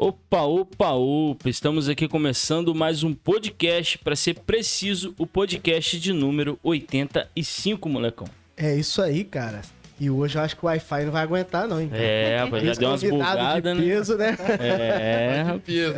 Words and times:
Opa, 0.00 0.42
opa, 0.42 0.92
opa! 0.92 1.50
Estamos 1.50 1.88
aqui 1.88 2.06
começando 2.06 2.72
mais 2.72 3.02
um 3.02 3.12
podcast, 3.12 3.98
para 3.98 4.14
ser 4.14 4.38
preciso, 4.38 5.12
o 5.18 5.26
podcast 5.26 5.98
de 5.98 6.12
número 6.12 6.56
85, 6.62 7.88
molecão. 7.88 8.28
É 8.56 8.76
isso 8.76 9.02
aí, 9.02 9.24
cara. 9.24 9.60
E 10.00 10.08
hoje 10.08 10.38
eu 10.38 10.42
acho 10.42 10.54
que 10.56 10.64
o 10.64 10.68
Wi-Fi 10.68 11.04
não 11.06 11.12
vai 11.12 11.22
aguentar, 11.24 11.66
não, 11.66 11.80
hein? 11.80 11.90
É, 11.92 12.38
rapaz, 12.44 12.62
já 12.62 12.72
deu 12.74 12.88
umas 12.90 13.02
bugadas, 13.02 13.54
de 13.62 13.62
né? 13.62 13.74
peso, 13.74 14.16
né? 14.16 14.36
É, 14.60 15.44
Peso. 15.66 15.94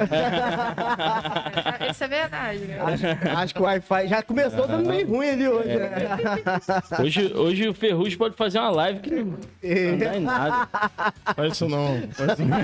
Isso 1.90 2.04
é 2.04 2.08
verdade, 2.08 2.58
né? 2.60 2.78
Acho, 2.80 3.04
acho 3.38 3.54
que 3.54 3.60
o 3.60 3.64
Wi-Fi 3.64 4.08
já 4.08 4.22
começou 4.22 4.66
dando 4.66 4.88
meio 4.88 5.06
ruim 5.06 5.28
ali 5.28 5.46
hoje. 5.48 5.68
É. 5.70 5.78
né? 5.78 7.00
hoje, 7.02 7.32
hoje 7.34 7.68
o 7.68 7.74
Ferrugem 7.74 8.16
pode 8.16 8.36
fazer 8.36 8.58
uma 8.58 8.70
live 8.70 9.00
que 9.00 9.10
não, 9.10 9.24
não 9.26 9.98
dá 9.98 10.16
em 10.16 10.20
nada. 10.20 10.68
Faz 11.36 11.52
isso 11.52 11.68
não. 11.68 12.00
Faz 12.12 12.32
isso 12.38 12.44
não. 12.48 12.58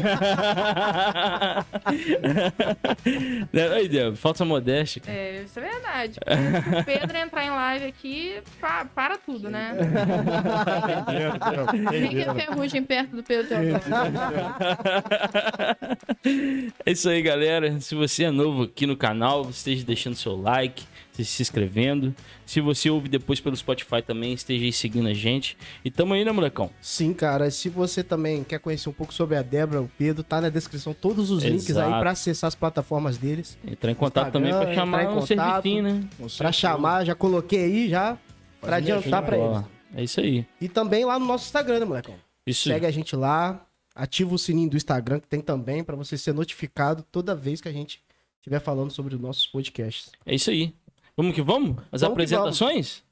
Aí, 3.74 3.88
Débora, 3.88 4.16
falta 4.16 4.44
modéstia. 4.44 5.02
cara. 5.02 5.16
É, 5.16 5.42
isso 5.42 5.58
é 5.58 5.62
verdade. 5.62 6.14
Se 6.14 6.80
o 6.80 6.84
Pedro 6.84 7.16
entrar 7.18 7.44
em 7.44 7.50
live 7.50 7.86
aqui, 7.86 8.38
pa- 8.60 8.86
para 8.94 9.18
tudo, 9.18 9.50
né? 9.50 9.74
É 11.26 12.34
ferrugem 12.34 12.82
perto 12.82 13.16
do 13.16 13.22
Pedro. 13.22 13.54
É 16.84 16.92
isso 16.92 17.08
aí, 17.08 17.22
galera. 17.22 17.80
Se 17.80 17.94
você 17.94 18.24
é 18.24 18.30
novo 18.30 18.64
aqui 18.64 18.86
no 18.86 18.96
canal, 18.96 19.48
esteja 19.50 19.84
deixando 19.84 20.14
seu 20.14 20.36
like, 20.40 20.84
esteja 21.10 21.28
se 21.28 21.42
inscrevendo. 21.42 22.14
Se 22.44 22.60
você 22.60 22.88
ouve 22.90 23.08
depois 23.08 23.40
pelo 23.40 23.56
Spotify 23.56 24.02
também, 24.02 24.32
esteja 24.32 24.64
aí 24.64 24.72
seguindo 24.72 25.08
a 25.08 25.14
gente. 25.14 25.56
E 25.84 25.90
tamo 25.90 26.14
aí, 26.14 26.24
né, 26.24 26.30
molecão? 26.32 26.70
Sim, 26.80 27.12
cara. 27.12 27.50
Se 27.50 27.68
você 27.68 28.02
também 28.04 28.44
quer 28.44 28.58
conhecer 28.58 28.88
um 28.88 28.92
pouco 28.92 29.12
sobre 29.12 29.36
a 29.36 29.42
Débora, 29.42 29.82
o 29.82 29.90
Pedro, 29.98 30.22
tá 30.22 30.40
na 30.40 30.48
descrição 30.48 30.94
todos 30.94 31.30
os 31.30 31.42
links 31.42 31.68
Exato. 31.70 31.94
aí 31.94 32.00
pra 32.00 32.10
acessar 32.10 32.48
as 32.48 32.54
plataformas 32.54 33.18
deles. 33.18 33.58
Entrar 33.66 33.90
em 33.90 33.94
contato 33.94 34.26
Instagram, 34.28 34.50
também 34.50 34.66
pra 34.66 34.74
chamar 34.74 35.02
entrar 35.02 35.12
em 35.12 35.16
um 35.16 35.20
contato. 35.20 35.62
servicinho, 35.62 35.82
né? 35.82 36.04
Pra 36.38 36.52
chamar, 36.52 37.04
já 37.04 37.14
coloquei 37.14 37.64
aí 37.64 37.88
já 37.88 38.16
pra 38.60 38.76
adiantar 38.76 39.22
pra 39.22 39.36
eles. 39.38 39.75
É 39.94 40.02
isso 40.04 40.20
aí. 40.20 40.46
E 40.60 40.68
também 40.68 41.04
lá 41.04 41.18
no 41.18 41.26
nosso 41.26 41.44
Instagram, 41.46 41.80
né, 41.80 41.84
molecão? 41.84 42.14
Isso. 42.46 42.68
Segue 42.68 42.86
a 42.86 42.90
gente 42.90 43.14
lá, 43.16 43.66
ativa 43.94 44.34
o 44.34 44.38
sininho 44.38 44.70
do 44.70 44.76
Instagram 44.76 45.20
que 45.20 45.26
tem 45.28 45.40
também 45.40 45.82
pra 45.82 45.96
você 45.96 46.16
ser 46.16 46.32
notificado 46.32 47.02
toda 47.10 47.34
vez 47.34 47.60
que 47.60 47.68
a 47.68 47.72
gente 47.72 48.02
estiver 48.38 48.60
falando 48.60 48.90
sobre 48.90 49.14
os 49.14 49.20
nossos 49.20 49.46
podcasts. 49.46 50.10
É 50.24 50.34
isso 50.34 50.50
aí. 50.50 50.72
Vamos 51.16 51.34
que 51.34 51.42
vamos? 51.42 51.76
As 51.90 52.02
Vamos 52.02 52.12
apresentações? 52.14 53.02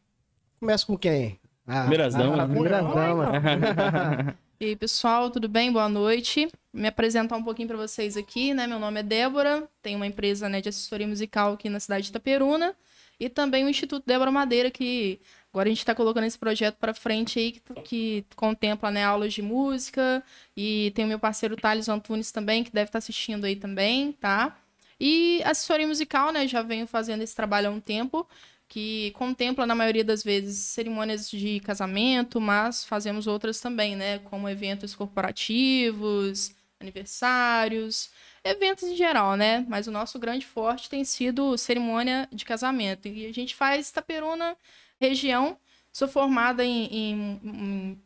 Começa 0.61 0.86
com 0.86 0.97
quem? 0.97 1.39
Ah, 1.67 1.80
Primeiras 1.80 2.14
damas. 2.14 2.39
ah, 2.41 2.47
primeiras 2.47 2.84
damas. 2.95 4.34
E 4.61 4.67
aí, 4.67 4.77
pessoal, 4.77 5.30
tudo 5.30 5.48
bem? 5.48 5.72
Boa 5.72 5.89
noite. 5.89 6.48
Me 6.72 6.86
apresentar 6.89 7.36
um 7.36 7.42
pouquinho 7.42 7.67
pra 7.69 7.77
vocês 7.77 8.17
aqui, 8.17 8.55
né? 8.55 8.67
Meu 8.67 8.78
nome 8.78 9.00
é 9.00 9.02
Débora, 9.02 9.69
tenho 9.83 9.97
uma 9.97 10.06
empresa 10.06 10.48
né, 10.48 10.61
de 10.61 10.69
assessoria 10.69 11.06
musical 11.06 11.55
aqui 11.55 11.69
na 11.69 11.80
cidade 11.80 12.05
de 12.05 12.11
Itaperuna 12.11 12.75
e 13.19 13.28
também 13.28 13.64
o 13.64 13.69
Instituto 13.69 14.05
Débora 14.06 14.30
Madeira, 14.30 14.70
que 14.70 15.20
agora 15.55 15.69
a 15.69 15.70
gente 15.70 15.78
está 15.78 15.94
colocando 15.94 16.24
esse 16.24 16.36
projeto 16.36 16.74
para 16.78 16.92
frente 16.92 17.38
aí, 17.38 17.52
que, 17.52 17.60
que 17.84 18.27
contempla 18.34 18.91
né, 18.91 19.05
aulas 19.05 19.33
de 19.33 19.41
música 19.41 20.20
e 20.56 20.91
tem 20.96 21.05
o 21.05 21.08
meu 21.08 21.19
parceiro 21.19 21.55
Thales 21.55 21.88
Antunes 21.88 22.33
também, 22.33 22.64
que 22.64 22.72
deve 22.72 22.88
estar 22.88 22.98
assistindo 22.98 23.44
aí 23.44 23.55
também, 23.55 24.11
tá? 24.12 24.58
E 24.98 25.41
assessoria 25.44 25.86
musical, 25.86 26.33
né? 26.33 26.48
Já 26.48 26.61
venho 26.61 26.88
fazendo 26.88 27.22
esse 27.22 27.36
trabalho 27.36 27.69
há 27.69 27.70
um 27.70 27.80
tempo 27.80 28.28
que 28.66 29.12
contempla, 29.12 29.64
na 29.64 29.74
maioria 29.77 30.02
das 30.02 30.24
vezes, 30.24 30.56
cerimônias 30.58 31.30
de 31.30 31.61
casamento, 31.61 32.40
mas 32.40 32.84
fazemos 32.84 33.29
outras 33.29 33.61
também, 33.61 33.95
né? 33.95 34.18
Como 34.20 34.48
eventos 34.48 34.92
corporativos, 34.96 36.52
aniversários, 36.80 38.11
eventos 38.42 38.84
em 38.84 38.96
geral, 38.96 39.36
né? 39.36 39.64
Mas 39.68 39.86
o 39.86 39.92
nosso 39.92 40.18
grande 40.18 40.45
forte 40.45 40.90
tem 40.90 41.05
sido 41.05 41.56
cerimônia 41.56 42.29
de 42.33 42.45
casamento. 42.45 43.06
E 43.06 43.27
a 43.27 43.33
gente 43.33 43.55
faz 43.55 43.90
Itaperuna, 43.90 44.56
região. 45.00 45.58
Sou 45.92 46.08
formada 46.08 46.64
em, 46.64 46.86
em- 46.86 47.40
em 47.44 48.02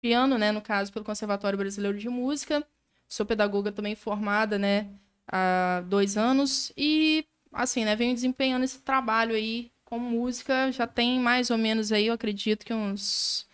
piano, 0.00 0.38
né? 0.38 0.52
No 0.52 0.62
caso, 0.62 0.92
pelo 0.92 1.04
Conservatório 1.04 1.58
Brasileiro 1.58 1.98
de 1.98 2.08
Música. 2.08 2.66
Sou 3.08 3.26
pedagoga 3.26 3.72
também 3.72 3.94
formada, 3.94 4.58
né? 4.58 4.88
Há 5.26 5.82
dois 5.88 6.16
anos. 6.16 6.72
E 6.76 7.26
assim, 7.52 7.84
né, 7.84 7.96
venho 7.96 8.14
desempenhando 8.14 8.64
esse 8.64 8.80
trabalho 8.80 9.34
aí 9.34 9.72
com 9.84 9.98
música, 9.98 10.70
já 10.72 10.86
tem 10.86 11.18
mais 11.20 11.50
ou 11.50 11.58
menos 11.58 11.90
aí, 11.92 12.06
eu 12.06 12.14
acredito 12.14 12.64
que 12.64 12.72
uns 12.72 13.48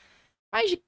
mais 0.53 0.71
de 0.71 0.83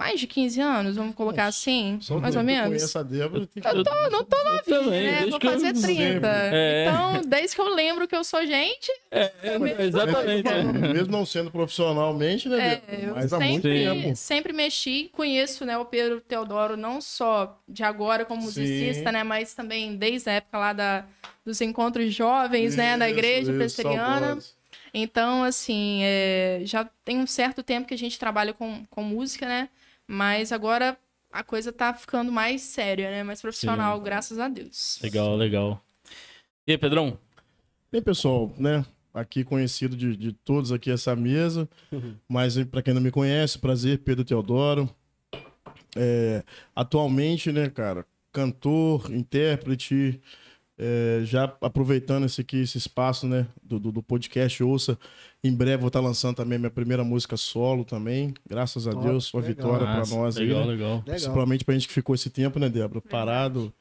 mais 0.00 0.18
de 0.18 0.26
15 0.26 0.60
anos, 0.62 0.96
vamos 0.96 1.14
colocar 1.14 1.44
Nossa, 1.44 1.58
assim, 1.60 1.98
Só 2.00 2.18
mais 2.18 2.34
ou 2.34 2.42
menos. 2.42 2.68
conheço 2.68 2.98
a 2.98 3.02
Débora, 3.02 3.46
tem 3.46 3.62
que... 3.62 3.68
Eu 3.68 3.84
tô, 3.84 4.10
não 4.10 4.24
tô 4.24 4.36
também, 4.64 5.04
né? 5.12 5.26
Vou 5.26 5.38
fazer 5.38 5.74
não 5.74 5.82
30. 5.82 6.02
lembro. 6.02 6.26
É. 6.26 6.86
Então, 6.86 7.22
desde 7.26 7.54
que 7.54 7.60
eu 7.60 7.74
lembro 7.74 8.08
que 8.08 8.16
eu 8.16 8.24
sou 8.24 8.46
gente, 8.46 8.90
É, 9.10 9.30
exatamente. 9.80 10.48
Mesmo 10.94 11.12
não 11.12 11.26
sendo 11.26 11.50
profissionalmente, 11.50 12.48
né, 12.48 12.80
É, 12.88 13.04
eu 13.06 13.14
Mas 13.14 13.30
há 13.32 13.38
muito 13.38 13.62
sempre, 13.62 13.84
tempo. 14.02 14.16
sempre 14.16 14.52
mexi, 14.54 15.10
conheço 15.12 15.66
né, 15.66 15.76
o 15.76 15.84
Pedro 15.84 16.20
Teodoro 16.20 16.76
não 16.78 17.00
só 17.02 17.58
de 17.68 17.82
agora 17.82 18.24
como 18.24 18.40
musicista, 18.42 19.04
Sim. 19.10 19.12
né, 19.12 19.22
mas 19.22 19.52
também 19.52 19.96
desde 19.96 20.30
a 20.30 20.32
época 20.34 20.56
lá 20.58 20.72
da, 20.72 21.04
dos 21.44 21.60
encontros 21.60 22.14
jovens, 22.14 22.74
né, 22.74 22.96
na 22.96 23.06
Isso, 23.08 23.18
igreja 23.18 23.50
isso, 23.50 23.58
presbiteriana. 23.58 24.20
saudosos. 24.28 24.54
Então, 24.92 25.44
assim, 25.44 26.00
é, 26.02 26.62
já 26.64 26.88
tem 27.04 27.18
um 27.18 27.26
certo 27.26 27.62
tempo 27.62 27.86
que 27.86 27.94
a 27.94 27.98
gente 27.98 28.18
trabalha 28.18 28.52
com, 28.52 28.84
com 28.90 29.02
música, 29.02 29.46
né? 29.46 29.68
Mas 30.10 30.50
agora 30.50 30.98
a 31.30 31.44
coisa 31.44 31.72
tá 31.72 31.94
ficando 31.94 32.32
mais 32.32 32.62
séria, 32.62 33.08
né? 33.12 33.22
Mais 33.22 33.40
profissional, 33.40 33.96
Sim. 33.96 34.02
graças 34.02 34.38
a 34.40 34.48
Deus. 34.48 34.98
Legal, 35.00 35.36
legal. 35.36 35.84
E 36.66 36.72
aí, 36.72 36.78
Pedrão? 36.78 37.16
Bem, 37.92 38.02
pessoal, 38.02 38.52
né? 38.58 38.84
Aqui 39.14 39.44
conhecido 39.44 39.96
de, 39.96 40.16
de 40.16 40.32
todos 40.32 40.72
aqui 40.72 40.90
essa 40.90 41.14
mesa, 41.14 41.68
mas 42.28 42.58
para 42.64 42.82
quem 42.82 42.92
não 42.92 43.00
me 43.00 43.12
conhece, 43.12 43.56
prazer, 43.56 43.98
Pedro 43.98 44.24
Teodoro. 44.24 44.90
É, 45.96 46.42
atualmente, 46.74 47.52
né, 47.52 47.70
cara, 47.70 48.04
cantor, 48.32 49.12
intérprete, 49.12 50.20
é, 50.76 51.20
já 51.24 51.56
aproveitando 51.60 52.26
esse 52.26 52.40
aqui, 52.40 52.58
esse 52.58 52.78
espaço, 52.78 53.28
né, 53.28 53.46
do, 53.62 53.78
do, 53.78 53.92
do 53.92 54.02
podcast 54.02 54.60
Ouça, 54.62 54.98
em 55.42 55.54
breve 55.54 55.78
vou 55.78 55.88
estar 55.88 56.00
lançando 56.00 56.36
também 56.36 56.58
minha 56.58 56.70
primeira 56.70 57.02
música 57.02 57.36
solo 57.36 57.84
também, 57.84 58.34
graças 58.46 58.86
a 58.86 58.92
Top, 58.92 59.06
Deus, 59.06 59.32
uma 59.32 59.40
legal. 59.42 59.54
vitória 59.56 59.86
para 59.86 60.16
nós 60.16 60.36
aí, 60.36 60.46
Legal, 60.46 60.60
né? 60.66 60.72
legal. 60.72 61.02
Principalmente 61.02 61.64
pra 61.64 61.74
gente 61.74 61.88
que 61.88 61.94
ficou 61.94 62.14
esse 62.14 62.28
tempo, 62.28 62.58
né, 62.58 62.68
Débora? 62.68 63.00
Parado. 63.00 63.72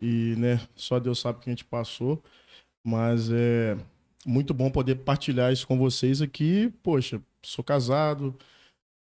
E, 0.00 0.34
né, 0.36 0.60
só 0.76 1.00
Deus 1.00 1.18
sabe 1.18 1.38
o 1.38 1.40
que 1.40 1.48
a 1.50 1.52
gente 1.52 1.64
passou. 1.64 2.22
Mas 2.84 3.30
é 3.30 3.76
muito 4.24 4.52
bom 4.54 4.70
poder 4.70 4.96
partilhar 4.96 5.52
isso 5.52 5.66
com 5.66 5.78
vocês 5.78 6.20
aqui. 6.22 6.72
Poxa, 6.82 7.20
sou 7.42 7.64
casado, 7.64 8.36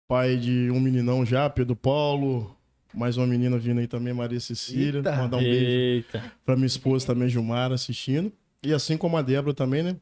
pai 0.08 0.36
de 0.36 0.70
um 0.70 0.80
meninão 0.80 1.24
já, 1.24 1.48
Pedro 1.48 1.76
Paulo. 1.76 2.54
Mais 2.92 3.16
uma 3.16 3.26
menina 3.26 3.58
vindo 3.58 3.80
aí 3.80 3.88
também, 3.88 4.12
Maria 4.14 4.38
Cecília. 4.38 4.98
Eita. 4.98 5.16
Mandar 5.16 5.38
um 5.38 5.40
beijo 5.40 6.06
pra 6.44 6.54
minha 6.54 6.66
esposa 6.66 7.06
também, 7.06 7.28
Gilmar, 7.28 7.72
assistindo. 7.72 8.32
E 8.62 8.72
assim 8.72 8.96
como 8.96 9.16
a 9.16 9.22
Débora 9.22 9.52
também, 9.54 9.82
né? 9.82 9.96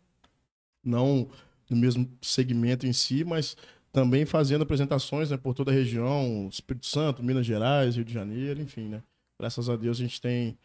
Não 0.84 1.28
no 1.70 1.76
mesmo 1.76 2.08
segmento 2.20 2.86
em 2.86 2.92
si, 2.92 3.24
mas 3.24 3.56
também 3.92 4.24
fazendo 4.24 4.62
apresentações 4.62 5.30
né, 5.30 5.36
por 5.36 5.54
toda 5.54 5.70
a 5.70 5.74
região, 5.74 6.48
Espírito 6.50 6.86
Santo, 6.86 7.22
Minas 7.22 7.44
Gerais, 7.44 7.96
Rio 7.96 8.04
de 8.04 8.12
Janeiro, 8.12 8.60
enfim, 8.60 8.88
né? 8.88 9.02
Graças 9.38 9.68
a 9.68 9.76
Deus 9.76 9.98
a 9.98 10.02
gente 10.02 10.20
tem 10.20 10.56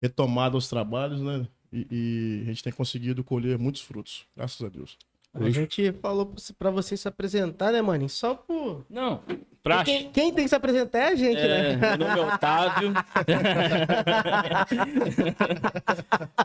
retomado 0.00 0.56
os 0.56 0.68
trabalhos, 0.68 1.20
né? 1.20 1.46
E, 1.72 1.86
e 1.90 2.42
a 2.42 2.46
gente 2.46 2.62
tem 2.62 2.72
conseguido 2.72 3.24
colher 3.24 3.58
muitos 3.58 3.82
frutos, 3.82 4.26
graças 4.36 4.60
a 4.62 4.68
Deus. 4.68 4.96
A 5.40 5.50
gente 5.50 5.92
falou 6.00 6.32
pra 6.58 6.70
você 6.70 6.96
se 6.96 7.08
apresentar, 7.08 7.72
né, 7.72 7.82
maninho? 7.82 8.08
Só 8.08 8.34
por. 8.34 8.84
Não, 8.88 9.20
praxe. 9.62 9.84
Quem, 9.84 10.10
quem 10.10 10.32
tem 10.32 10.44
que 10.44 10.48
se 10.48 10.54
apresentar 10.54 10.98
é 10.98 11.08
a 11.08 11.14
gente, 11.14 11.38
É, 11.40 11.76
né? 11.76 11.96
meu 11.96 12.06
nome 12.08 12.20
é 12.20 12.34
Otávio. 12.34 12.92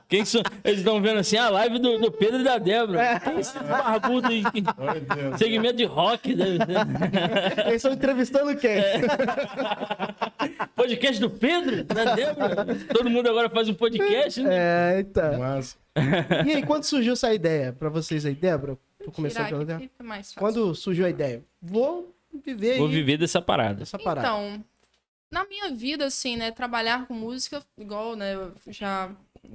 Quem 0.07 0.23
que 0.23 0.29
são? 0.29 0.41
Eles 0.63 0.79
estão 0.79 1.01
vendo 1.01 1.19
assim 1.19 1.37
a 1.37 1.49
live 1.49 1.79
do, 1.79 1.97
do 1.97 2.11
Pedro 2.11 2.41
e 2.41 2.43
da 2.43 2.57
Débora. 2.57 3.19
Quem 3.19 3.35
é 3.35 3.39
esse 3.39 3.57
barbudo 3.59 4.27
aí? 4.27 4.43
Segmento 5.37 5.77
de 5.77 5.85
rock, 5.85 6.33
deve 6.33 6.57
ser. 6.57 7.67
Eles 7.67 7.75
estão 7.75 7.93
entrevistando 7.93 8.55
quem? 8.57 8.71
É. 8.71 9.01
Podcast 10.75 11.19
do 11.21 11.29
Pedro, 11.29 11.83
da 11.83 12.15
Débora. 12.15 12.65
Todo 12.93 13.09
mundo 13.09 13.29
agora 13.29 13.49
faz 13.49 13.69
um 13.69 13.73
podcast, 13.73 14.41
né? 14.41 14.49
É, 14.51 14.97
eita. 14.97 15.37
Mas 15.37 15.77
E 16.45 16.51
aí, 16.53 16.65
quando 16.65 16.83
surgiu 16.83 17.13
essa 17.13 17.33
ideia 17.33 17.73
pra 17.73 17.89
vocês 17.89 18.25
aí, 18.25 18.35
Débora? 18.35 18.77
Vou 18.99 19.11
começar 19.11 19.45
Tirar 19.45 19.49
pela 19.49 19.65
Débora. 19.65 19.89
fica 19.89 20.03
mais 20.03 20.33
fácil. 20.33 20.39
Quando 20.39 20.75
surgiu 20.75 21.05
a 21.05 21.09
ideia? 21.09 21.43
Vou 21.61 22.15
viver 22.43 22.77
Vou 22.77 22.87
aí 22.87 22.93
viver 22.93 23.17
dessa 23.17 23.41
parada. 23.41 23.83
essa 23.83 23.99
parada. 23.99 24.27
Então, 24.27 24.63
na 25.31 25.45
minha 25.45 25.71
vida, 25.71 26.05
assim, 26.05 26.35
né, 26.37 26.51
trabalhar 26.51 27.07
com 27.07 27.13
música, 27.13 27.63
igual, 27.77 28.15
né, 28.15 28.33
já, 28.67 29.09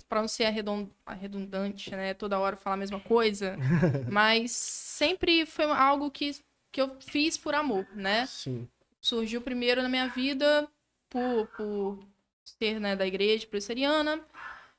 pra 0.09 0.21
não 0.21 0.29
ser 0.29 0.49
redundante, 0.51 1.91
né, 1.91 2.15
toda 2.15 2.39
hora 2.39 2.57
falar 2.57 2.75
a 2.75 2.79
mesma 2.79 3.01
coisa, 3.01 3.57
mas 4.11 4.51
sempre 4.53 5.47
foi 5.47 5.67
algo 5.67 6.11
que, 6.11 6.37
que 6.73 6.81
eu 6.81 6.97
fiz 7.01 7.37
por 7.37 7.55
amor, 7.55 7.87
né? 7.95 8.27
Sim. 8.27 8.67
Surgiu 9.01 9.41
primeiro 9.41 9.83
na 9.83 9.89
minha 9.89 10.09
vida 10.09 10.67
por, 11.09 11.47
por 11.57 11.99
ser 12.45 12.81
né, 12.81 12.97
da 12.97 13.07
igreja 13.07 13.47
presbiteriana. 13.47 14.21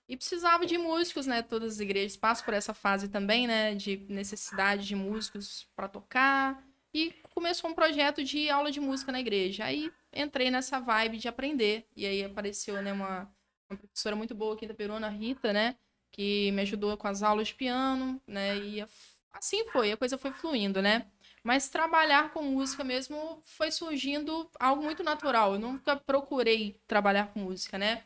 E 0.07 0.15
precisava 0.15 0.65
de 0.65 0.77
músicos, 0.77 1.27
né? 1.27 1.41
Todas 1.41 1.73
as 1.73 1.79
igrejas 1.79 2.15
passam 2.15 2.45
por 2.45 2.53
essa 2.53 2.73
fase 2.73 3.09
também, 3.09 3.45
né? 3.45 3.75
De 3.75 3.97
necessidade 4.09 4.87
de 4.87 4.95
músicos 4.95 5.67
para 5.75 5.89
tocar. 5.89 6.63
E 6.93 7.13
começou 7.33 7.69
um 7.69 7.73
projeto 7.73 8.23
de 8.23 8.49
aula 8.49 8.71
de 8.71 8.79
música 8.79 9.11
na 9.11 9.19
igreja. 9.19 9.65
Aí 9.65 9.91
entrei 10.13 10.49
nessa 10.49 10.79
vibe 10.79 11.17
de 11.17 11.27
aprender. 11.27 11.85
E 11.95 12.05
aí 12.05 12.23
apareceu, 12.23 12.81
né, 12.81 12.93
uma, 12.93 13.29
uma 13.69 13.77
professora 13.77 14.15
muito 14.15 14.33
boa 14.33 14.55
aqui 14.55 14.65
da 14.65 14.73
Peruna, 14.73 15.09
Rita, 15.09 15.51
né? 15.51 15.75
Que 16.11 16.51
me 16.51 16.61
ajudou 16.61 16.95
com 16.97 17.07
as 17.07 17.21
aulas 17.21 17.49
de 17.49 17.55
piano, 17.55 18.21
né? 18.25 18.57
E 18.57 18.85
assim 19.33 19.65
foi, 19.71 19.91
a 19.91 19.97
coisa 19.97 20.17
foi 20.17 20.31
fluindo, 20.31 20.81
né? 20.81 21.05
Mas 21.43 21.69
trabalhar 21.69 22.31
com 22.31 22.41
música 22.43 22.83
mesmo 22.83 23.41
foi 23.43 23.71
surgindo 23.71 24.49
algo 24.59 24.81
muito 24.81 25.03
natural. 25.03 25.53
Eu 25.53 25.59
nunca 25.59 25.95
procurei 25.95 26.81
trabalhar 26.87 27.27
com 27.33 27.41
música, 27.41 27.77
né? 27.77 28.03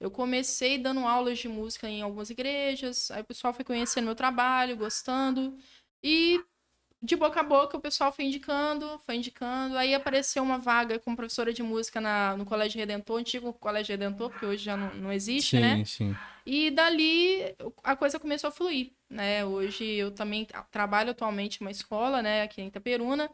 Eu 0.00 0.10
comecei 0.10 0.78
dando 0.78 1.00
aulas 1.00 1.38
de 1.38 1.48
música 1.48 1.86
em 1.88 2.00
algumas 2.00 2.30
igrejas, 2.30 3.10
aí 3.10 3.20
o 3.20 3.24
pessoal 3.24 3.52
foi 3.52 3.64
conhecendo 3.64 4.06
meu 4.06 4.14
trabalho, 4.14 4.76
gostando, 4.76 5.54
e 6.02 6.42
de 7.02 7.16
boca 7.16 7.40
a 7.40 7.42
boca 7.42 7.76
o 7.76 7.80
pessoal 7.80 8.12
foi 8.12 8.26
indicando, 8.26 8.98
foi 9.06 9.16
indicando, 9.16 9.76
aí 9.76 9.94
apareceu 9.94 10.42
uma 10.42 10.58
vaga 10.58 10.98
como 10.98 11.16
professora 11.16 11.52
de 11.52 11.62
música 11.62 12.00
na, 12.00 12.36
no 12.36 12.44
Colégio 12.44 12.78
Redentor, 12.78 13.18
antigo 13.18 13.52
Colégio 13.54 13.92
Redentor, 13.92 14.30
porque 14.30 14.46
hoje 14.46 14.64
já 14.64 14.76
não, 14.76 14.94
não 14.94 15.12
existe, 15.12 15.56
sim, 15.56 15.60
né? 15.60 15.76
Sim, 15.76 15.84
sim. 15.84 16.16
E 16.44 16.70
dali 16.70 17.54
a 17.82 17.94
coisa 17.94 18.18
começou 18.18 18.48
a 18.48 18.50
fluir, 18.50 18.92
né? 19.08 19.44
Hoje 19.44 19.84
eu 19.84 20.10
também 20.10 20.46
trabalho 20.70 21.10
atualmente 21.10 21.60
numa 21.60 21.70
escola, 21.70 22.22
né, 22.22 22.42
aqui 22.42 22.60
em 22.60 22.68
Itaperuna, 22.68 23.30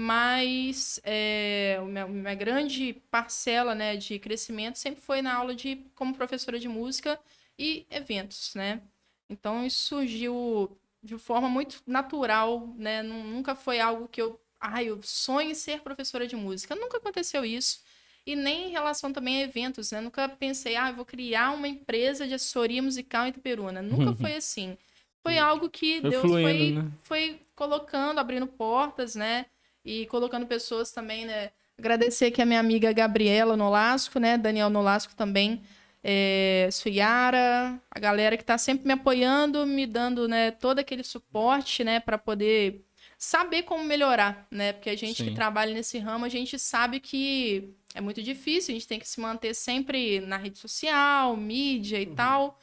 mas 0.00 1.00
é, 1.02 1.76
minha, 1.84 2.06
minha, 2.06 2.34
grande 2.36 3.02
parcela 3.10 3.74
né, 3.74 3.96
de 3.96 4.16
crescimento 4.20 4.78
sempre 4.78 5.00
foi 5.00 5.20
na 5.20 5.34
aula 5.34 5.56
de 5.56 5.84
como 5.96 6.14
professora 6.14 6.56
de 6.56 6.68
música 6.68 7.18
e 7.58 7.84
eventos, 7.90 8.54
né? 8.54 8.80
Então 9.28 9.66
isso 9.66 9.88
surgiu 9.88 10.78
de 11.02 11.18
forma 11.18 11.48
muito 11.48 11.82
natural, 11.84 12.72
né? 12.76 13.02
Nunca 13.02 13.56
foi 13.56 13.80
algo 13.80 14.06
que 14.06 14.22
eu, 14.22 14.40
ai, 14.60 14.88
eu 14.88 15.02
sonho 15.02 15.50
em 15.50 15.54
ser 15.54 15.80
professora 15.80 16.28
de 16.28 16.36
música. 16.36 16.76
Nunca 16.76 16.98
aconteceu 16.98 17.44
isso. 17.44 17.82
E 18.24 18.36
nem 18.36 18.68
em 18.68 18.70
relação 18.70 19.12
também 19.12 19.42
a 19.42 19.46
eventos, 19.46 19.90
né? 19.90 20.00
Nunca 20.00 20.28
pensei, 20.28 20.76
ah, 20.76 20.90
eu 20.90 20.94
vou 20.94 21.04
criar 21.04 21.50
uma 21.50 21.66
empresa 21.66 22.24
de 22.24 22.34
assessoria 22.34 22.80
musical 22.80 23.26
em 23.26 23.30
Itaperuna. 23.30 23.82
Nunca 23.82 24.14
foi 24.22 24.34
assim. 24.34 24.78
Foi 25.24 25.38
algo 25.38 25.68
que 25.68 26.00
Foi 26.00 26.10
Deus 26.10 26.22
fluindo, 26.22 26.44
foi, 26.44 26.70
né? 26.70 26.92
foi 27.00 27.42
colocando, 27.56 28.20
abrindo 28.20 28.46
portas, 28.46 29.16
né? 29.16 29.46
E 29.88 30.04
colocando 30.04 30.46
pessoas 30.46 30.92
também, 30.92 31.24
né? 31.24 31.50
Agradecer 31.78 32.26
aqui 32.26 32.42
a 32.42 32.44
minha 32.44 32.60
amiga 32.60 32.92
Gabriela 32.92 33.56
Nolasco, 33.56 34.18
né? 34.18 34.36
Daniel 34.36 34.68
Nolasco 34.68 35.14
também. 35.14 35.62
É, 36.04 36.68
Suyara, 36.70 37.80
a 37.90 37.98
galera 37.98 38.36
que 38.36 38.44
tá 38.44 38.58
sempre 38.58 38.86
me 38.86 38.92
apoiando, 38.92 39.66
me 39.66 39.86
dando, 39.86 40.28
né, 40.28 40.50
todo 40.52 40.78
aquele 40.78 41.02
suporte, 41.02 41.82
né, 41.82 41.98
para 41.98 42.16
poder 42.16 42.84
saber 43.18 43.64
como 43.64 43.82
melhorar, 43.82 44.46
né? 44.50 44.74
Porque 44.74 44.90
a 44.90 44.96
gente 44.96 45.24
Sim. 45.24 45.30
que 45.30 45.34
trabalha 45.34 45.72
nesse 45.72 45.98
ramo, 45.98 46.24
a 46.24 46.28
gente 46.28 46.58
sabe 46.58 47.00
que 47.00 47.74
é 47.94 48.00
muito 48.00 48.22
difícil, 48.22 48.72
a 48.72 48.78
gente 48.78 48.86
tem 48.86 49.00
que 49.00 49.08
se 49.08 49.20
manter 49.20 49.54
sempre 49.54 50.20
na 50.20 50.36
rede 50.36 50.58
social, 50.58 51.34
mídia 51.34 52.00
e 52.00 52.06
tal, 52.06 52.58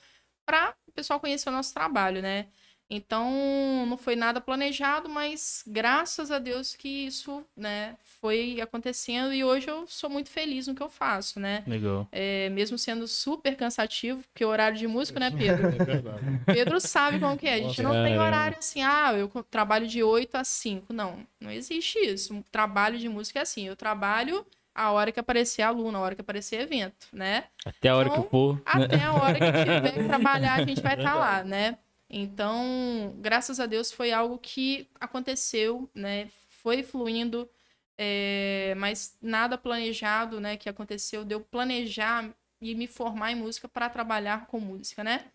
para 0.46 0.76
o 0.88 0.92
pessoal 0.92 1.20
conhecer 1.20 1.50
o 1.50 1.52
nosso 1.52 1.74
trabalho, 1.74 2.22
né? 2.22 2.48
Então, 2.90 3.86
não 3.88 3.98
foi 3.98 4.16
nada 4.16 4.40
planejado, 4.40 5.10
mas 5.10 5.64
graças 5.66 6.30
a 6.30 6.38
Deus 6.40 6.76
que 6.76 6.88
isso, 6.88 7.44
né, 7.58 7.96
foi 8.22 8.60
acontecendo 8.62 9.34
e 9.34 9.44
hoje 9.44 9.68
eu 9.70 9.86
sou 9.88 10.10
muito 10.10 10.30
feliz 10.30 10.68
no 10.68 10.76
que 10.76 10.84
eu 10.84 10.90
faço, 10.90 11.40
né? 11.40 11.64
Legal. 11.66 12.08
É, 12.12 12.50
mesmo 12.50 12.78
sendo 12.78 13.08
super 13.08 13.56
cansativo, 13.56 14.24
porque 14.32 14.46
o 14.46 14.50
horário 14.50 14.78
de 14.78 14.88
músico, 14.88 15.20
né, 15.20 15.32
Pedro? 15.32 15.66
É 15.76 15.84
verdade. 15.86 16.20
Pedro 16.46 16.80
sabe 16.80 17.20
como 17.20 17.38
que 17.38 17.48
é. 17.48 17.56
A 17.56 17.58
gente 17.58 17.82
não 17.82 17.92
tem 17.92 18.04
Caramba. 18.16 18.24
horário 18.26 18.58
assim, 18.60 18.82
ah, 18.84 19.14
eu 19.14 19.30
trabalho 19.50 19.88
de 19.88 20.04
8 20.04 20.36
a 20.36 20.44
5. 20.44 20.94
Não, 20.94 21.20
não 21.40 21.52
existe 21.52 21.98
isso. 22.00 22.34
Um 22.34 22.42
trabalho 22.42 22.98
de 22.98 23.10
música 23.10 23.40
é 23.40 23.42
assim. 23.42 23.68
Eu 23.68 23.76
trabalho 23.76 24.46
a 24.74 24.92
hora 24.92 25.12
que 25.12 25.20
aparecer 25.20 25.62
aluno, 25.62 25.98
a 25.98 26.02
hora 26.02 26.16
que 26.16 26.22
aparecer 26.22 26.60
evento, 26.62 27.08
né? 27.14 27.46
Até 27.66 27.90
a 27.90 27.96
hora 27.96 28.10
que 28.10 28.16
Então, 28.18 28.30
for. 28.30 28.56
né? 28.56 28.62
Até 28.86 29.04
a 29.04 29.14
hora 29.14 29.34
que 29.34 29.52
tiver 29.52 29.92
que 29.94 30.04
trabalhar, 30.04 30.54
a 30.56 30.66
gente 30.66 30.82
vai 30.82 30.96
estar 30.96 31.16
lá, 31.16 31.44
né? 31.44 31.78
Então, 32.10 33.14
graças 33.18 33.60
a 33.60 33.66
Deus 33.66 33.92
foi 33.92 34.12
algo 34.12 34.38
que 34.38 34.88
aconteceu, 35.00 35.90
né? 35.94 36.30
Foi 36.50 36.84
fluindo, 36.84 37.50
é, 37.98 38.74
mas 38.78 39.16
nada 39.22 39.58
planejado, 39.58 40.40
né? 40.40 40.56
Que 40.58 40.70
aconteceu, 40.70 41.26
deu 41.26 41.40
planejar 41.42 42.30
e 42.62 42.76
me 42.76 42.88
formar 42.88 43.32
em 43.32 43.36
música 43.36 43.68
para 43.68 43.90
trabalhar 43.90 44.48
com 44.48 44.60
música, 44.60 45.04
né? 45.04 45.26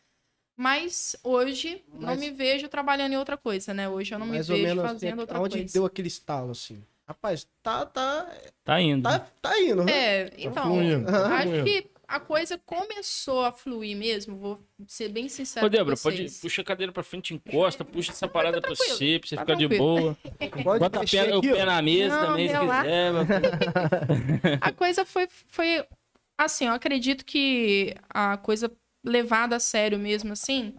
Mas 0.56 1.16
hoje 1.24 1.82
não 1.92 2.08
Mas- 2.08 2.20
me 2.20 2.30
vejo 2.30 2.68
trabalhando 2.68 3.12
em 3.12 3.16
outra 3.16 3.36
coisa, 3.36 3.72
né? 3.72 3.88
Hoje 3.88 4.14
eu 4.14 4.18
não 4.18 4.26
Mais 4.26 4.48
me 4.48 4.54
ou 4.54 4.58
vejo 4.60 4.68
menos 4.68 4.84
assim, 4.84 4.94
fazendo 4.94 5.20
outra 5.20 5.40
onde 5.40 5.58
coisa. 5.58 5.72
deu 5.72 5.86
aquele 5.86 6.08
estalo, 6.08 6.50
assim. 6.50 6.82
Rapaz, 7.06 7.48
tá, 7.62 7.84
tá, 7.86 8.30
Tá 8.62 8.80
indo. 8.80 9.02
tá, 9.02 9.18
tá 9.42 9.58
indo, 9.60 9.82
né? 9.84 9.92
É, 9.92 10.32
então, 10.38 10.62
fluindo, 10.64 11.06
tá 11.10 11.26
acho 11.38 11.64
que 11.64 11.89
a 12.10 12.18
coisa 12.18 12.58
começou 12.58 13.44
a 13.44 13.52
fluir 13.52 13.96
mesmo, 13.96 14.36
vou 14.36 14.60
ser 14.88 15.08
bem 15.08 15.28
sincero 15.28 15.64
Ô, 15.64 15.68
Débora, 15.68 15.96
pode 15.96 16.28
puxa 16.40 16.60
a 16.60 16.64
cadeira 16.64 16.92
pra 16.92 17.04
frente, 17.04 17.32
encosta, 17.32 17.84
puxa 17.84 18.10
essa 18.10 18.26
parada 18.26 18.60
pra 18.60 18.70
você, 18.70 19.20
pra 19.20 19.28
você 19.28 19.36
tá 19.36 19.42
ficar 19.42 19.54
de 19.54 19.68
tranquilo. 19.68 19.84
boa. 19.84 20.18
Pode 20.64 20.80
Bota 20.80 21.00
pé, 21.08 21.36
o 21.36 21.40
pé 21.40 21.64
na 21.64 21.80
mesa 21.80 22.20
Não, 22.20 22.26
também, 22.26 22.48
se 22.48 22.58
quiser. 22.58 23.12
meu. 23.12 23.22
a 24.60 24.72
coisa 24.72 25.04
foi, 25.04 25.28
foi 25.46 25.86
assim, 26.36 26.66
eu 26.66 26.72
acredito 26.72 27.24
que 27.24 27.94
a 28.08 28.36
coisa 28.36 28.72
levada 29.04 29.54
a 29.54 29.60
sério 29.60 29.96
mesmo 29.96 30.32
assim 30.32 30.74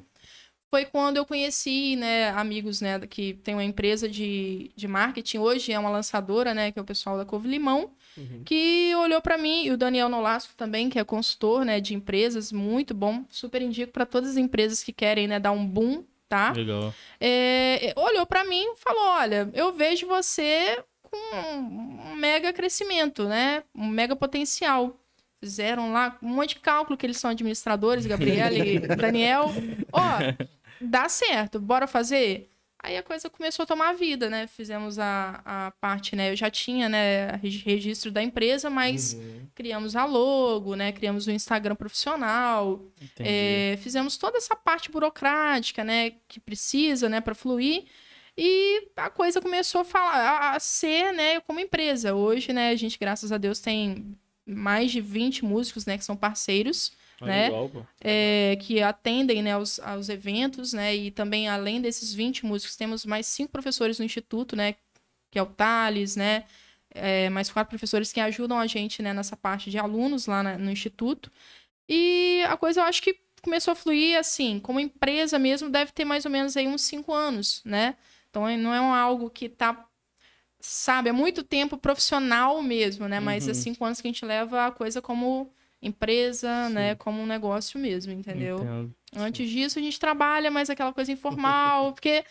foi 0.70 0.86
quando 0.86 1.18
eu 1.18 1.26
conheci, 1.26 1.96
né, 1.98 2.30
amigos, 2.30 2.80
né, 2.80 2.98
que 3.00 3.34
tem 3.36 3.54
uma 3.54 3.64
empresa 3.64 4.08
de, 4.08 4.72
de 4.74 4.88
marketing, 4.88 5.38
hoje 5.38 5.74
é 5.74 5.78
uma 5.80 5.90
lançadora, 5.90 6.54
né, 6.54 6.72
que 6.72 6.80
é 6.80 6.82
o 6.82 6.86
pessoal 6.86 7.18
da 7.18 7.26
Couve 7.26 7.50
Limão, 7.50 7.92
Uhum. 8.18 8.44
que 8.44 8.94
olhou 8.96 9.22
pra 9.22 9.38
mim, 9.38 9.66
e 9.66 9.72
o 9.72 9.78
Daniel 9.78 10.10
Nolasco 10.10 10.54
também, 10.56 10.90
que 10.90 11.00
é 11.00 11.04
consultor, 11.04 11.64
né, 11.64 11.80
de 11.80 11.94
empresas, 11.94 12.52
muito 12.52 12.94
bom, 12.94 13.24
super 13.30 13.62
indico 13.62 13.92
pra 13.92 14.06
todas 14.06 14.32
as 14.32 14.38
empresas 14.38 14.84
que 14.84 14.92
querem, 14.92 15.28
né, 15.28 15.40
dar 15.40 15.52
um 15.52 15.66
boom, 15.66 16.04
tá? 16.28 16.52
Legal. 16.52 16.94
é, 17.20 17.94
olhou 17.96 18.26
pra 18.26 18.44
mim 18.44 18.64
e 18.64 18.76
falou: 18.78 19.04
Olha, 19.04 19.50
eu 19.54 19.74
vejo 19.74 20.08
você 20.08 20.82
com 21.02 21.18
um 21.58 22.16
mega 22.16 22.54
crescimento, 22.54 23.26
né? 23.26 23.64
Um 23.76 23.88
mega 23.88 24.16
potencial. 24.16 24.98
Fizeram 25.40 25.92
lá 25.92 26.18
um 26.22 26.30
monte 26.30 26.50
de 26.50 26.60
cálculo 26.62 26.98
que 26.98 27.06
eles 27.06 27.18
são 27.18 27.32
administradores, 27.32 28.06
Gabriele 28.06 28.76
e 28.76 28.80
Daniel. 28.96 29.52
Ó, 29.92 30.02
dá 30.80 31.10
certo, 31.10 31.60
bora 31.60 31.88
fazer? 31.88 32.51
Aí 32.84 32.98
a 32.98 33.04
coisa 33.04 33.30
começou 33.30 33.62
a 33.64 33.66
tomar 33.68 33.94
vida, 33.94 34.28
né? 34.30 34.48
Fizemos 34.48 34.98
a, 34.98 35.42
a 35.46 35.72
parte, 35.80 36.16
né? 36.16 36.32
Eu 36.32 36.36
já 36.36 36.50
tinha, 36.50 36.90
né, 36.90 37.28
reg- 37.36 37.64
registro 37.64 38.10
da 38.12 38.24
empresa, 38.24 38.70
mas 38.72 39.14
Uhum. 39.14 39.48
criamos 39.54 39.96
a 39.96 40.04
logo, 40.06 40.76
né? 40.76 40.92
Criamos 40.92 41.28
o 41.28 41.32
Instagram 41.32 41.76
profissional, 41.76 42.84
é, 43.20 43.78
fizemos 43.78 44.18
toda 44.18 44.38
essa 44.38 44.56
parte 44.56 44.90
burocrática, 44.90 45.84
né, 45.84 46.12
que 46.28 46.40
precisa, 46.40 47.08
né, 47.08 47.22
para 47.22 47.36
fluir. 47.36 47.86
E 48.36 48.88
a 48.96 49.10
coisa 49.10 49.40
começou 49.42 49.82
a 49.82 49.86
falar, 49.86 50.56
a 50.56 50.60
ser, 50.60 51.12
né, 51.14 51.40
como 51.42 51.60
empresa. 51.60 52.16
Hoje, 52.16 52.52
né, 52.52 52.70
a 52.72 52.76
gente, 52.76 52.98
graças 52.98 53.32
a 53.32 53.38
Deus, 53.38 53.60
tem 53.60 54.18
mais 54.46 54.92
de 54.92 55.00
20 55.02 55.46
músicos, 55.46 55.86
né, 55.86 55.98
que 55.98 56.04
são 56.04 56.16
parceiros, 56.16 56.94
Ah, 57.22 57.26
né? 57.28 57.50
é, 58.02 58.58
que 58.60 58.82
atendem, 58.82 59.42
né, 59.44 59.54
aos, 59.54 59.80
aos 59.80 60.10
eventos, 60.10 60.74
né, 60.74 60.96
e 60.96 61.12
também, 61.12 61.48
além 61.48 61.80
desses 61.82 62.14
20 62.14 62.46
músicos, 62.46 62.76
temos 62.76 63.06
mais 63.06 63.28
cinco 63.28 63.52
professores 63.52 64.00
no 64.00 64.06
Instituto, 64.06 64.56
né, 64.56 64.76
que 65.30 65.38
é 65.40 65.42
o 65.42 65.46
Thales, 65.46 66.16
né, 66.16 66.46
é, 66.94 67.30
mais 67.30 67.50
quatro 67.52 67.70
professores 67.70 68.12
que 68.12 68.20
ajudam 68.20 68.60
a 68.60 68.68
gente, 68.68 69.02
né, 69.02 69.14
nessa 69.14 69.38
parte 69.38 69.70
de 69.70 69.78
alunos 69.78 70.26
lá 70.26 70.42
na- 70.44 70.58
no 70.58 70.72
Instituto. 70.72 71.32
E 71.88 72.44
a 72.50 72.58
coisa 72.58 72.82
eu 72.82 72.86
acho 72.86 73.02
que 73.02 73.20
começou 73.42 73.72
a 73.72 73.76
fluir 73.76 74.18
assim, 74.18 74.60
como 74.60 74.80
empresa 74.80 75.38
mesmo, 75.40 75.70
deve 75.70 75.92
ter 75.92 76.06
mais 76.06 76.26
ou 76.26 76.32
menos 76.32 76.56
aí 76.58 76.68
uns 76.68 76.82
cinco 76.82 77.14
anos, 77.14 77.62
né? 77.66 77.96
Então 78.30 78.48
é- 78.48 78.56
não 78.58 78.74
é 78.74 78.78
algo 79.00 79.30
que 79.30 79.50
tá, 79.50 79.86
sabe, 80.60 81.10
há 81.10 81.14
muito 81.14 81.44
tempo 81.44 81.78
profissional 81.78 82.62
mesmo, 82.62 83.08
né? 83.08 83.20
Mas 83.20 83.48
é 83.48 83.52
Uhum. 83.52 83.56
cinco 83.56 83.86
anos 83.86 84.00
que 84.02 84.08
a 84.08 84.12
gente 84.12 84.26
leva 84.26 84.68
a 84.68 84.72
coisa 84.72 85.02
como 85.02 85.52
empresa, 85.82 86.70
né? 86.70 86.96
Como 86.96 87.22
um 87.22 87.26
negócio 87.26 87.80
mesmo, 87.80 88.14
entendeu? 88.14 88.58
Entendo. 88.58 88.96
Antes 89.16 89.50
disso 89.50 89.80
a 89.80 89.82
gente 89.82 90.00
trabalha 90.00 90.52
mais 90.52 90.70
aquela 90.70 90.94
coisa 90.94 91.12
informal, 91.12 91.92
porque 91.94 92.24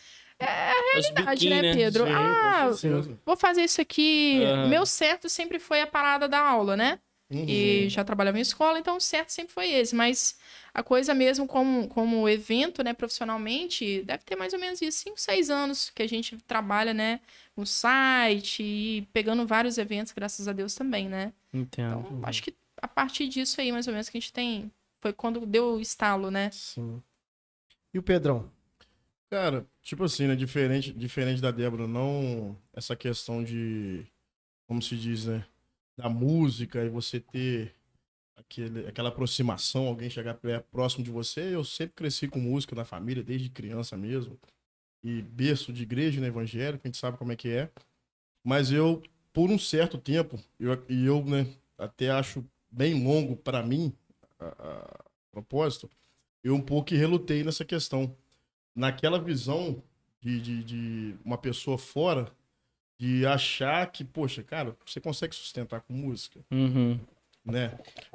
Os 0.96 1.06
verdade, 1.10 1.48
biquíni, 1.48 1.62
né, 1.62 1.74
Pedro? 1.74 2.06
Sim, 2.06 2.12
ah, 2.12 2.70
com 2.80 3.18
vou 3.26 3.36
fazer 3.36 3.62
isso 3.62 3.80
aqui. 3.80 4.42
Aham. 4.44 4.68
Meu 4.68 4.86
certo 4.86 5.28
sempre 5.28 5.58
foi 5.58 5.80
a 5.80 5.86
parada 5.86 6.28
da 6.28 6.38
aula, 6.38 6.76
né? 6.76 6.98
Uhum. 7.30 7.44
E 7.46 7.88
já 7.88 8.02
trabalhava 8.02 8.38
em 8.38 8.40
escola, 8.40 8.78
então 8.78 8.96
o 8.96 9.00
certo 9.00 9.30
sempre 9.30 9.52
foi 9.52 9.70
esse. 9.70 9.94
Mas 9.94 10.36
a 10.74 10.82
coisa 10.82 11.14
mesmo 11.14 11.46
como, 11.46 11.86
como 11.88 12.28
evento, 12.28 12.82
né, 12.82 12.92
profissionalmente, 12.92 14.02
deve 14.02 14.24
ter 14.24 14.34
mais 14.34 14.52
ou 14.52 14.58
menos 14.58 14.82
isso, 14.82 14.98
5, 14.98 15.20
6 15.20 15.48
anos 15.48 15.90
que 15.90 16.02
a 16.02 16.08
gente 16.08 16.36
trabalha, 16.38 16.92
né, 16.92 17.20
no 17.56 17.64
site 17.64 18.64
e 18.64 19.08
pegando 19.12 19.46
vários 19.46 19.78
eventos, 19.78 20.12
graças 20.12 20.48
a 20.48 20.52
Deus 20.52 20.74
também, 20.74 21.08
né? 21.08 21.32
Entendo. 21.54 22.00
Então, 22.00 22.20
acho 22.24 22.42
que 22.42 22.52
a 22.80 22.88
partir 22.88 23.28
disso 23.28 23.60
aí, 23.60 23.72
mais 23.72 23.86
ou 23.86 23.92
menos, 23.92 24.08
que 24.08 24.16
a 24.16 24.20
gente 24.20 24.32
tem. 24.32 24.70
Foi 25.00 25.12
quando 25.12 25.46
deu 25.46 25.76
o 25.76 25.80
estalo, 25.80 26.30
né? 26.30 26.50
Sim. 26.50 27.02
E 27.92 27.98
o 27.98 28.02
Pedrão? 28.02 28.50
Cara, 29.30 29.66
tipo 29.82 30.04
assim, 30.04 30.26
né? 30.26 30.34
Diferente, 30.34 30.92
diferente 30.92 31.40
da 31.40 31.50
Débora, 31.50 31.86
não 31.86 32.56
essa 32.72 32.96
questão 32.96 33.42
de. 33.42 34.04
Como 34.66 34.82
se 34.82 34.96
diz, 34.96 35.26
né? 35.26 35.44
Da 35.96 36.08
música 36.08 36.84
e 36.84 36.88
você 36.88 37.20
ter 37.20 37.74
aquele, 38.36 38.86
aquela 38.86 39.08
aproximação, 39.08 39.86
alguém 39.86 40.10
chegar 40.10 40.38
próximo 40.70 41.04
de 41.04 41.10
você. 41.10 41.54
Eu 41.54 41.64
sempre 41.64 41.94
cresci 41.94 42.28
com 42.28 42.40
música 42.40 42.74
na 42.74 42.84
família, 42.84 43.22
desde 43.22 43.48
criança 43.50 43.96
mesmo. 43.96 44.38
E 45.02 45.22
berço 45.22 45.72
de 45.72 45.82
igreja, 45.82 46.20
né? 46.20 46.26
Evangélico, 46.26 46.82
a 46.84 46.88
gente 46.88 46.98
sabe 46.98 47.16
como 47.16 47.32
é 47.32 47.36
que 47.36 47.48
é. 47.48 47.70
Mas 48.44 48.70
eu, 48.72 49.02
por 49.32 49.50
um 49.50 49.58
certo 49.58 49.98
tempo, 49.98 50.38
eu, 50.58 50.84
e 50.88 51.04
eu, 51.06 51.24
né? 51.24 51.46
Até 51.78 52.10
acho 52.10 52.44
bem 52.70 53.04
longo 53.04 53.36
para 53.36 53.62
mim, 53.62 53.92
a, 54.38 54.46
a 54.46 55.04
propósito, 55.32 55.90
eu 56.42 56.54
um 56.54 56.60
pouco 56.60 56.94
relutei 56.94 57.44
nessa 57.44 57.64
questão 57.64 58.14
naquela 58.74 59.18
visão 59.18 59.82
de, 60.20 60.40
de, 60.40 60.64
de 60.64 61.14
uma 61.24 61.36
pessoa 61.38 61.76
fora, 61.76 62.30
de 62.98 63.24
achar 63.26 63.90
que, 63.90 64.04
poxa, 64.04 64.42
cara, 64.42 64.76
você 64.84 65.00
consegue 65.00 65.34
sustentar 65.34 65.80
com 65.80 65.92
música, 65.92 66.40
Uhum. 66.50 67.00
Né? 67.44 67.72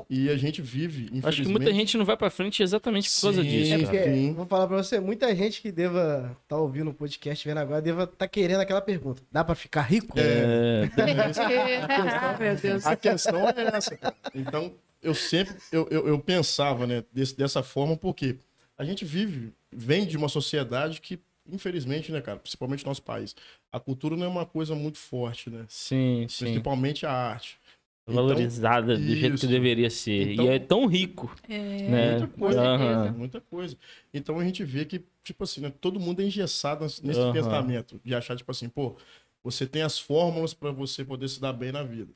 E 0.10 0.30
a 0.30 0.38
gente 0.38 0.62
vive, 0.62 1.04
infelizmente... 1.04 1.28
Acho 1.28 1.42
que 1.44 1.50
muita 1.50 1.74
gente 1.74 1.98
não 1.98 2.06
vai 2.06 2.16
pra 2.16 2.30
frente 2.30 2.62
exatamente 2.62 3.10
por 3.10 3.22
causa 3.22 3.42
Sim. 3.42 3.50
disso. 3.50 3.74
É 3.74 3.78
porque, 3.80 4.04
sim. 4.04 4.34
vou 4.34 4.46
falar 4.46 4.68
pra 4.68 4.78
você, 4.78 5.00
muita 5.00 5.36
gente 5.36 5.62
que 5.62 5.72
deva 5.72 6.38
estar 6.44 6.58
ouvindo 6.58 6.92
o 6.92 6.94
podcast, 6.94 7.48
vendo 7.48 7.58
agora, 7.58 7.82
deva 7.82 8.04
estar 8.04 8.28
querendo 8.28 8.62
aquela 8.62 8.82
pergunta. 8.82 9.22
Dá 9.32 9.44
pra 9.44 9.56
ficar 9.56 9.82
rico? 9.82 10.18
É, 10.20 10.90
Ah, 11.38 12.38
Meu 12.40 12.56
Deus. 12.56 12.86
A 12.86 12.96
questão 12.96 13.50
é 13.50 13.76
essa, 13.76 13.98
cara. 13.98 14.16
Então, 14.34 14.72
eu 15.02 15.16
sempre, 15.16 15.56
eu, 15.72 15.88
eu, 15.90 16.08
eu 16.08 16.20
pensava, 16.20 16.86
né, 16.86 17.04
desse, 17.12 17.36
dessa 17.36 17.64
forma, 17.64 17.98
porque 17.98 18.38
a 18.78 18.84
gente 18.84 19.06
vive, 19.06 19.54
vem 19.72 20.06
de 20.06 20.18
uma 20.18 20.30
sociedade 20.30 21.02
que, 21.02 21.20
infelizmente, 21.48 22.12
né, 22.12 22.22
cara, 22.22 22.40
principalmente 22.40 22.84
no 22.84 22.90
nosso 22.90 23.02
país, 23.02 23.36
a 23.72 23.80
cultura 23.80 24.16
não 24.16 24.26
é 24.26 24.30
uma 24.30 24.46
coisa 24.46 24.76
muito 24.76 24.98
forte, 24.98 25.50
né? 25.50 25.66
sim, 25.68 26.26
sim. 26.30 26.46
Principalmente 26.46 27.06
a 27.06 27.12
arte. 27.12 27.58
Então, 28.08 28.16
Valorizada 28.16 28.96
do 28.98 29.04
jeito 29.16 29.32
que 29.32 29.36
isso. 29.36 29.48
deveria 29.48 29.90
ser. 29.90 30.34
Então- 30.34 30.46
e 30.46 30.48
é 30.48 30.60
tão 30.60 30.86
rico, 30.86 31.36
É, 31.50 31.90
né? 31.90 32.12
Muita 32.20 32.28
coisa, 32.28 32.60
certeza. 32.78 33.12
muita 33.12 33.42
coisa. 33.42 33.78
Então 34.14 34.40
a 34.40 34.44
gente 34.44 34.64
vê 34.64 34.86
que, 34.86 35.04
tipo 35.24 35.44
assim, 35.44 35.62
né, 35.62 35.74
todo 35.82 36.00
mundo 36.00 36.22
é 36.22 36.26
engessado 36.26 36.84
nesse 36.84 37.04
Aham. 37.20 37.34
pensamento. 37.34 38.00
De 38.04 38.14
achar, 38.14 38.36
tipo 38.38 38.52
assim, 38.52 38.70
pô, 38.70 38.96
você 39.44 39.66
tem 39.66 39.82
as 39.82 39.98
fórmulas 39.98 40.54
para 40.54 40.72
você 40.72 41.04
poder 41.04 41.28
se 41.30 41.42
dar 41.42 41.52
bem 41.54 41.72
na 41.72 41.82
vida. 41.82 42.14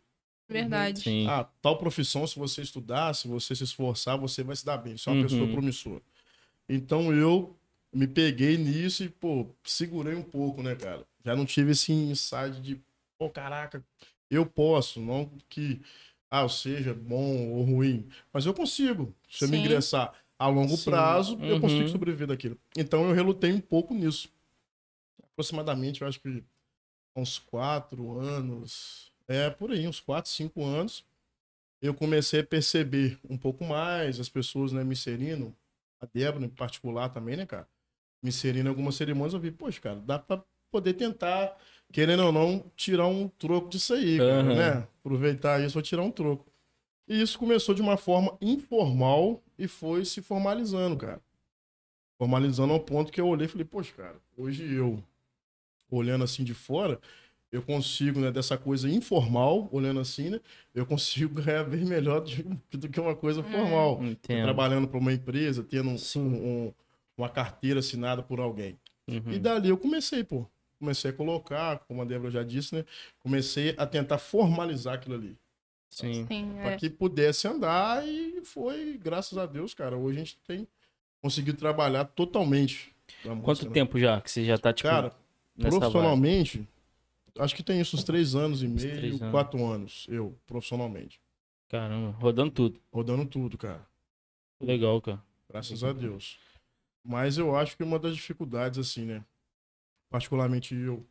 Verdade. 0.48 1.02
Sim. 1.02 1.26
Ah, 1.28 1.48
tal 1.62 1.78
profissão, 1.78 2.26
se 2.28 2.38
você 2.38 2.62
estudar, 2.62 3.14
se 3.16 3.28
você 3.28 3.56
se 3.56 3.64
esforçar, 3.64 4.18
você 4.18 4.44
vai 4.44 4.56
se 4.56 4.66
dar 4.66 4.78
bem. 4.78 4.96
Você 4.98 5.10
é 5.10 5.14
uma 5.14 5.18
Uhum. 5.24 5.28
pessoa 5.28 5.48
promissora. 5.50 6.02
Então 6.68 7.12
eu 7.14 7.56
me 7.92 8.08
peguei 8.08 8.58
nisso 8.58 9.04
e, 9.04 9.10
pô, 9.10 9.48
segurei 9.64 10.14
um 10.14 10.22
pouco, 10.24 10.62
né, 10.62 10.76
cara? 10.76 11.04
Já 11.26 11.36
não 11.36 11.46
tive 11.46 11.72
esse 11.72 11.92
insight 11.92 12.62
de, 12.62 12.80
pô, 13.18 13.30
caraca, 13.30 13.84
eu 14.30 14.46
posso, 14.46 15.00
não 15.02 15.26
que, 15.50 15.82
ah, 16.30 16.42
eu 16.44 16.50
seja 16.50 16.94
bom 16.94 17.50
ou 17.52 17.64
ruim, 17.64 18.08
mas 18.34 18.46
eu 18.46 18.54
consigo. 18.54 19.16
Se 19.30 19.46
eu 19.46 19.50
me 19.50 19.58
Sim. 19.58 19.62
ingressar 19.64 20.14
a 20.38 20.48
longo 20.48 20.78
Sim. 20.78 20.86
prazo, 20.92 21.38
eu 21.44 21.56
Uhum. 21.56 21.62
consigo 21.62 21.90
sobreviver 21.90 22.28
daquilo. 22.28 22.58
Então 22.78 23.08
eu 23.08 23.14
relutei 23.14 23.52
um 23.52 23.60
pouco 23.62 23.94
nisso. 23.94 24.30
Aproximadamente, 25.24 26.02
eu 26.02 26.08
acho 26.08 26.20
que 26.20 26.44
uns 27.16 27.40
quatro 27.40 28.20
anos, 28.20 29.12
é 29.28 29.50
por 29.50 29.72
aí, 29.72 29.88
uns 29.88 30.00
quatro, 30.00 30.30
cinco 30.32 30.64
anos, 30.64 31.06
eu 31.82 31.94
comecei 31.94 32.42
a 32.42 32.46
perceber 32.46 33.20
um 33.30 33.38
pouco 33.38 33.64
mais 33.64 34.20
as 34.20 34.30
pessoas, 34.30 34.72
né, 34.72 34.84
me 34.84 34.94
inserindo, 34.94 35.56
a 36.02 36.06
Débora 36.06 36.46
em 36.46 36.50
particular 36.50 37.10
também, 37.10 37.38
né, 37.38 37.46
cara, 37.46 37.68
me 38.24 38.30
inserindo 38.30 38.68
em 38.68 38.70
algumas 38.70 38.96
cerimônias, 38.96 39.34
eu 39.34 39.40
vi, 39.40 39.52
poxa, 39.52 39.82
cara, 39.82 40.00
dá 40.02 40.20
pra 40.20 40.44
poder 40.72 40.94
tentar, 40.94 41.58
querendo 41.92 42.24
ou 42.26 42.32
não, 42.32 42.64
tirar 42.76 43.08
um 43.08 43.28
troco 43.28 43.70
disso 43.70 43.94
aí, 43.94 44.18
cara, 44.18 44.42
Aham. 44.42 44.56
né? 44.56 44.88
Aproveitar 45.00 45.62
isso, 45.64 45.74
vou 45.74 45.82
tirar 45.82 46.04
um 46.04 46.12
troco. 46.12 46.46
E 47.08 47.22
isso 47.22 47.40
começou 47.40 47.74
de 47.74 47.82
uma 47.82 47.98
forma 47.98 48.38
informal 48.40 49.42
e 49.58 49.68
foi 49.68 50.06
se 50.06 50.22
formalizando, 50.22 50.96
cara. 50.98 51.20
Formalizando 52.18 52.74
ao 52.74 52.80
ponto 52.80 53.12
que 53.12 53.20
eu 53.20 53.28
olhei 53.28 53.46
e 53.46 53.50
falei, 53.50 53.66
poxa, 53.66 53.94
cara, 53.96 54.16
hoje 54.38 54.72
eu, 54.74 55.02
olhando 55.90 56.24
assim 56.24 56.44
de 56.44 56.54
fora, 56.54 57.00
eu 57.52 57.64
consigo, 57.64 58.20
né, 58.20 58.32
dessa 58.32 58.58
coisa 58.58 58.88
informal, 58.88 59.68
olhando 59.72 60.00
assim, 60.00 60.30
né, 60.30 60.40
eu 60.76 60.86
consigo 60.86 61.42
ganhar 61.42 61.64
bem 61.64 61.84
melhor 61.86 62.20
do, 62.22 62.78
do 62.78 62.90
que 62.90 63.00
uma 63.00 63.16
coisa 63.16 63.42
formal. 63.42 64.04
Entendo. 64.04 64.44
Trabalhando 64.44 64.88
para 64.88 65.00
uma 65.00 65.12
empresa, 65.14 65.64
tendo 65.64 65.90
um- 65.90 65.98
um- 66.20 66.74
uma 67.18 67.30
carteira 67.30 67.80
assinada 67.80 68.22
por 68.22 68.40
alguém. 68.40 68.78
Uhum. 69.08 69.32
E 69.32 69.40
dali 69.40 69.70
eu 69.70 69.78
comecei, 69.78 70.24
pô. 70.24 70.46
Comecei 70.80 71.12
a 71.12 71.14
colocar, 71.14 71.80
como 71.80 72.02
a 72.02 72.06
Débora 72.06 72.32
já 72.32 72.42
disse, 72.42 72.74
né? 72.74 72.86
Comecei 73.20 73.76
a 73.78 73.86
tentar 73.86 74.18
formalizar 74.18 74.96
aquilo 74.96 75.16
ali. 75.16 75.38
Sim. 75.90 76.26
Sim, 76.28 76.54
Para 76.62 76.72
é. 76.72 76.78
que 76.78 76.90
pudesse 76.90 77.48
andar 77.48 78.08
e 78.08 78.42
foi, 78.44 78.98
graças 78.98 79.38
a 79.38 79.46
Deus, 79.46 79.74
cara. 79.74 79.98
Hoje 79.98 80.18
a 80.18 80.24
gente 80.24 80.38
tem 80.48 80.68
conseguido 81.22 81.58
trabalhar 81.58 82.06
totalmente. 82.06 82.94
Quanto 83.24 83.46
música, 83.46 83.68
né? 83.68 83.74
tempo 83.74 84.00
já 84.00 84.22
que 84.22 84.32
você 84.32 84.46
já 84.46 84.58
tá, 84.58 84.72
tipo, 84.72 84.88
Cara, 84.88 85.10
vibe? 85.58 85.70
profissionalmente, 85.70 86.68
acho 87.40 87.56
que 87.56 87.64
tem 87.64 87.82
isso 87.82 87.98
uns 87.98 88.04
três 88.04 88.36
anos 88.36 88.62
e 88.64 88.68
Uns 88.68 88.84
meio, 88.84 89.16
anos. 89.16 89.32
quatro 89.32 89.66
anos, 89.66 90.06
eu, 90.10 90.38
profissionalmente. 90.48 91.20
Caramba, 91.68 92.12
rodando 92.20 92.52
tudo. 92.52 92.80
Rodando 92.92 93.26
tudo, 93.26 93.58
cara. 93.58 93.86
Legal, 94.62 95.02
cara. 95.02 95.22
Graças 95.50 95.84
a 95.84 95.92
Deus. 95.92 96.38
Mas 97.04 97.38
eu 97.38 97.56
acho 97.56 97.76
que 97.76 97.84
uma 97.84 97.98
das 98.00 98.16
dificuldades, 98.16 98.78
assim, 98.80 99.06
né? 99.06 99.26
Particularmente 100.10 100.76
eu 100.76 101.06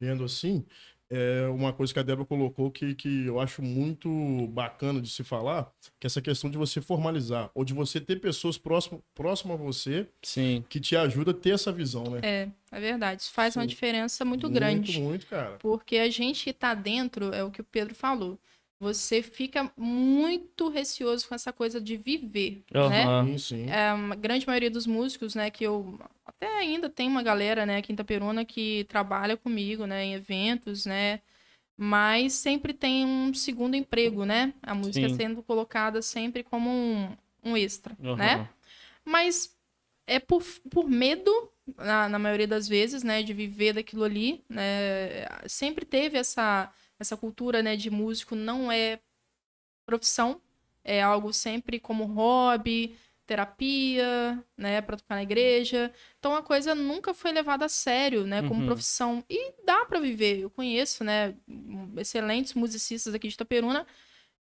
vendo 0.00 0.24
assim, 0.24 0.64
é 1.10 1.48
uma 1.48 1.72
coisa 1.72 1.92
que 1.92 1.98
a 1.98 2.02
Débora 2.04 2.24
colocou 2.24 2.70
que, 2.70 2.94
que 2.94 3.26
eu 3.26 3.40
acho 3.40 3.60
muito 3.60 4.46
bacana 4.48 5.00
de 5.00 5.10
se 5.10 5.24
falar, 5.24 5.70
que 5.98 6.06
é 6.06 6.08
essa 6.08 6.22
questão 6.22 6.48
de 6.48 6.56
você 6.56 6.80
formalizar, 6.80 7.50
ou 7.52 7.64
de 7.64 7.74
você 7.74 8.00
ter 8.00 8.20
pessoas 8.20 8.56
próximas 8.56 9.02
próximo 9.12 9.52
a 9.52 9.56
você 9.56 10.06
Sim. 10.22 10.64
que 10.68 10.78
te 10.78 10.94
ajuda 10.96 11.32
a 11.32 11.34
ter 11.34 11.50
essa 11.50 11.72
visão, 11.72 12.04
né? 12.04 12.20
É, 12.22 12.48
é 12.70 12.80
verdade. 12.80 13.22
Isso 13.22 13.32
faz 13.32 13.56
uma 13.56 13.64
Sim. 13.64 13.68
diferença 13.68 14.24
muito, 14.24 14.48
grande. 14.48 14.92
Muito, 14.92 15.08
muito, 15.10 15.26
cara. 15.26 15.56
Porque 15.58 15.96
a 15.96 16.08
gente 16.08 16.44
que 16.44 16.52
tá 16.52 16.74
dentro, 16.74 17.34
é 17.34 17.42
o 17.42 17.50
que 17.50 17.60
o 17.60 17.64
Pedro 17.64 17.94
falou. 17.94 18.38
Você 18.80 19.22
fica 19.22 19.70
muito 19.76 20.70
receoso 20.70 21.28
com 21.28 21.34
essa 21.34 21.52
coisa 21.52 21.78
de 21.78 21.98
viver, 21.98 22.64
né? 22.72 23.04
Aham. 23.04 23.26
Sim, 23.26 23.38
sim. 23.38 23.70
É, 23.70 23.88
a 23.90 24.14
grande 24.14 24.46
maioria 24.46 24.70
dos 24.70 24.86
músicos, 24.86 25.34
né, 25.34 25.50
que 25.50 25.62
eu 25.64 25.98
até 26.24 26.48
ainda 26.58 26.88
tem 26.88 27.06
uma 27.06 27.22
galera, 27.22 27.66
né, 27.66 27.76
aqui 27.76 27.92
em 27.92 27.94
Itaperuna 27.94 28.42
que 28.44 28.84
trabalha 28.84 29.36
comigo, 29.36 29.86
né, 29.86 30.04
em 30.06 30.14
eventos, 30.14 30.86
né, 30.86 31.20
mas 31.76 32.32
sempre 32.34 32.72
tem 32.72 33.04
um 33.06 33.32
segundo 33.34 33.74
emprego, 33.74 34.24
né? 34.26 34.52
A 34.62 34.74
música 34.74 35.08
Sim. 35.08 35.14
sendo 35.14 35.42
colocada 35.42 36.02
sempre 36.02 36.42
como 36.44 36.68
um, 36.70 37.16
um 37.42 37.56
extra, 37.56 37.96
Aham. 38.04 38.16
né? 38.16 38.48
Mas 39.04 39.56
é 40.06 40.18
por, 40.18 40.42
por 40.70 40.88
medo, 40.88 41.30
na, 41.78 42.08
na 42.08 42.18
maioria 42.18 42.46
das 42.46 42.68
vezes, 42.68 43.02
né, 43.02 43.22
de 43.22 43.32
viver 43.32 43.72
daquilo 43.72 44.04
ali, 44.04 44.44
né? 44.48 45.26
Sempre 45.46 45.86
teve 45.86 46.18
essa, 46.18 46.70
essa 47.00 47.16
cultura, 47.16 47.62
né, 47.62 47.74
de 47.76 47.90
músico 47.90 48.36
não 48.36 48.70
é 48.70 49.00
profissão, 49.86 50.40
é 50.84 51.02
algo 51.02 51.32
sempre 51.32 51.80
como 51.80 52.04
hobby, 52.04 52.94
terapia, 53.26 54.42
né, 54.56 54.80
para 54.82 54.96
tocar 54.96 55.14
na 55.14 55.22
igreja. 55.22 55.92
Então 56.18 56.34
a 56.34 56.42
coisa 56.42 56.74
nunca 56.74 57.14
foi 57.14 57.32
levada 57.32 57.64
a 57.64 57.68
sério, 57.68 58.26
né, 58.26 58.42
como 58.42 58.60
Uhum. 58.60 58.66
profissão. 58.66 59.24
E 59.30 59.52
dá 59.64 59.84
para 59.86 60.00
viver. 60.00 60.40
Eu 60.40 60.50
conheço, 60.50 61.02
né, 61.04 61.34
excelentes 61.96 62.54
musicistas 62.54 63.14
aqui 63.14 63.28
de 63.28 63.34
Itaperuna 63.34 63.86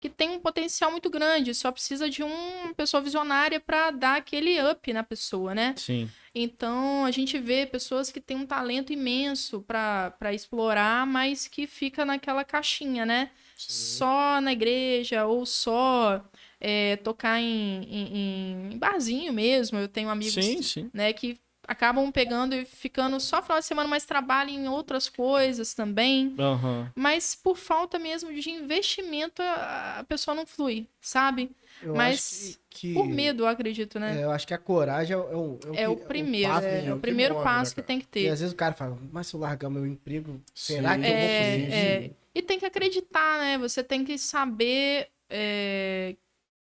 que 0.00 0.08
tem 0.08 0.30
um 0.30 0.38
potencial 0.38 0.90
muito 0.92 1.10
grande, 1.10 1.54
só 1.54 1.72
precisa 1.72 2.08
de 2.08 2.22
uma 2.22 2.72
pessoa 2.74 3.00
visionária 3.02 3.58
para 3.58 3.90
dar 3.90 4.16
aquele 4.16 4.60
up 4.62 4.92
na 4.92 5.02
pessoa, 5.02 5.54
né? 5.54 5.74
Sim. 5.76 6.08
Então 6.34 7.04
a 7.04 7.10
gente 7.10 7.36
vê 7.38 7.66
pessoas 7.66 8.12
que 8.12 8.20
têm 8.20 8.36
um 8.36 8.46
talento 8.46 8.92
imenso 8.92 9.60
para 9.62 10.32
explorar, 10.32 11.04
mas 11.06 11.48
que 11.48 11.66
fica 11.66 12.04
naquela 12.04 12.44
caixinha, 12.44 13.04
né? 13.04 13.30
Só 13.56 14.40
na 14.40 14.52
igreja 14.52 15.26
ou 15.26 15.44
só 15.44 16.24
é, 16.60 16.94
tocar 16.96 17.40
em, 17.40 17.82
em- 17.84 18.72
em 18.74 18.78
barzinho 18.78 19.32
mesmo. 19.32 19.78
Eu 19.78 19.88
tenho 19.88 20.08
amigos 20.10 20.34
Sim, 20.34 20.62
sim. 20.62 20.90
né, 20.94 21.12
que 21.12 21.38
acabam 21.68 22.10
pegando 22.10 22.54
e 22.54 22.64
ficando 22.64 23.20
só 23.20 23.42
final 23.42 23.58
de 23.60 23.66
semana, 23.66 23.88
mas 23.88 24.06
trabalham 24.06 24.54
em 24.54 24.68
outras 24.68 25.08
coisas 25.08 25.74
também. 25.74 26.34
Aham. 26.38 26.90
Mas 26.96 27.34
por 27.34 27.56
falta 27.56 27.98
mesmo 27.98 28.32
de 28.32 28.50
investimento, 28.50 29.42
a 29.42 30.04
pessoa 30.08 30.34
não 30.34 30.46
flui, 30.46 30.88
sabe? 31.00 31.50
Eu 31.82 31.94
Mas 31.94 32.14
acho 32.18 32.58
que, 32.70 32.88
que- 32.88 32.94
Por 32.94 33.06
medo, 33.08 33.42
eu 33.42 33.46
acredito, 33.46 34.00
né? 34.00 34.18
é, 34.20 34.24
eu 34.24 34.30
acho 34.30 34.46
que 34.46 34.54
a 34.54 34.58
coragem 34.58 35.14
é, 35.14 35.18
o- 35.18 35.58
é 35.64 35.70
o, 35.70 35.74
É, 35.74 35.88
o 35.88 35.96
que- 35.96 36.04
primeiro, 36.06 36.48
passo, 36.54 36.66
é, 36.66 36.86
é 36.86 36.92
o 36.92 36.96
que 36.96 37.00
primeiro 37.02 37.34
move, 37.34 37.46
né, 37.46 37.52
passo 37.58 37.74
que 37.74 37.82
tem 37.82 38.00
que 38.00 38.06
E 38.06 38.08
ter. 38.10 38.30
às 38.30 38.40
vezes 38.40 38.52
o 38.54 38.56
cara 38.56 38.74
fala, 38.74 38.98
mas 39.12 39.26
se 39.26 39.34
eu 39.36 39.40
largar 39.40 39.68
meu 39.70 39.86
emprego, 39.86 40.40
será 40.54 40.94
Sim, 40.94 41.02
que 41.02 41.06
eu 41.06 41.18
vou 41.18 41.28
É, 41.28 41.38
conseguir? 41.38 41.72
é. 41.74 42.10
E 42.34 42.42
tem 42.42 42.58
que 42.58 42.64
acreditar, 42.66 43.38
né? 43.38 43.58
Você 43.58 43.82
tem 43.84 44.04
que 44.04 44.16
saber 44.18 45.08
é, 45.28 46.16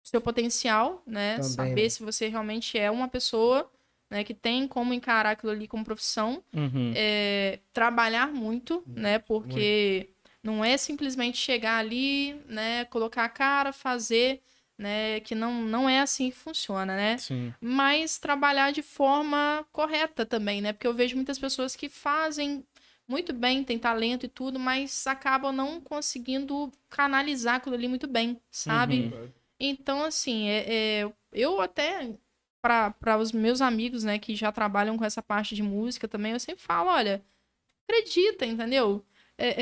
seu 0.02 0.20
potencial, 0.20 1.02
né? 1.06 1.36
Também, 1.36 1.50
Saber 1.50 1.82
né? 1.82 1.88
se 1.90 2.02
você 2.02 2.28
realmente 2.28 2.78
é 2.78 2.90
uma 2.90 3.08
pessoa 3.08 3.70
né, 4.10 4.24
que 4.24 4.34
tem 4.34 4.66
como 4.66 4.94
encarar 4.94 5.30
aquilo 5.30 5.52
ali 5.52 5.68
como 5.68 5.84
profissão. 5.84 6.42
Uhum. 6.52 6.92
É, 6.94 7.60
trabalhar 7.72 8.28
muito, 8.28 8.82
né? 8.86 9.18
Porque 9.18 10.10
não 10.42 10.64
é 10.64 10.76
simplesmente 10.76 11.36
chegar 11.36 11.78
ali, 11.78 12.34
né? 12.46 12.84
Colocar 12.86 13.24
a 13.24 13.28
cara, 13.28 13.72
fazer, 13.72 14.40
né? 14.76 15.20
Que 15.20 15.34
não, 15.34 15.62
não 15.62 15.88
é 15.88 16.00
assim 16.00 16.30
que 16.30 16.36
funciona, 16.36 16.96
né? 16.96 17.18
Sim. 17.18 17.52
mas 17.60 18.18
trabalhar 18.18 18.72
de 18.72 18.82
forma 18.82 19.66
correta 19.72 20.24
também, 20.24 20.60
né? 20.60 20.72
Porque 20.72 20.86
eu 20.86 20.94
vejo 20.94 21.16
muitas 21.16 21.38
pessoas 21.38 21.76
que 21.76 21.88
fazem 21.88 22.64
muito 23.08 23.32
bem, 23.32 23.64
têm 23.64 23.78
talento 23.78 24.26
e 24.26 24.28
tudo, 24.28 24.58
mas 24.58 25.06
acabam 25.06 25.50
não 25.50 25.80
conseguindo 25.80 26.70
canalizar 26.90 27.56
aquilo 27.56 27.74
ali 27.74 27.88
muito 27.88 28.06
bem, 28.06 28.38
sabe? 28.50 29.10
Uhum. 29.12 29.28
Então, 29.58 30.04
assim, 30.04 30.46
é, 30.48 30.64
é, 30.68 31.12
eu 31.32 31.60
até, 31.60 32.12
para 32.68 33.18
os 33.18 33.32
meus 33.32 33.60
amigos, 33.60 34.04
né, 34.04 34.18
que 34.18 34.34
já 34.34 34.52
trabalham 34.52 34.96
com 34.98 35.04
essa 35.04 35.22
parte 35.22 35.54
de 35.54 35.62
música 35.62 36.06
também, 36.06 36.32
eu 36.32 36.40
sempre 36.40 36.62
falo, 36.62 36.90
olha, 36.90 37.22
acredita, 37.88 38.44
entendeu? 38.46 39.04
É, 39.40 39.54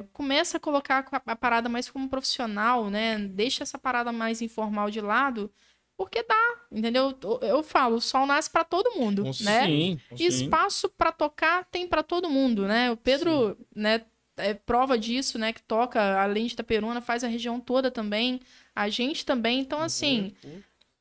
é, 0.00 0.04
começa 0.12 0.58
a 0.58 0.60
colocar 0.60 1.06
a 1.26 1.36
parada 1.36 1.68
mais 1.68 1.88
como 1.90 2.08
profissional, 2.08 2.90
né? 2.90 3.18
Deixa 3.18 3.62
essa 3.62 3.78
parada 3.78 4.12
mais 4.12 4.42
informal 4.42 4.90
de 4.90 5.00
lado, 5.00 5.50
porque 5.96 6.22
dá, 6.22 6.56
entendeu? 6.70 7.18
Eu- 7.40 7.62
falo, 7.62 7.96
o 7.96 8.00
sol 8.00 8.26
nasce 8.26 8.50
para 8.50 8.64
todo 8.64 8.94
mundo, 8.94 9.22
Com 9.24 9.44
né? 9.44 9.66
Sim. 9.66 10.00
E 10.18 10.26
espaço 10.26 10.90
para 10.90 11.10
tocar 11.10 11.64
tem 11.70 11.88
para 11.88 12.02
todo 12.02 12.28
mundo, 12.28 12.66
né? 12.66 12.90
O 12.90 12.96
Pedro, 12.96 13.56
né, 13.74 14.02
é 14.36 14.52
prova 14.54 14.98
disso, 14.98 15.38
né, 15.38 15.52
que 15.52 15.62
toca 15.62 16.20
além 16.22 16.46
de 16.46 16.52
Itaperuna, 16.52 17.00
faz 17.00 17.24
a 17.24 17.28
região 17.28 17.58
toda 17.60 17.90
também, 17.90 18.40
a 18.74 18.88
gente 18.90 19.24
também. 19.24 19.60
Então 19.60 19.80
assim, 19.80 20.34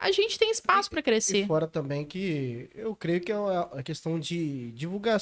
a 0.01 0.12
gente 0.12 0.38
tem 0.39 0.50
espaço 0.50 0.89
para 0.89 1.00
E 1.00 1.03
crescer. 1.03 1.46
fora 1.46 1.67
também 1.67 2.03
que 2.03 2.70
eu 2.74 2.96
creio 2.96 3.22
que 3.22 3.31
é 3.31 3.36
a 3.36 3.84
questão 3.84 4.20
de 4.20 4.72
divulgar. 4.72 5.20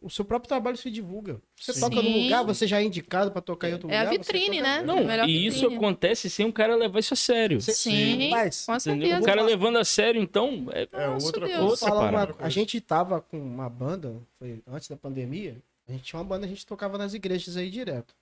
O 0.00 0.08
seu 0.08 0.24
próprio 0.24 0.48
trabalho 0.48 0.76
se 0.76 0.90
divulga. 0.90 1.40
Você 1.56 1.72
Sim. 1.72 1.80
toca 1.80 1.96
num 1.96 2.02
Sim. 2.02 2.24
lugar, 2.24 2.42
você 2.44 2.66
já 2.66 2.80
é 2.80 2.84
indicado 2.84 3.32
pra 3.32 3.40
tocar 3.42 3.68
em 3.68 3.72
outro 3.72 3.90
É 3.90 3.96
a 3.98 4.00
lugar. 4.04 4.12
você 4.12 4.18
vitrine, 4.18 4.58
toca- 4.58 4.68
né? 4.68 4.82
Não, 4.82 5.04
Melhor 5.04 5.28
e 5.28 5.46
isso 5.46 5.58
vitrine. 5.60 5.76
acontece 5.76 6.30
sem 6.30 6.46
o 6.46 6.52
cara 6.52 6.76
levar 6.76 7.00
isso 7.00 7.14
a 7.14 7.16
sério. 7.16 7.60
Você- 7.60 7.72
Sim, 7.72 8.30
Mas, 8.30 8.64
com 8.64 8.78
certeza. 8.78 9.20
O 9.20 9.24
cara 9.24 9.42
levando 9.42 9.78
a 9.78 9.84
sério, 9.84 10.22
então, 10.22 10.68
é, 10.72 10.88
É 10.92 11.08
outra 11.08 11.46
Deus. 11.46 11.82
Outra 11.82 11.92
uma- 11.94 12.36
a 12.38 12.48
gente 12.48 12.80
tava 12.80 13.20
com 13.20 13.38
uma 13.38 13.68
banda, 13.68 14.14
foi 14.38 14.62
antes 14.66 14.88
da 14.88 14.96
pandemia. 14.96 15.56
A 15.88 15.92
gente 15.92 16.04
tinha 16.04 16.18
uma 16.20 16.24
banda, 16.24 16.46
a 16.46 16.48
gente 16.48 16.64
tocava 16.64 16.96
nas 16.96 17.12
igrejas 17.12 17.56
aí 17.56 17.68
direto. 17.68 18.14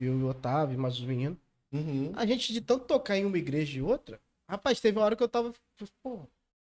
Eu 0.00 0.18
e 0.18 0.22
o 0.22 0.28
Otávio, 0.28 0.74
e 0.74 0.78
mais 0.78 0.94
os 0.94 1.04
meninos. 1.04 1.36
Uhum. 1.72 2.12
A 2.16 2.24
gente, 2.24 2.52
de 2.52 2.60
tanto 2.60 2.84
tocar 2.86 3.18
em 3.18 3.24
uma 3.26 3.36
igreja 3.36 3.78
e 3.78 3.82
outra, 3.82 4.18
rapaz, 4.48 4.80
teve 4.80 4.98
uma 4.98 5.04
hora 5.04 5.16
que 5.16 5.22
eu 5.22 5.28
tava, 5.28 5.52
pô, 6.02 6.20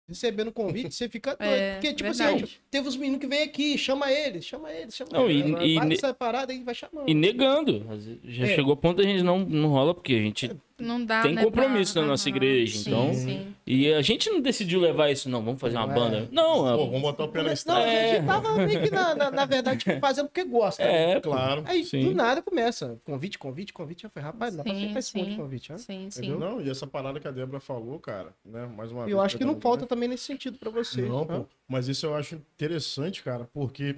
recebendo 0.09 0.51
convite, 0.53 0.93
você 0.95 1.09
fica 1.09 1.37
doido. 1.39 1.51
É, 1.53 1.73
Porque, 1.75 1.95
tipo 1.95 2.11
verdade. 2.13 2.45
assim, 2.45 2.55
teve 2.71 2.89
os 2.89 2.97
meninos 2.97 3.21
que 3.21 3.27
vêm 3.27 3.43
aqui, 3.43 3.79
chama 3.79 4.11
eles, 4.13 4.45
chama 4.45 4.73
eles, 4.73 4.95
chama 4.95 5.11
Não, 5.13 5.31
eles. 5.31 5.47
e- 5.47 5.53
Vai 5.53 5.67
e 5.67 5.79
ne- 5.81 5.87
nessa 5.87 6.13
parada 6.13 6.53
aí, 6.53 6.63
vai 6.63 6.75
chamando. 6.75 7.09
e 7.09 7.15
negando. 7.15 7.87
Já 8.25 8.45
É. 8.47 8.55
chegou 8.55 8.73
a 8.73 8.77
ponto 8.77 8.97
da 8.97 9.05
gente 9.05 9.23
não, 9.23 9.39
não 9.41 9.69
rola, 9.69 9.95
porque 9.95 10.15
a 10.15 10.19
gente. 10.19 10.51
Não 10.81 11.05
dá, 11.05 11.23
Tem 11.23 11.35
né, 11.35 11.45
compromisso 11.45 11.93
pra- 11.95 12.03
na 12.03 12.09
nossa 12.09 12.29
igreja, 12.29 12.79
Sim, 12.79 12.91
então- 12.91 13.15
Sim. 13.15 13.55
E 13.67 13.93
a 13.93 14.03
gente 14.03 14.29
não 14.31 14.41
decidiu 14.41 14.81
levar 14.81 15.11
isso, 15.11 15.29
não. 15.29 15.43
Vamos 15.45 15.61
fazer 15.61 15.77
uma 15.77 15.87
Não 15.87 15.93
é. 15.93 15.97
banda. 15.97 16.29
Não, 16.33 16.55
Pô, 16.55 16.69
é- 16.69 16.77
vamos 16.87 17.01
botar 17.03 17.25
o 17.25 17.29
pé 17.29 17.39
na 17.39 17.45
Não, 17.45 17.53
estrada. 17.53 17.81
a 17.85 17.93
É. 17.93 18.15
gente 18.17 18.27
tava 18.27 18.57
meio 18.67 18.83
que, 18.83 18.91
na, 18.91 19.15
na, 19.15 19.31
na 19.31 19.45
verdade, 19.45 19.78
tipo, 19.85 20.00
fazendo 20.00 20.26
porque 20.28 20.45
gosta. 20.45 20.83
né? 20.85 21.13
é, 21.13 21.21
pô. 21.21 21.31
Claro. 21.31 21.63
Aí, 21.67 21.85
Sim. 21.85 22.04
do 22.04 22.15
nada, 22.15 22.43
começa. 22.43 22.99
Convite, 23.04 23.39
convite, 23.39 23.73
convite. 23.73 24.04
Eu 24.04 24.11
falei, 24.11 24.26
rapaz, 24.26 24.54
não 24.54 24.59
dá 24.59 24.65
pra 24.65 24.75
Sim, 24.75 24.89
ficar 24.89 24.99
esse 24.99 25.17
monte 25.17 25.31
de 25.31 25.37
convite, 25.37 25.71
né? 25.73 25.78
Sim, 25.78 26.11
sim. 26.11 26.21
Entendeu? 26.26 26.39
Não, 26.41 26.61
e 26.61 26.69
essa 26.69 26.87
parada 26.87 27.21
que 27.21 27.28
a 27.28 27.31
Débora 27.31 27.61
falou, 27.61 27.99
cara, 28.00 28.35
né? 28.45 28.67
Mais 28.67 28.91
uma 28.91 29.02
E 29.02 29.04
vez. 29.04 29.13
eu 29.13 29.21
acho 29.21 29.39
que 29.39 29.45
não 29.45 29.61
falta 29.61 29.83
né? 29.83 29.87
também 29.89 30.09
nesse 30.09 30.25
sentido 30.25 30.59
pra 30.59 30.71
você. 30.71 31.02
Não, 31.02 31.21
né? 31.25 31.39
pô. 31.39 31.47
Mas 31.69 31.87
isso 31.87 32.07
eu 32.07 32.15
acho 32.17 32.35
interessante, 32.35 33.23
cara, 33.23 33.49
porque 33.52 33.97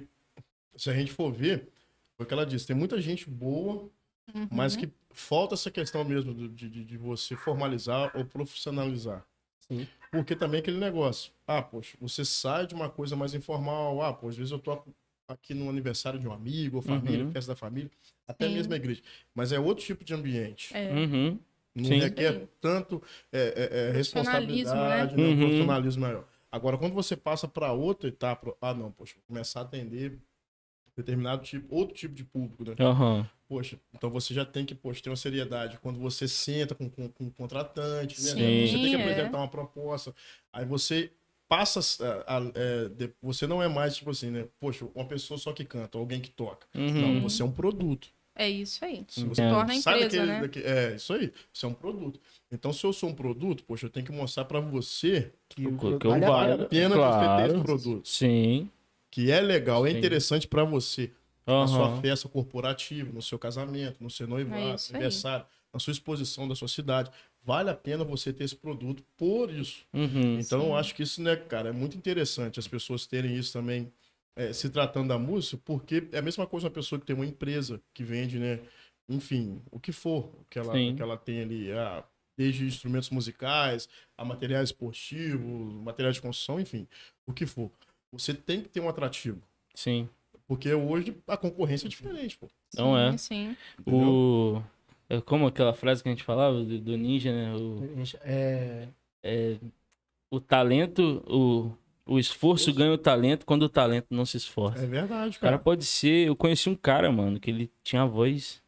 se 0.75 0.89
a 0.89 0.93
gente 0.93 1.11
for 1.11 1.31
ver, 1.31 1.67
foi 2.15 2.25
o 2.25 2.27
que 2.27 2.33
ela 2.33 2.45
disse, 2.45 2.67
tem 2.67 2.75
muita 2.75 3.01
gente 3.01 3.27
boa, 3.29 3.89
Uhum. 4.33 4.47
mas 4.51 4.75
que 4.75 4.87
falta 5.13 5.53
essa 5.55 5.71
questão 5.71 6.03
mesmo 6.03 6.33
de, 6.33 6.69
de, 6.69 6.83
de 6.83 6.97
você 6.97 7.35
formalizar 7.35 8.11
ou 8.15 8.25
profissionalizar. 8.25 9.25
Sim. 9.67 9.87
Porque 10.11 10.35
também 10.35 10.59
aquele 10.59 10.77
negócio, 10.77 11.31
ah, 11.47 11.61
poxa, 11.61 11.97
você 11.99 12.23
sai 12.25 12.67
de 12.67 12.75
uma 12.75 12.89
coisa 12.89 13.15
mais 13.15 13.33
informal, 13.33 14.01
ah, 14.01 14.13
pô, 14.13 14.27
às 14.27 14.35
vezes 14.35 14.51
eu 14.51 14.59
toco 14.59 14.93
aqui 15.27 15.53
no 15.53 15.69
aniversário 15.69 16.19
de 16.19 16.27
um 16.27 16.33
amigo, 16.33 16.75
ou 16.77 16.81
família, 16.81 17.25
Uhum. 17.25 17.31
festa 17.31 17.53
da 17.53 17.55
família, 17.55 17.89
até 18.27 18.47
Sim. 18.47 18.53
mesmo 18.53 18.73
a 18.73 18.75
igreja. 18.75 19.01
Mas 19.33 19.51
é 19.51 19.59
outro 19.59 19.83
tipo 19.83 20.03
de 20.03 20.13
ambiente. 20.13 20.75
É. 20.75 20.91
Uhum. 20.93 21.39
Não 21.73 21.85
Sim. 21.85 21.99
requer 21.99 22.33
Sim. 22.33 22.47
tanto 22.61 23.01
é, 23.31 23.39
é, 23.39 23.43
é, 23.89 23.91
Profissionalismo, 23.93 23.93
responsabilidade, 23.97 25.15
né? 25.15 25.23
né? 25.23 25.27
um 25.27 25.31
Uhum. 25.31 25.39
profissionalismo 25.39 26.01
maior. 26.01 26.27
Agora, 26.51 26.77
quando 26.77 26.93
você 26.93 27.17
passa 27.17 27.47
para 27.47 27.71
outra 27.71 28.07
etapa, 28.09 28.55
ah, 28.61 28.73
não, 28.75 28.91
poxa, 28.91 29.15
vou 29.15 29.23
começar 29.27 29.61
a 29.61 29.63
atender 29.63 30.19
determinado 30.95 31.43
tipo, 31.43 31.73
outro 31.75 31.95
tipo 31.95 32.13
de 32.13 32.23
público, 32.23 32.63
né? 32.65 32.75
Aham. 32.79 33.27
Poxa, 33.47 33.77
então 33.93 34.09
você 34.09 34.33
já 34.33 34.45
tem 34.45 34.65
que, 34.65 34.73
poxa, 34.75 35.01
ter 35.01 35.09
uma 35.09 35.15
seriedade. 35.15 35.77
Quando 35.81 35.99
você 35.99 36.27
senta 36.27 36.73
com, 36.73 36.89
com, 36.89 37.07
com 37.09 37.25
o 37.27 37.31
contratante, 37.31 38.21
né? 38.21 38.29
Sim. 38.29 38.67
Você 38.67 38.73
tem 38.73 38.89
que 38.89 38.95
é. 38.95 39.01
apresentar 39.01 39.37
uma 39.37 39.47
proposta. 39.47 40.13
Aí 40.51 40.65
você 40.65 41.11
passa 41.47 41.79
a, 42.25 42.37
a- 42.37 42.51
é, 42.55 42.89
de- 42.89 43.13
você 43.21 43.45
não 43.45 43.61
é 43.61 43.67
mais 43.67 43.95
tipo 43.95 44.09
assim, 44.09 44.31
né? 44.31 44.45
Poxa, 44.59 44.85
uma 44.95 45.05
pessoa 45.05 45.37
só 45.37 45.51
que 45.53 45.63
canta, 45.65 45.97
alguém 45.97 46.19
que 46.19 46.29
toca. 46.31 46.65
Uhum. 46.75 47.13
Não, 47.15 47.21
você 47.21 47.41
é 47.41 47.45
um 47.45 47.51
produto. 47.51 48.07
É 48.35 48.49
isso 48.49 48.83
aí. 48.83 49.05
Se 49.07 49.19
Entendo. 49.21 49.35
você 49.35 49.47
Torna 49.47 49.73
a 49.73 49.75
sai 49.81 50.03
empresa, 50.03 50.25
daquele- 50.25 50.31
né? 50.31 50.41
daque- 50.41 50.63
é, 50.63 50.95
isso 50.95 51.13
aí. 51.13 51.31
Você 51.53 51.65
é 51.67 51.69
um 51.69 51.73
produto. 51.75 52.19
Então, 52.51 52.73
se 52.73 52.83
eu 52.83 52.91
sou 52.91 53.09
um 53.09 53.13
produto, 53.13 53.63
poxa, 53.63 53.85
eu 53.85 53.89
tenho 53.91 54.05
que 54.07 54.11
mostrar 54.11 54.45
para 54.45 54.59
você 54.59 55.31
Que, 55.49 55.63
que- 55.63 55.97
que 55.99 56.07
vale 56.07 56.25
a 56.25 56.57
pena. 56.57 56.63
a 56.63 56.67
pena 56.67 56.89
você 56.89 56.95
ter 56.95 56.97
Claro. 56.97 57.53
esse 57.53 57.63
produto. 57.63 58.07
Sim. 58.07 58.69
Que 59.13 59.29
é 59.29 59.39
legal, 59.39 59.85
é 59.85 59.91
Sim. 59.91 59.97
interessante 59.99 60.47
para 60.47 60.63
você. 60.63 61.11
Na 61.45 61.67
sua 61.67 62.01
festa 62.01 62.27
corporativa, 62.27 63.11
no 63.13 63.21
seu 63.21 63.37
casamento, 63.37 64.01
no 64.01 64.09
seu 64.09 64.25
noivado, 64.25 64.59
É 64.59 64.73
isso 64.73 64.91
aí. 64.91 64.95
aniversário, 64.95 65.45
na 65.71 65.79
sua 65.79 65.91
exposição 65.91 66.47
da 66.47 66.55
sua 66.55 66.67
cidade. 66.67 67.11
Vale 67.43 67.69
a 67.69 67.75
pena 67.75 68.03
você 68.03 68.33
ter 68.33 68.45
esse 68.45 68.55
produto 68.55 69.03
por 69.15 69.51
isso. 69.51 69.85
Uhum. 69.93 70.39
Então, 70.39 70.63
eu 70.63 70.75
acho 70.75 70.95
que 70.95 71.03
isso, 71.03 71.21
né, 71.21 71.35
cara, 71.35 71.69
é 71.69 71.71
muito 71.71 71.95
interessante 71.95 72.59
as 72.59 72.67
pessoas 72.67 73.05
terem 73.05 73.35
isso 73.37 73.53
também, 73.53 73.91
é, 74.35 74.51
se 74.51 74.67
tratando 74.67 75.09
da 75.09 75.19
música, 75.19 75.61
porque 75.63 76.07
é 76.11 76.17
a 76.17 76.21
mesma 76.23 76.47
coisa 76.47 76.65
uma 76.65 76.73
pessoa 76.73 76.99
que 76.99 77.05
tem 77.05 77.15
uma 77.15 77.25
empresa 77.25 77.79
que 77.93 78.03
vende, 78.03 78.39
né, 78.39 78.61
enfim, 79.07 79.61
o 79.69 79.79
que 79.79 79.91
for 79.91 80.31
que 80.49 80.57
ela, 80.57 80.73
Sim. 80.73 80.95
que 80.95 81.03
ela 81.03 81.17
tem 81.17 81.41
ali, 81.41 81.71
ah, 81.71 82.03
desde 82.35 82.65
instrumentos 82.65 83.11
musicais, 83.11 83.87
a 84.17 84.25
materiais 84.25 84.69
esportivos, 84.69 85.71
materiais 85.83 86.15
de 86.15 86.21
construção, 86.21 86.59
enfim, 86.59 86.87
o 87.27 87.33
que 87.33 87.45
for. 87.45 87.69
Você 88.13 88.33
tem 88.33 88.61
que 88.61 88.69
ter 88.69 88.79
um 88.79 88.87
atrativo. 88.87 89.41
Sim. 89.73 90.07
Porque 90.47 90.71
hoje 90.73 91.17
a 91.27 91.35
concorrência 91.35 91.87
é 91.87 91.89
diferente, 91.89 92.37
pô. 92.37 92.47
Não 92.77 92.97
é. 92.97 93.17
Sim? 93.17 93.57
O. 93.87 94.61
É 95.09 95.19
como 95.19 95.47
aquela 95.47 95.73
frase 95.73 96.01
que 96.01 96.09
a 96.09 96.11
gente 96.11 96.23
falava 96.23 96.63
do, 96.63 96.79
do 96.79 96.97
ninja, 96.97 97.31
né? 97.31 97.53
O, 97.55 97.81
É, 99.23 99.57
o 100.31 100.39
talento, 100.39 101.23
o, 101.27 101.71
o 102.05 102.19
esforço 102.19 102.73
ganha 102.73 102.93
o 102.93 102.97
talento 102.97 103.45
quando 103.45 103.63
o 103.63 103.69
talento 103.69 104.07
não 104.11 104.25
se 104.25 104.37
esforça. 104.37 104.83
É 104.83 104.87
verdade, 104.87 105.37
O 105.37 105.39
cara 105.39 105.53
cara. 105.53 105.59
pode 105.63 105.85
ser. 105.85 106.27
Eu 106.27 106.35
conheci 106.35 106.69
um 106.69 106.75
cara, 106.75 107.11
mano, 107.11 107.39
que 107.39 107.49
ele 107.49 107.71
tinha 107.83 108.03
a 108.03 108.07
voz 108.07 108.61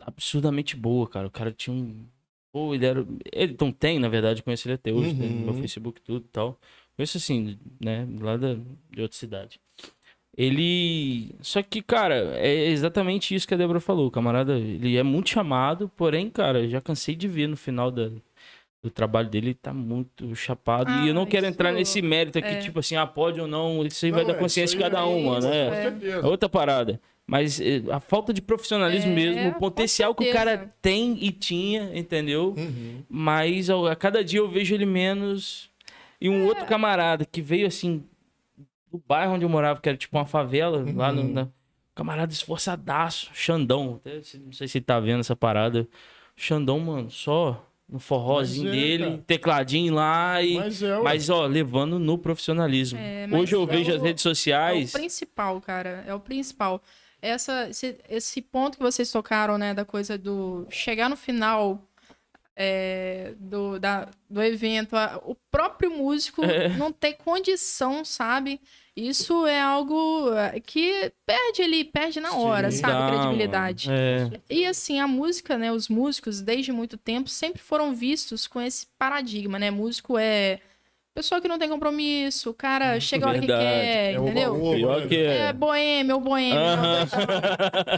absurdamente 0.00 0.76
boa, 0.76 1.08
cara. 1.08 1.26
O 1.26 1.30
cara 1.30 1.52
tinha 1.52 1.74
um. 1.74 2.06
Pô, 2.52 2.74
ele 2.74 2.86
era. 2.86 3.06
Ele 3.32 3.56
não 3.60 3.72
tem, 3.72 3.98
na 3.98 4.08
verdade, 4.08 4.40
eu 4.40 4.44
conheço 4.44 4.66
ele 4.68 4.74
até 4.74 4.92
hoje, 4.92 5.14
né, 5.14 5.26
no 5.26 5.34
meu 5.46 5.54
Uhum. 5.54 5.60
Facebook 5.60 6.00
tudo 6.00 6.24
e 6.24 6.28
tal. 6.28 6.58
Conheço 6.96 7.16
assim, 7.18 7.58
né? 7.80 8.06
Lá 8.20 8.36
da, 8.36 8.54
de 8.90 9.02
outra 9.02 9.16
cidade. 9.16 9.58
Ele. 10.36 11.34
Só 11.40 11.62
que, 11.62 11.80
cara, 11.80 12.14
é 12.38 12.66
exatamente 12.68 13.34
isso 13.34 13.46
que 13.46 13.54
a 13.54 13.56
Débora 13.56 13.80
falou. 13.80 14.06
O 14.08 14.10
camarada, 14.10 14.58
ele 14.58 14.96
é 14.96 15.02
muito 15.02 15.30
chamado, 15.30 15.88
porém, 15.96 16.28
cara, 16.28 16.68
já 16.68 16.80
cansei 16.80 17.14
de 17.14 17.28
ver 17.28 17.46
no 17.48 17.56
final 17.56 17.90
da, 17.90 18.10
do 18.82 18.90
trabalho 18.90 19.28
dele, 19.28 19.48
ele 19.48 19.54
tá 19.54 19.72
muito 19.72 20.34
chapado. 20.34 20.90
e 21.04 21.08
eu 21.08 21.14
não 21.14 21.22
Ah, 21.22 21.26
quero 21.26 21.46
isso 21.46 21.54
entrar 21.54 21.72
nesse 21.72 22.02
mérito 22.02 22.38
aqui, 22.38 22.48
é. 22.48 22.58
tipo 22.58 22.80
assim, 22.80 22.96
ah, 22.96 23.06
pode 23.06 23.40
ou 23.40 23.46
não. 23.46 23.84
Isso 23.86 24.04
aí 24.04 24.10
vai 24.10 24.22
Não, 24.22 24.28
da 24.32 24.36
é, 24.36 24.40
consciência 24.40 24.76
de 24.76 24.82
isso 24.82 24.90
cada 24.92 25.04
é- 25.04 25.08
um, 25.08 25.24
mano. 25.26 25.46
É. 25.46 25.68
Com 25.68 25.74
É. 25.74 25.82
certeza. 25.82 26.26
Outra 26.26 26.48
parada. 26.48 27.00
Mas 27.26 27.58
eh, 27.58 27.82
a 27.90 28.00
falta 28.00 28.34
de 28.34 28.42
profissionalismo 28.42 29.10
É, 29.12 29.14
mesmo, 29.14 29.48
o 29.48 29.54
potencial 29.54 30.14
que 30.14 30.28
o 30.28 30.32
cara 30.32 30.70
tem 30.82 31.16
e 31.24 31.30
tinha, 31.32 31.90
entendeu? 31.98 32.54
Uhum. 32.58 33.02
Mas 33.08 33.70
a 33.70 33.96
cada 33.96 34.22
dia 34.22 34.40
eu 34.40 34.48
vejo 34.50 34.74
ele 34.74 34.84
menos. 34.84 35.70
E 36.20 36.28
um 36.28 36.42
É. 36.42 36.44
outro 36.46 36.64
camarada 36.66 37.24
que 37.24 37.42
veio 37.42 37.66
assim, 37.66 38.04
do 38.90 39.02
bairro 39.06 39.34
onde 39.34 39.44
eu 39.44 39.48
morava, 39.48 39.80
que 39.80 39.88
era 39.88 39.98
tipo 39.98 40.16
uma 40.16 40.24
favela, 40.26 40.84
lá 40.94 41.12
no. 41.12 41.22
Uhum. 41.22 41.32
Na... 41.32 41.48
Camarada 41.94 42.32
esforçadaço, 42.32 43.30
Xandão. 43.32 44.00
Até 44.04 44.20
não 44.40 44.52
sei 44.52 44.66
se 44.66 44.78
ele 44.78 44.84
tá 44.84 44.98
vendo 44.98 45.20
essa 45.20 45.36
parada. 45.36 45.86
Xandão, 46.36 46.80
mano, 46.80 47.08
só 47.10 47.64
no 47.88 48.00
forrozinho 48.00 48.68
é, 48.68 48.72
dele, 48.72 49.04
cara. 49.04 49.22
tecladinho 49.26 49.94
lá 49.94 50.42
e. 50.42 50.56
Mas 50.56 50.82
é. 50.82 51.00
Mas, 51.02 51.30
ó, 51.30 51.46
levando 51.46 51.98
no 52.00 52.18
profissionalismo. 52.18 52.98
É, 52.98 53.26
mas 53.28 53.40
Hoje 53.42 53.54
eu 53.54 53.62
é 53.62 53.66
vejo 53.66 53.92
o- 53.92 53.94
as 53.96 54.02
redes 54.02 54.26
É 54.26 54.28
o 54.28 54.34
sociais. 54.34 54.92
principal, 54.92 55.60
cara. 55.60 56.02
É 56.06 56.12
o 56.14 56.18
principal. 56.18 56.82
essa, 57.22 57.68
esse, 57.70 57.96
esse 58.08 58.42
ponto 58.42 58.76
que 58.76 58.82
vocês 58.82 59.10
tocaram, 59.12 59.56
né, 59.56 59.72
da 59.72 59.84
coisa 59.84 60.18
do 60.18 60.66
chegar 60.70 61.08
no 61.08 61.16
final 61.16 61.80
é, 62.56 63.34
do, 63.38 63.78
da, 63.80 64.08
do 64.30 64.42
evento, 64.42 64.96
a- 64.96 65.20
o 65.24 65.34
próprio 65.50 65.90
músico 65.90 66.44
É. 66.44 66.68
não 66.76 66.92
ter 66.92 67.14
condição, 67.14 68.04
sabe? 68.04 68.60
Isso 68.96 69.44
é 69.46 69.60
algo 69.60 70.32
é, 70.34 70.60
que 70.60 71.12
perde 71.26 71.62
ali, 71.62 71.84
perde 71.84 72.20
na 72.20 72.34
hora, 72.36 72.70
Sim. 72.70 72.78
sabe? 72.78 72.92
Dá, 72.92 73.08
Credibilidade. 73.10 73.88
É. 73.90 74.30
E 74.48 74.64
assim, 74.66 75.00
a 75.00 75.06
música, 75.08 75.58
né? 75.58 75.72
Os 75.72 75.88
músicos, 75.88 76.40
desde 76.40 76.70
muito 76.70 76.96
tempo, 76.96 77.28
sempre 77.28 77.60
foram 77.60 77.92
vistos 77.94 78.46
com 78.46 78.60
esse 78.60 78.86
paradigma, 78.96 79.58
né? 79.58 79.70
Músico 79.70 80.16
é 80.16 80.60
pessoa 81.14 81.40
que 81.40 81.46
não 81.46 81.58
tem 81.58 81.68
compromisso, 81.68 82.50
o 82.50 82.54
cara 82.54 82.98
chega 82.98 83.24
a 83.26 83.28
hora 83.30 83.40
que 83.40 83.46
quer, 83.46 84.14
É 84.14 84.18
o 84.18 84.24
entendeu? 84.24 84.54
né? 84.56 85.06
que 85.08 85.16
É 85.16 85.36
é. 85.48 85.52
boêmio, 85.52 86.16
o 86.16 86.20
boêmio. 86.20 86.58
Aham. 86.58 87.06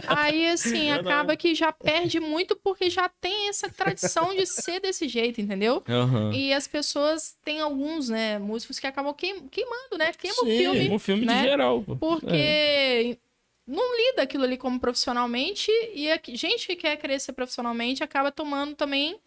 Aí, 0.07 0.47
assim, 0.49 0.91
acaba 0.91 1.35
que 1.35 1.55
já 1.55 1.71
perde 1.71 2.19
muito 2.19 2.55
porque 2.55 2.89
já 2.89 3.09
tem 3.09 3.49
essa 3.49 3.69
tradição 3.69 4.35
de 4.35 4.45
ser 4.45 4.79
desse 4.79 5.07
jeito, 5.07 5.41
entendeu? 5.41 5.83
Aham. 5.89 6.31
E 6.33 6.53
as 6.53 6.67
pessoas, 6.67 7.35
tem 7.43 7.59
alguns, 7.59 8.09
né, 8.09 8.37
músicos 8.39 8.79
que 8.79 8.87
acabam 8.87 9.13
queim- 9.13 9.47
queimando, 9.49 9.97
né? 9.97 10.11
Queima 10.13 10.37
o 10.43 10.45
Sim. 10.45 10.57
filme, 10.57 10.89
Um 10.89 10.99
filme 10.99 11.25
né? 11.25 11.35
de 11.41 11.41
geral. 11.49 11.83
pô. 11.83 11.95
porque 11.95 13.17
não 13.65 13.97
lida 13.97 14.21
aquilo 14.21 14.43
ali 14.43 14.57
como 14.57 14.79
profissionalmente 14.79 15.71
e 15.93 16.09
a 16.11 16.19
gente 16.33 16.67
que 16.67 16.75
quer 16.75 16.95
crescer 16.97 17.33
profissionalmente 17.33 18.03
acaba 18.03 18.31
tomando 18.31 18.75
também 18.75 19.17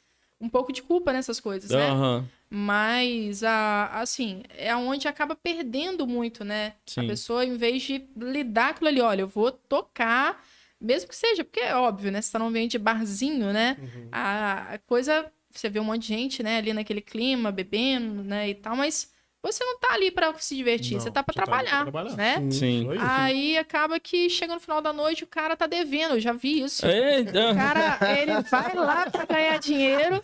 um 0.40 0.48
pouco 0.48 0.72
de 0.72 0.82
culpa 0.82 1.12
nessas 1.12 1.38
coisas, 1.38 1.70
É. 1.70 1.76
né? 1.76 1.90
Aham. 1.90 2.28
Mas, 2.52 3.44
a, 3.44 3.86
assim, 4.00 4.42
é 4.56 4.74
onde 4.74 5.06
acaba 5.06 5.36
perdendo 5.36 6.04
muito, 6.04 6.44
né? 6.44 6.74
A 6.96 7.00
Sim. 7.00 7.06
pessoa, 7.06 7.44
em 7.44 7.56
vez 7.56 7.82
de 7.82 8.04
lidar 8.16 8.70
aquilo 8.70 8.88
ali, 8.88 9.00
olha, 9.00 9.20
eu 9.20 9.28
vou 9.28 9.52
tocar, 9.52 10.42
mesmo 10.80 11.08
que 11.08 11.14
seja, 11.14 11.44
porque 11.44 11.60
é 11.60 11.76
óbvio, 11.76 12.10
né? 12.10 12.20
Você 12.20 12.32
tá 12.32 12.40
num 12.40 12.48
ambiente 12.48 12.72
de 12.72 12.78
barzinho, 12.78 13.52
né? 13.52 13.76
A, 14.10 14.74
a 14.74 14.78
coisa, 14.78 15.30
você 15.48 15.68
vê 15.68 15.78
um 15.78 15.84
monte 15.84 16.02
de 16.02 16.08
gente, 16.08 16.42
né, 16.42 16.58
ali 16.58 16.72
naquele 16.72 17.00
clima, 17.00 17.52
bebendo, 17.52 18.24
né, 18.24 18.48
e 18.48 18.54
tal, 18.56 18.74
mas 18.76 19.12
você 19.42 19.64
não 19.64 19.78
tá 19.78 19.94
ali 19.94 20.10
pra 20.10 20.34
se 20.38 20.54
divertir, 20.54 20.94
Não, 20.94 21.00
você 21.00 21.10
tá 21.10 21.22
pra 21.22 21.32
você 21.32 21.40
tá 21.40 21.46
trabalhar, 21.46 21.82
trabalhar. 21.82 22.16
né? 22.16 22.36
Sim. 22.50 22.92
Isso 22.92 23.02
aí. 23.06 23.56
Acaba 23.58 23.98
que 23.98 24.28
chega 24.28 24.54
no 24.54 24.60
final 24.60 24.80
da 24.82 24.92
noite, 24.92 25.24
o 25.24 25.26
cara 25.26 25.56
tá 25.56 25.66
devendo, 25.66 26.14
eu 26.14 26.20
já 26.20 26.32
vi 26.32 26.62
isso. 26.62 26.84
É, 26.86 27.20
O 27.20 27.54
cara, 27.56 27.98
ele 28.20 28.40
vai 28.42 28.74
lá 28.74 29.10
pra 29.10 29.24
ganhar 29.24 29.58
dinheiro, 29.58 30.22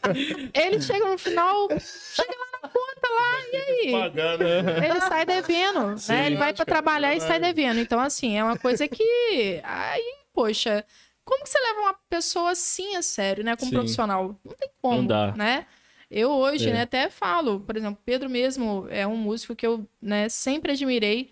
ele 0.54 0.80
chega 0.82 1.06
no 1.10 1.16
final, 1.18 1.68
chega 1.78 2.34
lá 2.38 2.58
na 2.62 2.68
conta 2.68 3.08
lá, 3.08 3.40
e 3.52 3.56
aí? 3.56 3.92
Pagar, 3.92 4.38
né? 4.38 4.88
Ele 4.88 5.00
sai 5.00 5.24
devendo, 5.24 5.98
Sim. 5.98 6.12
né? 6.12 6.26
Ele 6.26 6.36
vai 6.36 6.52
pra 6.52 6.64
Verdade, 6.64 6.64
trabalhar 6.66 7.14
e 7.14 7.20
sai 7.20 7.38
devendo. 7.40 7.80
Então, 7.80 7.98
assim, 8.00 8.36
é 8.36 8.44
uma 8.44 8.58
coisa 8.58 8.86
que. 8.86 9.60
Aí, 9.64 10.14
poxa, 10.34 10.84
como 11.24 11.42
que 11.42 11.48
você 11.50 11.58
leva 11.58 11.80
uma 11.80 11.94
pessoa 12.08 12.50
assim 12.50 12.96
a 12.96 13.02
sério, 13.02 13.42
né? 13.44 13.56
Como 13.56 13.70
Sim. 13.70 13.76
profissional? 13.76 14.38
Não 14.44 14.54
tem 14.54 14.68
como, 14.80 14.98
Não 14.98 15.06
dá. 15.06 15.32
né? 15.32 15.66
Eu 16.10 16.30
hoje, 16.30 16.68
É. 16.68 16.72
né, 16.72 16.82
até 16.82 17.10
falo, 17.10 17.60
por 17.60 17.76
exemplo, 17.76 18.00
Pedro 18.04 18.30
mesmo 18.30 18.86
é 18.90 19.06
um 19.06 19.16
músico 19.16 19.56
que 19.56 19.66
eu, 19.66 19.86
né, 20.00 20.28
sempre 20.28 20.72
admirei, 20.72 21.30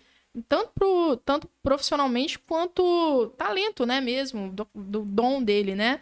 tanto, 0.49 0.71
pro, 0.75 1.15
tanto 1.17 1.49
profissionalmente 1.63 2.37
quanto 2.37 3.27
talento, 3.37 3.85
né, 3.85 4.01
mesmo, 4.01 4.51
do, 4.51 4.67
do 4.75 5.01
dom 5.05 5.41
dele, 5.41 5.75
né? 5.75 6.01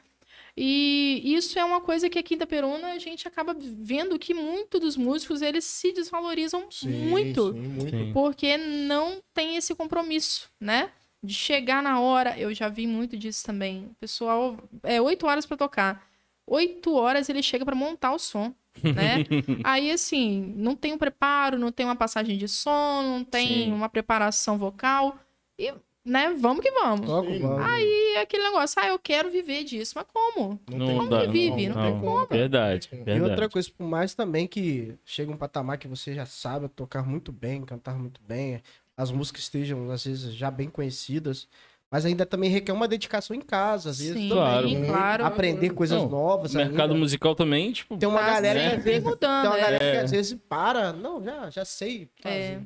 E 0.55 1.21
isso 1.23 1.57
é 1.57 1.65
uma 1.65 1.81
coisa 1.81 2.07
que 2.09 2.19
aqui 2.19 2.33
em 2.35 2.37
Itaperuna 2.37 2.93
a 2.93 2.99
gente 2.99 3.27
acaba 3.27 3.55
vendo 3.57 4.19
que 4.19 4.33
muito 4.35 4.79
dos 4.79 4.95
músicos, 4.95 5.41
eles 5.41 5.65
se 5.65 5.91
desvalorizam 5.91 6.67
Sim, 6.69 6.89
muito 6.89 7.53
sim, 7.53 7.59
muito. 7.59 8.13
Porque 8.13 8.55
não 8.57 9.19
tem 9.33 9.55
esse 9.55 9.73
compromisso, 9.73 10.49
né? 10.59 10.91
De 11.23 11.33
chegar 11.33 11.81
na 11.81 11.99
hora. 11.99 12.37
Eu 12.37 12.53
já 12.53 12.69
vi 12.69 12.85
muito 12.85 13.17
disso 13.17 13.43
também. 13.43 13.85
O 13.85 13.95
pessoal, 13.99 14.57
é 14.83 15.01
oito 15.01 15.25
horas 15.25 15.45
pra 15.45 15.57
tocar. 15.57 16.07
Oito 16.45 16.93
horas 16.93 17.29
ele 17.29 17.41
chega 17.41 17.65
pra 17.65 17.73
montar 17.73 18.11
o 18.13 18.19
som, 18.19 18.53
né? 18.81 19.23
Aí, 19.63 19.91
assim, 19.91 20.53
não 20.55 20.75
tem 20.75 20.93
um 20.93 20.97
preparo, 20.97 21.57
não 21.59 21.71
tem 21.71 21.85
uma 21.85 21.95
passagem 21.95 22.37
de 22.37 22.47
som, 22.47 23.01
não 23.03 23.23
tem 23.23 23.65
Sim. 23.65 23.71
uma 23.73 23.89
preparação 23.89 24.57
vocal. 24.57 25.17
E, 25.57 25.73
né, 26.05 26.33
vamos 26.33 26.63
que 26.63 26.71
vamos. 26.71 27.05
Toca 27.05 27.29
o 27.29 27.33
Sim. 27.33 27.39
barco. 27.39 27.69
E 27.69 28.17
aquele 28.17 28.43
negócio, 28.43 28.81
ah, 28.81 28.87
eu 28.87 28.99
quero 28.99 29.29
viver 29.31 29.63
disso. 29.63 29.93
Mas 29.95 30.05
como? 30.13 30.59
Não 30.69 30.85
tem 30.85 31.09
dá. 31.09 31.19
como, 31.19 31.31
vive, 31.31 31.69
não 31.69 31.81
tem 31.81 31.99
como, 31.99 32.27
cara. 32.27 32.39
Verdade, 32.39 32.89
E 32.91 32.95
verdade. 32.97 33.21
outra 33.21 33.49
coisa, 33.49 33.69
por 33.77 33.87
mais 33.87 34.13
também 34.13 34.47
que 34.47 34.95
chega 35.05 35.31
um 35.31 35.37
patamar 35.37 35.77
que 35.77 35.87
você 35.87 36.13
já 36.13 36.25
sabe 36.25 36.67
tocar 36.69 37.05
muito 37.07 37.31
bem, 37.31 37.61
cantar 37.63 37.97
muito 37.97 38.19
bem, 38.27 38.61
as 38.95 39.11
músicas 39.11 39.43
estejam, 39.43 39.89
às 39.91 40.03
vezes, 40.05 40.33
já 40.35 40.51
bem 40.51 40.69
conhecidas, 40.69 41.47
mas 41.93 42.05
ainda 42.05 42.25
também 42.25 42.49
requer 42.49 42.71
uma 42.71 42.87
dedicação 42.87 43.35
em 43.35 43.39
casa, 43.41 43.91
às 43.91 43.99
vezes, 43.99 44.15
Sim, 44.17 44.29
Claro. 44.29 44.67
claro. 44.87 45.25
aprender 45.25 45.69
coisas 45.69 46.01
Não, 46.01 46.09
novas. 46.09 46.53
O 46.53 46.57
mercado 46.57 46.81
ainda. 46.91 46.95
musical 46.95 47.35
também, 47.35 47.71
tipo. 47.71 47.95
Tem 47.97 48.09
uma 48.09 48.19
Tá 48.19 48.25
galera 48.31 48.59
que 48.59 48.65
sempre 48.65 48.77
às 48.79 48.83
vezes, 48.85 49.03
tem 49.03 49.09
mudando, 49.11 49.45
uma 49.45 49.57
é. 49.57 49.61
galera 49.61 49.79
que 49.79 49.85
É. 49.97 49.99
às 50.01 50.11
vezes 50.11 50.39
para, 50.49 50.91
não, 50.91 51.23
já, 51.23 51.49
já 51.51 51.63
sei 51.63 52.09
fazer. 52.19 52.35
É. 52.35 52.61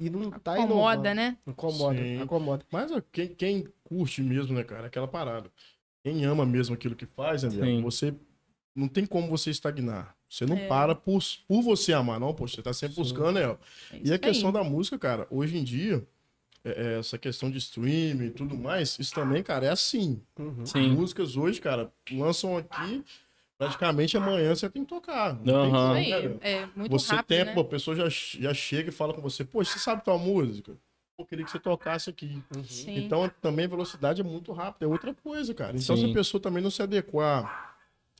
E 0.00 0.08
não 0.08 0.30
tá 0.30 0.58
Incomoda, 0.58 0.94
inovando. 1.10 1.14
né? 1.14 1.36
Incomoda, 1.46 1.98
Sim. 2.02 2.22
incomoda. 2.22 2.64
Mas 2.72 2.90
ó, 2.90 3.02
quem, 3.12 3.28
quem 3.28 3.66
curte 3.84 4.22
mesmo, 4.22 4.54
né, 4.54 4.64
cara, 4.64 4.86
aquela 4.86 5.06
parada. 5.06 5.50
Quem 6.02 6.24
ama 6.24 6.46
mesmo 6.46 6.74
aquilo 6.74 6.96
que 6.96 7.04
faz, 7.04 7.42
né, 7.42 7.50
Sim. 7.50 7.82
Você 7.82 8.14
não 8.74 8.88
tem 8.88 9.04
como 9.04 9.28
você 9.28 9.50
estagnar. 9.50 10.16
Você 10.26 10.46
não 10.46 10.56
É. 10.56 10.66
para 10.68 10.94
por, 10.94 11.20
por 11.46 11.60
você 11.60 11.92
amar, 11.92 12.18
não, 12.18 12.32
pô. 12.32 12.48
Você 12.48 12.62
tá 12.62 12.72
sempre 12.72 12.94
Sim. 12.94 13.02
buscando, 13.02 13.32
né? 13.32 13.46
ó. 13.46 13.56
É 13.92 14.00
E 14.04 14.12
a 14.12 14.18
questão 14.18 14.48
aí. 14.48 14.54
da 14.54 14.64
música, 14.64 14.98
cara, 14.98 15.26
hoje 15.30 15.58
em 15.58 15.64
dia, 15.64 16.02
é- 16.64 16.94
é 16.94 16.98
essa 16.98 17.18
questão 17.18 17.50
de 17.50 17.58
streaming 17.58 18.26
e 18.26 18.30
tudo 18.30 18.56
mais, 18.56 18.98
isso 18.98 19.14
também, 19.14 19.42
cara, 19.42 19.66
é 19.66 19.70
assim. 19.70 20.22
Uhum. 20.38 20.66
Sim. 20.66 20.90
Músicas 20.90 21.36
hoje, 21.36 21.60
cara, 21.60 21.92
lançam 22.10 22.56
aqui, 22.56 23.04
praticamente 23.58 24.16
amanhã 24.16 24.54
você 24.54 24.68
tem 24.68 24.82
que 24.84 24.88
tocar. 24.88 25.34
Não 25.44 25.62
tem 25.62 25.72
velho? 26.10 26.38
é 26.40 26.66
muito 26.74 26.90
Você 26.92 27.14
rápido, 27.16 27.28
tem, 27.28 27.44
né? 27.44 27.54
pô, 27.54 27.60
a 27.60 27.64
pessoa 27.64 27.96
já, 27.96 28.08
já 28.08 28.54
chega 28.54 28.88
e 28.90 28.92
fala 28.92 29.14
com 29.14 29.20
você, 29.20 29.44
pô, 29.44 29.64
você 29.64 29.78
sabe 29.78 30.04
tua 30.04 30.18
música? 30.18 30.76
Pô, 31.16 31.24
queria 31.26 31.44
que 31.44 31.50
você 31.50 31.58
tocasse 31.58 32.08
aqui. 32.08 32.42
Sim. 32.64 32.98
Então, 32.98 33.30
também 33.42 33.68
velocidade 33.68 34.20
é 34.20 34.24
muito 34.24 34.52
rápida, 34.52 34.86
é 34.86 34.88
outra 34.88 35.12
coisa, 35.14 35.52
cara. 35.52 35.76
Então, 35.76 35.94
se 35.96 36.02
Sim. 36.02 36.10
a 36.10 36.14
pessoa 36.14 36.40
também 36.40 36.62
não 36.62 36.70
se 36.70 36.82
adequar, 36.82 37.76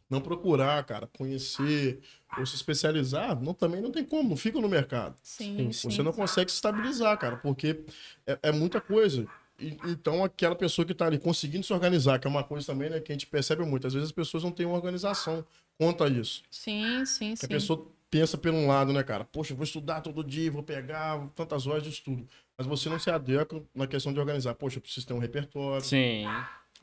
não 0.08 0.20
procurar, 0.20 0.84
cara, 0.84 1.08
conhecer 1.16 2.00
ou 2.38 2.46
se 2.46 2.54
especializar, 2.54 3.40
não, 3.40 3.52
também 3.54 3.80
não 3.80 3.90
tem 3.90 4.04
como, 4.04 4.28
não 4.30 4.36
fica 4.36 4.60
no 4.60 4.68
mercado. 4.68 5.16
Sim, 5.22 5.72
sim. 5.72 5.90
Você 5.90 6.02
não 6.02 6.12
consegue 6.12 6.50
se 6.50 6.56
estabilizar, 6.56 7.18
cara, 7.18 7.36
porque 7.36 7.84
é, 8.26 8.38
é 8.44 8.52
muita 8.52 8.80
coisa. 8.80 9.26
E- 9.58 9.76
então, 9.84 10.24
aquela 10.24 10.54
pessoa 10.54 10.86
que 10.86 10.94
tá 10.94 11.06
ali 11.06 11.18
conseguindo 11.18 11.64
se 11.66 11.72
organizar, 11.72 12.18
que 12.18 12.26
é 12.26 12.30
uma 12.30 12.44
coisa 12.44 12.66
também, 12.66 12.88
né, 12.88 13.00
que 13.00 13.12
a 13.12 13.14
gente 13.14 13.26
percebe 13.26 13.64
muito. 13.64 13.86
Às 13.86 13.92
vezes 13.94 14.08
as 14.08 14.12
pessoas 14.12 14.42
não 14.42 14.50
têm 14.50 14.64
uma 14.66 14.76
organização 14.76 15.44
quanto 15.76 16.02
a 16.04 16.08
isso. 16.08 16.42
Sim, 16.50 17.04
sim, 17.04 17.32
Que 17.32 17.40
sim. 17.40 17.46
a 17.46 17.48
pessoa 17.48 17.86
pensa 18.10 18.38
por 18.38 18.50
um 18.52 18.66
lado, 18.66 18.92
né, 18.92 19.02
cara? 19.02 19.24
Poxa, 19.24 19.52
eu 19.52 19.56
vou 19.56 19.64
estudar 19.64 20.00
todo 20.00 20.24
dia, 20.24 20.50
vou 20.50 20.62
pegar 20.62 21.28
tantas 21.36 21.66
horas 21.66 21.82
de 21.82 21.90
estudo. 21.90 22.26
Mas 22.56 22.66
você 22.66 22.88
não 22.88 22.98
se 22.98 23.10
adequa 23.10 23.62
na 23.74 23.86
questão 23.86 24.12
de 24.12 24.18
organizar. 24.20 24.54
Poxa, 24.54 24.78
eu 24.78 24.82
preciso 24.82 25.06
ter 25.06 25.12
um 25.14 25.18
repertório, 25.18 25.84
Sim. 25.84 26.24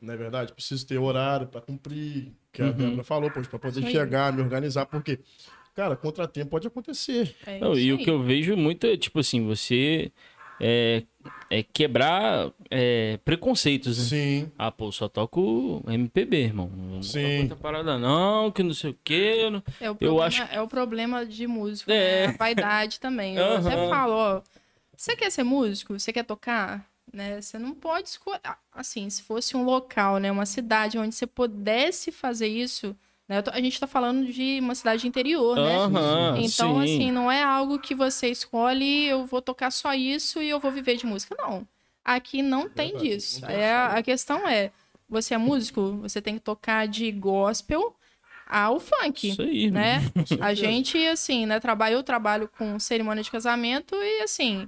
não 0.00 0.14
é 0.14 0.16
verdade? 0.16 0.52
Preciso 0.52 0.86
ter 0.86 0.98
horário 0.98 1.46
para 1.48 1.60
cumprir, 1.60 2.32
que 2.58 2.62
a 2.62 2.66
Uhum. 2.66 2.72
Débora 2.72 3.04
falou, 3.04 3.30
poxa, 3.30 3.48
para 3.48 3.58
poder 3.58 3.84
aí. 3.84 3.90
chegar, 3.92 4.32
me 4.32 4.42
organizar, 4.42 4.86
porque, 4.86 5.20
cara, 5.74 5.94
contratempo 5.96 6.50
pode 6.50 6.66
acontecer. 6.66 7.34
É 7.46 7.60
Não, 7.60 7.78
e 7.78 7.92
o 7.92 7.98
que 7.98 8.10
eu 8.10 8.20
vejo 8.22 8.56
muito 8.56 8.84
é, 8.86 8.96
tipo 8.96 9.20
assim, 9.20 9.44
você 9.46 10.10
é, 10.58 11.04
é 11.48 11.62
quebrar 11.62 12.50
é, 12.70 13.18
preconceitos, 13.24 13.96
né? 13.98 14.04
Sim, 14.04 14.52
Ah, 14.58 14.72
pô, 14.72 14.90
só 14.90 15.08
toco 15.08 15.84
MPB, 15.86 16.36
irmão. 16.36 16.68
Não 16.74 17.00
Sim. 17.02 17.42
outra 17.42 17.54
parada, 17.56 17.96
não, 17.96 18.50
que 18.50 18.60
não 18.62 18.74
sei 18.74 18.90
o 18.90 18.98
quê. 19.04 19.34
eu 19.42 19.50
não- 19.52 19.62
É 19.80 19.88
o 19.88 19.92
Eu 20.00 20.16
problema, 20.16 20.24
acho- 20.26 20.42
é 20.42 20.60
o 20.60 20.66
problema 20.66 21.24
de 21.24 21.46
músico, 21.46 21.90
É. 21.92 22.26
né? 22.26 22.34
A 22.34 22.36
vaidade 22.36 22.98
também. 22.98 23.36
Eu 23.36 23.56
até 23.56 23.74
Aham. 23.76 23.88
falo, 23.88 24.12
ó, 24.14 24.42
você 24.96 25.14
quer 25.14 25.30
ser 25.30 25.44
músico? 25.44 25.96
Você 25.96 26.12
quer 26.12 26.24
tocar? 26.24 26.84
Né? 27.12 27.40
Você 27.40 27.58
não 27.58 27.74
pode 27.74 28.08
escolher. 28.08 28.40
Assim, 28.72 29.08
se 29.10 29.22
fosse 29.22 29.56
um 29.56 29.64
local, 29.64 30.18
né? 30.18 30.30
Uma 30.30 30.46
cidade 30.46 30.98
onde 30.98 31.14
você 31.14 31.26
pudesse 31.26 32.12
fazer 32.12 32.48
isso. 32.48 32.96
Né? 33.28 33.42
A 33.52 33.60
gente 33.60 33.78
tá 33.78 33.86
falando 33.86 34.26
de 34.32 34.58
uma 34.60 34.74
cidade 34.74 35.06
interior, 35.06 35.56
né? 35.56 35.76
Aham, 35.76 36.36
Então, 36.38 36.74
sim. 36.76 36.82
assim, 36.84 37.12
não 37.12 37.30
é 37.30 37.42
algo 37.42 37.78
que 37.78 37.94
você 37.94 38.28
escolhe, 38.28 39.04
eu 39.06 39.26
vou 39.26 39.42
tocar 39.42 39.70
só 39.70 39.92
isso 39.94 40.40
e 40.40 40.48
eu 40.48 40.58
vou 40.58 40.70
viver 40.70 40.96
de 40.96 41.04
música. 41.06 41.34
Não. 41.38 41.66
Aqui 42.04 42.40
não 42.40 42.68
tem 42.68 42.92
Verdade, 42.92 43.08
disso. 43.10 43.44
É, 43.44 43.64
essa. 43.64 43.96
a 43.98 44.02
questão 44.02 44.48
é, 44.48 44.70
você 45.08 45.34
é 45.34 45.38
músico, 45.38 45.98
você 45.98 46.22
tem 46.22 46.34
que 46.34 46.40
tocar 46.40 46.88
de 46.88 47.12
gospel 47.12 47.94
ao 48.46 48.80
funk 48.80 49.28
Isso 49.28 49.42
aí, 49.42 49.70
né? 49.70 50.00
A 50.40 50.54
gente, 50.54 50.96
assim, 51.06 51.44
né, 51.44 51.60
trabalha, 51.60 51.92
eu 51.92 52.02
trabalho 52.02 52.48
com 52.56 52.78
cerimônia 52.78 53.22
de 53.22 53.30
casamento 53.30 53.94
e, 53.94 54.22
assim, 54.22 54.66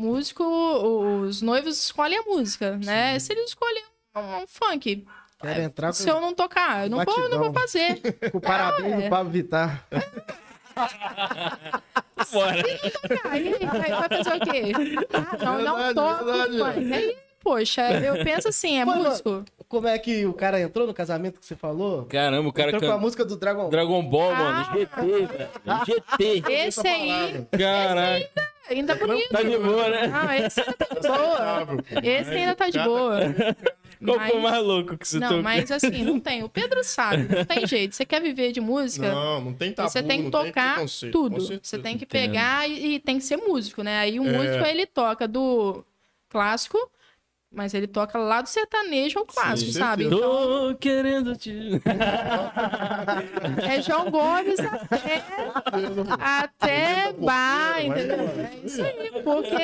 músico, 0.00 0.44
os 0.44 1.42
noivos 1.42 1.78
escolhem 1.84 2.18
a 2.18 2.22
música, 2.22 2.76
né? 2.78 3.18
Se 3.18 3.32
eles 3.32 3.50
escolhem 3.50 3.84
um, 4.16 4.42
um 4.42 4.46
funk, 4.46 5.04
Quero 5.40 5.62
entrar 5.62 5.92
se 5.92 6.04
com, 6.04 6.10
eu 6.10 6.20
não 6.20 6.34
tocar, 6.34 6.84
eu 6.84 6.90
não 6.90 7.02
vou, 7.04 7.28
não 7.30 7.38
vou 7.38 7.52
fazer. 7.52 7.98
com 8.30 8.38
o 8.38 8.40
parabéns 8.40 8.92
é. 8.92 9.00
do 9.00 9.10
Pablo 9.10 9.32
Vittar. 9.32 9.86
Bora. 12.32 12.62
Aí 13.30 13.54
vai, 13.58 13.90
vai 13.90 14.08
fazer 14.08 14.36
o 14.36 14.40
quê? 14.40 14.72
Ah, 15.12 15.36
não, 15.42 15.62
não 15.62 15.94
toco. 15.94 16.64
Aí 16.64 17.16
poxa. 17.42 17.90
Eu 18.00 18.22
penso 18.22 18.48
assim, 18.48 18.78
é 18.78 18.84
mano. 18.84 19.04
músico. 19.04 19.44
Como 19.68 19.88
é 19.88 19.98
que 19.98 20.26
o 20.26 20.34
cara 20.34 20.60
entrou 20.60 20.86
no 20.86 20.92
casamento 20.92 21.40
que 21.40 21.46
você 21.46 21.56
falou? 21.56 22.04
Caramba, 22.04 22.48
o 22.48 22.52
cara 22.52 22.72
entrou 22.72 22.90
com 22.90 22.96
a 22.96 23.00
música 23.00 23.24
do 23.24 23.36
Dragon 23.36 23.62
Ball. 23.62 23.70
Dragon 23.70 24.02
Ball, 24.02 24.32
Ah. 24.32 24.38
mano. 24.38 24.64
GT, 24.64 25.26
velho. 25.26 25.48
GT. 25.86 26.52
Esse 26.52 26.86
aí, 26.86 27.46
Caraca. 27.58 28.28
Ainda 28.72 28.94
bonito. 28.94 29.28
Tá 29.30 29.42
de 29.42 29.58
boa, 29.58 29.88
né? 29.88 30.06
Não, 30.06 30.32
esse 30.32 30.60
ainda 30.60 30.72
tá 30.74 30.94
de 30.94 31.08
boa. 31.08 31.66
Esse 32.02 32.30
ainda 32.30 32.54
tá 32.54 32.70
de 32.70 32.78
boa. 32.80 33.18
Qual 34.02 34.18
foi 34.18 34.30
o 34.38 34.40
Mas- 34.40 34.52
mais 34.52 34.64
louco 34.64 34.96
que 34.96 35.06
você 35.06 35.18
Não, 35.18 35.28
tocou? 35.28 35.42
mas 35.42 35.70
assim, 35.70 36.02
não 36.02 36.18
tem. 36.18 36.42
O 36.42 36.48
Pedro 36.48 36.82
sabe, 36.82 37.28
não 37.34 37.44
tem 37.44 37.66
jeito. 37.66 37.94
Você 37.94 38.06
quer 38.06 38.22
viver 38.22 38.50
de 38.50 38.58
música, 38.60 39.12
Não, 39.12 39.40
não 39.42 39.52
tem 39.52 39.72
tabu, 39.72 39.90
você 39.90 40.02
tem 40.02 40.24
que 40.24 40.30
tocar 40.30 40.74
preconceito, 40.76 41.12
com 41.12 41.28
tudo. 41.28 41.60
Você 41.62 41.78
tem 41.78 41.98
que 41.98 42.06
pegar 42.06 42.66
e, 42.66 42.94
e 42.94 42.98
tem 42.98 43.18
que 43.18 43.24
ser 43.24 43.36
músico, 43.36 43.82
né? 43.82 43.98
Aí 43.98 44.18
o 44.18 44.26
É. 44.26 44.32
músico, 44.32 44.64
ele 44.64 44.86
toca 44.86 45.28
do 45.28 45.84
clássico, 46.30 46.78
mas 47.52 47.74
ele 47.74 47.86
toca 47.88 48.16
lá 48.16 48.40
do 48.40 48.48
sertanejo 48.48 49.18
ao 49.18 49.26
clássico, 49.26 49.72
Sim, 49.72 49.78
sabe? 49.78 50.04
Então, 50.04 50.20
Tô 50.20 50.76
querendo 50.78 51.36
te. 51.36 51.52
é 53.68 53.82
João 53.82 54.10
Gomes 54.10 54.60
até, 54.60 55.22
até 56.20 57.12
bar, 57.12 57.84
entendeu? 57.84 58.18
É 58.20 58.60
isso 58.64 58.82
aí, 58.82 59.10
porque... 59.24 59.54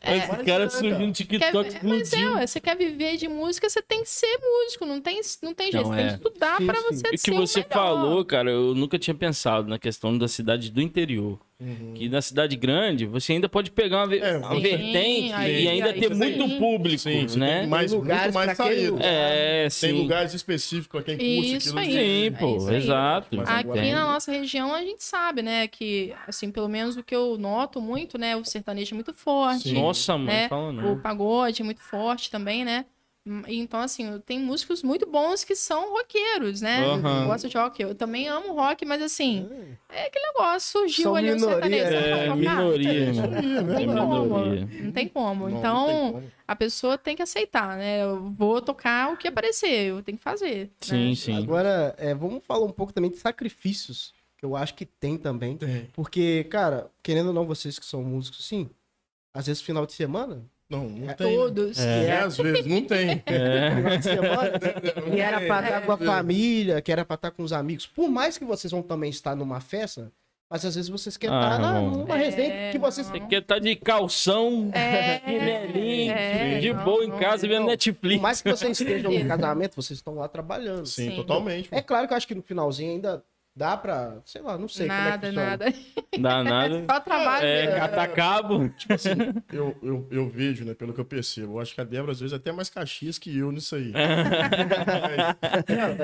é, 0.00 0.16
Esse 0.16 0.36
cara 0.44 0.70
surgiu 0.70 0.98
no 0.98 1.12
Quer, 1.12 1.12
TikTok 1.12 1.86
mas 1.86 2.12
é, 2.12 2.28
ué, 2.30 2.46
você 2.46 2.60
quer 2.60 2.76
viver 2.76 3.16
de 3.16 3.28
música, 3.28 3.68
você 3.68 3.82
tem 3.82 4.02
que 4.02 4.10
ser 4.10 4.38
músico, 4.38 4.86
não 4.86 5.00
tem, 5.00 5.20
não 5.42 5.52
tem 5.52 5.70
jeito, 5.70 5.86
Não, 5.88 5.94
você 5.94 5.96
tem 5.96 6.06
é. 6.06 6.08
que 6.08 6.14
estudar 6.14 6.56
Sim, 6.58 6.66
pra 6.66 6.80
você 6.80 7.10
que 7.10 7.18
ser 7.18 7.30
o 7.32 7.36
você 7.36 7.60
melhor. 7.60 7.72
falou, 7.72 8.24
cara, 8.24 8.50
eu 8.50 8.74
nunca 8.74 8.98
tinha 8.98 9.14
pensado 9.14 9.68
na 9.68 9.78
questão 9.78 10.16
da 10.16 10.28
cidade 10.28 10.70
do 10.70 10.80
interior. 10.80 11.38
Uhum. 11.60 11.92
Que 11.92 12.08
na 12.08 12.22
cidade 12.22 12.54
grande, 12.56 13.04
você 13.04 13.32
ainda 13.32 13.48
pode 13.48 13.72
pegar 13.72 14.04
uma, 14.04 14.14
É, 14.14 14.38
uma 14.38 14.54
sim, 14.54 14.60
vertente 14.60 15.32
aí- 15.32 15.64
e 15.64 15.68
ainda 15.68 15.90
aí 15.90 15.98
ter 16.00 16.14
muito 16.14 16.56
público, 16.56 16.98
Sim, 17.00 17.26
né? 17.36 17.60
tem 17.62 17.68
mais, 17.68 17.90
Tem 17.90 17.98
lugares 18.00 18.22
muito 18.32 18.34
mais 18.56 18.58
lugar. 18.90 19.04
É, 19.04 19.68
sim. 19.68 19.86
Tem 19.88 20.00
lugares 20.00 20.34
específicos 20.34 20.86
pra 20.86 21.02
quem 21.02 21.16
curte 21.18 21.56
Isso 21.56 21.76
aquilo. 21.76 21.78
aí. 21.80 21.92
Sim, 21.92 22.26
É 22.26 22.30
pô, 22.38 22.56
isso 22.58 22.68
aí. 22.68 22.76
exato. 22.76 23.36
Mas 23.36 23.48
Aqui 23.48 23.90
na 23.92 24.04
nossa 24.06 24.30
região 24.30 24.72
a 24.72 24.82
gente 24.82 25.02
sabe, 25.02 25.42
né, 25.42 25.66
que, 25.66 26.14
assim, 26.28 26.52
pelo 26.52 26.68
menos 26.68 26.96
o 26.96 27.02
que 27.02 27.14
eu 27.14 27.36
noto 27.36 27.80
muito, 27.80 28.16
né, 28.16 28.36
o 28.36 28.44
sertanejo 28.44 28.94
é 28.94 28.96
muito 28.96 29.12
forte, 29.12 29.70
Sim. 29.70 29.74
Nossa, 29.82 30.16
mãe, 30.16 30.26
né, 30.26 30.48
fala 30.48 30.68
o 30.68 30.72
não. 30.72 31.00
pagode 31.00 31.60
é 31.62 31.64
muito 31.64 31.80
forte 31.80 32.30
também, 32.30 32.64
né, 32.64 32.84
Então, 33.46 33.80
assim, 33.80 34.20
tem 34.26 34.38
músicos 34.38 34.82
muito 34.82 35.06
bons 35.06 35.44
que 35.44 35.54
são 35.54 35.92
roqueiros, 35.92 36.60
né? 36.60 36.84
Aham. 36.84 37.26
Gosto 37.26 37.48
de 37.48 37.56
rock. 37.56 37.82
Eu 37.82 37.94
também 37.94 38.28
amo 38.28 38.52
rock, 38.54 38.84
mas 38.84 39.02
assim, 39.02 39.48
é 39.88 40.06
aquele 40.06 40.26
negócio, 40.26 40.70
surgiu 40.80 41.04
São 41.04 41.14
ali 41.14 41.32
minoria, 41.32 41.50
sertanejo. 41.54 41.90
né? 41.90 42.26
É, 42.26 42.34
minoria. 42.34 43.12
Não 43.12 43.72
É 43.72 43.76
tem 43.76 43.86
como. 43.86 44.38
Não 44.84 44.92
tem 44.92 45.08
como. 45.08 45.48
Então, 45.50 45.86
tem 45.86 46.12
como. 46.12 46.32
a 46.46 46.56
pessoa 46.56 46.96
tem 46.98 47.14
que 47.16 47.22
aceitar, 47.22 47.76
né? 47.76 48.02
Eu 48.02 48.30
vou 48.30 48.60
tocar 48.62 49.12
o 49.12 49.16
que 49.16 49.28
aparecer, 49.28 49.86
eu 49.88 50.02
tenho 50.02 50.18
que 50.18 50.24
fazer. 50.24 50.70
Sim, 50.80 51.10
né? 51.10 51.14
sim. 51.14 51.36
Agora, 51.36 51.94
é, 51.98 52.14
vamos 52.14 52.44
falar 52.44 52.64
um 52.64 52.72
pouco 52.72 52.92
também 52.92 53.10
de 53.10 53.18
sacrifícios, 53.18 54.12
que 54.36 54.44
eu 54.44 54.54
acho 54.56 54.74
que 54.74 54.86
tem 54.86 55.16
também. 55.18 55.56
Tem. 55.56 55.88
Porque, 55.92 56.44
cara, 56.44 56.90
querendo 57.02 57.28
ou 57.28 57.32
não, 57.32 57.46
vocês 57.46 57.78
que 57.78 57.86
são 57.86 58.02
músicos, 58.02 58.46
sim, 58.46 58.70
às 59.34 59.46
vezes 59.46 59.62
final 59.62 59.84
de 59.84 59.92
semana, 59.92 60.44
Não, 60.70 60.86
não 60.88 61.08
É 61.10 61.14
tem. 61.14 61.30
né? 61.30 61.36
Todos. 61.36 61.78
É. 61.80 62.04
É, 62.06 62.18
às 62.20 62.36
vezes 62.36 62.66
não 62.66 62.82
tem. 62.82 63.22
É. 63.24 64.00
que 65.10 65.20
era 65.20 65.40
pra 65.40 65.60
estar 65.62 65.80
com 65.82 65.92
a 65.92 65.94
É. 65.94 66.04
família, 66.04 66.82
que 66.82 66.92
era 66.92 67.04
pra 67.04 67.14
estar 67.14 67.30
com 67.30 67.42
os 67.42 67.52
amigos. 67.52 67.86
Por 67.86 68.08
mais 68.10 68.36
que 68.36 68.44
vocês 68.44 68.70
vão 68.70 68.82
também 68.82 69.10
estar 69.10 69.34
numa 69.34 69.60
festa, 69.60 70.12
mas 70.50 70.64
às 70.64 70.74
vezes 70.74 70.88
vocês 70.90 71.16
querem 71.16 71.34
Ah, 71.36 71.40
estar 71.40 71.58
na- 71.58 71.80
irmão. 71.80 71.90
numa 71.98 72.18
É, 72.20 72.24
resenha 72.24 72.72
que 72.72 72.78
vocês... 72.78 73.06
Você 73.06 73.20
quer 73.20 73.42
estar 73.42 73.58
de 73.58 73.76
calção, 73.76 74.70
É, 74.74 75.20
chinelinho, 75.20 76.12
é, 76.12 76.58
de 76.58 76.72
não, 76.72 76.84
boa 76.84 77.04
em 77.04 77.08
não, 77.08 77.18
casa 77.18 77.46
vendo 77.46 77.60
não. 77.60 77.66
Netflix. 77.66 78.16
Por 78.16 78.22
mais 78.22 78.42
que 78.42 78.50
vocês 78.50 78.78
estejam 78.80 79.10
no 79.12 79.26
casamento, 79.26 79.74
vocês 79.76 79.98
estão 79.98 80.14
lá 80.14 80.28
trabalhando. 80.28 80.86
Sim, 80.86 81.10
Sim. 81.10 81.16
totalmente. 81.16 81.68
É 81.72 81.80
claro 81.82 82.06
que 82.06 82.12
eu 82.12 82.16
acho 82.16 82.26
que 82.28 82.34
no 82.34 82.42
finalzinho 82.42 82.92
ainda 82.92 83.22
dá 83.58 83.76
pra, 83.76 84.22
sei 84.24 84.40
lá, 84.40 84.56
não 84.56 84.68
sei 84.68 84.86
como 84.86 85.00
é 85.00 85.02
que 85.02 85.10
Nada, 85.10 85.26
funciona. 85.26 85.50
nada. 85.50 85.74
Dá 86.18 86.44
nada. 86.44 86.84
Só 86.88 87.00
trabalho. 87.00 87.44
É, 87.44 87.66
mesmo. 87.66 87.80
catar 87.80 88.08
cabo. 88.08 88.68
Tipo 88.78 88.92
assim, 88.94 89.10
eu, 89.52 89.76
eu, 89.82 90.08
eu 90.10 90.28
vejo, 90.28 90.64
né, 90.64 90.74
pelo 90.74 90.94
que 90.94 91.00
eu 91.00 91.04
percebo, 91.04 91.54
eu 91.54 91.60
acho 91.60 91.74
que 91.74 91.80
a 91.80 91.84
Débora 91.84 92.12
às 92.12 92.20
vezes 92.20 92.32
é 92.32 92.36
até 92.36 92.52
mais 92.52 92.70
caxias 92.70 93.18
que 93.18 93.36
eu 93.36 93.50
nisso 93.50 93.74
aí. 93.74 93.92
Cara, 93.92 95.36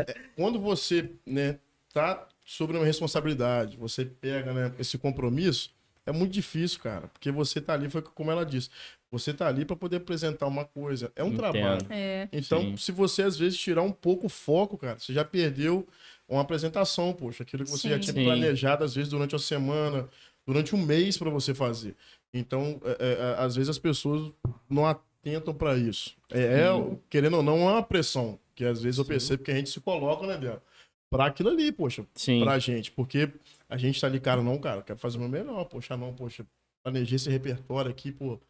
é, 0.04 0.14
quando 0.36 0.58
você, 0.58 1.12
né, 1.24 1.58
tá 1.92 2.26
sobre 2.44 2.76
uma 2.76 2.84
responsabilidade, 2.84 3.76
você 3.76 4.04
pega, 4.04 4.52
né, 4.52 4.72
esse 4.78 4.98
compromisso, 4.98 5.70
é 6.04 6.12
muito 6.12 6.32
difícil, 6.32 6.80
cara, 6.80 7.06
porque 7.06 7.30
você 7.30 7.60
tá 7.60 7.72
ali, 7.72 7.88
foi 7.88 8.02
como 8.02 8.30
ela 8.30 8.44
disse, 8.44 8.68
você 9.10 9.32
tá 9.32 9.46
ali 9.46 9.64
para 9.64 9.76
poder 9.76 9.98
apresentar 9.98 10.46
uma 10.46 10.64
coisa, 10.64 11.12
é 11.14 11.22
um 11.22 11.28
Entendo. 11.28 11.38
trabalho. 11.38 11.86
É. 11.88 12.28
Então, 12.32 12.60
Sim. 12.60 12.76
se 12.76 12.92
você 12.92 13.22
às 13.22 13.38
vezes 13.38 13.58
tirar 13.58 13.82
um 13.82 13.92
pouco 13.92 14.26
o 14.26 14.28
foco, 14.28 14.76
cara, 14.76 14.98
você 14.98 15.12
já 15.12 15.24
perdeu 15.24 15.86
uma 16.28 16.40
apresentação, 16.42 17.12
poxa, 17.12 17.42
aquilo 17.42 17.64
que 17.64 17.70
você 17.70 17.88
já 17.88 17.96
Sim. 17.96 18.00
tinha 18.00 18.14
Sim. 18.14 18.24
planejado 18.24 18.84
às 18.84 18.94
vezes 18.94 19.10
durante 19.10 19.34
a 19.34 19.38
semana, 19.38 20.08
durante 20.46 20.74
um 20.74 20.82
mês 20.82 21.16
para 21.16 21.30
você 21.30 21.54
fazer. 21.54 21.96
Então, 22.32 22.80
é, 22.84 22.90
é, 22.98 23.12
é, 23.12 23.34
às 23.38 23.54
vezes 23.54 23.68
as 23.68 23.78
pessoas 23.78 24.32
não 24.68 24.86
atentam 24.86 25.54
para 25.54 25.76
isso. 25.76 26.16
É, 26.30 26.40
é, 26.40 26.96
querendo 27.08 27.36
ou 27.36 27.42
não, 27.42 27.68
é 27.68 27.72
uma 27.72 27.82
pressão 27.82 28.38
que 28.54 28.64
às 28.64 28.82
vezes 28.82 28.98
eu 28.98 29.04
percebo 29.04 29.42
que 29.42 29.50
a 29.50 29.54
gente 29.54 29.70
se 29.70 29.80
coloca, 29.80 30.26
né, 30.26 30.36
Bel? 30.36 30.62
Pra 31.10 31.26
aquilo 31.26 31.50
ali, 31.50 31.70
poxa, 31.70 32.04
Sim. 32.14 32.40
pra 32.40 32.58
gente, 32.58 32.90
porque 32.90 33.30
a 33.68 33.76
gente 33.76 34.00
tá 34.00 34.06
ali, 34.06 34.18
cara, 34.18 34.42
não, 34.42 34.58
cara, 34.58 34.82
quero 34.82 34.98
fazer 34.98 35.16
o 35.16 35.20
meu 35.20 35.28
melhor, 35.28 35.64
poxa, 35.66 35.96
não, 35.96 36.12
poxa, 36.12 36.44
planejei 36.82 37.16
esse 37.16 37.30
repertório 37.30 37.90
aqui, 37.90 38.10
pô, 38.10 38.40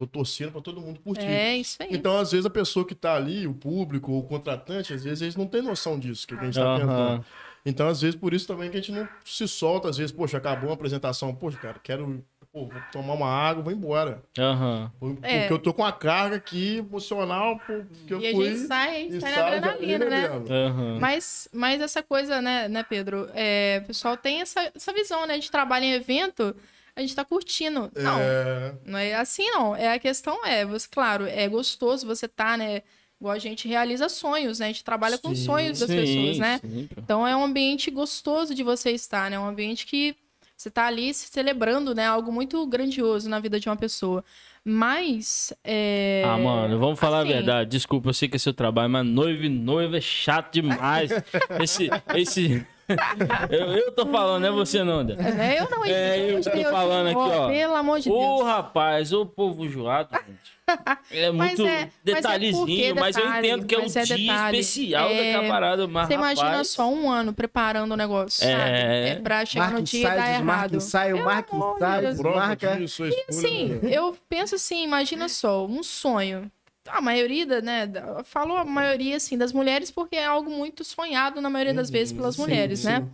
tô 0.00 0.06
torcendo 0.06 0.52
pra 0.52 0.60
todo 0.62 0.80
mundo 0.80 0.98
curtir. 1.00 1.30
É 1.30 1.58
isso 1.58 1.76
aí. 1.82 1.88
Então, 1.90 2.16
às 2.18 2.32
vezes, 2.32 2.46
a 2.46 2.50
pessoa 2.50 2.86
que 2.86 2.94
tá 2.94 3.14
ali, 3.14 3.46
o 3.46 3.52
público, 3.52 4.10
o 4.12 4.22
contratante, 4.22 4.94
às 4.94 5.04
vezes 5.04 5.20
eles 5.20 5.36
não 5.36 5.46
têm 5.46 5.60
noção 5.60 5.98
disso, 5.98 6.26
que 6.26 6.34
a 6.34 6.38
gente 6.38 6.54
tá 6.58 6.64
Aham. 6.64 6.86
pensando. 6.86 7.24
Então, 7.66 7.86
às 7.88 8.00
vezes, 8.00 8.16
por 8.18 8.32
isso 8.32 8.46
também 8.46 8.70
que 8.70 8.78
a 8.78 8.80
gente 8.80 8.92
não 8.92 9.06
se 9.22 9.46
solta, 9.46 9.90
às 9.90 9.98
vezes, 9.98 10.10
poxa, 10.10 10.38
acabou 10.38 10.70
uma 10.70 10.74
apresentação, 10.74 11.34
poxa, 11.34 11.58
cara, 11.58 11.78
quero, 11.82 12.24
pô, 12.50 12.66
vou 12.66 12.80
tomar 12.90 13.12
uma 13.12 13.28
água, 13.28 13.62
vou 13.62 13.72
embora. 13.72 14.22
Aham. 14.38 14.90
Porque 14.98 15.26
É. 15.26 15.52
eu 15.52 15.58
tô 15.58 15.74
com 15.74 15.84
a 15.84 15.92
carga 15.92 16.36
aqui 16.36 16.78
emocional, 16.78 17.58
pô, 17.58 17.84
que 18.06 18.14
eu 18.14 18.20
E 18.20 18.28
a 18.28 18.30
fui. 18.32 18.46
gente 18.46 18.66
sai, 18.66 18.88
a 18.88 18.98
gente 19.00 19.16
e 19.16 19.20
sai 19.20 19.32
na 19.32 19.46
adrenalina, 19.46 20.04
né? 20.06 20.26
Aham. 20.26 20.98
Mas, 20.98 21.48
mas 21.52 21.80
essa 21.82 22.02
coisa, 22.02 22.40
né, 22.40 22.68
né 22.68 22.82
Pedro? 22.82 23.28
É, 23.34 23.80
o 23.84 23.86
pessoal 23.88 24.16
tem 24.16 24.40
essa, 24.40 24.72
essa 24.74 24.92
visão, 24.94 25.26
né? 25.26 25.38
De 25.38 25.50
trabalho 25.50 25.84
em 25.84 25.92
evento, 25.92 26.56
a 27.00 27.06
gente 27.06 27.16
tá 27.16 27.24
curtindo. 27.24 27.90
Não, 27.96 28.18
É, 28.18 28.74
não 28.84 28.98
é 28.98 29.14
assim, 29.14 29.48
não. 29.50 29.74
É, 29.74 29.92
a 29.92 29.98
questão 29.98 30.44
é, 30.44 30.64
você, 30.64 30.86
claro, 30.90 31.26
é 31.26 31.48
gostoso 31.48 32.06
você 32.06 32.28
tá, 32.28 32.56
né? 32.56 32.82
Igual 33.20 33.34
a 33.34 33.38
gente 33.38 33.68
realiza 33.68 34.08
sonhos, 34.08 34.60
né? 34.60 34.66
A 34.66 34.68
gente 34.68 34.84
trabalha 34.84 35.18
com 35.18 35.34
Sim, 35.34 35.44
sonhos 35.44 35.78
das 35.78 35.90
Sim, 35.90 35.96
pessoas, 35.96 36.38
né? 36.38 36.60
sim. 36.62 36.88
Então 36.96 37.26
é 37.26 37.36
um 37.36 37.44
ambiente 37.44 37.90
gostoso 37.90 38.54
de 38.54 38.62
você 38.62 38.92
estar, 38.92 39.30
né? 39.30 39.36
É 39.36 39.40
um 39.40 39.46
ambiente 39.46 39.84
que 39.86 40.16
você 40.56 40.70
tá 40.70 40.86
ali 40.86 41.12
se 41.14 41.26
celebrando, 41.28 41.94
né? 41.94 42.06
Algo 42.06 42.30
muito 42.30 42.66
grandioso 42.66 43.28
na 43.28 43.38
vida 43.40 43.58
de 43.58 43.68
uma 43.68 43.76
pessoa. 43.76 44.24
Mas. 44.64 45.52
É... 45.64 46.22
Ah, 46.26 46.36
mano, 46.36 46.78
vamos 46.78 46.98
falar 47.00 47.20
assim, 47.20 47.30
a 47.30 47.32
verdade. 47.34 47.70
Desculpa, 47.70 48.10
eu 48.10 48.14
sei 48.14 48.28
que 48.28 48.36
é 48.36 48.38
seu 48.38 48.52
trabalho, 48.52 48.90
mas 48.90 49.06
noivo 49.06 49.44
e 49.44 49.48
noiva 49.48 49.96
é 49.96 50.00
chato 50.02 50.52
demais. 50.52 51.10
esse. 51.62 51.88
esse... 52.14 52.66
eu, 53.50 53.72
eu 53.76 53.92
tô 53.92 54.06
falando, 54.06 54.42
não 54.42 54.48
é 54.48 54.52
você 54.52 54.82
não, 54.84 55.04
Dé. 55.04 55.14
É, 55.14 55.60
eu 55.60 55.68
não, 55.70 55.84
É, 55.84 56.14
pelo 56.16 56.28
eu 56.28 56.28
amor 56.30 56.40
de 56.40 56.50
tô 56.50 56.56
Deus, 56.56 56.70
falando 56.70 57.06
aqui, 57.08 57.16
ó. 57.18 57.48
Pelo 57.48 57.74
amor 57.76 58.00
de 58.00 58.10
Ô, 58.10 58.18
Deus. 58.18 58.46
rapaz, 58.48 59.12
ô 59.12 59.26
povo 59.26 59.68
joado, 59.68 60.10
gente. 60.14 60.60
É 61.10 61.32
Mas 61.32 61.58
muito 61.58 61.66
é- 61.66 61.80
mas 61.80 61.88
é 61.88 61.90
detalhezinho, 62.04 62.94
mas, 62.94 63.16
eu 63.16 63.24
detalhe, 63.24 63.48
entendo 63.48 63.66
que 63.66 63.74
é 63.74 63.78
um 63.78 63.82
mas 63.82 63.96
é 63.96 64.02
dia 64.04 64.16
detalhe. 64.16 64.58
especial 64.60 65.08
É, 65.10 65.32
da 65.32 65.40
camarada, 65.40 65.88
mas 65.88 66.06
Você 66.06 66.14
imagina 66.14 66.48
rapaz, 66.48 66.68
só 66.68 66.88
um 66.88 67.10
ano 67.10 67.32
preparando 67.32 67.90
o 67.90 67.96
negócio, 67.96 68.46
É. 68.46 68.52
sabe? 68.56 68.70
É 68.70 69.14
pra 69.20 69.44
chegar 69.44 69.64
Marca 69.64 69.78
no 69.78 69.82
dia 69.82 70.00
e 70.00 70.04
dar 70.04 70.16
ensaio, 70.16 70.34
errado. 70.44 70.76
ensaio, 70.76 71.14
Pelo 71.16 71.26
marca 71.26 71.56
ensaio, 71.56 72.02
Deus. 72.02 72.16
prova 72.18 72.38
desmarca. 72.56 72.76
disso, 72.76 73.02
a 73.02 73.08
E 73.08 73.24
assim, 73.28 73.68
né? 73.82 73.90
eu 73.92 74.16
penso 74.28 74.54
assim, 74.54 74.84
imagina 74.84 75.28
só, 75.28 75.66
um 75.66 75.82
sonho. 75.82 76.48
A 76.92 77.00
maioria, 77.00 77.46
da- 77.46 77.60
né, 77.60 77.86
falo 78.24 78.56
a 78.56 78.64
maioria, 78.64 79.16
assim, 79.16 79.36
das 79.38 79.52
mulheres, 79.52 79.90
porque 79.90 80.16
é 80.16 80.24
algo 80.26 80.50
muito 80.50 80.84
sonhado, 80.84 81.40
na 81.40 81.50
maioria 81.50 81.74
das 81.74 81.90
vezes, 81.90 82.12
pelas 82.12 82.34
Sim, 82.36 82.42
mulheres, 82.42 82.84
né? 82.84 83.00
sim. 83.00 83.10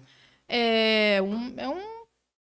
É 0.49 1.21
um, 1.23 1.55
é 1.57 1.69
um... 1.69 1.97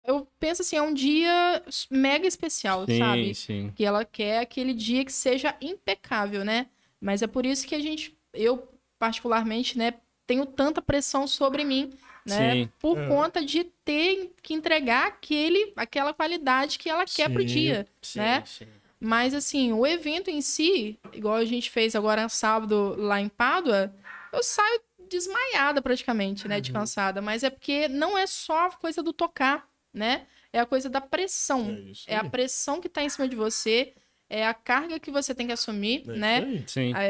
Eu 0.04 0.28
penso 0.40 0.62
assim, 0.62 0.76
é 0.76 0.82
um 0.82 0.94
dia 0.94 1.64
mega 1.90 2.28
especial, 2.28 2.86
sim, 2.86 3.00
sabe? 3.00 3.36
sim. 3.36 3.74
que 3.76 3.84
ela 3.84 4.06
quer 4.06 4.40
aquele 4.40 4.74
dia 4.74 5.04
que 5.04 5.12
seja 5.12 5.56
impecável, 5.60 6.46
né? 6.46 6.68
Mas 7.02 7.22
é 7.22 7.28
por 7.28 7.46
isso 7.46 7.66
que 7.68 7.74
a 7.76 7.80
gente, 7.80 8.16
eu 8.34 8.68
particularmente, 9.00 9.78
né, 9.78 9.94
tenho 10.28 10.46
tanta 10.46 10.82
pressão 10.82 11.28
sobre 11.28 11.64
mim, 11.64 11.92
né? 12.26 12.54
Sim. 12.54 12.70
Por 12.80 12.98
É. 12.98 13.08
conta 13.08 13.44
de 13.44 13.64
ter 13.84 14.34
que 14.44 14.54
entregar 14.54 15.08
aquele, 15.08 15.74
aquela 15.76 16.14
qualidade 16.14 16.78
que 16.78 16.90
ela 16.90 17.06
quer 17.06 17.30
pro 17.30 17.44
dia, 17.44 17.88
sim, 18.02 18.20
né? 18.20 18.44
sim. 18.46 18.68
Mas 19.06 19.34
assim, 19.36 19.72
o 19.72 19.86
evento 19.86 20.30
em 20.30 20.41
si, 20.41 21.00
igual 21.13 21.36
a 21.36 21.46
gente 21.46 21.70
fez 21.70 21.96
agora 21.96 22.28
sábado 22.28 22.96
lá 22.98 23.22
em 23.22 23.30
Pádua, 23.30 23.94
eu 24.34 24.41
saio 24.44 24.82
desmaiada 25.08 25.82
praticamente, 25.82 26.48
né, 26.48 26.60
de 26.60 26.72
Uhum. 26.72 26.80
cansada, 26.80 27.22
mas 27.22 27.44
é 27.44 27.50
porque 27.52 27.88
não 27.88 28.18
é 28.18 28.26
só 28.26 28.68
a 28.68 28.72
coisa 28.72 29.04
do 29.04 29.13
tocar, 29.13 29.68
né? 29.94 30.26
É 30.52 30.60
a 30.60 30.65
coisa 30.65 30.89
da 30.89 31.00
pressão. 31.00 31.70
É 31.70 31.91
isso 31.91 32.06
É 32.08 32.15
a 32.15 32.24
pressão 32.24 32.82
que 32.82 32.89
tá 32.89 33.04
em 33.04 33.10
cima 33.10 33.28
de 33.28 33.36
você. 33.36 33.94
é 34.28 34.44
a 34.48 34.56
carga 34.56 35.00
que 35.00 35.12
você 35.12 35.36
tem 35.36 35.46
que 35.46 35.54
assumir, 35.54 36.04
É 36.10 36.13
né? 36.18 36.41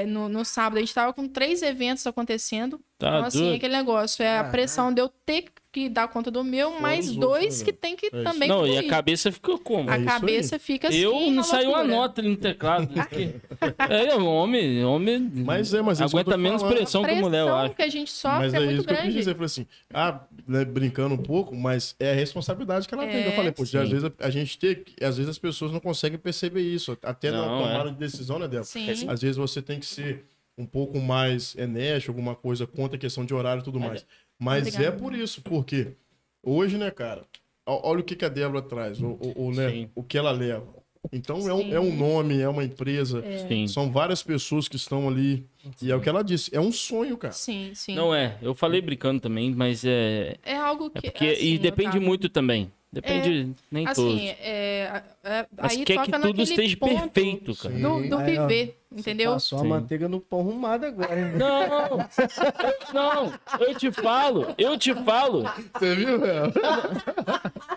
no, 0.05 0.27
no 0.27 0.43
sábado 0.43 0.77
a 0.77 0.81
gente 0.81 0.93
tava 0.93 1.13
com 1.13 1.29
três 1.29 1.61
eventos 1.61 2.05
acontecendo. 2.05 2.77
Tá 2.97 3.09
então, 3.17 3.25
assim, 3.25 3.39
doido. 3.39 3.55
aquele 3.55 3.75
negócio. 3.75 4.23
É 4.23 4.37
a 4.39 4.43
pressão 4.45 4.93
de 4.93 5.01
eu 5.01 5.09
ter 5.09 5.45
que 5.69 5.89
dar 5.89 6.07
conta 6.07 6.31
do 6.31 6.41
meu, 6.41 6.69
Fora 6.69 6.81
mais 6.81 7.09
outros, 7.09 7.19
dois 7.19 7.59
né, 7.59 7.65
que 7.65 7.73
tem 7.73 7.93
que 7.97 8.05
É 8.05 8.23
também 8.23 8.47
Não, 8.47 8.65
e 8.65 8.71
a 8.71 8.75
fluir. 8.77 8.89
cabeça 8.89 9.29
ficou 9.33 9.59
como? 9.59 9.89
A 9.89 9.95
É 9.95 9.99
isso 9.99 10.09
aí. 10.09 10.19
cabeça 10.19 10.57
fica 10.59 10.87
assim. 10.87 10.99
Eu 10.99 11.19
na 11.19 11.31
não 11.31 11.43
saiu 11.43 11.75
a 11.75 11.83
nota 11.83 12.21
no 12.21 12.37
teclado. 12.37 12.87
porque- 12.87 13.35
é, 13.89 14.15
o 14.15 14.25
homem, 14.25 14.85
homem 14.85 15.19
Mas 15.33 15.73
é, 15.73 15.81
mas 15.81 15.99
é 15.99 16.05
aguenta 16.05 16.37
menos 16.37 16.61
falando. 16.61 16.77
pressão 16.77 17.03
que 17.03 17.11
a 17.11 17.15
mulher, 17.15 17.39
eu 17.41 17.45
pressão 17.47 17.59
acho. 17.65 17.75
que 17.75 17.81
a 17.81 17.89
gente 17.89 18.11
sofre 18.11 18.39
Mas 18.39 18.53
é, 18.53 18.57
é, 18.57 18.59
muito 18.61 18.73
isso 18.77 18.83
que 18.85 18.89
eu 18.93 18.95
quis 18.95 19.03
grande. 19.03 19.17
dizer. 19.17 19.31
Eu 19.31 19.35
falei 19.35 19.45
assim, 19.47 19.67
ah, 19.93 20.19
né, 20.47 20.63
brincando 20.63 21.15
um 21.15 21.21
pouco, 21.21 21.53
mas 21.53 21.93
é 21.99 22.11
a 22.13 22.15
responsabilidade 22.15 22.87
que 22.87 22.93
ela 22.93 23.05
tem. 23.05 23.23
É, 23.23 23.27
Eu 23.27 23.31
falei, 23.33 23.51
pô, 23.51 23.63
às 23.63 23.69
vezes 23.71 24.05
a, 24.05 24.11
a 24.19 24.29
gente 24.29 24.57
tem, 24.57 24.75
que- 24.75 25.03
às 25.03 25.17
vezes 25.17 25.29
as 25.31 25.37
pessoas 25.37 25.73
não 25.73 25.81
conseguem 25.81 26.17
perceber 26.17 26.61
isso. 26.61 26.97
Até 27.03 27.29
na 27.31 27.45
Não, 27.45 27.63
tomada 27.63 27.89
é. 27.89 27.91
de 27.91 27.97
decisão, 27.97 28.39
né, 28.39 28.45
Débora? 28.47 28.63
Sim. 28.63 29.09
Às 29.09 29.21
vezes 29.21 29.35
você 29.35 29.61
tem 29.61 29.77
que 29.81 29.85
ser 29.85 30.23
um 30.57 30.65
pouco 30.65 30.99
mais 30.99 31.55
enérgico, 31.55 32.11
alguma 32.11 32.35
coisa 32.35 32.65
contra 32.65 32.95
a 32.97 32.99
questão 32.99 33.25
de 33.25 33.33
horário 33.33 33.61
e 33.61 33.63
tudo 33.63 33.79
mais. 33.79 34.05
Mas 34.39 34.67
Obrigada. 34.67 34.85
é 34.85 34.91
por 34.91 35.13
isso, 35.13 35.41
porque 35.41 35.93
hoje, 36.43 36.77
né, 36.77 36.91
cara, 36.91 37.23
olha 37.65 37.99
o 37.99 38.03
que, 38.03 38.15
que 38.15 38.25
a 38.25 38.29
Débora 38.29 38.61
traz, 38.61 39.01
o, 39.01 39.07
o, 39.19 39.47
o, 39.47 39.51
né, 39.53 39.69
Sim. 39.69 39.89
o 39.95 40.03
que 40.03 40.17
ela 40.17 40.31
leva. 40.31 40.67
Então 41.11 41.47
é 41.47 41.53
um, 41.53 41.61
Sim. 41.61 41.73
é 41.73 41.79
um 41.79 41.95
nome, 41.95 42.39
é 42.41 42.49
uma 42.49 42.63
empresa, 42.63 43.23
Sim. 43.47 43.67
são 43.67 43.91
várias 43.91 44.23
pessoas 44.23 44.67
que 44.67 44.75
estão 44.75 45.07
ali. 45.07 45.45
E 45.81 45.91
é 45.91 45.95
o 45.95 46.01
que 46.01 46.09
ela 46.09 46.23
disse, 46.23 46.55
é 46.55 46.59
um 46.59 46.71
sonho, 46.71 47.15
cara. 47.15 47.33
Sim, 47.33 47.71
sim. 47.75 47.93
Não 47.95 48.13
é, 48.13 48.37
eu 48.41 48.55
falei 48.55 48.81
brincando 48.81 49.19
também, 49.21 49.53
mas 49.53 49.83
é. 49.85 50.35
É 50.43 50.55
algo 50.55 50.91
É 50.95 51.01
que. 51.01 51.11
porque. 51.11 51.25
assim, 51.27 51.45
e 51.45 51.59
depende 51.59 51.89
Otávio, 51.89 52.07
muito 52.07 52.27
também. 52.27 52.71
Depende, 52.95 53.53
nem 53.69 53.83
todos. 53.83 53.99
Assim, 53.99 54.29
é, 54.39 55.01
é, 55.21 55.45
Mas 55.61 55.73
aí 55.73 55.83
quer 55.83 56.01
que 56.01 56.11
tudo 56.13 56.41
esteja 56.41 56.77
perfeito, 56.77 57.53
cara. 57.53 57.75
Sim. 57.75 57.81
Do, 57.81 58.07
do 58.07 58.17
Aí, 58.17 58.37
ó, 58.37 58.47
viver, 58.47 58.79
entendeu? 58.89 59.33
Passou 59.33 59.59
a 59.59 59.61
Sim. 59.63 59.67
manteiga 59.67 60.07
no 60.07 60.21
pão 60.21 60.39
arrumado 60.39 60.85
agora, 60.85 61.19
hein? 61.19 61.33
Não! 61.35 61.97
Não! 62.93 63.33
Eu 63.59 63.75
te 63.75 63.91
falo, 63.91 64.47
eu 64.57 64.77
te 64.77 64.93
falo. 64.93 65.43
Você 65.77 65.93
viu, 65.93 66.19
velho? 66.21 66.53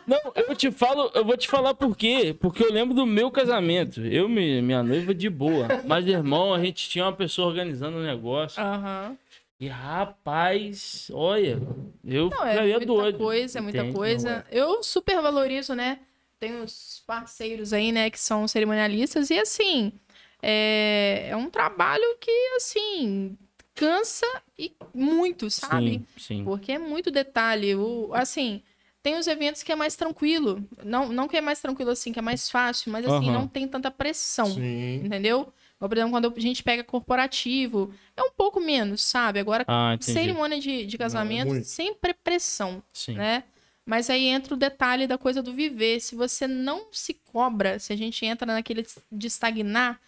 Não, 0.07 0.21
eu 0.37 0.55
te 0.55 0.71
falo, 0.71 1.11
eu 1.13 1.25
vou 1.25 1.37
te 1.37 1.49
falar 1.49 1.75
por 1.75 1.97
quê. 1.97 2.33
Porque 2.39 2.63
eu 2.63 2.73
lembro 2.73 2.95
do 2.95 3.05
meu 3.05 3.29
casamento. 3.29 4.01
Eu 4.01 4.29
e 4.29 4.63
minha 4.63 4.85
noiva 4.85 5.13
de 5.13 5.29
boa. 5.29 5.67
Mas, 5.85 6.07
irmão, 6.07 6.55
a 6.55 6.61
gente 6.61 6.89
tinha 6.89 7.05
uma 7.05 7.13
pessoa 7.13 7.49
organizando 7.49 7.99
o 7.99 8.03
negócio. 8.03 8.63
Aham. 8.63 9.17
E, 9.61 9.67
rapaz, 9.67 11.11
olha, 11.13 11.59
eu 12.05 12.31
Não, 12.31 12.45
é 12.45 12.51
ficaria 12.53 12.77
muita 12.79 12.87
doido. 12.87 13.19
coisa, 13.19 13.59
é 13.59 13.61
muita 13.61 13.79
Entende? 13.81 13.93
coisa. 13.99 14.47
Eu 14.51 14.83
super 14.85 15.21
valorizo, 15.21 15.75
né? 15.75 15.99
Tem 16.39 16.61
os 16.63 17.03
parceiros 17.05 17.73
aí, 17.73 17.91
né, 17.91 18.09
que 18.09 18.21
são 18.21 18.47
cerimonialistas. 18.47 19.31
E, 19.31 19.39
assim, 19.39 19.93
é, 20.41 21.27
é 21.31 21.37
um 21.37 21.51
trabalho 21.51 22.05
que, 22.21 22.31
assim, 22.57 23.37
cansa 23.75 24.27
e 24.57 24.73
muito, 24.95 25.51
sabe? 25.51 25.91
Sim, 25.91 26.07
sim. 26.17 26.45
Porque 26.45 26.73
é 26.73 26.79
muito 26.79 27.11
detalhe. 27.11 27.75
O, 27.75 28.11
assim, 28.15 28.63
tem 29.03 29.17
os 29.17 29.27
eventos 29.27 29.65
que 29.65 29.73
é 29.73 29.77
mais 29.77 29.97
tranquilo. 29.97 30.63
Não, 30.85 31.09
não 31.09 31.27
que 31.27 31.37
é 31.37 31.41
mais 31.41 31.61
tranquilo 31.61 31.91
assim, 31.91 32.13
que 32.13 32.19
é 32.21 32.23
mais 32.23 32.49
fácil, 32.49 32.93
mas 32.93 33.05
assim, 33.05 33.27
Aham. 33.27 33.33
não 33.33 33.49
tem 33.49 33.67
tanta 33.67 33.91
pressão. 33.91 34.47
Sim. 34.47 35.01
Entendeu? 35.05 35.53
Por 35.79 35.93
exemplo, 35.97 36.11
quando 36.13 36.35
a 36.37 36.41
gente 36.41 36.63
pega 36.63 36.83
corporativo, 36.83 37.93
é 38.17 38.23
um 38.23 38.31
pouco 38.31 38.61
menos, 38.61 39.01
sabe? 39.03 39.39
Agora, 39.39 39.65
Ah, 39.69 39.97
cerimônia 40.01 40.59
de, 40.59 40.85
de 40.87 40.99
casamento, 40.99 41.49
muito. 41.51 41.67
sempre 41.67 42.11
é 42.11 42.15
pressão, 42.15 42.83
Sim. 42.93 43.15
né? 43.15 43.45
Mas 43.87 44.11
aí 44.11 44.27
entra 44.27 44.53
o 44.55 44.57
detalhe 44.57 45.07
da 45.07 45.17
coisa 45.17 45.43
do 45.43 45.53
viver. 45.53 46.01
Se 46.01 46.15
você 46.15 46.47
não 46.47 46.89
se 46.93 47.15
cobra, 47.15 47.79
se 47.79 47.93
a 47.93 47.97
gente 47.97 48.25
entra 48.27 48.45
naquele 48.53 48.85
de 49.11 49.27
estagnar, 49.29 49.99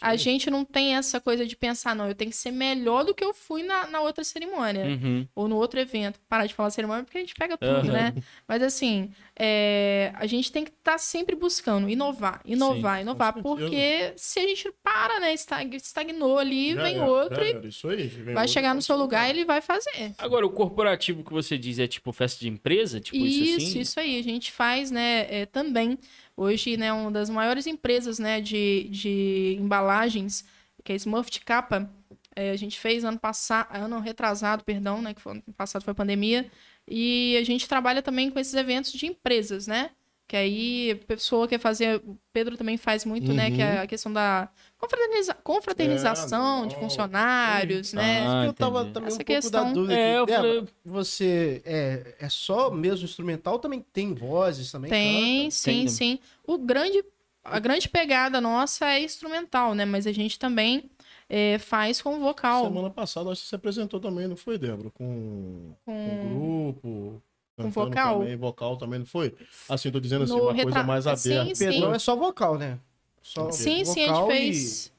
a 0.00 0.16
gente 0.16 0.50
não 0.50 0.64
tem 0.64 0.96
essa 0.96 1.20
coisa 1.20 1.46
de 1.46 1.56
pensar, 1.56 1.94
não, 1.94 2.08
eu 2.08 2.14
tenho 2.14 2.30
que 2.30 2.36
ser 2.36 2.50
melhor 2.50 3.04
do 3.04 3.14
que 3.14 3.24
eu 3.24 3.32
fui 3.34 3.62
na, 3.62 3.86
na 3.86 4.00
outra 4.00 4.22
cerimônia 4.24 4.84
Uhum. 4.86 5.26
ou 5.34 5.48
no 5.48 5.56
outro 5.56 5.78
evento. 5.80 6.20
Parar 6.28 6.46
de 6.46 6.54
falar 6.54 6.70
cerimônia 6.70 7.04
porque 7.04 7.18
a 7.18 7.20
gente 7.20 7.34
pega 7.34 7.56
tudo, 7.56 7.70
Aham. 7.70 7.92
né? 7.92 8.14
Mas 8.46 8.62
assim, 8.62 9.10
é, 9.38 10.12
a 10.16 10.26
gente 10.26 10.50
tem 10.52 10.64
que 10.64 10.70
estar 10.70 10.98
sempre 10.98 11.34
buscando 11.36 11.88
inovar, 11.88 12.40
inovar, 12.44 12.96
Sim, 12.96 13.02
inovar, 13.02 13.32
porque 13.42 14.12
se 14.16 14.38
a 14.40 14.42
gente 14.46 14.72
para, 14.82 15.20
né, 15.20 15.32
estag- 15.34 15.76
estagnou 15.76 16.38
ali, 16.38 16.74
Já 16.74 16.82
vem 16.82 16.96
era, 16.96 17.06
outro 17.06 17.42
e 17.44 17.50
era, 17.50 17.66
Isso 17.66 17.88
aí. 17.88 18.06
vem 18.06 18.34
vai 18.34 18.44
outro, 18.44 18.52
chegar 18.52 18.74
no 18.74 18.82
seu 18.82 18.96
lugar 18.96 19.26
e 19.26 19.30
ele 19.30 19.44
vai 19.44 19.60
fazer. 19.60 20.12
Agora, 20.18 20.46
o 20.46 20.50
corporativo 20.50 21.22
que 21.24 21.32
você 21.32 21.56
diz 21.58 21.78
é 21.78 21.86
tipo 21.86 22.12
festa 22.12 22.40
de 22.40 22.48
empresa? 22.48 23.00
Tipo 23.00 23.24
isso, 23.26 23.42
Isso, 23.42 23.56
assim? 23.68 23.80
isso 23.80 24.00
aí, 24.00 24.18
a 24.18 24.22
gente 24.22 24.50
faz, 24.52 24.90
né, 24.90 25.26
é, 25.30 25.46
também. 25.46 25.98
Hoje, 26.36 26.76
né, 26.76 26.92
uma 26.92 27.10
das 27.10 27.30
maiores 27.30 27.66
empresas, 27.66 28.18
né, 28.18 28.40
de, 28.40 28.88
de 28.90 29.56
embalagens, 29.58 30.44
que 30.84 30.92
é 30.92 30.94
a 30.94 30.96
Smurf 30.96 31.30
Capa, 31.40 31.90
é, 32.34 32.50
a 32.50 32.56
gente 32.56 32.78
fez 32.78 33.04
ano 33.04 33.18
passado, 33.18 33.68
ano 33.74 33.98
retrasado, 33.98 34.62
perdão, 34.62 35.00
né, 35.00 35.14
que 35.14 35.20
foi, 35.22 35.32
ano 35.32 35.42
passado 35.56 35.82
foi 35.82 35.94
pandemia, 35.94 36.50
e 36.86 37.36
a 37.40 37.44
gente 37.44 37.66
trabalha 37.66 38.02
também 38.02 38.30
com 38.30 38.38
esses 38.38 38.54
eventos 38.54 38.92
de 38.92 39.06
empresas, 39.06 39.66
né, 39.66 39.90
que 40.28 40.36
aí 40.36 40.90
a 40.90 40.96
pessoa 41.06 41.46
quer 41.46 41.58
fazer, 41.60 42.02
o 42.04 42.18
Pedro 42.32 42.56
também 42.56 42.76
faz 42.76 43.04
muito, 43.04 43.32
né, 43.32 43.50
que 43.50 43.62
é 43.62 43.78
a 43.78 43.86
questão 43.86 44.12
da 44.12 44.48
confraterniza- 44.76 45.34
confraternização 45.34 46.64
É, 46.64 46.66
de. 46.66 46.74
É 46.74 46.78
funcionários, 46.78 47.92
né, 47.92 48.26
Ah, 48.26 48.42
que 48.42 48.48
eu 48.48 48.52
tava 48.54 48.84
também 48.86 49.06
Essa 49.08 49.14
um 49.22 49.24
pouco 49.24 49.24
questão- 49.42 49.64
da 49.68 49.72
dúvida. 49.72 49.94
É, 49.98 50.18
eu 50.18 50.26
Débora, 50.26 50.48
falei- 50.54 50.68
Você 50.84 51.62
é, 51.64 52.14
é 52.18 52.28
só 52.28 52.70
mesmo 52.70 53.04
instrumental 53.04 53.54
ou 53.54 53.58
também 53.60 53.84
tem 53.92 54.14
vozes 54.14 54.72
também? 54.72 54.90
Tem, 54.90 55.42
canta? 55.44 55.50
sim, 55.54 55.70
Tem. 55.72 55.88
sim. 55.88 56.18
O 56.46 56.58
grande, 56.58 57.04
a 57.44 57.58
grande 57.60 57.88
pegada 57.88 58.40
nossa 58.40 58.86
é 58.86 59.00
instrumental, 59.00 59.74
né? 59.74 59.84
Mas 59.84 60.06
a 60.06 60.12
gente 60.12 60.38
também 60.38 60.90
é, 61.28 61.58
faz 61.58 62.00
com 62.02 62.18
vocal. 62.20 62.64
Semana 62.64 62.90
passada, 62.90 63.30
acho 63.30 63.42
que 63.42 63.48
você 63.48 63.54
apresentou 63.56 63.98
também, 64.00 64.26
não 64.28 64.36
foi, 64.36 64.58
Débora? 64.58 64.90
Com, 64.90 65.72
com 65.84 66.18
Com... 66.20 66.28
grupo. 66.28 67.22
Com 67.56 67.62
cantando 67.64 67.88
vocal? 67.90 68.18
Também, 68.20 68.36
vocal 68.36 68.76
também, 68.76 68.98
não 68.98 69.06
foi? 69.06 69.34
Assim, 69.68 69.90
tô 69.90 69.98
dizendo 69.98 70.24
assim, 70.24 70.34
No 70.34 70.42
uma 70.44 70.54
coisa 70.54 70.78
retra- 70.78 70.82
mais 70.84 71.04
Sim, 71.04 71.10
aberta. 71.10 71.54
sim. 71.54 71.64
Pedrão 71.64 71.94
é 71.94 71.98
só 71.98 72.14
vocal, 72.14 72.58
né? 72.58 72.78
Só 73.22 73.50
Sim, 73.50 73.84
sim, 73.84 74.02
a 74.02 74.06
gente 74.06 74.06
vocal 74.06 74.26
fez. 74.28 74.92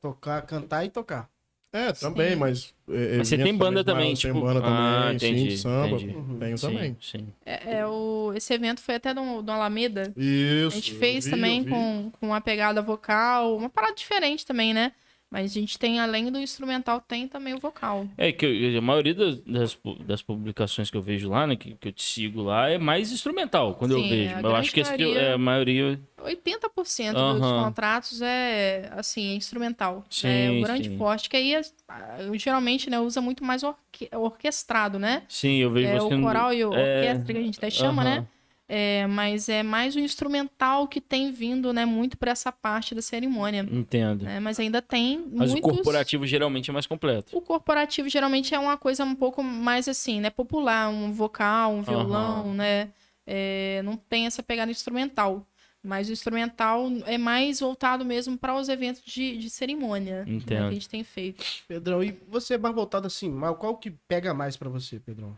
Tocar, 0.00 0.42
cantar 0.42 0.84
e 0.84 0.90
tocar. 0.90 1.28
É, 1.72 1.92
também, 1.92 2.30
Sim. 2.30 2.36
mas... 2.36 2.74
é, 2.88 3.18
Mas 3.18 3.28
você 3.28 3.38
tem 3.38 3.56
banda 3.56 3.84
também, 3.84 4.12
tipo... 4.14 4.32
Tem 4.32 4.42
banda 4.42 4.60
também, 4.60 4.76
ah, 4.76 5.10
sim, 5.10 5.16
entendi, 5.16 5.48
de 5.48 5.58
samba. 5.58 5.96
entendi. 5.96 6.16
Uhum. 6.16 6.38
Tenho 6.38 6.58
Sim, 6.58 6.66
também. 6.66 6.96
sim. 7.00 7.28
É, 7.46 7.76
é 7.78 7.86
o, 7.86 8.32
esse 8.34 8.52
evento 8.52 8.80
foi 8.80 8.96
até 8.96 9.14
do, 9.14 9.40
do 9.42 9.52
Alameda. 9.52 10.12
Isso. 10.16 10.76
A 10.76 10.80
gente 10.80 10.94
fez 10.94 11.24
vi, 11.26 11.30
também 11.30 11.62
com, 11.64 12.10
com 12.18 12.26
uma 12.26 12.40
pegada 12.40 12.82
vocal, 12.82 13.56
uma 13.56 13.70
parada 13.70 13.94
diferente 13.94 14.44
também, 14.44 14.74
né? 14.74 14.92
Mas 15.30 15.52
a 15.52 15.54
gente 15.54 15.78
tem, 15.78 16.00
além 16.00 16.30
do 16.30 16.40
instrumental, 16.40 17.00
tem 17.00 17.28
também 17.28 17.54
o 17.54 17.60
vocal. 17.60 18.04
É 18.18 18.32
que 18.32 18.44
eu- 18.44 18.78
a 18.78 18.80
maioria 18.82 19.14
das, 19.14 19.40
das, 19.42 19.74
pu- 19.76 19.94
das 20.02 20.20
publicações 20.22 20.90
que 20.90 20.96
eu 20.96 21.02
vejo 21.02 21.30
lá, 21.30 21.46
né, 21.46 21.54
que, 21.54 21.76
que 21.76 21.88
eu 21.88 21.92
te 21.92 22.02
sigo 22.02 22.42
lá, 22.42 22.68
é 22.68 22.78
mais 22.78 23.12
instrumental 23.12 23.76
quando 23.76 23.92
eu 23.92 24.02
Sim, 24.02 24.08
vejo. 24.08 24.36
a 24.36 24.40
Eu 24.40 24.56
acho 24.56 24.72
que 24.72 24.80
eu- 24.80 24.84
maioria- 24.84 25.20
é 25.20 25.32
a 25.34 25.38
maioria. 25.38 26.00
80% 26.18 27.14
dos 27.14 27.40
Aham. 27.40 27.64
contratos 27.64 28.20
é, 28.20 28.90
assim, 28.92 29.28
é 29.30 29.34
instrumental. 29.34 30.04
Sim, 30.10 30.28
é 30.28 30.50
o 30.50 30.62
grande 30.62 30.88
sim. 30.88 30.98
forte, 30.98 31.30
que 31.30 31.36
aí 31.36 31.54
é- 31.54 31.62
ah, 31.88 32.16
geralmente, 32.34 32.90
né, 32.90 32.98
usa 32.98 33.20
muito 33.20 33.44
mais 33.44 33.62
orque- 33.62 34.10
orquestrado, 34.12 34.98
né? 34.98 35.22
Sim, 35.28 35.58
eu 35.58 35.70
vejo 35.70 35.88
É 35.88 36.00
você. 36.00 36.14
o 36.14 36.20
coral 36.22 36.52
e 36.52 36.64
o 36.64 36.74
é, 36.74 36.98
orquestra 36.98 37.32
que 37.32 37.38
a 37.38 37.42
gente 37.42 37.58
até 37.58 37.70
chama, 37.70 38.02
aham. 38.02 38.16
né? 38.22 38.26
É, 38.72 39.04
mas 39.08 39.48
é 39.48 39.64
mais 39.64 39.96
o 39.96 39.98
instrumental 39.98 40.86
que 40.86 41.00
tem 41.00 41.32
vindo, 41.32 41.72
né, 41.72 41.84
muito 41.84 42.16
para 42.16 42.30
essa 42.30 42.52
parte 42.52 42.94
da 42.94 43.02
cerimônia. 43.02 43.66
Entendo. 43.68 44.24
né? 44.24 44.38
Mas 44.38 44.60
ainda 44.60 44.80
tem 44.80 45.18
Mas 45.32 45.50
muitos... 45.50 45.68
o 45.68 45.74
corporativo 45.74 46.24
geralmente 46.24 46.70
é 46.70 46.72
mais 46.72 46.86
completo. 46.86 47.36
O 47.36 47.40
corporativo 47.40 48.08
geralmente 48.08 48.54
é 48.54 48.58
uma 48.60 48.76
coisa 48.76 49.04
um 49.04 49.16
pouco 49.16 49.42
mais 49.42 49.88
assim, 49.88 50.20
né? 50.20 50.30
Popular, 50.30 50.88
um 50.88 51.12
vocal, 51.12 51.72
um 51.72 51.82
violão, 51.82 52.42
Aham. 52.42 52.54
né? 52.54 52.88
É, 53.26 53.82
não 53.84 53.96
tem 53.96 54.26
essa 54.26 54.40
pegada 54.40 54.70
instrumental. 54.70 55.44
Mas 55.82 56.08
o 56.08 56.12
instrumental 56.12 56.86
é 57.06 57.18
mais 57.18 57.58
voltado 57.58 58.04
mesmo 58.04 58.38
para 58.38 58.54
os 58.54 58.68
eventos 58.68 59.02
de, 59.04 59.36
de 59.36 59.50
cerimônia 59.50 60.24
né, 60.24 60.40
que 60.46 60.54
a 60.54 60.70
gente 60.70 60.88
tem 60.88 61.02
feito. 61.02 61.44
Pedrão, 61.66 62.04
e 62.04 62.16
você 62.28 62.54
é 62.54 62.58
mais 62.58 62.74
voltado 62.74 63.08
assim, 63.08 63.30
mas 63.30 63.56
qual 63.56 63.76
que 63.76 63.90
pega 64.06 64.32
mais 64.32 64.56
pra 64.56 64.68
você, 64.68 65.00
Pedrão? 65.00 65.36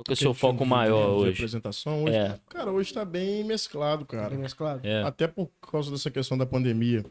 Qual 0.00 0.04
que 0.04 0.12
é 0.12 0.14
o 0.14 0.16
seu 0.16 0.34
foco 0.34 0.64
de- 0.64 0.70
maior 0.70 1.08
de 1.16 1.22
hoje? 1.22 1.32
apresentação 1.32 2.04
hoje. 2.04 2.16
É, 2.16 2.40
Cara, 2.48 2.72
hoje 2.72 2.92
tá 2.94 3.04
bem 3.04 3.44
mesclado, 3.44 4.06
cara. 4.06 4.30
Bem 4.30 4.38
mesclado? 4.38 4.80
é. 4.86 5.02
Até 5.02 5.26
por 5.28 5.50
causa 5.70 5.90
dessa 5.90 6.10
questão 6.10 6.38
da 6.38 6.46
pandemia 6.46 7.04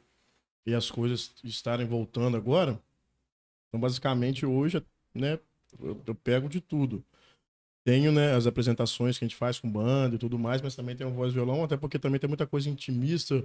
e 0.66 0.74
as 0.74 0.90
coisas 0.90 1.32
estarem 1.44 1.86
voltando 1.86 2.36
agora. 2.36 2.80
Então, 3.68 3.80
basicamente, 3.80 4.46
hoje, 4.46 4.84
né, 5.14 5.40
eu, 5.80 6.02
eu 6.06 6.16
pego 6.16 6.50
de 6.50 6.60
tudo. 6.60 7.04
Tenho, 7.86 8.12
né, 8.12 8.34
as 8.36 8.46
apresentações 8.48 9.18
que 9.18 9.24
a 9.26 9.28
gente 9.28 9.38
faz 9.38 9.60
com 9.60 9.70
banda 9.70 10.16
e 10.16 10.20
tudo 10.20 10.38
mais, 10.38 10.62
mas 10.62 10.76
também 10.76 10.96
tenho 10.96 11.12
voz 11.12 11.32
e 11.32 11.36
violão, 11.36 11.64
até 11.64 11.78
porque 11.78 11.98
também 12.00 12.20
tem 12.20 12.28
muita 12.28 12.46
coisa 12.48 12.70
intimista, 12.70 13.44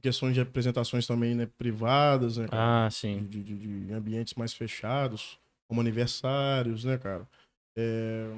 questões 0.00 0.34
de 0.34 0.40
apresentações 0.40 1.06
também, 1.06 1.34
né, 1.34 1.46
privadas, 1.58 2.36
né, 2.36 2.46
cara? 2.48 2.86
Ah, 2.86 2.90
sim. 2.90 3.26
de, 3.28 3.42
de- 3.42 3.86
de 3.86 3.92
ambientes 3.92 4.34
mais 4.34 4.54
fechados, 4.54 5.38
como 5.68 5.80
aniversários, 5.80 6.84
né, 6.84 6.96
cara? 6.96 7.26
É, 7.76 8.30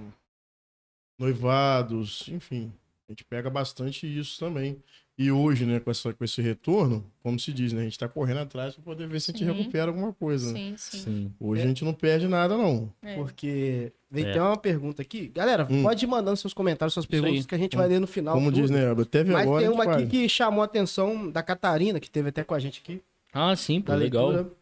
noivados, 1.18 2.28
enfim. 2.28 2.72
A 3.08 3.12
gente 3.12 3.24
pega 3.24 3.48
bastante 3.50 4.06
isso 4.06 4.38
também. 4.38 4.76
E 5.18 5.30
hoje, 5.30 5.64
né, 5.64 5.80
com, 5.80 5.90
essa, 5.90 6.12
com 6.12 6.22
esse 6.24 6.42
retorno, 6.42 7.02
como 7.22 7.40
se 7.40 7.50
diz, 7.50 7.72
né? 7.72 7.80
A 7.80 7.84
gente 7.84 7.98
tá 7.98 8.06
correndo 8.06 8.40
atrás 8.40 8.74
para 8.74 8.84
poder 8.84 9.08
ver 9.08 9.18
se 9.20 9.30
a 9.30 9.32
gente 9.34 9.46
Sim. 9.46 9.50
recupera 9.52 9.86
alguma 9.90 10.12
coisa. 10.12 10.52
né? 10.52 10.58
Sim, 10.58 10.74
sim. 10.76 10.98
Sim. 10.98 11.32
Hoje 11.40 11.62
a 11.62 11.66
gente 11.66 11.82
não 11.84 11.94
perde 11.94 12.28
nada, 12.28 12.54
não. 12.54 12.92
É. 13.00 13.14
Porque 13.14 13.92
vem 14.10 14.26
É. 14.26 14.32
ter 14.34 14.40
uma 14.40 14.58
pergunta 14.58 15.00
aqui. 15.00 15.28
Galera, 15.28 15.66
Hum. 15.70 15.82
pode 15.84 16.04
ir 16.04 16.08
mandando 16.08 16.36
seus 16.36 16.52
comentários, 16.52 16.92
suas 16.92 17.06
perguntas, 17.06 17.46
que 17.46 17.54
a 17.54 17.58
gente 17.58 17.74
vai 17.76 17.88
ler 17.88 17.98
no 17.98 18.06
final. 18.06 18.34
Como 18.34 18.50
tudo. 18.52 18.60
diz, 18.60 18.70
né? 18.70 18.80
Teve 19.10 19.32
Mas 19.32 19.42
agora. 19.46 19.60
tem 19.60 19.68
a 19.68 19.70
gente 19.70 19.80
uma 19.80 19.84
aqui 19.94 20.02
faz. 20.02 20.10
que 20.10 20.28
chamou 20.28 20.60
a 20.60 20.66
atenção 20.66 21.30
da 21.30 21.42
Catarina, 21.42 21.98
que 21.98 22.10
teve 22.10 22.28
até 22.28 22.44
com 22.44 22.52
a 22.54 22.58
gente 22.58 22.82
aqui. 22.84 23.00
Ah, 23.32 23.56
sim, 23.56 23.80
pô, 23.80 23.92
da 23.92 23.96
legal. 23.96 24.28
leitura. 24.28 24.52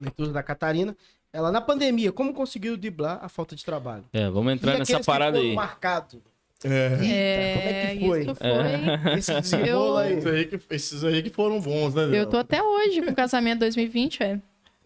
Leitura 0.00 0.30
da 0.32 0.42
Catarina. 0.42 0.96
Ela, 1.34 1.50
na 1.50 1.60
pandemia, 1.60 2.12
como 2.12 2.32
conseguiu 2.32 2.76
driblar 2.76 3.18
a 3.20 3.28
falta 3.28 3.56
de 3.56 3.64
trabalho? 3.64 4.04
É, 4.12 4.30
vamos 4.30 4.52
entrar 4.52 4.76
E 4.76 4.78
nessa 4.78 5.00
parada 5.00 5.36
foram 5.36 5.50
aí. 5.50 5.54
marcados. 5.56 6.20
É. 6.62 6.98
É, 7.02 7.54
como 7.58 7.68
é 7.68 7.96
que 7.96 8.06
foi? 8.06 8.22
Isso 8.22 8.34
foi. 8.36 9.18
Esse 9.18 9.40
desenrolo 9.40 9.96
aí. 9.98 10.12
Esses 10.14 10.26
aí, 10.26 10.44
que, 10.46 10.60
esses 10.70 11.04
aí 11.04 11.22
que 11.24 11.30
foram 11.30 11.60
bons, 11.60 11.92
né? 11.92 12.04
Eu 12.12 12.26
tô 12.26 12.36
até 12.38 12.62
hoje 12.62 13.02
com 13.02 13.10
o 13.10 13.14
casamento 13.14 13.58
2020, 13.58 14.22
é. 14.22 14.26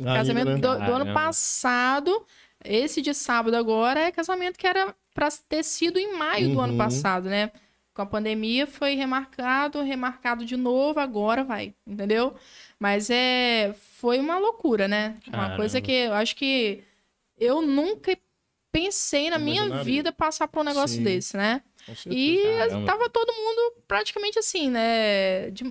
Ainda, 0.01 0.14
casamento 0.14 0.46
né? 0.49 0.55
do, 0.57 0.61
do 0.61 0.92
ano 0.92 1.12
passado. 1.12 2.24
Esse 2.64 3.01
de 3.03 3.12
sábado 3.14 3.55
agora 3.55 4.01
é 4.01 4.11
casamento 4.11 4.57
que 4.59 4.66
era 4.66 4.92
pra 5.14 5.28
ter 5.49 5.62
sido 5.62 5.99
em 5.99 6.16
maio 6.16 6.49
do 6.53 6.61
ano 6.61 6.72
Uhum. 6.72 6.78
passado, 6.78 7.28
né? 7.28 7.51
Com 7.94 8.03
a 8.03 8.07
pandemia 8.07 8.66
foi 8.66 8.94
remarcado, 8.94 9.82
remarcado 9.82 10.44
de 10.44 10.57
novo, 10.57 10.99
agora 10.99 11.44
vai, 11.44 11.74
entendeu? 11.86 12.34
Mas 12.81 13.11
é 13.11 13.74
foi 13.97 14.18
uma 14.18 14.39
loucura, 14.39 14.87
né? 14.87 15.16
Uma 15.26 15.57
coisa 15.57 15.81
que 15.81 15.91
eu 15.93 16.14
acho 16.14 16.37
que 16.37 16.85
eu 17.37 17.61
nunca 17.61 18.16
pensei 18.70 19.31
na 19.31 19.39
minha 19.39 19.62
Imaginaria. 19.64 19.85
vida 19.85 20.12
passar 20.12 20.47
por 20.47 20.61
um 20.61 20.64
negócio 20.64 20.97
Sim. 20.97 21.03
desse, 21.03 21.37
né? 21.37 21.62
E 22.07 22.43
Caramba. 22.68 22.87
tava 22.87 23.11
todo 23.11 23.33
mundo 23.33 23.83
praticamente 23.89 24.39
assim, 24.39 24.70
né? 24.70 25.51
De 25.51 25.64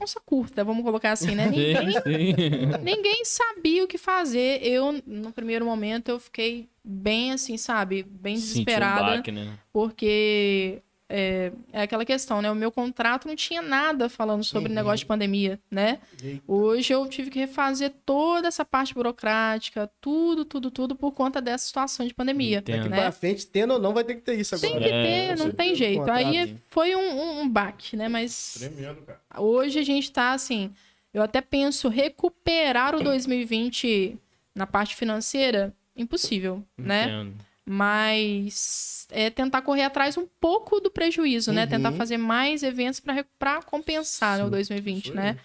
onça 0.00 0.20
curta, 0.20 0.64
vamos 0.64 0.82
colocar 0.84 1.12
assim, 1.12 1.34
né? 1.34 1.46
Ninguém, 1.50 1.92
Sim, 1.92 2.00
sim. 2.02 2.34
ninguém 2.82 3.24
sabia 3.24 3.84
o 3.84 3.88
que 3.88 3.98
fazer. 3.98 4.60
Eu, 4.64 5.00
no 5.06 5.32
primeiro 5.32 5.64
momento, 5.64 6.08
eu 6.08 6.18
fiquei 6.20 6.68
bem 6.82 7.32
assim, 7.32 7.56
sabe? 7.56 8.02
Bem 8.02 8.36
Sentiu 8.36 8.52
um 8.52 8.54
desesperada. 8.54 9.16
baque, 9.16 9.30
né? 9.32 9.58
porque 9.72 10.82
é, 11.08 11.52
é 11.72 11.82
aquela 11.82 12.04
questão, 12.04 12.42
né? 12.42 12.50
O 12.50 12.54
meu 12.54 12.70
contrato 12.70 13.26
não 13.26 13.34
tinha 13.34 13.62
nada 13.62 14.08
falando 14.08 14.44
sobre 14.44 14.68
Uhum. 14.68 14.74
negócio 14.74 14.98
de 14.98 15.06
pandemia, 15.06 15.58
né? 15.70 15.98
Eita. 16.22 16.42
Hoje 16.46 16.92
eu 16.92 17.06
tive 17.08 17.30
que 17.30 17.38
refazer 17.38 17.92
toda 18.04 18.46
essa 18.48 18.64
parte 18.64 18.92
burocrática, 18.94 19.90
tudo, 20.00 20.44
tudo, 20.44 20.70
tudo 20.70 20.94
por 20.94 21.12
conta 21.12 21.40
dessa 21.40 21.66
situação 21.66 22.06
de 22.06 22.12
pandemia. 22.12 22.58
Entendo. 22.58 22.76
Daqui 22.76 22.88
Né? 22.90 23.00
pra 23.00 23.12
frente, 23.12 23.46
tendo 23.46 23.74
ou 23.74 23.80
não, 23.80 23.94
vai 23.94 24.04
ter 24.04 24.16
que 24.16 24.20
ter 24.22 24.34
isso 24.38 24.54
agora. 24.54 24.70
Tem 24.70 24.80
que 24.82 24.88
É, 24.88 25.28
ter, 25.28 25.36
com 25.38 25.44
não 25.44 25.50
tem 25.50 25.74
jeito. 25.74 25.98
Contrato. 26.00 26.18
Aí 26.26 26.56
foi 26.68 26.94
um, 26.94 27.00
um, 27.00 27.40
um 27.42 27.48
baque, 27.48 27.96
né? 27.96 28.08
Mas 28.08 28.54
Tremendo, 28.58 29.02
cara. 29.02 29.20
hoje 29.38 29.78
a 29.78 29.82
gente 29.84 30.10
tá 30.12 30.32
assim. 30.32 30.72
Eu 31.14 31.22
até 31.22 31.40
penso 31.40 31.88
recuperar 31.88 32.94
o 32.94 33.00
2020 33.02 34.18
na 34.54 34.66
parte 34.66 34.94
financeira, 34.94 35.72
impossível, 35.96 36.62
né? 36.76 37.26
Mas 37.70 39.06
é 39.10 39.28
tentar 39.28 39.60
correr 39.60 39.82
atrás 39.82 40.16
um 40.16 40.26
pouco 40.40 40.80
do 40.80 40.90
prejuízo, 40.90 41.52
né? 41.52 41.64
Uhum. 41.64 41.68
Tentar 41.68 41.92
fazer 41.92 42.16
mais 42.16 42.62
eventos 42.62 43.00
para 43.38 43.62
compensar 43.62 44.38
né, 44.38 44.44
o 44.44 44.46
Sim, 44.46 44.52
2020, 44.52 45.04
isso 45.04 45.14
né? 45.14 45.36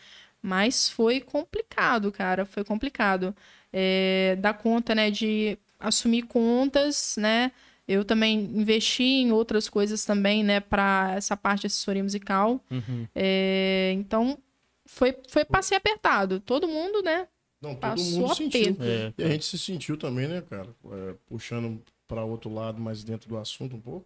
Mas 0.41 0.89
foi 0.89 1.19
complicado, 1.19 2.11
cara. 2.13 2.45
Foi 2.45 2.63
complicado. 2.63 3.35
É, 3.73 4.37
dar 4.39 4.53
conta, 4.53 4.95
né, 4.95 5.11
de 5.11 5.57
assumir 5.79 6.23
contas, 6.23 7.15
né? 7.17 7.51
Eu 7.85 8.05
também 8.05 8.39
investi 8.39 9.03
em 9.03 9.33
outras 9.33 9.67
coisas 9.67 10.05
também, 10.05 10.43
né, 10.43 10.61
para 10.61 11.13
essa 11.17 11.35
parte 11.35 11.61
de 11.61 11.67
assessoria 11.67 12.03
musical. 12.03 12.63
Uhum. 12.71 13.05
É, 13.13 13.91
então, 13.97 14.37
foi, 14.85 15.13
foi 15.27 15.43
passeio 15.43 15.77
apertado. 15.77 16.39
Todo 16.39 16.67
mundo, 16.69 17.01
né? 17.01 17.27
Não, 17.61 17.71
todo 17.71 17.79
Passou 17.79 18.21
mundo 18.21 18.31
a 18.31 18.35
sentiu. 18.35 18.77
É, 18.79 19.13
E 19.17 19.23
a 19.23 19.27
gente 19.27 19.45
se 19.45 19.57
sentiu 19.57 19.97
também, 19.97 20.27
né, 20.27 20.41
cara? 20.49 20.69
É, 20.91 21.15
puxando 21.27 21.81
para 22.13 22.23
outro 22.23 22.53
lado, 22.53 22.79
mais 22.79 23.03
dentro 23.03 23.27
do 23.27 23.37
assunto 23.37 23.75
um 23.75 23.79
pouco. 23.81 24.05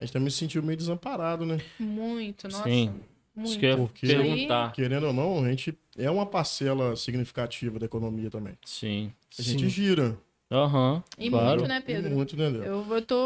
A 0.00 0.04
gente 0.04 0.12
também 0.12 0.28
se 0.30 0.38
sentiu 0.38 0.62
meio 0.62 0.76
desamparado, 0.76 1.46
né? 1.46 1.58
Muito, 1.78 2.48
nossa. 2.48 2.64
Sim. 2.64 2.92
Isso 3.36 3.46
Muito. 3.54 3.60
que 3.60 3.66
eu 3.66 3.76
Porque- 3.76 4.06
perguntar. 4.06 4.72
Querendo 4.72 5.06
ou 5.06 5.12
não, 5.12 5.44
a 5.44 5.48
gente 5.50 5.76
é 5.96 6.10
uma 6.10 6.26
parcela 6.26 6.96
significativa 6.96 7.78
da 7.78 7.86
economia 7.86 8.30
também. 8.30 8.54
Sim. 8.64 9.12
A 9.38 9.42
gente 9.42 9.64
Sim. 9.64 9.68
gira. 9.70 10.18
Aham. 10.50 11.02
E 11.18 11.28
claro. 11.30 11.58
muito, 11.60 11.68
né, 11.68 11.80
Pedro? 11.80 12.10
Muito, 12.10 12.36
né, 12.36 12.48
Léo? 12.48 12.62
Eu 12.64 12.82
vou 12.84 13.00
tô, 13.02 13.16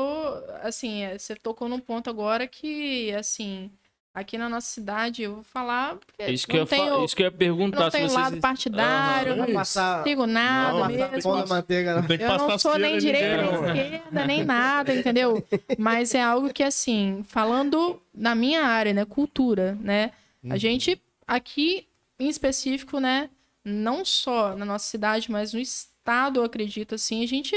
assim, 0.62 1.02
é, 1.02 1.18
você 1.18 1.34
tocou 1.36 1.68
num 1.68 1.78
ponto 1.78 2.08
agora 2.10 2.46
que, 2.46 3.12
assim, 3.12 3.70
aqui 4.14 4.36
na 4.36 4.48
nossa 4.48 4.66
cidade, 4.66 5.22
eu 5.22 5.36
vou 5.36 5.44
falar, 5.44 5.96
porque 5.96 6.30
Isso 6.30 6.46
que, 6.46 6.52
não 6.54 6.60
eu 6.60 6.66
tenho, 6.66 7.04
isso 7.04 7.14
que 7.16 7.22
eu 7.22 7.26
ia 7.26 7.32
perguntar 7.32 7.78
não 7.80 7.90
se 7.90 7.96
tenho 7.96 8.08
vocês... 8.08 8.20
lado 8.22 8.36
partidário, 8.38 9.32
Aham, 9.32 9.36
não 9.36 9.44
é 9.44 9.48
isso. 9.48 9.54
passar, 9.58 10.02
sigo 10.04 10.26
nada 10.26 10.78
Não, 10.80 10.88
mesmo. 10.88 11.46
manteiga, 11.48 11.94
não. 12.00 12.08
Eu 12.16 12.38
não 12.38 12.58
sou 12.58 12.78
nem 12.78 12.96
em 12.96 12.98
direita, 12.98 13.36
nem 13.42 13.52
não. 13.52 13.66
esquerda, 13.66 14.26
nem 14.26 14.44
nada, 14.44 14.94
entendeu? 14.94 15.46
Mas 15.78 16.14
é 16.14 16.22
algo 16.22 16.52
que, 16.52 16.62
assim, 16.62 17.22
falando 17.28 18.00
na 18.14 18.34
minha 18.34 18.62
área, 18.64 18.92
né, 18.92 19.04
cultura, 19.04 19.76
né? 19.80 20.10
A 20.44 20.54
Uhum. 20.54 20.56
gente, 20.56 21.00
aqui 21.26 21.86
em 22.18 22.28
específico, 22.28 22.98
né, 22.98 23.28
não 23.64 24.04
só 24.04 24.56
na 24.56 24.64
nossa 24.64 24.86
cidade, 24.86 25.30
mas 25.30 25.52
no 25.52 25.60
estado, 25.60 26.40
eu 26.40 26.44
acredito, 26.44 26.94
assim, 26.94 27.22
a 27.22 27.26
gente 27.28 27.54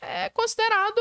é 0.00 0.28
considerado, 0.30 0.98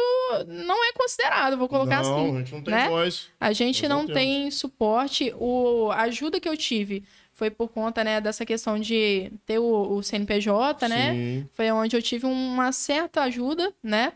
não 0.47 0.83
é 0.89 0.91
considerado, 0.93 1.57
vou 1.57 1.67
colocar 1.69 2.01
não, 2.03 2.11
assim. 2.27 2.35
a 2.35 2.39
gente 2.39 2.51
não 2.53 2.61
tem 2.63 2.73
né? 2.73 2.89
voz. 2.89 3.27
A 3.39 3.53
gente 3.53 3.87
não 3.87 4.03
não 4.03 4.13
tem 4.13 4.49
suporte. 4.51 5.33
O, 5.37 5.89
a 5.91 6.01
ajuda 6.03 6.39
que 6.39 6.47
eu 6.49 6.55
tive 6.57 7.03
foi 7.33 7.49
por 7.49 7.69
conta, 7.69 8.03
né, 8.03 8.19
dessa 8.19 8.45
questão 8.45 8.77
de 8.79 9.31
ter 9.45 9.59
o, 9.59 9.93
o 9.97 10.03
CNPJ, 10.03 10.87
né? 10.89 11.13
Sim. 11.13 11.49
Foi 11.53 11.71
onde 11.71 11.95
eu 11.95 12.01
tive 12.01 12.25
uma 12.25 12.71
certa 12.73 13.23
ajuda, 13.23 13.73
né? 13.81 14.13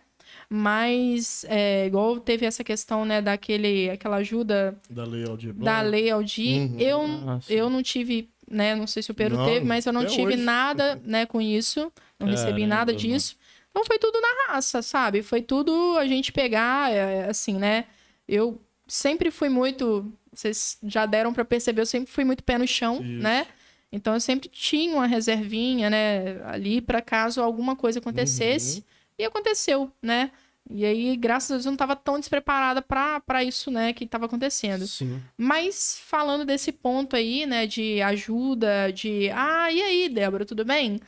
Mas, 0.49 1.45
é, 1.49 1.85
igual 1.87 2.19
teve 2.19 2.45
essa 2.45 2.63
questão, 2.63 3.05
né, 3.05 3.21
daquele, 3.21 3.89
aquela 3.89 4.17
ajuda 4.17 4.77
Da 4.89 5.03
Lei 5.03 5.23
Aldir 5.25 5.53
Blanc. 5.53 5.65
da 5.65 5.81
Lei 5.81 6.09
Aldir, 6.11 6.61
Uhum. 6.61 6.79
eu, 6.79 7.01
Ah, 7.27 7.39
eu 7.49 7.69
não 7.69 7.81
tive, 7.81 8.29
né, 8.49 8.75
não 8.75 8.85
sei 8.85 9.01
se 9.01 9.09
o 9.11 9.13
Pedro 9.15 9.37
Não, 9.37 9.45
teve, 9.45 9.65
mas 9.65 9.85
eu 9.85 9.93
não 9.93 10.05
tive 10.05 10.33
hoje. 10.33 10.37
nada, 10.37 11.01
né, 11.03 11.25
com 11.25 11.41
isso, 11.41 11.91
não 12.19 12.27
recebi 12.27 12.61
Caramba, 12.61 12.67
nada 12.67 12.93
disso. 12.93 13.35
Então 13.73 13.83
foi 13.85 13.97
tudo 13.97 14.21
na 14.21 14.53
raça, 14.53 14.83
sabe? 14.83 15.23
Foi 15.23 15.41
tudo 15.41 15.97
a 15.97 16.05
gente 16.05 16.31
pegar, 16.31 16.91
é, 16.91 17.27
assim, 17.27 17.57
né? 17.57 17.85
Eu 18.27 18.61
sempre 18.87 19.31
fui 19.31 19.49
muito, 19.49 20.13
vocês 20.31 20.77
já 20.83 21.07
deram 21.07 21.33
pra 21.33 21.43
perceber, 21.43 21.81
eu 21.81 21.85
sempre 21.87 22.11
fui 22.11 22.23
muito 22.23 22.43
pé 22.43 22.59
no 22.59 22.67
chão, 22.67 22.97
Isso. 22.97 23.23
né? 23.23 23.47
Então 23.91 24.13
eu 24.13 24.19
sempre 24.19 24.47
tinha 24.47 24.93
uma 24.95 25.07
reservinha, 25.07 25.89
né, 25.89 26.39
ali 26.45 26.81
pra 26.81 27.01
caso 27.01 27.41
alguma 27.41 27.75
coisa 27.75 27.97
acontecesse. 27.99 28.77
Uhum. 28.77 28.83
E 29.19 29.25
aconteceu, 29.25 29.91
né? 30.01 30.31
E 30.69 30.85
aí, 30.85 31.15
graças 31.15 31.51
a 31.51 31.53
Deus, 31.55 31.65
eu 31.65 31.71
não 31.71 31.77
tava 31.77 31.95
tão 31.95 32.19
despreparada 32.19 32.81
pra 32.81 33.19
pra 33.19 33.43
isso, 33.43 33.69
né, 33.71 33.91
que 33.91 34.05
tava 34.05 34.25
acontecendo. 34.25 34.87
Sim. 34.87 35.21
Mas 35.35 35.99
falando 36.05 36.45
desse 36.45 36.71
ponto 36.71 37.15
aí, 37.15 37.45
né, 37.45 37.65
de 37.67 38.01
ajuda, 38.01 38.91
de 38.91 39.29
ah, 39.31 39.71
e 39.71 39.81
aí, 39.81 40.09
Débora, 40.09 40.45
tudo 40.45 40.63
bem? 40.63 40.99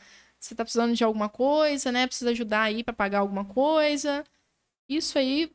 Você 0.46 0.54
tá 0.54 0.64
precisando 0.64 0.94
de 0.94 1.02
alguma 1.02 1.28
coisa, 1.28 1.90
né? 1.90 2.06
Precisa 2.06 2.30
ajudar 2.30 2.62
aí 2.62 2.84
pra 2.84 2.94
pagar 2.94 3.18
alguma 3.18 3.44
coisa? 3.44 4.24
Isso 4.88 5.18
aí 5.18 5.50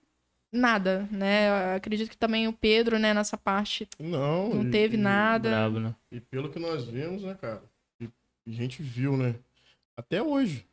nada, 0.52 1.08
né? 1.10 1.48
Eu 1.72 1.76
acredito 1.78 2.10
que 2.10 2.18
também 2.18 2.48
o 2.48 2.54
Pedro, 2.54 3.00
né, 3.00 3.14
nessa 3.14 3.38
parte 3.38 3.88
Não, 3.98 4.54
não 4.54 4.70
teve 4.70 4.96
e- 4.98 5.00
nada. 5.00 5.50
Brabo, 5.50 5.80
né? 5.80 5.96
E 6.12 6.20
pelo 6.20 6.50
que 6.52 6.60
nós 6.60 6.84
vimos, 6.86 7.24
né, 7.24 7.36
cara? 7.40 7.64
E, 8.02 8.10
a 8.48 8.52
gente 8.52 8.82
viu, 8.84 9.16
né? 9.16 9.36
Até 9.96 10.22
hoje. 10.22 10.66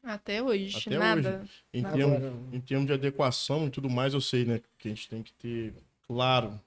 Até 0.00 0.40
hoje, 0.40 0.78
Até 0.78 0.96
nada. 0.96 1.44
Em 1.74 1.82
Nada. 1.82 1.96
termos, 1.96 2.54
em 2.54 2.60
termos 2.60 2.86
de 2.86 2.92
adequação 2.92 3.66
e 3.66 3.70
tudo 3.70 3.90
mais, 3.90 4.14
eu 4.14 4.20
sei, 4.20 4.44
né? 4.44 4.60
Que 4.78 4.86
a 4.86 4.90
gente 4.92 5.08
tem 5.08 5.20
que 5.24 5.32
ter, 5.32 5.74
claro, 6.06 6.60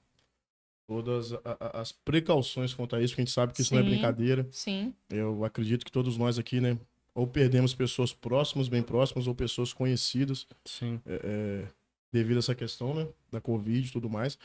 todas 0.86 1.32
a- 1.32 1.40
a- 1.60 1.80
as 1.82 1.94
precauções 1.94 2.74
quanto 2.74 2.98
a 2.98 3.02
isso, 3.02 3.14
porque 3.14 3.22
a 3.22 3.26
gente 3.26 3.34
sabe 3.34 3.54
que 3.54 3.62
isso 3.62 3.74
não 3.74 3.80
é 3.80 3.84
Sim. 3.84 3.90
brincadeira. 3.90 4.48
Sim, 4.52 4.94
Eu 5.10 5.44
acredito 5.46 5.86
que 5.86 5.92
todos 5.92 6.18
nós 6.18 6.38
aqui, 6.38 6.60
né? 6.60 6.78
Ou 7.20 7.28
perdemos 7.28 7.74
pessoas 7.74 8.14
próximas, 8.14 8.68
bem 8.70 8.82
próximas, 8.82 9.28
ou 9.28 9.36
pessoas 9.36 9.74
conhecidas 9.74 10.48
Sim. 10.64 11.02
é, 11.06 11.66
devido 12.14 12.38
a 12.38 12.40
essa 12.40 12.56
questão, 12.56 12.94
né? 12.96 13.08
Da 13.32 13.42
Covid 13.42 13.88
e 13.88 13.92
tudo 13.92 14.10
mais. 14.10 14.38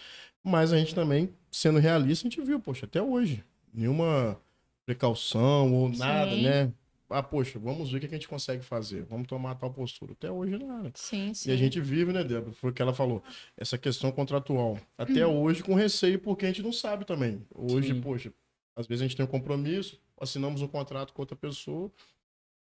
Mas 0.43 0.73
a 0.73 0.79
gente 0.79 0.95
também, 0.95 1.31
sendo 1.53 1.79
realista, 1.79 2.27
a 2.27 2.31
gente 2.31 2.43
viu, 2.45 2.59
poxa, 2.59 2.87
até 2.87 3.01
hoje, 3.01 3.45
nenhuma 3.73 4.37
precaução 4.85 5.73
ou 5.73 5.89
nada, 5.89 6.33
Sim. 6.33 6.43
né? 6.43 6.73
Ah, 7.09 7.23
poxa, 7.23 7.59
vamos 7.61 7.93
ver 7.93 7.99
o 7.99 8.01
que 8.01 8.07
a 8.07 8.11
gente 8.11 8.27
consegue 8.27 8.65
fazer. 8.65 9.05
Vamos 9.05 9.29
tomar 9.29 9.55
tal 9.55 9.71
postura. 9.73 10.13
Até 10.13 10.31
hoje, 10.31 10.59
nada. 10.59 10.91
sim, 10.95 11.33
sim. 11.33 11.51
E 11.51 11.53
a 11.53 11.57
gente 11.57 11.81
vive, 11.81 12.13
né, 12.13 12.25
Débora? 12.25 12.53
Foi 12.55 12.71
o 12.71 12.73
que 12.73 12.83
ela 12.83 12.93
falou. 12.95 13.23
Essa 13.57 13.79
questão 13.79 14.11
contratual. 14.11 14.79
Até 14.99 15.25
Uhum. 15.25 15.43
hoje 15.43 15.63
com 15.63 15.75
receio, 15.75 16.19
porque 16.19 16.45
a 16.45 16.49
gente 16.49 16.63
não 16.63 16.73
sabe 16.73 17.05
também. 17.05 17.47
Hoje, 17.55 17.95
Sim. 17.95 18.01
poxa, 18.01 18.33
às 18.75 18.87
vezes 18.89 19.03
a 19.03 19.07
gente 19.07 19.17
tem 19.17 19.25
um 19.25 19.29
compromisso, 19.29 20.01
assinamos 20.21 20.61
um 20.61 20.67
contrato 20.67 21.13
com 21.13 21.23
outra 21.23 21.37
pessoa, 21.37 21.93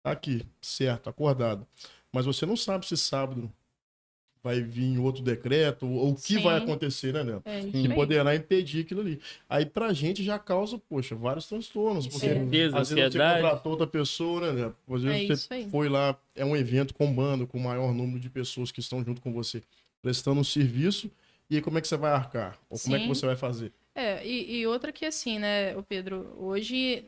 tá 0.02 0.10
aqui, 0.10 0.44
certo, 0.60 1.08
acordado. 1.08 1.66
Mas 2.12 2.26
você 2.26 2.46
não 2.46 2.56
sabe 2.56 2.86
se 2.86 2.96
sábado 2.96 3.52
vai 4.42 4.62
vir 4.62 4.98
outro 4.98 5.22
decreto, 5.22 5.86
ou 5.86 6.12
o 6.12 6.14
que 6.14 6.34
Sim. 6.34 6.42
vai 6.42 6.56
acontecer, 6.56 7.12
né, 7.12 7.24
Nel? 7.24 7.42
É, 7.44 7.60
Que 7.62 7.88
poderá 7.92 8.34
impedir 8.34 8.82
aquilo 8.82 9.00
ali. 9.00 9.20
Aí 9.48 9.66
pra 9.66 9.92
gente 9.92 10.22
já 10.22 10.38
causa, 10.38 10.78
poxa, 10.78 11.14
vários 11.14 11.46
transtornos. 11.46 12.06
Porque 12.06 12.28
Certeza, 12.28 12.78
às 12.78 12.88
vezes 12.88 12.94
você 13.04 13.06
ansiedade. 13.18 13.42
contratou 13.42 13.72
outra 13.72 13.86
pessoa, 13.86 14.40
né? 14.52 14.52
Nel? 14.62 14.74
Às 14.96 15.02
vezes 15.02 15.30
É 15.50 15.58
você 15.60 15.68
foi 15.70 15.88
lá, 15.88 16.16
é 16.34 16.44
um 16.44 16.56
evento 16.56 16.94
com 16.94 17.12
bando, 17.12 17.46
com 17.46 17.58
o 17.58 17.60
maior 17.60 17.92
número 17.92 18.20
de 18.20 18.30
pessoas 18.30 18.70
que 18.70 18.80
estão 18.80 19.04
junto 19.04 19.20
com 19.20 19.32
você, 19.32 19.60
prestando 20.00 20.40
um 20.40 20.44
serviço. 20.44 21.10
E 21.50 21.56
aí 21.56 21.60
como 21.62 21.76
é 21.76 21.80
que 21.80 21.88
você 21.88 21.96
vai 21.96 22.12
arcar? 22.12 22.56
Ou 22.70 22.78
como 22.78 22.94
é 22.94 22.98
que 23.00 23.04
Sim. 23.06 23.08
você 23.14 23.26
vai 23.26 23.36
fazer? 23.36 23.72
É, 23.94 24.24
e, 24.24 24.58
e 24.60 24.66
outra 24.66 24.92
que 24.92 25.04
assim, 25.04 25.38
né, 25.40 25.76
o 25.76 25.82
Pedro, 25.82 26.32
hoje 26.38 27.04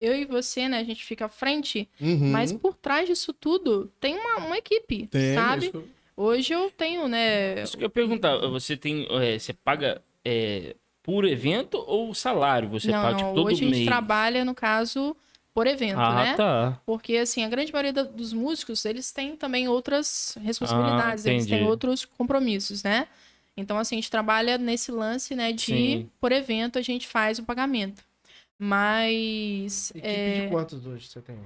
eu 0.00 0.14
e 0.16 0.24
você, 0.24 0.68
né, 0.68 0.78
a 0.78 0.84
gente 0.84 1.04
fica 1.04 1.26
à 1.26 1.28
frente, 1.28 1.88
Uhum. 2.00 2.30
mas 2.32 2.52
por 2.52 2.74
trás 2.74 3.06
disso 3.08 3.32
tudo 3.32 3.90
tem 4.00 4.14
uma, 4.16 4.46
uma 4.46 4.56
equipe, 4.58 5.06
Tem, 5.08 5.34
sabe? 5.34 5.66
isso 5.66 5.84
Hoje 6.16 6.52
eu 6.52 6.70
tenho, 6.70 7.08
né, 7.08 7.62
Isso 7.62 7.76
que 7.78 7.82
eu 7.82 7.86
ia 7.86 7.90
perguntar, 7.90 8.36
você 8.48 8.76
tem. 8.76 9.06
é, 9.10 9.38
você 9.38 9.54
paga 9.54 10.02
é, 10.24 10.76
por 11.02 11.24
evento 11.24 11.82
ou 11.86 12.14
salário? 12.14 12.68
Você 12.68 12.88
não, 12.90 13.00
paga 13.00 13.12
não, 13.12 13.18
tipo, 13.18 13.34
todo 13.34 13.46
hoje 13.46 13.54
a 13.64 13.64
gente 13.64 13.70
mês? 13.70 13.84
trabalha, 13.86 14.44
no 14.44 14.54
caso, 14.54 15.16
por 15.54 15.66
evento, 15.66 15.98
ah, 15.98 16.14
né? 16.14 16.34
tá. 16.36 16.80
Porque, 16.84 17.16
assim, 17.16 17.42
a 17.42 17.48
grande 17.48 17.72
maioria 17.72 17.92
da- 17.92 18.02
dos 18.02 18.34
músicos, 18.34 18.84
eles 18.84 19.10
têm 19.12 19.34
também 19.34 19.66
outras 19.66 20.36
responsabilidades, 20.42 21.26
Ah, 21.26 21.30
eles 21.30 21.46
têm 21.46 21.62
outros 21.64 22.04
compromissos, 22.04 22.82
né? 22.82 23.08
Então, 23.56 23.78
assim, 23.78 23.94
a 23.94 23.98
gente 23.98 24.10
trabalha 24.10 24.58
nesse 24.58 24.92
lance, 24.92 25.34
né, 25.34 25.52
de, 25.52 25.64
Sim. 25.64 26.10
por 26.20 26.32
evento, 26.32 26.78
a 26.78 26.82
gente 26.82 27.08
faz 27.08 27.38
o 27.38 27.44
pagamento. 27.44 28.02
Mas, 28.62 29.90
Equipe 29.92 30.06
é, 30.06 30.42
de 30.44 30.48
quantos 30.50 30.86
hoje 30.86 31.08
você 31.08 31.22
tem? 31.22 31.38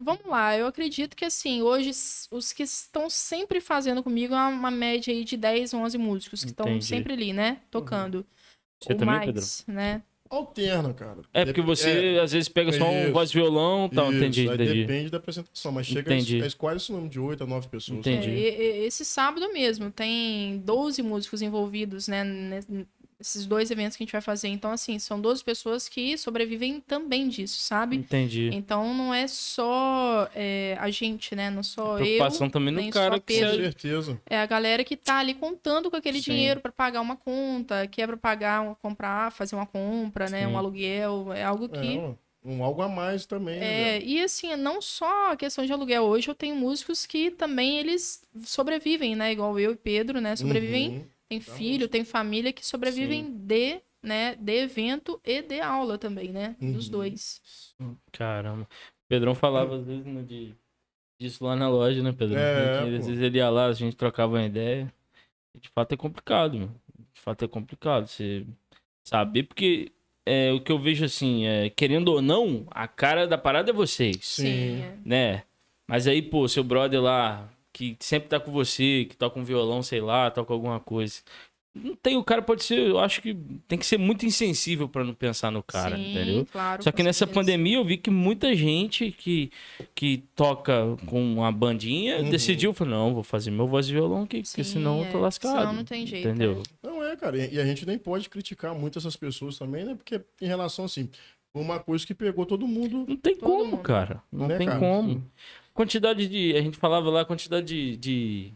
vamos 0.00 0.24
lá, 0.26 0.56
eu 0.56 0.66
acredito 0.66 1.14
que, 1.14 1.26
assim, 1.26 1.60
hoje, 1.60 1.90
os 2.30 2.52
que 2.52 2.62
estão 2.62 3.08
sempre 3.10 3.60
fazendo 3.60 4.02
comigo 4.02 4.34
é 4.34 4.46
uma, 4.48 4.70
média 4.70 5.12
aí 5.12 5.24
de 5.24 5.36
10, 5.36 5.74
11 5.74 5.98
músicos 5.98 6.42
que 6.42 6.50
estão 6.50 6.80
sempre 6.80 7.12
ali, 7.12 7.32
né, 7.34 7.60
tocando. 7.70 8.26
Você 8.82 8.92
Ou 8.94 8.98
também, 8.98 9.14
mais, 9.14 9.64
né? 9.66 10.02
Alterna, 10.28 10.92
cara. 10.92 11.20
É 11.32 11.44
porque 11.44 11.60
você 11.60 12.18
às 12.22 12.32
vezes 12.32 12.48
pega 12.48 12.72
só 12.72 12.88
um 12.90 13.04
Isso. 13.04 13.12
voz 13.12 13.30
e 13.30 13.34
violão 13.34 13.88
e 13.90 13.94
tal. 13.94 14.06
Isso, 14.10 14.16
Entendi, 14.18 14.46
entendi. 14.46 14.80
depende 14.86 15.10
da 15.10 15.18
apresentação, 15.18 15.70
mas 15.70 15.86
chega 15.86 16.12
Entendi. 16.12 16.42
a, 16.42 16.46
a 16.46 16.52
quase 16.52 16.76
esse 16.78 16.92
número 16.92 17.08
de 17.10 17.20
8 17.20 17.44
a 17.44 17.46
9 17.46 17.68
pessoas. 17.68 17.98
Entendi. 17.98 18.30
É, 18.30 18.32
e- 18.32 18.82
e- 18.82 18.86
esse 18.86 19.04
sábado 19.04 19.52
mesmo 19.52 19.90
tem 19.90 20.58
12 20.58 21.02
músicos 21.02 21.40
envolvidos, 21.40 22.08
né? 22.08 22.24
Nesses 23.24 23.46
dois 23.46 23.70
eventos 23.70 23.96
que 23.96 24.02
a 24.02 24.04
gente 24.04 24.12
vai 24.12 24.20
fazer. 24.20 24.48
Então, 24.48 24.70
assim, 24.70 24.98
são 24.98 25.18
12 25.18 25.42
pessoas 25.42 25.88
que 25.88 26.18
sobrevivem 26.18 26.78
também 26.78 27.26
disso, 27.26 27.58
sabe? 27.58 27.96
Entendi. 27.96 28.50
Então 28.52 28.92
não 28.92 29.14
é 29.14 29.26
só 29.26 30.28
é, 30.34 30.76
a 30.78 30.90
gente, 30.90 31.34
né? 31.34 31.48
Não 31.48 31.62
só 31.62 31.98
eu. 31.98 32.04
Preocupação 32.04 32.50
também 32.50 32.74
no 32.74 32.90
cara 32.90 33.18
que 33.18 33.20
Com 33.20 33.40
Pedro. 33.40 33.62
certeza. 33.62 34.20
É 34.26 34.36
a 34.38 34.44
galera 34.44 34.84
que 34.84 34.94
tá 34.94 35.20
ali 35.20 35.32
contando 35.32 35.90
com 35.90 35.96
aquele 35.96 36.18
Sim. 36.18 36.32
dinheiro 36.32 36.60
para 36.60 36.70
pagar 36.70 37.00
uma 37.00 37.16
conta, 37.16 37.86
que 37.86 38.02
é 38.02 38.06
pra 38.06 38.18
pagar, 38.18 38.74
comprar, 38.82 39.32
fazer 39.32 39.56
uma 39.56 39.64
compra, 39.64 40.28
né? 40.28 40.40
Sim. 40.46 40.52
Um 40.52 40.58
aluguel. 40.58 41.32
É 41.32 41.44
algo 41.44 41.66
que. 41.66 41.96
É, 41.96 42.14
um, 42.44 42.62
algo 42.62 42.82
a 42.82 42.88
mais 42.90 43.24
também. 43.24 43.58
né, 43.58 43.96
É, 43.96 44.02
e 44.04 44.22
assim, 44.22 44.54
não 44.54 44.82
só 44.82 45.32
a 45.32 45.36
questão 45.36 45.64
de 45.64 45.72
aluguel. 45.72 46.02
Hoje 46.02 46.28
eu 46.28 46.34
tenho 46.34 46.54
músicos 46.54 47.06
que 47.06 47.30
também 47.30 47.78
eles 47.78 48.20
sobrevivem, 48.44 49.16
né? 49.16 49.32
Igual 49.32 49.58
eu 49.58 49.72
e 49.72 49.76
Pedro, 49.76 50.20
né? 50.20 50.36
Sobrevivem, 50.36 50.88
Uhum. 50.90 51.04
Tem 51.40 51.52
da 51.52 51.58
filho, 51.58 51.88
tem 51.88 52.04
família 52.04 52.52
que 52.52 52.64
sobrevivem 52.64 53.30
de, 53.32 53.80
né? 54.02 54.34
De 54.36 54.52
evento 54.52 55.20
e 55.24 55.42
de 55.42 55.60
aula 55.60 55.96
também, 55.98 56.30
né? 56.30 56.56
Dos 56.60 56.86
Uhum. 56.86 56.92
dois. 56.92 57.74
Caramba. 58.12 58.62
O 58.62 59.08
Pedrão 59.08 59.34
falava 59.34 59.76
às 59.76 59.84
vezes 59.86 60.26
de... 60.26 60.54
disso 61.20 61.44
lá 61.44 61.54
na 61.56 61.68
loja, 61.68 62.02
né, 62.02 62.12
Pedrão? 62.12 62.40
É, 62.40 62.84
gente- 62.84 62.96
às 63.00 63.06
vezes 63.06 63.22
ele 63.22 63.38
ia 63.38 63.50
lá, 63.50 63.66
a 63.66 63.72
gente 63.72 63.96
trocava 63.96 64.34
uma 64.34 64.44
ideia. 64.44 64.92
E, 65.54 65.58
de 65.60 65.68
fato 65.68 65.92
é 65.92 65.96
complicado, 65.96 66.58
meu. 66.58 66.68
De 67.14 67.20
fato 67.20 67.44
é 67.44 67.48
complicado 67.48 68.06
você 68.06 68.44
saber, 69.06 69.44
porque 69.44 69.92
é, 70.26 70.52
o 70.52 70.60
que 70.60 70.72
eu 70.72 70.78
vejo 70.78 71.04
assim, 71.04 71.46
é, 71.46 71.68
querendo 71.70 72.08
ou 72.08 72.22
não, 72.22 72.66
a 72.70 72.88
cara 72.88 73.26
da 73.26 73.36
parada 73.38 73.70
é 73.70 73.74
vocês. 73.74 74.18
Sim. 74.24 74.80
é. 74.82 74.98
né? 75.04 75.42
Mas 75.86 76.06
aí, 76.06 76.22
pô, 76.22 76.48
seu 76.48 76.64
brother 76.64 77.00
lá, 77.02 77.48
que 77.74 77.96
sempre 78.00 78.28
tá 78.30 78.40
com 78.40 78.50
você, 78.52 79.04
que 79.10 79.16
toca 79.16 79.38
um 79.38 79.44
violão, 79.44 79.82
sei 79.82 80.00
lá, 80.00 80.30
toca 80.30 80.52
alguma 80.52 80.80
coisa. 80.80 81.20
Não 81.76 81.96
tem, 81.96 82.16
o 82.16 82.22
cara 82.22 82.40
pode 82.40 82.62
ser, 82.62 82.78
eu 82.78 83.00
acho 83.00 83.20
que 83.20 83.34
tem 83.66 83.76
que 83.76 83.84
ser 83.84 83.98
muito 83.98 84.24
insensível 84.24 84.88
pra 84.88 85.02
não 85.02 85.12
pensar 85.12 85.50
no 85.50 85.60
cara, 85.60 85.96
Sim, 85.96 86.12
entendeu? 86.12 86.46
claro. 86.46 86.80
Só 86.84 86.92
que 86.92 87.02
nessa 87.02 87.18
certeza. 87.26 87.34
pandemia 87.40 87.78
eu 87.78 87.84
vi 87.84 87.96
que 87.96 88.10
muita 88.10 88.54
gente 88.54 89.10
que, 89.10 89.50
que 89.92 90.22
toca 90.36 90.96
com 91.06 91.20
uma 91.20 91.50
bandinha 91.50 92.18
Uhum. 92.18 92.30
decidiu, 92.30 92.72
falou, 92.72 92.94
não, 92.94 93.12
vou 93.14 93.24
fazer 93.24 93.50
meu 93.50 93.66
voz 93.66 93.88
e 93.88 93.92
violão 93.92 94.22
aqui, 94.22 94.36
porque 94.44 94.62
Sim, 94.62 94.72
senão 94.74 95.02
eu 95.04 95.10
tô 95.10 95.18
é, 95.18 95.20
lascado. 95.22 95.58
senão 95.58 95.72
não 95.72 95.84
tem 95.84 96.06
jeito, 96.06 96.28
Entendeu? 96.28 96.62
Não 96.80 97.02
é, 97.02 97.16
cara. 97.16 97.36
E 97.38 97.58
a 97.58 97.66
gente 97.66 97.84
nem 97.84 97.98
pode 97.98 98.28
criticar 98.30 98.72
muito 98.72 98.96
essas 99.00 99.16
pessoas 99.16 99.58
também, 99.58 99.84
né? 99.84 99.96
Porque 99.96 100.20
em 100.40 100.46
relação, 100.46 100.84
assim, 100.84 101.10
foi 101.52 101.60
uma 101.60 101.80
coisa 101.80 102.06
que 102.06 102.14
pegou 102.14 102.46
todo 102.46 102.68
mundo. 102.68 103.04
Não 103.08 103.16
tem 103.16 103.34
Todo 103.36 103.50
como, 103.50 103.64
mundo. 103.72 103.82
cara. 103.82 104.22
Não 104.30 104.46
Né, 104.46 104.58
tem 104.58 104.68
cara? 104.68 104.78
como. 104.78 105.24
Quantidade 105.74 106.26
de. 106.28 106.56
A 106.56 106.62
gente 106.62 106.78
falava 106.78 107.10
lá, 107.10 107.24
quantidade 107.24 107.66
de, 107.66 107.96
de 107.96 108.52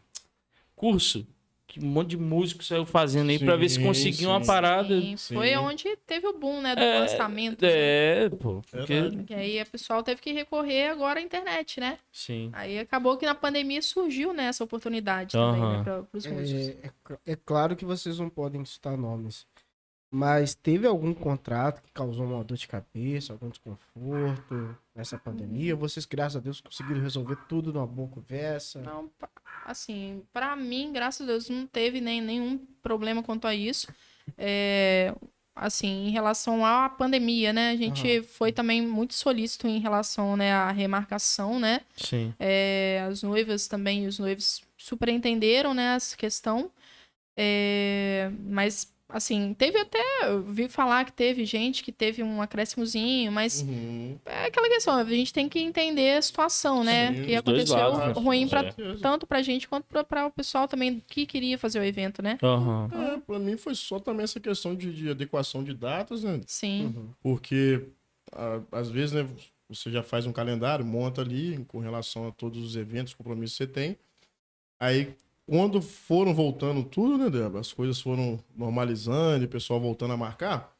curso 0.77 1.27
que 1.67 1.79
um 1.85 1.87
monte 1.87 2.11
de 2.11 2.17
músico 2.17 2.65
saiu 2.65 2.87
fazendo 2.87 3.29
aí 3.29 3.39
pra 3.39 3.55
ver 3.55 3.69
se 3.69 3.75
Sim, 3.75 3.83
conseguia 3.87 4.27
uma 4.31 4.41
sim. 4.41 4.47
parada. 4.47 4.99
Sim, 5.03 5.17
foi 5.19 5.49
Sim. 5.49 5.57
onde 5.57 5.97
teve 6.07 6.27
o 6.27 6.33
boom, 6.33 6.63
né? 6.63 6.75
Do 6.75 6.81
É, 6.81 7.01
lançamento. 7.01 7.61
né? 7.61 7.69
É, 7.71 8.29
pô. 8.31 8.63
Porque... 8.71 8.87
Verdade. 8.87 9.25
Que 9.25 9.35
aí 9.35 9.61
o 9.61 9.67
pessoal 9.67 10.03
teve 10.03 10.19
que 10.23 10.33
recorrer 10.33 10.89
agora 10.89 11.21
à 11.21 11.23
internet, 11.23 11.79
né? 11.79 11.99
Sim. 12.11 12.49
Aí 12.55 12.79
acabou 12.79 13.19
que 13.19 13.27
na 13.27 13.35
pandemia 13.35 13.83
surgiu 13.83 14.33
né, 14.33 14.45
essa 14.47 14.65
oportunidade 14.65 15.33
também, 15.33 15.61
Aham. 15.61 15.77
né, 15.79 15.85
para 15.85 16.05
os 16.19 16.27
músicos. 16.27 16.69
É, 16.69 16.87
é 16.87 17.33
é 17.33 17.37
claro 17.37 17.77
que 17.77 17.85
vocês 17.85 18.19
não 18.19 18.31
podem 18.31 18.65
citar 18.65 18.97
nomes. 18.97 19.45
Mas 20.11 20.55
teve 20.55 20.87
algum 20.87 21.13
contrato 21.13 21.83
que 21.83 21.93
causou 21.93 22.25
uma 22.25 22.43
dor 22.43 22.57
de 22.57 22.67
cabeça, 22.67 23.33
algum 23.33 23.51
desconforto 23.51 24.77
nessa 24.95 25.19
pandemia? 25.19 25.77
Vocês, 25.77 26.07
graças 26.07 26.37
a 26.37 26.41
Deus, 26.41 26.61
conseguiram 26.63 27.03
resolver 27.03 27.37
tudo 27.47 27.73
numa 27.73 27.87
boa 27.87 28.09
conversa? 28.09 28.81
Não, 28.81 29.11
assim, 29.67 30.23
pra 30.33 30.57
mim, 30.57 30.93
graças 30.93 31.21
a 31.21 31.31
Deus, 31.31 31.51
não 31.51 31.67
teve 31.67 32.01
nem, 32.01 32.23
nenhum 32.23 32.59
problema 32.83 33.23
quanto 33.23 33.47
a 33.47 33.55
isso. 33.55 33.87
É, 34.39 35.15
assim, 35.55 36.07
em 36.07 36.11
relação 36.11 36.65
à 36.65 36.89
pandemia, 36.89 37.53
né? 37.53 37.71
A 37.73 37.77
gente 37.77 38.09
Aham. 38.09 38.23
foi 38.23 38.51
também 38.51 38.81
muito 38.81 39.13
solícito 39.13 39.67
em 39.67 39.79
relação 39.79 40.39
né, 40.39 40.53
à 40.53 40.71
remarcação, 40.71 41.61
né? 41.61 41.83
Sim. 41.97 42.33
É, 42.39 43.05
as 43.07 43.23
noivas 43.23 43.67
também, 43.67 44.07
os 44.07 44.19
noivos 44.19 44.63
super 44.77 45.11
entenderam, 45.11 45.75
né, 45.75 45.97
essa 45.97 46.17
questão. 46.17 46.71
É, 47.37 48.31
mas, 48.47 48.91
assim, 49.09 49.55
teve 49.55 49.79
até, 49.79 49.99
eu 50.25 50.43
vi 50.43 50.69
falar 50.69 51.05
que 51.05 51.13
teve 51.13 51.45
gente 51.45 51.83
que 51.83 51.91
teve 51.91 52.23
um 52.23 52.43
acréscimozinho, 52.43 53.33
mas 53.33 53.63
Uhum. 53.63 54.19
é 54.27 54.47
aquela 54.47 54.69
questão, 54.69 54.95
a 54.97 55.05
gente 55.05 55.33
tem 55.33 55.49
que 55.49 55.59
entender 55.59 56.17
a 56.19 56.23
situação, 56.23 56.85
né? 56.85 57.15
Sim, 57.15 57.23
que 57.25 57.35
aconteceu 57.35 57.77
lados, 57.77 57.99
né? 58.17 58.23
ruim 58.23 58.47
pra, 58.49 58.61
É. 58.67 58.73
tanto 59.01 59.27
pra 59.27 59.41
gente 59.43 59.67
quanto 59.67 59.85
pra, 59.87 60.05
pra 60.05 60.27
o 60.27 60.31
pessoal 60.31 60.69
também 60.69 61.03
que 61.09 61.25
queria 61.27 61.57
fazer 61.59 61.81
o 61.81 61.85
evento, 61.85 62.21
né? 62.23 62.39
Aham. 62.43 62.91
É, 62.93 63.17
pra 63.19 63.39
mim 63.39 63.57
foi 63.57 63.75
só 63.75 63.99
também 63.99 64.25
essa 64.25 64.39
questão 64.41 64.75
de, 64.75 64.93
de 64.93 65.09
adequação 65.11 65.65
de 65.65 65.73
datas, 65.73 66.23
né? 66.25 66.41
Sim, 66.47 66.87
Uhum. 66.95 67.09
Porque 67.23 67.83
a- 68.33 68.61
às 68.73 68.91
vezes, 68.91 69.13
né, 69.13 69.27
você 69.69 69.91
já 69.91 70.03
faz 70.03 70.27
um 70.27 70.33
calendário, 70.33 70.85
monta 70.85 71.23
ali 71.23 71.65
com 71.69 71.79
relação 71.79 72.29
a 72.29 72.33
todos 72.33 72.63
os 72.63 72.77
eventos, 72.77 73.15
compromissos 73.15 73.57
que 73.57 73.65
você 73.65 73.71
tem. 73.71 73.97
Aí, 74.81 75.15
quando 75.49 75.81
foram 75.81 76.35
voltando 76.35 76.85
tudo, 76.85 77.17
né, 77.17 77.31
Débora? 77.31 77.61
As 77.61 77.73
coisas 77.73 77.99
foram 77.99 78.39
normalizando, 78.55 79.43
e 79.45 79.47
o 79.47 79.49
pessoal 79.49 79.81
voltando 79.81 80.13
a 80.13 80.17
marcar. 80.17 80.77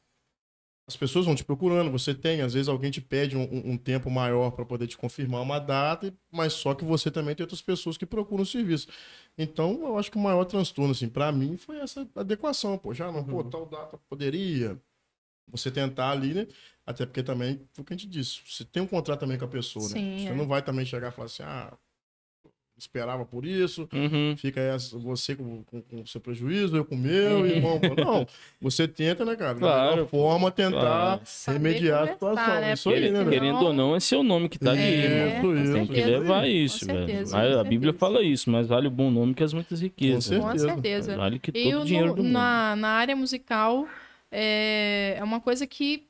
As 0.87 0.97
pessoas 0.97 1.25
vão 1.27 1.35
te 1.35 1.45
procurando, 1.45 1.91
você 1.91 2.15
tem, 2.15 2.41
às 2.43 2.53
vezes 2.55 2.69
alguém 2.69 2.91
te 2.91 3.01
pede 3.01 3.37
um, 3.37 3.43
um- 3.73 3.77
tempo 3.77 4.11
maior 4.11 4.51
para 4.53 4.65
poder 4.65 4.87
te 4.87 4.97
confirmar 4.97 5.43
uma 5.43 5.59
data, 5.59 6.15
mas 6.31 6.53
só 6.55 6.75
que 6.75 6.85
você 6.85 7.11
também 7.11 7.35
tem 7.35 7.45
outras 7.45 7.61
pessoas 7.61 7.97
que 7.99 8.07
procuram 8.07 8.43
o 8.43 8.47
serviço. 8.47 8.89
Então, 9.37 9.81
eu 9.83 9.99
acho 9.99 10.11
que 10.11 10.17
o 10.17 10.21
maior 10.21 10.45
transtorno, 10.45 10.93
assim, 10.93 11.09
para 11.09 11.31
mim, 11.33 11.57
foi 11.59 11.79
essa 11.79 12.07
adequação. 12.15 12.79
Pô, 12.79 12.93
já 12.95 13.11
não, 13.13 13.23
pô, 13.25 13.45
tal 13.45 13.67
data 13.67 13.99
poderia. 14.09 14.79
Você 15.51 15.71
tentar 15.71 16.11
ali, 16.11 16.35
né? 16.35 16.47
Até 16.87 17.07
porque 17.07 17.23
também, 17.23 17.61
foi 17.73 17.83
o 17.83 17.85
que 17.87 17.95
a 17.95 17.97
gente 17.97 18.09
disse, 18.09 18.41
você 18.47 18.65
tem 18.65 18.83
um 18.83 18.87
contrato 18.87 19.21
também 19.21 19.39
com 19.39 19.45
a 19.47 19.49
pessoa, 19.49 19.89
né? 19.89 19.95
Sim, 19.95 20.19
Você 20.27 20.33
é. 20.33 20.35
não 20.35 20.47
vai 20.47 20.63
também 20.63 20.85
chegar 20.85 21.09
e 21.09 21.15
falar 21.15 21.27
assim, 21.27 21.43
ah, 21.43 21.73
esperava 22.79 23.25
por 23.25 23.45
isso, 23.45 23.89
Uhum. 23.93 24.35
fica 24.37 24.61
você 24.95 25.35
com, 25.35 25.63
com, 25.65 25.83
com 25.83 26.01
o 26.03 26.07
seu 26.07 26.21
prejuízo, 26.21 26.77
eu 26.77 26.85
com 26.85 26.95
o 26.95 26.99
meu, 26.99 27.47
e 27.47 27.61
vamos. 27.61 27.81
Não, 27.99 28.27
você 28.61 28.87
tenta, 28.87 29.25
né, 29.25 29.35
cara? 29.37 29.55
Da 29.55 29.61
Claro, 29.61 29.91
melhor 29.97 30.09
forma, 30.09 30.51
tentar 30.51 30.81
claro. 30.81 31.21
Remediar 31.49 32.03
a 32.05 32.07
situação. 32.13 32.61
né? 32.61 32.73
Isso 32.75 32.91
aí, 32.91 33.11
né, 33.11 33.25
Querendo 33.25 33.65
ou 33.65 33.73
não, 33.73 33.97
é 33.97 34.01
seu 34.01 34.23
nome 34.23 34.49
que 34.49 34.59
tá 34.59 34.71
ali, 34.71 34.81
É, 34.81 35.37
irmão. 35.39 35.43
com 35.43 35.73
Tem 35.73 35.87
que 35.87 36.05
levar 36.05 36.41
Com 36.43 36.47
isso, 36.49 36.87
velho. 36.87 36.99
certeza, 37.07 37.37
com 37.53 37.59
A 37.61 37.65
Bíblia 37.65 37.93
fala 37.93 38.23
isso, 38.23 38.51
mas 38.51 38.67
vale 38.67 38.87
o 38.89 38.91
bom 38.91 39.11
nome 39.11 39.35
que 39.35 39.43
as 39.43 39.53
muitas 39.53 39.81
riquezas. 39.81 40.39
Com 40.39 40.49
Com 40.51 40.59
certeza. 40.59 41.17
Vale 41.17 41.39
que 41.39 41.51
E 41.55 41.65
todo 41.71 41.79
o 41.79 41.83
o 41.83 41.85
dinheiro 41.85 42.09
no- 42.09 42.15
do 42.15 42.23
mundo. 42.23 42.33
na, 42.33 42.77
na 42.77 42.89
área 42.89 43.17
musical 43.17 43.87
é, 44.31 45.17
é 45.19 45.25
uma 45.25 45.41
coisa 45.41 45.67
que 45.67 46.05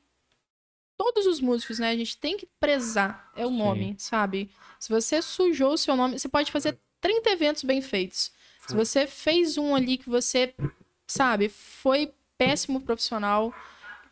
todos 0.99 1.25
os 1.25 1.39
músicos, 1.39 1.79
né, 1.79 1.91
a 1.91 1.95
gente 1.95 2.17
tem 2.17 2.35
que 2.35 2.45
prezar. 2.59 3.31
É 3.33 3.45
o 3.45 3.49
Sim. 3.49 3.57
nome, 3.57 3.95
sabe? 3.97 4.51
Se 4.77 4.89
você 4.89 5.21
sujou 5.21 5.73
o 5.73 5.77
seu 5.77 5.95
nome, 5.95 6.19
você 6.19 6.27
pode 6.27 6.51
fazer 6.51 6.77
30 6.99 7.29
eventos 7.29 7.63
bem 7.63 7.81
feitos. 7.81 8.33
Se 8.67 8.75
você 8.75 9.07
fez 9.07 9.57
um 9.57 9.73
ali 9.73 9.97
que 9.97 10.09
você, 10.09 10.53
sabe, 11.07 11.47
foi 11.47 12.11
péssimo 12.37 12.81
profissional, 12.81 13.53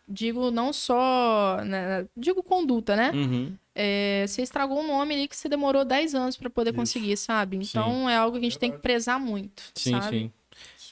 digo 0.07 0.49
não 0.49 0.71
só, 0.71 1.57
né, 1.65 2.07
digo 2.15 2.41
conduta, 2.41 2.95
né? 2.95 3.11
Uhum. 3.11 3.53
É, 3.75 4.25
você 4.25 4.41
estragou 4.41 4.79
um 4.79 4.87
nome 4.87 5.13
ali 5.13 5.27
que 5.27 5.35
você 5.35 5.49
demorou 5.49 5.83
10 5.83 6.15
anos 6.15 6.37
pra 6.37 6.49
poder 6.49 6.71
Isso. 6.71 6.79
conseguir, 6.79 7.17
sabe? 7.17 7.57
Então 7.57 8.09
é 8.09 8.15
algo 8.15 8.39
que 8.39 8.45
a 8.45 8.49
gente 8.49 8.57
tem 8.57 8.71
que 8.71 8.79
prezar 8.79 9.19
muito, 9.19 9.61
Sim, 9.75 9.91
sabe? 9.91 10.19
sim. 10.19 10.31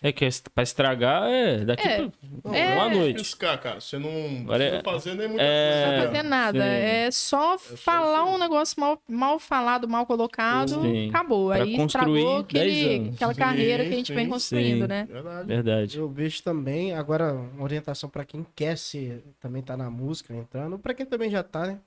É 0.03 0.11
que 0.11 0.25
est- 0.25 0.49
pra 0.49 0.63
estragar 0.63 1.23
é 1.29 1.65
daqui 1.65 1.87
É. 1.87 1.97
pra 1.97 2.11
Não, 2.43 2.53
É. 2.55 2.75
uma 2.75 2.89
noite. 2.89 3.15
Arriscar, 3.17 3.61
cara. 3.61 3.79
Você 3.79 3.97
não, 3.97 4.09
Agora 4.41 4.63
é- 4.63 4.71
não 4.73 4.81
fazer 4.83 5.13
nem 5.15 5.27
muita 5.27 5.43
é- 5.43 5.71
coisa. 5.83 5.85
Não 5.91 5.97
né? 5.97 6.07
fazer 6.07 6.23
nada. 6.23 6.59
sim. 6.59 6.65
É 6.65 7.11
só 7.11 7.57
falar 7.57 8.19
isso 8.21 8.29
aí. 8.29 8.35
um 8.35 8.37
negócio 8.37 8.79
mal, 8.79 9.01
mal 9.07 9.39
falado, 9.39 9.87
mal 9.87 10.05
colocado, 10.05 10.81
Sim. 10.81 11.09
acabou. 11.09 11.49
Pra 11.51 11.63
Aí 11.63 11.75
construir 11.75 12.19
estragou 12.21 12.43
10 12.43 12.71
aquele, 12.85 13.09
aquela 13.15 13.33
Sim, 13.33 13.39
carreira 13.39 13.83
que 13.85 13.93
a 13.93 13.97
gente 13.97 14.13
vem 14.13 14.29
construindo, 14.29 14.81
sim. 14.81 14.87
né? 14.87 15.07
Verdade. 15.09 15.47
Verdade. 15.47 15.97
Eu 15.97 16.09
vejo 16.09 16.43
também, 16.43 16.93
agora, 16.93 17.33
uma 17.33 17.63
orientação 17.63 18.09
pra 18.09 18.25
quem 18.25 18.45
quer 18.55 18.77
ser, 18.77 19.23
também 19.39 19.61
tá 19.61 19.75
na 19.77 19.89
música, 19.89 20.33
entrando, 20.33 20.77
pra 20.79 20.93
quem 20.93 21.05
também 21.05 21.29
já 21.29 21.43
tá, 21.43 21.65
né? 21.67 21.79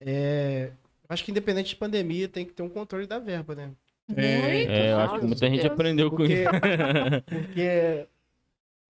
É, 0.00 0.70
acho 1.08 1.24
que 1.24 1.30
independente 1.30 1.70
de 1.70 1.76
pandemia, 1.76 2.28
tem 2.28 2.44
que 2.44 2.52
ter 2.52 2.62
um 2.62 2.68
controle 2.68 3.06
da 3.06 3.18
verba, 3.18 3.54
né? 3.54 3.70
É, 4.16 4.38
Muito, 4.42 4.70
É, 4.70 4.92
eu 4.92 4.98
acho 5.00 5.18
que 5.20 5.26
muita 5.26 5.48
gente 5.50 5.66
aprendeu 5.66 6.10
com 6.10 6.16
Porque, 6.16 6.34
isso. 6.34 6.50
porque 7.26 8.06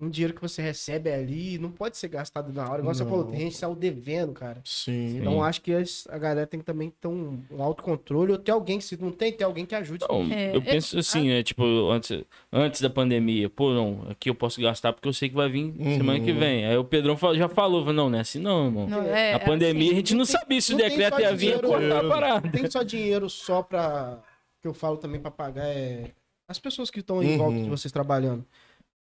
um 0.01 0.11
dinheiro 0.11 0.35
que 0.35 0.43
você 0.43 0.61
recebe 0.61 1.09
ali 1.13 1.59
não 1.59 1.71
pode 1.71 1.97
ser 1.97 2.09
gastado 2.09 2.53
na 2.53 2.69
hora. 2.69 2.81
Igual 2.81 2.93
você 2.93 3.05
Não. 3.05 3.11
falou, 3.11 3.25
tem 3.27 3.39
gente 3.39 3.53
que 3.53 3.59
saiu 3.59 3.77
devendo, 3.77 4.33
cara. 4.33 4.61
Sim. 4.65 5.19
Então 5.19 5.45
acho 5.45 5.61
que 5.61 5.73
as- 5.73 6.09
a 6.11 6.19
galera 6.19 6.45
tem 6.45 6.59
que 6.59 6.67
também 6.67 6.91
ter 7.01 7.07
um, 7.07 7.41
um 7.53 7.63
autocontrole, 7.63 8.33
ou 8.33 8.39
ter 8.39 8.51
alguém, 8.51 8.81
se 8.81 9.01
não 9.01 9.13
tem, 9.13 9.31
ter 9.33 9.45
alguém 9.45 9.65
que 9.65 9.77
ajude. 9.77 10.05
Não, 10.11 10.23
É, 10.33 10.51
eu 10.57 10.61
é- 10.61 10.61
penso 10.61 10.99
assim, 10.99 11.29
né? 11.29 11.45
Tipo, 11.45 11.63
antes, 11.89 12.21
antes 12.53 12.81
da 12.81 12.91
pandemia, 12.91 13.49
pô, 13.49 13.73
não, 13.73 14.05
aqui 14.11 14.29
eu 14.29 14.35
posso 14.35 14.61
gastar 14.61 14.93
porque 14.93 15.07
eu 15.07 15.13
sei 15.13 15.29
que 15.29 15.37
vai 15.37 15.49
vir 15.49 15.73
Uhum. 15.79 15.97
semana 15.99 16.19
que 16.19 16.33
vem. 16.33 16.67
Aí 16.67 16.77
o 16.77 16.83
Pedrão 16.85 17.17
já 17.37 17.49
falou, 17.49 17.85
não, 17.93 18.11
não 18.11 18.19
é 18.19 18.23
assim 18.23 18.41
não, 18.41 18.65
irmão. 18.65 18.89
Não, 18.89 19.03
é, 19.05 19.35
a 19.35 19.39
pandemia 19.39 19.85
assim, 19.85 19.93
a 19.93 19.97
gente 19.99 20.15
não, 20.15 20.19
não 20.21 20.27
tem- 20.27 20.37
sabia 20.41 20.61
se 20.61 20.75
o 20.75 20.77
decreto 20.79 21.21
ia 21.21 21.31
vir 21.31 21.39
dinheiro- 21.39 21.69
cortar 21.69 22.05
a 22.05 22.09
parada. 22.09 22.41
Não 22.47 22.51
tem 22.51 22.69
só 22.69 22.83
dinheiro 22.83 23.31
só 23.31 23.63
pra. 23.63 24.19
Que 24.63 24.69
eu 24.69 24.73
falo 24.75 24.97
também 24.97 25.21
pra 25.21 25.31
pagar 25.31 25.67
é. 25.67 26.13
As 26.49 26.59
pessoas 26.59 26.91
que 26.91 27.01
estão 27.01 27.23
em 27.23 27.27
Uhum. 27.33 27.39
volta 27.39 27.61
de 27.63 27.69
vocês 27.69 27.91
trabalhando. 27.91 28.47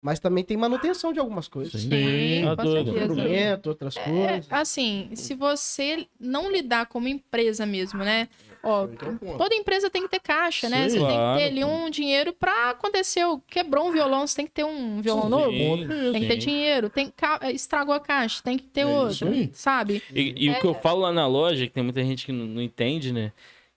Mas 0.02 0.18
também 0.18 0.42
tem 0.42 0.56
manutenção 0.56 1.12
de 1.12 1.20
algumas 1.20 1.46
coisas. 1.46 1.78
Sim. 1.82 1.90
Sim, 1.90 2.42
Tá 2.56 2.64
com 2.64 2.72
certeza. 2.72 3.60
Outras 3.68 3.96
É, 3.98 4.02
coisas. 4.04 4.46
assim, 4.48 5.10
se 5.14 5.34
você 5.34 6.06
não 6.18 6.50
lidar 6.50 6.86
como 6.86 7.06
empresa 7.06 7.66
mesmo, 7.66 8.02
né? 8.02 8.26
Ó, 8.62 8.86
Aí 8.86 8.96
que 8.96 9.04
é 9.04 9.08
o 9.08 9.18
ponto. 9.18 9.36
toda 9.36 9.54
empresa 9.54 9.90
tem 9.90 10.02
que 10.02 10.08
ter 10.08 10.20
caixa, 10.20 10.70
né? 10.70 10.84
Sim, 10.88 10.94
Você 10.94 10.96
tem 11.00 11.06
que 11.08 11.12
claro, 11.14 11.38
ter 11.40 11.46
ali 11.48 11.64
um 11.64 11.90
dinheiro 11.90 12.32
pra 12.32 12.70
acontecer. 12.70 13.20
Quebrou 13.46 13.88
um 13.88 13.92
violão, 13.92 14.26
você 14.26 14.36
tem 14.36 14.46
que 14.46 14.52
ter 14.52 14.64
um 14.64 15.02
violão 15.02 15.24
Sim, 15.24 15.30
novo. 15.30 15.88
Tem 16.12 16.22
que 16.22 16.28
ter 16.28 16.34
sim. 16.40 16.46
dinheiro. 16.46 16.88
Tem, 16.88 17.10
ca- 17.14 17.40
estragou 17.52 17.94
a 17.94 18.00
caixa, 18.00 18.42
tem 18.42 18.56
que 18.56 18.64
ter 18.68 18.82
É 18.82 18.86
outro, 18.86 19.28
sabe? 19.52 20.02
E, 20.14 20.46
e 20.46 20.50
o 20.50 20.58
que 20.58 20.66
eu 20.66 20.74
falo 20.74 21.00
lá 21.00 21.12
na 21.12 21.26
loja, 21.26 21.66
que 21.66 21.72
tem 21.74 21.82
muita 21.82 22.02
gente 22.02 22.24
que 22.24 22.32
não, 22.32 22.46
não 22.46 22.62
entende, 22.62 23.12
né? 23.12 23.32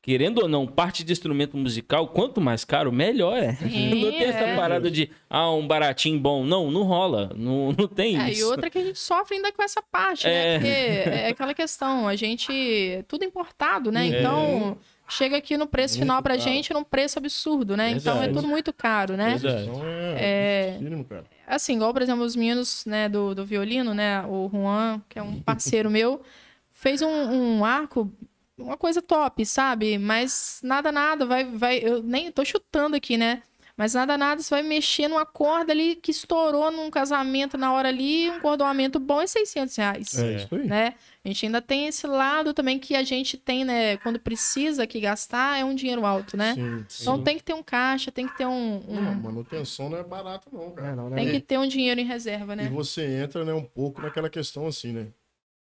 Querendo 0.05 0.39
ou 0.39 0.49
não, 0.49 0.67
parte 0.67 1.01
de 1.01 1.13
instrumento 1.13 1.55
musical, 1.55 2.09
quanto 2.09 2.41
mais 2.41 2.65
caro, 2.65 2.91
melhor 2.91 3.37
é. 3.37 3.53
Sim, 3.55 4.01
não 4.03 4.11
tem 4.11 4.23
essa 4.25 4.39
é. 4.39 4.55
parada 4.57 4.91
de, 4.91 5.09
ah, 5.29 5.49
um 5.49 5.65
baratinho 5.65 6.19
bom. 6.19 6.43
Não, 6.43 6.69
não 6.69 6.83
rola. 6.83 7.31
Não, 7.37 7.71
não 7.71 7.87
tem 7.87 8.19
É, 8.21 8.29
isso. 8.29 8.41
e 8.41 8.43
outra 8.43 8.69
que 8.69 8.77
a 8.77 8.83
gente 8.83 8.99
sofre 8.99 9.37
ainda 9.37 9.49
com 9.53 9.63
essa 9.63 9.81
parte, 9.81 10.27
É. 10.27 10.29
né? 10.29 10.53
Porque 10.59 11.09
é 11.09 11.27
aquela 11.29 11.53
questão, 11.53 12.05
a 12.05 12.17
gente. 12.17 12.51
Tudo 13.07 13.23
importado, 13.23 13.93
né? 13.93 14.01
Uhum. 14.03 14.07
Então, 14.19 14.77
chega 15.07 15.37
aqui 15.37 15.55
no 15.55 15.67
preço 15.67 15.93
Muito 15.93 16.01
final 16.03 16.21
pra 16.21 16.33
caro. 16.37 16.49
gente 16.49 16.73
num 16.73 16.83
preço 16.83 17.17
absurdo, 17.17 17.77
né? 17.77 17.91
Então 17.91 18.21
é 18.21 18.27
tudo 18.27 18.45
muito 18.45 18.73
caro, 18.73 19.15
né? 19.15 19.35
Então 19.37 19.81
é, 20.17 20.77
É. 20.77 21.23
Assim, 21.47 21.75
igual, 21.75 21.93
por 21.93 22.01
exemplo, 22.01 22.25
os 22.25 22.35
meninos 22.35 22.83
né, 22.85 23.07
do, 23.07 23.33
do 23.33 23.45
violino, 23.45 23.93
né? 23.93 24.21
O 24.27 24.49
Juan, 24.51 25.01
que 25.07 25.17
é 25.17 25.23
um 25.23 25.39
parceiro 25.41 25.89
meu, 25.89 26.21
fez 26.71 27.01
um, 27.01 27.07
um 27.07 27.63
arco, 27.65 28.11
uma 28.57 28.77
coisa 28.77 29.01
top, 29.01 29.45
sabe? 29.45 29.97
Mas 29.97 30.59
nada, 30.63 30.91
nada, 30.91 31.25
vai, 31.25 31.43
vai. 31.45 31.79
Eu 31.79 32.01
nem 32.03 32.31
tô 32.31 32.43
chutando 32.45 32.95
aqui, 32.95 33.17
né? 33.17 33.41
Mas 33.75 33.95
nada, 33.95 34.15
nada, 34.15 34.39
você 34.39 34.51
vai 34.51 34.61
mexer 34.61 35.07
numa 35.07 35.25
corda 35.25 35.73
ali 35.73 35.95
que 35.95 36.11
estourou 36.11 36.69
num 36.71 36.91
casamento 36.91 37.57
na 37.57 37.73
hora 37.73 37.87
ali, 37.89 38.29
um 38.29 38.39
cordoamento 38.39 38.99
bom 38.99 39.19
é 39.19 39.25
600 39.25 39.75
reais. 39.75 40.15
É 40.19 40.35
isso 40.35 40.53
aí. 40.53 40.67
Né? 40.67 40.93
A 41.25 41.27
gente 41.27 41.47
ainda 41.47 41.59
tem 41.59 41.87
esse 41.87 42.05
lado 42.05 42.53
também 42.53 42.77
que 42.77 42.95
a 42.95 43.01
gente 43.01 43.35
tem, 43.35 43.65
né? 43.65 43.97
Quando 43.97 44.19
precisa 44.19 44.85
que 44.85 44.99
gastar, 44.99 45.57
é 45.59 45.65
um 45.65 45.73
dinheiro 45.73 46.05
alto, 46.05 46.37
né? 46.37 46.53
Sim, 46.53 46.85
Então 47.01 47.17
sim. 47.17 47.23
tem 47.23 47.37
que 47.37 47.43
ter 47.43 47.55
um 47.55 47.63
caixa, 47.63 48.11
tem 48.11 48.27
que 48.27 48.37
ter 48.37 48.45
um. 48.45 48.75
um- 48.87 49.01
Não, 49.01 49.15
manutenção 49.15 49.89
não 49.89 49.97
é 49.97 50.03
barato, 50.03 50.49
não, 50.53 50.65
É, 50.65 50.71
cara. 50.75 50.95
não, 50.95 51.09
né? 51.09 51.15
tem 51.15 51.31
que 51.31 51.39
ter 51.39 51.57
um 51.57 51.65
dinheiro 51.65 51.99
em 51.99 52.05
reserva, 52.05 52.53
E 52.53 52.57
né? 52.57 52.69
você 52.69 53.03
entra, 53.23 53.43
né, 53.43 53.53
um 53.55 53.65
pouco 53.65 54.03
naquela 54.03 54.29
questão 54.29 54.67
assim, 54.67 54.91
né? 54.91 55.07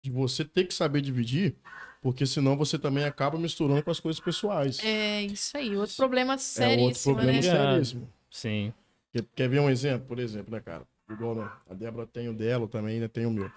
De 0.02 0.10
você 0.10 0.44
ter 0.44 0.64
que 0.64 0.74
saber 0.74 1.00
dividir, 1.00 1.54
porque 2.00 2.26
senão 2.26 2.56
você 2.56 2.78
também 2.78 3.04
acaba 3.04 3.38
misturando 3.38 3.82
com 3.82 3.90
as 3.90 4.00
coisas 4.00 4.20
pessoais. 4.20 4.78
É 4.82 5.22
isso 5.22 5.56
aí. 5.56 5.76
Outro 5.76 5.96
problema 5.96 6.34
É 6.34 6.38
seríssimo, 6.38 6.84
outro 6.84 7.02
problema 7.02 7.32
né? 7.32 7.42
seríssimo. 7.42 8.12
Sim. 8.30 8.72
Quer, 9.12 9.24
quer 9.34 9.48
ver 9.48 9.60
um 9.60 9.68
exemplo, 9.70 10.06
por 10.06 10.18
exemplo, 10.18 10.52
né, 10.52 10.60
cara? 10.60 10.86
Igual 11.10 11.34
né, 11.34 11.50
a 11.68 11.74
Débora 11.74 12.06
tem 12.06 12.28
o 12.28 12.32
dela 12.32 12.68
também, 12.68 13.00
né? 13.00 13.08
Tem 13.08 13.26
o 13.26 13.30
meu. 13.30 13.50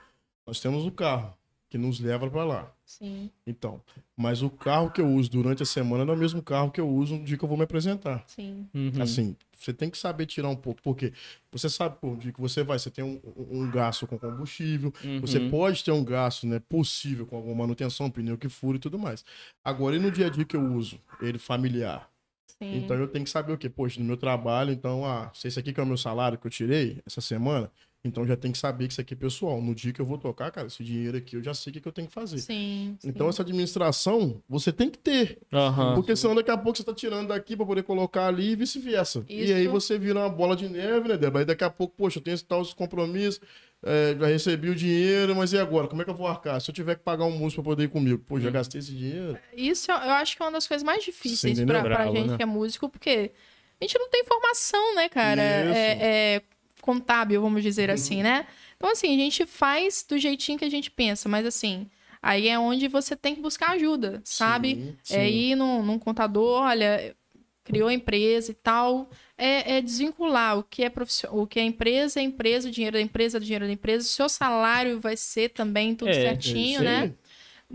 Nós 0.46 0.60
temos 0.60 0.86
o 0.86 0.92
carro 0.92 1.34
que 1.74 1.78
nos 1.80 2.00
leva 2.00 2.30
pra 2.30 2.44
lá. 2.46 2.72
Sim, 2.86 3.32
Então, 3.48 3.82
mas 4.16 4.44
o 4.44 4.50
carro 4.50 4.92
que 4.92 5.02
eu 5.02 5.08
uso 5.08 5.28
durante 5.32 5.64
a 5.64 5.66
semana 5.66 6.06
não 6.06 6.14
é 6.14 6.16
o 6.16 6.20
mesmo 6.20 6.40
carro 6.40 6.70
que 6.70 6.80
eu 6.80 6.88
uso 6.88 7.18
no 7.18 7.24
dia 7.26 7.36
que 7.36 7.44
eu 7.44 7.50
vou 7.50 7.58
me 7.58 7.64
apresentar. 7.64 8.24
sim. 8.28 8.68
Uhum. 8.76 9.02
Assim, 9.02 9.36
você 9.58 9.74
tem 9.74 9.90
que 9.90 9.98
saber 9.98 10.28
tirar 10.28 10.50
um 10.50 10.56
pouco, 10.56 10.80
porque 10.84 11.12
você 11.52 11.68
sabe, 11.68 11.98
pô, 12.00 12.12
o 12.12 12.18
dia 12.18 12.32
que 12.32 12.40
você 12.40 12.64
vai, 12.64 12.78
você 12.78 12.92
tem 12.92 13.04
um, 13.04 13.20
um- 13.50 13.72
gasto 13.72 14.06
com 14.06 14.20
combustível, 14.20 14.94
você 15.20 15.40
Uhum. 15.40 15.50
pode 15.50 15.84
ter 15.84 15.92
um 15.92 16.04
gasto, 16.06 16.46
né, 16.46 16.60
possível 16.60 17.26
com 17.26 17.38
alguma 17.38 17.56
manutenção, 17.56 18.08
pneu 18.12 18.38
que 18.38 18.48
fura 18.50 18.78
e 18.78 18.80
tudo 18.80 19.00
mais. 19.00 19.26
Agora, 19.64 19.96
e 19.96 20.00
no 20.00 20.12
dia 20.12 20.28
a 20.28 20.30
dia 20.30 20.46
que 20.46 20.56
eu 20.56 20.64
uso 20.64 21.00
ele 21.20 21.40
familiar? 21.40 22.08
Sim. 22.46 22.78
Então 22.78 22.96
eu 22.98 23.08
tenho 23.08 23.26
que 23.26 23.32
saber 23.32 23.52
o 23.54 23.58
quê? 23.58 23.68
Poxa, 23.68 24.00
no 24.00 24.06
meu 24.06 24.16
trabalho, 24.18 24.72
então, 24.72 25.04
ah, 25.04 25.32
se 25.34 25.48
esse 25.48 25.60
aqui 25.60 25.74
que 25.74 25.80
é 25.80 25.84
o 25.84 25.88
meu 25.88 25.98
salário 25.98 26.38
que 26.38 26.46
eu 26.46 26.52
tirei 26.52 27.02
essa 27.06 27.20
semana, 27.20 27.72
então 28.06 28.28
já 28.28 28.36
tem 28.36 28.52
que 28.52 28.58
saber 28.58 28.88
que 28.88 28.94
isso 28.94 29.02
aqui 29.02 29.14
é 29.14 29.18
pessoal. 29.18 29.62
No 29.62 29.74
dia 29.74 29.94
que 29.94 30.02
eu 30.02 30.06
vou 30.06 30.18
tocar, 30.18 30.52
cara, 30.52 30.68
esse 30.68 30.84
dinheiro 30.84 31.18
aqui 31.18 31.38
eu 31.38 31.44
já 31.44 31.54
sei 31.54 31.72
o 31.72 31.74
que, 31.74 31.80
que 31.80 31.88
eu 31.88 31.92
tenho 31.92 32.08
que 32.08 32.14
fazer. 32.14 32.38
sim, 32.38 32.98
sim. 33.00 33.08
Então 33.08 33.30
essa 33.30 33.44
administração 33.44 34.42
você 34.48 34.74
tem 34.74 34.90
que 34.90 34.98
ter. 34.98 35.40
Aham. 35.54 35.96
Porque 35.96 36.14
senão 36.16 36.36
daqui 36.36 36.52
a 36.52 36.58
pouco 36.58 36.78
você 36.78 36.84
tá 36.84 36.94
tirando 36.94 37.30
daqui 37.30 37.56
pra 37.56 37.66
poder 37.66 37.84
colocar 37.84 38.28
ali 38.28 38.52
e 38.52 38.56
vice-versa. 38.58 39.24
E 39.30 39.54
aí 39.54 39.68
você 39.68 39.98
vira 39.98 40.20
uma 40.20 40.30
bola 40.30 40.56
de 40.56 40.68
neve, 40.68 41.08
né, 41.08 41.18
Débora? 41.18 41.44
Aí 41.44 41.46
daqui 41.46 41.64
a 41.64 41.70
pouco, 41.70 41.96
poxa, 41.96 42.20
eu 42.20 42.24
tenho 42.24 42.36
esse 42.36 42.44
tal 42.44 42.66
compromisso, 42.76 43.40
é, 43.82 44.16
já 44.20 44.28
recebi 44.28 44.70
o 44.70 44.76
dinheiro, 44.76 45.34
mas 45.34 45.54
e 45.54 45.58
agora? 45.58 45.88
Como 45.88 46.02
é 46.02 46.06
que 46.06 46.12
eu 46.12 46.16
vou 46.16 46.28
arcar? 46.28 46.60
Se 46.60 46.70
eu 46.70 46.76
tiver 46.76 46.96
que 46.96 47.04
pagar 47.04 47.24
um 47.24 47.38
músico 47.38 47.64
pra 47.64 47.72
poder 47.72 47.84
ir 47.86 47.90
comigo, 47.90 48.22
pô, 48.28 48.38
já 48.38 48.50
gastei 48.50 48.80
esse 48.80 48.92
dinheiro. 48.92 49.40
Isso 49.56 49.90
eu 49.90 49.96
acho 49.96 50.36
que 50.36 50.44
é 50.44 50.46
uma 50.46 50.52
das 50.52 50.68
coisas 50.68 50.84
mais 50.84 51.04
difíceis 51.04 51.58
entendeu? 51.58 51.82
pra, 51.82 52.06
gente 52.08 52.32
né? 52.32 52.38
que 52.38 52.44
é 52.44 52.46
músico, 52.46 52.90
porque 52.90 53.32
a 53.80 53.84
gente 53.86 53.98
não 53.98 54.10
tem 54.10 54.26
formação, 54.26 54.96
né, 54.96 55.08
cara? 55.08 55.42
Isso. 55.42 55.74
É, 55.74 56.36
é 56.36 56.42
contábil, 56.84 57.42
vamos 57.42 57.64
dizer 57.64 57.90
assim, 57.90 58.22
né? 58.24 58.46
Então, 58.78 58.90
assim, 58.92 59.14
a 59.16 59.18
gente 59.18 59.46
faz 59.46 60.06
do 60.08 60.18
jeitinho 60.18 60.58
que 60.60 60.66
a 60.66 60.70
gente 60.70 60.92
pensa, 60.92 61.30
mas 61.30 61.46
assim, 61.46 61.90
aí 62.22 62.48
é 62.50 62.60
onde 62.60 62.88
você 62.88 63.16
tem 63.16 63.36
que 63.36 63.42
buscar 63.42 63.72
ajuda, 63.72 64.22
sabe? 64.30 64.76
Sim, 64.76 64.98
É 65.10 65.30
sim. 65.30 65.30
ir 65.30 65.56
num, 65.56 65.84
num 65.84 65.98
contador, 66.00 66.62
olha, 66.64 67.16
criou 67.64 67.88
a 67.88 67.94
empresa 67.94 68.52
e 68.52 68.54
tal. 68.56 69.10
É, 69.38 69.78
é 69.78 69.82
desvincular 69.82 70.58
o 70.58 70.64
que 70.64 70.84
é 70.84 70.90
profissional, 70.90 71.40
o 71.40 71.48
que 71.48 71.60
é 71.60 71.64
empresa, 71.64 72.20
é 72.20 72.24
empresa, 72.24 72.68
o 72.68 72.72
dinheiro 72.72 72.98
da 72.98 73.02
empresa, 73.02 73.38
é 73.38 73.40
o 73.40 73.44
dinheiro 73.44 73.66
da 73.66 73.72
empresa, 73.72 74.06
o 74.06 74.10
seu 74.10 74.30
salário 74.30 75.00
vai 75.00 75.16
ser 75.18 75.50
também 75.50 75.96
tudo 75.96 76.10
É, 76.10 76.14
certinho, 76.14 76.82
né? 76.84 77.14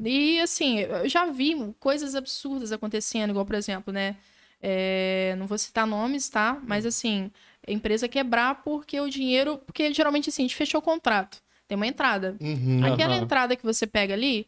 E 0.04 0.40
assim, 0.40 0.80
eu 0.80 1.08
já 1.08 1.26
vi 1.26 1.54
coisas 1.80 2.14
absurdas 2.14 2.70
acontecendo, 2.72 3.30
igual, 3.30 3.44
por 3.44 3.54
exemplo, 3.56 3.92
né? 3.92 4.16
é, 4.60 5.34
não 5.38 5.46
vou 5.46 5.56
citar 5.58 5.86
nomes, 5.86 6.28
tá? 6.28 6.60
Mas 6.66 6.84
assim, 6.86 7.30
a 7.68 7.72
empresa 7.72 8.08
quebrar 8.08 8.62
porque 8.62 8.98
o 9.00 9.08
dinheiro. 9.08 9.58
Porque 9.58 9.92
geralmente 9.92 10.28
assim, 10.30 10.42
a 10.42 10.46
gente 10.46 10.56
fechou 10.56 10.78
o 10.80 10.82
contrato. 10.82 11.40
Tem 11.66 11.76
uma 11.76 11.86
entrada. 11.86 12.36
Uhum, 12.40 12.84
Aquela 12.84 13.14
Aham. 13.14 13.24
entrada 13.24 13.54
que 13.56 13.64
você 13.64 13.86
pega 13.86 14.14
ali, 14.14 14.46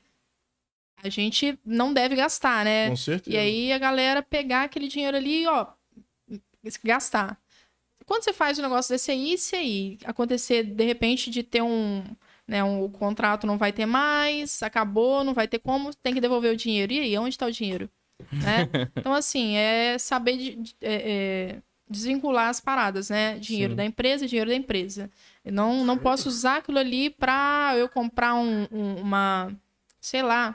a 1.02 1.08
gente 1.08 1.58
não 1.64 1.92
deve 1.92 2.16
gastar, 2.16 2.64
né? 2.64 2.88
com 2.90 2.96
certeza. 2.96 3.36
E 3.36 3.38
aí 3.38 3.72
a 3.72 3.78
galera 3.78 4.22
pegar 4.22 4.64
aquele 4.64 4.88
dinheiro 4.88 5.16
ali, 5.16 5.46
ó, 5.46 5.66
gastar. 6.84 7.38
Quando 8.06 8.24
você 8.24 8.32
faz 8.32 8.58
um 8.58 8.62
negócio 8.62 8.92
desse 8.92 9.10
aí, 9.10 9.38
se 9.38 9.54
aí 9.54 9.98
acontecer 10.04 10.64
de 10.64 10.84
repente 10.84 11.30
de 11.30 11.42
ter 11.42 11.62
um, 11.62 12.02
né, 12.46 12.62
um 12.64 12.82
o 12.82 12.90
contrato 12.90 13.46
não 13.46 13.56
vai 13.56 13.72
ter 13.72 13.86
mais, 13.86 14.62
acabou, 14.62 15.22
não 15.22 15.32
vai 15.32 15.46
ter 15.46 15.58
como, 15.60 15.94
tem 15.94 16.12
que 16.12 16.20
devolver 16.20 16.52
o 16.52 16.56
dinheiro. 16.56 16.92
E 16.92 17.00
aí, 17.00 17.18
onde 17.18 17.30
está 17.30 17.46
o 17.46 17.52
dinheiro? 17.52 17.88
Né? 18.32 18.68
Então, 18.96 19.14
assim, 19.14 19.56
é 19.56 19.96
saber 19.98 20.36
de- 20.36 20.56
de- 20.56 20.76
é- 20.80 21.10
é 21.56 21.62
desvincular 21.91 22.49
as 22.49 22.61
paradas, 22.61 23.11
né? 23.11 23.38
Dinheiro 23.38 23.72
Sim. 23.72 23.76
da 23.76 23.84
empresa, 23.84 24.26
dinheiro 24.26 24.49
da 24.51 24.57
empresa. 24.57 25.11
Eu 25.45 25.53
não, 25.53 25.84
não 25.84 25.99
posso 25.99 26.28
usar 26.28 26.59
aquilo 26.59 26.78
ali 26.78 27.11
para 27.11 27.72
eu 27.76 27.88
comprar 27.88 28.34
um- 28.34 28.66
um- 28.70 29.01
uma, 29.01 29.51
sei 30.01 30.22
lá, 30.22 30.55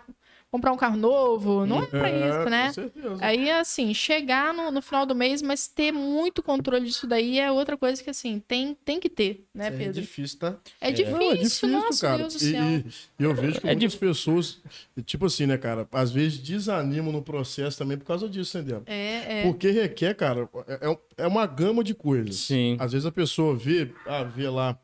comprar 0.56 0.72
um 0.72 0.78
carro 0.78 0.96
novo. 0.98 1.66
Não 1.66 1.84
é 1.84 1.86
pra 1.88 2.10
É, 2.10 2.30
isso, 2.30 2.50
né? 2.50 2.68
Com 2.68 2.74
certeza. 2.74 3.18
Aí, 3.22 3.50
assim, 3.52 3.94
chegar 3.94 4.54
no, 4.54 4.72
no 4.72 4.82
final 4.82 5.06
do 5.06 5.14
mês, 5.14 5.42
mas 5.42 5.68
ter 5.68 5.92
muito 5.92 6.42
controle 6.42 6.86
disso 6.86 7.06
daí 7.08 7.40
é 7.40 7.52
outra 7.52 7.78
coisa 7.78 8.02
que, 8.04 8.10
assim, 8.10 8.42
tem, 8.48 8.74
tem 8.86 9.00
que 9.00 9.10
ter, 9.10 9.46
né, 9.54 9.68
É 9.68 9.72
Pedro? 9.72 10.02
difícil, 10.02 10.40
tá? 10.40 10.56
É, 10.80 10.92
difícil, 10.92 11.18
Não, 11.20 11.32
é 11.32 11.36
difícil, 11.36 11.68
nossa 11.70 12.08
cara. 12.08 12.18
Deus 12.20 12.34
do 12.34 12.38
E- 12.44 12.52
céu. 12.52 12.64
E, 12.64 12.86
e 13.20 13.24
eu 13.24 13.34
vejo 13.36 13.60
que 13.62 13.68
É 13.68 13.76
muitas 13.76 13.96
pessoas, 13.96 14.60
tipo 15.06 15.26
assim, 15.26 15.46
né, 15.46 15.58
cara, 15.58 15.88
às 15.92 16.12
vezes 16.12 16.40
desanimam 16.40 17.12
no 17.12 17.22
processo 17.22 17.78
também 17.78 17.98
por 17.98 18.06
causa 18.06 18.28
disso, 18.30 18.58
entendeu? 18.58 18.84
É, 18.86 19.40
é. 19.40 19.44
Porque 19.44 19.70
requer, 19.72 20.14
cara, 20.16 20.50
é, 20.68 20.90
é- 20.92 21.00
é 21.18 21.28
uma 21.28 21.46
gama 21.46 21.84
de 21.84 21.94
coisas. 21.94 22.36
Sim. 22.36 22.78
Às 22.80 22.92
vezes 22.94 23.06
a 23.06 23.12
pessoa 23.12 23.56
vê, 23.56 23.92
ah, 24.06 24.24
vê 24.24 24.48
lá 24.50 24.80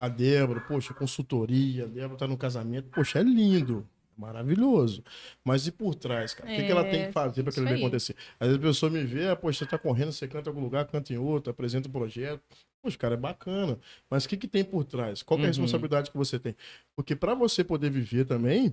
a 0.00 0.08
Débora, 0.08 0.60
poxa, 0.60 0.94
consultoria, 0.94 1.84
a 1.84 1.86
Débora 1.86 2.16
tá 2.18 2.26
no 2.26 2.36
casamento, 2.36 2.88
poxa, 2.90 3.18
é 3.18 3.22
lindo, 3.22 3.86
maravilhoso. 4.20 5.02
Mas 5.44 5.66
e 5.66 5.72
por 5.72 5.94
trás, 5.94 6.34
cara? 6.34 6.50
O 6.50 6.54
que, 6.54 6.62
que 6.64 6.70
ela 6.72 6.84
tem 6.84 7.06
que 7.06 7.12
fazer 7.12 7.42
para 7.42 7.50
aquilo 7.50 7.66
ali 7.66 7.74
aí. 7.74 7.80
acontecer? 7.80 8.14
Às 8.38 8.48
vezes 8.48 8.62
a 8.62 8.66
pessoa 8.66 8.90
me 8.90 9.02
vê, 9.02 9.28
ah, 9.28 9.36
poxa, 9.36 9.60
você 9.60 9.66
tá 9.66 9.78
correndo, 9.78 10.12
você 10.12 10.28
canta 10.28 10.48
em 10.48 10.52
algum 10.52 10.62
lugar, 10.62 10.84
canta 10.86 11.12
em 11.12 11.16
outro, 11.18 11.50
apresenta 11.50 11.88
um 11.88 11.92
projeto. 11.92 12.42
Poxa, 12.82 12.96
cara, 12.96 13.14
é 13.14 13.16
bacana. 13.16 13.78
Mas 14.08 14.24
o 14.24 14.28
que, 14.28 14.36
que 14.36 14.48
tem 14.48 14.64
por 14.64 14.84
trás? 14.84 15.22
Qual 15.22 15.36
que 15.38 15.44
é 15.44 15.46
a 15.46 15.48
Uhum. 15.48 15.50
responsabilidade 15.52 16.10
que 16.10 16.16
você 16.16 16.38
tem? 16.38 16.54
Porque 16.96 17.16
para 17.16 17.34
você 17.34 17.62
poder 17.64 17.90
viver 17.90 18.24
também, 18.24 18.72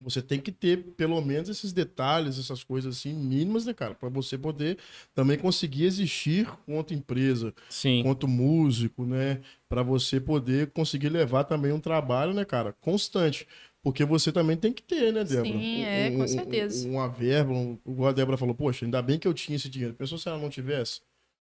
você 0.00 0.22
tem 0.22 0.40
que 0.40 0.52
ter 0.52 0.76
pelo 0.96 1.20
menos 1.20 1.48
esses 1.48 1.72
detalhes, 1.72 2.38
essas 2.38 2.62
coisas 2.62 2.96
assim 2.96 3.12
mínimas, 3.12 3.66
né, 3.66 3.74
cara? 3.74 3.94
Para 3.96 4.08
você 4.08 4.38
poder 4.38 4.78
também 5.12 5.36
conseguir 5.36 5.84
existir 5.86 6.46
quanto 6.64 6.94
empresa, 6.94 7.52
Sim. 7.68 8.02
quanto 8.04 8.28
músico, 8.28 9.04
né? 9.04 9.40
Para 9.68 9.82
você 9.82 10.20
poder 10.20 10.70
conseguir 10.70 11.08
levar 11.08 11.42
também 11.44 11.72
um 11.72 11.80
trabalho, 11.80 12.32
né, 12.32 12.44
cara, 12.44 12.72
constante. 12.80 13.46
Porque 13.88 14.04
você 14.04 14.30
também 14.30 14.54
tem 14.54 14.70
que 14.70 14.82
ter, 14.82 15.10
né, 15.14 15.24
Débora? 15.24 15.48
Sim, 15.48 15.82
é, 15.82 16.10
com 16.10 16.28
certeza. 16.28 16.86
uma 16.86 17.08
verba, 17.08 17.54
um, 17.54 17.78
igual 17.86 18.10
a 18.10 18.12
Débora 18.12 18.36
falou, 18.36 18.54
poxa, 18.54 18.84
ainda 18.84 19.00
bem 19.00 19.18
que 19.18 19.26
eu 19.26 19.32
tinha 19.32 19.56
esse 19.56 19.66
dinheiro. 19.66 19.94
Pensou 19.94 20.18
se 20.18 20.28
ela 20.28 20.36
não 20.36 20.50
tivesse? 20.50 21.00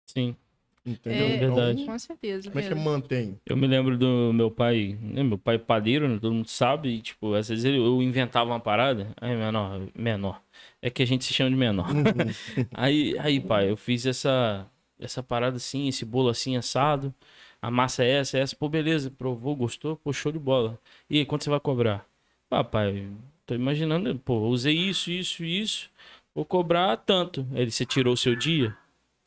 Sim. 0.08 0.36
Entendeu? 0.84 1.28
É, 1.28 1.38
verdade. 1.38 1.86
Com 1.86 2.00
certeza. 2.00 2.50
Como 2.50 2.60
é 2.60 2.68
que 2.68 2.74
mantém? 2.74 3.40
Eu 3.46 3.56
me 3.56 3.68
lembro 3.68 3.96
do 4.00 4.34
meu 4.34 4.50
pai, 4.50 4.98
né, 5.00 5.22
meu 5.22 5.38
pai 5.38 5.60
padeiro, 5.60 6.10
né, 6.10 6.18
todo 6.20 6.34
mundo 6.34 6.50
sabe, 6.50 6.90
e, 6.90 7.02
tipo, 7.04 7.36
às 7.36 7.50
vezes 7.50 7.66
eu 7.66 8.02
inventava 8.02 8.50
uma 8.50 8.60
parada, 8.60 9.14
aí 9.22 9.36
menor, 9.36 9.80
menor, 9.94 10.42
é 10.82 10.90
que 10.90 11.04
a 11.04 11.06
gente 11.06 11.24
se 11.26 11.36
chama 11.36 11.52
de 11.52 11.56
menor. 11.56 11.86
aí, 12.74 13.16
aí, 13.20 13.40
pai, 13.40 13.70
eu 13.70 13.78
fiz 13.78 14.08
essa, 14.08 14.68
essa 15.00 15.22
parada 15.22 15.58
assim, 15.58 15.88
esse 15.88 16.04
bolo 16.04 16.30
assim, 16.30 16.58
assado, 16.58 17.14
a 17.62 17.70
massa 17.70 18.04
é 18.04 18.10
essa, 18.10 18.40
é 18.40 18.42
essa, 18.42 18.56
pô, 18.56 18.68
beleza, 18.68 19.12
provou, 19.12 19.56
gostou, 19.56 19.96
pô, 19.98 20.12
show 20.12 20.32
de 20.32 20.40
bola. 20.40 20.80
E 21.08 21.20
aí, 21.20 21.26
quanto 21.26 21.44
você 21.44 21.52
vai 21.52 21.60
cobrar? 21.60 22.12
Ah, 22.54 22.64
pai, 22.64 23.08
tô 23.45 23.56
imaginando, 23.56 24.18
pô, 24.20 24.39
usei 24.47 24.76
isso, 24.76 25.12
isso, 25.12 25.43
isso, 25.43 25.89
vou 26.34 26.45
cobrar 26.45 26.95
tanto. 26.97 27.45
Ele, 27.54 27.72
você 27.72 27.86
tirou 27.86 28.14
o 28.14 28.18
seu 28.18 28.36
dia? 28.36 28.76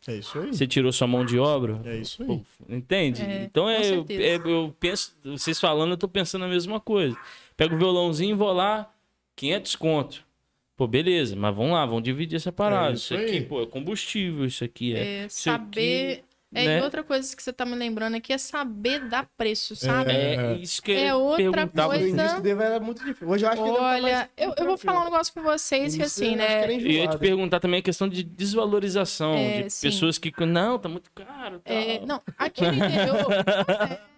É 0.07 0.17
isso 0.17 0.39
aí. 0.39 0.55
Você 0.55 0.67
tirou 0.67 0.93
sua 0.93 1.09
mão 1.09 1.25
de 1.25 1.39
obra? 1.39 1.81
É 1.85 1.97
isso 1.97 2.23
aí. 2.23 2.29
Pô, 2.29 2.41
entende? 2.69 3.23
É, 3.23 3.45
então 3.45 3.69
é 3.69 3.81
eu, 3.91 4.07
é, 4.09 4.37
eu 4.37 4.75
penso, 4.79 5.17
vocês 5.25 5.59
falando, 5.61 5.93
eu 5.93 5.97
tô 5.97 6.09
pensando 6.09 6.45
a 6.45 6.49
mesma 6.49 6.79
coisa. 6.79 7.17
Pego 7.57 7.75
o 7.75 7.79
violãozinho 7.79 8.31
e 8.31 8.39
vou 8.39 8.53
lá, 8.53 8.93
500 9.35 9.77
conto. 9.77 10.27
Pô, 10.77 10.87
beleza, 10.87 11.35
mas 11.35 11.57
vamos 11.57 11.73
lá, 11.73 11.87
vamos 11.87 12.03
dividir 12.03 12.37
essa 12.37 12.53
parada. 12.53 12.91
É 12.91 12.95
isso 12.95 13.15
isso 13.15 13.25
aqui, 13.25 13.41
pô, 13.41 13.63
é 13.63 13.67
combustível, 13.67 14.45
isso 14.45 14.63
aqui 14.63 14.95
é. 14.95 14.99
É, 14.99 15.27
isso 15.27 15.51
aqui, 15.51 15.65
saber. 15.65 16.25
É, 16.57 16.65
né? 16.65 16.79
e 16.79 16.83
outra 16.83 17.03
coisa 17.05 17.35
que 17.37 17.43
você 17.43 17.53
tá 17.53 17.65
me 17.65 17.75
lembrando 17.75 18.15
aqui 18.17 18.33
é 18.33 18.39
saber 18.39 19.01
dar 19.09 19.27
preço, 19.37 19.77
sabe? 19.77 20.13
É, 20.13 20.55
isso 20.55 20.81
que 20.83 20.93
É 20.93 21.15
outra 21.15 21.67
No 21.67 21.71
coisa- 21.89 22.09
início 22.09 22.41
dele 22.41 22.63
era 22.63 22.81
muito 22.81 23.05
difícil. 23.05 23.29
Hoje 23.29 23.45
eu 23.45 23.51
acho 23.51 23.63
que 23.63 23.69
tá 23.73 23.81
mais 23.81 24.03
Olha, 24.05 24.31
eu, 24.37 24.55
eu 24.57 24.65
vou 24.67 24.77
falar 24.79 25.01
um 25.03 25.05
negócio 25.05 25.33
com 25.35 25.43
vocês 25.43 25.95
que 25.97 26.03
Isso 26.03 26.21
assim, 26.23 26.37
que 26.37 26.43
era 26.43 26.67
né? 26.69 26.75
Eu 26.75 26.81
ia 26.81 27.09
te 27.09 27.19
perguntar 27.19 27.61
também 27.61 27.81
a 27.81 27.83
questão 27.83 28.09
de 28.09 28.23
desvalorização, 28.23 29.35
É, 29.35 29.63
de 29.63 29.71
sim. 29.71 29.89
pessoas 29.89 30.19
que, 30.19 30.33
não, 30.47 30.79
tá 30.79 30.89
muito 30.89 31.11
caro. 31.15 31.61
Tal. 31.65 31.75
É, 31.77 32.01
não, 32.07 32.21
aqui 32.39 32.63
no 32.63 32.73
interior 32.75 33.33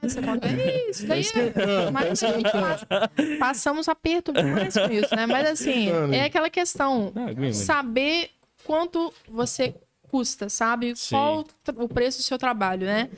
acontece, 0.01 0.18
acontece 0.18 0.91
isso. 0.91 1.07
Daí 1.07 1.22
é, 1.22 1.91
mas 1.91 2.22
a 2.22 2.32
gente 2.32 2.51
passa- 2.51 2.86
passamos 3.39 3.89
aperto 3.89 4.32
demais 4.32 4.74
com 4.74 4.93
isso, 4.93 5.14
né? 5.14 5.26
Mas 5.26 5.49
assim, 5.49 5.91
é 6.12 6.24
aquela 6.24 6.51
questão, 6.51 7.12
saber 7.53 8.30
quanto 8.64 9.12
você 9.28 9.74
custa, 10.11 10.48
sabe? 10.48 10.94
Sim. 10.96 11.16
Qual 11.16 11.44
o 11.76 11.88
preço 11.88 12.18
do 12.18 12.24
seu 12.24 12.38
trabalho, 12.38 12.86
né? 12.86 13.11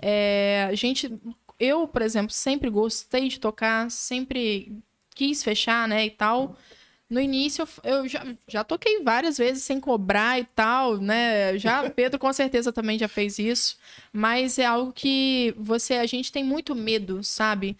É, 0.00 0.66
a 0.68 0.74
gente, 0.74 1.12
eu, 1.58 1.86
por 1.86 2.02
exemplo, 2.02 2.32
sempre 2.32 2.68
gostei 2.70 3.28
de 3.28 3.38
tocar, 3.38 3.90
sempre 3.90 4.76
quis 5.14 5.42
fechar, 5.42 5.86
né, 5.86 6.06
e 6.06 6.10
tal. 6.10 6.56
No 7.08 7.20
início, 7.20 7.68
eu 7.84 7.92
eu 7.96 8.08
já, 8.08 8.24
já 8.48 8.64
toquei 8.64 9.02
várias 9.02 9.36
vezes 9.36 9.62
sem 9.64 9.78
cobrar 9.78 10.40
e 10.40 10.44
tal, 10.44 10.96
né? 10.96 11.58
Já, 11.58 11.88
Pedro 11.90 12.18
com 12.18 12.32
certeza 12.32 12.72
também 12.72 12.98
já 12.98 13.06
fez 13.06 13.38
isso. 13.38 13.76
Mas 14.12 14.58
é 14.58 14.64
algo 14.64 14.92
que 14.92 15.54
você, 15.58 15.94
a 15.94 16.06
gente 16.06 16.32
tem 16.32 16.42
muito 16.42 16.74
medo, 16.74 17.22
sabe? 17.22 17.76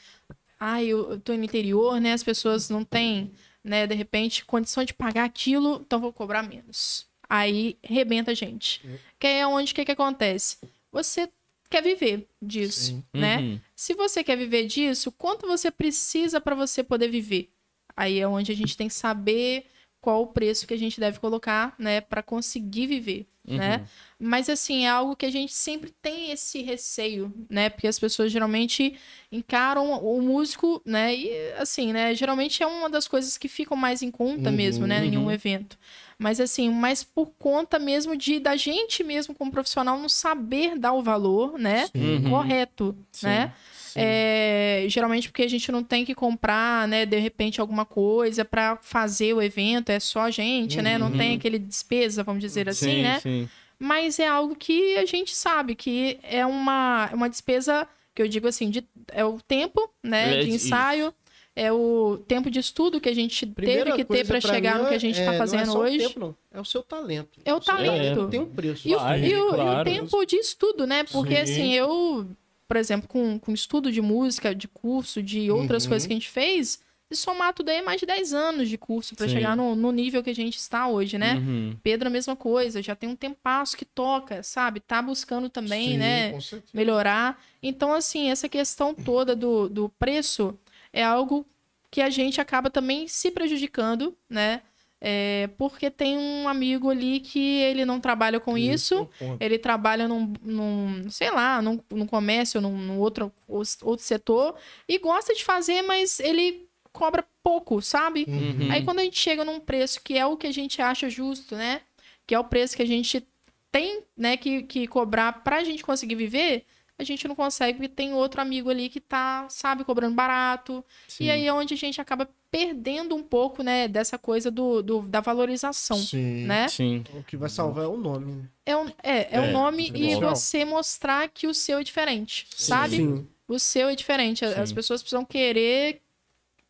Ai, 0.61 0.87
eu, 0.87 1.13
eu 1.13 1.21
tô 1.21 1.33
no 1.33 1.45
interior, 1.45 1.99
né? 2.01 2.13
As 2.13 2.23
pessoas 2.23 2.69
não 2.69 2.85
têm, 2.85 3.33
né, 3.65 3.87
de 3.87 3.95
repente, 3.95 4.45
condição 4.45 4.85
de 4.85 4.95
pagar 4.95 5.25
aquilo, 5.25 5.83
então 5.85 5.99
vou 5.99 6.13
cobrar 6.13 6.43
menos. 6.43 7.07
Aí 7.35 7.79
rebenta 7.83 8.33
a 8.33 8.35
gente. 8.35 8.83
Que 9.19 9.27
é 9.27 9.47
onde 9.47 9.73
que, 9.73 9.87
que 9.87 9.93
acontece? 9.93 10.59
Você 10.93 11.31
quer 11.71 11.83
viver 11.83 12.29
disso, 12.43 12.91
Sim. 12.91 13.05
né? 13.11 13.39
Uhum. 13.39 13.61
Se 13.75 13.95
você 13.95 14.23
quer 14.23 14.37
viver 14.37 14.67
disso, 14.67 15.11
quanto 15.11 15.47
você 15.47 15.71
precisa 15.71 16.43
para 16.43 16.55
você 16.55 16.83
poder 16.83 17.09
viver? 17.09 17.49
Aí 17.97 18.19
é 18.19 18.29
onde 18.29 18.53
a 18.53 18.55
gente 18.55 18.77
tem 18.77 18.87
que 18.87 18.93
saber 18.93 19.65
qual 19.99 20.25
o 20.25 20.27
preço 20.27 20.67
que 20.67 20.75
a 20.75 20.79
gente 20.79 21.01
deve 21.01 21.21
colocar, 21.21 21.75
né, 21.79 22.03
para 22.03 22.23
conseguir 22.23 22.87
viver, 22.87 23.27
né? 23.47 23.87
Mas 24.19 24.49
assim, 24.49 24.85
é 24.85 24.91
algo 24.91 25.17
que 25.17 25.25
a 25.25 25.31
gente 25.31 25.55
sempre 25.55 25.91
tem 26.03 26.33
esse 26.33 26.61
receio, 26.61 27.33
né? 27.49 27.71
Porque 27.71 27.87
as 27.87 27.99
pessoas 27.99 28.31
geralmente 28.31 28.95
encaram 29.31 29.93
o 30.05 30.21
músico, 30.21 30.83
né? 30.85 31.15
E 31.15 31.53
assim, 31.53 31.93
né, 31.93 32.15
geralmente 32.15 32.63
é 32.63 32.67
uma 32.67 32.91
das 32.91 33.09
coisas 33.09 33.39
que 33.39 33.49
ficam 33.49 33.77
mais 33.77 34.03
em 34.03 34.11
conta 34.11 34.51
Uhum, 34.51 34.57
mesmo, 34.57 34.87
né, 34.87 35.05
em 35.05 35.17
um 35.17 35.25
uhum. 35.25 35.31
evento. 35.31 35.79
Mas 36.23 36.39
assim, 36.41 36.71
mas 36.71 37.03
por 37.03 37.27
conta 37.39 37.79
mesmo 37.79 38.17
de 38.17 38.39
da 38.39 38.55
gente 38.57 39.03
mesmo 39.03 39.35
como 39.35 39.51
profissional 39.51 39.99
não 39.99 40.09
saber 40.09 40.79
dar 40.79 40.93
o 40.93 41.03
valor, 41.03 41.59
né? 41.59 41.89
Uhum. 41.95 42.31
Correto, 42.31 42.97
Sim. 43.11 43.27
né? 43.27 43.53
É, 43.95 44.87
geralmente 44.89 45.29
porque 45.29 45.43
a 45.43 45.49
gente 45.49 45.71
não 45.71 45.83
tem 45.83 46.05
que 46.05 46.15
comprar, 46.15 46.89
né, 46.89 47.05
de 47.05 47.19
repente 47.19 47.61
alguma 47.61 47.85
coisa 47.85 48.43
para 48.45 48.77
fazer 48.81 49.35
o 49.35 49.43
evento, 49.43 49.91
é 49.91 50.01
só 50.01 50.21
a 50.21 50.31
gente, 50.31 50.81
né? 50.81 50.97
Não 50.97 51.09
Uhum. 51.11 51.19
tem 51.19 51.35
aquele 51.37 51.59
despesa, 51.59 52.23
vamos 52.23 52.41
dizer 52.41 52.69
assim, 52.69 52.91
sim, 52.97 53.03
né? 53.03 53.21
Sim. 53.21 53.49
Mas 53.79 54.19
é 54.19 54.27
algo 54.29 54.55
que 54.55 54.97
a 54.97 55.05
gente 55.05 55.35
sabe 55.35 55.75
que 55.75 56.19
é 56.23 56.47
uma, 56.47 57.09
é 57.11 57.15
uma 57.15 57.29
despesa 57.29 57.87
que 58.15 58.23
eu 58.23 58.29
digo 58.29 58.47
assim, 58.47 58.71
de, 58.71 58.85
é 59.09 59.25
o 59.25 59.39
tempo, 59.47 59.91
né, 60.03 60.41
É, 60.41 60.45
de 60.45 60.51
ensaio, 60.51 61.13
é 61.55 61.71
o 61.73 62.17
tempo 62.27 62.51
de 62.51 62.59
estudo 62.59 63.01
que 63.01 63.09
a 63.09 63.15
gente 63.15 63.45
Primeira 63.47 63.85
teve 63.93 63.97
que 63.99 64.05
ter 64.05 64.27
para 64.27 64.41
chegar 64.41 64.79
no 64.79 64.89
que 64.89 64.95
a 64.95 64.99
gente 64.99 65.17
é- 65.19 65.21
está 65.21 65.33
não 65.33 65.37
é 65.37 65.39
fazendo 65.39 65.67
só 65.73 65.79
o 65.79 65.83
hoje. 65.83 65.99
tempo, 65.99 66.21
não. 66.21 66.35
É 66.51 66.61
o 66.61 66.65
seu 66.65 66.83
talento. 66.83 67.41
É 67.45 67.53
o 67.55 67.63
seu 67.63 67.75
talento. 67.77 68.29
Tem 68.29 68.41
um 68.41 68.47
preço. 68.47 68.89
E 68.89 68.95
o, 68.95 68.99
Vai, 68.99 69.21
e 69.25 69.35
o- 69.35 69.39
e 69.39 69.43
o 69.43 69.49
claro. 69.55 69.85
tempo 69.91 70.25
de 70.25 70.37
estudo, 70.37 70.87
né? 70.87 71.05
Porque 71.05 71.35
Sim. 71.37 71.43
assim, 71.53 71.73
eu, 71.75 72.27
por 72.67 72.77
exemplo, 72.79 73.07
com, 73.07 73.39
com 73.39 73.53
estudo 73.53 73.93
de 73.93 74.01
música, 74.01 74.55
de 74.55 74.67
curso, 74.67 75.23
de 75.23 75.51
outras 75.51 75.85
Uhum. 75.85 75.91
coisas 75.91 76.07
que 76.07 76.13
a 76.13 76.17
gente 76.17 76.31
fez, 76.31 76.81
se 77.11 77.17
somar 77.19 77.53
tudo 77.53 77.69
aí 77.69 77.77
é 77.77 77.83
mais 77.83 78.01
de 78.01 78.07
10 78.07 78.33
anos 78.33 78.71
de 78.71 78.79
curso 78.79 79.15
para 79.15 79.29
chegar 79.29 79.55
no, 79.55 79.77
no 79.77 79.93
nível 79.93 80.23
que 80.23 80.31
a 80.31 80.35
gente 80.35 80.57
está 80.57 80.89
hoje, 80.89 81.19
né? 81.19 81.35
Uhum. 81.35 81.77
Pedro, 81.83 82.09
a 82.09 82.11
mesma 82.11 82.35
coisa, 82.35 82.81
já 82.83 82.97
tem 82.97 83.11
um 83.11 83.15
tempasso 83.17 83.77
que 83.77 83.85
toca, 83.85 84.43
sabe? 84.43 84.81
Tá 84.81 85.03
buscando 85.03 85.51
também, 85.51 85.91
Sim, 85.91 85.99
né? 85.99 86.33
com 86.33 86.41
certeza. 86.41 86.71
Melhorar. 86.73 87.39
Então, 87.63 87.93
assim, 87.93 88.31
essa 88.31 88.49
questão 88.49 88.95
toda 88.95 89.37
do, 89.37 89.69
do 89.69 89.91
preço 89.99 90.59
é 90.93 91.03
algo 91.03 91.47
que 91.91 92.01
a 92.01 92.11
gente 92.11 92.41
acaba 92.41 92.71
também 92.71 93.07
se 93.07 93.31
prejudicando, 93.31 94.17
né? 94.29 94.63
É, 95.05 95.51
porque 95.59 95.91
tem 95.91 96.17
um 96.17 96.49
amigo 96.49 96.89
ali 96.89 97.19
que 97.19 97.61
ele 97.61 97.85
não 97.85 97.99
trabalha 97.99 98.39
com 98.39 98.57
isso, 98.57 99.03
o 99.03 99.07
ponto. 99.07 99.43
ele 99.43 99.59
trabalha 99.59 100.07
num, 100.07 100.33
num 100.41 101.11
sei 101.11 101.29
lá, 101.31 101.61
num, 101.61 101.81
num 101.91 102.07
comércio, 102.07 102.61
num, 102.61 102.79
num 102.79 103.01
outro, 103.01 103.33
outro 103.49 103.99
setor, 103.99 104.55
e 104.89 104.99
gosta 104.99 105.35
de 105.35 105.45
fazer, 105.45 105.83
mas 105.83 106.21
ele 106.21 106.69
cobra 106.93 107.25
pouco, 107.43 107.83
sabe? 107.83 108.25
Uhum. 108.29 108.71
Aí 108.71 108.85
quando 108.85 109.01
a 109.01 109.03
gente 109.03 109.19
chega 109.19 109.45
num 109.45 109.59
preço 109.59 110.01
que 110.05 110.17
é 110.17 110.25
o 110.25 110.37
que 110.37 110.47
a 110.47 110.53
gente 110.53 110.81
acha 110.81 111.11
justo, 111.11 111.57
né? 111.57 111.81
Que 112.25 112.37
é 112.37 112.39
o 112.39 112.45
preço 112.45 112.77
que 112.77 112.83
a 112.83 112.87
gente 112.87 113.27
tem, 113.73 114.05
né, 114.17 114.37
que, 114.37 114.63
que 114.63 114.87
cobrar 114.87 115.43
pra 115.43 115.65
gente 115.65 115.83
conseguir 115.83 116.15
viver, 116.15 116.65
a 116.99 117.05
gente 117.05 117.27
não 117.27 117.35
consegue 117.35 117.79
porque 117.79 117.89
tem 117.89 118.13
outro 118.13 118.41
amigo 118.41 118.71
ali 118.71 118.89
que 118.89 119.01
tá, 119.01 119.47
sabe, 119.49 119.83
cobrando 119.85 120.15
barato. 120.15 120.85
Sim. 121.09 121.25
E 121.25 121.31
aí 121.31 121.47
é 121.47 121.53
onde 121.53 121.75
a 121.75 121.77
gente 121.77 122.01
acaba 122.01 122.29
perdendo 122.51 123.15
um 123.17 123.23
pouco, 123.23 123.63
né, 123.63 123.89
dessa 123.89 124.19
coisa 124.19 124.51
do, 124.51 124.83
do- 124.83 125.03
da 125.03 125.21
valorização, 125.21 125.97
Sim. 125.97 126.45
né? 126.47 126.69
Sim. 126.69 127.03
O 127.15 127.23
que 127.25 127.37
vai 127.37 127.49
salvar 127.49 127.85
é 127.85 127.89
o 127.89 127.97
nome? 127.97 128.45
É, 128.67 128.77
um, 128.77 128.89
é, 129.03 129.37
é, 129.37 129.41
o 129.41 129.45
É, 129.45 129.53
nome 129.53 129.85
e 129.89 129.91
diferencial. 129.91 130.37
você 130.37 130.65
mostrar 130.65 131.29
que 131.29 131.47
o 131.47 131.55
seu 131.55 131.79
é 131.79 131.83
diferente, 131.83 132.47
sabe? 132.55 132.97
Sim. 132.97 133.27
O 133.49 133.59
seu 133.59 133.89
é 133.89 133.97
diferente. 133.97 134.45
As 134.45 134.69
Sim. 134.69 134.75
pessoas 134.75 135.03
precisam 135.03 135.25
querer 135.25 136.01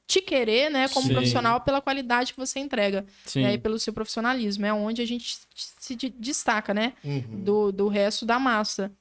te 0.06 0.20
querer, 0.20 0.70
né, 0.70 0.88
como 0.88 1.06
Sim. 1.06 1.14
profissional 1.14 1.60
pela 1.62 1.80
qualidade 1.80 2.34
que 2.34 2.38
você 2.38 2.58
entrega, 2.60 3.06
Sim. 3.24 3.42
né, 3.42 3.54
e 3.54 3.58
pelo 3.58 3.78
seu 3.78 3.92
profissionalismo. 3.94 4.66
É 4.66 4.72
onde 4.72 5.00
a 5.00 5.06
gente 5.06 5.38
se 5.54 5.94
de- 5.94 6.10
destaca, 6.10 6.74
né, 6.74 6.92
Uhum. 7.02 7.42
do, 7.42 7.72
do 7.72 7.88
resto 7.88 8.26
da 8.26 8.38
massa. 8.38 8.92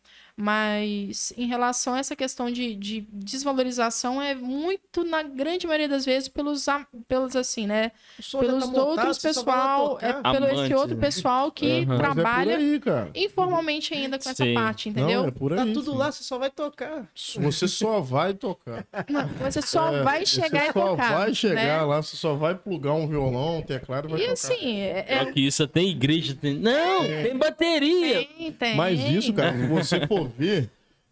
Mas 0.42 1.32
em 1.38 1.46
relação 1.46 1.94
a 1.94 2.00
essa 2.00 2.16
questão 2.16 2.50
de, 2.52 2.76
de 2.76 3.02
desvalorização, 3.12 4.20
é 4.22 4.34
muito, 4.34 5.04
na 5.04 5.22
grande 5.22 5.68
maioria 5.68 5.88
das 5.88 6.04
vezes, 6.04 6.28
pelos, 6.28 6.66
pelos 7.08 7.36
assim, 7.36 7.68
né? 7.68 7.92
Já 8.20 8.39
Pelos 8.39 8.60
tá 8.66 8.68
montado, 8.68 8.88
outros 8.88 9.18
você 9.18 9.34
só 9.34 9.42
lá 9.42 9.46
pessoal, 9.46 9.98
é 10.02 10.14
pelo 10.32 10.46
esse 10.48 10.56
Amantes, 10.56 10.78
outro 10.78 10.96
né? 10.96 11.02
pessoal 11.02 11.52
que 11.52 11.72
é 11.72 11.86
Mas 11.86 11.98
trabalha 12.00 12.52
é 12.54 12.56
por 12.56 12.62
aí, 12.64 12.80
cara. 12.80 13.12
informalmente 13.14 13.94
ainda 13.94 14.18
com 14.18 14.30
essa 14.30 14.44
Sim. 14.44 14.54
parte, 14.56 14.89
entendeu? 14.89 15.22
Não, 15.22 15.28
é 15.28 15.32
por 15.32 15.54
aí. 15.54 15.60
Tá 15.60 15.66
tudo 15.66 15.92
sim. 15.92 15.98
lá, 15.98 16.12
você 16.12 16.24
só 16.24 16.39
vai 16.39 16.50
tocar. 16.50 17.08
Você 17.16 17.68
só 17.68 18.00
vai 18.02 18.34
tocar. 18.34 18.86
Não, 19.08 19.28
você 19.28 19.62
só 19.62 19.94
É, 19.96 20.04
vai 20.04 20.26
chegar 20.26 20.50
você 20.50 20.70
e 20.70 20.74
só 20.74 20.88
tocar. 20.89 21.18
vai 21.20 21.34
chegar 21.36 21.56
né? 21.56 21.82
lá, 21.84 22.02
você 22.02 22.18
só 22.18 22.34
vai 22.34 22.56
plugar 22.56 22.94
um 22.94 23.08
violão, 23.08 23.58
um 23.60 23.62
teclado 23.62 24.08
e 24.08 24.12
vai 24.12 24.20
E 24.22 24.24
tocar. 24.24 24.34
assim, 24.34 24.80
é, 24.80 25.06
é- 25.08 25.26
Só 25.26 25.32
que 25.32 25.39
isso 25.42 25.68
tem 25.68 25.89
igreja, 25.89 26.36
tem. 26.39 26.56
Não, 26.56 27.04
tem 27.04 27.38
bateria. 27.38 28.26
tem, 28.38 28.52
tem. 28.52 28.76
Mas 28.76 29.00
isso, 29.00 29.32
cara, 29.34 29.56
se 29.58 29.68
você 29.68 30.08
for 30.08 30.31
ver, 30.32 30.70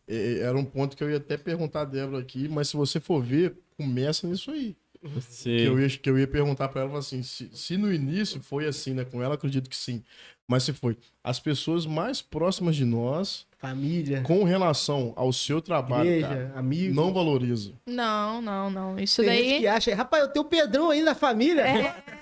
é, 0.08 0.40
era 0.40 0.58
um 0.58 0.66
ponto 0.66 0.96
que 0.98 1.04
eu 1.04 1.10
ia 1.10 1.18
até 1.18 1.38
perguntar 1.38 1.82
a 1.82 1.86
Débora 1.86 2.20
aqui, 2.20 2.48
mas 2.48 2.70
se 2.70 2.78
você 2.78 3.00
for 3.00 3.22
ver, 3.24 3.54
começa 3.78 4.28
nisso 4.28 4.52
aí. 4.52 4.76
Que 5.02 5.22
Sim. 5.22 5.50
eu, 5.52 5.80
ia, 5.80 5.90
que 5.90 6.10
eu 6.10 6.20
ia 6.20 6.28
perguntar 6.28 6.68
pra 6.68 6.82
ela 6.82 7.00
assim, 7.00 7.24
se, 7.24 7.50
se 7.54 7.78
no 7.78 7.94
início 7.94 8.42
foi 8.42 8.68
assim, 8.68 8.94
né? 8.94 9.06
Com 9.06 9.24
ela, 9.24 9.36
acredito 9.36 9.70
que 9.70 9.76
sim. 9.78 10.04
Mas 10.46 10.64
se 10.64 10.74
foi, 10.74 10.98
as 11.24 11.40
pessoas 11.40 11.86
mais 11.86 12.22
próximas 12.22 12.76
de 12.76 12.84
nós, 12.84 13.46
Família, 13.60 14.22
com 14.24 14.44
relação 14.44 15.14
ao 15.16 15.32
seu 15.32 15.62
trabalho, 15.62 16.10
igreja, 16.10 16.28
cara, 16.28 16.52
amigo. 16.56 16.94
não 16.94 17.14
valoriza. 17.14 17.72
Não, 17.86 18.42
não, 18.42 18.70
não. 18.70 19.00
Isso 19.00 19.22
Tem 19.24 19.38
gente 19.38 19.50
daí. 19.52 19.60
que 19.60 19.68
acha, 19.68 19.96
rapaz, 19.96 20.24
eu 20.24 20.30
tenho 20.30 20.46
o 20.46 20.50
Pedrão 20.50 20.90
aí 20.90 21.02
na 21.02 21.16
família. 21.16 21.62
É, 21.62 22.04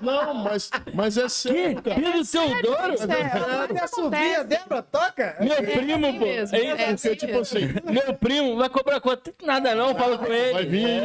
Não, 0.00 0.34
mas, 0.34 0.70
mas 0.94 1.18
é 1.18 1.28
sério, 1.28 1.82
cara. 1.82 2.00
Teodoro? 2.00 2.14
isso 2.22 2.38
é, 2.38 3.68
Minha 3.68 3.84
isso 3.84 3.94
sobrinha, 3.94 4.40
acontece. 4.40 4.44
Débora, 4.44 4.82
toca. 4.82 5.36
Meu 5.40 5.52
É 5.52 5.62
primo, 5.62 6.06
assim 6.06 6.18
pô. 6.18 6.24
mesmo, 6.24 6.56
É, 6.56 6.60
é 6.66 6.70
porque, 6.70 6.82
assim 6.84 7.14
tipo 7.14 7.38
assim, 7.38 7.60
meu 7.84 8.14
primo 8.14 8.56
vai 8.56 8.68
cobrar 8.68 9.00
conta. 9.00 9.34
Nada 9.42 9.74
não, 9.74 9.94
fala 9.94 10.18
com 10.18 10.32
ele. 10.32 10.52
Vai 10.52 10.66
vir. 10.66 11.02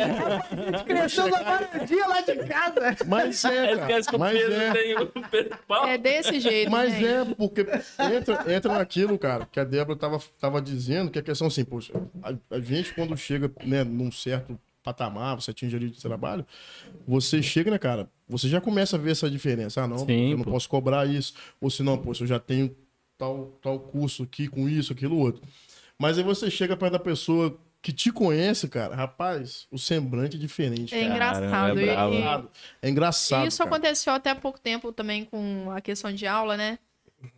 Cresceu 0.85 1.27
na 1.27 1.39
varadinha 1.41 2.07
lá 2.07 2.21
de 2.21 2.35
casa. 2.37 2.97
Mas 3.05 3.45
é, 3.45 3.73
Esquece 3.73 4.09
que 4.09 4.17
cara. 4.17 4.17
o 4.17 4.19
Mas 4.19 4.37
Pedro 4.37 4.61
é. 4.61 4.71
tem 4.71 4.97
o 4.99 5.07
Pedro 5.07 5.59
Paulo. 5.67 5.87
É 5.89 5.97
desse 5.97 6.39
jeito. 6.39 6.71
Mas 6.71 6.93
gente. 6.93 7.05
é, 7.05 7.25
porque 7.25 7.61
entra, 8.15 8.53
entra 8.53 8.73
naquilo, 8.73 9.17
cara, 9.17 9.47
que 9.51 9.59
a 9.59 9.63
Débora 9.63 9.97
tava, 9.97 10.19
tava 10.39 10.61
dizendo, 10.61 11.11
que 11.11 11.19
a 11.19 11.23
questão 11.23 11.47
assim, 11.47 11.65
poxa, 11.65 11.93
a, 12.23 12.55
a 12.55 12.59
gente 12.59 12.93
quando 12.93 13.17
chega, 13.17 13.51
né, 13.63 13.83
num 13.83 14.11
certo 14.11 14.57
patamar, 14.87 15.35
você 15.35 15.51
atinge 15.51 15.75
ali 15.75 15.89
de 15.89 15.99
trabalho, 16.01 16.45
você 17.05 17.41
chega, 17.43 17.69
né, 17.69 17.77
cara, 17.77 18.09
você 18.27 18.47
já 18.47 18.61
começa 18.61 18.95
a 18.95 18.99
ver 18.99 19.11
essa 19.11 19.29
diferença. 19.29 19.83
Ah, 19.83 19.87
não, 19.87 19.97
Sim, 20.05 20.31
eu 20.31 20.37
não 20.37 20.45
pô. 20.45 20.51
posso 20.51 20.69
cobrar 20.69 21.05
isso. 21.05 21.33
Ou 21.59 21.69
se 21.69 21.83
não, 21.83 21.97
poxa, 21.97 22.23
eu 22.23 22.27
já 22.27 22.39
tenho 22.39 22.73
tal, 23.17 23.57
tal 23.61 23.77
curso 23.79 24.23
aqui 24.23 24.47
com 24.47 24.69
isso, 24.69 24.93
aquilo, 24.93 25.17
outro. 25.17 25.41
Mas 25.99 26.17
aí 26.17 26.23
você 26.23 26.49
chega 26.49 26.77
perto 26.77 26.93
da 26.93 26.99
pessoa 26.99 27.57
que 27.81 27.91
te 27.91 28.11
conhece, 28.11 28.67
cara, 28.67 28.95
rapaz, 28.95 29.67
o 29.71 29.77
semblante 29.77 30.35
é 30.37 30.39
diferente, 30.39 30.93
É 30.95 31.01
cara. 31.01 31.11
engraçado. 31.13 31.49
Caramba, 31.51 31.81
é 31.81 31.85
e- 31.85 32.45
e- 32.45 32.47
É 32.81 32.89
engraçado, 32.89 33.47
Isso 33.47 33.57
cara. 33.63 33.69
aconteceu 33.75 34.13
até 34.13 34.29
há 34.29 34.35
pouco 34.35 34.59
tempo 34.59 34.91
também 34.91 35.25
com 35.25 35.69
a 35.71 35.81
questão 35.81 36.11
de 36.13 36.25
aula, 36.25 36.55
né? 36.57 36.79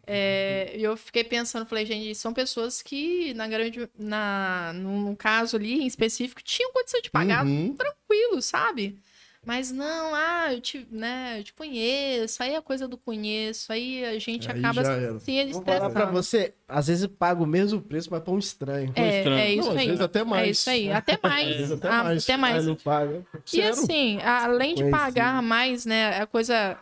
É, 0.05 0.73
E 0.75 0.83
eu 0.83 0.97
fiquei 0.97 1.23
pensando, 1.23 1.65
falei, 1.65 1.85
gente, 1.85 2.15
são 2.15 2.33
pessoas 2.33 2.81
que, 2.81 3.33
na 3.35 3.47
grande, 3.47 3.87
na, 3.97 4.71
num 4.73 5.15
caso 5.15 5.55
ali 5.57 5.81
em 5.81 5.87
específico, 5.87 6.41
tinham 6.43 6.71
condição 6.73 7.01
de 7.01 7.09
pagar 7.09 7.45
Uhum. 7.45 7.75
tranquilo, 7.75 8.41
sabe? 8.41 8.97
Mas 9.45 9.71
não, 9.71 10.13
ah, 10.13 10.53
eu 10.53 10.59
te, 10.59 10.85
né, 10.91 11.39
eu 11.39 11.43
te 11.45 11.53
conheço, 11.53 12.43
aí 12.43 12.55
a 12.57 12.61
coisa 12.61 12.89
do 12.89 12.97
conheço, 12.97 13.71
aí 13.71 14.03
a 14.03 14.19
gente 14.19 14.51
Aí 14.51 14.59
acaba 14.59 14.83
já 14.83 14.91
era. 14.93 15.19
se 15.19 15.45
Vou 15.45 15.63
falar 15.63 15.89
pra 15.89 16.05
você, 16.07 16.53
às 16.67 16.87
vezes 16.87 17.07
paga 17.07 17.41
o 17.41 17.47
mesmo 17.47 17.81
preço, 17.81 18.09
mas 18.11 18.21
pra 18.21 18.33
um 18.33 18.37
estranho. 18.37 18.91
É, 18.95 19.17
estranho. 19.19 19.39
é 19.39 19.53
isso 19.53 19.61
Não, 19.69 19.71
às 19.71 19.77
aí. 19.79 19.85
vezes 19.87 20.01
até 20.01 20.23
mais. 20.25 20.47
É 20.47 20.51
isso 20.51 20.69
aí, 20.69 20.91
até 20.91 21.19
mais. 21.23 21.47
Às 21.49 21.55
vezes 21.55 21.71
até 21.71 21.87
Ah, 21.87 22.03
mais. 22.03 22.23
até 22.23 22.37
mais. 22.37 22.65
Não 22.67 22.75
paga. 22.75 23.25
E 23.33 23.39
Sério? 23.45 23.69
assim, 23.69 24.19
além 24.21 24.75
de 24.75 24.91
pagar 24.91 25.41
mais, 25.41 25.85
né, 25.85 26.19
a 26.21 26.27
coisa 26.27 26.77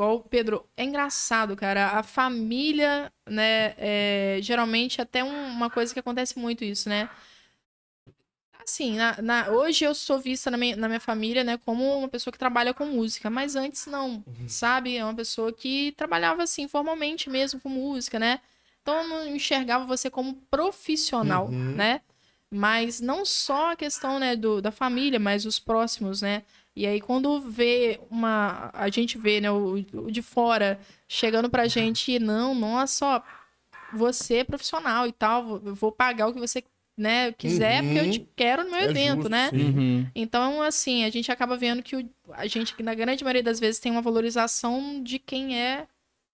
igual 0.00 0.16
o 0.16 0.20
Pedro, 0.20 0.66
é 0.76 0.84
engraçado, 0.84 1.54
cara. 1.54 1.90
A 1.98 2.02
família, 2.02 3.12
né, 3.28 3.74
é, 3.76 4.38
geralmente 4.40 5.00
até 5.00 5.22
um- 5.22 5.46
uma 5.48 5.68
coisa 5.68 5.92
que 5.92 6.00
acontece 6.00 6.38
muito 6.38 6.64
isso, 6.64 6.88
né? 6.88 7.10
Assim, 8.62 8.96
na, 8.96 9.20
na- 9.20 9.48
hoje 9.50 9.84
eu 9.84 9.94
sou 9.94 10.18
vista 10.18 10.50
na 10.50 10.56
minha, 10.56 10.76
na 10.76 10.86
minha 10.88 11.00
família, 11.00 11.42
né, 11.44 11.58
como 11.64 11.98
uma 11.98 12.08
pessoa 12.08 12.32
que 12.32 12.38
trabalha 12.38 12.72
com 12.72 12.86
música, 12.86 13.28
mas 13.28 13.56
antes 13.56 13.86
não, 13.86 14.24
sabe? 14.46 14.96
É 14.96 15.04
uma 15.04 15.14
pessoa 15.14 15.52
que 15.52 15.92
trabalhava 15.96 16.42
assim, 16.42 16.66
formalmente 16.68 17.28
mesmo 17.28 17.60
com 17.60 17.68
música, 17.68 18.18
né? 18.18 18.40
Então 18.82 18.94
eu 19.02 19.08
não 19.08 19.26
enxergava 19.26 19.84
você 19.84 20.08
como 20.10 20.34
profissional, 20.50 21.46
Uhum. 21.48 21.74
né? 21.74 22.00
Mas 22.52 23.00
não 23.00 23.24
só 23.24 23.72
a 23.72 23.76
questão, 23.76 24.18
né, 24.18 24.34
do, 24.34 24.60
da 24.60 24.72
família, 24.72 25.20
mas 25.20 25.44
os 25.46 25.58
próximos, 25.58 26.20
né? 26.22 26.42
E 26.76 26.86
aí, 26.86 27.00
quando 27.00 27.40
vê 27.40 28.00
uma. 28.10 28.70
A 28.72 28.88
gente 28.90 29.18
vê, 29.18 29.40
né, 29.40 29.50
o, 29.50 29.74
o 29.74 30.10
de 30.10 30.22
fora 30.22 30.80
chegando 31.08 31.50
pra 31.50 31.68
gente, 31.68 32.18
não, 32.18 32.54
nossa, 32.54 33.06
ó, 33.06 33.22
você 33.92 34.36
é 34.38 34.44
profissional 34.44 35.06
e 35.06 35.12
tal, 35.12 35.44
vou- 35.44 35.62
eu 35.66 35.74
vou 35.74 35.92
pagar 35.92 36.28
o 36.28 36.32
que 36.34 36.40
você 36.40 36.62
né, 36.96 37.32
quiser, 37.32 37.82
porque 37.84 37.98
eu 37.98 38.04
Uhum. 38.04 38.10
te 38.10 38.28
quero 38.36 38.64
no 38.64 38.70
meu 38.70 38.80
É 38.80 38.84
evento, 38.90 39.26
justo, 39.26 39.30
né? 39.30 39.52
Uhum. 39.54 40.06
Então, 40.14 40.62
assim, 40.62 41.04
a 41.04 41.10
gente 41.10 41.32
acaba 41.32 41.56
vendo 41.56 41.82
que 41.82 41.96
o- 41.96 42.10
a 42.32 42.46
gente, 42.46 42.80
na 42.82 42.94
grande 42.94 43.24
maioria 43.24 43.42
das 43.42 43.60
vezes, 43.60 43.80
tem 43.80 43.92
uma 43.92 44.02
valorização 44.02 45.02
de 45.02 45.18
quem 45.18 45.58
é 45.60 45.88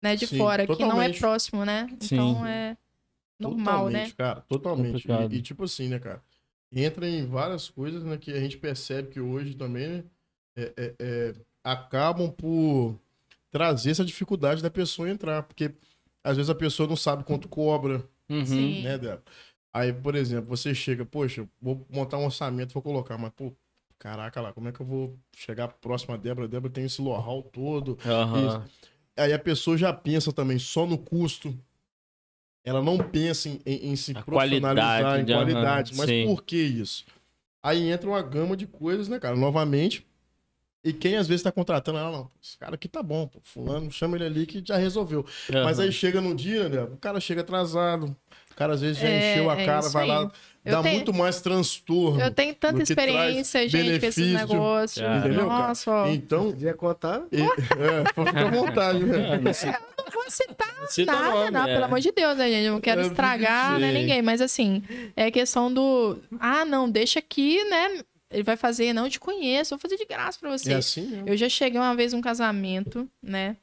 né, 0.02 0.16
de 0.16 0.26
Sim, 0.26 0.38
fora, 0.38 0.66
que 0.68 0.84
não 0.84 1.00
é 1.02 1.08
totalmente. 1.08 1.18
próximo, 1.18 1.64
né? 1.64 1.88
Sim. 2.00 2.34
Então 2.34 2.46
é 2.46 2.76
normal, 3.38 3.90
né? 3.90 4.12
Totalmente, 4.12 4.14
cara, 4.14 4.40
totalmente. 4.42 5.08
E, 5.10 5.36
e, 5.38 5.42
tipo 5.42 5.64
assim, 5.64 5.88
né, 5.88 5.98
cara? 5.98 6.22
Entra 6.70 7.08
em 7.08 7.26
várias 7.26 7.68
coisas 7.68 8.04
né, 8.04 8.16
que 8.16 8.32
a 8.32 8.40
gente 8.40 8.56
percebe 8.58 9.10
que 9.10 9.20
hoje 9.20 9.54
também 9.54 9.88
né, 9.88 10.04
é- 10.56 10.72
é- 10.76 10.94
é, 10.98 11.34
acabam 11.64 12.30
por 12.30 12.98
trazer 13.50 13.90
essa 13.90 14.04
dificuldade 14.04 14.62
da 14.62 14.70
pessoa 14.70 15.08
entrar. 15.10 15.42
Porque 15.42 15.72
às 16.24 16.36
vezes 16.36 16.50
a 16.50 16.54
pessoa 16.54 16.88
não 16.88 16.96
sabe 16.96 17.24
quanto 17.24 17.48
cobra, 17.48 18.02
Uhum. 18.28 18.80
Né, 18.82 18.96
Débora? 18.96 19.22
Aí, 19.74 19.92
por 19.92 20.14
exemplo, 20.14 20.48
você 20.48 20.74
chega, 20.74 21.04
poxa, 21.04 21.46
vou 21.60 21.86
montar 21.90 22.16
um 22.18 22.24
orçamento, 22.24 22.72
vou 22.72 22.82
colocar, 22.82 23.18
mas, 23.18 23.30
pô, 23.34 23.52
caraca 23.98 24.40
lá, 24.40 24.52
como 24.52 24.68
é 24.68 24.72
que 24.72 24.80
eu 24.80 24.86
vou 24.86 25.18
chegar 25.36 25.68
próximo 25.68 26.14
a 26.14 26.16
Débora? 26.16 26.46
A 26.46 26.48
Débora 26.48 26.72
tem 26.72 26.84
esse 26.84 27.02
know-how 27.02 27.42
todo. 27.42 27.98
Aham. 28.06 28.64
Aí 29.16 29.32
a 29.32 29.38
pessoa 29.38 29.76
já 29.76 29.92
pensa 29.92 30.32
também 30.32 30.58
só 30.58 30.86
no 30.86 30.96
custo. 30.96 31.54
Ela 32.64 32.80
não 32.80 32.96
pensa 32.98 33.48
em, 33.48 33.60
em- 33.66 33.88
em 33.90 33.96
se 33.96 34.12
A 34.16 34.22
profissionalizar, 34.22 35.02
qualidade, 35.02 35.22
em 35.30 35.34
qualidade. 35.34 35.94
Mas 35.96 36.08
sim. 36.08 36.24
por 36.26 36.42
que 36.42 36.56
isso? 36.56 37.04
Aí 37.62 37.90
entra 37.90 38.08
uma 38.08 38.22
gama 38.22 38.56
de 38.56 38.66
coisas, 38.66 39.08
né, 39.08 39.18
cara? 39.18 39.36
Novamente. 39.36 40.06
E 40.84 40.92
quem 40.92 41.16
às 41.16 41.28
vezes 41.28 41.42
tá 41.42 41.52
contratando 41.52 41.98
ela, 41.98 42.10
não, 42.10 42.30
esse 42.42 42.58
cara 42.58 42.74
aqui 42.74 42.88
tá 42.88 43.02
bom, 43.02 43.28
pô, 43.28 43.38
fulano, 43.42 43.90
chama 43.92 44.16
ele 44.16 44.24
ali 44.24 44.46
que 44.46 44.62
já 44.66 44.76
resolveu. 44.76 45.24
Mas 45.64 45.78
Aham. 45.78 45.86
aí 45.86 45.92
chega 45.92 46.20
no 46.20 46.34
dia, 46.34 46.68
né, 46.68 46.82
o 46.82 46.96
cara 46.96 47.20
chega 47.20 47.40
atrasado, 47.42 48.16
o 48.50 48.54
cara 48.56 48.74
às 48.74 48.80
vezes 48.80 48.98
já 49.00 49.08
É, 49.08 49.32
encheu 49.34 49.48
a 49.50 49.60
é 49.60 49.64
cara, 49.64 49.88
vai 49.90 50.02
aí. 50.02 50.08
lá, 50.08 50.30
Eu 50.64 50.72
dá 50.72 50.82
tenho- 50.82 50.96
muito 50.96 51.14
mais 51.14 51.40
transtorno. 51.40 52.20
Eu 52.20 52.30
tenho 52.32 52.52
tanta 52.54 52.82
experiência, 52.82 53.68
gente, 53.68 54.00
com 54.00 54.06
esses 54.06 54.32
negócios. 54.34 55.00
Cara. 55.04 55.18
Entendeu, 55.18 55.46
cara? 55.48 55.68
Nossa, 55.68 55.90
ó. 55.90 56.06
Então, 56.08 56.50
Podia 56.50 56.74
contar. 56.74 57.22
e, 57.30 57.40
é, 57.42 58.24
fica 58.26 58.40
à 58.46 58.50
vontade, 58.50 59.04
né? 59.04 59.38
não 59.98 60.12
vou 60.12 60.30
citar 60.30 60.68
Cita 60.90 61.12
nada, 61.12 61.30
nome, 61.32 61.50
não, 61.52 61.64
é. 61.64 61.72
pelo 61.74 61.84
amor 61.84 62.00
de 62.00 62.10
Deus, 62.10 62.36
né, 62.36 62.48
gente? 62.50 62.66
Eu 62.66 62.72
não 62.72 62.80
quero 62.80 63.00
É, 63.02 63.06
estragar 63.06 63.78
né, 63.78 63.92
ninguém, 63.92 64.20
mas 64.20 64.40
assim, 64.40 64.82
é 65.16 65.30
questão 65.30 65.72
do. 65.72 66.18
Ah, 66.40 66.64
não, 66.64 66.90
deixa 66.90 67.20
aqui, 67.20 67.62
né? 67.70 68.02
Ele 68.32 68.42
vai 68.42 68.56
fazer, 68.56 68.92
não, 68.92 69.04
eu 69.04 69.10
te 69.10 69.20
conheço, 69.20 69.70
vou 69.70 69.78
fazer 69.78 69.96
de 69.96 70.04
graça 70.04 70.38
pra 70.38 70.50
você. 70.50 70.72
É 70.72 70.76
assim 70.76 71.06
mesmo. 71.06 71.28
Eu 71.28 71.36
já 71.36 71.48
cheguei 71.48 71.78
uma 71.78 71.94
vez 71.94 72.12
num 72.12 72.20
casamento, 72.20 73.08
né? 73.22 73.56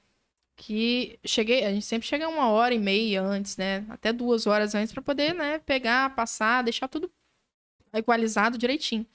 Que 0.56 1.18
cheguei, 1.26 1.66
a 1.66 1.72
gente 1.72 1.86
sempre 1.86 2.08
chega 2.08 2.28
uma 2.28 2.50
hora 2.50 2.74
e 2.74 2.80
meia 2.80 3.22
antes, 3.22 3.56
né? 3.58 3.86
Até 3.90 4.12
duas 4.12 4.46
horas 4.46 4.76
antes 4.76 4.94
pra 4.94 5.02
poder, 5.02 5.34
né? 5.34 5.60
Pegar, 5.60 6.16
passar, 6.16 6.64
deixar 6.64 6.88
tudo 6.88 7.10
equalizado 7.94 8.58
direitinho. 8.58 9.06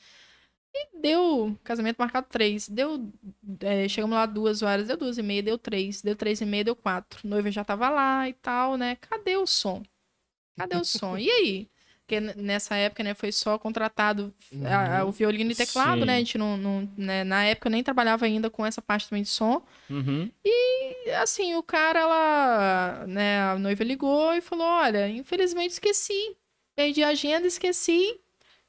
E 0.76 0.98
deu 1.00 1.56
casamento 1.62 1.98
marcado 1.98 2.26
três. 2.28 2.68
Deu. 2.68 3.08
é, 3.60 3.88
chegamos 3.88 4.16
lá 4.16 4.26
duas 4.26 4.60
horas, 4.62 4.88
deu 4.88 4.96
duas 4.96 5.18
e 5.18 5.22
meia, 5.22 5.42
deu 5.42 5.56
três. 5.56 6.02
Deu 6.02 6.16
três 6.16 6.40
e 6.40 6.44
meia, 6.44 6.64
deu 6.64 6.74
quatro. 6.74 7.20
O 7.24 7.28
noivo 7.28 7.48
já 7.50 7.62
tava 7.64 7.88
lá 7.88 8.28
e 8.28 8.32
tal, 8.32 8.76
né? 8.76 8.96
Cadê 8.96 9.36
o 9.36 9.46
som? 9.46 9.84
Cadê 10.56 10.76
o 10.76 10.84
som? 10.84 11.16
E 11.16 11.30
aí? 11.30 11.68
Porque 12.06 12.20
nessa 12.20 12.74
época, 12.76 13.02
né, 13.02 13.14
foi 13.14 13.32
só 13.32 13.58
contratado 13.58 14.32
a- 14.66 14.98
a- 14.98 15.04
o 15.06 15.10
violino 15.10 15.50
e 15.50 15.54
teclado, 15.54 16.00
Sim. 16.00 16.04
né? 16.06 16.16
A 16.16 16.18
gente 16.18 16.36
não, 16.36 16.54
não- 16.58 16.88
né, 16.98 17.24
na 17.24 17.44
época 17.46 17.68
eu 17.68 17.72
nem 17.72 17.82
trabalhava 17.82 18.26
ainda 18.26 18.50
com 18.50 18.64
essa 18.66 18.82
parte 18.82 19.08
também 19.08 19.22
de 19.22 19.30
som. 19.30 19.62
Uhum. 19.88 20.30
E 20.44 21.10
assim, 21.22 21.54
o 21.54 21.62
cara, 21.62 22.00
ela, 22.00 23.04
né, 23.06 23.40
a 23.42 23.58
noiva 23.58 23.82
ligou 23.82 24.34
e 24.34 24.42
falou: 24.42 24.66
"Olha, 24.66 25.08
infelizmente 25.08 25.70
esqueci. 25.72 26.36
Perdi 26.76 27.02
a 27.02 27.08
agenda, 27.08 27.46
esqueci. 27.46 28.20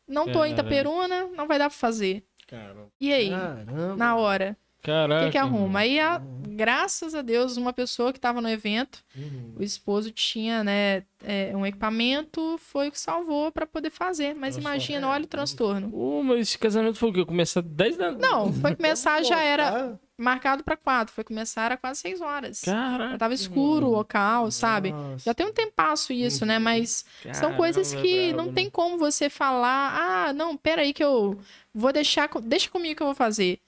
não 0.08 0.26
tô 0.26 0.46
em 0.46 0.54
Caralho. 0.54 0.54
Itaperuna, 0.54 1.26
não 1.36 1.48
vai 1.48 1.58
dar 1.58 1.68
pra 1.70 1.78
fazer. 1.78 2.24
Cara, 2.48 2.76
E 3.02 3.12
aí? 3.12 3.32
Caramba. 3.32 3.96
Na 3.96 4.16
hora. 4.16 4.56
O 4.92 4.94
Caraca. 4.94 5.26
que, 5.26 5.32
que 5.32 5.38
arruma? 5.38 5.80
Aí, 5.80 6.00
a- 6.00 6.22
graças 6.48 7.14
a 7.14 7.22
Deus, 7.22 7.58
uma 7.58 7.74
pessoa 7.74 8.14
que 8.14 8.20
tava 8.20 8.40
no 8.40 8.48
evento, 8.50 9.00
uhum. 9.18 9.56
o 9.58 9.64
esposo 9.64 10.10
tinha, 10.12 10.64
né, 10.64 11.04
é, 11.24 11.52
um 11.56 11.66
equipamento, 11.66 12.58
foi 12.60 12.88
o 12.88 12.92
que 12.92 13.00
salvou 13.00 13.52
pra 13.52 13.66
poder 13.68 13.90
fazer. 13.90 14.34
Mas 14.36 14.56
Nossa, 14.56 14.70
imagina, 14.70 15.08
é. 15.08 15.10
olha 15.10 15.24
o 15.26 15.28
transtorno. 15.28 15.90
Ô, 15.94 16.24
mas 16.24 16.40
esse 16.40 16.58
casamento 16.58 16.98
foi 16.98 17.10
o 17.10 17.14
quê? 17.14 17.26
Começar 17.26 17.62
10 17.62 17.98
da 17.98 18.12
Não, 18.12 18.54
foi 18.54 18.74
começar, 18.78 19.22
já 19.24 19.42
era 19.42 19.70
Ah, 19.70 20.00
marcado 20.18 20.64
pra 20.64 20.78
quatro. 20.78 21.14
Foi 21.14 21.24
começar, 21.26 21.66
era 21.66 21.76
quase 21.78 22.00
seis 22.00 22.22
horas. 22.22 22.62
Já 22.64 22.74
Caraca. 22.74 23.18
tava 23.18 23.34
escuro 23.34 23.88
o 23.88 23.92
local, 23.92 24.50
sabe? 24.50 24.92
nossa. 24.94 25.26
Já 25.26 25.34
tem 25.34 25.46
um 25.46 25.52
tempasso 25.54 26.14
isso, 26.14 26.46
né? 26.46 26.58
Mas 26.58 27.04
são 27.34 27.34
Caramba, 27.34 27.58
coisas 27.58 27.94
que 27.94 28.28
brabo, 28.30 28.38
não 28.38 28.46
né? 28.46 28.54
tem 28.56 28.70
como 28.70 28.98
você 28.98 29.30
falar, 29.30 30.28
ah, 30.30 30.32
não, 30.34 30.56
peraí 30.56 30.94
que 30.94 31.04
eu 31.04 31.38
vou 31.74 31.92
deixar, 31.92 32.30
deixa 32.44 32.70
comigo 32.70 32.96
que 32.96 33.04
eu 33.04 33.08
vou 33.08 33.16
fazer. 33.16 33.60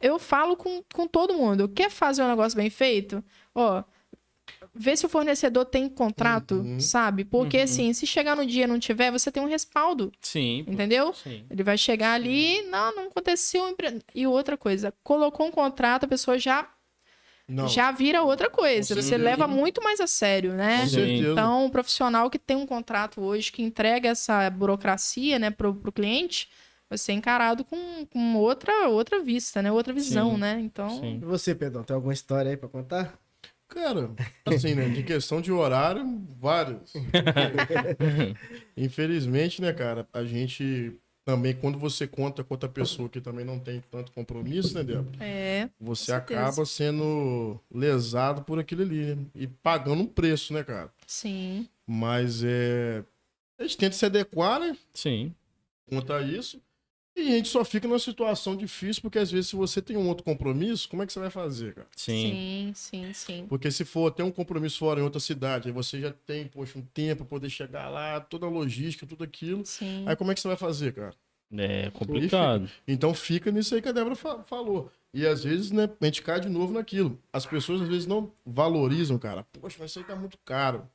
Eu 0.00 0.18
falo 0.18 0.56
com, 0.56 0.82
com 0.94 1.06
todo 1.06 1.34
mundo. 1.34 1.68
Quer 1.68 1.90
fazer 1.90 2.22
um 2.22 2.28
negócio 2.28 2.56
bem 2.56 2.70
feito? 2.70 3.22
Ó, 3.54 3.82
vê 4.74 4.96
se 4.96 5.04
o 5.04 5.08
fornecedor 5.08 5.64
tem 5.64 5.88
contrato, 5.88 6.54
Uhum. 6.56 6.80
sabe? 6.80 7.24
Porque 7.24 7.58
Uhum. 7.58 7.64
assim, 7.64 7.92
se 7.92 8.06
chegar 8.06 8.34
no 8.36 8.46
dia 8.46 8.64
e 8.64 8.66
não 8.66 8.78
tiver, 8.78 9.10
você 9.10 9.30
tem 9.30 9.42
um 9.42 9.46
respaldo, 9.48 10.10
Sim. 10.20 10.64
entendeu? 10.66 11.12
Sim. 11.12 11.44
Ele 11.50 11.62
vai 11.62 11.76
chegar 11.76 12.12
ali, 12.14 12.62
não, 12.62 12.94
não 12.96 13.02
aconteceu. 13.08 13.68
empre- 13.68 14.00
E 14.14 14.26
outra 14.26 14.56
coisa, 14.56 14.92
colocou 15.02 15.46
um 15.46 15.50
contrato, 15.50 16.04
a 16.04 16.08
pessoa 16.08 16.38
já, 16.38 16.68
Não, 17.48 17.66
já 17.68 17.90
vira 17.90 18.22
outra 18.22 18.48
coisa. 18.48 18.94
Você 18.94 19.16
leva 19.18 19.46
muito 19.48 19.82
mais 19.82 20.00
a 20.00 20.06
sério, 20.06 20.52
né? 20.54 20.86
Então, 21.32 21.66
o 21.66 21.70
profissional 21.70 22.30
que 22.30 22.38
tem 22.38 22.56
um 22.56 22.66
contrato 22.66 23.20
hoje, 23.20 23.50
que 23.50 23.60
entrega 23.62 24.08
essa 24.10 24.48
burocracia 24.50 25.36
né, 25.38 25.50
pro, 25.50 25.74
pro 25.74 25.90
cliente, 25.92 26.48
vai 26.90 26.98
ser 26.98 27.12
encarado 27.12 27.64
com, 27.64 28.04
com 28.06 28.34
outra, 28.34 28.88
outra 28.88 29.22
vista, 29.22 29.62
né? 29.62 29.70
Outra 29.70 29.92
visão, 29.92 30.32
Sim. 30.32 30.38
né? 30.38 30.60
Então, 30.60 30.90
Sim. 31.00 31.20
E 31.22 31.24
você, 31.24 31.54
Pedrão, 31.54 31.84
tem 31.84 31.94
alguma 31.94 32.12
história 32.12 32.50
aí 32.50 32.56
pra 32.56 32.68
contar? 32.68 33.16
Cara, 33.68 34.10
assim, 34.44 34.74
né? 34.74 34.88
De 34.88 35.04
questão 35.04 35.40
de 35.40 35.52
horário, 35.52 36.04
vários. 36.40 36.92
Infelizmente, 38.76 39.62
né, 39.62 39.72
cara, 39.72 40.08
a 40.12 40.24
gente 40.24 40.92
também, 41.24 41.54
quando 41.54 41.78
você 41.78 42.08
conta 42.08 42.42
com 42.42 42.54
outra 42.54 42.68
pessoa 42.68 43.08
que 43.08 43.20
também 43.20 43.44
não 43.44 43.60
tem 43.60 43.80
tanto 43.88 44.10
compromisso, 44.10 44.74
né, 44.74 44.82
Débora? 44.82 45.16
é. 45.20 45.68
Você 45.78 46.12
acaba 46.12 46.66
sendo 46.66 47.60
lesado 47.70 48.42
por 48.42 48.58
aquilo 48.58 48.82
ali, 48.82 49.14
né? 49.14 49.24
E 49.36 49.46
pagando 49.46 50.02
um 50.02 50.06
preço, 50.06 50.52
né, 50.52 50.64
cara? 50.64 50.92
Sim. 51.06 51.68
Mas 51.86 52.42
é. 52.42 53.04
A 53.56 53.62
gente 53.62 53.76
tenta 53.76 53.94
se 53.94 54.04
adequar, 54.04 54.58
né? 54.58 54.76
Sim. 54.92 55.32
Quanto 55.88 56.12
a 56.12 56.22
isso. 56.22 56.60
E 57.20 57.32
a 57.32 57.36
gente 57.36 57.48
só 57.48 57.64
fica 57.64 57.86
numa 57.86 57.98
situação 57.98 58.56
difícil, 58.56 59.02
porque 59.02 59.18
às 59.18 59.30
vezes, 59.30 59.50
se 59.50 59.56
você 59.56 59.82
tem 59.82 59.96
um 59.96 60.08
outro 60.08 60.24
compromisso, 60.24 60.88
como 60.88 61.02
é 61.02 61.06
que 61.06 61.12
você 61.12 61.20
vai 61.20 61.30
fazer, 61.30 61.74
cara? 61.74 61.86
Sim. 61.96 62.32
Sim, 62.32 62.72
sim, 62.74 63.12
sim. 63.12 63.46
Porque 63.48 63.70
se 63.70 63.84
for 63.84 64.10
ter 64.10 64.22
um 64.22 64.30
compromisso 64.30 64.78
fora 64.78 65.00
em 65.00 65.02
outra 65.02 65.20
cidade, 65.20 65.68
aí 65.68 65.72
você 65.74 66.00
já 66.00 66.12
tem, 66.12 66.46
poxa, 66.46 66.78
um 66.78 66.82
tempo 66.82 67.18
pra 67.24 67.26
poder 67.26 67.50
chegar 67.50 67.88
lá, 67.88 68.20
toda 68.20 68.46
a 68.46 68.48
logística, 68.48 69.06
tudo 69.06 69.22
aquilo. 69.24 69.64
Sim. 69.66 70.04
Aí 70.06 70.16
como 70.16 70.30
é 70.32 70.34
que 70.34 70.40
você 70.40 70.48
vai 70.48 70.56
fazer, 70.56 70.94
cara? 70.94 71.14
É 71.52 71.90
complicado. 71.90 72.70
Então 72.86 73.12
fica 73.12 73.50
nisso 73.50 73.74
aí 73.74 73.82
que 73.82 73.88
a 73.88 73.92
Débora 73.92 74.14
fa- 74.14 74.42
falou. 74.44 74.90
E 75.12 75.26
às 75.26 75.42
vezes, 75.42 75.72
né, 75.72 75.90
a 76.00 76.04
gente 76.04 76.22
cai 76.22 76.40
de 76.40 76.48
novo 76.48 76.72
naquilo. 76.72 77.18
As 77.32 77.44
pessoas 77.44 77.82
às 77.82 77.88
vezes 77.88 78.06
não 78.06 78.32
valorizam, 78.46 79.18
cara. 79.18 79.44
Poxa, 79.60 79.76
mas 79.80 79.90
isso 79.90 79.98
aí 79.98 80.04
tá 80.04 80.14
muito 80.14 80.38
caro. 80.44 80.88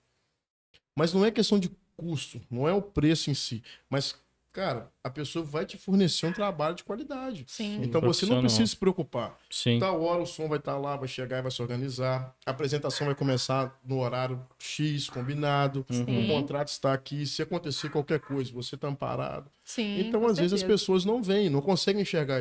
Mas 0.98 1.14
não 1.14 1.26
é 1.26 1.32
questão 1.32 1.60
de 1.60 1.70
custo, 1.98 2.42
não 2.50 2.68
é 2.68 2.74
o 2.74 2.82
preço 2.82 3.30
em 3.30 3.34
si. 3.34 3.62
Mas, 3.90 4.16
cara, 4.56 4.90
a 5.04 5.10
pessoa 5.10 5.44
vai 5.44 5.66
te 5.66 5.78
fornecer 5.78 6.26
um 6.26 6.32
trabalho 6.32 6.76
de 6.76 6.84
qualidade. 6.84 7.44
Sim. 7.48 7.82
Então 7.84 8.00
você 8.00 8.26
não 8.26 8.40
precisa 8.40 8.66
se 8.66 8.76
preocupar. 8.78 9.38
Sim. 9.52 9.80
Tal 9.80 10.02
hora 10.02 10.22
o 10.22 10.26
som 10.26 10.48
vai 10.48 10.58
estar 10.58 10.78
lá, 10.78 10.96
vai 10.96 11.08
chegar 11.10 11.40
e 11.40 11.42
vai 11.42 11.52
se 11.52 11.62
organizar. 11.62 12.34
A 12.46 12.52
apresentação 12.52 13.06
vai 13.06 13.14
começar 13.16 13.78
no 13.86 14.00
horário 14.00 14.42
X, 14.58 15.10
combinado. 15.10 15.86
Sim. 15.92 16.04
O 16.26 16.28
contrato 16.30 16.70
está 16.70 16.94
aqui. 16.94 17.26
Se 17.28 17.42
acontecer 17.42 17.90
qualquer 17.90 18.20
coisa, 18.22 18.52
você 18.54 18.76
está 18.76 18.88
amparado. 18.88 19.52
Sim. 19.64 20.00
Então, 20.00 20.26
às 20.28 20.38
vezes, 20.38 20.54
as 20.54 20.60
certeza. 20.62 20.80
pessoas 20.80 21.06
não 21.06 21.22
veem, 21.22 21.50
não 21.50 21.60
conseguem 21.60 22.02
enxergar 22.04 22.40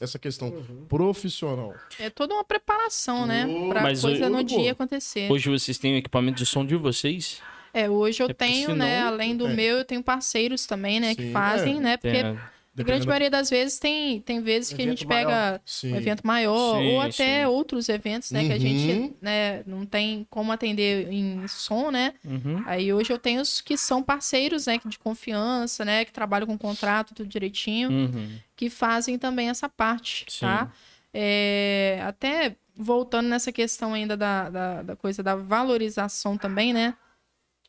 essa 0.00 0.18
questão 0.18 0.48
Uhum. 0.48 0.84
profissional. 0.86 1.74
É 1.98 2.10
toda 2.10 2.34
uma 2.34 2.44
preparação, 2.44 3.24
né? 3.24 3.46
Mas 3.82 4.00
coisa 4.02 4.24
eu- 4.24 4.30
no 4.30 4.42
dia 4.44 4.72
acontecer. 4.72 5.30
Hoje 5.30 5.48
vocês 5.48 5.78
têm 5.78 5.94
o 5.94 5.96
equipamento 5.96 6.38
de 6.38 6.44
som 6.46 6.66
de 6.66 6.74
vocês? 6.76 7.40
É, 7.74 7.90
hoje 7.90 8.22
eu 8.22 8.28
É 8.30 8.32
tenho, 8.32 8.70
senão- 8.70 8.76
né? 8.86 9.00
Além 9.02 9.36
do 9.36 9.48
É. 9.48 9.52
meu, 9.52 9.78
eu 9.78 9.84
tenho 9.84 10.02
parceiros 10.02 10.64
também, 10.64 11.00
né? 11.00 11.14
que 11.14 11.22
Sim, 11.24 11.32
fazem, 11.32 11.76
é. 11.78 11.80
né? 11.80 11.96
Porque 11.96 12.18
a 12.18 12.82
grande 12.82 13.06
maioria 13.06 13.28
das 13.30 13.50
vezes 13.50 13.78
tem, 13.80 14.20
tem 14.20 14.40
vezes 14.40 14.72
que 14.72 14.80
a 14.82 14.84
gente 14.84 15.04
pega 15.06 15.60
um 15.84 15.96
evento 15.96 16.24
maior 16.26 16.78
Sim, 16.80 16.88
ou 16.92 17.00
até 17.00 17.40
sim. 17.40 17.46
outros 17.46 17.88
eventos, 17.88 18.30
né? 18.30 18.44
Que 18.46 18.52
a 18.52 18.54
Uhum. 18.54 18.60
gente 18.60 19.14
né, 19.20 19.62
não 19.66 19.84
tem 19.84 20.24
como 20.30 20.52
atender 20.52 21.08
em 21.12 21.46
som, 21.48 21.90
né? 21.90 22.14
Uhum. 22.24 22.62
Aí 22.64 22.92
hoje 22.92 23.12
eu 23.12 23.18
tenho 23.18 23.40
os 23.40 23.60
que 23.60 23.76
são 23.76 24.02
parceiros, 24.02 24.66
né? 24.66 24.78
De 24.84 24.98
confiança, 24.98 25.84
né? 25.84 26.04
Que 26.04 26.12
trabalham 26.12 26.46
com 26.46 26.56
contrato, 26.56 27.12
tudo 27.14 27.28
direitinho, 27.28 27.90
Uhum. 27.90 28.38
que 28.56 28.70
fazem 28.70 29.18
também 29.18 29.48
essa 29.48 29.68
parte, 29.68 30.26
Sim. 30.28 30.40
tá? 30.46 30.70
É, 31.12 32.00
até 32.04 32.56
voltando 32.76 33.28
nessa 33.28 33.52
questão 33.52 33.94
ainda 33.94 34.16
da, 34.16 34.50
da, 34.50 34.82
da 34.82 34.96
coisa 34.96 35.22
da 35.22 35.36
valorização 35.36 36.36
também, 36.36 36.72
né? 36.72 36.94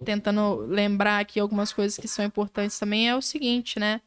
Tentando 0.03 0.57
lembrar 0.67 1.19
aqui 1.19 1.39
algumas 1.39 1.71
coisas 1.71 1.97
que 1.97 2.07
são 2.07 2.25
importantes 2.25 2.77
também, 2.77 3.07
é 3.09 3.15
o 3.15 3.21
seguinte, 3.21 3.79
né? 3.79 4.01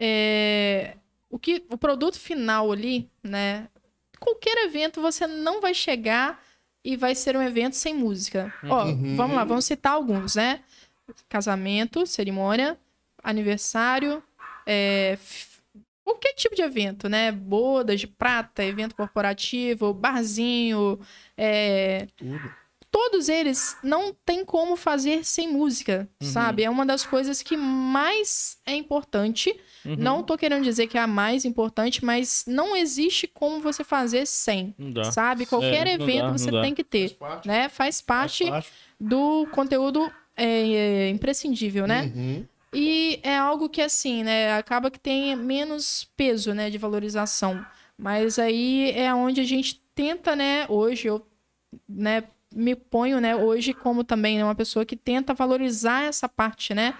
É, 0.00 0.96
o, 1.30 1.38
que, 1.38 1.64
o 1.70 1.78
produto 1.78 2.18
final 2.18 2.72
ali, 2.72 3.08
né? 3.22 3.68
Qualquer 4.18 4.64
evento 4.64 5.00
você 5.00 5.26
não 5.26 5.60
vai 5.60 5.74
chegar 5.74 6.42
e 6.84 6.96
vai 6.96 7.14
ser 7.14 7.36
um 7.36 7.42
evento 7.42 7.74
sem 7.76 7.94
música. 7.94 8.52
Ó, 8.64 8.84
Uhum. 8.86 9.16
vamos 9.16 9.36
lá, 9.36 9.44
vamos 9.44 9.64
citar 9.64 9.92
alguns, 9.92 10.34
né? 10.34 10.60
Casamento, 11.28 12.06
cerimônia, 12.06 12.78
aniversário, 13.22 14.22
é, 14.66 15.18
qualquer 16.02 16.34
tipo 16.34 16.54
de 16.54 16.62
evento, 16.62 17.08
né? 17.08 17.30
Bodas 17.32 18.00
de 18.00 18.06
prata, 18.06 18.64
evento 18.64 18.94
corporativo, 18.94 19.92
barzinho, 19.94 20.98
é, 21.36 22.08
Tudo. 22.16 22.54
Todos 22.94 23.28
eles 23.28 23.76
não 23.82 24.14
tem 24.24 24.44
como 24.44 24.76
fazer 24.76 25.24
sem 25.24 25.52
música, 25.52 26.08
Uhum. 26.22 26.28
sabe? 26.28 26.62
É 26.62 26.70
uma 26.70 26.86
das 26.86 27.04
coisas 27.04 27.42
que 27.42 27.56
mais 27.56 28.56
é 28.64 28.72
importante. 28.76 29.50
Uhum. 29.84 29.96
Não 29.98 30.22
tô 30.22 30.38
querendo 30.38 30.62
dizer 30.62 30.86
que 30.86 30.96
é 30.96 31.00
a 31.00 31.06
mais 31.08 31.44
importante, 31.44 32.04
mas 32.04 32.44
não 32.46 32.76
existe 32.76 33.26
como 33.26 33.58
você 33.60 33.82
fazer 33.82 34.26
sem, 34.28 34.72
Não 34.78 34.92
dá. 34.92 35.10
sabe? 35.10 35.44
Qualquer 35.44 35.88
É, 35.88 35.94
evento 35.94 36.26
dá, 36.26 36.30
você 36.30 36.52
tem 36.52 36.72
que 36.72 36.84
Faz 36.84 36.90
ter, 37.10 37.16
parte. 37.16 37.48
né? 37.48 37.68
Faz 37.68 38.00
parte 38.00 38.44
faz 38.46 38.50
parte. 38.66 38.72
do 39.00 39.44
conteúdo 39.50 40.08
é, 40.36 40.46
é, 40.46 41.08
imprescindível, 41.08 41.88
né? 41.88 42.12
Uhum. 42.14 42.46
E 42.72 43.18
é 43.24 43.36
algo 43.36 43.68
que, 43.68 43.80
assim, 43.82 44.22
né, 44.22 44.52
acaba 44.54 44.88
que 44.88 45.00
tem 45.00 45.34
menos 45.34 46.08
peso, 46.16 46.54
né, 46.54 46.70
de 46.70 46.78
valorização. 46.78 47.64
Mas 47.98 48.38
aí 48.38 48.92
é 48.92 49.12
onde 49.12 49.40
a 49.40 49.44
gente 49.44 49.80
tenta, 49.96 50.36
né, 50.36 50.66
hoje 50.68 51.08
eu, 51.08 51.26
né, 51.88 52.22
me 52.54 52.74
ponho, 52.74 53.20
né, 53.20 53.34
hoje 53.34 53.74
como 53.74 54.04
também 54.04 54.38
né, 54.38 54.44
uma 54.44 54.54
pessoa 54.54 54.84
que 54.84 54.96
tenta 54.96 55.34
valorizar 55.34 56.04
essa 56.04 56.28
parte, 56.28 56.74
né, 56.74 56.94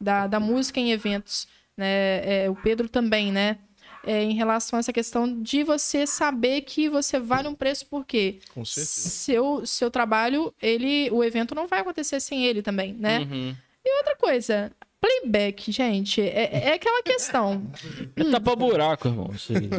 da, 0.00 0.26
da 0.26 0.38
música 0.38 0.78
em 0.78 0.90
eventos, 0.90 1.48
né, 1.76 2.44
é, 2.44 2.50
o 2.50 2.54
Pedro 2.54 2.88
também, 2.88 3.32
né, 3.32 3.58
é, 4.04 4.22
em 4.22 4.34
relação 4.34 4.76
a 4.76 4.80
essa 4.80 4.92
questão 4.92 5.42
de 5.42 5.62
você 5.62 6.06
saber 6.06 6.62
que 6.62 6.88
você 6.88 7.18
vale 7.18 7.48
um 7.48 7.54
preço, 7.54 7.86
por 7.86 8.04
quê? 8.04 8.38
Com 8.54 8.64
certeza. 8.64 9.08
Seu, 9.08 9.66
seu 9.66 9.90
trabalho, 9.90 10.54
ele, 10.62 11.10
o 11.10 11.22
evento 11.22 11.54
não 11.54 11.66
vai 11.66 11.80
acontecer 11.80 12.20
sem 12.20 12.44
ele 12.46 12.62
também, 12.62 12.94
né? 12.94 13.20
Uhum. 13.20 13.56
Outra 13.98 14.16
coisa, 14.16 14.70
playback, 15.00 15.70
gente, 15.70 16.20
é, 16.20 16.68
é 16.70 16.72
aquela 16.74 17.02
questão. 17.02 17.70
É 18.16 18.24
tapa 18.24 18.56
buraco, 18.56 19.08
irmão. 19.08 19.30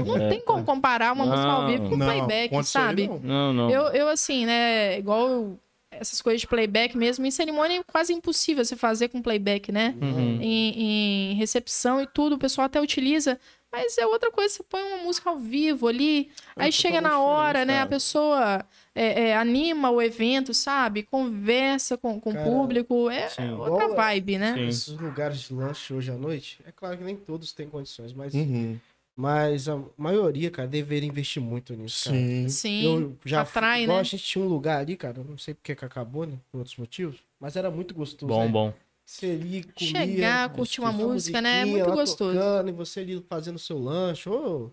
Não 0.06 0.18
É. 0.18 0.30
tem 0.30 0.42
como 0.42 0.64
comparar 0.64 1.14
uma 1.14 1.26
música 1.26 1.48
ao 1.52 1.68
vivo 1.68 1.90
com 1.90 1.98
Não, 1.98 2.06
playback, 2.06 2.64
sabe? 2.66 3.08
não. 3.08 3.20
Não, 3.20 3.54
não. 3.54 3.70
Eu, 3.70 3.84
eu, 3.90 4.08
assim, 4.10 4.46
né, 4.46 4.98
igual 4.98 5.28
eu- 5.28 5.60
essas 5.92 6.22
coisas 6.22 6.40
de 6.42 6.48
playback 6.48 6.96
mesmo, 6.96 7.26
em 7.26 7.32
cerimônia 7.32 7.80
é 7.80 7.84
quase 7.92 8.14
impossível 8.14 8.64
você 8.64 8.76
fazer 8.76 9.10
com 9.10 9.22
playback, 9.22 9.72
né? 9.72 9.96
Uhum. 10.02 10.40
Em, 10.42 11.32
em 11.32 11.34
recepção 11.36 12.00
e 12.02 12.08
tudo, 12.08 12.36
o 12.36 12.40
pessoal 12.40 12.66
até 12.66 12.80
utiliza. 12.80 13.38
Mas 13.72 13.98
é 13.98 14.06
outra 14.06 14.32
coisa, 14.32 14.54
você 14.54 14.64
põe 14.64 14.82
uma 14.82 15.04
música 15.04 15.30
ao 15.30 15.38
vivo 15.38 15.88
ali, 15.88 16.30
É 16.58 16.64
aí 16.66 16.72
chega 16.72 17.02
na 17.02 17.20
hora, 17.20 17.66
né? 17.66 17.82
A 17.82 17.86
pessoa 17.86 18.64
é, 19.02 19.30
é, 19.30 19.38
anima 19.38 19.90
o 19.90 20.02
evento, 20.02 20.54
sabe? 20.54 21.04
Conversa 21.04 21.98
com, 21.98 22.20
com 22.20 22.32
o 22.32 22.34
Cara, 22.34 22.46
público. 22.46 23.10
É 23.10 23.30
sim. 23.30 23.50
outra 23.52 23.86
Igual- 23.86 23.96
vibe, 23.96 24.38
né? 24.38 24.54
Sim. 24.56 24.68
Esses 24.68 25.00
lugares 25.00 25.40
de 25.40 25.54
lanche 25.54 25.94
hoje 25.94 26.12
à 26.12 26.16
noite, 26.18 26.60
é 26.66 26.72
claro 26.72 26.98
que 26.98 27.04
nem 27.04 27.16
todos 27.16 27.54
têm 27.54 27.70
condições, 27.70 28.12
mas, 28.14 28.34
Uhum. 28.34 28.78
mas 29.16 29.68
a 29.70 29.82
maioria, 29.98 30.52
cara, 30.52 30.68
deveria 30.68 31.08
investir 31.08 31.42
muito 31.42 31.74
nisso, 31.74 32.06
cara. 32.10 32.18
Sim. 32.18 32.50
Sim. 32.50 32.84
Eu 32.84 33.18
já 33.26 33.42
atrai, 33.42 33.78
fui, 33.78 33.84
igual 33.84 33.98
né? 33.98 34.02
a 34.02 34.04
gente 34.04 34.24
tinha 34.24 34.44
um 34.44 34.48
lugar 34.48 34.80
ali, 34.80 34.96
cara, 34.98 35.24
não 35.24 35.38
sei 35.38 35.54
porque 35.54 35.76
que 35.76 35.86
acabou, 35.86 36.26
né? 36.26 36.38
Por 36.52 36.58
outros 36.60 36.76
motivos, 36.78 37.18
mas 37.40 37.56
era 37.56 37.70
muito 37.72 37.94
gostoso. 37.94 38.28
Bom, 38.28 38.46
né? 38.46 38.52
bom. 38.52 38.74
Você 39.06 39.26
ali 39.26 39.64
comia, 39.64 39.92
Chegar, 40.06 40.50
curtir 40.50 40.82
uma 40.82 40.92
música, 40.92 41.42
né? 41.42 41.62
É 41.62 41.66
muito 41.66 41.90
gostoso. 41.92 42.34
tocando, 42.38 42.70
e 42.70 42.72
você 42.72 43.00
ali 43.00 43.26
fazendo 43.28 43.58
seu 43.58 43.80
lanche, 43.80 44.30
ou 44.30 44.72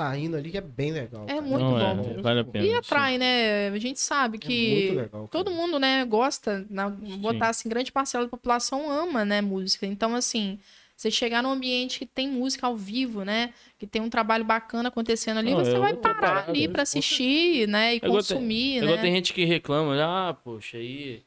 saindo 0.00 0.36
ali, 0.36 0.50
que 0.50 0.58
é 0.58 0.60
bem 0.60 0.92
legal. 0.92 1.24
É 1.24 1.28
cara. 1.28 1.42
muito 1.42 1.64
Não, 1.64 1.96
bom. 1.96 2.18
É, 2.18 2.22
vale 2.22 2.40
a 2.40 2.44
pena. 2.44 2.64
E 2.64 2.68
sim. 2.68 2.74
atrai, 2.76 3.18
né? 3.18 3.68
A 3.68 3.78
gente 3.78 3.98
sabe 3.98 4.36
É 4.36 4.40
que 4.40 4.70
muito 4.90 4.94
legal. 5.00 5.28
todo 5.28 5.50
mundo, 5.50 5.78
né, 5.78 6.04
gosta, 6.04 6.66
na, 6.68 6.88
botar 6.90 7.48
assim, 7.48 7.68
grande 7.68 7.90
parcela 7.90 8.24
da 8.24 8.30
população 8.30 8.90
ama, 8.90 9.24
né, 9.24 9.40
música. 9.40 9.86
Então, 9.86 10.14
assim, 10.14 10.58
você 10.94 11.10
chegar 11.10 11.42
num 11.42 11.50
ambiente 11.50 11.98
que 12.00 12.06
tem 12.06 12.28
música 12.28 12.66
ao 12.66 12.76
vivo, 12.76 13.24
né, 13.24 13.52
que 13.78 13.86
tem 13.86 14.02
um 14.02 14.10
trabalho 14.10 14.44
bacana 14.44 14.88
acontecendo 14.90 15.38
ali, 15.38 15.52
Não, 15.52 15.64
você 15.64 15.76
eu 15.76 15.80
vai 15.80 15.94
parar 15.94 16.20
parar, 16.20 16.48
ali 16.50 16.64
eu- 16.64 16.72
pra 16.72 16.82
assistir, 16.82 17.66
né, 17.66 17.94
e 17.94 18.00
Eu 18.02 18.12
gostei- 18.12 18.36
consumir, 18.36 18.82
Agora 18.82 18.96
né. 18.96 19.02
tem 19.02 19.14
gente 19.14 19.32
que 19.32 19.44
reclama, 19.44 19.96
ah, 20.02 20.34
poxa, 20.34 20.76
aí 20.76 21.22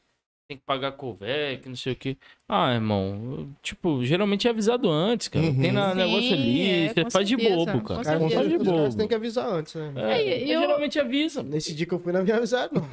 tem 0.48 0.56
que 0.58 0.64
pagar 0.64 0.92
cover, 0.92 1.60
que 1.60 1.68
não 1.68 1.76
sei 1.76 1.92
o 1.92 1.96
quê. 1.96 2.16
Ah, 2.52 2.74
irmão, 2.74 3.46
tipo, 3.62 4.04
geralmente 4.04 4.48
é 4.48 4.50
avisado 4.50 4.90
antes, 4.90 5.28
cara. 5.28 5.46
Uhum. 5.46 5.60
Tem 5.60 5.70
na 5.70 5.90
Sim, 5.92 5.96
negócio 5.98 6.32
ali, 6.32 6.68
é, 6.68 6.88
você 6.92 7.10
faz 7.10 7.28
de 7.28 7.36
bobo, 7.36 7.80
cara. 7.82 8.02
Cara. 8.02 8.18
Faz 8.18 8.48
de 8.48 8.56
os 8.56 8.64
caras 8.64 8.88
têm 8.88 8.96
bobo. 8.96 9.08
que 9.08 9.14
avisar 9.14 9.48
antes, 9.48 9.74
né? 9.76 9.92
É, 9.94 10.20
É, 10.20 10.42
eu- 10.42 10.60
geralmente 10.60 10.98
avisa. 10.98 11.42
Nesse 11.44 11.72
dia 11.72 11.86
que 11.86 11.94
eu 11.94 12.00
fui, 12.00 12.12
não 12.12 12.24
me 12.24 12.32
avisaram, 12.32 12.70
não. 12.74 12.88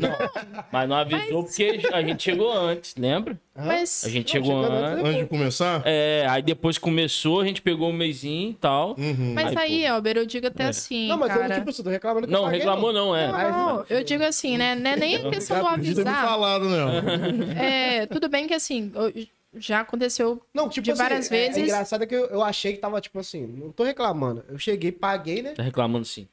Mas 0.71 0.87
não 0.89 0.95
avisou 0.95 1.43
porque 1.43 1.79
a 1.91 2.01
gente 2.03 2.21
chegou 2.21 2.51
antes, 2.53 2.93
lembra? 2.95 3.35
Mas 3.55 4.03
A 4.05 4.09
gente 4.09 4.27
Não, 4.37 4.43
chegou 4.45 4.59
antes. 4.63 4.71
antes, 4.77 5.05
Antes 5.05 5.17
de 5.21 5.25
começar? 5.25 5.81
É, 5.83 6.27
aí 6.29 6.43
depois 6.43 6.77
começou, 6.77 7.41
a 7.41 7.45
gente 7.45 7.59
pegou 7.59 7.89
um 7.89 7.93
mêsinho 7.93 8.51
e 8.51 8.53
tal. 8.53 8.89
Uhum. 8.95 9.33
Mas 9.33 9.57
Aí, 9.57 9.83
aí. 9.83 9.85
Elber, 9.85 10.17
eu 10.17 10.25
digo 10.27 10.45
até 10.45 10.65
É. 10.65 10.67
assim, 10.67 11.07
Não, 11.07 11.17
mas 11.17 11.31
eu, 11.31 11.39
cara. 11.41 11.55
tipo, 11.55 11.71
você 11.73 11.81
tô 11.81 11.89
reclamando 11.89 12.27
que 12.27 12.31
Não, 12.31 12.41
eu 12.41 12.45
paguei, 12.45 12.59
reclamou 12.59 12.93
não, 12.93 13.15
é. 13.15 13.27
Mas- 13.31 13.51
Não, 13.51 13.85
eu 13.89 14.03
digo 14.03 14.23
assim, 14.23 14.55
né? 14.57 14.75
Não 14.75 14.91
é 14.91 14.95
nem 14.95 15.15
a 15.15 15.29
questão 15.31 15.59
do 15.59 15.65
avisar. 15.65 16.23
falado, 16.23 16.65
né? 16.69 18.01
É, 18.01 18.05
tudo 18.05 18.29
bem 18.29 18.45
que 18.47 18.53
assim, 18.53 18.91
eu- 18.93 19.11
já 19.55 19.79
aconteceu 19.79 20.41
Não, 20.53 20.69
tipo 20.69 20.83
de 20.85 20.91
assim, 20.91 21.01
várias 21.01 21.31
é- 21.31 21.35
É, 21.35 21.47
vezes. 21.47 21.63
engraçado 21.63 22.05
que 22.05 22.13
eu, 22.15 22.25
eu 22.25 22.43
achei 22.43 22.73
que 22.73 22.79
tava, 22.79 22.99
tipo 23.01 23.17
assim, 23.19 23.45
não 23.47 23.71
tô 23.71 23.83
reclamando. 23.83 24.43
Eu 24.49 24.59
cheguei, 24.59 24.91
paguei, 24.91 25.41
né? 25.41 25.53
Tá 25.53 25.63
reclamando 25.63 26.05
sim. 26.05 26.27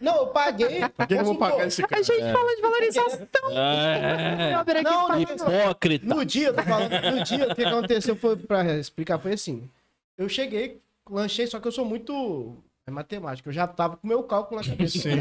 Não, 0.00 0.16
eu 0.16 0.26
paguei. 0.28 0.80
Pra 0.96 1.06
que 1.06 1.14
eu 1.14 1.18
vou 1.24 1.30
assim, 1.32 1.38
pagar 1.38 1.66
esse 1.66 1.82
cara? 1.82 2.00
A 2.00 2.02
gente 2.04 2.32
fala 2.32 2.56
de 2.56 2.62
valorização. 2.62 3.26
É, 3.56 4.52
Elber 4.52 4.76
aqui 4.76 4.84
Não, 4.84 5.08
não, 5.08 5.20
hipócrita. 5.20 6.06
No 6.06 6.24
dia, 6.24 6.48
eu 6.48 6.54
tô 6.54 6.62
falando, 6.62 6.90
no 6.90 7.24
dia, 7.24 7.48
o 7.50 7.54
que 7.54 7.64
aconteceu 7.64 8.16
foi, 8.16 8.36
pra 8.36 8.76
explicar, 8.78 9.18
foi 9.18 9.32
assim. 9.34 9.70
Eu 10.18 10.28
cheguei, 10.28 10.80
lanchei, 11.08 11.46
só 11.46 11.60
que 11.60 11.68
eu 11.68 11.72
sou 11.72 11.84
muito... 11.84 12.56
É 12.88 12.90
matemática, 12.92 13.48
eu 13.48 13.52
já 13.52 13.66
tava 13.66 13.96
com 13.96 14.06
o 14.06 14.08
meu 14.08 14.22
cálculo 14.22 14.60
na 14.60 14.66
cabeça. 14.68 14.98
Sim. 15.00 15.18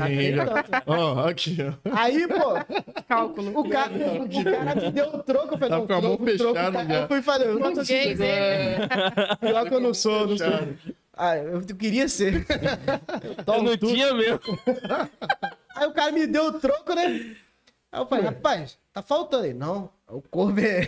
Ó, 0.85 1.27
aqui, 1.27 1.57
ó. 1.61 1.73
Aí, 1.97 2.27
pô, 2.27 2.53
cálculo. 3.07 3.59
o 3.59 3.67
cara, 3.67 3.91
o 3.91 4.43
cara 4.43 4.75
me 4.75 4.91
deu 4.91 5.07
o 5.07 5.23
troco, 5.23 5.55
eu 5.55 5.57
falei, 5.57 5.69
Tá 5.69 5.77
não, 5.79 5.87
com 5.87 5.93
a 5.93 6.01
mão 6.01 6.15
troco, 6.15 6.37
troco, 6.37 6.53
fechada 6.53 6.71
cara. 6.71 6.87
já. 6.87 7.01
Eu 7.01 7.07
fui 7.07 7.21
fazer, 7.23 7.47
eu 7.47 7.57
não 7.59 7.73
tô 7.73 7.79
assim, 7.79 7.93
ele. 7.95 8.17
Pior 9.39 9.67
que 9.67 9.73
eu 9.73 9.79
não 9.79 9.93
sou, 9.95 10.27
não 10.27 10.37
sou. 10.37 10.47
Ah, 11.17 11.37
eu 11.37 11.61
queria 11.61 12.07
ser. 12.07 12.45
Eu 13.47 13.63
não 13.63 13.77
tinha 13.77 14.13
mesmo. 14.13 14.39
Aí 15.75 15.87
o 15.87 15.93
cara 15.93 16.11
me 16.11 16.27
deu 16.27 16.47
o 16.47 16.59
troco, 16.59 16.93
né? 16.93 17.35
Aí 17.89 18.01
eu 18.01 18.05
falei, 18.05 18.25
rapaz, 18.25 18.77
tá 18.93 19.01
faltando 19.01 19.45
aí. 19.45 19.53
Não, 19.53 19.89
o 20.07 20.21
corpo 20.21 20.59
é. 20.59 20.81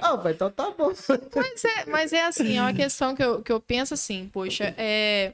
ah, 0.00 0.16
falei, 0.16 0.34
então 0.34 0.50
tá 0.50 0.70
bom. 0.70 0.92
Mas 1.34 1.64
é, 1.64 1.86
mas 1.86 2.12
é 2.12 2.24
assim, 2.24 2.58
é 2.58 2.60
uma 2.60 2.72
questão 2.72 3.14
que 3.14 3.22
eu, 3.22 3.42
que 3.42 3.52
eu 3.52 3.60
penso 3.60 3.94
assim, 3.94 4.30
poxa, 4.32 4.74
é. 4.78 5.32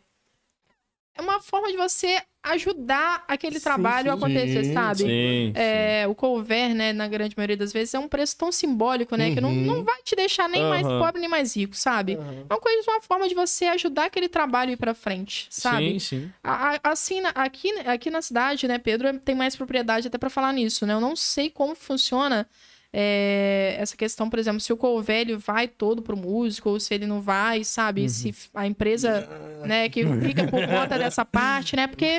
É 1.21 1.23
uma 1.23 1.39
forma 1.39 1.71
de 1.71 1.77
você 1.77 2.19
ajudar 2.43 3.23
aquele 3.29 3.59
Sim, 3.59 3.65
trabalho 3.65 4.11
a 4.11 4.15
sim, 4.17 4.19
acontecer, 4.19 4.65
sim, 4.65 4.73
sabe? 4.73 5.05
Sim, 5.05 5.53
É, 5.55 6.07
o 6.09 6.15
cover, 6.15 6.75
né, 6.75 6.95
na 6.95 7.07
grande 7.07 7.37
maioria 7.37 7.59
das 7.59 7.71
vezes, 7.75 7.93
é 7.93 7.99
um 7.99 8.09
preço 8.09 8.39
tão 8.39 8.51
simbólico, 8.51 9.15
né? 9.17 9.31
Que 9.31 9.39
não, 9.43 9.51
Uhum. 9.51 9.67
não 9.67 9.85
vai 9.85 10.03
te 10.03 10.17
deixar 10.17 10.49
nem 10.49 10.67
mais 10.67 10.87
Aham. 10.87 10.99
pobre 10.99 11.21
nem 11.21 11.29
mais 11.29 11.55
rico, 11.55 11.77
sabe? 11.77 12.15
Aham. 12.15 12.47
É 12.49 12.55
uma 12.55 12.59
coisa, 12.59 12.91
uma 12.91 13.03
forma 13.03 13.29
de 13.29 13.35
você 13.35 13.67
ajudar 13.67 14.07
aquele 14.07 14.31
trabalho 14.31 14.71
a 14.71 14.73
ir 14.73 14.77
pra 14.79 14.95
frente, 14.95 15.47
sabe? 15.51 15.93
Sim, 15.93 15.99
sim. 15.99 16.33
A- 16.43 16.77
a- 16.77 16.81
Assim, 16.91 17.21
aqui, 17.35 17.71
aqui 17.81 18.11
na 18.11 18.23
cidade, 18.23 18.67
né, 18.67 18.79
Pedro 18.79 19.19
tem 19.19 19.35
mais 19.35 19.55
propriedade 19.55 20.09
até 20.09 20.17
pra 20.17 20.31
falar 20.31 20.55
nisso, 20.55 20.87
né? 20.87 20.95
Eu 20.95 21.01
não 21.03 21.15
sei 21.15 21.51
como 21.51 21.75
funciona 21.75 22.49
é, 22.93 23.77
essa 23.79 23.97
questão, 23.97 24.29
por 24.29 24.39
exemplo, 24.39 24.61
se 24.61 24.73
o 24.73 24.77
Covelho 24.77 25.39
vai 25.39 25.69
todo 25.69 26.03
pro 26.03 26.17
músico 26.17 26.71
ou 26.71 26.81
se 26.81 26.93
ele 26.93 27.07
não 27.07 27.21
vai, 27.21 27.63
sabe? 27.63 28.09
Se 28.09 28.35
a 28.55 28.67
empresa, 28.67 29.29
né, 29.65 29.89
que 29.89 30.05
fica 30.21 30.47
por 30.47 30.67
conta 30.67 30.99
dessa 30.99 31.25
parte, 31.27 31.77
né? 31.77 31.87
Porque 31.87 32.19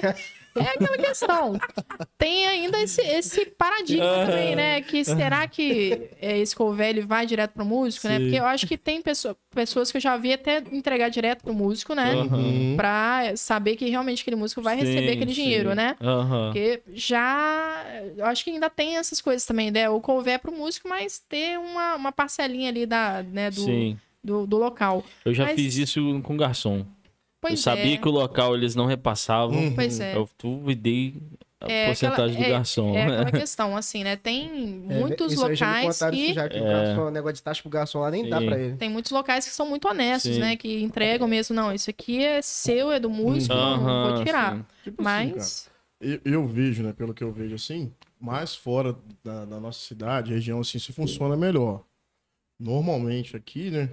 é 0.55 0.61
aquela 0.61 0.97
questão. 0.97 1.59
Tem 2.17 2.45
ainda 2.47 2.79
esse, 2.81 3.01
esse 3.01 3.45
paradigma 3.47 4.25
também, 4.25 4.55
né? 4.55 4.81
Que 4.81 5.03
será 5.03 5.47
que 5.47 6.09
é, 6.21 6.37
esse 6.39 6.55
Covelho 6.55 7.05
vai 7.07 7.25
direto 7.25 7.51
pro 7.51 7.65
músico, 7.65 8.07
né? 8.07 8.17
Sim. 8.17 8.23
Porque 8.25 8.39
eu 8.39 8.45
acho 8.45 8.67
que 8.67 8.77
tem 8.77 9.01
pessoa- 9.01 9.35
pessoas 9.53 9.91
que 9.91 9.97
eu 9.97 10.01
já 10.01 10.15
vi 10.17 10.33
até 10.33 10.59
entregar 10.71 11.09
direto 11.09 11.43
pro 11.43 11.53
músico, 11.53 11.93
né? 11.95 12.13
Uhum. 12.15 12.73
Pra 12.75 13.33
saber 13.35 13.75
que 13.75 13.89
realmente 13.89 14.21
aquele 14.21 14.35
músico 14.35 14.61
vai 14.61 14.75
receber 14.75 15.07
Sim, 15.07 15.15
aquele 15.15 15.33
sim. 15.33 15.41
dinheiro, 15.43 15.73
né? 15.75 15.95
Porque 15.99 16.81
já. 16.93 17.83
Eu 18.17 18.25
acho 18.25 18.43
que 18.43 18.49
ainda 18.51 18.69
tem 18.69 18.97
essas 18.97 19.21
coisas 19.21 19.45
também, 19.45 19.71
né? 19.71 19.89
O 19.89 19.99
cover 20.01 20.39
pro 20.39 20.51
músico, 20.51 20.87
mas 20.87 21.19
ter 21.27 21.57
uma, 21.59 21.95
uma 21.95 22.11
parcelinha 22.11 22.69
ali 22.69 22.85
da, 22.85 23.23
né, 23.23 23.49
do, 23.49 23.61
Sim. 23.61 23.97
do, 24.23 24.45
do 24.45 24.57
local. 24.57 25.03
Eu 25.25 25.33
já 25.33 25.45
Mas- 25.45 25.55
fiz 25.55 25.77
isso 25.77 26.19
com 26.23 26.35
garçom. 26.37 26.85
Pois 27.41 27.53
eu 27.55 27.57
sabia 27.57 27.95
é. 27.95 27.97
que 27.97 28.07
o 28.07 28.11
local 28.11 28.55
eles 28.55 28.75
não 28.75 28.85
repassavam. 28.85 29.57
Uhum. 29.57 29.73
Pois 29.75 29.99
é. 29.99 30.15
Eu 30.15 30.29
duvidei 30.41 31.15
a 31.59 31.71
É 31.71 31.85
porcentagem 31.87 32.35
aquela- 32.37 32.47
do 32.47 32.51
garçom. 32.57 32.95
É 32.95 33.03
aquela 33.03 33.31
questão, 33.43 33.75
assim, 33.75 34.03
né? 34.03 34.15
Tem 34.15 34.85
É, 34.89 34.99
muitos 34.99 35.33
isso 35.33 35.41
já 35.55 35.67
locais 35.81 35.95
isso 35.95 36.09
que. 36.11 36.33
já, 36.33 36.47
que 36.49 36.59
o 36.59 36.65
É. 36.65 36.73
garçom, 36.85 37.01
o 37.07 37.11
negócio 37.11 37.35
de 37.35 37.43
taxa 37.43 37.61
pro 37.61 37.69
garçom 37.71 37.99
lá 37.99 38.11
nem 38.11 38.29
dá 38.29 38.39
Sim. 38.39 38.45
pra 38.45 38.59
ele. 38.59 38.77
Tem 38.77 38.89
muitos 38.89 39.11
locais 39.11 39.45
que 39.47 39.53
são 39.53 39.67
muito 39.67 39.87
honestos, 39.87 40.35
Sim. 40.35 40.39
né? 40.39 40.55
Que 40.55 40.81
entregam 40.81 41.27
mesmo, 41.27 41.55
não, 41.55 41.73
isso 41.73 41.89
aqui 41.89 42.23
é 42.23 42.41
seu, 42.41 42.91
é 42.91 42.99
do 42.99 43.09
músico, 43.09 43.53
não, 43.55 43.77
não 43.83 44.15
vou 44.15 44.23
tirar. 44.23 44.55
sim. 44.57 44.65
Tipo 44.83 45.01
assim, 45.01 45.29
cara. 45.29 45.35
Mas. 45.35 45.69
Eu, 45.99 46.19
eu 46.25 46.47
vejo, 46.47 46.81
né, 46.83 46.93
pelo 46.93 47.13
que 47.13 47.23
eu 47.23 47.31
vejo 47.31 47.53
assim, 47.53 47.91
mais 48.19 48.55
fora 48.55 48.95
da, 49.23 49.45
da 49.45 49.59
nossa 49.59 49.79
cidade, 49.79 50.33
região 50.33 50.59
assim, 50.59 50.79
se 50.79 50.91
funciona 50.91 51.35
melhor. 51.37 51.83
Normalmente 52.59 53.35
aqui, 53.35 53.69
né, 53.71 53.89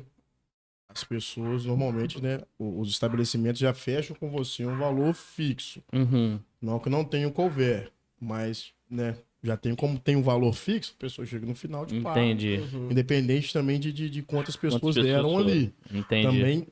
as 0.88 1.04
pessoas, 1.04 1.64
normalmente, 1.64 2.20
né, 2.22 2.40
os 2.58 2.88
estabelecimentos 2.88 3.60
já 3.60 3.74
fecham 3.74 4.16
com 4.16 4.30
você 4.30 4.64
um 4.64 4.78
valor 4.78 5.12
fixo. 5.12 5.82
Uhum. 5.92 6.40
Não 6.60 6.78
que 6.78 6.88
não 6.88 7.04
tenha 7.04 7.28
o 7.28 7.32
cover, 7.32 7.92
mas, 8.18 8.72
né, 8.90 9.16
já 9.42 9.56
tem 9.56 9.74
como 9.74 9.98
tem 9.98 10.16
um 10.16 10.22
valor 10.22 10.52
fixo, 10.54 10.94
a 10.96 11.00
pessoa 11.00 11.26
chega 11.26 11.46
no 11.46 11.54
final 11.54 11.84
de 11.84 12.00
paga. 12.00 12.20
Entendi. 12.20 12.60
Uhum. 12.72 12.90
Independente 12.90 13.52
também 13.52 13.78
de, 13.78 13.92
de, 13.92 14.10
de 14.10 14.22
quantas 14.22 14.56
pessoas 14.56 14.80
pessoas 14.80 15.06
deram 15.06 15.30
foram. 15.30 15.46
ali. 15.46 15.74
Entendi. 15.92 16.26
Também 16.26 16.66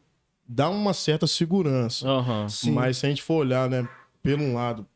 dá 0.49 0.71
uma 0.71 0.95
certa 0.95 1.27
segurança. 1.27 2.09
Aham. 2.09 2.49
Sim. 2.49 2.73
Mas 2.73 2.97
se 2.97 3.07
a 3.07 3.09
gente 3.09 3.23
for 3.23 3.35
olhar, 3.35 3.69
né, 3.69 3.89
pelo 4.23 4.43
um 4.43 4.55
lado 4.55 4.87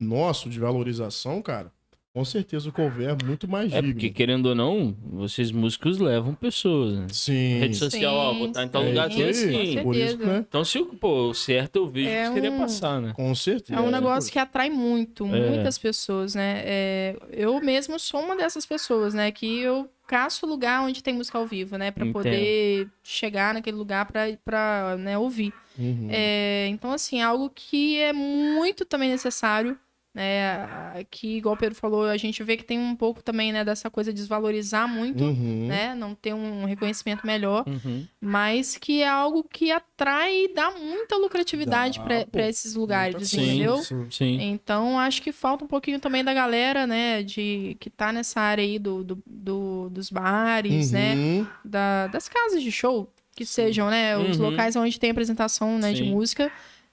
nosso 0.00 0.48
de 0.48 0.58
valorização, 0.58 1.40
cara, 1.42 1.72
com 2.14 2.24
certeza 2.24 2.68
o 2.68 2.72
cover 2.72 3.08
é 3.08 3.24
muito 3.26 3.48
mais 3.48 3.72
É 3.72 3.76
digno. 3.80 3.92
porque, 3.94 4.08
querendo 4.08 4.46
ou 4.46 4.54
não, 4.54 4.96
vocês 5.02 5.50
músicos 5.50 5.98
levam 5.98 6.32
pessoas, 6.32 6.96
né? 6.96 7.06
Sim. 7.10 7.58
Rede 7.58 7.76
social, 7.76 8.14
ó, 8.14 8.32
vou 8.32 8.46
estar 8.46 8.62
em 8.62 8.68
tal 8.68 8.84
É 8.84 8.88
lugar 8.88 9.10
isso 9.10 9.20
aí, 9.20 9.30
assim. 9.30 9.82
Por 9.82 9.96
isso, 9.96 10.16
né? 10.18 10.44
Então, 10.48 10.64
se 10.64 10.78
o, 10.78 10.86
pô, 10.86 11.30
o 11.30 11.34
certo 11.34 11.74
eu 11.76 11.88
vejo 11.88 12.08
É 12.08 12.28
que 12.28 12.34
queria 12.34 12.52
um- 12.52 12.58
passar, 12.58 13.00
né? 13.02 13.12
Com 13.16 13.34
certeza. 13.34 13.78
É 13.78 13.82
um 13.82 13.90
negócio 13.90 14.30
que 14.32 14.38
atrai 14.38 14.70
muito, 14.70 15.26
É. 15.26 15.50
muitas 15.50 15.76
pessoas, 15.76 16.36
né? 16.36 16.62
É, 16.64 17.16
eu 17.32 17.60
mesmo 17.60 17.98
sou 17.98 18.20
uma 18.20 18.36
dessas 18.36 18.64
pessoas, 18.64 19.12
né? 19.12 19.32
Que 19.32 19.58
eu 19.60 19.90
caço 20.06 20.46
lugar 20.46 20.82
onde 20.84 21.02
tem 21.02 21.14
música 21.14 21.36
ao 21.38 21.46
vivo, 21.48 21.76
né? 21.76 21.90
Pra 21.90 22.04
Entendo. 22.06 22.12
poder 22.22 22.88
chegar 23.02 23.54
naquele 23.54 23.76
lugar 23.76 24.04
pra, 24.06 24.26
pra 24.44 24.96
né, 24.98 25.18
ouvir. 25.18 25.52
Uhum. 25.76 26.06
É, 26.10 26.68
então, 26.68 26.92
assim, 26.92 27.18
é 27.20 27.24
algo 27.24 27.50
que 27.52 27.98
é 27.98 28.12
muito 28.12 28.84
também 28.84 29.10
necessário, 29.10 29.76
né? 30.14 31.04
Que, 31.10 31.36
igual 31.38 31.54
o 31.54 31.58
Pedro 31.58 31.74
falou, 31.74 32.04
a 32.04 32.16
gente 32.16 32.42
vê 32.44 32.56
que 32.56 32.64
tem 32.64 32.78
um 32.78 32.94
pouco 32.94 33.22
também, 33.22 33.52
né? 33.52 33.64
Dessa 33.64 33.90
coisa 33.90 34.12
de 34.12 34.20
desvalorizar 34.20 34.86
muito, 34.88 35.24
Uhum. 35.24 35.66
né? 35.66 35.94
Não 35.94 36.14
ter 36.14 36.32
um 36.32 36.64
reconhecimento 36.64 37.26
melhor, 37.26 37.64
Uhum. 37.66 38.06
mas 38.20 38.76
que 38.76 39.02
é 39.02 39.08
algo 39.08 39.42
que 39.42 39.70
atrai 39.72 40.44
e 40.44 40.54
dá 40.54 40.70
muita 40.70 41.16
lucratividade 41.16 42.00
pra 42.30 42.48
esses 42.48 42.74
lugares, 42.74 43.28
Sim, 43.30 43.42
entendeu? 43.42 43.78
Sim. 43.78 44.06
Sim. 44.10 44.38
Então, 44.40 44.98
acho 44.98 45.20
que 45.20 45.32
falta 45.32 45.64
um 45.64 45.68
pouquinho 45.68 45.98
também 45.98 46.22
da 46.22 46.32
galera, 46.32 46.86
né, 46.86 47.22
de 47.22 47.76
que 47.80 47.90
tá 47.90 48.12
nessa 48.12 48.40
área 48.40 48.62
aí 48.62 48.78
do, 48.78 49.02
do, 49.02 49.22
do- 49.26 49.88
dos 49.90 50.10
bares, 50.10 50.92
né, 50.92 51.14
Uhum. 51.14 51.46
da- 51.64 52.06
das 52.06 52.28
casas 52.28 52.62
de 52.62 52.70
show, 52.70 53.08
que 53.34 53.44
sejam, 53.44 53.90
né, 53.90 54.16
os 54.16 54.38
Uhum. 54.38 54.50
locais 54.50 54.76
onde 54.76 54.98
tem 55.00 55.10
apresentação, 55.10 55.78
né, 55.78 55.92
de 55.92 56.04
música, 56.04 56.52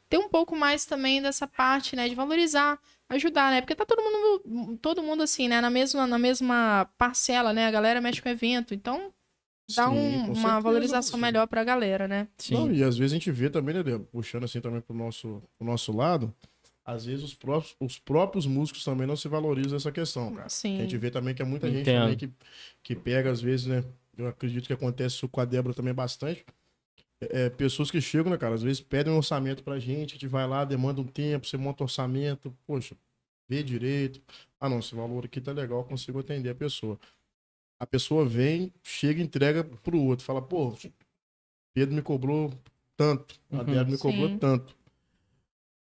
ter 0.10 0.18
um 0.18 0.28
pouco 0.28 0.56
mais 0.58 0.86
também 0.86 1.22
dessa 1.22 1.48
parte, 1.48 1.96
né, 1.96 2.10
de 2.10 2.16
valorizar, 2.16 2.78
ajudar, 3.16 3.52
né, 3.52 3.62
porque 3.62 3.76
tá 3.76 3.86
todo 3.86 4.02
mundo, 4.02 4.78
todo 4.78 5.04
mundo 5.04 5.24
assim, 5.24 5.48
né, 5.48 5.60
na 5.62 5.70
mesma, 5.70 6.08
na 6.08 6.18
mesma 6.18 6.90
parcela, 6.98 7.54
né, 7.54 7.68
a 7.68 7.72
galera 7.72 8.02
mexe 8.02 8.22
com 8.22 8.30
evento, 8.30 8.74
então 8.74 9.14
dá 9.76 9.88
Sim, 9.88 9.94
um- 9.96 10.18
uma 10.26 10.34
certeza, 10.34 10.60
valorização 10.62 11.18
sim. 11.20 11.22
melhor 11.22 11.48
pra 11.48 11.64
galera, 11.64 12.08
né. 12.08 12.28
Sim. 12.38 12.54
Não, 12.56 12.72
e 12.72 12.84
às 12.84 12.98
vezes 12.98 13.14
a 13.14 13.16
gente 13.16 13.32
vê 13.32 13.50
também, 13.50 13.76
né, 13.76 13.84
Débora, 13.84 14.08
puxando 14.12 14.46
assim 14.46 14.60
também 14.62 14.82
pro 14.82 14.96
nosso, 14.96 15.42
pro 15.58 15.66
nosso 15.68 15.92
lado, 15.96 16.34
às 16.86 17.06
vezes 17.06 17.24
os 17.24 17.34
próprios, 17.34 17.76
os 17.80 18.00
próprios 18.00 18.46
músicos 18.48 18.84
também 18.84 19.06
não 19.06 19.16
se 19.16 19.28
valorizam 19.28 19.78
essa 19.78 19.92
questão, 19.92 20.34
cara. 20.34 20.50
Sim. 20.50 20.78
A 20.80 20.82
gente 20.82 20.98
vê 20.98 21.12
também 21.12 21.34
que 21.36 21.42
é 21.42 21.46
muita 21.46 21.70
gente 21.70 21.82
Entendo. 21.82 22.02
também 22.02 22.18
que, 22.18 22.30
que 22.84 22.96
pega, 22.96 23.30
às 23.32 23.40
vezes, 23.42 23.68
né, 23.68 23.84
eu 24.18 24.28
acredito 24.28 24.68
que 24.68 24.74
acontece 24.74 25.16
isso 25.16 25.30
com 25.30 25.40
a 25.42 25.46
Débora 25.46 25.74
também 25.76 25.94
bastante. 25.94 26.46
É, 27.22 27.46
é, 27.46 27.50
pessoas 27.50 27.92
que 27.92 28.02
chegam, 28.02 28.32
né, 28.32 28.38
cara? 28.38 28.56
Às 28.56 28.64
vezes 28.64 28.82
pedem 28.82 29.14
um 29.14 29.18
orçamento 29.18 29.64
pra 29.64 29.78
gente, 29.80 30.12
a 30.12 30.14
gente 30.14 30.28
vai 30.28 30.48
lá, 30.48 30.66
demanda 30.66 31.00
um 31.00 31.08
tempo, 31.08 31.46
você 31.46 31.56
monta 31.56 31.84
orçamento, 31.84 32.56
poxa, 32.66 32.96
vê 33.48 33.62
direito. 33.62 34.22
Ah, 34.60 34.68
não, 34.68 34.80
esse 34.80 34.96
valor 34.96 35.26
aqui 35.26 35.40
tá 35.40 35.52
legal, 35.52 35.80
eu 35.80 35.86
consigo 35.86 36.20
atender 36.20 36.50
a 36.50 36.56
pessoa. 36.56 37.00
A 37.80 37.86
pessoa 37.86 38.26
vem, 38.26 38.74
chega 38.84 39.20
e 39.20 39.24
entrega 39.24 39.64
pro 39.64 40.00
outro. 40.00 40.26
Fala, 40.26 40.42
pô, 40.42 40.76
Pedro 41.74 41.96
me 41.96 42.02
cobrou 42.02 42.52
tanto, 42.96 43.40
a 43.52 43.58
Uhum. 43.58 43.64
Débora 43.66 43.86
me 43.86 43.98
cobrou 43.98 44.30
Sim. 44.30 44.38
tanto. 44.38 44.76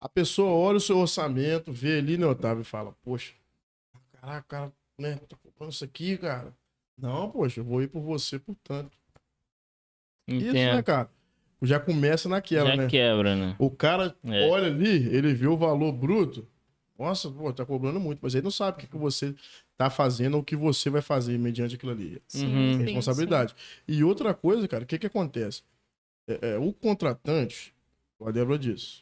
A 0.01 0.07
pessoa 0.07 0.51
olha 0.51 0.77
o 0.77 0.81
seu 0.81 0.97
orçamento, 0.97 1.73
vê 1.73 1.97
ali, 1.97 2.17
né, 2.17 2.25
Otávio, 2.25 2.61
e 2.61 2.65
fala, 2.65 2.93
poxa, 3.03 3.33
caraca, 4.13 4.45
cara, 4.47 4.73
né, 4.97 5.17
tá 5.17 5.35
cobrando 5.37 5.73
isso 5.73 5.83
aqui, 5.83 6.17
cara. 6.17 6.55
Não, 6.97 7.29
poxa, 7.29 7.59
eu 7.59 7.65
vou 7.65 7.81
ir 7.81 7.89
por 7.89 8.01
você 8.01 8.39
por 8.39 8.55
tanto. 8.63 8.97
Isso, 10.27 10.45
né, 10.45 10.49
Entendo. 10.49 10.83
cara? 10.83 11.09
Já 11.61 11.79
começa 11.79 12.29
naquela, 12.29 12.69
Já 12.71 12.75
né? 12.77 12.87
quebra, 12.87 13.35
né? 13.35 13.55
O 13.59 13.69
cara 13.69 14.15
É. 14.23 14.47
olha 14.49 14.67
ali, 14.67 15.07
ele 15.13 15.33
vê 15.33 15.47
o 15.47 15.57
valor 15.57 15.91
bruto. 15.91 16.47
Nossa, 16.97 17.29
pô, 17.29 17.51
tá 17.53 17.65
cobrando 17.65 17.99
muito, 17.99 18.19
mas 18.21 18.35
ele 18.35 18.43
não 18.43 18.51
sabe 18.51 18.77
o 18.77 18.79
que, 18.81 18.87
que 18.87 18.97
você 18.97 19.33
tá 19.77 19.89
fazendo 19.89 20.35
ou 20.35 20.41
o 20.41 20.43
que 20.43 20.55
você 20.55 20.89
vai 20.89 21.01
fazer 21.01 21.37
mediante 21.39 21.75
aquilo 21.75 21.91
ali. 21.93 22.21
Sim, 22.27 22.45
Uhum. 22.47 22.73
sim, 22.73 22.83
responsabilidade. 22.83 23.55
E 23.87 24.03
outra 24.03 24.33
coisa, 24.33 24.67
cara, 24.67 24.83
o 24.83 24.87
que 24.87 24.97
que 24.99 25.07
acontece? 25.07 25.61
É, 26.27 26.51
é, 26.55 26.57
o 26.57 26.73
contratante, 26.73 27.73
a 28.21 28.31
Débora 28.31 28.59
disse, 28.59 29.01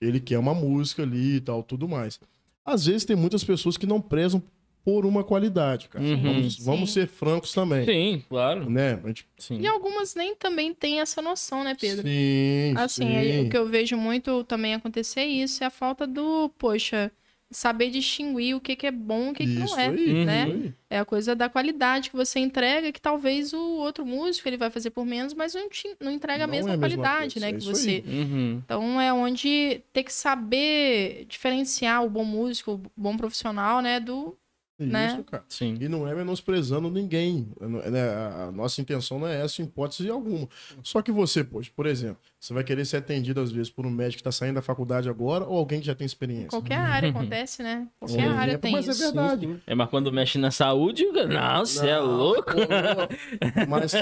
ele 0.00 0.18
quer 0.20 0.38
uma 0.38 0.54
música 0.54 1.02
ali 1.04 1.36
e 1.36 1.40
tal, 1.40 1.62
tudo 1.62 1.88
mais. 1.88 2.18
Às 2.64 2.86
vezes 2.86 3.04
tem 3.04 3.14
muitas 3.16 3.44
pessoas 3.44 3.76
que 3.76 3.86
não 3.86 4.00
prezam 4.00 4.42
por 4.86 5.04
uma 5.04 5.24
qualidade, 5.24 5.88
cara. 5.88 6.04
Uhum. 6.04 6.22
Vamos, 6.22 6.58
vamos 6.60 6.92
ser 6.92 7.08
francos 7.08 7.52
também. 7.52 7.84
Sim, 7.84 8.22
claro. 8.28 8.70
Né? 8.70 8.96
Gente... 9.04 9.26
Sim. 9.36 9.58
E 9.60 9.66
algumas 9.66 10.14
nem 10.14 10.32
também 10.36 10.72
têm 10.72 11.00
essa 11.00 11.20
noção, 11.20 11.64
né, 11.64 11.74
Pedro? 11.74 12.06
Sim, 12.06 12.72
Assim, 12.76 13.02
sim. 13.02 13.16
é- 13.16 13.40
o 13.40 13.50
que 13.50 13.56
eu 13.58 13.66
vejo 13.66 13.96
muito 13.96 14.44
também 14.44 14.74
acontecer 14.74 15.20
é 15.22 15.26
isso, 15.26 15.64
é 15.64 15.66
a 15.66 15.70
falta 15.70 16.06
do, 16.06 16.48
poxa, 16.56 17.10
saber 17.50 17.90
distinguir 17.90 18.54
o 18.54 18.60
que, 18.60 18.76
que 18.76 18.86
é 18.86 18.92
bom 18.92 19.26
e 19.26 19.30
o 19.30 19.34
que, 19.34 19.44
que 19.44 19.54
não 19.54 19.76
é, 19.76 19.88
aí, 19.88 20.24
né? 20.24 20.44
isso 20.48 20.56
aí. 20.66 20.74
É 20.88 20.98
a 21.00 21.04
coisa 21.04 21.34
da 21.34 21.48
qualidade 21.48 22.08
que 22.10 22.16
você 22.16 22.38
entrega, 22.38 22.92
que 22.92 23.00
talvez 23.00 23.52
o 23.52 23.58
outro 23.78 24.06
músico 24.06 24.48
ele 24.48 24.56
vai 24.56 24.70
fazer 24.70 24.90
por 24.90 25.04
menos, 25.04 25.34
mas 25.34 25.52
não, 25.52 25.68
te- 25.68 25.96
não 26.00 26.12
entrega 26.12 26.44
a 26.44 26.46
Não 26.46 26.52
mesma 26.54 26.70
é 26.70 26.74
a 26.74 26.76
mesma 26.76 26.96
qualidade, 26.96 27.34
coisa, 27.34 27.40
né, 27.40 27.48
é 27.50 27.58
que 27.58 27.64
você. 27.64 28.04
aí. 28.06 28.18
Uhum. 28.22 28.62
Então 28.64 29.00
é 29.00 29.12
onde 29.12 29.80
ter 29.92 30.04
que 30.04 30.12
saber 30.12 31.26
diferenciar 31.28 32.04
o 32.04 32.08
bom 32.08 32.24
músico, 32.24 32.74
o 32.74 32.82
bom 32.96 33.16
profissional, 33.16 33.80
né, 33.82 33.98
do 33.98 34.36
Isso, 34.78 34.88
né? 34.92 35.24
cara. 35.30 35.44
Sim. 35.48 35.76
E 35.80 35.88
não 35.88 36.06
é 36.06 36.14
menosprezando 36.14 36.90
ninguém. 36.90 37.48
né? 37.60 38.10
A 38.46 38.52
nossa 38.52 38.80
intenção 38.80 39.18
não 39.18 39.26
é 39.26 39.42
essa, 39.42 39.62
em 39.62 39.64
hipótese 39.64 40.10
alguma. 40.10 40.46
Só 40.82 41.00
que 41.00 41.10
você, 41.10 41.42
poxa, 41.42 41.70
por 41.74 41.86
exemplo, 41.86 42.18
você 42.38 42.52
vai 42.52 42.62
querer 42.62 42.84
ser 42.84 42.98
atendido 42.98 43.40
às 43.40 43.50
vezes 43.50 43.70
por 43.70 43.86
um 43.86 43.90
médico 43.90 44.16
que 44.16 44.20
está 44.28 44.32
saindo 44.32 44.56
da 44.56 44.62
faculdade 44.62 45.08
agora 45.08 45.44
ou 45.46 45.56
alguém 45.56 45.80
que 45.80 45.86
já 45.86 45.94
tem 45.94 46.04
experiência. 46.04 46.50
qualquer 46.50 46.76
área 46.78 47.08
acontece, 47.10 47.62
né? 47.62 47.88
Qualquer 47.98 48.28
Por 48.28 48.36
área 48.38 48.58
tem 48.58 48.72
mas 48.72 48.86
isso. 48.86 49.02
é 49.02 49.06
verdade. 49.06 49.62
É, 49.66 49.74
mas 49.74 49.88
quando 49.88 50.12
mexe 50.12 50.36
na 50.38 50.50
saúde, 50.50 51.04
não, 51.06 51.64
você 51.64 51.88
é 51.88 51.98
louco? 51.98 52.50
não. 52.54 53.66
Mas, 53.68 53.94
Mas 53.94 53.94
é, 53.94 53.98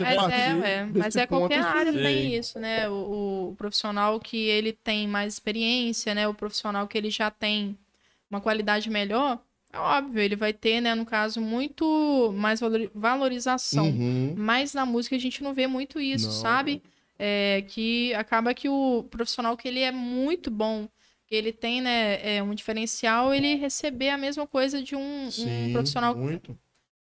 é, 0.81 0.85
mas 0.93 1.17
é 1.17 1.27
ponto, 1.27 1.41
qualquer 1.41 1.63
área 1.65 1.93
Sim. 1.93 1.99
tem 1.99 2.35
isso, 2.35 2.59
né? 2.59 2.89
O, 2.89 2.93
o- 2.93 3.49
o 3.51 3.55
profissional 3.57 4.19
que 4.19 4.37
ele 4.49 4.73
tem 4.73 5.07
mais 5.07 5.35
experiência, 5.35 6.15
né? 6.15 6.27
O 6.27 6.35
profissional 6.35 6.89
que 6.89 6.99
ele 6.99 7.11
já 7.11 7.31
tem 7.31 7.77
uma 8.31 8.41
qualidade 8.41 8.91
melhor, 8.91 9.39
é 9.75 9.79
óbvio, 9.79 10.21
ele 10.21 10.37
vai 10.37 10.53
ter, 10.53 10.81
né, 10.81 10.95
no 10.95 11.05
caso, 11.05 11.41
muito 11.41 12.33
mais 12.37 12.61
valori- 12.61 12.91
valorização. 12.95 13.87
Uhum. 13.87 14.35
Mas 14.37 14.73
na 14.73 14.87
música 14.87 15.17
a 15.17 15.19
gente 15.19 15.43
não 15.43 15.53
vê 15.53 15.67
muito 15.67 16.01
isso, 16.01 16.27
Não. 16.27 16.33
sabe? 16.33 16.83
É, 17.19 17.65
que 17.69 18.13
acaba 18.15 18.55
que 18.55 18.69
o 18.69 19.05
profissional 19.11 19.57
que 19.57 19.69
ele 19.69 19.81
é 19.81 19.91
muito 19.93 20.51
bom, 20.51 20.89
que 21.27 21.35
ele 21.35 21.53
tem, 21.53 21.81
né, 21.81 22.37
é, 22.37 22.43
um 22.43 22.55
diferencial, 22.55 23.35
ele 23.35 23.55
receber 23.55 24.11
a 24.11 24.19
mesma 24.19 24.47
coisa 24.47 24.83
de 24.83 24.95
um, 24.95 25.27
um 25.27 25.31
Sim, 25.31 25.71
profissional, 25.73 26.15
muito. 26.15 26.51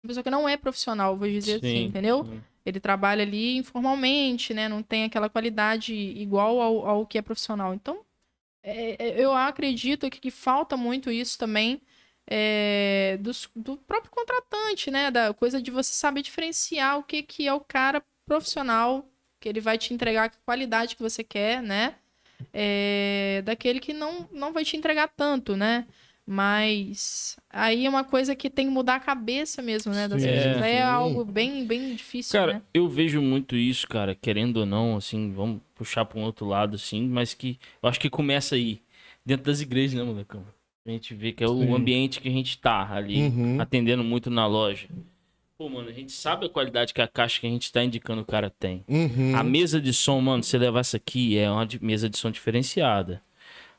uma 0.04 0.08
pessoa 0.08 0.24
que 0.24 0.30
não 0.30 0.48
é 0.48 0.56
profissional, 0.58 1.18
vou 1.18 1.28
dizer 1.28 1.56
assim, 1.56 1.68
Sim. 1.68 1.84
entendeu? 1.86 2.28
Ele 2.66 2.80
trabalha 2.80 3.24
ali 3.24 3.58
informalmente, 3.58 4.54
né? 4.54 4.70
Não 4.70 4.84
tem 4.84 5.06
aquela 5.06 5.30
qualidade 5.30 5.94
igual 5.94 6.62
ao, 6.62 6.86
ao 6.88 7.06
que 7.06 7.18
é 7.18 7.22
profissional. 7.22 7.74
Então, 7.74 8.02
é, 8.64 8.96
é, 9.00 9.24
eu 9.24 9.34
acredito 9.34 10.10
que, 10.10 10.20
que 10.20 10.30
falta 10.32 10.78
muito 10.78 11.10
isso 11.10 11.38
também 11.38 11.82
é, 12.34 13.18
dos- 13.20 13.50
do, 13.54 13.76
próprio 13.78 14.10
contratante, 14.10 14.90
né? 14.90 15.12
Da 15.12 15.34
coisa 15.34 15.62
de 15.62 15.70
você 15.70 15.92
saber 15.94 16.22
diferenciar 16.22 16.98
o 16.98 17.04
que, 17.04 17.22
que 17.24 17.46
é 17.48 17.54
o 17.54 17.60
cara 17.60 18.02
profissional, 18.26 19.06
que 19.40 19.50
ele 19.50 19.60
vai 19.60 19.78
te 19.78 19.94
entregar 19.94 20.26
a 20.26 20.30
qualidade 20.46 20.96
que 20.96 21.02
você 21.04 21.24
quer, 21.26 21.62
né? 21.62 21.96
É, 22.54 23.42
daquele 23.46 23.80
que 23.82 23.94
não, 23.94 24.30
não 24.32 24.54
vai 24.54 24.64
te 24.66 24.78
entregar 24.78 25.10
tanto, 25.10 25.58
né? 25.58 25.86
Mas 26.26 27.38
aí 27.50 27.86
é 27.86 27.90
uma 27.90 28.04
coisa 28.06 28.36
que 28.36 28.50
tem 28.50 28.68
que 28.68 28.72
mudar 28.74 28.96
a 28.96 29.00
cabeça 29.02 29.62
mesmo, 29.62 29.94
né? 29.94 30.08
Das 30.08 30.22
pessoas. 30.26 30.56
É 30.62 30.78
sim. 30.78 30.88
algo 30.88 31.26
bem, 31.26 31.66
bem 31.66 31.94
difícil, 31.96 32.40
Cara, 32.40 32.54
né? 32.54 32.62
eu 32.74 32.88
vejo 32.88 33.22
muito 33.22 33.56
isso, 33.58 33.88
cara, 33.88 34.16
querendo 34.16 34.58
ou 34.58 34.66
não, 34.66 34.96
assim, 34.96 35.34
vamos 35.34 35.62
puxar 35.76 36.06
pra 36.06 36.18
um 36.20 36.24
outro 36.24 36.46
lado, 36.46 36.76
assim, 36.76 37.08
mas 37.08 37.34
que 37.34 37.60
eu 37.84 37.90
acho 37.90 38.00
que 38.00 38.10
começa 38.10 38.56
aí, 38.56 38.82
dentro 39.26 39.46
das 39.48 39.60
igrejas, 39.60 39.96
né, 39.96 40.04
molecão? 40.04 40.46
A 40.86 40.90
gente 40.90 41.14
vê 41.14 41.32
que 41.32 41.44
é 41.44 41.48
Sim. 41.48 41.70
o 41.70 41.76
ambiente 41.76 42.20
que 42.20 42.28
a 42.28 42.32
gente 42.32 42.58
tá 42.58 42.92
ali, 42.92 43.22
Uhum. 43.22 43.62
atendendo 43.62 44.04
muito 44.04 44.30
na 44.30 44.48
loja. 44.48 44.88
Pô, 45.58 45.70
mano, 45.70 45.90
a 45.90 45.92
gente 45.92 46.12
sabe 46.12 46.48
a 46.48 46.50
qualidade 46.50 46.92
que 46.92 47.02
a 47.02 47.08
caixa 47.08 47.40
que 47.40 47.46
a 47.46 47.50
gente 47.50 47.72
tá 47.72 47.84
indicando 47.84 48.24
o 48.24 48.26
cara 48.26 48.50
tem. 48.50 48.84
Uhum. 48.88 49.36
A 49.36 49.44
mesa 49.44 49.80
de 49.80 49.94
som, 49.94 50.20
mano, 50.20 50.42
você 50.44 50.58
levar 50.58 50.80
essa 50.80 50.98
aqui, 50.98 51.38
é 51.38 51.50
uma 51.52 51.68
mesa 51.82 52.10
de 52.10 52.18
som 52.18 52.32
diferenciada. 52.32 53.22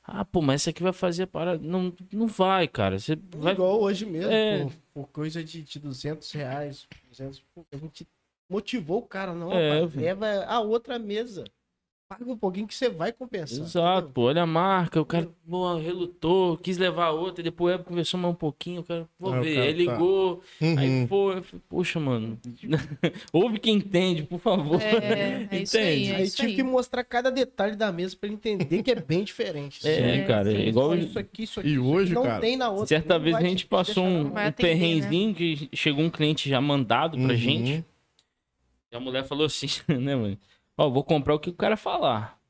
Ah, 0.05 0.25
pô, 0.25 0.41
mas 0.41 0.63
essa 0.63 0.71
aqui 0.71 0.83
vai 0.83 0.93
fazer 0.93 1.27
para 1.27 1.59
Não, 1.59 1.93
não 2.13 2.27
vai, 2.29 2.69
cara. 2.69 2.99
Você 2.99 3.17
vai. 3.37 3.53
Igual 3.55 3.81
hoje 3.81 4.07
mesmo, 4.07 4.31
É. 4.33 4.63
por, 4.63 4.73
por 4.95 5.09
coisa 5.09 5.43
de, 5.43 5.63
de 5.63 5.79
200 5.81 6.31
reais. 6.33 6.87
200, 7.11 7.41
pô, 7.55 7.65
a 7.73 7.77
gente 7.77 8.07
motivou 8.49 8.99
o 8.99 9.03
cara, 9.07 9.33
não, 9.35 9.53
É, 9.53 9.81
rapaz, 9.81 9.95
leva 9.97 10.45
a 10.45 10.61
outra 10.61 10.99
mesa. 11.01 11.45
Paga 12.19 12.31
um 12.33 12.37
pouquinho 12.37 12.67
que 12.67 12.75
você 12.75 12.89
vai 12.89 13.13
compensar. 13.13 13.59
Exato, 13.65 13.97
entendeu? 13.99 14.11
pô, 14.13 14.23
olha 14.23 14.43
a 14.43 14.47
marca, 14.47 15.01
o 15.01 15.05
cara 15.05 15.29
pô, 15.49 15.77
relutou, 15.77 16.57
quis 16.59 16.77
levar 16.77 17.07
a 17.07 17.11
outra, 17.11 17.43
depois 17.43 17.75
ele 17.75 17.83
conversou 17.85 18.21
mais 18.21 18.33
um 18.33 18.37
pouquinho, 18.37 18.81
o 18.81 18.85
cara, 18.85 19.09
vou 19.19 19.33
Ah, 19.35 19.41
o 19.41 19.43
ver, 19.43 19.55
cara 19.55 19.67
aí 19.67 19.73
ligou, 19.73 20.43
Uhum. 20.61 20.79
aí 20.79 21.07
foi, 21.09 21.43
poxa, 21.69 21.99
mano, 21.99 22.39
ouve 23.33 23.59
quem 23.59 23.77
entende, 23.77 24.23
por 24.25 24.39
favor. 24.39 24.81
É, 24.81 25.47
é 25.51 25.63
isso 25.63 25.77
aí, 25.77 25.85
Entende? 26.03 26.13
é 26.13 26.17
Aí 26.17 26.23
isso 26.25 26.37
tive 26.37 26.49
aí. 26.49 26.55
que 26.57 26.63
mostrar 26.63 27.03
cada 27.05 27.31
detalhe 27.31 27.77
da 27.77 27.91
mesa 27.91 28.17
pra 28.17 28.27
ele 28.29 28.37
entender 28.37 28.83
que 28.83 28.91
é 28.91 28.95
bem 28.97 29.25
diferente. 29.25 29.87
É, 29.87 30.19
É, 30.19 30.23
cara, 30.25 30.51
sim. 30.51 30.57
é 30.57 30.69
igual... 30.69 30.95
Isso 30.97 31.19
aqui, 31.19 31.43
isso 31.45 31.61
aqui. 31.61 31.69
E 31.71 31.79
hoje, 31.79 32.15
não 32.15 32.25
cara, 32.25 32.41
tem 32.41 32.57
na 32.57 32.69
outra. 32.71 32.87
Certa 32.87 33.19
vez 33.19 33.35
a 33.37 33.41
gente 33.41 33.59
te 33.61 33.67
passou 33.67 34.05
um, 34.05 34.25
um 34.25 34.37
atender, 34.37 34.43
né? 34.43 34.53
perrenzinho 34.53 35.35
que 35.35 35.69
chegou 35.73 36.05
um 36.05 36.11
cliente 36.11 36.49
já 36.49 36.61
mandado 36.61 37.17
pra 37.17 37.29
Uhum. 37.33 37.37
gente, 37.37 37.85
e 38.91 38.97
a 38.97 39.01
mulher 39.01 39.25
falou 39.25 39.47
assim, 39.47 39.67
né, 39.89 40.15
mano, 40.15 40.39
ó, 40.77 40.89
vou 40.91 41.05
comprar 41.05 41.35
o 41.35 41.41
que 41.41 41.51
o 41.51 41.55
cara 41.55 41.77
falar. 41.77 42.41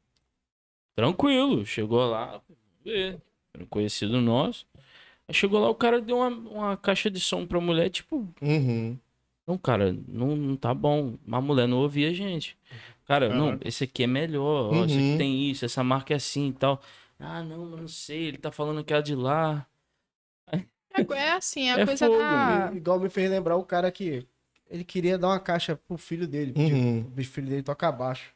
Tranquilo, 0.94 1.65
chegou 1.65 2.05
lá, 2.07 2.40
vê, 2.85 3.19
era 3.55 3.65
um 3.65 3.66
conhecido 3.66 4.20
nosso, 4.20 4.66
aí 5.27 5.35
chegou 5.35 5.61
lá, 5.61 5.69
o 5.70 5.74
cara 5.74 6.01
deu 6.01 6.16
uma, 6.19 6.28
uma 6.28 6.77
caixa 6.77 7.11
de 7.11 7.20
som 7.20 7.47
pra 7.47 7.61
mulher, 7.61 7.90
tipo, 7.90 8.28
Uhum. 8.43 8.99
Não, 9.47 9.59
cara, 9.59 9.93
não, 10.07 10.36
não 10.36 10.57
tá 10.57 10.73
bom. 10.73 11.19
A 11.31 11.40
mulher 11.40 11.66
não 11.66 11.78
ouvia 11.78 12.11
a 12.11 12.12
gente. 12.12 12.57
Cara, 13.07 13.28
não, 13.28 13.59
esse 13.65 13.85
aqui 13.85 14.05
é 14.05 14.07
melhor. 14.07 14.73
Ó, 14.73 14.85
esse 14.85 15.01
aqui 15.01 15.11
Uhum. 15.11 15.16
tem 15.19 15.51
isso, 15.51 15.65
essa 15.65 15.82
marca 15.82 16.15
é 16.15 16.16
assim 16.16 16.49
e 16.49 16.53
tal. 16.53 16.81
Ah, 17.19 17.43
não, 17.43 17.66
mas 17.66 17.81
não 17.81 17.89
sei. 17.89 18.27
Ele 18.28 18.39
tá 18.39 18.53
falando 18.53 18.85
que 18.85 18.94
é 18.94 19.03
de 19.03 19.16
lá. 19.16 19.66
É, 20.94 21.01
é 21.15 21.32
assim, 21.32 21.69
é 21.69 21.73
a 21.74 21.81
É 21.81 21.85
coisa 21.85 22.07
fogo, 22.07 22.19
da. 22.19 22.73
Igual 22.74 23.01
me 23.01 23.09
fez 23.11 23.31
lembrar 23.31 23.57
o 23.57 23.65
cara 23.65 23.90
que 23.90 24.27
ele 24.73 24.85
queria 24.85 25.19
dar 25.19 25.28
uma 25.28 25.39
caixa 25.40 25.77
pro 25.77 25.97
filho 25.97 26.27
dele. 26.27 26.53
porque 26.53 26.73
Uhum. 26.73 27.12
O 27.16 27.24
filho 27.24 27.47
dele 27.49 27.62
toca 27.62 27.93
baixo. 27.93 28.32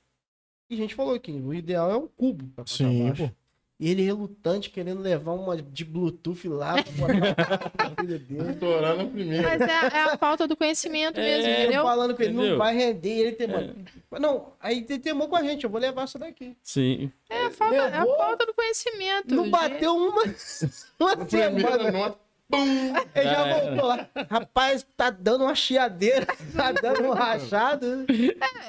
E 0.70 0.74
a 0.74 0.76
gente 0.76 0.94
falou 0.94 1.18
que 1.18 1.32
o 1.32 1.54
ideal 1.54 1.90
é 1.90 1.96
um 1.96 2.06
cubo 2.06 2.44
pra 2.54 2.64
tocar 2.64 2.76
Sim, 2.76 3.06
baixo. 3.08 3.28
pô. 3.28 3.34
E 3.78 3.90
ele 3.90 4.00
relutante, 4.00 4.70
querendo 4.70 5.02
levar 5.02 5.32
uma 5.32 5.54
de 5.60 5.84
Bluetooth 5.84 6.48
lá 6.48 6.82
pra 6.82 6.92
botar 6.92 7.68
pro 7.68 8.04
filho 8.06 8.18
dele. 8.18 8.50
Estourar 8.52 8.96
na 8.96 9.04
primeira. 9.04 9.42
Mas 9.50 9.60
é, 9.60 9.96
é 9.98 10.02
a 10.04 10.16
falta 10.16 10.48
do 10.48 10.56
conhecimento 10.56 11.20
mesmo, 11.20 11.46
É, 11.46 11.50
Eu 11.50 11.62
entendeu? 11.64 11.82
falando 11.82 12.16
que 12.16 12.22
ele 12.22 12.32
não 12.32 12.40
Entendeu? 12.40 12.58
vai 12.58 12.74
render, 12.74 13.10
ele 13.10 13.32
temou. 13.32 13.74
Não, 14.18 14.52
aí 14.60 14.78
ele 14.88 14.98
temou 14.98 15.28
com 15.28 15.36
a 15.36 15.42
gente, 15.42 15.64
eu 15.64 15.68
vou 15.70 15.78
levar 15.78 16.04
essa 16.04 16.18
daqui. 16.18 16.56
Sim. 16.62 17.12
É 17.28 17.44
a 17.46 17.50
falta, 17.50 17.74
é 17.76 17.80
a 17.98 18.00
Levou. 18.00 18.16
falta 18.16 18.46
do 18.46 18.54
conhecimento. 18.54 19.34
Não 19.34 19.44
gente. 19.44 19.52
bateu 19.52 19.94
uma, 19.94 20.22
uma 20.98 21.28
semana. 21.28 21.92
nota. 21.92 22.25
Ele 22.52 23.24
já 23.28 23.46
É. 23.46 23.60
voltou 23.60 23.86
lá. 23.88 24.08
Rapaz, 24.30 24.86
tá 24.96 25.10
dando 25.10 25.44
uma 25.44 25.54
chiadeira, 25.54 26.26
tá 26.56 26.72
dando 26.72 27.04
um 27.04 27.10
rachado. 27.10 28.06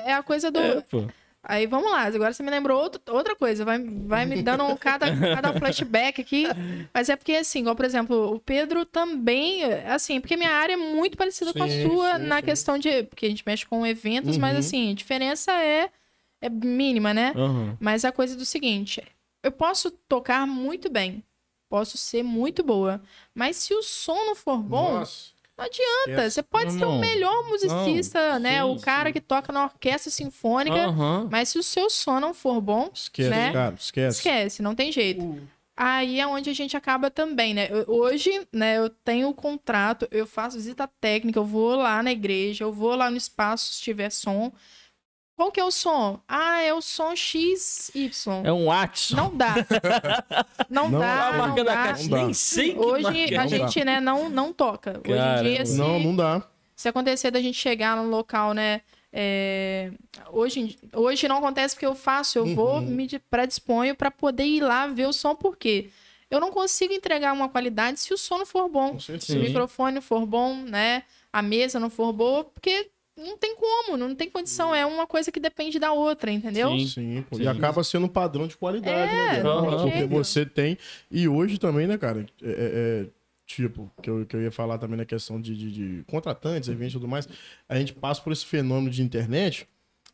É 0.05 0.13
a 0.13 0.23
coisa 0.23 0.49
do. 0.51 0.59
É, 0.59 0.81
pô. 0.81 1.05
Aí 1.49 1.65
vamos 1.65 1.89
lá, 1.89 2.01
agora 2.01 2.33
você 2.33 2.43
me 2.43 2.49
lembrou 2.51 2.81
outro- 2.81 3.01
outra 3.15 3.33
coisa, 3.33 3.63
vai, 3.63 3.79
vai 3.79 4.25
me 4.25 4.41
dando 4.43 4.65
um, 4.65 4.75
cada, 4.75 5.15
cada 5.15 5.53
flashback 5.53 6.19
aqui. 6.19 6.45
Mas 6.93 7.07
é 7.07 7.15
porque, 7.15 7.31
assim, 7.33 7.59
igual, 7.59 7.73
por 7.75 7.85
exemplo, 7.85 8.33
o 8.33 8.39
Pedro 8.39 8.83
também, 8.85 9.63
assim, 9.85 10.19
porque 10.19 10.35
minha 10.35 10.51
área 10.51 10.73
é 10.73 10.77
muito 10.77 11.15
parecida 11.15 11.53
com 11.53 11.63
a 11.63 11.67
Sim, 11.69 11.83
sua 11.83 12.17
sim, 12.17 12.23
na 12.27 12.37
sim. 12.37 12.41
questão 12.43 12.77
de. 12.77 13.03
Porque 13.03 13.25
a 13.27 13.29
gente 13.29 13.43
mexe 13.45 13.65
com 13.65 13.85
eventos, 13.85 14.37
mas 14.37 14.53
Uhum. 14.53 14.59
assim, 14.59 14.91
a 14.91 14.95
diferença 14.95 15.51
é, 15.53 15.89
é 16.41 16.49
mínima, 16.49 17.13
né? 17.13 17.31
Aham. 17.33 17.77
Mas 17.79 18.03
a 18.03 18.11
coisa 18.11 18.35
do 18.35 18.43
seguinte, 18.43 19.01
eu 19.41 19.51
posso 19.51 19.89
tocar 19.89 20.45
muito 20.45 20.89
bem, 20.89 21.23
posso 21.69 21.97
ser 21.97 22.23
muito 22.23 22.63
boa, 22.63 23.01
mas 23.33 23.57
se 23.57 23.73
o 23.73 23.81
som 23.83 24.15
não 24.25 24.35
for 24.35 24.57
bom, 24.57 24.99
Nossa. 24.99 25.31
não 25.57 25.65
adianta. 25.65 26.29
Você 26.29 26.41
pode 26.43 26.71
ser 26.73 26.85
o 26.85 26.91
Não. 26.91 26.99
melhor 26.99 27.47
musicista, 27.49 28.39
né? 28.39 28.61
sim, 28.63 28.69
o 28.71 28.79
cara 28.79 29.09
sim. 29.09 29.13
que 29.13 29.21
toca 29.21 29.51
na 29.51 29.63
orquestra 29.65 30.11
sinfônica, 30.11 30.75
Aham. 30.77 31.27
mas 31.31 31.49
se 31.49 31.59
o 31.59 31.63
seu 31.63 31.89
som 31.89 32.19
não 32.19 32.33
for 32.33 32.61
bom, 32.61 32.89
Esquece, 32.93 33.29
Né? 33.29 33.51
cara. 33.53 33.75
Esquece. 33.75 34.17
esquece, 34.17 34.61
não 34.61 34.73
tem 34.75 34.91
jeito. 34.91 35.23
O- 35.25 35.57
Aí 35.79 36.19
é 36.19 36.25
onde 36.25 36.49
a 36.49 36.53
gente 36.53 36.75
acaba 36.75 37.11
também, 37.11 37.53
né? 37.53 37.67
Eu- 37.69 37.85
Hoje, 37.87 38.47
né, 38.51 38.79
eu 38.79 38.89
tenho 38.89 39.29
o 39.29 39.33
contrato, 39.33 40.07
eu 40.09 40.25
faço 40.25 40.57
visita 40.57 40.89
técnica, 40.99 41.37
eu 41.37 41.45
vou 41.45 41.75
lá 41.75 42.01
na 42.01 42.11
igreja, 42.11 42.63
eu 42.63 42.73
vou 42.73 42.95
lá 42.95 43.11
no 43.11 43.17
espaço 43.17 43.73
se 43.75 43.81
tiver 43.83 44.09
som. 44.09 44.51
Qual 45.37 45.51
que 45.51 45.59
é 45.59 45.63
o 45.63 45.69
som? 45.69 46.19
Ah, 46.27 46.59
é 46.61 46.73
o 46.73 46.81
som 46.81 47.15
XY. 47.15 48.09
É 48.43 48.51
um 48.51 48.65
Watson. 48.65 49.15
Não 49.15 49.37
dá. 49.37 49.53
Não, 50.67 50.89
Não, 50.89 50.99
dá, 50.99 51.27
a 51.29 51.37
marca 51.37 51.63
da 51.63 51.75
dá. 51.75 51.83
caixa. 51.83 52.03
Não 52.03 52.09
dá. 52.09 52.23
Nem 52.25 52.33
sei 52.33 52.73
que 52.73 52.79
Hoje 52.79 53.03
marca 53.03 53.19
é. 53.19 53.23
a 53.37 53.43
Não 53.43 53.49
dá. 53.51 53.57
gente, 53.57 53.85
né, 53.85 53.99
não, 54.01 54.29
não 54.29 54.51
toca. 54.51 54.99
Hoje 55.05 55.15
Cara, 55.15 55.39
em 55.47 55.53
dia, 55.53 55.65
se, 55.65 55.77
Não, 55.77 55.99
não 55.99 56.15
dá. 56.15 56.41
se 56.75 56.89
acontecer 56.89 57.29
da 57.29 57.39
gente 57.39 57.55
chegar 57.57 57.95
num 57.95 58.09
local, 58.09 58.53
né? 58.55 58.81
é, 59.13 59.91
Hoje, 60.31 60.77
hoje 60.93 61.27
não 61.27 61.37
acontece 61.37 61.75
porque 61.75 61.85
eu 61.85 61.95
faço, 61.95 62.39
eu 62.39 62.55
vou, 62.55 62.75
Uhum. 62.75 62.81
me 62.81 63.07
de- 63.07 63.19
predisponho 63.19 63.95
pra 63.95 64.09
poder 64.11 64.43
ir 64.43 64.61
lá 64.61 64.85
ver 64.87 65.05
o 65.07 65.13
som, 65.13 65.33
porque 65.35 65.89
eu 66.29 66.39
não 66.39 66.51
consigo 66.51 66.93
entregar 66.93 67.31
uma 67.33 67.47
qualidade 67.47 67.99
se 67.99 68.13
o 68.13 68.17
som 68.17 68.39
não 68.39 68.45
for 68.45 68.67
bom. 68.67 68.91
Com 68.93 68.99
Se 68.99 69.37
o 69.37 69.39
microfone 69.39 70.01
for 70.01 70.25
bom, 70.25 70.55
né? 70.55 71.03
A 71.31 71.41
mesa 71.41 71.79
não 71.79 71.89
for 71.89 72.11
boa, 72.11 72.43
porque 72.43 72.89
não 73.17 73.37
tem 73.37 73.55
como, 73.55 73.97
não 73.97 74.13
tem 74.15 74.29
condição. 74.29 74.73
É 74.73 74.85
uma 74.85 75.07
coisa 75.07 75.31
que 75.31 75.39
depende 75.39 75.79
da 75.79 75.91
outra, 75.91 76.31
entendeu? 76.31 76.69
Sim. 76.71 76.87
Sim. 76.87 77.25
Sim. 77.33 77.41
E 77.43 77.47
acaba 77.47 77.83
sendo 77.83 78.05
um 78.05 78.09
padrão 78.09 78.47
de 78.47 78.55
qualidade, 78.55 79.11
É, 79.11 79.15
né? 79.37 79.43
não 79.43 79.61
Débora? 79.61 79.77
tem 79.83 79.91
Porque 79.91 80.05
você 80.05 80.45
tem. 80.45 80.77
E 81.11 81.27
hoje 81.27 81.57
também, 81.57 81.87
né, 81.87 81.97
cara? 81.97 82.25
É, 82.41 82.47
é- 82.49 82.51
é, 83.03 83.07
tipo, 83.45 83.91
que 84.01 84.09
eu, 84.09 84.25
que 84.25 84.35
eu 84.35 84.41
ia 84.41 84.51
falar 84.51 84.77
também 84.77 84.97
na 84.97 85.05
questão 85.05 85.39
de, 85.41 85.55
de, 85.55 85.71
de 85.71 86.03
contratantes, 86.05 86.69
eventos 86.69 86.93
e 86.93 86.97
tudo 86.97 87.07
mais. 87.07 87.27
A 87.67 87.77
gente 87.79 87.93
passa 87.93 88.21
por 88.21 88.31
esse 88.33 88.45
fenômeno 88.45 88.89
de 88.91 89.01
internet, 89.01 89.65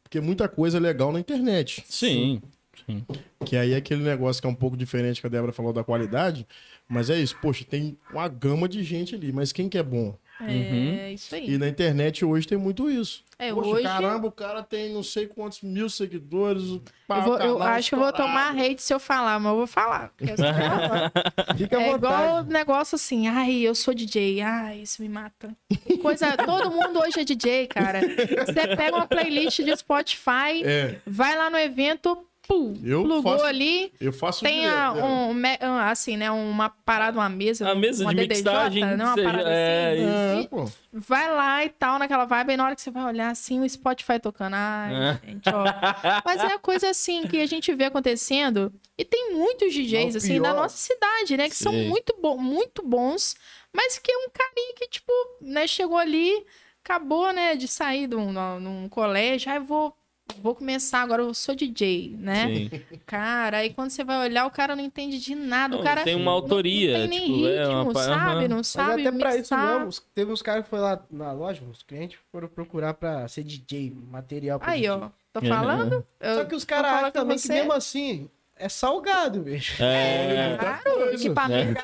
porque 0.03 0.21
muita 0.21 0.47
coisa 0.47 0.77
é 0.77 0.79
legal 0.79 1.11
na 1.11 1.19
internet. 1.19 1.83
Sim. 1.87 2.41
Sim. 2.85 3.05
Que 3.45 3.55
aí 3.55 3.71
é 3.73 3.75
aquele 3.77 4.01
negócio 4.03 4.41
que 4.41 4.47
é 4.47 4.49
um 4.49 4.55
pouco 4.55 4.75
diferente 4.75 5.21
que 5.21 5.27
a 5.27 5.29
Débora 5.29 5.51
falou 5.53 5.71
da 5.73 5.83
qualidade. 5.83 6.45
Mas 6.89 7.09
é 7.09 7.19
isso, 7.19 7.35
poxa, 7.41 7.63
tem 7.63 7.97
uma 8.11 8.27
gama 8.27 8.67
de 8.67 8.83
gente 8.83 9.15
ali, 9.15 9.31
mas 9.31 9.51
quem 9.51 9.69
que 9.69 9.77
é 9.77 9.83
bom? 9.83 10.17
É 10.51 11.11
isso 11.13 11.33
aí. 11.35 11.51
E 11.51 11.57
na 11.57 11.67
internet 11.67 12.23
hoje 12.25 12.47
tem 12.47 12.57
muito 12.57 12.89
isso. 12.89 13.23
É, 13.39 13.51
Poxa, 13.51 13.69
hoje. 13.69 13.83
caramba, 13.83 14.27
o 14.27 14.31
cara 14.31 14.63
tem 14.63 14.93
não 14.93 15.03
sei 15.03 15.27
quantos 15.27 15.61
mil 15.61 15.89
seguidores. 15.89 16.63
pá, 17.07 17.17
Eu, 17.17 17.21
vou- 17.23 17.37
eu 17.37 17.57
canal 17.57 17.73
acho 17.73 17.89
que 17.89 17.95
eu 17.95 17.99
vou 17.99 18.13
tomar 18.13 18.51
hate 18.57 18.81
se 18.81 18.93
eu 18.93 18.99
falar, 18.99 19.39
mas 19.39 19.51
eu 19.51 19.57
vou 19.57 19.67
falar. 19.67 20.09
porque 20.15 20.31
eu 20.31 20.37
sou- 20.37 20.45
Fica 21.57 21.77
à 21.77 21.81
É 21.81 21.91
igual 21.93 22.27
vontade. 22.37 22.53
negócio 22.53 22.95
assim, 22.95 23.27
ai, 23.27 23.53
eu 23.61 23.75
sou 23.75 23.93
DJ, 23.93 24.41
ai, 24.41 24.79
isso 24.79 25.01
me 25.01 25.09
mata. 25.09 25.55
Coisa, 26.01 26.37
todo 26.37 26.71
mundo 26.71 26.99
hoje 26.99 27.19
é 27.19 27.23
DJ, 27.23 27.67
cara. 27.67 27.99
Você 28.01 28.75
pega 28.75 28.95
uma 28.95 29.07
playlist 29.07 29.59
de 29.61 29.75
Spotify, 29.75 30.63
É, 30.63 30.97
vai 31.05 31.35
lá 31.37 31.49
no 31.49 31.57
evento, 31.57 32.25
pum, 32.47 32.73
Eu 32.83 33.03
plugou 33.03 33.33
faço 33.33 33.45
ali, 33.45 33.93
eu 34.01 34.11
faço 34.13 34.43
tem 34.43 34.61
direto, 34.61 34.77
a- 34.77 34.91
um, 34.93 35.33
me- 35.33 35.57
um, 35.61 35.73
assim, 35.77 36.17
né, 36.17 36.29
uma 36.29 36.69
parada, 36.69 37.17
uma 37.17 37.29
mesa, 37.29 37.69
A 37.69 37.73
mesa 37.75 38.03
uma 38.03 38.13
de 38.13 38.21
DDJ, 38.27 38.43
mixagem, 38.43 38.85
né, 38.85 39.03
uma 39.05 39.15
parada 39.15 39.49
é, 39.49 39.91
assim. 39.93 40.39
É, 40.39 40.41
E 40.43 40.47
pô. 40.49 40.65
vai 40.91 41.31
lá 41.33 41.63
e 41.63 41.69
tal, 41.69 41.97
naquela 41.97 42.25
vibe, 42.25 42.51
aí 42.51 42.57
na 42.57 42.65
hora 42.65 42.75
que 42.75 42.81
você 42.81 42.91
vai 42.91 43.03
olhar 43.05 43.29
assim, 43.29 43.61
o 43.61 43.69
Spotify 43.69 44.19
tocando, 44.19 44.55
ai, 44.55 44.93
É. 44.93 45.19
gente, 45.27 45.49
ó. 45.49 45.63
Mas 46.25 46.43
é 46.43 46.47
a 46.53 46.59
coisa 46.59 46.89
assim 46.89 47.25
que 47.27 47.37
a 47.41 47.45
gente 47.45 47.73
vê 47.73 47.85
acontecendo. 47.85 48.73
E 48.97 49.05
tem 49.05 49.33
muitos 49.33 49.73
DJs, 49.73 50.15
assim, 50.17 50.41
da 50.41 50.53
nossa 50.53 50.77
cidade, 50.77 51.35
né? 51.37 51.49
Que 51.49 51.55
são 51.55 51.71
muito, 51.73 52.15
bo 52.21 52.37
muito 52.37 52.83
bons, 52.85 53.35
mas 53.73 53.97
que 53.97 54.11
é 54.11 54.17
um 54.17 54.27
carinha 54.29 54.73
que, 54.75 54.87
tipo, 54.87 55.11
né, 55.41 55.65
chegou 55.65 55.97
ali, 55.97 56.45
acabou, 56.83 57.31
né, 57.33 57.55
de 57.55 57.67
sair 57.67 58.05
de 58.07 58.15
um, 58.15 58.31
num 58.59 58.89
colégio, 58.89 59.51
aí 59.51 59.59
vou. 59.59 59.95
Vou 60.41 60.55
começar 60.55 61.01
agora, 61.01 61.21
eu 61.21 61.33
sou 61.33 61.53
DJ, 61.55 62.15
né? 62.17 62.47
Sim. 62.47 62.69
Cara, 63.05 63.57
aí 63.57 63.73
quando 63.73 63.89
você 63.91 64.03
vai 64.03 64.19
olhar, 64.27 64.45
o 64.45 64.51
cara 64.51 64.75
não 64.75 64.83
entende 64.83 65.19
de 65.19 65.35
nada. 65.35 65.73
Não, 65.75 65.81
o 65.81 65.83
cara 65.85 66.03
tem 66.03 66.15
uma 66.15 66.31
autoria. 66.31 66.99
não 66.99 67.07
tem 67.07 67.19
nem 67.19 67.33
tipo, 67.33 67.47
é 67.47 67.59
ritmo, 67.65 67.81
uma 67.81 67.93
pa- 67.93 68.03
sabe? 68.03 68.47
Não 68.47 68.57
Mas 68.57 68.67
sabe 68.67 69.07
até 69.07 69.17
pra 69.17 69.35
isso 69.37 69.55
mesmo, 69.55 69.87
os- 69.87 69.99
teve 70.13 70.31
uns 70.31 70.41
caras 70.41 70.63
que 70.63 70.69
foram 70.69 70.83
lá 70.83 71.01
na 71.11 71.31
loja, 71.31 71.61
uns 71.63 71.83
clientes 71.83 72.19
foram 72.31 72.47
procurar 72.47 72.93
pra 72.93 73.27
ser 73.27 73.43
DJ, 73.43 73.93
material 74.09 74.59
pra 74.59 74.71
Aí, 74.71 74.81
DJ. 74.81 74.89
ó. 74.91 75.09
Tô 75.31 75.39
É. 75.39 75.47
falando? 75.49 76.05
Eu 76.19 76.35
Só 76.35 76.45
que 76.45 76.55
os 76.55 76.63
caras 76.65 77.11
também 77.11 77.37
que 77.37 77.47
mesmo 77.47 77.71
assim 77.73 78.29
é 78.55 78.67
salgado, 78.69 79.39
bicho. 79.41 79.81
É. 79.83 80.57
Claro, 80.59 81.13
equipamento. 81.13 81.81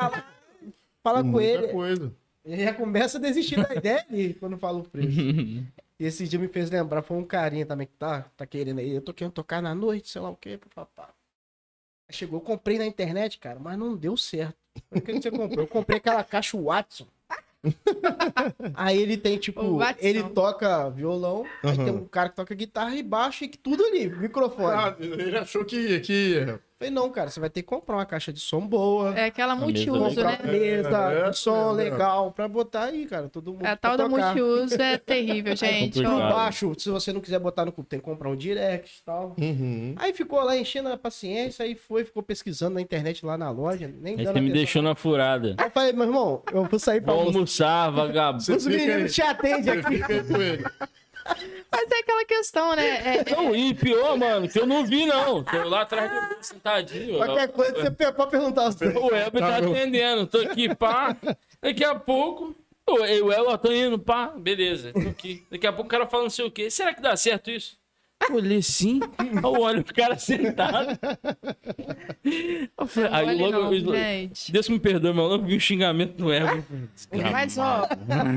Fala 1.04 1.22
com 1.22 1.30
Muita 1.30 1.50
ele, 1.50 1.68
coisa. 1.70 2.14
ele 2.46 2.64
já 2.64 2.74
começa 2.74 3.18
a 3.18 3.22
desistir 3.22 3.56
da 3.66 3.74
ideia 3.74 4.06
ali 4.10 4.34
quando 4.34 4.58
fala 4.58 4.80
o 4.80 4.84
preço. 4.84 5.10
E 6.00 6.06
esse 6.06 6.28
dia 6.28 6.40
me 6.40 6.48
fez 6.48 6.72
lembrar, 6.72 7.02
foi 7.02 7.18
um 7.18 7.26
carinha 7.26 7.66
também 7.66 7.86
que 7.86 7.94
tá, 7.94 8.22
tá 8.38 8.46
querendo 8.46 8.80
aí. 8.80 8.90
Eu 8.90 9.02
tô 9.02 9.14
querendo 9.14 9.34
tocar 9.34 9.62
na 9.62 9.76
noite, 9.76 10.10
sei 10.10 10.22
lá 10.22 10.30
o 10.30 10.36
quê, 10.36 10.58
papá. 10.74 11.14
Chegou, 12.10 12.40
eu 12.40 12.44
comprei 12.44 12.78
na 12.78 12.86
internet, 12.86 13.38
cara, 13.38 13.60
mas 13.60 13.78
não 13.78 13.96
deu 13.96 14.16
certo. 14.16 14.56
O 14.92 15.02
que 15.02 15.14
você 15.14 15.30
comprou? 15.30 15.66
Eu 15.66 15.68
comprei 15.68 15.98
aquela 15.98 16.24
caixa 16.24 16.58
Watson. 16.58 17.06
aí 18.74 18.98
ele 18.98 19.18
tem, 19.18 19.38
tipo, 19.38 19.80
ele 20.00 20.24
toca 20.30 20.90
violão, 20.90 21.46
aí 21.62 21.76
Aham. 21.76 21.84
tem 21.84 21.94
um 21.94 22.08
cara 22.08 22.30
que 22.30 22.36
toca 22.38 22.56
guitarra 22.56 22.96
e 22.96 23.04
baixo 23.04 23.44
e 23.44 23.50
tudo 23.50 23.84
ali, 23.84 24.08
microfone. 24.10 24.76
Ah, 24.76 24.96
ele 25.00 25.38
achou 25.38 25.66
que, 25.66 26.00
que 26.00 26.60
Falei, 26.80 26.94
não, 26.94 27.10
cara, 27.10 27.30
você 27.30 27.42
vai 27.42 27.50
ter 27.50 27.62
que 27.62 27.68
comprar 27.68 27.98
uma 27.98 28.06
caixa 28.06 28.32
de 28.32 28.40
som 28.40 28.66
boa. 28.66 29.14
É 29.14 29.26
aquela 29.26 29.54
multiuso, 29.54 30.24
né? 30.24 30.40
mesa 30.46 31.12
É, 31.12 31.30
de 31.30 31.38
som 31.38 31.78
é, 31.78 31.88
é. 31.88 31.90
legal 31.90 32.32
pra 32.32 32.48
botar 32.48 32.86
aí, 32.86 33.06
cara. 33.06 33.28
Todo 33.28 33.52
mundo. 33.52 33.64
A 33.66 33.76
pra 33.76 33.76
tal 33.76 33.98
da 33.98 34.08
multiuso 34.08 34.82
é 34.82 34.98
terrível, 34.98 35.54
gente. 35.58 36.02
ó. 36.06 36.30
Baixo, 36.32 36.74
se 36.78 36.90
você 36.90 37.12
não 37.12 37.20
quiser 37.20 37.38
botar 37.38 37.66
no 37.66 37.74
cubo, 37.74 37.86
tem 37.86 38.00
que 38.00 38.06
comprar 38.06 38.30
um 38.30 38.36
direct 38.36 39.00
e 39.02 39.04
tal. 39.04 39.36
Uhum. 39.38 39.94
Aí 39.98 40.14
ficou 40.14 40.42
lá 40.42 40.56
enchendo 40.56 40.88
a 40.88 40.98
paciência, 40.98 41.66
aí 41.66 41.76
foi, 41.76 42.06
ficou 42.06 42.24
pesquisando 42.24 42.76
na 42.76 42.82
internet 42.82 43.26
lá 43.26 43.38
na 43.38 43.52
loja, 43.52 43.94
nem 44.00 44.14
Aí 44.18 44.24
dando 44.24 44.36
você 44.36 44.40
me 44.40 44.48
atenção. 44.48 44.54
deixou 44.54 44.82
na 44.82 44.96
furada. 44.96 45.56
Aí 45.58 45.66
eu 45.68 45.72
falei, 45.72 45.92
meu 45.92 46.06
irmão, 46.06 46.42
eu 46.54 46.64
vou 46.64 46.80
sair 46.80 47.02
pra 47.02 47.12
Vou 47.12 47.24
almoçar. 47.26 47.88
almoçar, 47.88 47.92
vagabundo. 47.92 48.56
Os 48.56 48.66
meninos 48.66 49.14
te 49.14 49.22
atendem 49.22 49.74
aqui. 49.80 49.98
fica 49.98 50.24
com 50.24 50.42
ele. 50.42 50.64
Mas 51.90 52.00
é 52.00 52.02
aquela 52.02 52.26
questão, 52.26 52.76
né? 52.76 52.88
É- 52.88 53.18
é- 53.32 53.36
Não, 53.36 53.56
e 53.56 53.74
pior, 53.74 54.18
mano, 54.18 54.48
que 54.48 54.60
eu 54.60 54.66
não 54.68 54.86
vi, 54.86 55.06
não. 55.06 55.44
Tô 55.44 55.64
lá 55.68 55.82
atrás 55.82 56.10
de 56.12 56.36
você, 56.36 56.44
sentadinho. 56.54 57.18
Qualquer 57.18 57.48
coisa, 57.50 57.74
você 57.96 58.12
pode 58.12 58.32
perguntar. 58.32 58.70
O 58.70 59.16
Elber 59.16 59.42
tá 59.42 59.50
Tá 59.50 59.58
atendendo. 59.58 60.28
Tô 60.28 60.38
aqui, 60.40 60.74
pá. 60.76 61.16
Daqui 61.62 61.84
a 61.84 61.96
pouco. 61.96 62.56
O 62.88 63.04
Elber 63.06 63.58
tá 63.58 63.74
indo, 63.74 63.98
pá. 64.00 64.34
Beleza, 64.36 64.92
tô 64.94 65.10
aqui. 65.10 65.46
Daqui 65.52 65.68
a 65.68 65.72
pouco 65.72 65.88
o 65.88 65.90
cara 65.90 66.08
fala 66.08 66.24
não 66.24 66.30
sei 66.30 66.46
o 66.46 66.52
quê. 66.52 66.70
Será 66.70 66.94
que 66.94 67.02
dá 67.02 67.16
certo 67.18 67.50
isso? 67.52 67.78
Olhei 68.32 68.62
sim. 68.62 69.00
Eu 69.42 69.62
olho 69.62 69.82
o 69.82 69.94
cara 69.94 70.18
sentado. 70.18 71.00
Eu 72.78 72.88
falei, 72.88 73.10
aí 73.12 73.38
logo. 73.38 73.52
não, 73.52 73.74
eu-. 73.74 74.30
Deus 74.50 74.70
me 74.70 74.80
perdoe, 74.80 75.14
mas 75.14 75.26
logo 75.30 75.46
vi 75.46 75.56
um 75.56 75.60
xingamento 75.60 76.22
no 76.22 76.32
Elber. 76.32 76.64
Mas, 77.32 77.58
ó, 77.58 77.88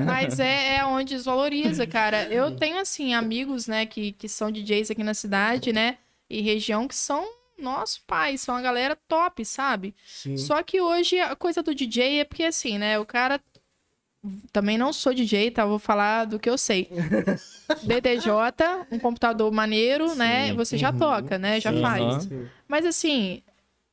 mas 0.06 0.40
é, 0.40 0.76
é 0.76 0.84
onde 0.84 1.14
desvaloriza, 1.14 1.86
cara. 1.86 2.24
Eu 2.24 2.56
tenho, 2.56 2.78
assim, 2.78 3.12
amigos, 3.12 3.66
né, 3.66 3.84
que, 3.84 4.12
que 4.12 4.28
são 4.28 4.50
DJs 4.50 4.90
aqui 4.90 5.04
na 5.04 5.14
cidade, 5.14 5.72
né, 5.72 5.98
e 6.30 6.40
região 6.40 6.88
que 6.88 6.94
são 6.94 7.26
nosso 7.58 8.02
pai, 8.06 8.36
são 8.36 8.56
a 8.56 8.60
galera 8.60 8.96
top, 9.08 9.44
sabe? 9.44 9.94
Sim. 10.04 10.36
Só 10.36 10.62
que 10.62 10.80
hoje 10.80 11.18
a 11.20 11.36
coisa 11.36 11.62
do 11.62 11.74
DJ 11.74 12.20
é 12.20 12.24
porque, 12.24 12.44
assim, 12.44 12.78
né, 12.78 12.98
o 12.98 13.06
cara. 13.06 13.40
Também 14.52 14.78
não 14.78 14.92
sou 14.92 15.12
DJ, 15.12 15.50
tá? 15.50 15.64
Vou 15.66 15.78
falar 15.80 16.26
do 16.26 16.38
que 16.38 16.48
eu 16.48 16.56
sei. 16.56 16.88
DDJ, 17.82 18.86
um 18.90 18.98
computador 18.98 19.50
maneiro, 19.50 20.14
né? 20.14 20.48
Sim. 20.50 20.56
Você 20.56 20.78
já 20.78 20.90
Uhum. 20.92 20.98
toca, 20.98 21.38
né? 21.38 21.60
Já 21.60 21.72
Sim. 21.72 21.80
faz. 21.80 22.24
Sim. 22.24 22.48
Mas 22.68 22.86
assim, 22.86 23.42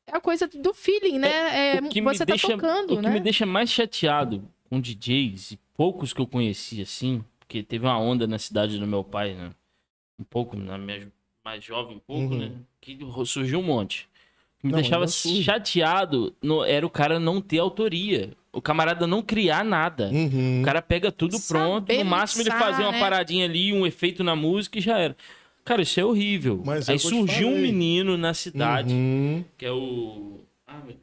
é 0.06 0.16
a 0.16 0.22
coisa 0.22 0.48
do 0.48 0.74
feeling, 0.74 1.18
né? 1.20 1.76
É, 1.78 1.80
o 1.80 1.90
que 1.90 2.02
você 2.02 2.20
tá 2.20 2.26
deixa, 2.26 2.48
tocando, 2.50 2.94
o 2.94 2.98
que 3.02 3.08
né? 3.08 3.14
me 3.14 3.20
deixa 3.20 3.46
mais 3.46 3.72
chateado 3.72 4.44
com 4.70 4.80
DJs, 4.80 5.52
e 5.54 5.60
poucos 5.76 6.14
que 6.14 6.22
eu 6.22 6.28
conheci 6.28 6.82
assim, 6.82 7.24
porque 7.40 7.64
teve 7.64 7.86
uma 7.86 7.98
onda 8.00 8.28
na 8.28 8.38
cidade 8.38 8.78
do 8.78 8.86
meu 8.86 9.04
pai, 9.04 9.34
né? 9.34 9.52
Um 10.20 10.24
pouco, 10.24 10.56
na 10.56 10.78
minha 10.78 11.12
mais 11.44 11.64
jovem, 11.64 11.96
um 11.96 12.00
pouco, 12.00 12.34
Uhum. 12.36 12.40
né? 12.40 12.52
Que 12.80 13.00
surgiu 13.26 13.60
um 13.60 13.64
monte. 13.64 14.08
O 14.58 14.62
que 14.62 14.68
me 14.68 14.72
Não, 14.74 14.80
deixava 14.82 15.08
chateado 15.08 16.36
no- 16.44 16.64
era 16.64 16.86
o 16.86 16.90
cara 16.90 17.20
não 17.20 17.42
ter 17.42 17.60
autoria. 17.60 18.34
O 18.52 18.62
camarada 18.62 19.06
não 19.06 19.22
criar 19.22 19.64
nada. 19.64 20.10
Uhum. 20.10 20.62
O 20.62 20.66
cara 20.66 20.82
pega 20.82 21.12
tudo 21.12 21.38
Saber 21.38 21.60
pronto. 21.60 21.94
No 21.94 22.06
máximo 22.06 22.42
ele 22.42 22.52
fazia 22.52 22.86
uma 22.86 22.92
né? 22.94 23.00
paradinha 23.00 23.46
ali, 23.46 23.72
um 23.72 23.86
efeito 23.86 24.24
na 24.24 24.36
música 24.36 24.80
e 24.80 24.82
já 24.82 24.98
era. 24.98 25.16
Cara, 25.64 25.84
isso 25.84 26.00
é 26.00 26.04
horrível. 26.06 26.62
Mas 26.66 26.90
é 26.90 26.94
Aí 26.94 27.00
surgiu 27.00 27.48
um 27.50 27.58
menino 27.60 28.18
na 28.18 28.34
cidade, 28.34 28.94
Uhum. 28.94 29.46
que 29.58 29.66
é 29.66 29.72
o. 29.72 30.40
Ah, 30.66 30.78
meu 30.78 30.96
Deus. 30.96 31.00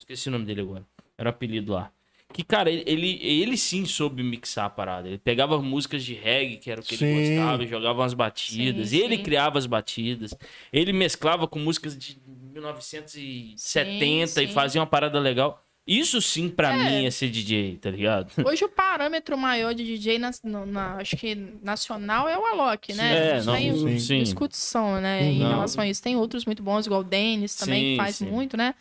Esqueci 0.00 0.28
o 0.28 0.32
nome 0.32 0.44
dele 0.44 0.60
agora. 0.60 0.84
Era 1.16 1.30
o 1.30 1.30
apelido 1.30 1.72
lá. 1.72 1.90
Que, 2.32 2.42
cara, 2.42 2.70
ele, 2.70 2.82
ele, 2.86 3.18
ele 3.22 3.56
sim 3.58 3.84
soube 3.84 4.22
mixar 4.22 4.64
a 4.64 4.70
parada. 4.70 5.06
Ele 5.06 5.18
pegava 5.18 5.60
músicas 5.60 6.02
de 6.02 6.14
reggae, 6.14 6.56
que 6.56 6.70
era 6.70 6.80
o 6.80 6.84
que 6.84 6.96
Sim. 6.96 7.04
ele 7.06 7.36
gostava, 7.36 7.62
e 7.64 7.68
jogava 7.68 8.00
umas 8.00 8.14
batidas. 8.14 8.88
Sim, 8.88 8.98
ele 8.98 9.16
sim. 9.18 9.22
criava 9.22 9.58
as 9.58 9.66
batidas. 9.66 10.34
Ele 10.72 10.92
mesclava 10.94 11.46
com 11.46 11.58
músicas 11.58 11.96
de 11.96 12.16
1970 12.54 14.26
Sim, 14.28 14.42
e 14.42 14.48
fazia 14.48 14.80
uma 14.80 14.86
parada 14.86 15.18
legal. 15.18 15.62
Isso 15.86 16.22
sim, 16.22 16.48
pra 16.48 16.72
É. 16.72 16.76
mim, 17.00 17.06
é 17.06 17.10
ser 17.10 17.28
DJ, 17.28 17.76
tá 17.78 17.90
ligado? 17.90 18.32
Hoje 18.46 18.64
o 18.64 18.68
parâmetro 18.68 19.36
maior 19.36 19.74
de 19.74 19.84
DJ, 19.84 20.18
na, 20.18 20.30
na- 20.66 20.96
acho 20.96 21.16
que 21.16 21.34
nacional, 21.62 22.28
é 22.28 22.38
o 22.38 22.46
Alok, 22.46 22.92
né? 22.94 23.38
É, 23.38 23.42
Não 23.42 23.54
tem 23.54 23.76
sim. 23.76 23.98
sim. 23.98 24.22
discussão, 24.22 25.00
né, 25.00 25.24
em 25.32 25.40
Não. 25.40 25.48
relação 25.48 25.82
a 25.82 25.88
isso. 25.88 26.00
Tem 26.02 26.16
outros 26.16 26.44
muito 26.44 26.62
bons, 26.62 26.86
igual 26.86 27.00
o 27.00 27.04
Denis 27.04 27.56
também, 27.56 27.80
Sim, 27.82 27.90
que 27.92 27.96
faz 27.96 28.16
sim. 28.16 28.26
muito, 28.26 28.56
né? 28.56 28.74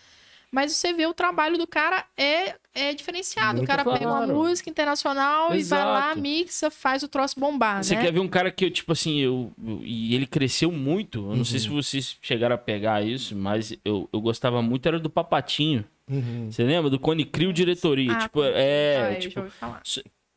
Mas 0.54 0.74
você 0.74 0.92
vê 0.92 1.06
o 1.08 1.14
trabalho 1.14 1.58
do 1.58 1.66
cara 1.66 2.06
é, 2.18 2.56
é 2.76 2.94
diferenciado. 2.94 3.54
Muito 3.60 3.64
o 3.64 3.68
cara 3.68 3.86
pega 3.86 4.06
uma 4.06 4.18
claro. 4.18 4.36
música 4.36 4.70
internacional 4.70 5.56
e 5.56 5.64
vai 5.64 5.86
lá, 5.86 6.08
Exato. 6.10 6.20
mixa, 6.22 6.70
faz 6.70 7.02
o 7.04 7.08
troço 7.08 7.40
bombar, 7.40 7.82
Você 7.82 7.96
né? 7.96 8.02
quer 8.02 8.12
ver 8.12 8.20
um 8.20 8.28
cara 8.28 8.52
que 8.52 8.66
eu, 8.66 8.70
tipo 8.70 8.92
assim, 8.92 9.18
eu, 9.22 9.52
eu- 9.66 9.80
e 9.82 10.14
ele 10.14 10.28
cresceu 10.28 10.70
muito. 10.70 11.20
Eu 11.32 11.38
não 11.38 11.46
sei 11.46 11.58
se 11.58 11.70
Uhum. 11.70 11.76
vocês 11.82 12.18
chegaram 12.22 12.54
a 12.54 12.58
pegar 12.58 13.02
isso, 13.02 13.34
mas 13.34 13.74
eu, 13.86 14.10
eu 14.12 14.20
gostava 14.20 14.62
muito, 14.62 14.86
era 14.86 15.00
do 15.00 15.10
Papatinho. 15.10 15.86
Uhum. 16.12 16.52
Você 16.52 16.64
lembra? 16.64 16.90
Do 16.90 17.00
Cone 17.00 17.24
Crio 17.26 17.54
Diretoria. 17.54 18.12
Ah, 18.14 18.20
tipo, 18.24 18.42
ah, 18.42 18.48
é, 18.54 19.14
eu 19.16 19.20
tipo, 19.20 19.36
já 19.36 19.42
ouvi 19.42 19.52
falar. 19.54 19.82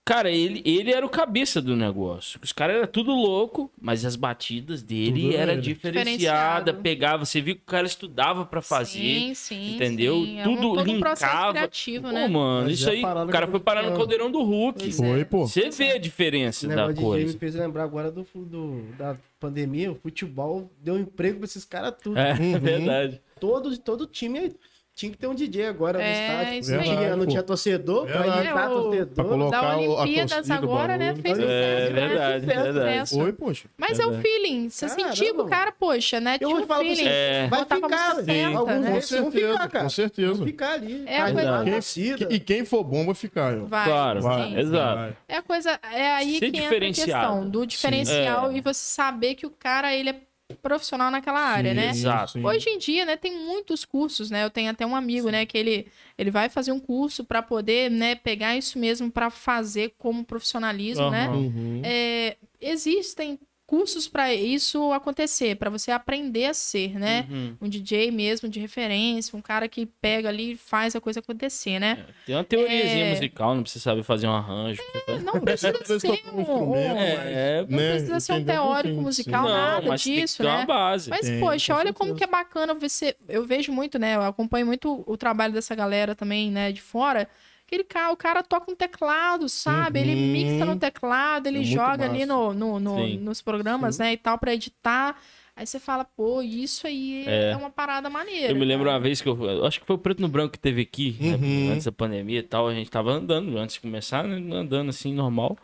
Cara, 0.07 0.31
ele, 0.31 0.61
ele 0.67 0.93
era 0.93 1.05
o 1.07 1.09
cabeça 1.09 1.63
do 1.63 1.75
negócio. 1.75 2.39
Os 2.45 2.53
caras 2.53 2.77
eram 2.77 2.87
tudo 2.87 3.11
louco, 3.11 3.73
mas 3.81 4.05
as 4.05 4.17
batidas 4.17 4.83
dele 4.83 5.23
Tudo 5.23 5.35
era 5.37 5.53
ele. 5.55 5.63
diferenciada. 5.63 6.75
Pegava, 6.75 7.25
você 7.25 7.41
viu 7.41 7.55
que 7.57 7.63
o 7.63 7.65
cara 7.65 7.87
estudava 7.87 8.45
pra 8.45 8.61
fazer. 8.61 8.99
Sim, 9.01 9.33
sim, 9.35 9.75
entendeu? 9.77 10.23
sim. 10.23 10.41
É 10.41 10.45
Tudo 10.45 10.73
um, 10.73 10.75
todo 10.75 10.91
um 10.91 10.95
linkava. 10.97 11.53
criativo, 11.53 12.09
Pô, 12.09 12.13
né? 12.13 12.29
mano, 12.29 12.65
Mas 12.67 12.81
isso 12.81 12.89
é 12.91 12.93
aí, 12.93 13.03
o 13.03 13.29
cara 13.29 13.47
foi 13.49 13.61
parar 13.61 13.83
no 13.83 13.97
caldeirão 13.97 14.31
do 14.31 14.43
Hulk. 14.43 14.79
Pois 14.79 14.97
Foi, 14.99 15.21
é. 15.21 15.25
pô. 15.25 15.47
Você 15.47 15.71
vê 15.71 15.93
a 15.93 15.99
diferença 15.99 16.67
O 16.67 16.69
da 16.69 16.77
negócio 16.77 16.95
de 16.97 17.01
coisa. 17.01 17.33
me 17.33 17.39
fez 17.39 17.55
lembrar 17.55 17.85
agora 17.85 18.11
do, 18.11 18.27
do- 18.35 18.83
da 18.99 19.17
pandemia. 19.41 19.91
O 19.91 19.95
futebol 19.95 20.71
deu 20.83 20.99
emprego 20.99 21.39
pra 21.39 21.47
esses 21.47 21.65
caras 21.65 21.95
tudo. 22.03 22.19
É, 22.19 22.35
Uhum. 22.35 22.59
verdade. 22.61 23.23
Todo, 23.41 23.75
todo 23.79 24.07
time 24.07 24.53
tinha 24.95 25.11
que 25.11 25.19
ter 25.19 25.27
um 25.27 25.35
DJ 25.35 25.67
agora 25.67 25.99
no 25.99 26.05
É, 26.05 26.13
estádio. 26.29 26.59
isso 26.61 26.71
não 26.71 26.79
aí. 26.79 26.85
tinha, 26.85 27.17
não 27.17 27.27
tinha 27.27 27.43
torcedor 27.43 28.07
pra 28.07 28.19
Verdade. 28.23 28.41
imitar 28.47 28.65
É, 28.65 28.75
o- 28.75 28.83
torcedor. 28.83 29.07
Pra 29.15 29.25
colocar 29.25 29.61
Da 29.61 29.67
a 29.73 29.77
Olimpíadas 29.77 30.51
agora, 30.53 30.97
né? 30.97 31.15
Fez 31.17 31.39
É, 31.39 31.41
sucesso, 31.43 31.93
né? 31.93 32.09
verdade, 32.09 32.47
Fez 32.47 32.63
verdade. 32.63 32.79
sucesso. 33.09 33.21
Oi, 33.25 33.33
poxa. 33.33 33.69
Mas 33.77 33.99
é 33.99 34.07
o 34.07 34.11
Verdade. 34.13 34.29
feeling. 34.29 34.69
Você 34.71 34.87
Caramba, 34.87 35.09
sentiu 35.17 35.35
que 35.35 35.41
o 35.41 35.45
cara, 35.47 35.73
poxa, 35.73 36.21
né? 36.21 36.35
Eu 36.35 36.39
Tinha 36.39 36.49
vou 36.51 36.65
um 36.65 36.67
falar 36.69 36.79
pra 36.85 36.89
feeling. 36.95 37.03
você, 37.03 37.09
É. 37.11 37.47
vai 37.51 37.61
ficar, 37.65 37.81
música 37.81 38.25
certa, 38.25 38.59
alguns 38.59 38.75
né? 38.81 38.87
Com 38.89 38.95
desses 38.95 39.11
vão 39.11 39.31
certeza, 39.33 39.53
ficar, 39.53 39.69
cara. 39.69 39.85
com 39.85 39.91
certeza. 39.91 40.35
Vão 40.35 40.47
ficar 40.47 40.73
ali. 40.73 41.03
É 41.07 41.21
a 41.21 41.33
coisa- 41.33 41.65
Quem-. 41.65 42.29
E 42.31 42.39
quem 42.41 42.65
for 42.65 42.85
bom 42.85 43.05
vai 43.07 43.15
ficar, 43.17 43.53
eu. 43.53 43.67
Vai. 43.67 43.85
Claro, 43.87 44.21
Vai, 44.23 44.49
sim. 44.51 44.59
exato. 44.61 44.95
vai. 44.97 45.17
É 45.29 45.37
a 45.39 45.43
coisa, 45.43 45.81
é 45.93 46.11
aí 46.13 46.39
Ser 46.39 46.51
que 46.53 46.59
entra 46.61 46.77
a 46.77 46.81
questão 46.93 47.49
do 47.51 47.67
diferencial 47.67 48.51
É. 48.53 48.57
e 48.57 48.61
você 48.61 48.75
saber 48.81 49.35
que 49.35 49.45
o 49.45 49.51
cara, 49.51 49.93
ele 49.93 50.11
é 50.11 50.17
profissional 50.55 51.11
naquela 51.11 51.41
área, 51.41 51.71
Sim, 51.71 51.77
né? 51.77 51.91
Exato. 51.91 52.33
sim. 52.33 52.45
Hoje 52.45 52.69
em 52.71 52.79
dia, 52.79 53.05
né, 53.05 53.17
tem 53.17 53.37
muitos 53.37 53.85
cursos, 53.85 54.31
né? 54.31 54.45
Eu 54.45 54.51
tenho 54.51 54.71
até 54.71 54.85
um 54.87 54.97
amigo, 54.97 55.31
né, 55.31 55.47
que 55.47 55.57
ele, 55.57 55.87
ele 56.17 56.31
vai 56.31 56.49
fazer 56.49 56.73
um 56.73 56.81
curso 56.81 57.25
para 57.25 57.43
poder, 57.43 57.91
né, 57.91 58.15
pegar 58.15 58.57
isso 58.57 58.79
mesmo 58.79 59.11
para 59.11 59.31
fazer 59.31 59.95
como 59.99 60.25
profissionalismo, 60.25 61.11
né? 61.11 61.27
Aham. 61.27 61.37
Uhum. 61.37 61.83
É, 61.85 62.37
existem 62.61 63.39
cursos 63.67 64.07
para 64.07 64.35
isso 64.35 64.93
acontecer, 64.93 65.57
para 65.57 65.71
você 65.71 65.91
aprender 65.91 66.47
a 66.47 66.55
ser, 66.55 66.99
né? 66.99 67.27
Uhum. 67.31 67.57
Um 67.63 67.69
DJ 67.69 68.11
mesmo 68.11 68.49
de 68.49 68.61
referência, 68.61 69.37
um 69.37 69.41
cara 69.41 69.67
que 69.69 69.87
pega 69.87 70.29
ali 70.29 70.53
e 70.53 70.57
faz 70.57 70.95
a 70.95 71.01
coisa 71.01 71.21
acontecer, 71.21 71.79
né? 71.79 72.05
Tem 72.27 72.35
uma 72.35 72.45
teoriazinha 72.45 73.07
É. 73.07 73.11
musical, 73.11 73.55
não 73.55 73.63
precisa 73.63 73.83
saber 73.85 74.03
fazer 74.03 74.27
um 74.27 74.33
arranjo. 74.33 74.83
Não 75.25 75.41
precisa 75.41 75.73
ser 75.99 76.23
um 76.33 76.41
um, 76.41 76.77
É, 76.77 77.61
é, 77.61 77.67
não 77.69 77.77
né, 77.79 77.91
precisa 77.93 78.21
ser 78.21 78.33
um 78.35 78.45
teórico 78.45 79.01
musical, 79.01 79.47
sim. 79.47 79.53
nada 79.53 79.89
mas 79.89 80.05
tem 80.05 80.15
disso, 80.15 80.37
que 80.37 80.43
ter 80.43 80.49
né? 80.49 80.57
uma 80.57 80.67
base. 80.67 81.11
Mas, 81.11 81.27
Tem, 81.27 81.41
poxa, 81.41 81.73
com 81.73 81.79
olha 81.81 81.93
como 81.93 82.15
que 82.15 82.25
é 82.25 82.27
bacana 82.27 82.75
você. 82.75 83.17
Eu 83.29 83.45
vejo 83.47 83.73
muito, 83.73 83.99
né? 83.99 84.17
Eu 84.17 84.23
acompanho 84.23 84.67
muito 84.67 85.03
o 85.07 85.17
trabalho 85.17 85.53
dessa 85.55 85.75
galera 85.75 86.15
também, 86.15 86.51
né, 86.51 86.71
de 86.71 86.83
fora. 86.83 87.27
Aquele 87.67 87.85
cara, 87.85 88.13
o 88.13 88.17
cara 88.17 88.43
toca 88.43 88.71
um 88.71 88.77
teclado, 88.77 89.49
sabe? 89.49 90.01
Ele 90.01 90.15
Uhum. 90.15 90.33
mixa 90.33 90.65
no 90.65 90.77
teclado, 90.77 91.47
ele 91.47 91.61
É 91.61 91.65
joga 91.65 92.05
ali 92.05 92.21
massa. 92.21 92.27
no, 92.27 92.53
no, 92.55 92.81
no- 92.81 92.97
Sim. 92.99 93.19
nos 93.19 93.41
programas, 93.41 93.99
né, 93.99 94.13
e 94.13 94.17
tal, 94.17 94.39
pra 94.39 94.53
editar. 94.55 95.17
Aí 95.57 95.67
você 95.67 95.79
fala, 95.81 96.05
pô, 96.05 96.43
isso 96.43 96.87
aí 96.87 97.25
é, 97.27 97.53
É. 97.53 97.57
uma 97.57 97.71
parada 97.71 98.11
maneira. 98.11 98.53
Eu 98.53 98.57
me 98.57 98.65
lembro 98.65 98.87
cara. 98.87 98.97
uma 98.97 99.03
vez 99.03 99.21
que 99.23 99.29
eu, 99.29 99.41
eu 99.45 99.65
acho 99.65 99.81
que 99.81 99.87
foi 99.87 99.97
o 99.97 99.99
Preto 99.99 100.21
no 100.21 100.29
Branco 100.29 100.53
que 100.53 100.59
teve 100.59 100.83
aqui, 100.83 101.17
né, 101.21 101.37
Uhum. 101.37 101.71
antes 101.73 101.85
da 101.87 101.93
pandemia 101.93 102.41
e 102.41 102.43
tal, 102.43 102.69
a 102.69 102.75
gente 102.75 102.91
tava 102.91 103.13
andando, 103.13 103.57
antes 103.57 103.75
de 103.77 103.81
começar, 103.81 104.25
né, 104.25 104.37
andando 104.57 104.91
assim, 104.91 105.15
normal. 105.15 105.57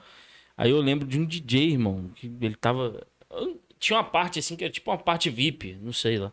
Aí 0.56 0.70
eu 0.70 0.80
lembro 0.80 1.06
de 1.06 1.18
um 1.18 1.24
DJ, 1.26 1.72
irmão, 1.72 2.10
que 2.14 2.30
ele 2.40 2.54
tava... 2.54 3.06
Tinha 3.78 3.96
uma 3.98 4.04
parte 4.04 4.38
assim, 4.38 4.56
que 4.56 4.64
era 4.64 4.72
tipo 4.72 4.90
uma 4.90 4.98
parte 4.98 5.28
VIP, 5.30 5.76
não 5.82 5.92
sei 5.92 6.18
lá. 6.18 6.32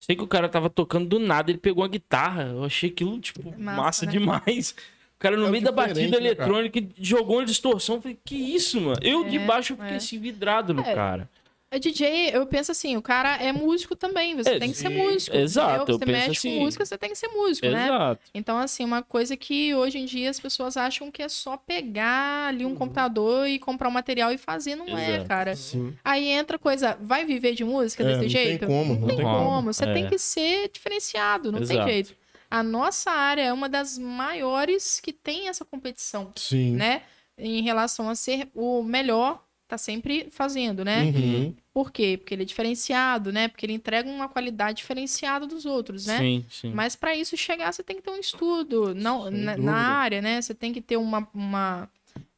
Sei 0.00 0.14
que 0.16 0.22
o 0.22 0.28
cara 0.28 0.48
tava 0.48 0.70
tocando 0.70 1.06
do 1.08 1.18
nada, 1.18 1.50
ele 1.50 1.58
pegou 1.58 1.84
a 1.84 1.88
guitarra, 1.88 2.44
eu 2.44 2.64
achei 2.64 2.88
aquilo, 2.90 3.18
tipo, 3.20 3.42
massa, 3.58 3.82
Massa, 3.82 4.06
né? 4.06 4.12
demais. 4.12 4.74
O 5.18 5.20
cara 5.20 5.36
no 5.36 5.46
É 5.48 5.50
meio 5.50 5.64
da 5.64 5.72
batida 5.72 6.00
né, 6.00 6.10
cara? 6.10 6.24
eletrônica 6.24 6.80
jogou 7.00 7.38
uma 7.38 7.44
distorção, 7.44 7.96
eu 7.96 8.02
falei, 8.02 8.18
que 8.24 8.36
isso, 8.36 8.80
mano? 8.80 8.98
Eu 9.02 9.24
de 9.24 9.36
É, 9.36 9.40
baixo 9.40 9.72
eu 9.72 9.76
fiquei 9.76 9.94
é. 9.94 9.96
assim, 9.96 10.18
vidrado 10.18 10.72
no 10.72 10.82
É, 10.82 10.94
cara. 10.94 11.28
É 11.70 11.78
DJ, 11.78 12.30
eu 12.32 12.46
penso 12.46 12.72
assim, 12.72 12.96
o 12.96 13.02
cara 13.02 13.36
é 13.36 13.52
músico 13.52 13.94
também, 13.94 14.34
você 14.34 14.48
É, 14.54 14.58
tem 14.58 14.70
que 14.70 14.76
ser 14.78 14.88
músico. 14.88 15.36
Exato, 15.36 15.92
entendeu? 15.92 15.98
Você 15.98 16.06
mexe 16.06 16.30
assim. 16.30 16.54
com 16.56 16.64
música, 16.64 16.86
você 16.86 16.96
tem 16.96 17.10
que 17.10 17.18
ser 17.18 17.28
músico, 17.28 17.68
né? 17.68 17.84
Exato. 17.84 18.20
Então, 18.32 18.56
assim, 18.56 18.84
uma 18.86 19.02
coisa 19.02 19.36
que 19.36 19.74
hoje 19.74 19.98
em 19.98 20.06
dia 20.06 20.30
as 20.30 20.40
pessoas 20.40 20.78
acham 20.78 21.10
que 21.10 21.20
é 21.22 21.28
só 21.28 21.58
pegar 21.58 22.46
ali 22.48 22.64
um 22.64 22.74
computador 22.74 23.46
e 23.48 23.58
comprar 23.58 23.88
um 23.88 23.92
material 23.92 24.32
e 24.32 24.38
fazer, 24.38 24.76
não 24.76 24.96
é, 24.96 25.16
Exato. 25.16 25.28
cara. 25.28 25.54
Sim. 25.56 25.92
Aí 26.02 26.28
entra 26.28 26.58
coisa, 26.58 26.96
vai 27.02 27.26
viver 27.26 27.54
de 27.54 27.64
música 27.64 28.02
É, 28.02 28.06
desse 28.06 28.22
não 28.22 28.28
jeito? 28.28 28.60
tem 28.60 28.68
como, 28.68 28.94
Não, 28.94 29.00
não 29.00 29.08
tem 29.08 29.16
tem 29.16 29.26
como. 29.26 29.44
como. 29.44 29.72
Você 29.72 29.84
É. 29.84 29.92
tem 29.92 30.08
que 30.08 30.18
ser 30.18 30.70
diferenciado, 30.72 31.52
não 31.52 31.58
tem 31.60 31.76
Exato. 31.76 31.90
jeito. 31.90 32.14
A 32.50 32.62
nossa 32.62 33.10
área 33.10 33.42
é 33.42 33.52
uma 33.52 33.68
das 33.68 33.98
maiores 33.98 35.00
que 35.00 35.12
tem 35.12 35.48
essa 35.48 35.64
competição, 35.64 36.32
Sim. 36.36 36.72
né? 36.76 37.02
Em 37.36 37.62
relação 37.62 38.08
a 38.08 38.14
ser 38.14 38.48
o 38.54 38.82
melhor, 38.82 39.44
tá 39.68 39.76
sempre 39.76 40.28
fazendo, 40.30 40.84
né? 40.84 41.04
Uhum. 41.04 41.54
Por 41.74 41.92
quê? 41.92 42.16
Porque 42.18 42.34
ele 42.34 42.42
é 42.42 42.46
diferenciado, 42.46 43.30
né? 43.30 43.48
Porque 43.48 43.66
ele 43.66 43.74
entrega 43.74 44.08
uma 44.08 44.28
qualidade 44.28 44.78
diferenciada 44.78 45.46
dos 45.46 45.66
outros, 45.66 46.06
né? 46.06 46.18
Sim, 46.18 46.46
sim. 46.50 46.72
Mas 46.72 46.96
para 46.96 47.14
isso 47.14 47.36
chegar, 47.36 47.72
você 47.72 47.82
tem 47.84 47.96
que 47.96 48.02
ter 48.02 48.10
um 48.10 48.18
estudo 48.18 48.94
não, 48.94 49.30
na, 49.30 49.56
na 49.56 49.76
área, 49.76 50.22
né? 50.22 50.40
Você 50.40 50.54
tem 50.54 50.72
que 50.72 50.80
ter 50.80 50.96
uma, 50.96 51.28
uma, 51.34 51.88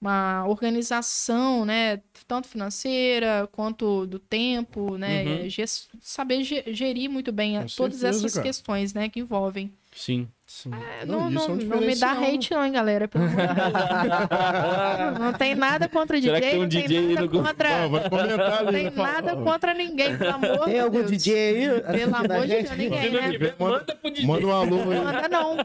uma 0.01 0.45
organização, 0.47 1.65
né? 1.65 2.03
Tanto 2.27 2.49
financeira 2.49 3.49
quanto 3.53 4.07
do 4.07 4.19
tempo, 4.19 4.99
né? 4.99 5.25
Uhum. 5.25 5.67
Saber 6.01 6.43
ge- 6.43 6.65
gerir 6.69 7.09
muito 7.09 7.33
bem 7.33 7.55
Com 7.55 7.67
todas 7.67 8.01
certeza, 8.01 8.09
essas 8.09 8.35
cara. 8.35 8.43
questões, 8.45 8.93
né? 8.93 9.09
Que 9.09 9.21
envolvem. 9.21 9.73
Sim. 9.93 10.29
Sim. 10.47 10.71
É, 11.01 11.05
Não, 11.05 11.29
não, 11.31 11.41
isso 11.43 11.51
é 11.51 11.53
um 11.53 11.57
não, 11.57 11.77
não 11.81 11.87
me 11.87 11.97
dá 11.97 12.13
hate 12.13 12.51
não, 12.53 12.65
hein, 12.65 12.73
galera? 12.73 13.07
Pelo 13.09 13.25
amor 13.25 13.37
de 13.37 13.47
Deus. 13.47 15.19
não 15.21 15.33
tem 15.33 15.55
nada 15.55 15.89
contra 15.89 16.17
o 16.17 16.21
DJ, 16.21 16.35
Será 16.35 16.41
que 16.41 16.51
tem 16.51 16.59
um 16.59 16.63
não 16.63 16.69
tem 16.69 16.83
DJ 16.83 17.09
nada 17.15 17.21
no 17.21 17.29
contra... 17.31 17.69
Não, 17.81 17.91
vai 17.91 18.09
comentar 18.11 18.53
ali. 18.59 18.65
Não 18.65 18.73
tem 18.73 18.91
nada 19.05 19.37
contra 19.37 19.75
ninguém, 19.75 20.17
pelo 20.19 20.31
amor 20.35 20.59
Tem 20.65 20.75
de 20.75 20.81
algum 20.81 20.99
Deus. 20.99 21.11
DJ 21.11 21.35
aí? 21.35 21.81
Pelo 21.99 22.17
amor 22.17 22.41
de? 22.47 22.47
Deus, 22.49 22.71
ninguém, 22.77 23.11
não 23.13 23.21
né? 23.21 23.39
Manda- 23.39 23.55
manda 23.59 23.97
pro 23.97 24.11
DJ. 24.11 24.27
Manda 24.27 24.47
um 24.47 24.53
alô 24.53 24.77
aí. 24.91 25.01
Manda 25.05 25.29
não. 25.29 25.57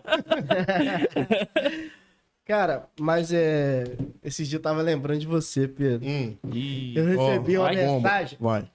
Cara, 2.46 2.88
mas 3.00 3.32
é. 3.34 3.86
Esses 4.24 4.48
dias 4.48 4.60
eu 4.60 4.64
tava 4.64 4.82
lembrando 4.82 5.20
de 5.20 5.26
você, 5.28 5.68
Pedro. 5.68 6.08
Hum, 6.08 6.36
Ih, 6.52 6.94
Eu 6.96 7.06
recebi 7.06 7.58
uma 7.58 7.66
vai, 7.68 7.76
bomba. 7.78 8.10
mensagem, 8.10 8.38
Vai. 8.40 8.68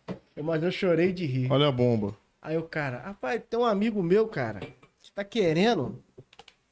mas 0.42 0.62
eu 0.62 0.72
chorei 0.72 1.12
de 1.12 1.24
rir. 1.24 1.46
Olha 1.52 1.68
a 1.68 1.72
bomba. 1.72 2.16
Aí 2.42 2.56
o 2.56 2.62
cara, 2.62 2.98
rapaz, 3.00 3.40
tem 3.48 3.60
um 3.60 3.64
amigo 3.64 4.02
meu, 4.02 4.26
cara, 4.26 4.60
que 5.10 5.14
tá 5.14 5.24
querendo 5.24 6.02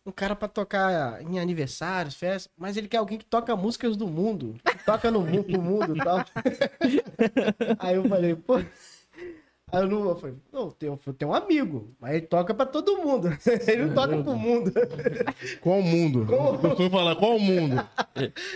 um 0.07 0.13
cara 0.13 0.35
pra 0.35 0.49
tocar 0.49 1.21
em 1.23 1.39
aniversários, 1.39 2.15
festas, 2.15 2.51
mas 2.57 2.77
ele 2.77 2.89
quer 2.89 2.97
alguém 2.97 3.19
que 3.19 3.27
toca 3.27 3.55
músicas 3.55 3.97
do 3.97 4.07
mundo, 4.07 4.59
toca 4.87 5.11
no 5.11 5.21
mundo, 5.21 5.49
no 5.49 5.61
mundo 5.61 5.97
e 5.97 6.01
tal. 6.03 6.25
Aí 7.79 7.97
eu 7.97 8.09
falei, 8.09 8.35
pô. 8.35 8.55
Aí 9.71 9.83
eu, 9.83 9.87
não, 9.89 10.09
eu 10.09 10.17
falei, 10.17 10.35
não, 10.53 10.61
eu 10.63 10.71
tenho, 10.73 10.99
eu 11.07 11.13
tenho 11.13 11.31
um 11.31 11.35
amigo, 11.35 11.95
mas 12.01 12.13
ele 12.15 12.23
toca 12.27 12.55
pra 12.55 12.65
todo 12.65 12.97
mundo. 12.99 13.29
ele 13.69 13.85
não 13.87 13.95
toca 13.95 14.17
pro 14.23 14.35
mundo. 14.37 14.73
Qual 15.61 15.83
mundo? 15.83 16.27
Eu 16.63 16.77
fui 16.77 16.89
falar, 16.89 17.17
qual 17.17 17.39
mundo? 17.39 17.77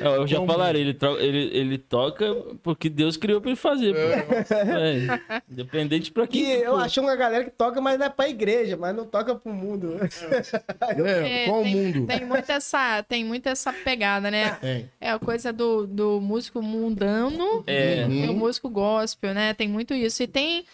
Eu, 0.01 0.11
eu 0.11 0.27
já 0.27 0.45
falaria, 0.47 0.81
ele, 0.81 0.97
ele, 1.21 1.39
ele 1.57 1.79
toca 1.79 2.35
porque 2.63 2.89
Deus 2.89 3.17
criou 3.19 3.41
pra 3.41 3.51
ele 3.51 3.57
fazer. 3.57 3.95
pô. 3.95 4.55
É, 4.55 5.41
independente 5.51 6.11
pra 6.11 6.27
Que 6.27 6.41
quem. 6.45 6.51
eu 6.61 6.73
for. 6.75 6.81
achei 6.83 7.03
uma 7.03 7.15
galera 7.15 7.45
que 7.45 7.51
toca, 7.51 7.81
mas 7.81 7.99
não 7.99 8.07
é 8.07 8.09
pra 8.11 8.29
igreja, 8.29 8.77
mas 8.77 8.95
não 8.97 9.05
toca 9.05 9.35
pro 9.35 9.53
mundo. 9.53 9.97
É, 10.01 11.03
É, 11.43 11.47
qual 11.47 11.63
tem, 11.63 11.75
mundo? 11.77 12.07
Tem 12.07 12.25
muito 12.25 12.51
essa, 12.51 13.03
tem 13.03 13.25
muito 13.25 13.47
essa 13.49 13.73
pegada, 13.73 14.31
né? 14.31 14.53
Tem. 14.61 14.91
É 15.01 15.11
a 15.11 15.19
coisa 15.19 15.53
do, 15.53 15.87
do 15.87 16.21
músico 16.21 16.63
mundano 16.63 17.63
É. 17.67 18.07
e 18.09 18.29
o 18.29 18.35
músico 18.35 18.69
gospel, 18.71 19.35
né? 19.35 19.53
Tem 19.55 19.69
muito 19.69 19.93
isso. 19.95 20.23
E 20.23 20.27
tem. 20.27 20.65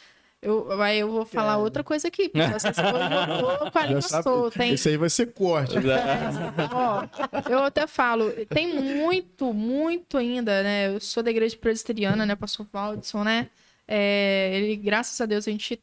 Eu, 0.40 0.80
aí 0.80 1.00
eu 1.00 1.10
vou 1.10 1.24
falar 1.24 1.56
outra 1.56 1.82
coisa 1.82 2.06
aqui. 2.08 2.28
porque 2.28 2.46
Vocês 2.46 2.76
foram 2.78 4.00
sabe, 4.00 4.22
sul. 4.22 4.50
Tem, 4.50 4.72
Esse 4.74 4.88
aí 4.90 4.96
vai 4.96 5.10
ser 5.10 5.32
corte. 5.32 5.74
Ó, 6.72 7.50
eu 7.50 7.58
até 7.64 7.86
falo, 7.86 8.30
tem 8.48 8.72
muito, 8.80 9.52
muito 9.52 10.16
ainda, 10.16 10.62
né? 10.62 10.88
Eu 10.94 11.00
sou 11.00 11.22
da 11.22 11.30
igreja 11.30 11.56
presbiteriana, 11.56 12.24
né? 12.24 12.36
Pastor 12.36 12.66
Valdson, 12.72 13.24
né? 13.24 13.48
É, 13.86 14.50
ele, 14.54 14.76
graças 14.76 15.20
a 15.20 15.26
Deus, 15.26 15.48
a 15.48 15.50
gente 15.50 15.80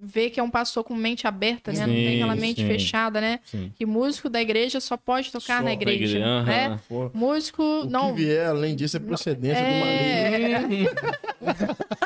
vê 0.00 0.30
que 0.30 0.38
é 0.38 0.42
um 0.42 0.50
pastor 0.50 0.84
com 0.84 0.94
mente 0.94 1.26
aberta, 1.26 1.72
né? 1.72 1.80
não 1.80 1.92
tem 1.92 2.14
aquela 2.16 2.34
Sim, 2.36 2.40
mente 2.40 2.60
sim. 2.62 2.68
fechada, 2.68 3.20
né? 3.20 3.40
Sim. 3.44 3.72
Que 3.74 3.84
músico 3.84 4.30
da 4.30 4.40
igreja 4.40 4.80
só 4.80 4.96
pode 4.96 5.32
tocar 5.32 5.58
Só 5.58 5.64
na 5.64 5.72
igreja, 5.72 6.18
igreja, 6.18 6.42
né? 6.44 6.80
Pô, 6.88 7.10
Músico, 7.12 7.62
o 7.62 7.84
não... 7.84 8.14
que 8.14 8.22
vier 8.22 8.46
além 8.46 8.76
disso 8.76 8.96
é 8.96 9.00
procedência 9.00 9.60
do 9.60 9.68
É. 9.68 10.60
maligno. 10.60 10.90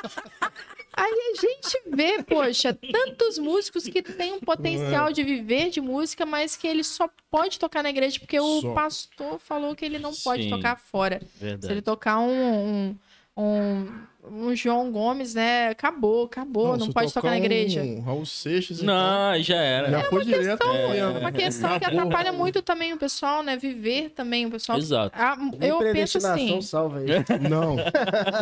Aí 0.94 1.10
a 1.10 1.40
gente 1.40 1.82
vê, 1.90 2.22
poxa, 2.22 2.74
tantos 2.74 3.38
músicos 3.38 3.84
que 3.84 4.02
têm 4.02 4.34
um 4.34 4.40
potencial 4.40 5.10
de 5.12 5.22
viver 5.24 5.70
de 5.70 5.80
música, 5.80 6.26
mas 6.26 6.54
que 6.54 6.66
ele 6.66 6.84
só 6.84 7.08
pode 7.30 7.58
tocar 7.58 7.82
na 7.82 7.90
igreja 7.90 8.20
porque 8.20 8.38
o 8.38 8.60
Só. 8.60 8.74
pastor 8.74 9.38
falou 9.38 9.74
que 9.74 9.84
ele 9.84 9.98
não 9.98 10.12
pode 10.12 10.44
Sim. 10.44 10.50
tocar 10.50 10.76
fora. 10.76 11.20
Se 11.20 11.44
ele 11.44 11.56
Verdade. 11.56 11.82
tocar 11.82 12.18
um, 12.18 12.30
um, 12.30 13.42
um, 13.42 14.06
um 14.24 14.54
João 14.54 14.92
Gomes, 14.92 15.34
né? 15.34 15.68
Acabou, 15.70 16.24
acabou. 16.26 16.76
Não, 16.76 16.86
se 16.86 16.92
pode 16.92 17.12
tocar 17.12 17.30
na 17.30 17.38
igreja. 17.38 17.82
Um 17.82 18.00
Raul 18.00 18.24
Seixas, 18.24 18.80
então, 18.82 18.94
Não, 18.94 19.42
já 19.42 19.56
era. 19.56 19.90
já 19.90 20.04
foi 20.04 20.24
direto. 20.24 20.62
É 20.68 20.94
né? 21.12 21.18
uma 21.18 21.32
questão 21.32 21.70
que 21.70 21.84
Acabou. 21.84 22.00
atrapalha 22.00 22.32
muito 22.32 22.62
também 22.62 22.92
o 22.92 22.96
pessoal, 22.96 23.42
né? 23.42 23.56
Viver 23.56 24.10
também 24.10 24.46
o 24.46 24.50
pessoal. 24.50 24.78
Exato. 24.78 25.14
Ah, 25.18 25.36
eu 25.60 25.78
penso 25.92 26.18
assim. 26.18 26.60
salva 26.62 26.98
aí. 27.00 27.06
Não. 27.50 27.76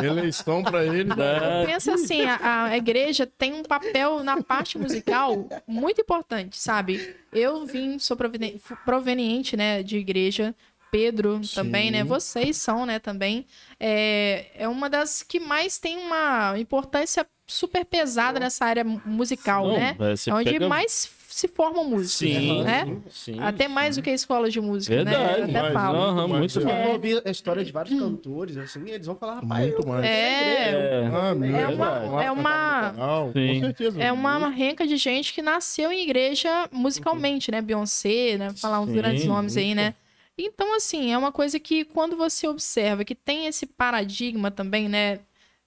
Eleição 0.04 0.62
pra 0.62 0.84
ele. 0.84 1.10
É. 1.12 1.64
Pensa 1.66 1.94
assim, 1.94 2.22
a, 2.24 2.64
a 2.64 2.76
igreja 2.76 3.26
tem 3.26 3.54
um 3.54 3.62
papel 3.62 4.22
na 4.22 4.42
parte 4.42 4.78
musical 4.78 5.46
muito 5.66 6.00
importante, 6.00 6.58
sabe? 6.58 7.14
Eu 7.32 7.64
vim, 7.64 7.98
sou 7.98 8.16
proveni- 8.16 8.58
fu- 8.58 8.76
proveniente, 8.84 9.56
né, 9.56 9.82
de 9.82 9.96
igreja. 9.98 10.54
Pedro 10.90 11.40
também, 11.54 11.90
né? 11.90 11.98
Sim. 12.02 12.08
Vocês 12.08 12.56
são, 12.56 12.84
né, 12.84 12.98
também. 12.98 13.46
É, 13.78 14.46
é 14.54 14.68
uma 14.68 14.90
das 14.90 15.22
que 15.22 15.38
mais 15.38 15.78
tem 15.78 15.96
uma 15.98 16.58
importância 16.58 17.24
super 17.46 17.84
pesada 17.84 18.38
nessa 18.38 18.64
área 18.64 18.84
mu- 18.84 19.00
musical, 19.04 19.66
Não, 19.66 19.76
né? 19.76 19.96
você 19.98 20.30
É 20.30 20.34
onde 20.34 20.52
pega- 20.52 20.68
mais 20.68 21.10
se 21.28 21.48
formam 21.48 21.84
músicos, 21.84 22.12
Sim, 22.12 22.62
né? 22.62 22.96
sim. 23.08 23.36
Até 23.40 23.66
mais 23.68 23.96
do 23.96 24.02
que 24.02 24.10
a 24.10 24.14
escola 24.14 24.50
de 24.50 24.60
música, 24.60 24.94
né? 25.04 25.10
Verdade, 25.12 25.38
Eu 25.38 25.44
até 25.60 25.72
falo. 25.72 25.96
Aham, 25.98 26.28
muito 26.28 26.60
é. 26.60 26.64
mais. 26.64 26.76
Eu 26.78 26.84
vou 26.84 26.92
ouvir 26.94 27.22
a 27.24 27.30
história 27.30 27.64
de 27.64 27.72
vários 27.72 27.98
cantores, 27.98 28.56
assim, 28.56 28.82
eles 28.88 29.06
vão 29.06 29.16
falar, 29.16 29.36
rapaz, 29.36 29.66
Muito 29.66 29.86
mais. 29.86 30.04
É, 30.04 30.70
É. 30.70 31.10
Ah, 31.12 31.34
meu, 31.34 31.56
É 31.56 31.68
uma- 31.68 32.22
é 32.24 32.30
uma- 32.30 33.30
Sim. 33.32 33.46
Com 33.54 33.60
certeza. 33.60 34.02
É 34.02 34.12
uma 34.12 34.48
renca 34.48 34.86
de 34.86 34.96
gente 34.96 35.32
que 35.32 35.40
nasceu 35.42 35.90
em 35.90 36.02
igreja 36.02 36.68
musicalmente, 36.72 37.50
né? 37.50 37.60
Beyoncé, 37.62 38.36
né? 38.36 38.50
Falar 38.56 38.80
uns 38.80 38.90
Sim, 38.90 38.96
grandes 38.96 39.24
nomes 39.26 39.56
aí, 39.56 39.74
né? 39.74 39.94
Então, 40.42 40.74
assim, 40.76 41.12
é 41.12 41.18
uma 41.18 41.32
coisa 41.32 41.58
que 41.60 41.84
quando 41.84 42.16
você 42.16 42.46
observa 42.48 43.04
que 43.04 43.14
tem 43.14 43.46
esse 43.46 43.66
paradigma 43.66 44.50
também, 44.50 44.88
né? 44.88 45.20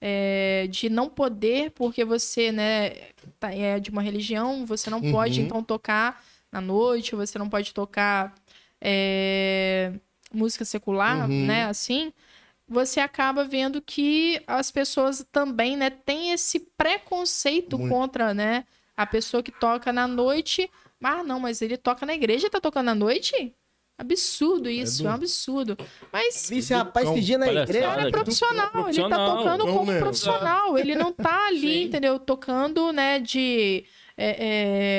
é, 0.06 0.66
de 0.68 0.90
não 0.90 1.08
poder, 1.08 1.70
porque 1.70 2.04
você, 2.04 2.52
né, 2.52 2.90
tá- 3.40 3.54
é 3.54 3.80
de 3.80 3.88
uma 3.88 4.02
religião, 4.02 4.66
você 4.66 4.90
não 4.90 5.00
pode, 5.02 5.40
Uhum. 5.40 5.46
então, 5.46 5.62
tocar 5.64 6.22
na 6.52 6.60
noite, 6.60 7.14
você 7.14 7.38
não 7.38 7.48
pode 7.48 7.72
tocar 7.72 8.34
é, 8.82 9.92
música 10.30 10.62
secular, 10.62 11.26
Uhum. 11.26 11.46
né, 11.46 11.64
assim, 11.64 12.12
você 12.68 13.00
acaba 13.00 13.44
vendo 13.44 13.80
que 13.80 14.42
as 14.46 14.70
pessoas 14.70 15.24
também, 15.32 15.74
né, 15.74 15.88
têm 15.88 16.32
esse 16.32 16.60
preconceito 16.76 17.78
Muito. 17.78 17.90
contra, 17.94 18.34
né, 18.34 18.66
a 18.94 19.06
pessoa 19.06 19.42
que 19.42 19.50
toca 19.52 19.90
na 19.90 20.06
noite. 20.06 20.70
Mas 21.00 21.26
não, 21.26 21.40
mas 21.40 21.62
ele 21.62 21.78
toca 21.78 22.04
na 22.04 22.12
igreja 22.14 22.50
tá 22.50 22.60
tocando 22.60 22.90
à 22.90 22.94
noite? 22.94 23.54
Absurdo 23.96 24.68
isso, 24.68 25.02
é, 25.02 25.04
do- 25.04 25.08
um 25.08 25.12
absurdo. 25.12 25.78
Mas 26.12 26.48
Vi 26.50 26.58
esse 26.58 26.74
rapaz 26.74 27.06
Cão, 27.06 27.14
pedir 27.14 27.38
na 27.38 27.46
igreja. 27.46 27.78
é 27.78 27.82
Cara, 27.82 28.10
profissional, 28.10 28.88
ele 28.88 29.08
tá 29.08 29.26
tocando 29.26 29.58
vamos 29.58 29.72
como 29.72 29.86
mesmo. 29.86 30.00
profissional. 30.00 30.76
Ele 30.78 30.94
não 30.96 31.12
tá 31.12 31.46
ali, 31.48 31.60
Sim. 31.60 31.82
entendeu? 31.84 32.18
Tocando, 32.18 32.92
né, 32.92 33.18
de. 33.20 33.84
É, 34.16 34.36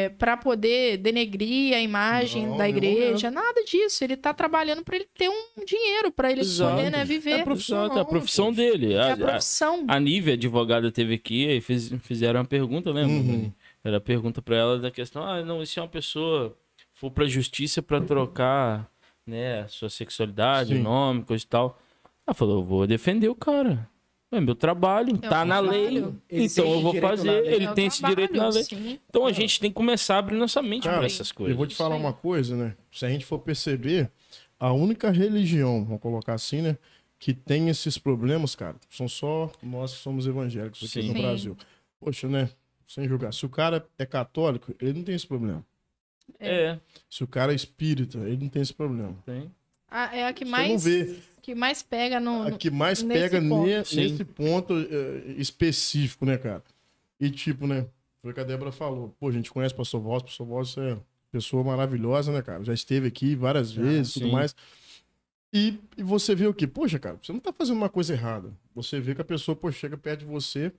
é, 0.07 0.09
para 0.09 0.35
poder 0.35 0.97
denegrir 0.97 1.73
a 1.73 1.79
imagem 1.79 2.47
Não, 2.47 2.57
da 2.57 2.63
não 2.65 2.69
igreja, 2.69 3.31
nada 3.31 3.63
disso. 3.63 4.03
Ele 4.03 4.17
tá 4.17 4.33
trabalhando 4.33 4.83
para 4.83 4.97
ele 4.97 5.07
ter 5.17 5.29
um 5.29 5.63
dinheiro, 5.65 6.11
para 6.11 6.29
ele 6.31 6.41
Exato. 6.41 6.75
poder, 6.75 6.89
né, 6.91 7.05
viver. 7.05 7.31
É 7.31 7.39
a 7.41 7.43
profissão, 7.45 7.97
é 7.97 7.99
a 8.01 8.05
profissão 8.05 8.51
dele. 8.51 8.93
É 8.93 8.99
A, 8.99 9.13
a 9.13 9.17
profissão. 9.17 9.85
a, 9.87 9.95
a 9.95 9.99
Nívia, 10.01 10.33
advogada, 10.33 10.91
teve 10.91 11.13
aqui 11.13 11.47
e 11.47 11.61
fiz- 11.61 11.93
fizeram 12.03 12.41
uma 12.41 12.45
pergunta, 12.45 12.91
lembra? 12.91 13.13
Uhum. 13.15 13.51
Era 13.85 13.97
a 13.97 14.01
pergunta 14.01 14.41
pra 14.41 14.57
ela 14.57 14.79
da 14.79 14.91
questão: 14.91 15.23
ah, 15.23 15.41
não, 15.41 15.61
e 15.63 15.65
se 15.67 15.79
uma 15.79 15.87
pessoa 15.87 16.53
for 16.95 17.11
pra 17.11 17.25
justiça 17.27 17.81
pra 17.83 18.01
trocar, 18.01 18.89
né, 19.27 19.61
a 19.61 19.67
sua 19.67 19.89
sexualidade, 19.89 20.73
Sim. 20.73 20.79
o 20.79 20.83
nome, 20.83 21.23
coisa 21.23 21.43
e 21.43 21.47
tal. 21.47 21.79
Ela 22.25 22.33
falou: 22.33 22.57
eu 22.59 22.63
vou 22.63 22.87
defender 22.87 23.29
o 23.29 23.35
cara. 23.35 23.87
É 24.31 24.41
meu 24.41 24.55
trabalho, 24.55 25.15
É 25.21 25.29
tá 25.29 25.45
na 25.45 25.59
lei. 25.59 26.03
Então 26.29 26.65
eu 26.73 26.81
vou 26.81 26.93
fazer. 26.99 27.45
Ele 27.45 27.65
É 27.65 27.71
o 27.71 27.73
tem 27.73 27.85
esse 27.85 27.99
trabalho, 27.99 28.15
direito 28.15 28.35
na 28.37 28.49
lei. 28.49 28.63
sim. 28.63 28.99
Então 29.07 29.25
a 29.25 29.31
gente 29.31 29.59
tem 29.59 29.69
que 29.69 29.75
começar 29.75 30.15
a 30.15 30.17
abrir 30.19 30.35
nossa 30.35 30.61
mente 30.61 30.83
Cara, 30.83 30.97
pra 30.97 31.05
essas 31.05 31.31
coisas. 31.31 31.51
Eu 31.51 31.57
vou 31.57 31.67
te 31.67 31.75
falar 31.75 31.95
Sim. 31.95 32.01
uma 32.01 32.11
coisa, 32.11 32.57
né? 32.57 32.75
Se 32.91 33.05
a 33.05 33.09
gente 33.09 33.23
for 33.25 33.39
perceber, 33.39 34.11
a 34.59 34.73
única 34.73 35.09
religião, 35.11 35.85
vamos 35.85 36.01
colocar 36.01 36.33
assim, 36.33 36.61
né? 36.61 36.77
Que 37.17 37.33
tem 37.33 37.69
esses 37.69 37.97
problemas, 37.97 38.55
cara, 38.55 38.75
são 38.89 39.07
só 39.07 39.49
nós 39.63 39.93
que 39.93 39.99
somos 39.99 40.27
evangélicos 40.27 40.79
aqui 40.83 41.01
Sim. 41.03 41.07
no 41.09 41.13
Sim. 41.13 41.21
Brasil. 41.21 41.57
Poxa, 41.99 42.27
né? 42.27 42.49
Sem 42.87 43.07
julgar. 43.07 43.31
Se 43.31 43.45
o 43.45 43.49
cara 43.49 43.85
é 43.97 44.05
católico, 44.05 44.75
ele 44.81 44.93
não 44.93 45.03
tem 45.03 45.15
esse 45.15 45.27
problema. 45.27 45.63
É, 46.39 46.79
Se 47.09 47.23
o 47.23 47.27
cara 47.27 47.51
é 47.51 47.55
espírita, 47.55 48.17
ele 48.19 48.37
não 48.43 48.49
tem 48.49 48.61
esse 48.61 48.73
problema. 48.73 49.15
tem. 49.25 49.51
Ah, 49.89 50.15
é 50.15 50.27
a 50.27 50.33
que 50.33 50.43
Você 50.43 50.51
mais, 50.51 50.71
não 50.71 50.77
vê. 50.79 51.15
que 51.41 51.55
mais 51.55 51.81
pega 51.81 52.19
no. 52.19 52.43
A 52.47 52.51
que 52.51 52.69
mais 52.69 53.01
nesse 53.01 53.21
pega 53.21 53.41
ponto. 53.47 53.65
nesse 53.67 54.25
ponto 54.25 54.73
eh, 54.73 55.35
específico, 55.37 56.25
né, 56.25 56.37
cara? 56.37 56.63
E 57.19 57.29
tipo, 57.29 57.65
né? 57.67 57.85
Foi 58.21 58.31
o 58.31 58.33
que 58.33 58.39
a 58.39 58.43
Débora 58.43 58.71
falou. 58.71 59.15
Pô, 59.19 59.29
a 59.29 59.31
gente 59.31 59.51
conhece 59.51 59.73
o 59.73 59.77
Pastor 59.77 60.01
Voss, 60.01 60.23
o 60.23 60.25
Pastor 60.25 60.47
Voss 60.47 60.77
é 60.77 60.97
pessoa 61.31 61.63
maravilhosa, 61.63 62.31
né, 62.31 62.41
cara? 62.41 62.63
Já 62.63 62.73
esteve 62.73 63.07
aqui 63.07 63.35
várias 63.35 63.71
vezes 63.71 64.15
e 64.15 64.19
tudo 64.19 64.31
mais. 64.31 64.55
E, 65.53 65.79
e 65.95 66.03
você 66.03 66.33
vê 66.35 66.47
o 66.47 66.53
quê? 66.53 66.65
Poxa, 66.67 66.97
cara, 66.99 67.17
você 67.21 67.31
não 67.31 67.39
tá 67.39 67.53
fazendo 67.53 67.77
uma 67.77 67.89
coisa 67.89 68.13
errada. 68.13 68.51
Você 68.73 68.99
vê 68.99 69.13
que 69.15 69.21
a 69.21 69.25
pessoa, 69.25 69.55
pô, 69.55 69.71
chega 69.71 69.95
perto 69.97 70.21
de 70.21 70.25
você 70.25 70.71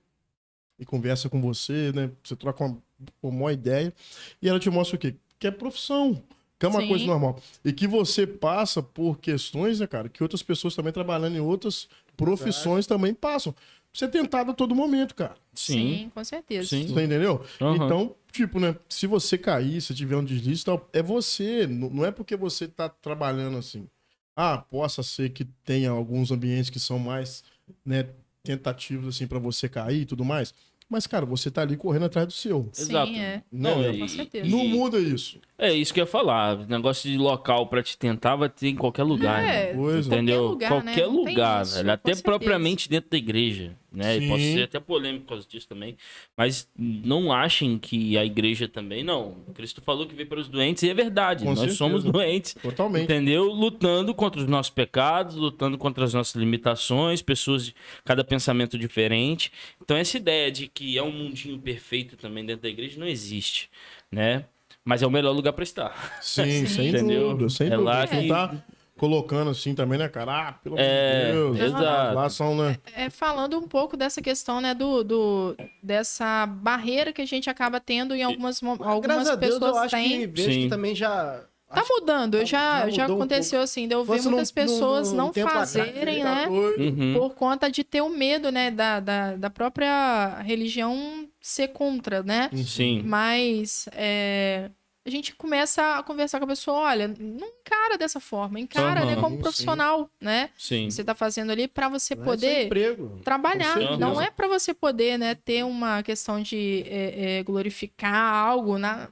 e 0.77 0.85
conversa 0.85 1.29
com 1.29 1.41
você, 1.41 1.91
né? 1.93 2.11
Você 2.23 2.35
troca 2.35 2.63
uma, 2.63 2.81
uma 3.21 3.53
ideia. 3.53 3.93
E 4.41 4.47
ela 4.49 4.59
te 4.59 4.69
mostra 4.69 4.95
o 4.95 4.99
quê? 4.99 5.15
Que 5.39 5.47
é 5.47 5.51
profissão. 5.51 6.21
Que 6.59 6.65
é 6.65 6.69
uma 6.69 6.81
Sim. 6.81 6.87
coisa 6.87 7.05
normal. 7.05 7.39
E 7.63 7.71
que 7.71 7.87
você 7.87 8.25
passa 8.25 8.81
por 8.81 9.19
questões, 9.19 9.79
né, 9.79 9.85
cara, 9.85 10.09
que 10.09 10.23
outras 10.23 10.41
pessoas 10.41 10.75
também 10.75 10.91
trabalhando 10.91 11.35
em 11.35 11.39
outras 11.39 11.87
profissões 12.15 12.87
também 12.87 13.13
passam. 13.13 13.53
Você 13.93 14.05
é 14.05 14.07
tentado 14.07 14.51
a 14.51 14.53
todo 14.53 14.75
momento, 14.75 15.15
cara. 15.15 15.35
Sim. 15.53 16.11
com 16.13 16.23
certeza. 16.23 16.69
Sim. 16.69 16.87
Você 16.87 17.03
entendeu? 17.03 17.43
Aham. 17.61 17.85
Então, 17.85 18.15
tipo, 18.31 18.59
né? 18.59 18.75
Se 18.89 19.07
você 19.07 19.37
cair, 19.37 19.81
se 19.81 19.93
tiver 19.93 20.15
um 20.15 20.23
deslize 20.23 20.61
e 20.61 20.65
tal, 20.65 20.89
é 20.93 21.01
você. 21.01 21.65
Não 21.67 22.05
é 22.05 22.11
porque 22.11 22.35
você 22.35 22.67
tá 22.67 22.89
trabalhando 22.89 23.57
assim. 23.57 23.87
Ah, 24.35 24.57
possa 24.57 25.01
ser 25.01 25.31
que 25.31 25.45
tenha 25.45 25.89
alguns 25.89 26.31
ambientes 26.31 26.69
que 26.69 26.79
são 26.79 26.99
mais, 26.99 27.43
né, 27.83 28.07
tentativos, 28.43 29.15
assim, 29.15 29.25
pra 29.25 29.39
você 29.39 29.67
cair 29.67 30.01
e 30.01 30.05
tudo 30.05 30.23
mais. 30.23 30.53
Mas, 30.89 31.05
cara, 31.05 31.25
você 31.25 31.51
tá 31.51 31.61
ali 31.61 31.75
correndo 31.75 32.05
atrás 32.05 32.25
do 32.27 32.31
seu. 32.33 32.69
Sim, 32.71 32.83
Exato. 32.83 33.11
é. 33.11 33.43
Não, 33.51 33.83
e- 33.93 33.99
com 33.99 34.07
certeza. 34.07 34.49
Não 34.49 34.65
muda 34.65 34.97
isso. 34.97 35.39
É 35.57 35.73
isso 35.73 35.93
que 35.93 35.99
eu 35.99 36.03
ia 36.03 36.09
falar. 36.09 36.65
Negócio 36.67 37.09
de 37.11 37.17
local 37.17 37.67
pra 37.67 37.83
te 37.83 37.97
tentar 37.97 38.35
vai 38.37 38.47
ter 38.47 38.69
em 38.69 38.75
qualquer 38.75 39.03
lugar. 39.03 39.41
É, 39.43 39.71
né? 39.71 39.73
Coisa. 39.73 40.07
Entendeu? 40.07 40.47
lugar, 40.49 40.71
né? 40.71 40.93
Qualquer 40.93 41.07
tem 41.07 41.13
lugar, 41.13 41.63
isso, 41.63 41.75
velho. 41.75 41.91
Até 41.91 42.13
certeza. 42.13 42.23
propriamente 42.23 42.87
dentro 42.89 43.09
da 43.09 43.17
igreja. 43.17 43.75
Né? 43.97 44.15
E 44.17 44.19
Sim. 44.21 44.27
posso 44.29 44.43
ser 44.43 44.63
até 44.63 44.79
polêmico 44.79 45.25
por 45.25 45.29
causa 45.29 45.47
disso 45.47 45.67
também. 45.67 45.97
Mas 46.37 46.69
não 46.77 47.31
achem 47.33 47.77
que 47.79 48.17
a 48.17 48.23
igreja 48.23 48.67
também, 48.67 49.03
não. 49.03 49.35
Cristo 49.55 49.81
falou 49.81 50.05
que 50.05 50.13
veio 50.13 50.29
para 50.29 50.39
os 50.39 50.47
doentes 50.47 50.83
e 50.83 50.89
é 50.89 50.93
verdade. 50.93 51.43
Com 51.43 51.49
Nós 51.49 51.59
certeza. 51.59 51.77
somos 51.77 52.03
doentes. 52.03 52.55
Totalmente. 52.61 53.03
Entendeu? 53.05 53.45
Lutando 53.45 54.13
contra 54.13 54.39
os 54.39 54.47
nossos 54.47 54.69
pecados, 54.71 55.35
lutando 55.35 55.77
contra 55.77 56.05
as 56.05 56.13
nossas 56.13 56.35
limitações, 56.35 57.21
pessoas 57.21 57.65
de 57.65 57.75
cada 58.05 58.23
pensamento 58.23 58.77
diferente. 58.77 59.51
Então, 59.81 59.97
essa 59.97 60.17
ideia 60.17 60.51
de 60.51 60.67
que 60.67 60.97
é 60.97 61.01
um 61.03 61.11
mundinho 61.11 61.57
perfeito 61.59 62.15
também 62.15 62.45
dentro 62.45 62.61
da 62.63 62.69
igreja 62.69 62.99
não 62.99 63.07
existe, 63.07 63.69
né? 64.11 64.45
Mas 64.85 65.01
é 65.01 65.07
o 65.07 65.11
melhor 65.11 65.31
lugar 65.33 65.51
para 65.53 65.63
estar. 65.63 66.19
Sim, 66.21 66.65
sem 66.67 66.89
Entendeu? 66.89 67.29
dúvida, 67.31 67.49
sem 67.49 67.67
É 67.67 67.71
dúvida. 67.71 67.83
lá 67.89 68.07
que- 68.07 68.27
tá 68.27 68.63
colocando 68.97 69.51
assim 69.51 69.73
também, 69.75 69.97
né, 69.99 70.07
cara? 70.09 70.49
Ah, 70.49 70.53
pelo 70.53 70.75
amor 70.75 70.85
É, 70.85 71.25
de 71.27 71.31
Deus. 71.33 71.59
exato. 71.59 72.15
Lá 72.15 72.29
são, 72.29 72.55
né? 72.55 72.77
É, 72.95 73.09
falando 73.09 73.57
um 73.57 73.67
pouco 73.67 73.95
dessa 73.95 74.21
questão, 74.21 74.59
né, 74.61 74.73
do, 74.73 75.03
do 75.03 75.57
dessa 75.81 76.45
barreira 76.45 77.13
que 77.13 77.21
a 77.21 77.25
gente 77.27 77.49
acaba 77.49 77.79
tendo 77.79 78.15
em 78.15 78.23
algumas, 78.23 78.61
mo- 78.61 78.71
algumas 78.81 79.01
Graças 79.01 79.27
a 79.29 79.35
Deus, 79.35 79.53
pessoas 79.53 79.75
eu 79.75 79.81
acho 79.83 79.95
têm. 79.95 80.09
que 80.19 80.27
vejo 80.27 80.51
Sim. 80.51 80.61
que 80.63 80.69
também 80.69 80.95
já. 80.95 81.43
Tá 81.69 81.81
acho- 81.81 81.93
mudando, 81.99 82.37
tá- 82.39 82.45
já, 82.45 82.89
já 82.89 83.07
um 83.09 83.15
aconteceu 83.15 83.59
assim, 83.59 83.89
de 83.89 83.93
eu 83.93 84.01
ver 84.05 84.13
Fosse 84.13 84.29
muitas 84.29 84.49
num- 84.49 84.55
pessoas 84.55 85.11
num 85.11 85.17
não 85.17 85.31
tempo 85.31 85.49
atrás, 85.49 85.73
fazerem, 85.73 86.23
né? 86.23 86.47
Uhum. 86.47 87.13
Por 87.17 87.35
conta 87.35 87.69
de 87.69 87.83
ter 87.83 87.99
o 88.01 88.07
medo, 88.09 88.49
né, 88.53 88.71
da, 88.71 89.01
da, 89.01 89.35
da 89.35 89.49
própria 89.49 90.39
religião 90.45 91.27
ser 91.41 91.67
contra, 91.69 92.23
né? 92.23 92.49
Sim. 92.65 93.01
Mas 93.05 93.89
é, 93.91 94.69
a 95.07 95.09
gente 95.09 95.33
começa 95.35 95.97
a 95.97 96.03
conversar 96.03 96.37
com 96.37 96.43
a 96.43 96.49
pessoa, 96.49 96.79
olha, 96.79 97.07
não 97.07 97.47
encara 97.47 97.97
dessa 97.97 98.19
forma, 98.19 98.59
encara 98.59 99.05
né, 99.05 99.13
Aham, 99.13 99.21
como 99.21 99.35
sim. 99.35 99.41
profissional, 99.41 100.09
né? 100.19 100.49
Sim. 100.57 100.89
Você 100.89 101.01
tá 101.01 101.15
fazendo 101.15 101.49
ali 101.49 101.65
para 101.65 101.87
você 101.87 102.13
Não 102.13 102.23
é 102.23 102.25
poder 102.25 102.65
emprego. 102.65 103.21
trabalhar. 103.23 103.97
Não 103.97 104.21
é 104.21 104.29
para 104.29 104.49
você 104.49 104.73
poder, 104.73 105.17
né, 105.17 105.33
ter 105.33 105.63
uma 105.63 106.03
questão 106.03 106.41
de 106.41 106.83
é, 106.87 107.37
é, 107.37 107.43
glorificar 107.43 108.13
algo, 108.13 108.77
na, 108.77 109.07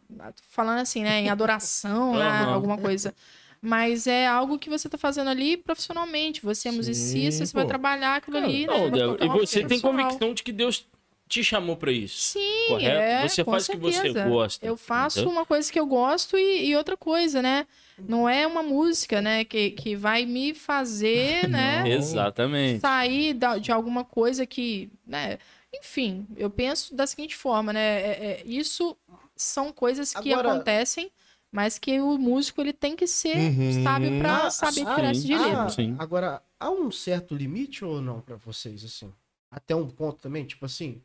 falando 0.50 0.80
assim, 0.80 1.02
né, 1.02 1.22
em 1.22 1.30
adoração, 1.30 2.14
né, 2.14 2.28
Aham. 2.28 2.54
alguma 2.54 2.78
coisa. 2.78 3.16
Mas 3.62 4.06
é 4.06 4.28
algo 4.28 4.60
que 4.60 4.70
você 4.70 4.90
tá 4.90 4.98
fazendo 4.98 5.30
ali 5.30 5.56
profissionalmente. 5.56 6.42
Você 6.42 6.68
é 6.68 6.72
Sim, 6.72 6.78
musicista, 6.78 7.46
você 7.46 7.54
vai 7.54 7.64
pô. 7.64 7.70
trabalhar 7.70 8.18
aquilo 8.18 8.38
ali, 8.38 8.68
Não, 8.68 8.90
né? 8.90 8.92
Débora, 8.92 9.26
e 9.26 9.30
você 9.30 9.64
tem 9.64 9.80
convicção 9.80 10.34
de 10.34 10.44
que 10.44 10.52
Deus 10.52 10.86
te 11.28 11.44
chamou 11.44 11.76
para 11.76 11.92
isso. 11.92 12.34
Sim, 12.34 12.68
correto? 12.68 13.02
é, 13.02 13.28
Você 13.28 13.44
com 13.44 13.52
faz 13.52 13.68
o 13.68 13.72
que 13.72 13.78
você 13.78 14.14
gosta, 14.14 14.66
Eu 14.66 14.78
faço 14.78 15.20
entendeu? 15.20 15.34
uma 15.34 15.46
coisa 15.46 15.72
que 15.72 15.80
eu 15.80 15.86
gosto 15.88 16.38
e, 16.38 16.68
e 16.68 16.76
outra 16.76 16.96
coisa, 16.96 17.42
né? 17.42 17.66
Não 17.98 18.28
é 18.30 18.46
uma 18.46 18.62
música, 18.62 19.22
né, 19.22 19.44
que, 19.44 19.72
que 19.72 19.96
vai 19.96 20.26
me 20.26 20.54
fazer, 20.54 21.48
né, 21.50 21.84
Exatamente. 21.90 22.80
sair 22.82 23.34
da- 23.34 23.58
de 23.58 23.72
alguma 23.72 24.04
coisa 24.06 24.46
que, 24.46 24.90
né? 25.06 25.40
Enfim, 25.74 26.26
eu 26.38 26.50
penso 26.50 26.96
da 26.96 27.06
seguinte 27.08 27.36
forma, 27.36 27.74
né? 27.74 27.80
é- 27.82 28.26
é, 28.26 28.44
isso 28.46 28.96
são 29.36 29.74
coisas 29.74 30.14
que 30.14 30.32
Agora- 30.32 30.52
acontecem, 30.54 31.12
mas 31.52 31.80
que 31.80 32.00
o 32.00 32.18
músico 32.18 32.62
ele 32.62 32.72
tem 32.74 32.96
que 32.96 33.08
ser 33.08 33.36
Uhum. 33.38 33.84
sábio 33.84 34.18
para 34.20 34.46
Ah, 34.46 34.50
saber 34.52 34.82
tirar 34.86 35.12
esse 35.12 35.26
de 35.26 35.36
letra. 35.38 35.64
Ah, 35.64 35.70
Sim. 35.70 35.96
Agora, 35.98 36.42
há 36.60 36.70
um 36.70 36.92
certo 36.92 37.34
limite 37.36 37.84
ou 37.84 38.00
não 38.02 38.22
pra 38.22 38.36
vocês, 38.36 38.84
assim? 38.86 39.12
Até 39.50 39.74
um 39.76 39.90
ponto 39.90 40.20
também, 40.22 40.46
tipo 40.46 40.66
assim. 40.66 41.02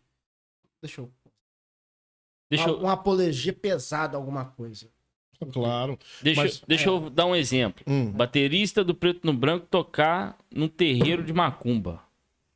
Deixa 0.82 1.00
eu. 1.00 1.10
Deixa 2.50 2.68
eu, 2.68 2.78
Uma 2.78 2.92
apologia 2.94 3.52
pesada, 3.52 4.16
alguma 4.16 4.44
coisa. 4.44 4.88
Claro. 5.52 5.98
deixa, 6.22 6.42
Mas- 6.42 6.62
deixa 6.68 6.88
eu 6.88 7.08
dar 7.08 7.24
um 7.26 7.34
exemplo. 7.34 7.82
Hum. 7.86 8.10
Baterista 8.12 8.84
do 8.84 8.94
Preto 8.94 9.20
no 9.24 9.32
Branco 9.32 9.66
tocar 9.70 10.36
num 10.50 10.68
terreiro 10.68 11.22
de 11.22 11.32
macumba. 11.32 12.02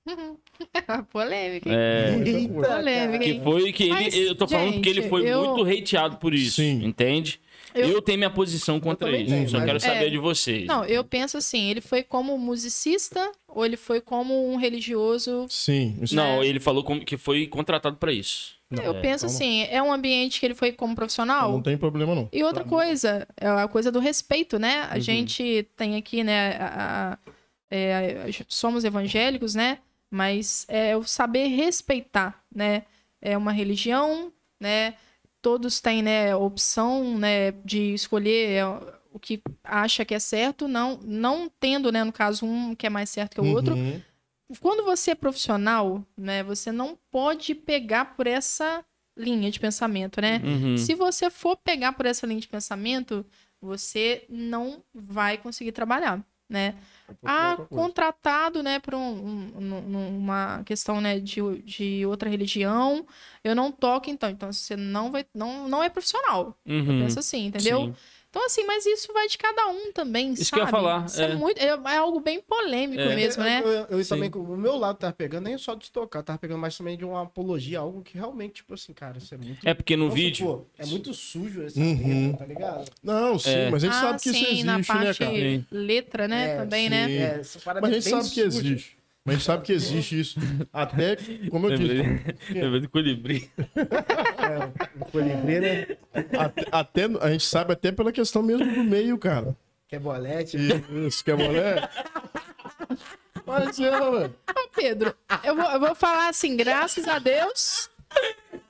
Polêmica, 1.10 1.68
hein? 1.68 1.74
É, 1.76 2.18
Eita, 2.26 2.52
Polêmica, 2.54 3.24
que 3.24 3.40
foi 3.40 3.72
que 3.72 3.84
ele. 3.84 3.92
Mas, 3.92 4.14
eu 4.14 4.34
tô 4.34 4.46
falando 4.46 4.80
que 4.82 4.88
ele 4.88 5.00
gente, 5.00 5.08
foi 5.10 5.26
eu- 5.26 5.54
muito 5.54 5.70
hateado 5.70 6.16
por 6.18 6.34
isso. 6.34 6.56
Sim. 6.56 6.84
Entende? 6.84 7.40
Eu... 7.74 7.88
Eu- 7.88 8.02
tenho 8.02 8.18
minha 8.18 8.30
posição 8.30 8.78
contra 8.78 9.10
isso. 9.10 9.30
tenho, 9.30 9.48
Só 9.48 9.56
mas- 9.58 9.66
quero 9.66 9.80
saber 9.80 10.06
É. 10.06 10.10
de 10.10 10.18
vocês. 10.18 10.66
Não, 10.66 10.84
eu 10.84 11.02
penso 11.02 11.36
assim, 11.36 11.70
ele 11.70 11.80
foi 11.80 12.02
como 12.04 12.38
musicista 12.38 13.32
ou 13.48 13.64
ele 13.66 13.76
foi 13.76 14.00
como 14.00 14.48
um 14.52 14.56
religioso? 14.56 15.46
Sim. 15.50 15.98
Isso 16.00 16.14
Não, 16.14 16.40
né? 16.40 16.46
ele 16.46 16.60
falou 16.60 16.84
como 16.84 17.04
que 17.04 17.16
foi 17.16 17.46
contratado 17.48 17.96
pra 17.96 18.12
isso. 18.12 18.54
eu 18.70 18.96
é, 18.96 19.00
penso 19.00 19.26
não- 19.26 19.32
assim, 19.32 19.62
é 19.70 19.82
um 19.82 19.92
ambiente 19.92 20.40
que 20.40 20.46
ele 20.46 20.54
foi 20.54 20.72
como 20.72 20.94
profissional? 20.94 21.50
não 21.52 21.62
tem 21.62 21.76
problema, 21.76 22.14
não. 22.14 22.28
E 22.32 22.42
outra 22.44 22.64
coisa, 22.64 23.26
é 23.40 23.46
a 23.48 23.68
coisa 23.68 23.90
do 23.92 23.98
respeito, 24.00 24.58
né? 24.58 24.82
Uhum. 24.82 24.88
A 24.90 24.98
gente 24.98 25.66
tem 25.76 25.96
aqui, 25.96 26.22
né? 26.24 26.56
a- 26.58 27.12
a- 27.12 27.18
é, 27.70 28.24
a- 28.28 28.44
somos 28.48 28.84
evangélicos, 28.84 29.54
né? 29.54 29.78
Mas 30.10 30.64
é 30.68 30.96
o 30.96 31.02
saber 31.04 31.48
respeitar, 31.48 32.40
né? 32.54 32.82
É 33.20 33.36
uma 33.36 33.50
religião, 33.52 34.32
né? 34.60 34.94
Todos 35.44 35.78
têm, 35.78 36.02
né, 36.02 36.32
a 36.32 36.38
opção, 36.38 37.18
né, 37.18 37.52
de 37.66 37.92
escolher 37.92 38.50
é, 38.50 38.64
o 39.12 39.18
que 39.20 39.42
acha 39.62 40.02
que 40.02 40.14
é 40.14 40.18
certo, 40.18 40.66
não, 40.66 40.98
não 41.04 41.50
tendo, 41.60 41.92
né, 41.92 42.02
no 42.02 42.10
caso, 42.10 42.46
um 42.46 42.74
que 42.74 42.86
é 42.86 42.90
mais 42.90 43.10
certo 43.10 43.34
que 43.34 43.40
o 43.42 43.52
outro. 43.52 43.74
Uhum. 43.74 44.00
Quando 44.58 44.82
você 44.86 45.10
é 45.10 45.14
profissional, 45.14 46.02
né, 46.16 46.42
você 46.42 46.72
não 46.72 46.98
pode 47.10 47.54
pegar 47.54 48.16
por 48.16 48.26
essa 48.26 48.82
linha 49.18 49.50
de 49.50 49.60
pensamento, 49.60 50.18
né? 50.18 50.40
Uhum. 50.42 50.78
Se 50.78 50.94
você 50.94 51.28
for 51.28 51.58
pegar 51.58 51.92
por 51.92 52.06
essa 52.06 52.26
linha 52.26 52.40
de 52.40 52.48
pensamento, 52.48 53.22
você 53.60 54.24
não 54.30 54.82
vai 54.94 55.36
conseguir 55.36 55.72
trabalhar, 55.72 56.24
né? 56.54 56.74
Ah, 57.22 57.50
Outra 57.50 57.66
coisa. 57.66 57.82
contratado, 57.84 58.62
né, 58.62 58.78
por 58.78 58.94
um, 58.94 58.98
um- 58.98 59.74
um- 59.74 60.18
uma 60.18 60.62
questão, 60.64 61.02
né, 61.02 61.20
de, 61.20 61.42
de 61.62 62.06
outra 62.06 62.30
religião, 62.30 63.04
eu 63.42 63.54
não 63.54 63.70
toco, 63.70 64.08
então. 64.08 64.30
Então, 64.30 64.50
você 64.50 64.74
não 64.74 65.12
vai, 65.12 65.26
não, 65.34 65.68
não 65.68 65.82
é 65.82 65.90
profissional. 65.90 66.56
Uhum. 66.64 67.00
Pensa 67.02 67.20
assim, 67.20 67.46
entendeu? 67.46 67.80
Sim. 67.86 67.94
Então, 68.34 68.46
assim, 68.46 68.64
mas 68.66 68.84
isso 68.84 69.12
vai 69.12 69.28
de 69.28 69.38
cada 69.38 69.68
um 69.68 69.92
também, 69.92 70.32
Isso 70.32 70.46
sabe? 70.46 70.50
que 70.50 70.58
eu 70.62 70.64
ia 70.64 70.70
falar, 70.72 71.04
Isso 71.06 71.22
é, 71.22 71.30
é. 71.30 71.34
muito, 71.36 71.56
é, 71.60 71.66
é 71.66 71.96
algo 71.96 72.18
bem 72.18 72.40
polêmico 72.40 73.00
É. 73.00 73.14
mesmo, 73.14 73.44
né? 73.44 73.60
Eu, 73.64 73.68
eu- 73.70 73.86
eu 74.00 74.08
também, 74.08 74.28
o 74.34 74.56
meu 74.56 74.76
lado 74.76 74.98
tava 74.98 75.12
pegando 75.12 75.44
nem 75.44 75.56
só 75.56 75.76
de 75.76 75.88
tocar, 75.88 76.20
tava 76.24 76.36
pegando 76.40 76.58
mais 76.58 76.76
também 76.76 76.98
de 76.98 77.04
uma 77.04 77.22
apologia, 77.22 77.78
algo 77.78 78.02
que 78.02 78.14
realmente, 78.18 78.54
tipo 78.54 78.74
assim, 78.74 78.92
cara, 78.92 79.18
isso 79.18 79.32
é 79.32 79.38
muito. 79.38 79.60
É 79.68 79.72
porque 79.72 79.96
no 79.96 80.10
vídeo. 80.10 80.46
supor, 80.48 80.66
é 80.76 80.84
muito 80.86 81.14
sujo 81.14 81.62
essa 81.62 81.78
Uhum. 81.78 82.26
letra, 82.30 82.38
tá 82.38 82.46
ligado? 82.46 82.90
Não, 83.04 83.38
sim, 83.38 83.50
É. 83.50 83.70
mas 83.70 83.84
a 83.84 83.86
gente 83.86 83.96
ah, 83.96 84.00
sabe 84.00 84.18
que 84.20 84.30
sim, 84.30 84.36
isso 84.36 84.46
existe, 84.46 84.64
na 84.66 84.78
né, 84.78 84.84
parte 84.84 85.18
cara? 85.20 85.64
Letra, 85.70 86.26
né, 86.26 86.44
É, 86.44 86.56
também, 86.56 86.84
sim. 86.84 86.90
né? 86.90 87.12
É, 87.14 87.36
Mas 87.36 87.84
a 87.84 87.88
é 87.88 87.92
gente 88.00 88.10
sabe 88.10 88.30
que 88.30 88.40
existe. 88.40 88.96
Mas 89.24 89.36
a 89.36 89.38
gente 89.38 89.46
sabe 89.46 89.62
que 89.64 89.72
existe 89.72 90.20
isso. 90.20 90.38
Até, 90.72 91.16
como 91.50 91.70
eu 91.70 91.78
disse, 91.78 91.94
Lembrei 92.52 92.80
do 92.80 92.88
colibri. 92.90 93.50
É, 93.74 95.00
o 95.00 95.04
colibri, 95.10 95.60
né? 95.60 95.86
até, 96.38 96.66
até- 96.70 97.04
a 97.20 97.30
gente 97.32 97.44
sabe 97.44 97.72
até 97.72 97.90
pela 97.90 98.12
questão 98.12 98.42
mesmo 98.42 98.70
do 98.74 98.84
meio, 98.84 99.16
cara. 99.16 99.56
Que 99.88 99.96
é 99.96 99.98
bolete. 99.98 100.56
Isso, 101.06 101.24
que 101.24 101.30
é 101.30 101.34
mulher? 101.36 101.90
Mas 103.46 103.78
é, 103.80 103.90
velho. 103.90 104.34
Ô, 104.50 104.68
Pedro, 104.74 105.14
eu 105.42 105.56
vou, 105.56 105.64
eu 105.70 105.80
vou 105.80 105.94
falar 105.94 106.28
assim, 106.28 106.54
graças 106.56 107.06
a 107.08 107.18
Deus. 107.18 107.88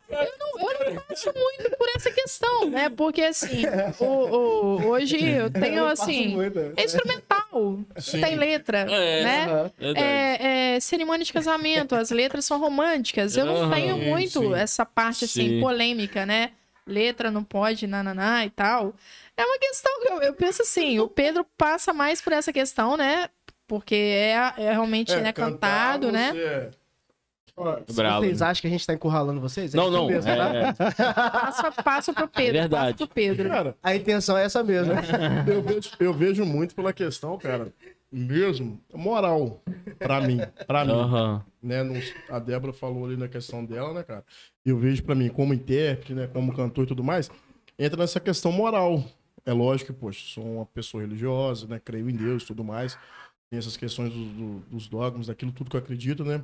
Eu 0.09 0.19
não, 0.39 0.69
eu 0.71 0.95
não 0.95 1.03
passo 1.03 1.33
muito 1.35 1.77
por 1.77 1.89
essa 1.97 2.11
questão, 2.11 2.71
né? 2.71 2.89
Porque 2.91 3.23
assim, 3.23 3.63
o, 3.99 4.05
o- 4.05 4.87
hoje 4.89 5.17
eu 5.25 5.51
tenho 5.51 5.79
Eu 5.79 5.87
assim. 5.89 6.29
muito. 6.29 6.59
É 6.77 6.85
instrumental, 6.85 7.79
Sim. 7.99 8.21
tem 8.21 8.37
letra, 8.37 8.81
É, 8.81 9.23
né? 9.23 9.45
Aham. 9.47 9.71
Verdade. 9.79 10.07
É, 10.07 10.75
é, 10.77 10.81
cerimônia 10.81 11.25
de 11.25 11.33
casamento, 11.33 11.95
as 11.95 12.11
letras 12.11 12.45
são 12.45 12.59
românticas. 12.61 13.37
Eu 13.37 13.47
não 13.47 13.71
tenho 13.71 13.97
muito 13.97 14.41
sim. 14.41 14.55
essa 14.55 14.85
parte 14.85 15.25
assim, 15.25 15.49
Sim. 15.49 15.61
polêmica, 15.61 16.25
né? 16.27 16.51
Letra 16.87 17.31
não 17.31 17.43
pode, 17.43 17.87
nananá 17.87 18.45
e 18.45 18.51
tal. 18.51 18.95
É 19.37 19.45
uma 19.45 19.59
questão 19.59 20.01
que 20.03 20.09
eu, 20.13 20.23
eu 20.23 20.35
penso 20.35 20.63
assim, 20.63 20.99
o 21.01 21.09
Pedro 21.09 21.47
passa 21.57 21.95
mais 21.95 22.21
por 22.21 22.33
essa 22.33 22.53
questão, 22.53 22.97
né? 22.97 23.29
Porque 23.67 23.95
é, 23.95 24.33
é 24.59 24.71
realmente 24.73 25.13
É, 25.13 25.21
né, 25.23 25.33
cantado, 25.33 26.13
né? 26.13 26.31
você 26.33 26.39
é- 26.39 26.71
Bravo. 27.95 28.25
Vocês 28.25 28.43
acham 28.43 28.61
que 28.63 28.67
a 28.67 28.71
gente 28.71 28.87
tá 28.87 28.95
encurralando 28.95 29.41
vocês? 29.41 29.73
É 29.75 29.77
Não, 29.77 29.91
não. 29.91 30.07
mesmo, 30.09 30.25
tá? 30.25 30.55
É, 30.55 30.73
Passa, 30.73 31.73
passa 31.83 32.13
pro 32.13 32.27
Pedro. 32.29 32.57
É 32.57 32.61
verdade. 32.63 32.93
Passa 32.93 33.07
pro 33.07 33.15
Pedro. 33.15 33.49
Cara, 33.49 33.77
A 33.83 33.95
intenção 33.95 34.37
é 34.37 34.45
essa 34.45 34.63
mesmo. 34.65 34.93
né? 34.95 35.01
eu 35.47 35.63
vejo, 35.63 35.91
eu 36.01 36.13
vejo 36.13 36.45
muito 36.45 36.75
pela 36.75 36.93
questão, 36.93 37.39
cara, 37.39 37.73
mesmo, 38.11 38.81
moral, 38.93 39.63
pra 39.99 40.21
mim, 40.21 40.41
pra 40.67 40.85
mim. 40.85 40.93
aham. 40.93 41.45
né? 41.63 41.83
a 42.29 42.39
Débora 42.39 42.73
falou 42.73 43.07
ali 43.07 43.17
na 43.17 43.29
questão 43.29 43.65
dela, 43.65 43.93
né, 43.95 44.03
cara? 44.03 44.25
Eu 44.65 44.77
vejo 44.79 45.03
pra 45.03 45.15
mim, 45.15 45.29
como 45.29 45.55
intérprete, 45.55 46.15
né, 46.15 46.27
como 46.27 46.55
cantor 46.55 46.85
e 46.85 46.89
tudo 46.89 47.03
mais, 47.05 47.31
entra 47.79 47.99
nessa 48.01 48.21
questão 48.21 48.51
moral. 48.53 49.03
É 49.47 49.53
lógico 49.53 49.93
que, 49.93 49.99
poxa, 49.99 50.21
sou 50.27 50.45
uma 50.57 50.67
pessoa 50.67 51.03
religiosa, 51.03 51.67
né? 51.67 51.79
Creio 51.85 52.09
em 52.09 52.15
Deus 52.17 52.45
e 52.45 52.47
tudo 52.47 52.65
mais. 52.65 52.97
Tem 53.51 53.59
essas 53.59 53.77
questões 53.77 54.11
do- 54.11 54.25
do- 54.25 54.59
dos 54.71 54.89
dogmas, 54.89 55.27
daquilo 55.27 55.53
tudo 55.53 55.69
que 55.69 55.77
eu 55.77 55.81
acredito, 55.81 56.25
né? 56.25 56.43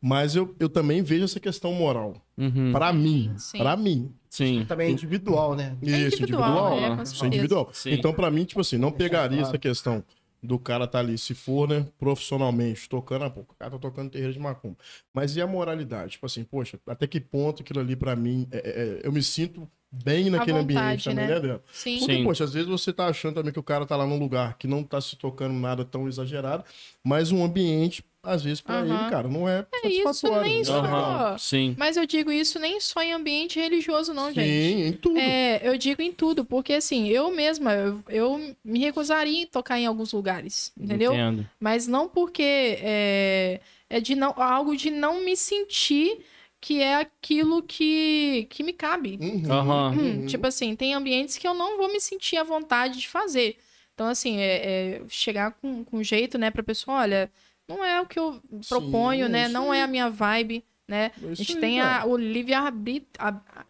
Mas 0.00 0.34
eu, 0.34 0.54
eu 0.58 0.68
também 0.68 1.02
vejo 1.02 1.24
essa 1.24 1.38
questão 1.38 1.72
moral. 1.74 2.14
Uhum. 2.38 2.72
Pra 2.72 2.92
mim. 2.92 3.32
Sim. 3.36 3.58
Pra 3.58 3.76
mim. 3.76 4.14
Sim. 4.30 4.64
Também 4.66 4.88
é 4.88 4.90
individual, 4.92 5.54
né? 5.54 5.76
Isso, 5.82 5.96
individual, 6.16 6.72
individual. 6.72 6.92
é, 6.92 6.96
com 6.96 7.02
Isso 7.02 7.24
é 7.24 7.26
individual. 7.26 7.70
Sim. 7.72 7.90
Então, 7.92 8.12
pra 8.14 8.30
mim, 8.30 8.44
tipo 8.44 8.60
assim, 8.60 8.78
não 8.78 8.90
pegaria 8.90 9.38
claro. 9.38 9.48
essa 9.48 9.58
questão 9.58 10.02
do 10.42 10.58
cara 10.58 10.86
tá 10.86 11.00
ali, 11.00 11.18
se 11.18 11.34
for, 11.34 11.68
né, 11.68 11.86
profissionalmente, 11.98 12.88
tocando, 12.88 13.24
ah, 13.26 13.30
pô, 13.30 13.40
o 13.40 13.54
cara 13.58 13.72
tá 13.72 13.78
tocando 13.78 14.10
terreiro 14.10 14.32
de 14.32 14.38
macumba. 14.38 14.76
Mas 15.12 15.36
e 15.36 15.42
a 15.42 15.46
moralidade? 15.46 16.12
Tipo 16.12 16.24
assim, 16.24 16.44
poxa, 16.44 16.78
até 16.86 17.06
que 17.06 17.20
ponto 17.20 17.62
aquilo 17.62 17.80
ali 17.80 17.94
pra 17.94 18.16
mim, 18.16 18.48
é- 18.50 18.56
é- 18.58 18.70
é- 18.70 19.00
eu 19.04 19.12
me 19.12 19.22
sinto 19.22 19.68
bem 19.92 20.30
naquele 20.30 20.58
vontade, 20.58 20.78
ambiente 20.78 21.04
também, 21.04 21.26
né? 21.26 21.34
né, 21.34 21.40
Débora? 21.40 21.62
Sim. 21.72 21.98
Porque, 21.98 22.14
Sim. 22.14 22.24
poxa, 22.24 22.44
às 22.44 22.54
vezes 22.54 22.68
você 22.68 22.90
tá 22.92 23.06
achando 23.08 23.34
também 23.34 23.52
que 23.52 23.58
o 23.58 23.62
cara 23.62 23.84
tá 23.84 23.96
lá 23.96 24.06
num 24.06 24.18
lugar 24.18 24.56
que 24.56 24.66
não 24.66 24.82
tá 24.82 24.98
se 25.00 25.14
tocando 25.16 25.52
nada 25.54 25.84
tão 25.84 26.08
exagerado, 26.08 26.64
mas 27.04 27.30
um 27.32 27.44
ambiente, 27.44 28.02
às 28.22 28.42
vezes, 28.42 28.60
pra 28.60 28.76
Aham. 28.80 28.86
ele, 29.02 29.10
cara, 29.10 29.28
não 29.28 29.48
é, 29.48 29.66
É 29.82 29.88
isso, 29.88 30.02
satisfatório. 30.12 30.42
nem 30.42 30.58
né? 30.58 30.64
só- 30.64 31.38
Sim. 31.38 31.74
Mas 31.78 31.96
eu 31.96 32.06
digo 32.06 32.30
isso 32.30 32.58
nem 32.58 32.78
só 32.80 33.00
em 33.02 33.12
ambiente 33.12 33.58
religioso, 33.58 34.12
não, 34.12 34.32
gente. 34.32 34.46
Sim, 34.72 34.86
em 34.88 34.92
tudo. 34.92 35.18
É, 35.18 35.60
eu 35.66 35.76
digo 35.78 36.02
em 36.02 36.12
tudo, 36.12 36.44
porque 36.44 36.74
assim, 36.74 37.08
eu 37.08 37.30
mesma, 37.30 37.72
eu, 37.72 38.02
eu 38.08 38.56
me 38.64 38.78
recusaria 38.78 39.42
em 39.42 39.46
tocar 39.46 39.78
em 39.78 39.86
alguns 39.86 40.12
lugares, 40.12 40.72
entendeu? 40.78 41.12
Entendo. 41.14 41.48
Mas 41.58 41.86
não 41.86 42.08
porque 42.08 42.42
é, 42.82 43.60
é 43.88 44.00
de 44.00 44.14
não, 44.14 44.34
algo 44.36 44.76
de 44.76 44.90
não 44.90 45.20
me 45.24 45.36
sentir 45.36 46.18
que 46.60 46.82
é 46.82 46.96
aquilo 46.96 47.62
que, 47.62 48.46
que 48.50 48.62
me 48.62 48.74
cabe. 48.74 49.18
Uhum. 49.20 49.90
Hum, 50.22 50.26
Tipo 50.26 50.46
assim, 50.46 50.76
tem 50.76 50.92
ambientes 50.92 51.38
que 51.38 51.48
eu 51.48 51.54
não 51.54 51.78
vou 51.78 51.90
me 51.90 51.98
sentir 52.00 52.36
à 52.36 52.44
vontade 52.44 52.98
de 52.98 53.08
fazer. 53.08 53.56
Então, 53.94 54.06
assim, 54.06 54.38
é, 54.38 54.96
é 54.96 55.02
chegar 55.08 55.52
com, 55.52 55.82
com 55.84 56.02
jeito, 56.02 56.36
né, 56.38 56.50
pra 56.50 56.62
pessoa, 56.62 56.98
olha, 56.98 57.30
não 57.76 57.84
é 57.84 58.00
o 58.00 58.06
que 58.06 58.18
eu 58.18 58.40
proponho, 58.68 59.26
Sim, 59.26 59.32
né? 59.32 59.44
isso 59.44 59.52
Não 59.52 59.72
é 59.72 59.82
a 59.82 59.86
minha 59.86 60.10
vibe, 60.10 60.64
né? 60.88 61.10
É 61.22 61.26
A 61.28 61.32
isso 61.32 61.42
gente 61.42 61.54
aí, 61.54 61.60
tem 61.60 61.80
a- 61.80 62.04
o 62.04 62.16
livre-arbítrio 62.16 63.06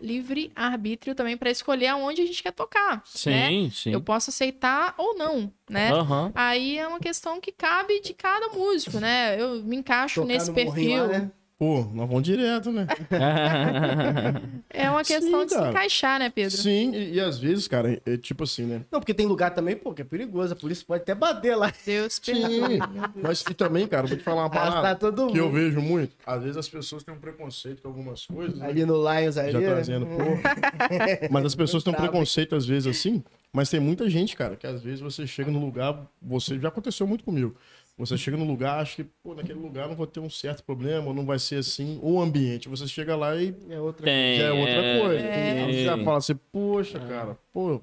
livre 0.01 0.51
arbítrio 0.57 1.15
também 1.15 1.37
pra 1.37 1.51
escolher 1.51 1.89
aonde 1.89 2.23
a 2.23 2.27
gente 2.27 2.43
quer 2.43 2.53
tocar, 2.53 2.97
né? 2.97 3.03
Sim, 3.05 3.71
sim. 3.71 3.93
Eu 3.93 4.01
posso 4.01 4.31
aceitar 4.31 4.95
ou 4.97 5.17
não, 5.17 5.53
né? 5.69 5.91
Aham. 5.93 6.33
Aí 6.35 6.79
é 6.79 6.87
uma 6.87 6.99
questão 7.01 7.41
que 7.41 7.53
cabe 7.53 8.01
de 8.01 8.15
cada 8.15 8.49
músico, 8.49 8.99
né? 8.99 9.41
Eu 9.41 9.63
me 9.63 9.77
encaixo 9.77 10.23
Tocar 10.23 10.33
nesse 10.33 10.51
morrinho 10.51 10.73
perfil. 10.73 11.09
né? 11.09 11.31
Pô, 11.61 11.85
nós 11.93 12.09
vamos 12.09 12.23
direto, 12.23 12.73
né? 12.73 12.87
É 14.71 14.91
uma 14.91 15.05
questão 15.05 15.41
Sim, 15.41 15.45
de 15.45 15.51
se 15.53 15.59
cara. 15.59 15.69
encaixar, 15.69 16.19
né, 16.19 16.31
Pedro? 16.31 16.57
Sim, 16.57 16.95
e, 16.95 17.13
e 17.17 17.21
às 17.21 17.39
vezes, 17.39 17.69
cara, 17.69 18.01
é 18.07 18.17
tipo 18.17 18.45
assim, 18.45 18.65
né? 18.65 18.81
Não, 18.91 18.99
porque 18.99 19.13
tem 19.13 19.27
lugar 19.27 19.51
também, 19.51 19.77
pô, 19.77 19.93
que 19.93 20.01
é 20.01 20.05
perigoso. 20.07 20.55
A 20.55 20.57
polícia 20.57 20.83
pode 20.89 21.03
até 21.03 21.15
bater 21.15 21.55
lá. 21.55 21.71
Deus 21.85 22.19
Sim, 22.23 22.79
mas 23.15 23.43
e 23.43 23.53
também, 23.53 23.87
cara, 23.87 24.07
vou 24.07 24.17
te 24.17 24.23
falar 24.23 24.45
uma 24.45 24.51
parada 24.51 24.95
todo 24.99 25.25
mundo. 25.25 25.33
que 25.35 25.39
eu 25.39 25.53
vejo 25.53 25.83
muito. 25.83 26.17
Às 26.25 26.43
vezes 26.43 26.57
as 26.57 26.67
pessoas 26.67 27.03
têm 27.03 27.13
um 27.13 27.19
preconceito 27.19 27.83
com 27.83 27.89
algumas 27.89 28.25
coisas. 28.25 28.57
né? 28.57 28.67
Ali 28.67 28.87
no 28.87 28.95
Lions 28.97 29.37
ali. 29.37 29.53
Já 29.53 29.61
né? 29.61 29.67
trazendo, 29.69 30.07
pô. 30.07 30.23
Mas 31.31 31.45
as 31.45 31.55
pessoas 31.55 31.85
têm 31.85 31.93
um 31.93 31.97
preconceito 31.97 32.57
às 32.57 32.65
vezes 32.65 32.87
assim, 32.87 33.23
mas 33.53 33.69
tem 33.69 33.81
muita 33.81 34.09
gente, 34.09 34.37
cara, 34.37 34.55
que 34.57 34.67
às 34.67 34.81
vezes 34.81 35.01
você 35.01 35.27
chega 35.27 35.51
no 35.51 35.59
lugar, 35.59 36.07
você 36.23 36.59
já 36.59 36.69
aconteceu 36.69 37.05
muito 37.07 37.25
comigo. 37.25 37.55
Você 38.01 38.17
chega 38.17 38.37
no 38.37 38.45
lugar, 38.45 38.81
acha 38.81 38.97
que, 38.97 39.05
pô, 39.23 39.35
naquele 39.35 39.59
lugar 39.59 39.87
não 39.87 39.95
vou 39.95 40.07
ter 40.07 40.21
um 40.21 40.31
certo 40.31 40.65
problema, 40.65 41.07
ou 41.09 41.15
não 41.15 41.25
vai 41.27 41.39
ser 41.39 41.57
assim, 41.57 41.99
ou 42.03 42.15
o 42.15 42.21
ambiente. 42.23 42.69
Você 42.69 42.89
chega 42.89 43.15
lá 43.15 43.37
e 43.37 43.55
É 43.69 43.79
outra 43.79 44.05
Tem. 44.07 44.39
já 44.39 44.45
é 44.47 44.53
outra 44.53 45.01
coisa. 45.03 45.27
É. 45.27 45.67
Você 45.67 45.85
já 45.85 45.99
fala 45.99 46.17
assim, 46.19 46.35
poxa, 46.51 46.99
cara, 46.99 47.39
pô, 47.53 47.81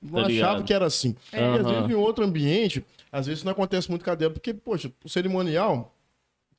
não 0.00 0.12
Tá 0.14 0.20
achava 0.22 0.26
ligado. 0.28 0.64
que 0.64 0.72
era 0.74 0.86
assim. 0.86 1.14
É. 1.32 1.38
E 1.38 1.58
às 1.58 1.66
Aham. 1.66 1.74
vezes 1.74 1.90
em 1.90 1.94
outro 1.94 2.24
ambiente, 2.24 2.84
às 3.12 3.26
vezes 3.26 3.44
não 3.44 3.52
acontece 3.52 3.88
muito 3.90 4.04
com 4.04 4.10
a 4.10 4.14
Débora, 4.14 4.34
porque, 4.34 4.54
poxa, 4.54 4.90
o 5.04 5.08
cerimonial, 5.08 5.94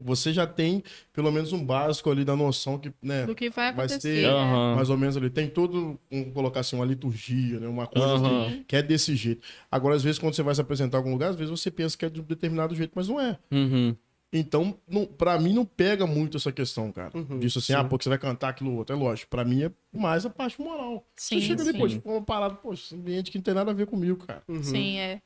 você 0.03 0.33
já 0.33 0.45
tem 0.45 0.83
pelo 1.13 1.31
menos 1.31 1.51
um 1.53 1.63
básico 1.65 2.09
ali 2.11 2.23
da 2.25 2.35
noção 2.35 2.77
que, 2.77 2.91
né, 3.01 3.25
Do 3.25 3.33
que 3.35 3.49
vai 3.49 3.71
Vai 3.73 3.85
acontecer. 3.85 4.21
ser- 4.23 4.25
Aham. 4.25 4.75
mais 4.75 4.89
ou 4.89 4.97
menos 4.97 5.15
ali, 5.17 5.29
tem 5.29 5.47
todo, 5.47 5.99
vamos 6.11 6.33
colocar 6.33 6.59
assim, 6.59 6.75
uma 6.75 6.85
liturgia, 6.85 7.59
né, 7.59 7.67
uma 7.67 7.87
coisa 7.87 8.07
Aham. 8.15 8.51
que, 8.51 8.63
que 8.65 8.75
é 8.75 8.81
desse 8.83 9.15
jeito. 9.15 9.41
Agora, 9.71 9.95
às 9.95 10.03
vezes, 10.03 10.19
quando 10.19 10.33
você 10.35 10.43
vai 10.43 10.53
se 10.55 10.61
apresentar 10.61 10.97
em 10.97 10.99
algum 10.99 11.11
lugar, 11.11 11.29
às 11.29 11.35
vezes 11.35 11.51
você 11.51 11.69
pensa 11.71 11.97
que 11.97 12.05
é 12.05 12.09
de 12.09 12.19
um 12.21 12.23
determinado 12.23 12.75
jeito, 12.75 12.91
mas 12.95 13.07
não 13.07 13.19
é. 13.19 13.37
Uhum. 13.51 13.95
Então, 14.35 14.75
não, 14.89 15.05
pra 15.05 15.39
mim, 15.39 15.53
não 15.53 15.63
pega 15.63 16.07
muito 16.07 16.37
essa 16.37 16.51
questão, 16.51 16.91
cara. 16.91 17.11
Uhum, 17.15 17.37
Disso 17.37 17.59
assim, 17.59 17.67
sim. 17.67 17.73
ah, 17.73 17.83
pô, 17.83 17.99
que 17.99 18.03
você 18.03 18.09
vai 18.09 18.17
cantar 18.17 18.49
aquilo 18.49 18.75
outro. 18.75 18.95
É 18.95 18.97
lógico. 18.97 19.29
Pra 19.29 19.45
mim 19.45 19.61
é 19.61 19.71
mais 19.95 20.25
a 20.25 20.29
parte 20.31 20.59
moral. 20.59 21.05
Sim, 21.15 21.39
você 21.39 21.45
chega 21.45 21.63
sim. 21.63 21.77
pô, 21.77 21.87
tipo, 21.87 22.09
uma 22.09 22.19
parada, 22.23 22.55
pô, 22.55 22.73
esse 22.73 22.95
ambiente 22.95 23.29
que 23.29 23.37
não 23.37 23.43
tem 23.43 23.53
nada 23.53 23.69
a 23.69 23.73
ver 23.75 23.85
comigo, 23.85 24.25
cara. 24.25 24.41
Uhum. 24.47 24.63
Sim, 24.63 24.97
é. 24.97 25.19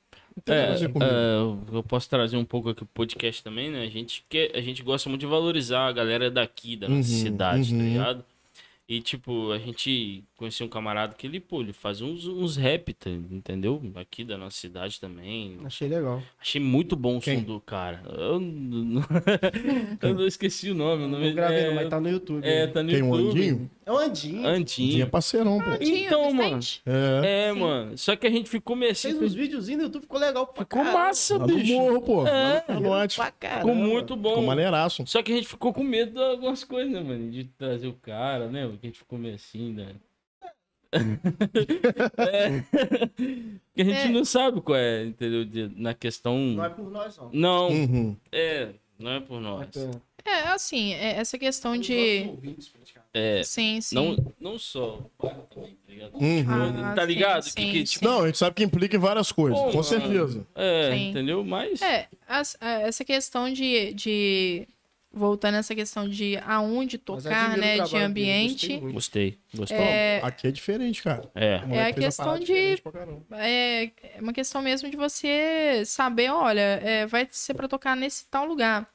Nada 0.45 0.55
É, 0.55 0.75
é, 1.01 1.35
eu 1.77 1.83
posso 1.83 2.09
trazer 2.09 2.37
um 2.37 2.45
pouco 2.45 2.69
aqui 2.69 2.83
o 2.83 2.85
podcast 2.85 3.43
também, 3.43 3.69
né? 3.71 3.83
A 3.83 3.89
gente, 3.89 4.23
quer, 4.29 4.55
a 4.55 4.61
gente 4.61 4.83
gosta 4.83 5.09
muito 5.09 5.21
de 5.21 5.27
valorizar 5.27 5.87
a 5.87 5.91
galera 5.91 6.29
daqui, 6.29 6.75
da 6.75 6.87
nossa 6.87 7.09
Uhum, 7.09 7.17
cidade, 7.21 7.69
tá 7.71 7.75
uhum. 7.75 7.83
ligado? 7.83 8.25
E, 8.87 9.01
tipo, 9.01 9.51
a 9.51 9.59
gente 9.59 10.23
conheceu 10.37 10.65
um 10.67 10.69
camarada 10.69 11.15
que 11.15 11.25
ele, 11.25 11.39
pô, 11.39 11.61
ele 11.61 11.73
faz 11.73 11.99
uns, 12.01 12.25
uns 12.27 12.55
rap, 12.55 12.93
tá, 12.93 13.09
entendeu? 13.09 13.81
Aqui 13.95 14.23
da 14.23 14.37
nossa 14.37 14.55
cidade 14.57 14.99
também. 15.01 15.57
Achei 15.65 15.87
legal. 15.89 16.21
Achei 16.39 16.61
muito 16.61 16.95
bom 16.95 17.17
o 17.17 17.19
Quem? 17.19 17.39
som 17.39 17.43
do 17.43 17.59
cara. 17.59 18.01
Eu, 18.17 18.39
não- 18.39 19.01
eu 20.01 20.13
não 20.13 20.27
esqueci 20.27 20.69
o 20.69 20.75
nome. 20.75 21.05
O 21.05 21.07
nome 21.07 21.27
Não 21.27 21.35
gravei, 21.35 21.57
é, 21.59 21.67
não, 21.67 21.75
mas 21.75 21.89
tá 21.89 21.99
no 21.99 22.09
YouTube. 22.09 22.45
é, 22.45 22.65
né? 22.65 22.71
tá 22.71 22.83
no 22.83 22.89
Tem 22.91 23.01
um 23.01 23.15
YouTube. 23.15 23.39
Andinho? 23.41 23.71
É 23.85 23.91
o 23.91 23.97
Andinho. 23.97 24.39
Andinho 24.39 24.47
é 24.47 24.55
Antinho. 24.57 25.09
parceirão, 25.09 25.57
pô. 25.59 25.69
Então, 25.81 26.33
mano. 26.33 26.59
É. 26.85 27.47
É, 27.49 27.53
mano. 27.53 27.97
Só 27.97 28.15
que 28.15 28.27
a 28.27 28.29
gente 28.29 28.49
ficou 28.49 28.75
meio 28.75 28.91
assim. 28.91 29.09
Fez 29.09 29.21
uns 29.21 29.33
videozinhos 29.33 29.79
no 29.79 29.85
YouTube, 29.87 30.01
ficou 30.03 30.19
legal 30.19 30.45
pra 30.45 30.63
Ficou 30.65 30.83
caramba. 30.83 30.99
massa, 31.05 31.37
Lá 31.37 31.47
bicho. 31.47 31.73
morro, 31.73 32.01
pô. 32.01 32.27
É. 32.27 32.63
Ficou 33.57 33.73
muito 33.75 34.15
bom. 34.15 34.29
Ficou 34.29 34.43
maneiraço. 34.45 35.03
Só 35.07 35.23
que 35.23 35.31
a 35.31 35.35
gente 35.35 35.47
ficou 35.47 35.73
com 35.73 35.83
medo 35.83 36.11
de 36.11 36.19
algumas 36.21 36.63
coisas, 36.63 36.91
né, 36.91 37.01
mano? 37.01 37.31
De 37.31 37.45
trazer 37.57 37.87
o 37.87 37.93
cara, 37.93 38.47
né? 38.49 38.67
Porque 38.67 38.87
a 38.87 38.89
gente 38.89 38.99
ficou 38.99 39.17
meio 39.17 39.35
assim, 39.35 39.71
né? 39.73 39.95
É. 40.91 42.63
Porque 42.67 43.81
a 43.81 43.83
gente 43.83 43.99
É. 43.99 44.09
não 44.09 44.25
sabe 44.25 44.61
qual 44.61 44.77
é, 44.77 45.05
entendeu? 45.05 45.45
De- 45.45 45.71
na 45.75 45.93
questão. 45.93 46.37
Não 46.37 46.65
é 46.65 46.69
por 46.69 46.89
nós, 46.91 47.17
não. 47.17 47.29
Não, 47.33 47.69
Uhum. 47.69 48.17
é. 48.31 48.69
Não 48.99 49.11
é 49.11 49.19
por 49.19 49.39
nós. 49.39 49.67
É, 50.25 50.39
assim, 50.49 50.93
é 50.93 51.17
essa 51.17 51.37
questão 51.37 51.77
de. 51.77 52.29
É. 53.13 53.41
Sim, 53.43 53.79
sim. 53.79 53.95
Não, 53.95 54.33
não 54.39 54.59
só 54.59 54.99
também, 55.53 55.71
tá 55.75 55.91
ligado? 55.93 56.15
Uhum. 56.15 56.83
Ah, 56.83 56.93
tá 56.93 57.05
ligado? 57.05 57.43
sim, 57.43 57.51
que, 57.55 57.71
que, 57.71 57.83
tipo. 57.83 58.05
Não, 58.05 58.23
a 58.23 58.25
gente 58.27 58.37
sabe 58.37 58.55
que 58.55 58.63
implica 58.63 58.95
em 58.95 58.99
várias 58.99 59.31
coisas, 59.31 59.57
Pô, 59.59 59.71
com 59.71 59.83
certeza. 59.83 60.45
É, 60.55 60.91
Sim. 60.93 61.09
entendeu? 61.11 61.43
Mas. 61.43 61.81
É, 61.81 62.07
as- 62.27 62.57
é, 62.59 62.81
essa 62.87 63.05
questão 63.05 63.51
de, 63.51 63.93
de. 63.93 64.67
Voltando 65.11 65.55
a 65.55 65.57
essa 65.59 65.73
questão 65.73 66.07
de 66.07 66.37
aonde 66.45 66.97
tocar, 66.97 67.57
né? 67.57 67.79
De 67.79 67.97
ambiente. 67.97 68.77
Gostei, 68.91 69.39
gostei. 69.53 69.77
É, 69.77 70.19
Aqui 70.23 70.47
é 70.47 70.51
diferente, 70.51 71.01
cara. 71.01 71.31
É. 71.33 71.57
O 71.63 71.67
moleque 71.67 71.99
a 71.99 72.03
questão 72.03 72.37
de- 72.39 72.81
é 73.31 73.91
é 74.15 74.21
uma 74.21 74.33
questão 74.33 74.61
mesmo 74.61 74.89
de 74.89 74.97
você 74.97 75.83
saber, 75.85 76.29
olha, 76.29 76.61
é, 76.61 77.05
vai 77.07 77.27
ser 77.31 77.53
pra 77.53 77.67
tocar 77.67 77.95
nesse 77.95 78.25
tal 78.27 78.45
lugar. 78.45 78.87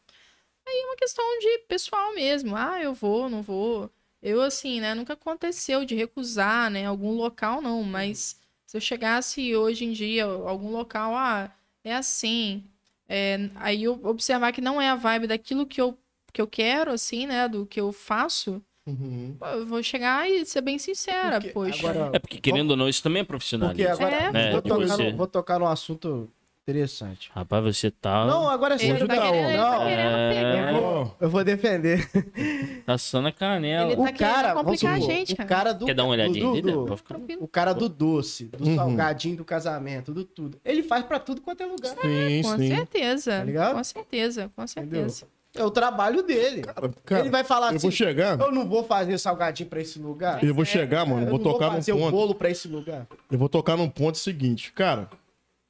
Aí 0.66 0.80
é 0.82 0.86
uma 0.86 0.97
questão 0.97 1.24
de 1.40 1.59
pessoal 1.66 2.14
mesmo. 2.14 2.55
Ah, 2.55 2.80
eu 2.80 2.94
vou, 2.94 3.28
não 3.28 3.43
vou. 3.43 3.90
Eu, 4.22 4.40
assim, 4.43 4.80
né, 4.80 4.94
nunca 4.94 5.14
aconteceu 5.14 5.84
de 5.84 5.94
recusar, 5.97 6.70
né, 6.70 6.86
algum 6.86 7.10
local, 7.16 7.60
não. 7.60 7.82
Mas 7.82 8.39
se 8.64 8.76
eu 8.76 8.80
chegasse 8.80 9.56
hoje 9.56 9.84
em 9.84 9.93
dia, 9.93 10.24
algum 10.24 10.70
local, 10.70 11.16
ah, 11.16 11.51
é 11.82 11.94
assim. 11.94 12.64
É, 13.08 13.50
aí 13.56 13.84
eu 13.84 14.00
observar 14.04 14.52
que 14.52 14.60
não 14.60 14.80
é 14.80 14.88
a 14.88 14.94
vibe 14.96 15.26
daquilo 15.26 15.66
que 15.66 15.80
eu, 15.80 15.98
que 16.32 16.40
eu 16.40 16.46
quero, 16.46 16.90
assim, 16.92 17.26
né, 17.26 17.48
do 17.48 17.66
que 17.66 17.80
eu 17.80 17.92
faço, 17.92 18.62
Uhum. 18.86 19.36
pô, 19.38 19.46
eu 19.46 19.66
vou 19.66 19.82
chegar 19.82 20.28
e 20.28 20.44
ser 20.44 20.60
bem 20.60 20.78
sincera, 20.78 21.40
Porque 21.40 21.52
poxa. 21.52 21.88
agora- 21.90 22.10
É 22.12 22.18
porque, 22.18 22.40
querendo 22.40 22.70
ou 22.72 22.76
não, 22.76 22.88
isso 22.88 23.02
também 23.02 23.20
é 23.22 23.24
profissional. 23.24 23.68
Porque 23.68 23.84
agora 23.84 24.16
É, 24.16 24.32
né, 24.32 24.50
vou, 24.52 24.60
de 24.62 24.68
tocar 24.68 24.86
você. 24.96 25.10
no, 25.10 25.16
vou 25.16 25.26
tocar 25.26 25.58
num 25.60 25.66
assunto 25.66 26.28
interessante. 26.66 27.30
Rapaz, 27.34 27.64
você 27.64 27.90
tá. 27.90 28.24
Não, 28.24 28.48
agora 28.48 28.74
é 28.74 28.76
Ele 28.78 28.93
sério. 28.93 29.09
tá 29.09 29.16
tá, 29.16 29.22
querendo, 29.22 29.56
tá 29.56 29.78
não. 29.78 29.89
É. 29.89 30.72
Ó, 30.74 31.06
Eu 31.20 31.28
vou 31.30 31.44
defender. 31.44 32.09
Tá 32.86 32.94
assando 32.94 33.28
a 33.28 33.32
canela. 33.32 33.93
Ele 33.93 33.97
tá 33.97 34.02
o 34.02 34.05
cara, 34.05 34.14
querendo 34.14 34.55
vamos 34.55 34.80
complicar 34.80 34.94
a 34.97 34.98
gente, 34.98 35.32
o 35.34 35.36
cara. 35.36 35.48
cara 35.48 35.72
do 35.72 35.86
Quer 35.86 35.94
dar 35.94 36.02
uma 36.02 36.12
olhadinha 36.12 36.44
do, 36.44 36.51
ali, 36.52 36.62
do, 36.62 36.97
ficar- 36.97 37.16
o 37.39 37.47
cara 37.48 37.72
do 37.72 37.89
doce, 37.89 38.47
do 38.47 38.64
Uhum. 38.68 38.74
salgadinho 38.76 39.36
do 39.36 39.44
casamento, 39.44 40.12
do 40.12 40.24
tudo. 40.24 40.59
Ele 40.64 40.82
faz 40.82 41.05
pra 41.05 41.20
tudo 41.20 41.40
quanto 41.40 41.62
é 41.62 41.66
lugar. 41.66 41.90
sim, 42.02 42.43
Com 42.43 42.56
sim. 42.59 42.68
certeza. 42.74 43.39
Tá 43.39 43.44
ligado? 43.44 43.74
Com 43.76 43.84
certeza, 43.84 44.51
com 44.56 44.62
Entendeu? 44.64 45.01
certeza. 45.09 45.26
É 45.55 45.62
o 45.64 45.70
trabalho 45.70 46.22
dele. 46.24 46.62
Cara, 46.62 46.90
cara, 47.05 47.20
ele 47.20 47.30
vai 47.30 47.44
falar 47.44 47.70
eu 47.72 47.76
assim: 47.76 47.86
vou 47.86 47.90
chegar, 47.93 48.40
eu 48.40 48.51
não 48.51 48.66
vou 48.68 48.82
fazer 48.82 49.16
salgadinho 49.18 49.68
pra 49.68 49.80
esse 49.80 49.98
lugar. 50.01 50.43
eu 50.43 50.55
vou 50.55 50.64
chegar, 50.64 51.05
mano, 51.06 51.22
eu 51.26 51.30
vou 51.30 51.39
não 51.39 51.44
tocar 51.44 51.66
vou 51.66 51.74
num 51.74 51.76
fazer 51.76 51.93
o 51.93 51.98
ponto. 51.98 52.10
bolo 52.10 52.34
pra 52.34 52.51
esse 52.51 52.66
lugar. 52.66 53.06
Eu 53.30 53.39
vou 53.39 53.48
tocar 53.48 53.76
num 53.76 53.89
ponto 53.89 54.18
seguinte, 54.18 54.72
cara. 54.72 55.09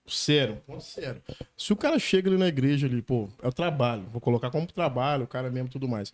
Sério, 0.06 0.56
ponto 0.66 0.82
sério. 0.82 1.22
Se 1.56 1.72
o 1.72 1.76
cara 1.76 1.98
chega 1.98 2.28
ali 2.28 2.36
na 2.38 2.48
igreja 2.48 2.86
ali, 2.86 3.00
pô, 3.00 3.28
é 3.42 3.48
o 3.48 3.52
trabalho. 3.52 4.04
Vou 4.10 4.20
colocar 4.20 4.50
como 4.50 4.66
trabalho, 4.66 5.24
o 5.24 5.28
cara 5.28 5.48
mesmo 5.50 5.68
e 5.68 5.70
tudo 5.70 5.86
mais. 5.88 6.12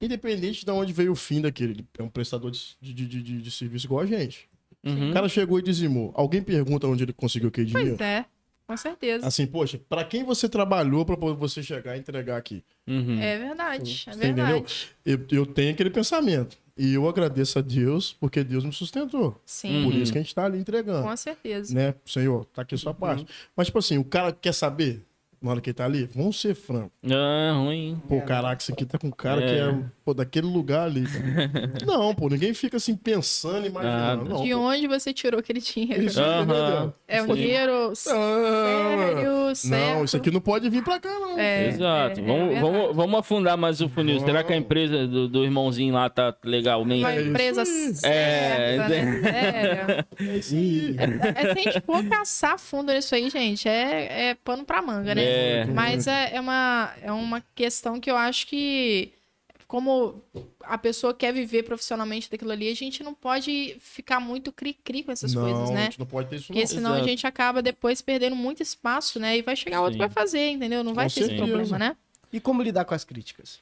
Independente 0.00 0.64
de 0.64 0.70
onde 0.70 0.92
veio 0.92 1.12
o 1.12 1.16
fim 1.16 1.40
daquele, 1.40 1.72
ele 1.72 1.86
é 1.98 2.02
um 2.02 2.08
prestador 2.08 2.50
de, 2.50 2.76
de, 2.80 2.92
de, 2.92 3.22
de- 3.22 3.42
de 3.42 3.50
serviço 3.50 3.86
igual 3.86 4.00
a 4.02 4.06
gente. 4.06 4.48
Uhum. 4.84 5.10
O 5.10 5.12
cara 5.12 5.28
chegou 5.28 5.58
e 5.58 5.62
dizimou. 5.62 6.12
Alguém 6.14 6.42
pergunta 6.42 6.86
onde 6.86 7.02
ele 7.04 7.12
conseguiu 7.12 7.48
aquele 7.48 7.66
dinheiro? 7.68 7.96
Pois 7.96 8.00
é, 8.08 8.24
com 8.66 8.76
certeza. 8.76 9.26
Assim, 9.26 9.46
poxa, 9.46 9.80
pra 9.88 10.04
quem 10.04 10.22
você 10.22 10.48
trabalhou 10.48 11.04
pra 11.06 11.16
poder 11.16 11.38
você 11.38 11.62
chegar 11.62 11.96
e 11.96 12.00
entregar 12.00 12.36
aqui? 12.36 12.62
Uhum. 12.86 13.18
É 13.20 13.38
verdade, 13.38 14.04
é 14.06 14.12
Você 14.12 14.18
entendeu? 14.18 14.44
verdade. 14.46 14.88
Eu, 15.04 15.26
eu 15.30 15.46
tenho 15.46 15.72
aquele 15.72 15.90
pensamento. 15.90 16.58
E 16.76 16.92
eu 16.94 17.08
agradeço 17.08 17.58
a 17.58 17.62
Deus, 17.62 18.12
porque 18.20 18.44
Deus 18.44 18.64
me 18.64 18.72
sustentou. 18.72 19.40
Sim, 19.46 19.84
Por 19.84 19.94
Uhum. 19.94 20.02
isso 20.02 20.12
que 20.12 20.18
a 20.18 20.20
gente 20.22 20.34
tá 20.34 20.44
ali 20.44 20.58
entregando. 20.58 21.02
com 21.08 21.16
certeza. 21.16 21.74
Né? 21.74 21.94
Senhor, 22.04 22.44
tá 22.46 22.62
aqui 22.62 22.74
a 22.74 22.78
sua 22.78 22.92
parte. 22.92 23.26
Mas, 23.56 23.68
tipo 23.68 23.78
assim, 23.78 23.96
o 23.96 24.04
cara 24.04 24.30
quer 24.32 24.52
saber, 24.52 25.02
na 25.40 25.50
hora 25.52 25.60
que 25.60 25.70
ele 25.70 25.74
tá 25.74 25.84
ali, 25.86 26.04
vamos 26.14 26.38
ser 26.40 26.54
franco. 26.54 26.92
Ah, 27.10 27.52
ruim. 27.56 28.00
Pô, 28.06 28.20
caraca, 28.20 28.60
isso 28.62 28.72
aqui 28.72 28.84
tá 28.84 28.98
com 28.98 29.06
um 29.08 29.10
cara 29.10 29.42
É. 29.42 29.46
que 29.46 29.54
é 29.58 29.84
pô, 30.06 30.14
daquele 30.14 30.46
lugar 30.46 30.86
ali. 30.86 31.04
cara. 31.04 31.72
não, 31.84 32.14
pô, 32.14 32.28
ninguém 32.28 32.54
fica 32.54 32.76
assim 32.76 32.94
pensando, 32.94 33.66
imaginando. 33.66 34.22
Nada. 34.24 34.30
Não, 34.36 34.44
De 34.44 34.52
pô. 34.52 34.58
onde 34.60 34.86
você 34.86 35.12
tirou 35.12 35.40
aquele 35.40 35.60
dinheiro? 35.60 36.04
Isso, 36.04 36.20
entendeu? 36.20 36.94
É 37.08 37.20
um 37.22 37.34
dinheiro 37.34 37.92
sério, 37.96 39.54
certo? 39.56 39.94
Não, 39.96 40.04
isso 40.04 40.16
aqui 40.16 40.30
não 40.30 40.40
pode 40.40 40.70
vir 40.70 40.84
pra 40.84 41.00
cá, 41.00 41.10
não. 41.10 41.36
É, 41.36 41.66
Exato. 41.68 42.20
é, 42.20 42.22
é 42.22 42.26
vamos, 42.26 42.44
verdade. 42.52 42.60
vamos, 42.60 42.96
vamos 42.96 43.18
afundar 43.20 43.56
mais 43.56 43.80
o 43.80 43.88
funil. 43.88 44.20
Será 44.20 44.44
que 44.44 44.52
a 44.52 44.56
empresa 44.56 45.08
do, 45.08 45.28
do 45.28 45.44
irmãozinho 45.44 45.92
lá 45.92 46.08
tá 46.08 46.32
legalmente? 46.44 47.00
Uma 47.02 47.12
É 47.12 47.22
empresa 47.22 47.64
certa, 47.64 48.06
É, 48.06 48.76
né? 48.78 49.22
Séria. 49.22 50.06
É 50.20 50.36
isso 50.36 50.54
aí. 50.54 50.96
É, 50.98 51.42
se 51.42 51.48
a 51.50 51.54
gente 51.62 51.80
for 51.80 52.04
caçar 52.08 52.58
fundo 52.58 52.92
nisso 52.92 53.12
aí, 53.14 53.28
gente, 53.28 53.68
é, 53.68 54.28
é 54.30 54.34
pano 54.44 54.64
pra 54.64 54.80
manga, 54.80 55.14
né? 55.16 55.24
É. 55.24 55.64
Mas 55.66 56.06
é, 56.06 56.36
é, 56.36 56.40
uma, 56.40 56.92
é 57.02 57.10
uma 57.10 57.42
questão 57.56 57.98
que 57.98 58.08
eu 58.10 58.16
acho 58.16 58.46
que, 58.46 59.12
como 59.66 60.22
a 60.62 60.78
pessoa 60.78 61.12
quer 61.12 61.32
viver 61.32 61.64
profissionalmente 61.64 62.30
daquilo 62.30 62.52
ali, 62.52 62.68
a 62.68 62.74
gente 62.74 63.02
não 63.02 63.12
pode 63.14 63.76
ficar 63.80 64.20
muito 64.20 64.52
cri-cri 64.52 65.02
com 65.02 65.10
essas 65.12 65.34
não, 65.34 65.42
coisas, 65.42 65.70
a 65.70 65.74
né? 65.74 65.84
gente 65.84 65.98
não 65.98 66.06
pode 66.06 66.28
ter 66.28 66.36
isso, 66.36 66.46
Porque 66.46 66.60
não. 66.60 66.66
senão 66.66 66.90
a 66.92 66.96
Exato. 66.96 67.08
gente 67.08 67.26
acaba 67.26 67.60
depois 67.62 68.00
perdendo 68.00 68.36
muito 68.36 68.62
espaço, 68.62 69.18
né? 69.18 69.36
E 69.38 69.42
vai 69.42 69.56
chegar 69.56 69.80
outro 69.80 69.94
Sim. 69.94 69.98
que 69.98 70.06
vai 70.06 70.10
fazer, 70.10 70.50
entendeu? 70.50 70.84
Não 70.84 70.94
vai 70.94 71.08
Com 71.08 71.14
ter 71.14 71.20
esse 71.22 71.36
problema, 71.36 71.78
né? 71.78 71.96
E 72.32 72.40
como 72.40 72.62
lidar 72.62 72.84
com 72.84 72.94
as 72.94 73.04
críticas? 73.04 73.60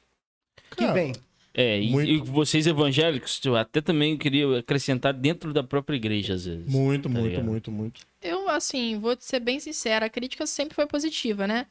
Que 0.71 0.77
Cara, 0.77 0.93
vem. 0.93 1.13
É, 1.57 1.81
e, 1.81 1.89
Muito. 1.89 2.09
e 2.11 2.17
vocês 2.19 2.67
evangélicos, 2.67 3.39
eu 3.45 3.55
até 3.55 3.79
também 3.79 4.17
queria 4.17 4.59
acrescentar 4.59 5.13
dentro 5.13 5.53
da 5.53 5.63
própria 5.63 5.95
igreja, 5.95 6.33
às 6.33 6.43
vezes. 6.45 6.67
Muito, 6.67 7.03
Tá 7.03 7.09
muito, 7.09 7.27
ligado? 7.29 7.45
muito, 7.45 7.71
muito. 7.71 8.01
Eu, 8.21 8.49
assim, 8.49 8.99
vou 8.99 9.15
ser 9.17 9.39
bem 9.39 9.57
sincera, 9.59 10.07
a 10.07 10.09
crítica 10.09 10.45
sempre 10.45 10.75
foi 10.75 10.85
positiva, 10.85 11.47
né? 11.47 11.65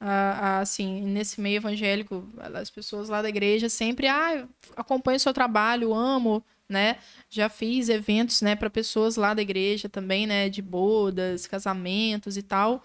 Assim, 0.00 1.02
nesse 1.02 1.40
meio 1.40 1.56
evangélico, 1.58 2.26
as 2.54 2.70
pessoas 2.70 3.08
lá 3.10 3.20
da 3.20 3.28
igreja 3.28 3.68
sempre, 3.68 4.06
ah, 4.08 4.46
acompanho 4.76 5.16
o 5.16 5.20
seu 5.20 5.32
trabalho, 5.32 5.92
amo, 5.94 6.42
né? 6.68 6.96
Já 7.28 7.48
fiz 7.50 7.88
eventos, 7.90 8.40
né, 8.42 8.56
para 8.56 8.70
pessoas 8.70 9.16
lá 9.16 9.34
da 9.34 9.42
igreja 9.42 9.88
também, 9.88 10.26
né, 10.26 10.48
de 10.48 10.62
bodas, 10.62 11.46
casamentos 11.46 12.36
e 12.36 12.42
tal. 12.42 12.82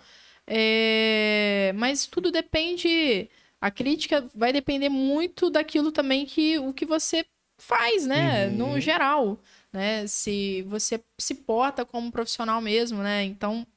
É, 0.48 1.72
Mas 1.76 2.06
tudo 2.06 2.32
depende, 2.32 3.30
a 3.62 3.72
crítica 3.72 4.28
vai 4.36 4.52
depender 4.54 4.90
muito 4.90 5.50
daquilo 5.50 5.92
também 5.92 6.26
que 6.26 6.60
o 6.60 6.74
que 6.74 6.86
você 6.86 7.26
faz, 7.58 8.06
né, 8.06 8.48
Uhum. 8.48 8.74
no 8.74 8.80
geral 8.80 9.40
né? 9.72 10.08
Se 10.08 10.62
você 10.64 11.02
se 11.20 11.36
porta 11.36 11.84
como 11.86 12.10
profissional 12.12 12.62
mesmo, 12.62 13.00
né? 13.04 13.24
Então, 13.26 13.68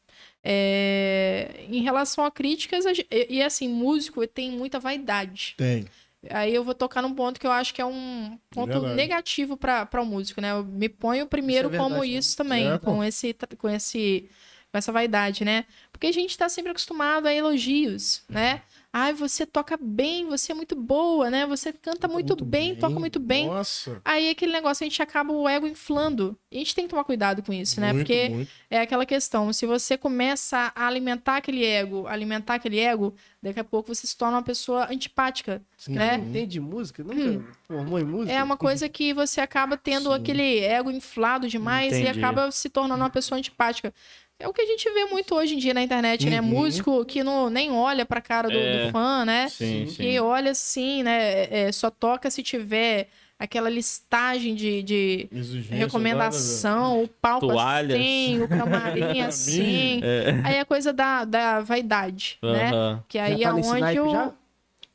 é, 0.51 1.67
em 1.69 1.83
relação 1.83 2.25
a 2.25 2.31
críticas, 2.31 2.87
e, 2.87 3.27
e 3.29 3.43
assim, 3.43 3.69
músico 3.69 4.27
tem 4.27 4.51
muita 4.51 4.81
vaidade. 4.81 5.55
Tem. 5.59 5.85
Aí 6.31 6.55
eu 6.55 6.65
vou 6.65 6.75
tocar 6.75 7.03
num 7.03 7.15
ponto 7.15 7.39
que 7.39 7.47
eu 7.47 7.53
acho 7.53 7.75
que 7.75 7.83
é 7.83 7.85
um 7.85 8.39
ponto 8.51 8.73
Verdade. 8.73 8.95
negativo 8.95 9.59
para 9.59 9.87
o 10.01 10.07
músico, 10.07 10.41
né? 10.41 10.53
Eu 10.53 10.65
me 10.65 10.89
ponho 10.89 11.27
primeiro 11.27 11.69
Isso 11.69 11.77
é 11.77 11.79
como 11.79 11.91
verdade, 11.91 12.13
né? 12.13 12.19
isso 12.19 12.37
também, 12.37 12.67
É, 12.67 12.79
com 12.79 13.05
esse 13.05 13.37
com 13.59 13.69
esse 13.69 14.29
com 14.73 14.79
essa 14.79 14.91
vaidade, 14.91 15.45
né? 15.45 15.65
Porque 15.93 16.07
a 16.07 16.13
gente 16.13 16.37
tá 16.37 16.49
sempre 16.49 16.71
acostumado 16.71 17.27
a 17.27 17.35
elogios, 17.35 18.23
né? 18.29 18.63
Ai, 18.91 19.13
você 19.13 19.45
toca 19.45 19.79
bem, 19.81 20.27
você 20.27 20.53
é 20.53 20.55
muito 20.55 20.75
boa, 20.75 21.29
né? 21.31 21.47
Você 21.47 21.73
canta 21.75 22.09
muito, 22.09 22.43
bem, 22.43 22.75
toca 22.75 22.99
muito 22.99 23.21
bem. 23.21 23.47
Nossa. 23.47 24.01
Aí 24.03 24.31
aquele 24.31 24.51
negócio 24.51 24.83
a 24.83 24.89
gente 24.89 25.03
acaba 25.03 25.31
o 25.31 25.47
ego 25.47 25.67
inflando. 25.67 26.39
E 26.51 26.57
a 26.57 26.59
gente 26.61 26.75
tem 26.75 26.85
que 26.85 26.91
tomar 26.91 27.05
cuidado 27.05 27.43
com 27.43 27.53
isso, 27.53 27.79
né? 27.81 27.93
muito, 27.93 28.07
Porque 28.07 28.29
muito. 28.31 28.51
é 28.71 28.81
aquela 28.81 29.05
questão, 29.05 29.53
se 29.53 29.67
você 29.67 29.99
começa 29.99 30.73
a 30.75 30.87
alimentar 30.87 31.37
aquele 31.37 31.63
ego, 31.63 32.07
alimentar 32.07 32.55
aquele 32.55 32.79
ego, 32.79 33.15
daqui 33.43 33.61
a 33.61 33.65
pouco 33.65 33.95
você 33.95 34.07
se 34.07 34.17
torna 34.17 34.39
uma 34.39 34.43
pessoa 34.43 34.91
antipática, 34.91 35.63
né? 35.87 36.17
Uhum. 36.17 36.29
Entende 36.31 36.47
de 36.47 36.61
música? 36.61 37.05
Nunca 37.05 37.45
formou 37.67 37.99
em 37.99 38.05
música? 38.05 38.33
É 38.33 38.43
uma 38.43 38.57
coisa 38.57 38.89
que 38.89 39.13
você 39.13 39.43
acaba 39.43 39.77
tendo 39.77 40.09
Sim. 40.09 40.17
aquele 40.17 40.61
ego 40.61 40.91
inflado 40.91 41.47
demais 41.47 41.93
e 41.93 42.01
Entendi. 42.01 42.19
acaba 42.19 42.51
se 42.51 42.71
tornando 42.71 43.03
uma 43.03 43.11
pessoa 43.11 43.39
antipática. 43.39 43.93
É 44.41 44.47
o 44.47 44.53
que 44.53 44.61
a 44.63 44.67
gente 44.67 44.89
vê 44.93 45.05
muito 45.07 45.35
hoje 45.35 45.55
em 45.55 45.59
dia 45.59 45.75
na 45.75 45.83
internet, 45.83 46.31
né? 46.31 46.41
Uhum. 46.41 46.47
Músico 46.47 47.05
que 47.05 47.25
não, 47.25 47.51
nem 47.51 47.73
olha 47.73 48.07
pra 48.07 48.21
cara 48.21 48.49
do, 48.49 48.55
do 48.55 48.59
É. 48.59 48.91
fã, 48.93 49.25
né? 49.25 49.49
Sim, 49.49 49.87
Sim. 49.87 49.91
sim. 49.91 49.97
Que 49.97 50.21
olha 50.21 50.53
assim, 50.53 51.03
né? 51.03 51.49
é, 51.51 51.73
só 51.73 51.91
toca 51.91 52.31
se 52.31 52.41
tiver 52.43 53.09
aquela 53.37 53.69
listagem 53.69 54.55
de, 54.55 54.83
de 54.83 55.29
recomendação, 55.71 57.03
o 57.03 57.09
palco 57.09 57.47
Toalhas. 57.49 57.99
assim, 57.99 58.43
o 58.43 58.49
camarim 58.49 59.21
assim. 59.23 60.01
É. 60.03 60.41
Aí 60.45 60.57
é 60.57 60.65
coisa 60.65 60.93
da, 60.93 61.25
da 61.25 61.61
vaidade, 61.61 62.39
né? 62.43 63.01
Que 63.09 63.19
Já 63.19 63.25
aí 63.25 63.43
tá 63.43 63.49
é 63.49 63.53
onde 63.53 64.01
o... 64.01 64.11
já? 64.13 64.33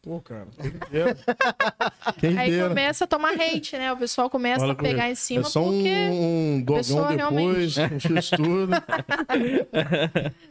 Pô, 0.03 0.19
cara. 0.19 0.47
Quem 0.59 0.71
dera. 0.91 1.17
Quem 2.19 2.37
Aí 2.37 2.51
dera. 2.51 2.67
começa 2.67 3.05
a 3.05 3.07
tomar 3.07 3.39
hate, 3.39 3.77
né? 3.77 3.89
O 3.93 3.95
pessoal 3.97 4.29
começa 4.29 4.59
Fala 4.59 4.73
a 4.73 4.75
pegar 4.75 4.91
comigo. 5.03 5.11
em 5.13 5.15
cima 5.15 5.41
é 5.41 5.43
só 5.45 5.63
porque... 5.63 5.89
um, 5.89 6.55
um 6.55 6.61
dogão 6.61 7.15
depois, 7.15 7.77
um 7.77 7.99
x-tudo. 8.17 8.73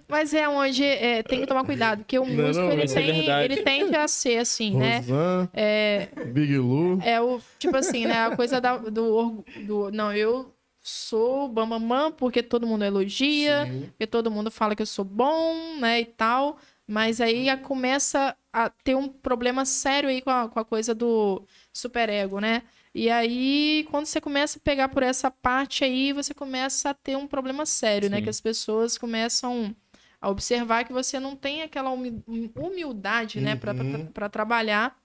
Mas 0.09 0.33
é 0.33 0.49
onde 0.49 0.83
é, 0.85 1.23
tem 1.23 1.41
que 1.41 1.47
tomar 1.47 1.65
cuidado, 1.65 1.99
porque 1.99 2.19
o 2.19 2.25
Não, 2.25 2.47
músico 2.47 2.65
não, 2.65 2.73
ele, 2.73 2.83
é 2.83 2.87
tem, 2.87 3.13
verdade. 3.13 3.45
ele 3.53 3.63
tende 3.63 3.95
a 3.97 4.09
ser 4.09 4.39
assim, 4.39 4.75
né? 4.77 4.99
Rosan, 5.01 5.49
É, 5.53 6.09
Big 6.33 6.57
Lu. 6.57 6.99
é 7.05 7.21
o 7.21 7.39
tipo 7.59 7.77
assim, 7.77 8.07
né? 8.07 8.25
A 8.27 8.35
coisa 8.37 8.59
da- 8.61 8.79
do, 8.79 9.45
do 9.67 9.91
não, 9.91 10.15
eu 10.15 10.51
sou 10.81 11.47
bambambam 11.49 12.11
porque 12.11 12.43
todo 12.43 12.67
mundo 12.67 12.85
elogia, 12.85 13.67
Sim. 13.67 13.83
porque 13.91 14.07
todo 14.07 14.31
mundo 14.31 14.51
fala 14.51 14.75
que 14.75 14.83
eu 14.83 14.87
sou 14.87 15.05
bom, 15.05 15.55
né, 15.79 16.01
e 16.01 16.05
tal. 16.07 16.57
Mas 16.87 17.21
aí 17.21 17.49
a- 17.49 17.57
começa 17.57 18.35
a 18.53 18.69
ter 18.71 18.95
um 18.95 19.09
problema 19.09 19.65
sério 19.65 20.09
aí 20.09 20.21
com 20.23 20.31
a, 20.31 20.49
com 20.49 20.61
a 20.61 20.65
coisa 20.65 20.95
do 20.95 21.47
superego, 21.73 22.41
né? 22.41 22.63
E 22.95 23.09
aí, 23.11 23.87
quando 23.91 24.05
você 24.07 24.21
começa 24.21 24.59
a 24.59 24.63
pegar 24.63 24.89
por 24.89 25.03
essa 25.03 25.31
parte 25.31 25.83
aí, 25.85 26.13
você 26.13 26.35
começa 26.35 26.91
a 26.91 26.95
ter 26.95 27.17
um 27.17 27.27
problema 27.27 27.65
sério, 27.65 28.11
né? 28.11 28.19
Sim. 28.19 28.23
Que 28.25 28.31
as 28.31 28.41
pessoas 28.41 28.99
começam 28.99 29.75
a 30.21 30.29
observar 30.29 30.85
que 30.85 30.93
você 30.93 31.19
não 31.19 31.35
tem 31.35 31.63
aquela 31.63 31.91
humi- 31.91 32.23
humildade, 32.55 33.41
né, 33.41 33.53
Uhum. 33.55 34.07
pra 34.13 34.29
trabalhar. 34.29 34.97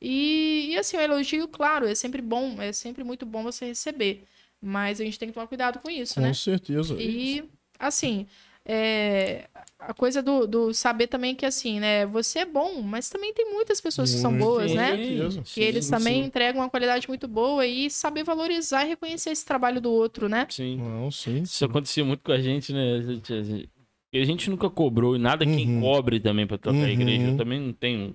E, 0.00 0.68
e 0.70 0.78
assim, 0.78 0.96
o 0.96 1.00
elogio, 1.00 1.48
claro, 1.48 1.86
é 1.86 1.94
sempre 1.94 2.20
bom, 2.22 2.60
é 2.60 2.72
sempre 2.72 3.02
muito 3.04 3.24
bom 3.24 3.42
você 3.42 3.66
receber. 3.66 4.24
Mas 4.60 5.00
a 5.00 5.04
gente 5.04 5.18
tem 5.18 5.28
que 5.28 5.34
tomar 5.34 5.46
cuidado 5.46 5.78
com 5.80 5.90
isso, 5.90 6.14
Com 6.14 6.22
né? 6.22 6.32
certeza. 6.32 6.96
E, 6.98 7.44
assim, 7.78 8.26
é, 8.64 9.48
a 9.78 9.92
coisa 9.92 10.22
do, 10.22 10.46
do 10.46 10.72
saber 10.74 11.06
também 11.06 11.34
que, 11.34 11.44
assim, 11.44 11.78
né? 11.78 12.06
Você 12.06 12.40
é 12.40 12.44
bom, 12.46 12.80
mas 12.82 13.08
também 13.08 13.32
tem 13.34 13.52
muitas 13.52 13.80
pessoas 13.80 14.12
que 14.12 14.18
são 14.20 14.36
boas, 14.36 14.70
com 14.72 14.76
né? 14.76 14.96
certeza. 14.96 15.42
Que 15.44 15.60
eles 15.60 15.84
Sim, 15.84 15.90
também 15.90 16.20
sim. 16.22 16.26
entregam 16.26 16.62
uma 16.62 16.70
qualidade 16.70 17.06
muito 17.08 17.28
boa 17.28 17.66
e 17.66 17.90
saber 17.90 18.24
valorizar 18.24 18.84
e 18.84 18.88
reconhecer 18.88 19.30
esse 19.30 19.44
trabalho 19.44 19.80
do 19.80 19.90
outro, 19.90 20.28
né? 20.28 20.46
Sim. 20.50 20.78
Não, 20.78 21.10
sim. 21.10 21.42
Isso 21.42 21.64
acontecia 21.64 22.04
muito 22.04 22.22
com 22.22 22.32
a 22.32 22.40
gente, 22.40 22.72
né? 22.72 22.94
A 22.94 23.02
gente, 23.02 23.32
a 23.32 23.42
gente- 23.42 23.70
a 24.14 24.24
gente 24.24 24.48
nunca 24.50 24.70
cobrou 24.70 25.14
e 25.14 25.18
nada 25.18 25.44
quem 25.44 25.68
Uhum. 25.76 25.80
cobre 25.80 26.18
também 26.20 26.46
pra 26.46 26.56
tocar 26.56 26.76
a 26.78 26.80
Uhum. 26.82 26.88
igreja. 26.88 27.28
Eu 27.28 27.36
também 27.36 27.60
não 27.60 27.72
tenho. 27.72 28.14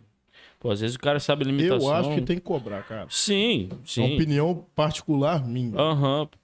Pô, 0.59 0.71
às 0.71 0.79
vezes 0.81 0.95
o 0.95 0.99
cara 0.99 1.19
sabe 1.19 1.43
a 1.43 1.47
limitação. 1.47 1.87
Eu 1.89 1.93
acho 1.95 2.13
que 2.13 2.21
tem 2.21 2.35
que 2.37 2.41
cobrar, 2.41 2.83
cara. 2.83 3.07
Sim, 3.09 3.69
É 3.71 3.75
uma 3.75 3.83
sim. 3.85 4.13
opinião 4.15 4.65
particular 4.75 5.47
minha. 5.47 5.75
Aham. 5.79 6.23
A, 6.23 6.40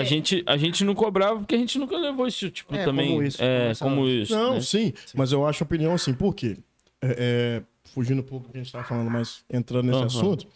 É. 0.00 0.04
gente, 0.04 0.42
a 0.46 0.56
gente 0.56 0.84
não 0.84 0.94
cobrava 0.94 1.38
porque 1.40 1.54
a 1.54 1.58
gente 1.58 1.78
nunca 1.78 1.96
levou 1.96 2.26
esse 2.26 2.50
tipo 2.50 2.74
É, 2.74 2.84
também. 2.84 3.08
como 3.10 3.22
isso, 3.22 3.42
é, 3.42 3.58
como 3.58 3.70
essa- 3.70 3.84
como 3.84 4.08
isso. 4.08 4.34
Não, 4.34 4.54
né? 4.54 4.60
sim, 4.60 4.92
mas 5.14 5.32
eu 5.32 5.46
acho 5.46 5.62
a 5.62 5.66
opinião 5.66 5.92
assim, 5.94 6.14
por 6.14 6.34
quê? 6.34 6.56
É, 7.00 7.16
é, 7.18 7.62
fugindo 7.90 8.20
um 8.20 8.24
pouco 8.24 8.46
do 8.46 8.52
que 8.52 8.56
a 8.58 8.60
gente 8.60 8.68
estava 8.68 8.84
falando, 8.84 9.10
mas 9.10 9.44
entrando 9.50 9.86
nesse 9.86 9.98
Aham. 9.98 10.06
assunto, 10.06 10.46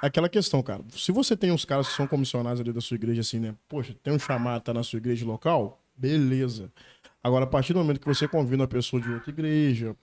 aquela 0.00 0.28
questão, 0.28 0.62
cara. 0.62 0.82
Se 0.90 1.10
você 1.12 1.36
tem 1.36 1.50
uns 1.52 1.64
caras 1.64 1.88
que 1.88 1.94
são 1.94 2.06
comissionados 2.06 2.60
ali 2.60 2.72
da 2.72 2.80
sua 2.80 2.96
igreja, 2.96 3.20
assim, 3.22 3.38
né? 3.38 3.54
Poxa, 3.68 3.94
tem 4.02 4.12
um 4.12 4.18
chamado, 4.18 4.62
tá 4.62 4.74
na 4.74 4.82
sua 4.82 4.96
igreja 4.98 5.24
local, 5.24 5.80
beleza. 5.96 6.70
Agora, 7.22 7.44
a 7.44 7.46
partir 7.46 7.72
do 7.72 7.78
momento 7.78 8.00
que 8.00 8.06
você 8.06 8.26
convida 8.26 8.62
uma 8.62 8.68
pessoa 8.68 9.00
de 9.00 9.08
outra 9.10 9.30
igreja, 9.30 9.94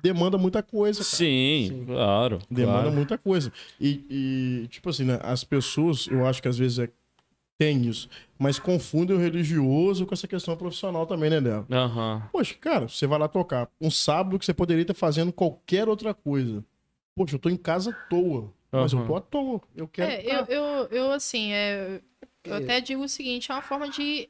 demanda 0.00 0.38
muita 0.38 0.62
coisa, 0.62 1.00
cara. 1.00 1.16
Sim, 1.16 1.66
Sim. 1.70 1.84
claro. 1.86 2.38
Demanda 2.50 2.82
claro. 2.82 2.92
muita 2.92 3.18
coisa. 3.18 3.52
E, 3.80 4.04
e, 4.64 4.68
tipo 4.68 4.88
assim, 4.88 5.04
né? 5.04 5.18
As 5.22 5.42
pessoas, 5.44 6.06
eu 6.06 6.24
acho 6.24 6.40
que 6.40 6.48
às 6.48 6.56
vezes 6.56 6.78
é, 6.78 6.88
tem 7.58 7.86
isso, 7.86 8.08
mas 8.38 8.58
confundem 8.58 9.16
o 9.16 9.20
religioso 9.20 10.06
com 10.06 10.14
essa 10.14 10.28
questão 10.28 10.56
profissional 10.56 11.06
também, 11.06 11.30
né, 11.30 11.40
Del? 11.40 11.66
Aham. 11.70 12.28
Poxa, 12.32 12.54
cara, 12.60 12.88
você 12.88 13.06
vai 13.06 13.18
lá 13.18 13.28
tocar 13.28 13.68
um 13.80 13.90
sábado 13.90 14.38
que 14.38 14.44
você 14.44 14.52
poderia 14.52 14.82
estar 14.82 14.94
fazendo 14.94 15.32
qualquer 15.32 15.88
outra 15.88 16.12
coisa. 16.12 16.64
Poxa, 17.14 17.36
eu 17.36 17.38
tô 17.38 17.48
em 17.48 17.56
casa 17.56 17.90
à 17.90 17.92
toa. 18.10 18.52
Mas 18.70 18.92
eu 18.92 19.06
tô 19.06 19.16
à 19.16 19.20
toa. 19.20 19.60
Eu 19.74 19.88
quero. 19.88 20.10
É, 20.10 20.22
eu, 20.26 20.44
eu, 20.46 20.88
eu 20.90 21.12
assim, 21.12 21.52
é, 21.52 22.02
eu 22.44 22.54
até 22.54 22.80
digo 22.80 23.02
o 23.02 23.08
seguinte, 23.08 23.50
é 23.50 23.54
uma 23.54 23.62
forma 23.62 23.88
de 23.88 24.28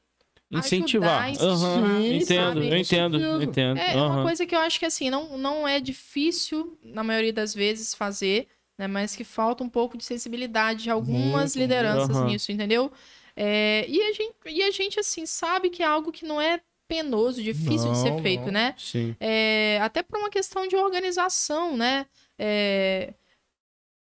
Incentivar. 0.50 1.24
Ajudar, 1.24 1.44
Aham. 1.44 2.02
sim, 2.02 2.16
Entendo, 2.16 2.62
eu 2.62 2.76
entendo, 2.76 3.18
eu 3.20 3.42
entendo. 3.42 3.78
É, 3.78 3.94
é 3.94 3.96
uma 3.96 4.22
coisa 4.22 4.46
que 4.46 4.54
eu 4.54 4.60
acho 4.60 4.78
que 4.78 4.86
assim, 4.86 5.10
não, 5.10 5.36
não 5.36 5.66
é 5.66 5.80
difícil, 5.80 6.78
na 6.84 7.02
maioria 7.02 7.32
das 7.32 7.52
vezes, 7.52 7.94
fazer, 7.94 8.46
né? 8.78 8.86
Mas 8.86 9.16
que 9.16 9.24
falta 9.24 9.64
um 9.64 9.68
pouco 9.68 9.98
de 9.98 10.04
sensibilidade 10.04 10.84
de 10.84 10.90
algumas 10.90 11.56
Muito, 11.56 11.58
lideranças 11.58 12.22
nisso, 12.22 12.52
entendeu? 12.52 12.92
É, 13.36 13.84
e, 13.88 14.02
a 14.02 14.12
gente, 14.12 14.34
e 14.46 14.62
a 14.62 14.70
gente, 14.70 14.98
assim, 14.98 15.26
sabe 15.26 15.68
que 15.70 15.82
é 15.82 15.86
algo 15.86 16.10
que 16.10 16.24
não 16.24 16.40
é 16.40 16.60
penoso, 16.88 17.42
difícil 17.42 17.90
de 17.92 17.98
ser 17.98 18.12
Não, 18.12 18.22
feito, 18.22 18.46
não. 18.46 18.52
né? 18.52 18.74
Sim. 18.78 19.14
É, 19.20 19.78
até 19.82 20.02
por 20.02 20.18
uma 20.18 20.30
questão 20.30 20.66
de 20.66 20.74
organização, 20.76 21.76
né? 21.76 22.06
É, 22.38 23.12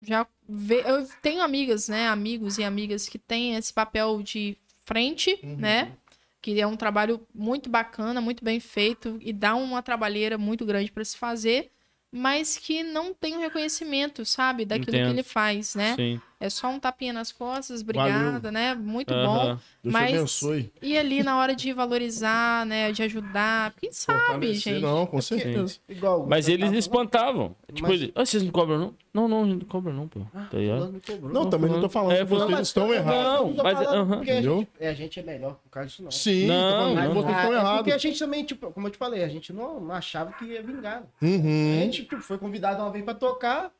já 0.02 0.26
ve- 0.48 0.82
eu 0.86 1.06
tenho 1.20 1.42
amigas, 1.42 1.88
né? 1.88 2.08
Amigos 2.08 2.58
e 2.58 2.64
amigas 2.64 3.08
que 3.08 3.18
têm 3.18 3.56
esse 3.56 3.72
papel 3.72 4.22
de 4.22 4.56
frente, 4.84 5.38
Uhum. 5.42 5.56
né? 5.56 5.92
Que 6.40 6.60
é 6.60 6.66
um 6.66 6.76
trabalho 6.76 7.26
muito 7.34 7.68
bacana, 7.68 8.20
muito 8.20 8.44
bem 8.44 8.60
feito 8.60 9.18
e 9.20 9.32
dá 9.32 9.54
uma 9.56 9.82
trabalheira 9.82 10.38
muito 10.38 10.64
grande 10.64 10.92
para 10.92 11.04
se 11.04 11.16
fazer, 11.16 11.70
mas 12.12 12.56
que 12.56 12.84
não 12.84 13.12
tem 13.12 13.36
o 13.36 13.40
reconhecimento, 13.40 14.24
sabe, 14.24 14.64
daquilo 14.64 14.92
que 14.92 14.96
Entendo. 14.96 15.10
ele 15.10 15.22
faz, 15.24 15.74
né? 15.74 15.94
Sim. 15.96 16.20
É 16.38 16.50
só 16.50 16.68
um 16.68 16.78
tapinha 16.78 17.14
nas 17.14 17.32
costas, 17.32 17.80
obrigada, 17.80 18.52
né? 18.52 18.74
Muito 18.74 19.12
bom. 19.14 19.56
Deus 19.82 19.92
Mas- 19.92 20.14
abençoe. 20.14 20.70
E 20.82 20.98
ali 20.98 21.22
na 21.22 21.38
hora 21.38 21.56
de 21.56 21.72
valorizar, 21.72 22.66
né, 22.66 22.92
de 22.92 23.02
ajudar, 23.02 23.72
quem 23.80 23.90
sabe, 23.90 24.52
gente. 24.52 24.82
Não, 24.82 25.06
com 25.06 25.20
certeza. 25.22 25.78
Igual. 25.88 26.26
Mas 26.28 26.46
eles 26.46 26.66
tava 26.66 26.76
espantavam. 26.76 27.56
Tipo, 27.72 27.88
Mas- 27.88 28.02
ele, 28.02 28.12
ah, 28.14 28.24
vocês 28.26 28.42
não 28.42 28.50
cobram, 28.52 28.78
não? 28.78 28.94
Não, 29.14 29.26
não, 29.28 29.44
a 29.44 29.46
gente 29.46 29.60
não 29.60 29.66
cobra, 29.66 29.92
não, 29.94 30.06
pô. 30.08 30.20
falando, 30.30 30.50
Tá 30.50 30.58
ligado? 30.58 31.02
cobrou. 31.06 31.32
Não, 31.32 31.48
também 31.48 31.70
não 31.70 31.80
tô 31.80 31.88
falando 31.88 32.12
É, 32.12 32.18
que 32.18 32.24
vocês 32.26 32.50
mas- 32.50 32.66
estão 32.68 32.92
errados. 32.92 33.22
Não, 33.24 33.54
tô 33.54 33.62
mas- 33.62 33.78
porque 33.78 34.30
a 34.30 34.34
Entendeu? 34.34 34.58
gente, 34.58 34.68
é, 34.78 34.88
a 34.90 34.94
gente 34.94 35.20
é 35.20 35.22
melhor 35.22 35.54
por 35.54 35.70
causa 35.70 35.88
disso, 35.88 36.02
não. 36.02 36.10
Sim, 36.10 36.46
Não, 36.46 36.88
não, 36.88 36.94
mas 36.94 37.08
vocês 37.14 37.24
Ah, 37.24 37.30
estão 37.30 37.32
é 37.32 37.44
porque 37.44 37.90
a 37.90 37.92
errados. 37.94 38.02
gente 38.02 38.18
também, 38.18 38.44
tipo, 38.44 38.70
como 38.72 38.86
eu 38.86 38.90
te 38.90 38.98
falei, 38.98 39.24
a 39.24 39.28
gente 39.28 39.54
não, 39.54 39.80
não 39.80 39.94
achava 39.94 40.32
que 40.34 40.44
ia 40.44 40.62
vingar. 40.62 41.02
A 41.22 41.24
Uhum. 41.24 41.78
gente 41.80 42.02
tipo, 42.04 42.20
foi 42.20 42.36
convidado 42.36 42.82
uma 42.82 42.90
vez 42.90 43.02
pra 43.02 43.14
tocar, 43.14 43.70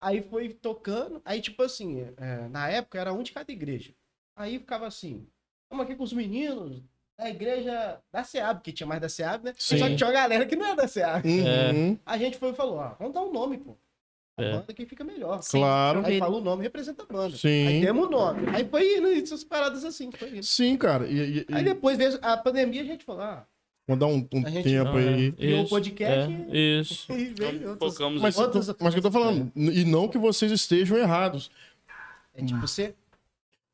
aí 0.00 0.22
foi 0.22 0.50
tocando, 0.50 1.20
aí 1.24 1.40
tipo 1.40 1.62
assim, 1.62 2.06
é, 2.16 2.48
na 2.48 2.68
época 2.68 2.98
era 2.98 3.12
um 3.12 3.22
de 3.22 3.32
cada 3.32 3.50
igreja. 3.52 3.92
Aí 4.36 4.58
ficava 4.58 4.86
assim, 4.86 5.26
estamos 5.64 5.84
aqui 5.84 5.94
com 5.96 6.04
os 6.04 6.12
meninos 6.12 6.82
da 7.18 7.30
igreja 7.30 7.98
da 8.12 8.22
SEAB, 8.22 8.60
que 8.62 8.72
tinha 8.72 8.86
mais 8.86 9.00
da 9.00 9.08
SEAB, 9.08 9.44
né? 9.44 9.54
Sim. 9.56 9.78
Só 9.78 9.88
que 9.88 9.96
tinha 9.96 10.06
uma 10.06 10.12
galera 10.12 10.44
que 10.44 10.54
não 10.54 10.66
é 10.66 10.74
da 10.76 10.86
SEAB. 10.86 11.24
Uhum. 11.26 11.98
A 12.04 12.18
gente 12.18 12.36
foi 12.36 12.50
e 12.50 12.54
falou, 12.54 12.78
ah, 12.80 12.94
vamos 12.98 13.14
dar 13.14 13.22
um 13.22 13.32
nome, 13.32 13.56
pô. 13.58 13.74
A 14.38 14.42
É. 14.42 14.52
banda 14.52 14.74
que 14.74 14.84
fica 14.84 15.02
melhor. 15.02 15.40
Claro. 15.50 16.04
Aí 16.04 16.18
fala 16.18 16.36
o 16.36 16.42
nome 16.42 16.62
representa 16.62 17.04
a 17.04 17.06
banda. 17.06 17.34
Sim. 17.34 17.66
Aí 17.68 17.80
temos 17.80 18.06
o 18.06 18.10
nome. 18.10 18.42
Aí 18.54 18.68
foi 18.68 18.98
indo, 18.98 19.08
essas 19.08 19.42
paradas 19.42 19.82
assim, 19.82 20.10
foi 20.12 20.28
indo. 20.28 20.42
Sim, 20.42 20.76
cara. 20.76 21.06
E, 21.06 21.38
e- 21.38 21.46
Aí 21.50 21.64
depois 21.64 21.96
veio 21.96 22.18
a 22.20 22.36
pandemia, 22.36 22.82
a 22.82 22.84
gente 22.84 23.02
falou, 23.02 23.22
ah, 23.22 23.46
vou 23.86 23.96
dar 23.96 24.06
um, 24.06 24.26
um 24.32 24.46
gente- 24.46 24.62
tempo 24.64 24.90
Não, 24.92 24.96
aí. 24.98 25.28
é. 25.28 25.32
Criou 25.32 25.60
o 25.60 25.62
Isso, 25.62 25.70
podcast 25.70 26.32
é, 26.50 26.56
Isso. 26.80 27.06
e 27.12 27.66
outros. 27.66 27.94
Focamos 27.94 28.22
Mas, 28.22 28.38
Outras 28.38 28.74
mas 28.80 28.94
que 28.94 28.98
eu 28.98 29.02
tô 29.02 29.10
falando, 29.10 29.50
e 29.56 29.84
não 29.84 30.08
que 30.08 30.18
vocês 30.18 30.50
estejam 30.52 30.96
errados, 30.96 31.50
É 32.34 32.44
tipo, 32.44 32.60
você 32.60 32.94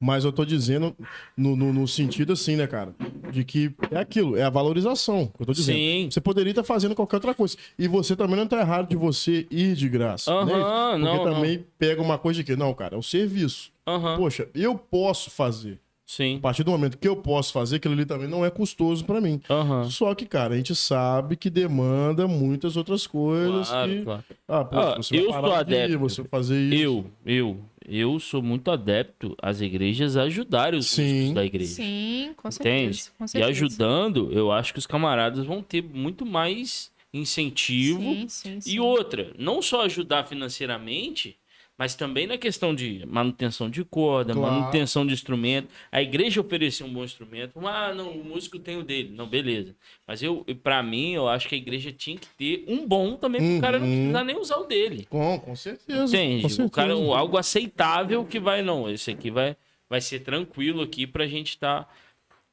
mas 0.05 0.25
eu 0.25 0.33
tô 0.33 0.45
dizendo 0.45 0.97
no, 1.37 1.55
no, 1.55 1.73
no 1.73 1.87
sentido 1.87 2.33
assim, 2.33 2.57
né, 2.57 2.67
cara? 2.67 2.93
De 3.31 3.45
que 3.45 3.73
é 3.89 3.99
aquilo, 3.99 4.37
é 4.37 4.43
a 4.43 4.51
valorização 4.51 5.29
que 5.29 5.43
eu 5.43 5.47
tô 5.47 5.53
dizendo. 5.53 5.77
Sim. 5.77 6.09
Você 6.11 6.21
poderia 6.21 6.51
estar 6.51 6.65
fazendo 6.65 6.93
qualquer 6.93 7.17
outra 7.19 7.33
coisa. 7.33 7.57
E 7.79 7.87
você 7.87 8.17
também 8.17 8.35
não 8.35 8.49
tá 8.49 8.59
errado 8.59 8.89
de 8.89 8.97
você 8.97 9.47
ir 9.49 9.77
de 9.77 9.89
graça. 9.89 10.29
Aham, 10.33 10.45
né? 10.45 10.53
Porque 10.53 10.99
não, 11.05 11.25
não. 11.25 11.35
também 11.35 11.65
pega 11.79 12.03
uma 12.03 12.19
coisa 12.19 12.41
de 12.41 12.45
que, 12.45 12.57
não, 12.57 12.75
cara, 12.75 12.97
é 12.97 12.99
o 12.99 13.03
serviço. 13.03 13.71
Poxa, 14.17 14.49
eu 14.57 14.77
posso 14.77 15.31
fazer. 15.31 15.79
Sim. 16.15 16.37
A 16.37 16.41
partir 16.41 16.63
do 16.63 16.71
momento 16.71 16.99
que 16.99 17.09
eu 17.09 17.17
posso 17.17 17.55
fazer, 17.55 17.77
aquilo 17.77 17.95
ali 17.95 18.05
também 18.05 18.29
não 18.29 18.45
é 18.45 18.51
custoso 18.51 19.03
pra 19.03 19.19
mim. 19.19 19.41
Aham. 19.49 19.89
Só 19.89 20.15
que, 20.15 20.27
cara, 20.27 20.53
a 20.53 20.57
gente 20.59 20.75
sabe 20.75 21.37
que 21.37 21.49
demanda 21.49 22.29
muitas 22.29 22.77
outras 22.77 23.07
coisas. 23.07 23.69
Claro, 23.71 23.91
que... 23.91 24.03
claro. 24.03 24.25
Ah, 24.47 24.65
pô, 24.65 24.77
Ah, 24.79 24.97
você 24.97 25.17
eu 25.19 25.33
sou 25.33 25.53
adepto. 25.55 25.99
você 25.99 26.23
fazer 26.25 26.61
isso. 26.61 26.83
Eu, 26.83 27.07
eu, 27.25 27.61
eu 27.89 28.21
sou 28.21 28.43
muito 28.43 28.71
adepto 28.71 29.35
às 29.41 29.63
igrejas 29.63 30.15
ajudarem 30.19 30.79
os 30.79 30.87
Sim. 30.91 31.33
da 31.33 31.47
igreja. 31.47 31.77
Sim, 31.77 32.35
com 32.37 32.51
certeza. 32.51 33.11
Com 33.17 33.25
E 33.25 33.29
certeza. 33.29 33.51
ajudando, 33.51 34.31
eu 34.33 34.53
acho 34.53 34.75
que 34.75 34.79
os 34.79 34.87
camaradas 34.87 35.47
vão 35.47 35.63
ter 35.63 35.83
muito 35.83 36.27
mais 36.27 36.93
incentivo. 37.15 38.01
Sim, 38.03 38.27
sim, 38.29 38.61
sim. 38.61 38.71
E 38.75 38.79
outra, 38.81 39.33
não 39.39 39.63
só 39.63 39.83
ajudar 39.87 40.25
financeiramente, 40.27 41.37
mas 41.83 41.97
também 41.97 42.29
na 42.29 42.39
questão 42.39 42.73
de 42.73 43.05
manutenção 43.09 43.69
de 43.69 43.83
corda, 43.85 44.33
Claro. 44.35 44.55
manutenção 44.55 45.05
de 45.05 45.13
instrumento. 45.13 45.67
A 45.91 46.01
igreja 46.01 46.41
oferecer 46.41 46.85
um 46.85 46.93
bom 46.93 47.03
instrumento. 47.03 47.59
Ah, 47.67 47.93
não, 47.93 48.09
o 48.13 48.25
músico 48.25 48.57
tem 48.57 48.77
o 48.79 48.85
dele. 48.85 49.13
Não, 49.17 49.27
beleza. 49.27 49.75
Mas 50.07 50.23
eu, 50.23 50.47
para 50.63 50.81
mim, 50.81 51.15
eu 51.15 51.27
acho 51.29 51.49
que 51.49 51.57
a 51.57 51.59
igreja 51.59 51.91
tinha 51.91 52.17
que 52.17 52.29
ter 52.39 52.65
um 52.69 52.87
bom 52.87 53.17
também, 53.17 53.41
para 53.41 53.59
o 53.59 53.61
cara 53.61 53.79
não 53.81 53.87
Uhum. 53.89 53.97
precisar 53.97 54.23
nem 54.25 54.37
usar 54.39 54.57
o 54.59 54.65
dele. 54.65 55.09
Com, 55.11 55.41
com 55.41 55.57
certeza. 55.57 56.05
Entende? 56.17 56.43
com 56.43 56.49
certeza. 56.51 56.67
O 56.69 56.71
cara, 56.71 56.93
algo 56.93 57.37
aceitável 57.37 58.25
que 58.25 58.39
vai, 58.39 58.63
não, 58.63 58.89
esse 58.89 59.11
aqui 59.11 59.29
vai, 59.29 59.57
vai 59.91 60.01
ser 60.01 60.21
tranquilo 60.21 60.83
aqui 60.83 61.05
pra 61.05 61.27
gente 61.27 61.49
estar 61.49 61.93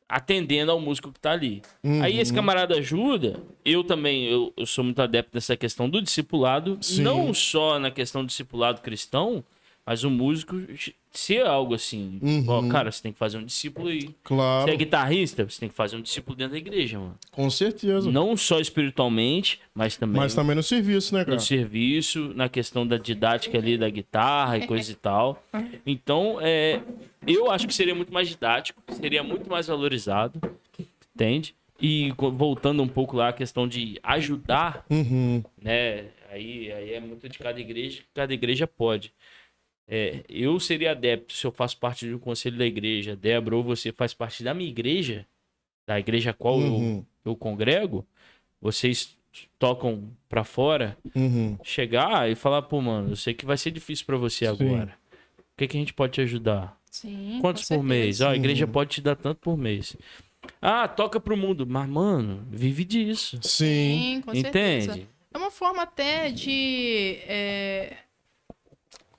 atendendo 0.09 0.71
ao 0.71 0.81
músico 0.81 1.11
que 1.11 1.19
tá 1.19 1.31
ali. 1.31 1.61
Uhum. 1.83 2.01
Aí 2.01 2.19
esse 2.19 2.33
camarada 2.33 2.75
ajuda, 2.75 3.39
eu 3.63 3.83
também, 3.83 4.25
eu, 4.25 4.51
eu 4.57 4.65
sou 4.65 4.83
muito 4.83 4.99
adepto 4.99 5.31
dessa 5.33 5.55
questão 5.55 5.87
do 5.87 6.01
discipulado, 6.01 6.79
Sim. 6.81 7.03
não 7.03 7.31
só 7.31 7.77
na 7.77 7.91
questão 7.91 8.23
do 8.23 8.27
discipulado 8.27 8.81
cristão, 8.81 9.43
mas 9.85 10.03
o 10.03 10.09
músico 10.09 10.55
ser 11.11 11.45
algo 11.45 11.73
assim, 11.73 12.19
Uhum. 12.21 12.45
ó, 12.47 12.67
cara, 12.69 12.91
você 12.91 13.01
tem 13.01 13.11
que 13.11 13.17
fazer 13.17 13.37
um 13.37 13.43
discípulo 13.45 13.87
aí. 13.87 14.15
Claro, 14.23 14.65
Você 14.65 14.71
é 14.71 14.75
guitarrista, 14.75 15.43
você 15.49 15.59
tem 15.59 15.69
que 15.69 15.75
fazer 15.75 15.95
um 15.97 16.01
discípulo 16.01 16.35
dentro 16.35 16.51
da 16.53 16.57
igreja, 16.59 16.99
mano. 16.99 17.17
com 17.31 17.49
certeza. 17.49 18.11
Não 18.11 18.37
só 18.37 18.59
espiritualmente, 18.59 19.59
mas 19.73 19.97
também 19.97 20.21
Mas 20.21 20.35
também 20.35 20.55
no 20.55 20.61
serviço, 20.63 21.15
né, 21.15 21.25
cara? 21.25 21.35
no 21.35 21.41
serviço, 21.41 22.31
na 22.35 22.47
questão 22.47 22.85
da 22.85 22.97
didática 22.97 23.57
ali 23.57 23.77
da 23.77 23.89
guitarra 23.89 24.57
e 24.59 24.67
coisa 24.67 24.91
e 24.91 24.95
tal. 24.95 25.43
Então, 25.85 26.37
é, 26.41 26.81
eu 27.25 27.49
acho 27.49 27.67
que 27.67 27.73
seria 27.73 27.95
muito 27.95 28.13
mais 28.13 28.27
didático, 28.29 28.81
seria 28.91 29.23
muito 29.23 29.49
mais 29.49 29.67
valorizado, 29.67 30.39
entende? 31.15 31.55
E 31.81 32.11
voltando 32.17 32.83
um 32.83 32.87
pouco 32.87 33.15
lá 33.17 33.29
a 33.29 33.33
questão 33.33 33.67
de 33.67 33.99
ajudar, 34.03 34.85
Uhum. 34.89 35.41
né? 35.61 36.05
Aí, 36.31 36.71
aí 36.71 36.93
é 36.93 36.99
muito 36.99 37.27
de 37.27 37.39
cada 37.39 37.59
igreja, 37.59 38.01
cada 38.13 38.31
igreja 38.33 38.67
pode. 38.67 39.11
É, 39.91 40.23
eu 40.29 40.59
seria 40.59 40.91
adepto 40.91 41.33
se 41.33 41.45
eu 41.47 41.51
faço 41.51 41.77
parte 41.79 42.07
do 42.09 42.19
conselho 42.19 42.57
da 42.57 42.65
igreja, 42.65 43.15
Débora, 43.15 43.55
ou 43.55 43.63
você 43.63 43.91
faz 43.91 44.13
parte 44.13 44.43
da 44.43 44.53
minha 44.53 44.69
igreja, 44.69 45.25
da 45.87 45.99
igreja 45.99 46.29
a 46.29 46.33
qual 46.33 46.61
eu, 46.61 46.73
Uhum. 46.73 47.05
eu 47.25 47.35
congrego, 47.35 48.05
vocês 48.61 49.17
tocam 49.57 50.11
pra 50.29 50.43
fora, 50.43 50.95
Uhum. 51.15 51.57
chegar 51.63 52.29
e 52.29 52.35
falar, 52.35 52.61
pô, 52.63 52.79
mano, 52.81 53.09
eu 53.11 53.15
sei 53.15 53.33
que 53.33 53.45
vai 53.45 53.57
ser 53.57 53.71
difícil 53.71 54.05
pra 54.05 54.15
você 54.17 54.45
Sim. 54.45 54.51
agora. 54.51 54.95
O 55.37 55.43
que, 55.57 55.67
que 55.67 55.75
a 55.75 55.79
gente 55.79 55.93
pode 55.93 56.13
te 56.13 56.21
ajudar? 56.21 56.79
Sim, 56.91 57.39
Quantos 57.41 57.67
por 57.67 57.83
mês? 57.83 58.17
certeza. 58.17 58.27
Ó, 58.27 58.31
a 58.31 58.35
igreja 58.35 58.65
Uhum. 58.67 58.71
pode 58.71 58.91
te 58.91 59.01
dar 59.01 59.15
tanto 59.15 59.39
por 59.41 59.57
mês. 59.57 59.97
Ah, 60.61 60.87
toca 60.87 61.19
pro 61.19 61.35
mundo. 61.35 61.65
Mas, 61.67 61.89
mano, 61.89 62.45
vive 62.51 62.83
disso. 62.85 63.39
Sim. 63.41 63.65
Sim, 64.15 64.21
com 64.21 64.35
certeza. 64.35 64.91
Entende? 64.93 65.09
É 65.33 65.37
uma 65.37 65.51
forma 65.51 65.83
até 65.83 66.29
de. 66.31 67.17
é, 67.23 67.97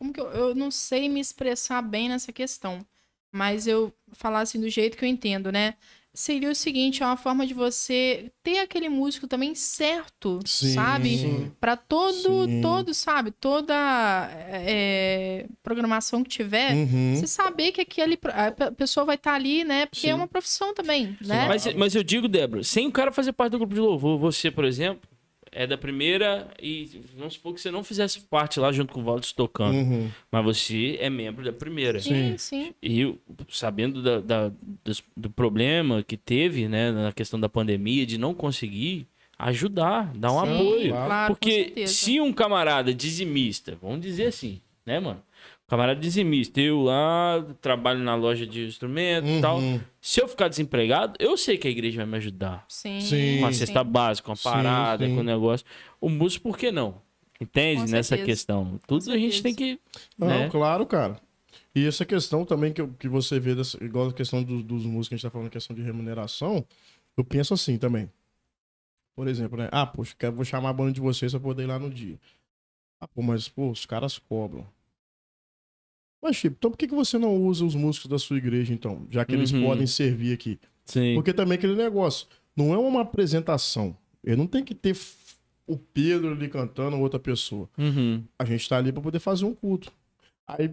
Como 0.00 0.14
que 0.14 0.20
eu, 0.20 0.30
eu 0.30 0.54
não 0.54 0.70
sei 0.70 1.10
me 1.10 1.20
expressar 1.20 1.82
bem 1.82 2.08
nessa 2.08 2.32
questão, 2.32 2.78
mas 3.30 3.66
eu 3.66 3.92
falar 4.12 4.40
assim 4.40 4.58
do 4.58 4.66
jeito 4.70 4.96
que 4.96 5.04
eu 5.04 5.08
entendo, 5.08 5.52
né? 5.52 5.74
Seria 6.14 6.50
o 6.50 6.54
seguinte, 6.54 7.02
é 7.02 7.06
uma 7.06 7.18
forma 7.18 7.46
de 7.46 7.52
você 7.52 8.32
ter 8.42 8.60
aquele 8.60 8.88
músico 8.88 9.28
também 9.28 9.54
certo, 9.54 10.40
Sim. 10.46 10.72
sabe? 10.74 11.52
Pra 11.60 11.76
todo, 11.76 12.46
Sim. 12.46 12.60
todo, 12.62 12.94
sabe? 12.94 13.30
Toda 13.30 13.74
é, 14.34 15.46
programação 15.62 16.24
que 16.24 16.30
tiver, 16.30 16.74
Uhum. 16.74 17.14
você 17.14 17.26
saber 17.26 17.70
que 17.72 17.82
aquele, 17.82 18.18
a 18.32 18.50
pe- 18.50 18.70
pessoa 18.72 19.04
vai 19.04 19.16
estar 19.16 19.34
ali, 19.34 19.64
né? 19.64 19.84
Porque 19.84 20.00
Sim. 20.00 20.08
é 20.08 20.14
uma 20.14 20.26
profissão 20.26 20.72
também, 20.74 21.14
né? 21.20 21.46
Mas, 21.46 21.74
mas 21.74 21.94
eu 21.94 22.02
digo, 22.02 22.26
Débora, 22.26 22.64
sem 22.64 22.86
o 22.86 22.92
cara 22.92 23.12
fazer 23.12 23.32
parte 23.32 23.52
do 23.52 23.58
grupo 23.58 23.74
de 23.74 23.80
louvor, 23.80 24.18
você, 24.18 24.50
por 24.50 24.64
exemplo, 24.64 25.08
é 25.52 25.66
da 25.66 25.76
primeira 25.76 26.48
e 26.62 27.02
vamos 27.16 27.34
supor 27.34 27.54
que 27.54 27.60
você 27.60 27.70
não 27.70 27.82
fizesse 27.84 28.20
parte 28.20 28.60
lá 28.60 28.70
junto 28.72 28.92
com 28.92 29.00
o 29.00 29.04
Valdes 29.04 29.32
tocando, 29.32 29.76
Uhum. 29.76 30.08
mas 30.30 30.44
você 30.44 30.96
é 31.00 31.10
membro 31.10 31.44
da 31.44 31.52
primeira. 31.52 32.00
Sim, 32.00 32.36
sim. 32.38 32.74
E 32.82 33.00
eu, 33.00 33.18
sabendo 33.48 34.02
da, 34.02 34.20
da- 34.20 34.52
dos- 34.84 35.02
do, 35.16 35.28
problema 35.30 36.02
que 36.02 36.16
teve, 36.16 36.68
né, 36.68 36.90
na 36.92 37.12
questão 37.12 37.38
da 37.40 37.48
pandemia, 37.48 38.06
de 38.06 38.16
não 38.18 38.32
conseguir 38.34 39.06
ajudar, 39.38 40.12
dar 40.14 40.32
um 40.32 40.40
Sim, 40.44 40.54
apoio. 40.54 40.90
Claro, 40.92 41.34
Porque 41.34 41.86
se 41.86 42.20
um 42.20 42.32
camarada 42.32 42.92
dizimista, 42.92 43.76
vamos 43.80 44.00
dizer 44.00 44.26
assim, 44.26 44.60
né, 44.84 45.00
mano? 45.00 45.22
Camarada 45.70 46.00
dizimista, 46.00 46.60
eu 46.60 46.82
lá 46.82 47.46
trabalho 47.60 48.00
na 48.00 48.16
loja 48.16 48.44
de 48.44 48.66
instrumento 48.66 49.28
e 49.28 49.40
tal. 49.40 49.58
Uhum. 49.60 49.80
Se 50.00 50.20
eu 50.20 50.26
ficar 50.26 50.48
desempregado, 50.48 51.14
eu 51.20 51.36
sei 51.36 51.56
que 51.56 51.68
a 51.68 51.70
igreja 51.70 51.98
vai 51.98 52.06
me 52.06 52.16
ajudar. 52.16 52.64
Sim, 52.68 53.00
Sim. 53.00 53.38
Com 53.38 53.46
a 53.46 53.52
sim. 53.52 53.58
cesta 53.60 53.84
básica, 53.84 54.26
com 54.26 54.32
a 54.32 54.36
Sim, 54.36 54.42
parada, 54.42 55.06
sim. 55.06 55.14
com 55.14 55.20
o 55.20 55.22
negócio. 55.22 55.64
O 56.00 56.08
músico, 56.08 56.48
por 56.48 56.58
que 56.58 56.72
não? 56.72 57.00
Entende? 57.40 57.82
Com 57.82 57.90
Nessa 57.92 58.08
certeza. 58.16 58.26
questão. 58.26 58.80
Tudo 58.84 59.12
a 59.12 59.16
gente 59.16 59.40
certeza. 59.40 59.42
tem 59.42 59.54
que. 59.54 59.80
Não, 60.18 60.26
né? 60.26 60.48
claro, 60.50 60.84
cara. 60.84 61.20
E 61.72 61.86
essa 61.86 62.04
questão 62.04 62.44
também 62.44 62.72
que, 62.72 62.84
que 62.98 63.08
você 63.08 63.38
vê, 63.38 63.54
dessa, 63.54 63.78
igual 63.84 64.08
a 64.08 64.12
questão 64.12 64.42
dos, 64.42 64.64
dos 64.64 64.84
músicos, 64.84 65.08
que 65.08 65.14
a 65.14 65.16
gente 65.18 65.22
tá 65.22 65.30
falando, 65.30 65.50
questão 65.50 65.76
de 65.76 65.82
remuneração, 65.82 66.66
eu 67.16 67.22
penso 67.22 67.54
assim 67.54 67.78
também. 67.78 68.10
Por 69.14 69.28
exemplo, 69.28 69.56
né? 69.56 69.68
Ah, 69.70 69.86
poxa, 69.86 70.16
quero, 70.18 70.34
vou 70.34 70.44
chamar 70.44 70.70
a 70.70 70.72
banda 70.72 70.90
de 70.90 71.00
vocês 71.00 71.30
pra 71.30 71.38
poder 71.38 71.62
ir 71.62 71.66
lá 71.66 71.78
no 71.78 71.88
dia. 71.90 72.18
Ah, 73.00 73.06
pô, 73.06 73.22
mas, 73.22 73.48
pô, 73.48 73.70
os 73.70 73.86
caras 73.86 74.18
cobram. 74.18 74.66
Mas, 76.22 76.36
Chico, 76.36 76.54
então 76.58 76.70
por 76.70 76.76
que, 76.76 76.86
que 76.86 76.94
você 76.94 77.16
não 77.18 77.34
usa 77.36 77.64
os 77.64 77.74
músicos 77.74 78.08
da 78.10 78.18
sua 78.18 78.36
igreja, 78.36 78.72
então? 78.74 79.06
Já 79.10 79.24
que 79.24 79.32
eles 79.34 79.52
Uhum. 79.52 79.62
podem 79.64 79.86
servir 79.86 80.32
aqui. 80.34 80.58
Sim. 80.84 81.14
Porque 81.14 81.32
também 81.32 81.56
aquele 81.56 81.74
negócio, 81.74 82.26
não 82.56 82.74
é 82.74 82.78
uma 82.78 83.00
apresentação. 83.02 83.96
Ele 84.22 84.36
não 84.36 84.46
tem 84.46 84.62
que 84.62 84.74
ter 84.74 84.96
o 85.66 85.78
Pedro 85.78 86.32
ali 86.32 86.48
cantando 86.48 86.96
ou 86.96 87.02
outra 87.02 87.18
pessoa. 87.18 87.68
Uhum. 87.78 88.22
A 88.38 88.44
gente 88.44 88.68
tá 88.68 88.76
ali 88.76 88.92
pra 88.92 89.00
poder 89.00 89.18
fazer 89.20 89.44
um 89.46 89.54
culto. 89.54 89.90
Aí, 90.46 90.70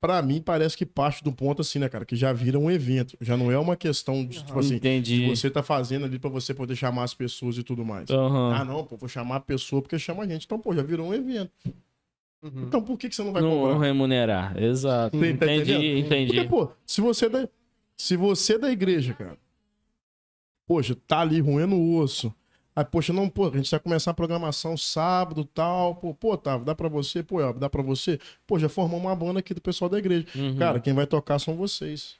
pra 0.00 0.20
mim, 0.22 0.40
parece 0.40 0.76
que 0.76 0.84
parte 0.86 1.24
do 1.24 1.32
ponto 1.32 1.62
assim, 1.62 1.78
né, 1.78 1.88
cara? 1.88 2.04
Que 2.04 2.14
já 2.14 2.32
vira 2.32 2.58
um 2.58 2.70
evento. 2.70 3.16
Já 3.20 3.36
não 3.36 3.50
é 3.50 3.58
uma 3.58 3.74
questão 3.74 4.24
de, 4.24 4.44
tipo 4.44 4.58
assim, 4.58 4.74
Entendi. 4.76 5.26
você 5.26 5.50
tá 5.50 5.62
fazendo 5.62 6.04
ali 6.04 6.18
pra 6.18 6.28
você 6.30 6.52
poder 6.54 6.76
chamar 6.76 7.04
as 7.04 7.14
pessoas 7.14 7.56
e 7.56 7.62
tudo 7.64 7.84
mais. 7.84 8.10
Aham. 8.10 8.52
Ah, 8.54 8.64
não, 8.64 8.84
pô, 8.84 8.96
vou 8.98 9.08
chamar 9.08 9.36
a 9.36 9.40
pessoa 9.40 9.80
porque 9.82 9.98
chama 9.98 10.22
a 10.22 10.28
gente. 10.28 10.44
Então, 10.44 10.58
pô, 10.60 10.74
já 10.74 10.82
virou 10.82 11.08
um 11.08 11.14
evento. 11.14 11.50
Uhum. 12.44 12.64
Então, 12.64 12.82
por 12.82 12.98
que, 12.98 13.08
que 13.08 13.16
você 13.16 13.24
não 13.24 13.32
vai 13.32 13.40
não 13.42 13.50
cobrar? 13.60 13.78
remunerar. 13.78 14.62
Exato. 14.62 15.16
Você 15.18 15.34
tá 15.34 15.46
entendi, 15.46 15.72
entendendo? 15.72 16.06
entendi. 16.06 16.32
Porque, 16.34 16.48
pô, 16.48 16.70
se 16.86 17.00
você 17.00 17.24
é 17.26 17.28
da, 17.30 17.48
se 17.96 18.16
você 18.16 18.54
é 18.54 18.58
da 18.58 18.70
igreja, 18.70 19.14
cara, 19.14 19.38
poxa, 20.66 20.94
tá 21.06 21.20
ali 21.20 21.40
roendo 21.40 21.74
o 21.76 21.96
osso. 21.98 22.32
Aí, 22.76 22.84
poxa, 22.84 23.12
não, 23.12 23.28
pô, 23.28 23.46
a 23.48 23.56
gente 23.56 23.70
vai 23.70 23.78
começar 23.80 24.10
a 24.10 24.14
programação 24.14 24.76
sábado 24.76 25.44
tal. 25.44 25.94
Pô, 25.94 26.12
pô, 26.12 26.36
tá, 26.36 26.58
dá 26.58 26.74
pra 26.74 26.88
você, 26.88 27.22
pô, 27.22 27.40
ó, 27.40 27.52
dá 27.52 27.70
pra 27.70 27.82
você. 27.82 28.18
Pô, 28.46 28.58
já 28.58 28.68
formou 28.68 28.98
uma 28.98 29.14
banda 29.14 29.38
aqui 29.38 29.54
do 29.54 29.60
pessoal 29.60 29.88
da 29.88 29.98
igreja. 29.98 30.26
Uhum. 30.34 30.56
Cara, 30.58 30.80
quem 30.80 30.92
vai 30.92 31.06
tocar 31.06 31.38
são 31.38 31.54
vocês. 31.56 32.16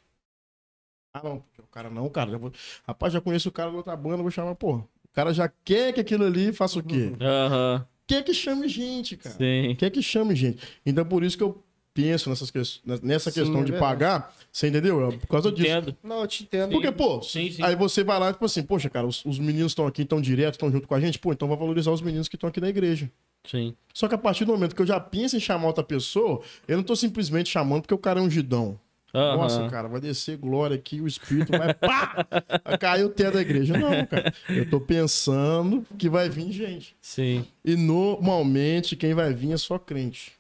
Ah, 1.13 1.21
não, 1.23 1.41
porque 1.41 1.61
o 1.61 1.67
cara 1.67 1.91
não, 1.91 2.09
cara. 2.09 2.31
já 2.31 2.39
vou- 2.39 2.53
Rapaz, 2.87 3.13
já 3.13 3.21
conheço 3.21 3.49
o 3.49 3.53
cara 3.53 3.71
da 3.71 3.77
outra 3.77 3.97
banda, 3.97 4.23
vou 4.23 4.31
chamar, 4.31 4.55
pô. 4.55 4.77
O 4.77 4.89
cara 5.13 5.33
já 5.35 5.49
quer 5.65 5.93
que 5.93 6.01
aquilo 6.01 6.25
ali 6.25 6.53
faça 6.53 6.79
o 6.79 6.83
quê? 6.83 7.13
Aham. 7.21 7.81
Quer 7.81 7.94
que 8.07 8.35
chame 8.35 8.69
gente, 8.69 9.17
cara 9.17 9.35
Sim. 9.37 9.75
quer 9.79 9.91
que 9.91 10.03
chame 10.03 10.35
gente. 10.35 10.59
Então 10.85 11.05
por 11.05 11.23
isso 11.23 11.37
que 11.37 11.43
eu 11.43 11.63
penso 11.95 12.29
nessas 12.29 12.51
que... 12.51 12.59
nessa 13.03 13.31
Sim, 13.31 13.41
questão 13.41 13.61
é 13.61 13.65
de 13.65 13.73
pagar, 13.73 14.35
você 14.51 14.67
entendeu? 14.69 15.09
É 15.09 15.17
por 15.17 15.29
causa 15.29 15.53
disso. 15.53 15.69
Entendo. 15.69 15.97
Não, 16.03 16.23
eu 16.23 16.27
te 16.27 16.43
entendo. 16.43 16.73
Porque, 16.73 16.91
pô, 16.91 17.23
Sim, 17.23 17.51
sim. 17.53 17.63
aí 17.63 17.77
você 17.77 18.03
vai 18.03 18.19
lá, 18.19 18.33
tipo 18.33 18.45
assim, 18.45 18.65
poxa, 18.65 18.91
cara, 18.91 19.07
os, 19.07 19.25
os 19.25 19.39
meninos 19.39 19.71
estão 19.71 19.87
aqui, 19.87 20.03
estão 20.03 20.21
direto, 20.21 20.55
estão 20.55 20.73
junto 20.73 20.89
com 20.89 20.95
a 20.95 21.01
gente, 21.01 21.19
pô, 21.21 21.33
então 21.33 21.47
vai 21.47 21.57
valorizar 21.57 21.93
os 21.93 22.03
meninos 22.03 22.29
que 22.29 22.35
estão 22.35 22.49
aqui 22.49 22.61
na 22.61 22.69
igreja. 22.69 23.11
Sim. 23.49 23.77
Só 23.93 24.09
que 24.09 24.15
a 24.15 24.19
partir 24.19 24.45
do 24.45 24.53
momento 24.53 24.75
que 24.75 24.83
eu 24.83 24.87
já 24.87 24.99
penso 24.99 25.37
em 25.37 25.41
chamar 25.41 25.69
outra 25.69 25.85
pessoa, 25.85 26.41
eu 26.67 26.77
não 26.77 26.85
tô 26.85 26.97
simplesmente 26.97 27.51
chamando 27.51 27.83
porque 27.83 27.95
o 27.95 27.99
cara 27.99 28.19
é 28.19 28.23
ungidão. 28.23 28.79
Aham. 29.15 29.37
Nossa, 29.37 29.69
cara, 29.69 29.87
vai 29.87 30.01
descer 30.01 30.37
glória 30.37 30.75
aqui, 30.75 31.01
o 31.01 31.07
espírito 31.07 31.53
vai 31.57 31.73
pá! 31.73 32.27
Cair 32.81 33.05
o 33.05 33.09
teto 33.09 33.35
da 33.35 33.43
igreja. 33.43 33.79
Não, 33.79 34.05
cara. 34.07 34.35
Eu 34.49 34.69
tô 34.69 34.81
pensando 34.81 35.87
que 35.97 36.09
vai 36.09 36.29
vir 36.29 36.51
gente. 36.51 36.97
Sim. 37.01 37.47
E 37.65 37.77
normalmente 37.77 38.97
quem 38.97 39.15
vai 39.15 39.33
vir 39.33 39.53
é 39.53 39.57
só 39.57 39.79
crente. 39.79 40.33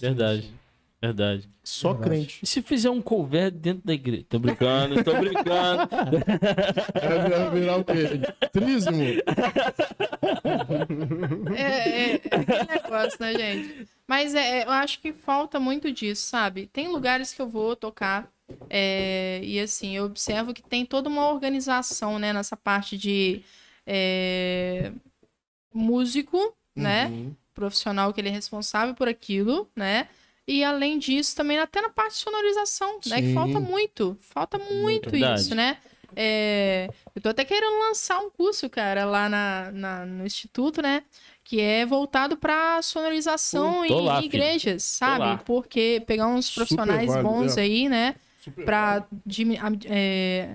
Verdade. 0.00 0.50
Verdade. 1.00 1.46
Só 1.62 1.92
Verdade. 1.92 2.10
crente. 2.10 2.40
E 2.42 2.46
se 2.46 2.62
fizer 2.62 2.88
um 2.88 3.02
cover 3.02 3.50
dentro 3.50 3.82
da 3.84 3.92
igreja? 3.92 4.24
Tô 4.30 4.38
brincando, 4.38 5.04
tô 5.04 5.14
brincando. 5.18 5.86
Vai 6.94 7.50
virar 7.50 7.76
o 7.76 7.84
quê? 7.84 8.20
Trízimo? 8.50 9.02
É, 11.54 11.60
é, 11.60 12.14
é 12.14 12.16
aquele 12.16 12.82
negócio, 12.82 13.18
né, 13.20 13.34
gente? 13.34 13.88
Mas 14.06 14.34
é, 14.34 14.60
é, 14.60 14.64
eu 14.64 14.70
acho 14.70 15.00
que 15.00 15.12
falta 15.12 15.58
muito 15.58 15.90
disso, 15.92 16.26
sabe? 16.26 16.66
Tem 16.66 16.88
lugares 16.88 17.32
que 17.32 17.40
eu 17.40 17.48
vou 17.48 17.74
tocar 17.74 18.30
é, 18.68 19.40
e 19.42 19.58
assim, 19.58 19.96
eu 19.96 20.04
observo 20.04 20.52
que 20.52 20.62
tem 20.62 20.84
toda 20.84 21.08
uma 21.08 21.28
organização, 21.30 22.18
né, 22.18 22.32
nessa 22.32 22.56
parte 22.56 22.98
de 22.98 23.42
é, 23.86 24.92
músico, 25.72 26.54
né? 26.74 27.06
Uhum. 27.06 27.34
Profissional 27.54 28.12
que 28.12 28.20
ele 28.20 28.28
é 28.28 28.32
responsável 28.32 28.94
por 28.94 29.08
aquilo, 29.08 29.70
né? 29.76 30.08
E 30.46 30.62
além 30.62 30.98
disso, 30.98 31.34
também 31.34 31.58
até 31.58 31.80
na 31.80 31.88
parte 31.88 32.12
de 32.14 32.18
sonorização, 32.18 33.00
né? 33.06 33.22
Que 33.22 33.28
Sim. 33.28 33.34
falta 33.34 33.60
muito. 33.60 34.16
Falta 34.20 34.58
muito 34.58 35.10
Verdade. 35.10 35.40
isso, 35.40 35.54
né? 35.54 35.78
É, 36.16 36.88
eu 37.14 37.20
tô 37.22 37.28
até 37.30 37.44
querendo 37.44 37.78
lançar 37.88 38.18
um 38.20 38.30
curso, 38.30 38.68
cara, 38.68 39.04
lá 39.04 39.28
na, 39.28 39.70
na- 39.72 40.06
no 40.06 40.26
Instituto, 40.26 40.82
né? 40.82 41.02
Que 41.54 41.60
é 41.60 41.86
voltado 41.86 42.36
pra 42.36 42.82
sonorização 42.82 43.84
em, 43.84 44.02
lá, 44.02 44.20
igrejas, 44.20 44.82
sabe? 44.82 45.40
Porque 45.44 46.02
pegar 46.04 46.26
uns 46.26 46.50
profissionais 46.50 47.14
bons 47.22 47.56
é. 47.56 47.60
aí, 47.60 47.88
né? 47.88 48.16
Para 48.64 49.06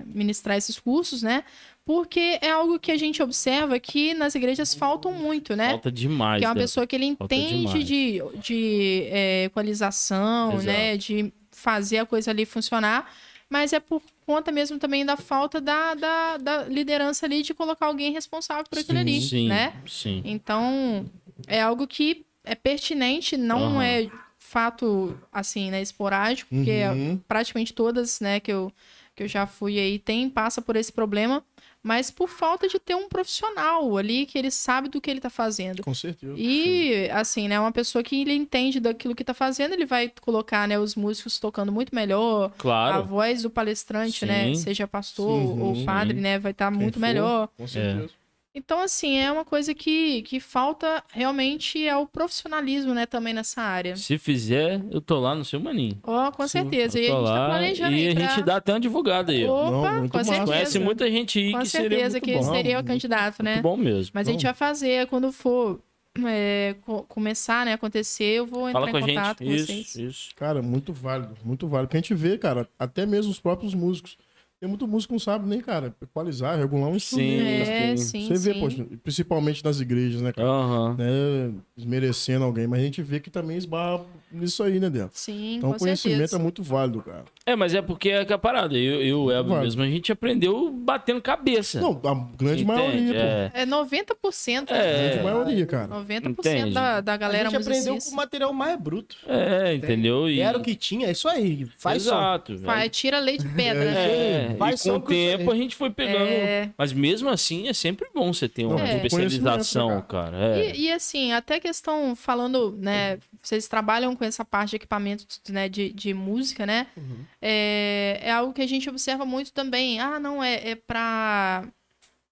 ministrar 0.04 0.58
esses 0.58 0.78
cursos, 0.78 1.22
né? 1.22 1.42
Porque 1.86 2.38
é 2.42 2.50
algo 2.50 2.78
que 2.78 2.92
a 2.92 2.98
gente 2.98 3.22
observa 3.22 3.80
que 3.80 4.12
nas 4.12 4.34
igrejas 4.34 4.74
faltam 4.74 5.10
muito, 5.10 5.56
né? 5.56 5.70
Falta 5.70 5.90
demais. 5.90 6.38
que 6.38 6.44
é 6.44 6.48
uma 6.48 6.54
né? 6.54 6.60
pessoa 6.60 6.86
que 6.86 6.94
ele 6.94 7.06
entende 7.06 7.82
de, 7.82 8.22
de 8.38 9.08
é, 9.10 9.44
equalização, 9.44 10.52
Exato. 10.52 10.66
né? 10.66 10.98
De 10.98 11.32
fazer 11.50 11.96
a 11.96 12.04
coisa 12.04 12.30
ali 12.30 12.44
funcionar. 12.44 13.10
Mas 13.50 13.72
é 13.72 13.80
por 13.80 14.00
conta 14.24 14.52
mesmo 14.52 14.78
também 14.78 15.04
da 15.04 15.16
falta 15.16 15.60
da, 15.60 15.94
da, 15.94 16.36
da 16.36 16.62
liderança 16.64 17.26
ali 17.26 17.42
de 17.42 17.52
colocar 17.52 17.86
alguém 17.86 18.12
responsável 18.12 18.64
por 18.64 18.78
aquilo 18.78 18.98
Sim, 18.98 19.02
ali, 19.02 19.20
Sim, 19.20 19.48
né? 19.48 19.74
sim. 19.88 20.22
Então, 20.24 21.04
é 21.48 21.60
algo 21.60 21.86
que 21.86 22.24
é 22.44 22.54
pertinente, 22.54 23.36
não 23.36 23.80
Aham. 23.80 23.84
é 23.84 24.10
fato, 24.38 25.18
assim, 25.32 25.70
né, 25.70 25.82
esporádico, 25.82 26.48
porque 26.54 26.82
Uhum. 26.84 27.20
praticamente 27.28 27.72
todas, 27.72 28.20
né, 28.20 28.40
que 28.40 28.50
eu, 28.52 28.72
que 29.14 29.22
eu 29.24 29.28
já 29.28 29.46
fui 29.46 29.78
aí, 29.78 29.98
tem, 29.98 30.30
passa 30.30 30.62
por 30.62 30.76
esse 30.76 30.92
problema, 30.92 31.44
mas 31.82 32.10
por 32.10 32.28
falta 32.28 32.68
de 32.68 32.78
ter 32.78 32.94
um 32.94 33.08
profissional 33.08 33.96
ali 33.96 34.26
que 34.26 34.38
ele 34.38 34.50
sabe 34.50 34.88
do 34.88 35.00
que 35.00 35.10
ele 35.10 35.20
tá 35.20 35.30
fazendo. 35.30 35.82
Com 35.82 35.94
certeza. 35.94 36.34
E, 36.36 37.08
assim, 37.10 37.48
né, 37.48 37.58
uma 37.58 37.72
pessoa 37.72 38.02
que 38.02 38.20
ele 38.20 38.34
entende 38.34 38.78
daquilo 38.80 39.14
que 39.14 39.24
tá 39.24 39.32
fazendo, 39.34 39.72
ele 39.72 39.86
vai 39.86 40.12
colocar, 40.20 40.68
né, 40.68 40.78
os 40.78 40.94
músicos 40.94 41.38
tocando 41.38 41.72
muito 41.72 41.94
melhor, 41.94 42.46
a 42.46 42.50
Claro. 42.60 43.04
voz 43.06 43.42
do 43.42 43.50
palestrante, 43.50 44.26
né, 44.26 44.46
Sim. 44.48 44.54
seja 44.56 44.86
pastor 44.86 45.28
Uhum, 45.30 45.62
ou 45.80 45.84
padre, 45.84 46.14
sim. 46.16 46.20
né, 46.20 46.38
vai 46.38 46.52
estar 46.52 46.70
Quem 46.70 46.80
muito 46.80 46.94
for. 46.94 47.00
melhor. 47.00 47.48
Com 47.56 47.66
certeza. 47.66 48.10
Então, 48.52 48.80
assim, 48.80 49.16
é 49.16 49.30
uma 49.30 49.44
coisa 49.44 49.72
que, 49.72 50.22
que 50.22 50.40
falta 50.40 51.04
realmente 51.12 51.86
é 51.86 51.96
o 51.96 52.04
profissionalismo, 52.06 52.92
né, 52.92 53.06
também 53.06 53.32
nessa 53.32 53.62
área. 53.62 53.94
Se 53.94 54.18
fizer, 54.18 54.82
eu 54.90 55.00
tô 55.00 55.20
lá 55.20 55.36
no 55.36 55.44
seu 55.44 55.60
maninho. 55.60 55.96
Ó, 56.02 56.32
com 56.32 56.42
Sim, 56.42 56.48
certeza. 56.62 56.98
E 56.98 57.02
a 57.02 57.04
gente 57.06 57.12
tá 57.14 57.18
lá 57.20 57.48
planejando 57.48 57.92
e 57.96 58.06
aí 58.06 58.08
a 58.10 58.14
pra... 58.16 58.28
gente 58.28 58.42
dá 58.44 58.56
até 58.56 58.72
uma 58.72 58.80
divulgada 58.80 59.30
aí. 59.30 59.44
Opa, 59.46 59.70
Não, 59.70 59.98
muito 60.00 60.10
com 60.10 60.18
massa. 60.18 60.30
certeza. 60.30 60.52
Conhece 60.52 60.78
muita 60.80 61.08
gente 61.08 61.38
aí 61.38 61.52
Com 61.52 61.60
que 61.60 61.68
seria 61.68 61.88
certeza 61.90 62.14
muito 62.18 62.24
que 62.24 62.34
bom. 62.34 62.42
seria 62.54 62.80
o 62.80 62.84
candidato, 62.84 63.42
né? 63.42 63.52
Muito 63.54 63.62
bom 63.62 63.76
mesmo. 63.76 64.10
Mas 64.14 64.26
a 64.28 64.32
gente 64.32 64.42
vai 64.42 64.54
fazer 64.54 65.06
quando 65.06 65.30
for 65.30 65.80
é, 66.26 66.74
co- 66.82 67.04
começar, 67.04 67.64
né, 67.64 67.74
acontecer, 67.74 68.24
eu 68.40 68.46
vou 68.46 68.68
entrar 68.68 68.80
Fala 68.80 68.90
com 68.90 68.96
a 68.96 69.00
em 69.00 69.06
contato 69.14 69.44
gente. 69.44 69.48
com 69.48 69.54
Isso, 69.54 69.66
vocês. 69.66 69.94
isso. 69.96 70.28
Cara, 70.34 70.60
muito 70.60 70.92
válido, 70.92 71.36
muito 71.44 71.68
válido. 71.68 71.86
Porque 71.86 71.98
a 71.98 72.00
gente 72.00 72.14
vê, 72.14 72.36
cara, 72.36 72.68
até 72.76 73.06
mesmo 73.06 73.30
os 73.30 73.38
próprios 73.38 73.74
músicos. 73.74 74.18
Tem 74.60 74.68
muito 74.68 74.86
músico 74.86 75.08
que 75.08 75.14
não 75.14 75.18
sabe 75.18 75.48
nem, 75.48 75.58
cara, 75.58 75.94
equalizar, 76.02 76.58
regular 76.58 76.90
um 76.90 76.96
instrumento. 76.96 77.42
É, 77.42 77.96
sim. 77.96 78.04
sim, 78.04 78.28
Você 78.28 78.34
vê, 78.34 78.52
sim. 78.54 78.60
poxa, 78.60 78.86
principalmente 79.02 79.64
nas 79.64 79.80
igrejas, 79.80 80.20
né, 80.20 80.32
cara? 80.34 80.46
Aham. 80.46 80.96
Né, 80.98 81.54
desmerecendo 81.74 82.44
alguém, 82.44 82.66
mas 82.66 82.80
a 82.80 82.82
gente 82.82 83.00
vê 83.00 83.20
que 83.20 83.30
também 83.30 83.56
esbarra 83.56 84.04
nisso 84.30 84.62
aí, 84.62 84.78
né, 84.78 84.90
dentro? 84.90 85.12
Sim, 85.14 85.56
Então 85.56 85.70
com 85.70 85.76
o 85.76 85.78
conhecimento 85.78 86.18
certeza. 86.18 86.36
é 86.36 86.38
muito 86.38 86.62
válido, 86.62 87.00
cara. 87.02 87.24
É, 87.46 87.56
mas 87.56 87.74
é 87.74 87.80
porque 87.80 88.10
é 88.10 88.22
que 88.22 88.34
a 88.34 88.38
parada. 88.38 88.76
Eu 88.76 89.02
e 89.02 89.12
o 89.14 89.44
Vai. 89.44 89.62
mesmo, 89.62 89.82
a 89.82 89.86
gente 89.86 90.12
aprendeu 90.12 90.70
batendo 90.70 91.22
cabeça. 91.22 91.80
Não, 91.80 91.92
a 91.92 92.14
grande 92.36 92.62
Entende? 92.62 92.64
maioria, 92.64 93.12
pô. 93.14 93.18
É. 93.18 93.62
É 93.62 93.66
90%. 93.66 94.70
É. 94.70 94.74
A 94.74 94.76
né? 94.76 95.08
grande 95.08 95.24
maioria, 95.24 95.66
cara. 95.66 95.88
90% 95.88 96.30
Entende? 96.38 96.74
da, 96.74 97.00
da 97.00 97.14
A 97.14 97.16
galera 97.16 97.48
gente 97.48 97.62
aprendeu 97.62 97.96
com 97.96 98.10
o 98.10 98.14
material 98.14 98.52
mais 98.52 98.78
bruto. 98.78 99.16
É, 99.26 99.74
entendeu? 99.74 100.28
E... 100.28 100.38
Era 100.40 100.58
o 100.58 100.62
que 100.62 100.74
tinha, 100.74 101.08
é 101.08 101.12
isso 101.12 101.28
aí. 101.28 101.66
Faz. 101.78 102.04
Exato. 102.06 102.58
Vai, 102.58 102.90
tira 102.90 103.18
leite 103.18 103.42
de 103.42 103.54
pedra. 103.54 103.90
É, 103.90 104.49
Vai 104.54 104.74
e 104.74 104.78
com 104.78 104.90
o 104.90 105.00
tempo 105.00 105.50
aí. 105.50 105.58
a 105.58 105.62
gente 105.62 105.76
foi 105.76 105.90
pegando. 105.90 106.28
É. 106.30 106.70
Mas 106.76 106.92
mesmo 106.92 107.28
assim 107.28 107.68
é 107.68 107.72
sempre 107.72 108.08
bom 108.14 108.32
você 108.32 108.48
ter 108.48 108.64
uma 108.64 108.80
é. 108.80 108.96
especialização, 108.96 109.88
conhecimento, 109.88 110.08
cara. 110.08 110.36
É. 110.58 110.70
E, 110.74 110.82
e, 110.82 110.92
assim, 110.92 111.32
até 111.32 111.60
questão, 111.60 112.14
falando, 112.16 112.72
né, 112.78 113.18
vocês 113.42 113.68
trabalham 113.68 114.14
com 114.14 114.24
essa 114.24 114.44
parte 114.44 114.70
de 114.70 114.76
equipamentos, 114.76 115.40
né, 115.48 115.68
de, 115.68 115.92
de 115.92 116.14
música, 116.14 116.66
né? 116.66 116.86
Uhum. 116.96 117.24
É, 117.40 118.20
é 118.22 118.30
algo 118.30 118.52
que 118.52 118.62
a 118.62 118.68
gente 118.68 118.88
observa 118.88 119.24
muito 119.24 119.52
também. 119.52 120.00
Ah, 120.00 120.18
não, 120.18 120.42
é, 120.42 120.70
é 120.70 120.74
pra... 120.74 121.64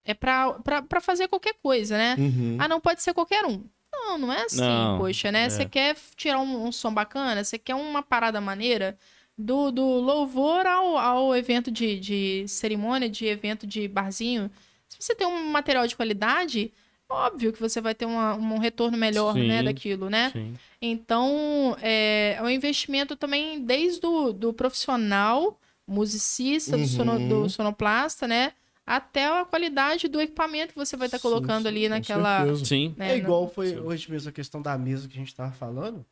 É 0.05 0.15
pra, 0.15 0.55
pra, 0.65 0.81
pra 0.81 1.01
fazer 1.03 1.29
qualquer 1.29 1.55
coisa, 1.63 1.99
né? 1.99 2.17
Uhum. 2.19 2.57
Ah, 2.59 2.67
não 2.67 2.81
pode 2.81 3.03
ser 3.03 3.13
qualquer 3.13 3.45
um. 3.45 3.63
Não, 3.93 4.19
não 4.19 4.33
é 4.33 4.43
assim, 4.45 4.61
Não, 4.61 4.99
poxa, 4.99 5.33
né? 5.33 5.45
é. 5.45 5.51
Você 5.51 5.65
quer 5.65 5.97
tirar 6.17 6.39
um, 6.39 6.67
um 6.67 6.73
som 6.73 6.93
bacana, 6.93 7.43
você 7.43 7.59
quer 7.59 7.75
uma 7.75 8.03
parada 8.03 8.41
maneira, 8.41 8.97
do, 9.39 9.71
do 9.71 9.85
louvor 9.85 10.67
ao, 10.67 10.99
ao 10.99 11.37
evento 11.37 11.71
de, 11.71 11.99
de 12.01 12.45
cerimônia, 12.49 13.09
de 13.09 13.25
evento 13.27 13.67
de 13.67 13.87
barzinho. 13.87 14.51
Se 14.89 14.97
você 15.01 15.15
tem 15.15 15.27
um 15.27 15.45
material 15.51 15.87
de 15.87 15.95
qualidade, 15.95 16.73
óbvio 17.09 17.53
que 17.53 17.61
você 17.61 17.81
vai 17.81 17.95
ter 17.95 18.05
uma- 18.05 18.35
um 18.35 18.59
retorno 18.59 18.99
melhor, 18.99 19.35
Sim, 19.35 19.47
né, 19.47 19.63
daquilo, 19.63 20.11
né? 20.11 20.31
Sim. 20.33 20.55
Então, 20.83 21.77
é, 21.81 22.35
é 22.39 22.43
um 22.43 22.51
investimento 22.51 23.15
também 23.15 23.61
desde 23.63 24.05
o 24.07 24.33
do 24.33 24.53
profissional, 24.53 25.59
musicista, 25.87 26.77
do, 26.77 26.87
sono- 26.87 27.13
Uhum. 27.13 27.29
do 27.45 27.49
sonoplasta, 27.51 28.27
né? 28.27 28.53
Até 28.87 29.27
a 29.27 29.45
qualidade 29.45 30.09
do 30.09 30.21
equipamento 30.21 30.73
que 30.73 30.79
você 30.79 30.97
vai 30.97 31.07
estar 31.09 31.19
Sim, 31.19 31.23
colocando 31.23 31.63
sim, 31.63 31.69
ali 31.69 31.89
naquela. 31.89 32.39
certeza. 32.39 32.65
Sim. 32.65 32.95
né, 32.97 33.13
É 33.13 33.17
igual 33.19 33.49
foi 33.49 33.69
Sim. 33.69 33.81
hoje 33.81 34.11
mesmo 34.11 34.31
a 34.31 34.33
questão 34.33 34.63
da 34.63 34.77
mesa 34.79 35.07
que 35.07 35.15
a 35.15 35.19
gente 35.21 35.35
tava 35.35 35.53
falando. 35.53 36.05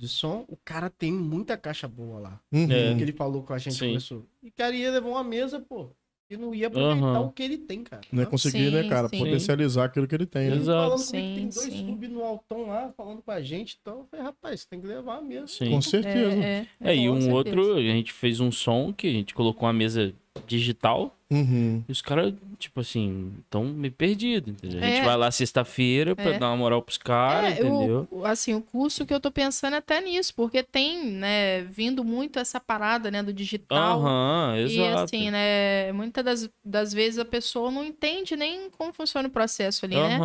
De 0.00 0.08
som, 0.08 0.46
o 0.48 0.56
cara 0.56 0.88
tem 0.88 1.12
muita 1.12 1.56
caixa 1.58 1.86
boa 1.86 2.18
lá. 2.20 2.40
Uhum. 2.50 2.70
É. 2.72 2.94
Que 2.96 3.02
ele 3.02 3.12
falou 3.12 3.42
com 3.42 3.52
a 3.52 3.58
gente, 3.58 3.74
Sim. 3.74 3.88
começou. 3.88 4.24
E 4.42 4.50
cara 4.50 4.74
ia 4.74 4.90
levar 4.90 5.08
uma 5.10 5.22
mesa, 5.22 5.60
pô. 5.60 5.90
E 6.30 6.36
não 6.36 6.54
ia 6.54 6.68
aproveitar 6.68 7.06
Aham. 7.06 7.20
o 7.26 7.32
que 7.32 7.42
ele 7.42 7.58
tem, 7.58 7.82
cara. 7.82 8.02
Não 8.12 8.22
é 8.22 8.26
conseguir, 8.26 8.70
né, 8.70 8.84
Sim, 8.84 8.88
cara? 8.88 9.08
sim. 9.08 9.18
Potencializar 9.18 9.84
aquilo 9.86 10.06
que 10.06 10.14
ele 10.14 10.26
tem. 10.26 10.42
né? 10.42 10.52
Ele 10.52 10.60
Exato. 10.60 10.88
falando 10.90 11.06
comigo 11.06 11.28
que 11.28 11.34
tem 11.34 11.50
Sim, 11.50 11.58
dois 11.60 11.72
sim. 11.74 11.86
sub 11.88 12.08
no 12.08 12.24
altão 12.24 12.66
lá, 12.68 12.92
falando 12.96 13.20
com 13.20 13.30
a 13.32 13.42
gente. 13.42 13.76
Então, 13.80 13.98
eu 13.98 14.04
falei, 14.10 14.24
rapaz, 14.26 14.64
tem 14.64 14.80
que 14.80 14.86
levar 14.86 15.16
a 15.18 15.20
mesa. 15.20 15.48
Sim. 15.48 15.70
Com 15.70 15.82
certeza. 15.82 16.36
É, 16.42 16.66
É, 16.80 16.94
e 16.96 17.08
com 17.08 17.14
um 17.14 17.20
certeza. 17.20 17.34
outro, 17.34 17.74
a 17.74 17.80
gente 17.80 18.12
fez 18.12 18.38
um 18.40 18.50
som 18.52 18.92
que 18.92 19.08
a 19.08 19.12
gente 19.12 19.34
colocou 19.34 19.66
uma 19.66 19.72
mesa 19.72 20.14
digital 20.46 21.14
Uhum. 21.32 21.84
e 21.88 21.92
os 21.92 22.02
caras, 22.02 22.34
tipo 22.58 22.80
assim, 22.80 23.32
estão 23.44 23.64
meio 23.64 23.92
perdidos, 23.92 24.52
entendeu? 24.52 24.80
A 24.80 24.82
gente 24.84 24.98
É. 25.00 25.04
vai 25.04 25.16
lá 25.16 25.30
sexta-feira 25.30 26.16
pra 26.16 26.30
É. 26.30 26.38
dar 26.38 26.48
uma 26.48 26.56
moral 26.56 26.82
pros 26.82 26.98
caras, 26.98 27.52
É, 27.52 27.60
entendeu? 27.60 28.08
o- 28.10 28.24
assim, 28.24 28.52
o 28.54 28.60
curso 28.60 29.06
que 29.06 29.14
eu 29.14 29.20
tô 29.20 29.30
pensando 29.30 29.74
é 29.74 29.78
até 29.78 30.00
nisso, 30.00 30.34
porque 30.34 30.62
tem, 30.62 31.04
né, 31.06 31.62
vindo 31.62 32.02
muito 32.04 32.38
essa 32.40 32.58
parada, 32.58 33.10
né, 33.12 33.22
do 33.22 33.32
digital. 33.32 34.00
Aham, 34.00 34.56
E 34.58 34.80
exato. 34.80 35.04
assim, 35.04 35.30
né, 35.30 35.92
muitas 35.92 36.24
das, 36.24 36.50
das 36.64 36.92
vezes 36.92 37.18
a 37.20 37.24
pessoa 37.24 37.70
não 37.70 37.84
entende 37.84 38.34
nem 38.34 38.68
como 38.70 38.92
funciona 38.92 39.28
o 39.28 39.30
processo 39.30 39.84
ali, 39.86 39.94
né? 39.94 40.18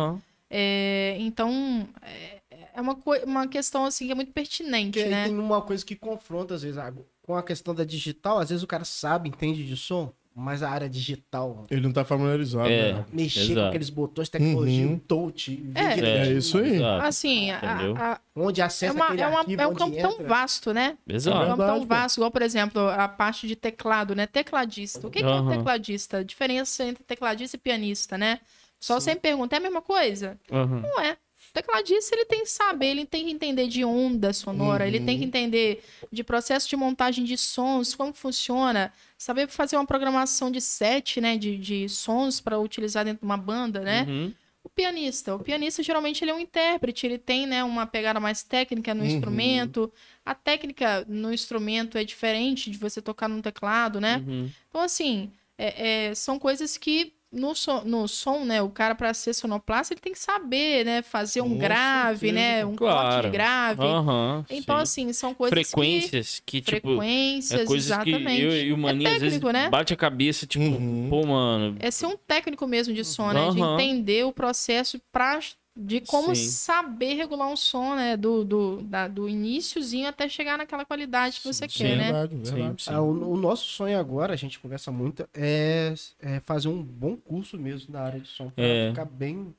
É, 0.50 1.16
então, 1.20 1.88
é, 2.02 2.40
é 2.74 2.80
uma, 2.80 2.96
uma 3.24 3.46
questão, 3.48 3.84
assim, 3.84 4.06
que 4.06 4.12
é 4.12 4.14
muito 4.14 4.32
pertinente, 4.32 4.98
Porque 4.98 5.04
aí 5.04 5.10
né? 5.10 5.24
tem 5.28 5.38
uma 5.38 5.62
coisa 5.62 5.84
que 5.84 5.94
confronta, 5.96 6.54
às 6.54 6.62
vezes, 6.62 6.80
com 7.22 7.34
a 7.36 7.42
questão 7.42 7.74
da 7.74 7.84
digital. 7.84 8.38
Às 8.38 8.48
vezes 8.50 8.62
o 8.62 8.66
cara 8.66 8.84
sabe, 8.84 9.28
entende 9.28 9.64
de 9.64 9.76
som, 9.76 10.12
mas 10.38 10.62
a 10.62 10.68
área 10.68 10.86
digital, 10.88 11.66
Ele 11.70 11.80
não 11.80 11.92
tá 11.92 12.04
familiarizado. 12.04 12.68
É. 12.68 12.92
né? 12.92 13.04
mexer 13.10 13.46
com 13.46 13.52
Exato. 13.52 13.68
aqueles 13.68 13.88
botões, 13.90 14.28
tecnologia, 14.28 14.86
Uhum. 14.86 14.98
touch, 14.98 15.70
É. 15.74 15.94
direitinho 15.94 16.06
É 16.34 16.38
isso 16.38 16.58
aí. 16.58 16.74
Exato. 16.76 17.06
Assim, 17.06 17.50
a- 17.50 17.58
a- 17.96 18.20
Onde 18.36 18.60
é, 18.60 18.64
acessa 18.64 18.92
uma, 18.92 19.06
aquele 19.06 19.22
é, 19.22 19.26
uma- 19.28 19.38
arquivo, 19.40 19.62
é 19.62 19.66
um 19.66 19.70
onde 19.70 19.78
campo 19.78 19.96
tão 19.96 20.12
entra. 20.12 20.26
vasto, 20.28 20.74
né? 20.74 20.98
É 21.08 21.12
um 21.12 21.16
Exato. 21.16 21.36
campo 21.38 21.56
verdade, 21.56 21.78
tão 21.78 21.86
vasto, 21.86 22.16
igual, 22.18 22.30
por 22.30 22.42
exemplo, 22.42 22.86
a 22.88 23.08
parte 23.08 23.48
de 23.48 23.56
teclado, 23.56 24.14
né? 24.14 24.26
Tecladista. 24.26 25.06
O 25.06 25.10
que, 25.10 25.20
que 25.20 25.24
é 25.24 25.34
um 25.34 25.48
tecladista? 25.48 26.18
A 26.18 26.22
diferença 26.22 26.84
entre 26.84 27.02
tecladista 27.02 27.56
e 27.56 27.58
pianista, 27.60 28.18
né? 28.18 28.40
Só 28.78 29.00
sempre 29.00 29.20
pergunta, 29.20 29.56
é 29.56 29.58
a 29.58 29.62
mesma 29.62 29.80
coisa? 29.80 30.38
Aham. 30.52 30.82
Não 30.82 31.00
é. 31.00 31.12
O 31.12 31.52
tecladista, 31.56 32.14
ele 32.14 32.26
tem 32.26 32.40
que 32.42 32.50
saber, 32.50 32.88
ele 32.88 33.06
tem 33.06 33.24
que 33.24 33.30
entender 33.30 33.66
de 33.68 33.82
onda 33.82 34.34
sonora, 34.34 34.86
ele 34.86 35.00
tem 35.00 35.18
que 35.18 35.24
entender 35.24 35.82
de 36.12 36.22
processo 36.22 36.68
de 36.68 36.76
montagem 36.76 37.24
de 37.24 37.38
sons, 37.38 37.94
como 37.94 38.12
funciona, 38.12 38.92
saber 39.18 39.48
fazer 39.48 39.76
uma 39.76 39.86
programação 39.86 40.50
de 40.50 40.60
set, 40.60 41.20
né, 41.20 41.36
de, 41.36 41.56
de 41.56 41.88
sons 41.88 42.40
para 42.40 42.58
utilizar 42.58 43.04
dentro 43.04 43.20
de 43.20 43.24
uma 43.26 43.36
banda, 43.36 43.80
né? 43.80 44.04
Uhum. 44.08 44.32
O 44.62 44.68
pianista, 44.68 45.34
o 45.34 45.38
pianista 45.38 45.82
geralmente 45.82 46.22
ele 46.24 46.32
é 46.32 46.34
um 46.34 46.40
intérprete, 46.40 47.06
ele 47.06 47.18
tem, 47.18 47.46
né, 47.46 47.62
uma 47.62 47.86
pegada 47.86 48.18
mais 48.18 48.42
técnica 48.42 48.92
no 48.94 49.02
Uhum. 49.02 49.06
instrumento. 49.06 49.92
A 50.24 50.34
técnica 50.34 51.04
no 51.08 51.32
instrumento 51.32 51.96
é 51.96 52.02
diferente 52.04 52.70
de 52.70 52.76
você 52.76 53.00
tocar 53.00 53.28
num 53.28 53.40
teclado, 53.40 54.00
né? 54.00 54.22
Uhum. 54.26 54.50
Então, 54.68 54.80
assim, 54.80 55.30
é- 55.56 56.08
é, 56.08 56.14
são 56.14 56.38
coisas 56.38 56.76
que 56.76 57.14
no, 57.36 57.54
so- 57.54 57.82
no 57.84 58.08
som, 58.08 58.44
né? 58.44 58.60
O 58.62 58.68
cara, 58.68 58.94
para 58.94 59.12
ser 59.14 59.34
sonoplasta, 59.34 59.92
ele 59.94 60.00
tem 60.00 60.12
que 60.12 60.18
saber, 60.18 60.84
né? 60.84 61.02
Fazer 61.02 61.40
um 61.42 61.50
Com 61.50 61.58
grave, 61.58 62.18
certeza. 62.18 62.32
né? 62.34 62.64
Um 62.64 62.74
corte 62.74 62.78
Claro. 62.78 63.22
de 63.26 63.32
grave. 63.32 63.82
Aham. 63.82 64.44
Então, 64.50 64.76
sim. 64.76 64.82
assim, 64.82 65.12
são 65.12 65.34
coisas 65.34 65.56
frequências 65.70 66.42
que, 66.44 66.60
que... 66.60 66.72
tipo, 66.74 66.88
Frequências, 66.88 67.60
é 67.60 67.64
coisas 67.64 67.86
exatamente. 67.90 68.36
que 68.36 68.42
eu 68.42 68.56
e 68.66 68.72
o 68.72 68.78
Maninho 68.78 69.08
às 69.10 69.18
vezes 69.20 69.38
técnico, 69.38 69.52
né? 69.52 69.68
bate 69.68 69.92
a 69.92 69.96
cabeça, 69.96 70.46
tipo, 70.46 70.64
Uhum. 70.64 71.06
pô, 71.10 71.26
mano, 71.26 71.76
É 71.78 71.90
ser 71.90 72.06
um 72.06 72.16
técnico 72.16 72.66
mesmo 72.66 72.92
de 72.94 73.04
som, 73.04 73.32
né? 73.32 73.50
De 73.50 73.60
entender 73.60 74.24
o 74.24 74.32
processo 74.32 75.00
pra, 75.12 75.38
de 75.76 76.00
como 76.00 76.34
Sim. 76.34 76.48
saber 76.48 77.14
regular 77.14 77.48
um 77.48 77.56
som, 77.56 77.94
né? 77.94 78.16
Do, 78.16 78.44
do, 78.44 78.82
da- 78.82 79.08
do 79.08 79.28
iníciozinho 79.28 80.08
até 80.08 80.26
chegar 80.28 80.56
naquela 80.56 80.84
qualidade 80.86 81.38
que 81.40 81.46
você 81.46 81.68
Sim, 81.68 81.78
quer, 81.78 81.96
né? 81.96 82.04
Verdade, 82.12 82.34
sim, 82.48 82.54
verdade. 82.54 82.82
sim. 82.82 82.90
Ah, 82.94 83.02
o, 83.02 83.32
o 83.32 83.36
nosso 83.36 83.64
sonho 83.68 83.98
agora, 83.98 84.32
a 84.32 84.36
gente 84.36 84.58
conversa 84.58 84.90
muito, 84.90 85.28
é, 85.34 85.92
é 86.18 86.40
fazer 86.40 86.68
um 86.68 86.82
bom 86.82 87.16
curso 87.16 87.58
mesmo 87.58 87.92
na 87.92 88.00
área 88.00 88.20
de 88.20 88.28
som. 88.28 88.48
Pra 88.48 88.64
É. 88.64 88.88
ficar 88.90 89.04
bem. 89.04 89.54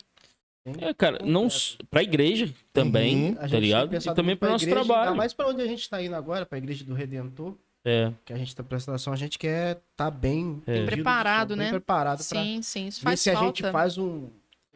bem 0.65 0.76
É, 0.80 0.94
cara, 0.94 1.19
não 1.23 1.48
pra 1.89 2.02
igreja 2.02 2.52
também, 2.73 3.31
Uhum. 3.34 3.38
A 3.39 3.48
tá 3.48 3.60
ligado? 3.60 3.95
E 3.95 4.14
também 4.15 4.35
pro 4.35 4.49
nosso 4.49 4.65
igreja, 4.65 4.84
trabalho. 4.85 5.15
Mais 5.15 5.34
pra 5.34 5.48
onde 5.48 5.61
a 5.61 5.68
gente 5.68 5.88
tá 5.88 6.02
indo 6.02 6.15
agora, 6.15 6.45
pra 6.48 6.57
igreja 6.57 6.84
do 6.84 6.95
Redentor, 6.95 7.53
É, 7.85 8.11
que 8.26 8.34
a 8.34 8.38
gente 8.38 8.56
tá 8.56 8.64
prestando 8.64 8.95
atenção, 8.95 9.14
a 9.14 9.18
gente 9.18 9.38
quer 9.38 9.81
tá 9.95 10.10
bem, 10.10 10.61
É. 10.65 10.84
Preparado, 10.85 11.49
som, 11.52 11.57
bem 11.57 11.65
né? 11.68 11.69
preparado 11.72 12.18
pra 12.27 12.41
Sim, 12.44 12.61
sim. 12.64 12.88
Isso 12.88 12.99
ver 13.02 13.03
faz 13.06 13.22
se 13.22 13.30
a 13.30 13.34
falta. 13.34 13.48
gente 13.48 13.72
faz 13.72 13.98
um, 13.99 14.27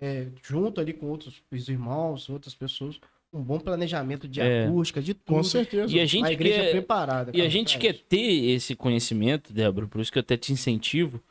é, 0.02 0.28
junto 0.44 0.82
ali 0.82 0.94
com 0.94 1.06
outros 1.08 1.42
os 1.52 1.70
irmãos, 1.70 2.28
outras 2.30 2.56
pessoas, 2.56 3.00
um 3.32 3.42
bom 3.42 3.60
planejamento 3.60 4.28
de 4.28 4.42
É. 4.42 4.66
acústica, 4.66 5.02
de 5.02 5.14
tudo. 5.14 5.38
Com 5.38 5.44
certeza. 5.44 5.96
e 5.96 6.00
a 6.00 6.04
a 6.04 6.06
gente 6.06 6.30
igreja 6.32 6.62
quer... 6.64 6.72
preparada. 6.72 7.32
E 7.34 7.42
a 7.42 7.48
gente 7.48 7.78
quer 7.78 7.94
isso. 7.96 8.04
ter 8.10 8.50
esse 8.50 8.76
conhecimento, 8.76 9.54
Débora, 9.54 9.88
por 9.88 10.02
isso 10.02 10.12
que 10.12 10.18
eu 10.18 10.22
até 10.22 10.36
te 10.36 10.52
incentivo, 10.52 11.22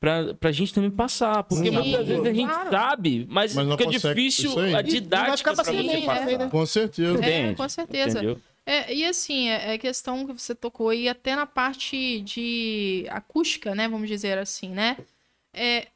pra, 0.00 0.32
pra 0.34 0.50
gente 0.52 0.72
também 0.72 0.90
passar. 0.90 1.42
Porque 1.42 1.64
Sim, 1.68 1.70
muitas 1.72 2.06
vezes 2.06 2.24
a 2.24 2.32
gente 2.32 2.48
claro. 2.48 2.70
sabe, 2.70 3.26
mas, 3.28 3.54
Mas 3.54 3.66
não 3.66 3.76
fica 3.76 3.90
consegue, 3.92 4.14
difícil 4.14 4.58
aí. 4.58 4.74
a 4.74 4.82
didática 4.82 5.52
pra 5.54 5.64
você 5.64 5.70
semente 5.70 6.06
passar. 6.06 6.38
né? 6.38 6.48
Com 6.48 6.66
certeza. 6.66 7.24
É, 7.24 7.54
com 7.54 7.68
certeza. 7.68 8.18
Entendeu? 8.18 8.40
É, 8.64 8.94
e 8.94 9.04
assim, 9.04 9.48
é, 9.48 9.74
é 9.74 9.78
questão 9.78 10.24
que 10.24 10.32
você 10.32 10.54
tocou 10.54 10.92
e 10.94 11.08
até 11.08 11.34
na 11.34 11.46
parte 11.46 12.20
de 12.20 13.04
acústica, 13.10 13.74
né? 13.74 13.88
Vamos 13.88 14.08
dizer 14.08 14.38
assim, 14.38 14.68
né? 14.68 14.96
É 15.54 15.88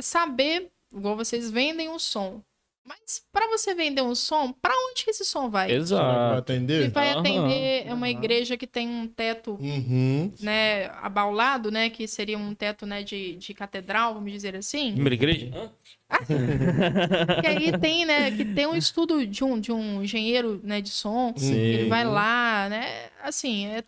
saber, 0.00 0.70
igual 0.94 1.16
vocês 1.16 1.50
vendem 1.50 1.88
um 1.88 1.98
som. 1.98 2.40
Mas 2.86 3.22
para 3.32 3.48
você 3.48 3.74
vender 3.74 4.02
um 4.02 4.14
som, 4.14 4.52
para 4.52 4.74
onde 4.90 5.04
que 5.04 5.10
esse 5.10 5.24
som 5.24 5.48
vai? 5.48 5.68
Vai 5.68 5.76
Exato. 5.76 6.38
atender? 6.38 6.82
Ele 6.82 6.88
vai 6.90 7.12
atender 7.12 7.86
é 7.86 7.94
uma 7.94 8.10
igreja 8.10 8.58
que 8.58 8.66
tem 8.66 8.86
um 8.86 9.08
teto 9.08 9.56
Uhum. 9.58 10.30
né, 10.40 10.88
abaulado, 11.00 11.70
né, 11.70 11.88
que 11.88 12.06
seria 12.06 12.36
um 12.36 12.54
teto, 12.54 12.84
né, 12.84 13.02
de, 13.02 13.36
de 13.36 13.54
catedral, 13.54 14.12
vamos 14.12 14.30
dizer 14.30 14.54
assim. 14.54 14.92
Primeira 14.92 15.14
igreja? 15.14 15.50
Que 17.40 17.46
aí 17.46 17.78
tem, 17.78 18.04
né, 18.04 18.30
que 18.30 18.44
tem 18.44 18.66
um 18.66 18.76
estudo 18.76 19.26
de 19.26 19.42
um, 19.42 19.58
de 19.58 19.72
um 19.72 20.02
engenheiro, 20.02 20.60
né, 20.62 20.82
de 20.82 20.90
som, 20.90 21.32
Sim. 21.36 21.54
ele 21.54 21.88
vai 21.88 22.04
lá, 22.04 22.68
né, 22.68 23.08
assim, 23.22 23.66
é, 23.66 23.84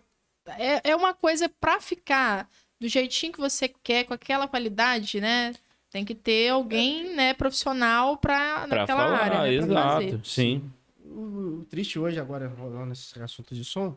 é, 0.58 0.80
é 0.90 0.96
uma 0.96 1.12
coisa 1.12 1.50
pra 1.60 1.80
ficar 1.80 2.48
do 2.80 2.88
jeitinho 2.88 3.32
que 3.32 3.40
você 3.40 3.68
quer, 3.68 4.04
com 4.04 4.14
aquela 4.14 4.48
qualidade, 4.48 5.20
né, 5.20 5.52
tem 5.90 6.04
que 6.04 6.14
ter 6.14 6.50
alguém, 6.50 7.14
né, 7.14 7.34
profissional 7.34 8.16
pra, 8.16 8.66
Pra 8.68 8.78
naquela 8.78 9.04
falar, 9.04 9.18
área, 9.18 9.60
né, 9.60 9.66
pra 9.66 9.82
fazer. 9.90 10.04
exato. 10.08 10.28
Sim. 10.28 10.70
O, 11.04 11.60
o 11.60 11.64
triste 11.70 11.98
hoje, 11.98 12.18
agora, 12.20 12.48
rolando 12.48 12.92
esse 12.92 13.18
assunto 13.22 13.54
de 13.54 13.64
som, 13.64 13.96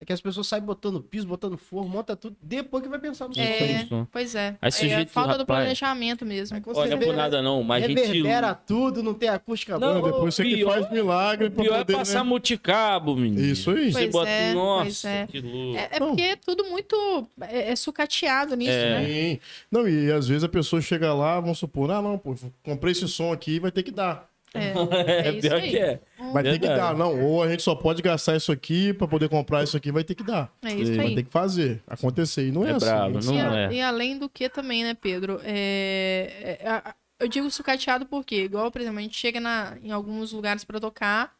é 0.00 0.04
que 0.04 0.12
as 0.12 0.20
pessoas 0.20 0.46
saem 0.46 0.62
botando 0.62 1.00
piso, 1.02 1.26
botando 1.26 1.58
forro, 1.58 1.88
monta 1.88 2.14
tudo, 2.14 2.36
depois 2.40 2.82
que 2.84 2.88
vai 2.88 3.00
pensar 3.00 3.26
no 3.26 3.34
som. 3.34 3.40
É, 3.40 3.84
pois 4.12 4.32
é. 4.36 4.56
Aí 4.62 4.68
é 4.68 4.70
sujeito, 4.70 5.10
falta 5.10 5.32
do 5.34 5.40
rapaz, 5.40 5.58
planejamento 5.64 6.24
mesmo. 6.24 6.56
Aí 6.56 6.62
quando 6.62 6.76
Olha 6.76 6.90
você 6.96 7.04
por 7.04 7.10
vê, 7.10 7.16
nada 7.16 7.42
não, 7.42 7.64
mas 7.64 7.82
a 7.82 7.88
gente... 7.88 8.00
reverbera 8.00 8.54
tudo, 8.54 9.02
não 9.02 9.12
tem 9.12 9.28
acústica 9.28 9.76
Não, 9.76 10.00
boa. 10.00 10.12
Depois 10.12 10.34
você 10.36 10.44
que 10.44 10.54
pior- 10.54 10.72
faz 10.72 10.92
milagre 10.92 11.50
pra 11.50 11.64
Pior 11.64 11.74
é 11.74 11.78
poder, 11.78 11.92
passar 11.96 12.22
né? 12.22 12.30
multicabo, 12.30 13.16
menino. 13.16 13.40
Isso 13.44 13.70
aí. 13.72 13.92
Você 13.92 13.98
Pois 14.02 14.12
bota... 14.12 14.30
é, 14.30 14.54
Nossa, 14.54 14.84
pois 14.84 15.04
é. 15.04 15.26
que 15.26 15.40
louco. 15.40 15.76
É, 15.78 15.88
é 15.90 16.00
Não. 16.00 16.06
porque 16.08 16.22
é 16.22 16.36
tudo 16.36 16.64
muito 16.66 17.28
é, 17.40 17.72
é 17.72 17.76
sucateado 17.76 18.54
nisso, 18.54 18.70
É. 18.70 19.00
né? 19.00 19.06
Sim. 19.06 19.40
Não, 19.70 19.88
e 19.88 20.12
às 20.12 20.28
vezes 20.28 20.44
a 20.44 20.48
pessoa 20.48 20.80
chega 20.80 21.12
lá, 21.12 21.40
vamos 21.40 21.58
supor, 21.58 21.90
ah, 21.90 22.00
não, 22.00 22.16
pô, 22.16 22.36
comprei 22.62 22.92
esse 22.92 23.08
som 23.08 23.32
aqui, 23.32 23.58
vai 23.58 23.72
ter 23.72 23.82
que 23.82 23.90
dar. 23.90 24.28
É, 24.54 24.72
É, 25.24 25.28
é 25.28 25.30
isso 25.32 25.40
pior 25.42 25.60
aí. 25.60 25.70
que 25.70 25.76
é. 25.78 26.00
Vai 26.32 26.42
ter 26.42 26.58
que 26.58 26.66
dar, 26.66 26.96
não. 26.96 27.22
Ou 27.22 27.42
a 27.42 27.48
gente 27.48 27.62
só 27.62 27.74
pode 27.74 28.00
gastar 28.02 28.36
isso 28.36 28.50
aqui 28.50 28.92
pra 28.94 29.06
poder 29.06 29.28
comprar 29.28 29.62
isso 29.62 29.76
aqui, 29.76 29.92
vai 29.92 30.02
ter 30.04 30.14
que 30.14 30.22
dar. 30.24 30.52
É 30.62 30.72
isso 30.74 30.94
Vai 30.96 31.06
aí. 31.08 31.14
ter 31.14 31.22
que 31.24 31.30
fazer, 31.30 31.82
acontecer. 31.86 32.48
E 32.48 32.52
não 32.52 32.64
é, 32.66 32.70
É 32.70 32.72
assim. 32.74 32.86
brabo, 32.86 33.18
não 33.24 33.34
e, 33.34 33.40
a- 33.40 33.56
é. 33.60 33.72
e 33.74 33.80
além 33.82 34.18
do 34.18 34.28
que 34.28 34.48
também, 34.48 34.84
né, 34.84 34.94
Pedro? 34.94 35.40
É, 35.44 36.58
é, 36.60 36.94
eu 37.20 37.28
digo 37.28 37.50
sucateado 37.50 38.06
porque, 38.06 38.44
igual, 38.44 38.70
por 38.70 38.80
exemplo, 38.80 38.98
a 38.98 39.02
gente 39.02 39.16
chega 39.18 39.38
na, 39.40 39.76
em 39.82 39.90
alguns 39.90 40.32
lugares 40.32 40.64
pra 40.64 40.80
tocar, 40.80 41.34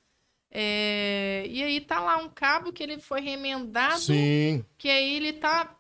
é, 0.51 1.45
e 1.49 1.63
aí 1.63 1.81
tá 1.81 2.01
lá 2.01 2.17
um 2.19 2.29
cabo 2.29 2.73
que 2.73 2.83
ele 2.83 2.99
foi 2.99 3.21
remendado, 3.21 4.01
Sim. 4.01 4.65
que 4.77 4.89
aí 4.89 5.17
ele 5.17 5.33
tá 5.35 5.75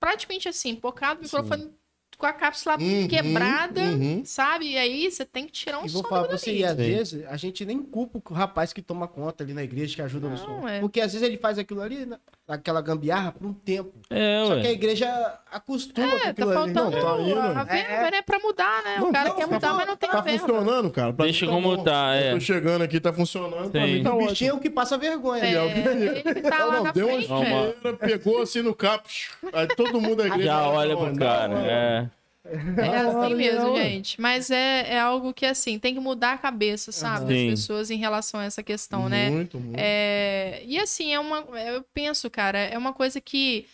praticamente 0.00 0.48
assim, 0.48 0.74
pocado, 0.74 1.22
o 1.22 1.28
Sim. 1.28 1.36
microfone 1.36 1.70
com 2.16 2.26
a 2.26 2.32
cápsula 2.32 2.76
Uhum, 2.78 3.08
quebrada, 3.08 3.80
uhum. 3.82 4.22
sabe? 4.24 4.72
E 4.72 4.76
aí 4.78 5.10
você 5.10 5.24
tem 5.24 5.46
que 5.46 5.52
tirar 5.52 5.78
um 5.80 5.86
E 5.86 5.88
vou 5.88 6.02
falar 6.02 6.28
pra 6.28 6.36
você, 6.38 6.52
e 6.54 6.64
às 6.64 6.72
Sim. 6.76 6.76
vezes 6.76 7.26
a 7.26 7.36
gente 7.36 7.64
nem 7.64 7.82
culpa 7.82 8.20
o 8.24 8.34
rapaz 8.34 8.72
que 8.72 8.82
toma 8.82 9.06
conta 9.08 9.42
ali 9.44 9.52
na 9.54 9.62
igreja, 9.62 9.94
que 9.94 10.02
ajuda 10.02 10.28
no 10.28 10.36
Não, 10.36 10.44
som. 10.44 10.68
é. 10.68 10.80
Porque 10.80 11.00
às 11.00 11.12
vezes 11.12 11.26
ele 11.26 11.36
faz 11.36 11.58
aquilo 11.58 11.80
ali, 11.82 12.06
naquela 12.46 12.82
gambiarra, 12.82 13.32
por 13.32 13.46
um 13.46 13.54
tempo. 13.54 13.92
É, 14.10 14.44
Só 14.46 14.54
que 14.56 14.60
a 14.60 14.64
ué. 14.64 14.72
igreja 14.72 15.38
acostuma 15.50 16.08
com 16.10 16.16
É, 16.16 16.20
tá 16.20 16.28
aquilo 16.30 16.50
ali. 16.50 16.74
faltando 16.74 16.96
Não, 16.96 17.02
tá 17.16 17.22
indo. 17.22 17.38
a 17.58 17.64
verba, 17.64 17.92
É. 17.92 18.10
né, 18.10 18.22
pra 18.22 18.38
mudar, 18.38 18.82
né? 18.84 18.96
Não, 18.98 19.08
o 19.08 19.12
cara 19.12 19.30
tá- 19.30 19.36
quer 19.36 19.46
mudar, 19.46 19.74
mas 19.74 19.86
não 19.86 19.96
tem 19.96 20.10
Tá 20.10 20.18
a 20.18 20.20
verba. 20.20 20.38
funcionando, 20.46 20.90
cara. 20.90 21.12
Pra 21.14 21.24
Deixa 21.24 21.46
mim 21.46 21.50
tá 21.50 21.56
como 21.56 21.76
bom. 21.76 21.84
tá, 21.84 22.14
é. 22.16 22.28
Eu 22.30 22.34
tô 22.34 22.40
chegando 22.40 22.82
aqui, 22.82 23.00
tá 23.00 23.12
funcionando. 23.14 23.70
Pra 23.70 23.80
Sim. 23.86 23.92
mim 23.94 24.02
tá 24.02 24.14
O 24.14 24.18
bichinho 24.26 24.50
é 24.50 24.54
o 24.54 24.60
que 24.60 24.68
passa 24.68 24.98
vergonha. 24.98 25.42
É, 25.42 25.52
né? 25.54 26.06
ele 26.06 26.22
que 26.34 26.40
tá 26.42 26.64
lá 26.66 26.72
não, 26.74 26.84
na 26.84 26.92
deu 26.92 27.06
uma 27.08 27.16
frente, 27.16 27.32
é. 27.32 27.46
cheira, 27.82 27.96
pegou 27.96 28.42
assim 28.42 28.60
no 28.62 28.74
capo. 28.74 29.08
Aí 29.52 29.66
todo 29.68 30.00
mundo 30.00 30.16
da 30.16 30.26
igreja. 30.26 30.44
Já 30.44 30.56
"Ah, 30.58 30.68
olha 30.70 30.94
não, 30.94 31.00
pro 31.02 31.10
não, 31.12 31.16
cara. 31.16 31.48
não". 31.48 31.58
É. 31.64 32.10
É 32.44 32.98
assim 32.98 33.34
mesmo, 33.34 33.76
gente. 33.76 34.20
Mas 34.20 34.50
é, 34.50 34.94
é 34.94 35.00
algo 35.00 35.32
que, 35.32 35.46
assim, 35.46 35.78
tem 35.78 35.94
que 35.94 36.00
mudar 36.00 36.34
a 36.34 36.38
cabeça, 36.38 36.92
sabe? 36.92 37.32
Sim. 37.32 37.50
Das 37.50 37.60
pessoas 37.60 37.90
em 37.90 37.96
relação 37.96 38.40
a 38.40 38.44
essa 38.44 38.62
questão, 38.62 39.08
né? 39.08 39.30
Muito, 39.30 39.58
muito. 39.58 39.78
É, 39.78 40.62
e 40.66 40.78
assim, 40.78 41.12
é 41.12 41.18
uma. 41.18 41.38
Eu 41.58 41.82
penso, 41.94 42.28
cara, 42.28 42.58
é 42.58 42.76
uma 42.76 42.92
coisa 42.92 43.20
que. 43.20 43.66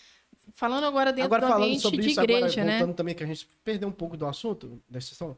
Falando 0.52 0.84
agora 0.84 1.12
dentro 1.12 1.26
Agora 1.26 1.42
do 1.42 1.48
falando 1.48 1.64
ambiente 1.64 1.82
sobre 1.82 2.00
de 2.02 2.10
isso, 2.10 2.20
igreja, 2.20 2.46
agora, 2.46 2.64
né? 2.64 2.78
voltando 2.78 2.96
também 2.96 3.14
que 3.14 3.24
a 3.24 3.26
gente 3.26 3.48
perdeu 3.64 3.88
um 3.88 3.92
pouco 3.92 4.16
do 4.16 4.26
assunto 4.26 4.80
da 4.88 5.00
sessão. 5.00 5.36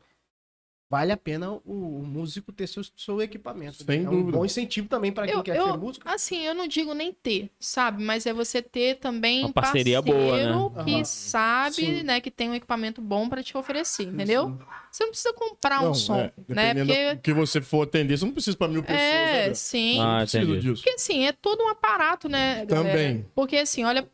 Vale 0.93 1.11
a 1.11 1.17
pena 1.17 1.51
o, 1.53 1.61
o 1.65 2.03
músico 2.07 2.53
ter 2.53 2.67
seu, 2.67 2.83
seu 2.95 3.23
equipamento. 3.23 3.83
Sem 3.83 4.05
é 4.05 4.09
um 4.11 4.11
dúvida. 4.11 4.37
bom 4.37 4.45
incentivo 4.45 4.89
também 4.89 5.11
para 5.11 5.27
quem 5.27 5.35
Eu- 5.37 5.43
quer 5.43 5.57
eu- 5.57 5.65
ser 5.73 5.79
músico. 5.79 6.07
Assim, 6.07 6.43
eu 6.43 6.55
não 6.55 6.69
digo 6.69 6.93
nem 6.93 7.15
ter, 7.15 7.49
sabe? 7.59 8.05
Mas 8.05 8.27
é 8.27 8.33
você 8.35 8.61
ter 8.61 8.97
também 8.99 9.43
Uma 9.43 9.55
parceria 9.55 10.03
parceiro 10.03 10.21
boa, 10.23 10.69
né? 10.69 10.85
que 10.85 10.93
Aham. 10.97 11.05
sabe, 11.05 11.75
Sim. 11.77 12.03
né, 12.03 12.21
que 12.21 12.31
tem 12.31 12.51
um 12.51 12.55
equipamento 12.55 13.01
bom 13.01 13.27
pra 13.27 13.43
te 13.43 13.57
oferecer, 13.57 14.03
entendeu? 14.03 14.59
Você 14.91 15.05
não 15.05 15.11
precisa 15.13 15.33
comprar 15.33 15.81
um 15.81 15.85
Não, 15.85 15.95
som, 15.95 16.17
é, 16.17 16.33
né? 16.49 16.75
Porque 16.75 17.15
do 17.15 17.21
que 17.23 17.33
você 17.33 17.63
for 17.63 17.85
atender, 17.85 18.19
você 18.19 18.27
não 18.27 18.33
precisa 18.33 18.55
para 18.55 18.69
mil 18.69 18.83
pessoas. 18.83 19.01
né, 19.01 19.09
é, 19.09 19.33
Gabriel? 19.37 19.55
sim. 19.55 19.99
Ah, 19.99 20.25
entendi. 20.25 20.59
disso. 20.61 20.83
Porque 20.83 20.91
assim, 20.91 21.25
é 21.27 21.33
todo 21.33 21.65
um 21.65 21.69
aparato, 21.71 22.29
né, 22.29 22.67
galera? 22.67 22.91
Também. 22.91 23.27
Porque 23.35 23.57
assim, 23.57 23.83
olha 23.85 24.07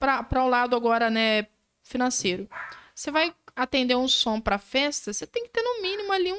para 0.00 0.44
o 0.44 0.48
lado 0.48 0.74
agora, 0.74 1.10
né, 1.10 1.46
financeiro. 1.84 2.48
Você 2.92 3.12
vai 3.12 3.32
atender 3.62 3.96
um 3.96 4.08
som 4.08 4.40
pra 4.40 4.58
festa, 4.58 5.12
você 5.12 5.26
tem 5.26 5.42
que 5.44 5.50
ter 5.50 5.62
no 5.62 5.82
mínimo 5.82 6.12
ali 6.12 6.32
um 6.32 6.38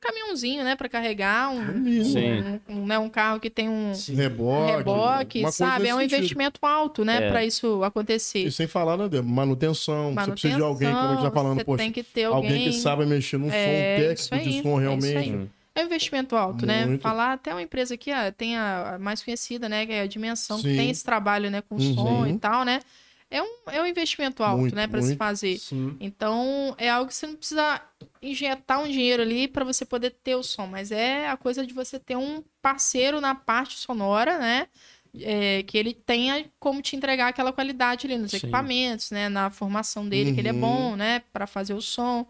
caminhãozinho, 0.00 0.62
né, 0.62 0.76
para 0.76 0.88
carregar, 0.88 1.50
um. 1.50 2.04
Sim. 2.04 2.60
um, 2.68 2.74
um, 2.82 2.86
né, 2.86 2.98
um 2.98 3.08
carro 3.08 3.40
que 3.40 3.48
tem 3.50 3.68
um 3.68 3.92
Reboque. 4.14 4.70
reboque, 4.76 5.42
coisa 5.42 5.56
sabe? 5.56 5.88
É 5.88 5.94
um 5.94 5.98
sentido. 5.98 6.16
investimento 6.18 6.60
alto, 6.64 7.04
né, 7.04 7.24
É. 7.26 7.30
pra 7.30 7.44
isso 7.44 7.82
acontecer. 7.82 8.44
E 8.46 8.52
sem 8.52 8.66
falar, 8.66 8.96
né, 8.96 9.08
Débora, 9.08 9.34
manutenção. 9.34 10.14
Você 10.14 10.30
precisa 10.30 10.56
de 10.56 10.62
alguém, 10.62 10.88
como 10.92 11.00
a 11.08 11.14
gente 11.14 11.22
tá 11.24 11.30
falando, 11.30 11.58
você 11.58 11.64
poxa, 11.64 11.82
tem 11.82 11.90
que 11.92 12.02
ter 12.02 12.24
alguém, 12.24 12.50
alguém, 12.50 12.64
que 12.70 12.72
sabe 12.74 13.06
mexer 13.06 13.38
num 13.38 13.50
É, 13.50 14.14
som 14.14 14.28
técnico 14.30 14.50
de 14.50 14.62
som 14.62 14.68
é 14.68 14.72
isso 14.72 14.78
realmente. 14.80 15.16
aí. 15.16 15.32
Hum. 15.34 15.48
É 15.74 15.82
um 15.82 15.86
investimento 15.86 16.34
alto, 16.36 16.66
né? 16.66 16.84
Muito. 16.86 17.00
Falar 17.02 17.32
até 17.34 17.52
uma 17.52 17.62
empresa 17.62 17.94
aqui, 17.94 18.10
ó, 18.12 18.30
tem 18.32 18.56
a, 18.56 18.98
mais 19.00 19.22
conhecida, 19.22 19.68
né? 19.68 19.86
Que 19.86 19.92
é 19.92 20.00
a 20.02 20.06
Dimensão, 20.06 20.56
que 20.56 20.64
Sim. 20.70 20.76
tem 20.76 20.90
esse 20.90 21.04
trabalho, 21.04 21.50
né? 21.50 21.62
Com 21.62 21.76
Uhum. 21.76 21.94
som 21.94 22.26
e 22.26 22.36
tal, 22.38 22.64
né? 22.64 22.80
É 23.30 23.42
um, 23.42 23.56
é 23.70 23.82
um 23.82 23.86
investimento 23.86 24.42
alto, 24.42 24.60
Muito, 24.60 24.74
né? 24.74 24.86
Pra 24.86 25.02
se 25.02 25.16
fazer. 25.16 25.58
Sim. 25.58 25.96
Então, 26.00 26.74
é 26.78 26.88
algo 26.88 27.08
que 27.08 27.14
você 27.14 27.26
não 27.26 27.36
precisa 27.36 27.80
injetar 28.22 28.80
um 28.80 28.88
dinheiro 28.88 29.22
ali 29.22 29.46
para 29.46 29.64
você 29.64 29.84
poder 29.84 30.10
ter 30.10 30.34
o 30.34 30.42
som, 30.42 30.66
mas 30.66 30.90
é 30.90 31.28
a 31.28 31.36
coisa 31.36 31.66
de 31.66 31.74
você 31.74 31.98
ter 31.98 32.16
um 32.16 32.42
parceiro 32.62 33.20
na 33.20 33.34
parte 33.34 33.76
sonora, 33.78 34.38
né? 34.38 34.66
É, 35.20 35.62
que 35.64 35.76
ele 35.76 35.94
tenha 35.94 36.44
como 36.60 36.80
te 36.82 36.94
entregar 36.94 37.28
aquela 37.28 37.52
qualidade 37.52 38.06
ali 38.06 38.16
nos 38.16 38.30
Sim. 38.30 38.38
equipamentos, 38.38 39.10
né? 39.10 39.28
Na 39.28 39.50
formação 39.50 40.08
dele, 40.08 40.32
que 40.32 40.40
ele 40.40 40.48
é 40.48 40.52
Uhum. 40.52 40.60
bom, 40.60 40.96
né? 40.96 41.20
Para 41.32 41.46
fazer 41.46 41.74
o 41.74 41.80
som. 41.82 42.26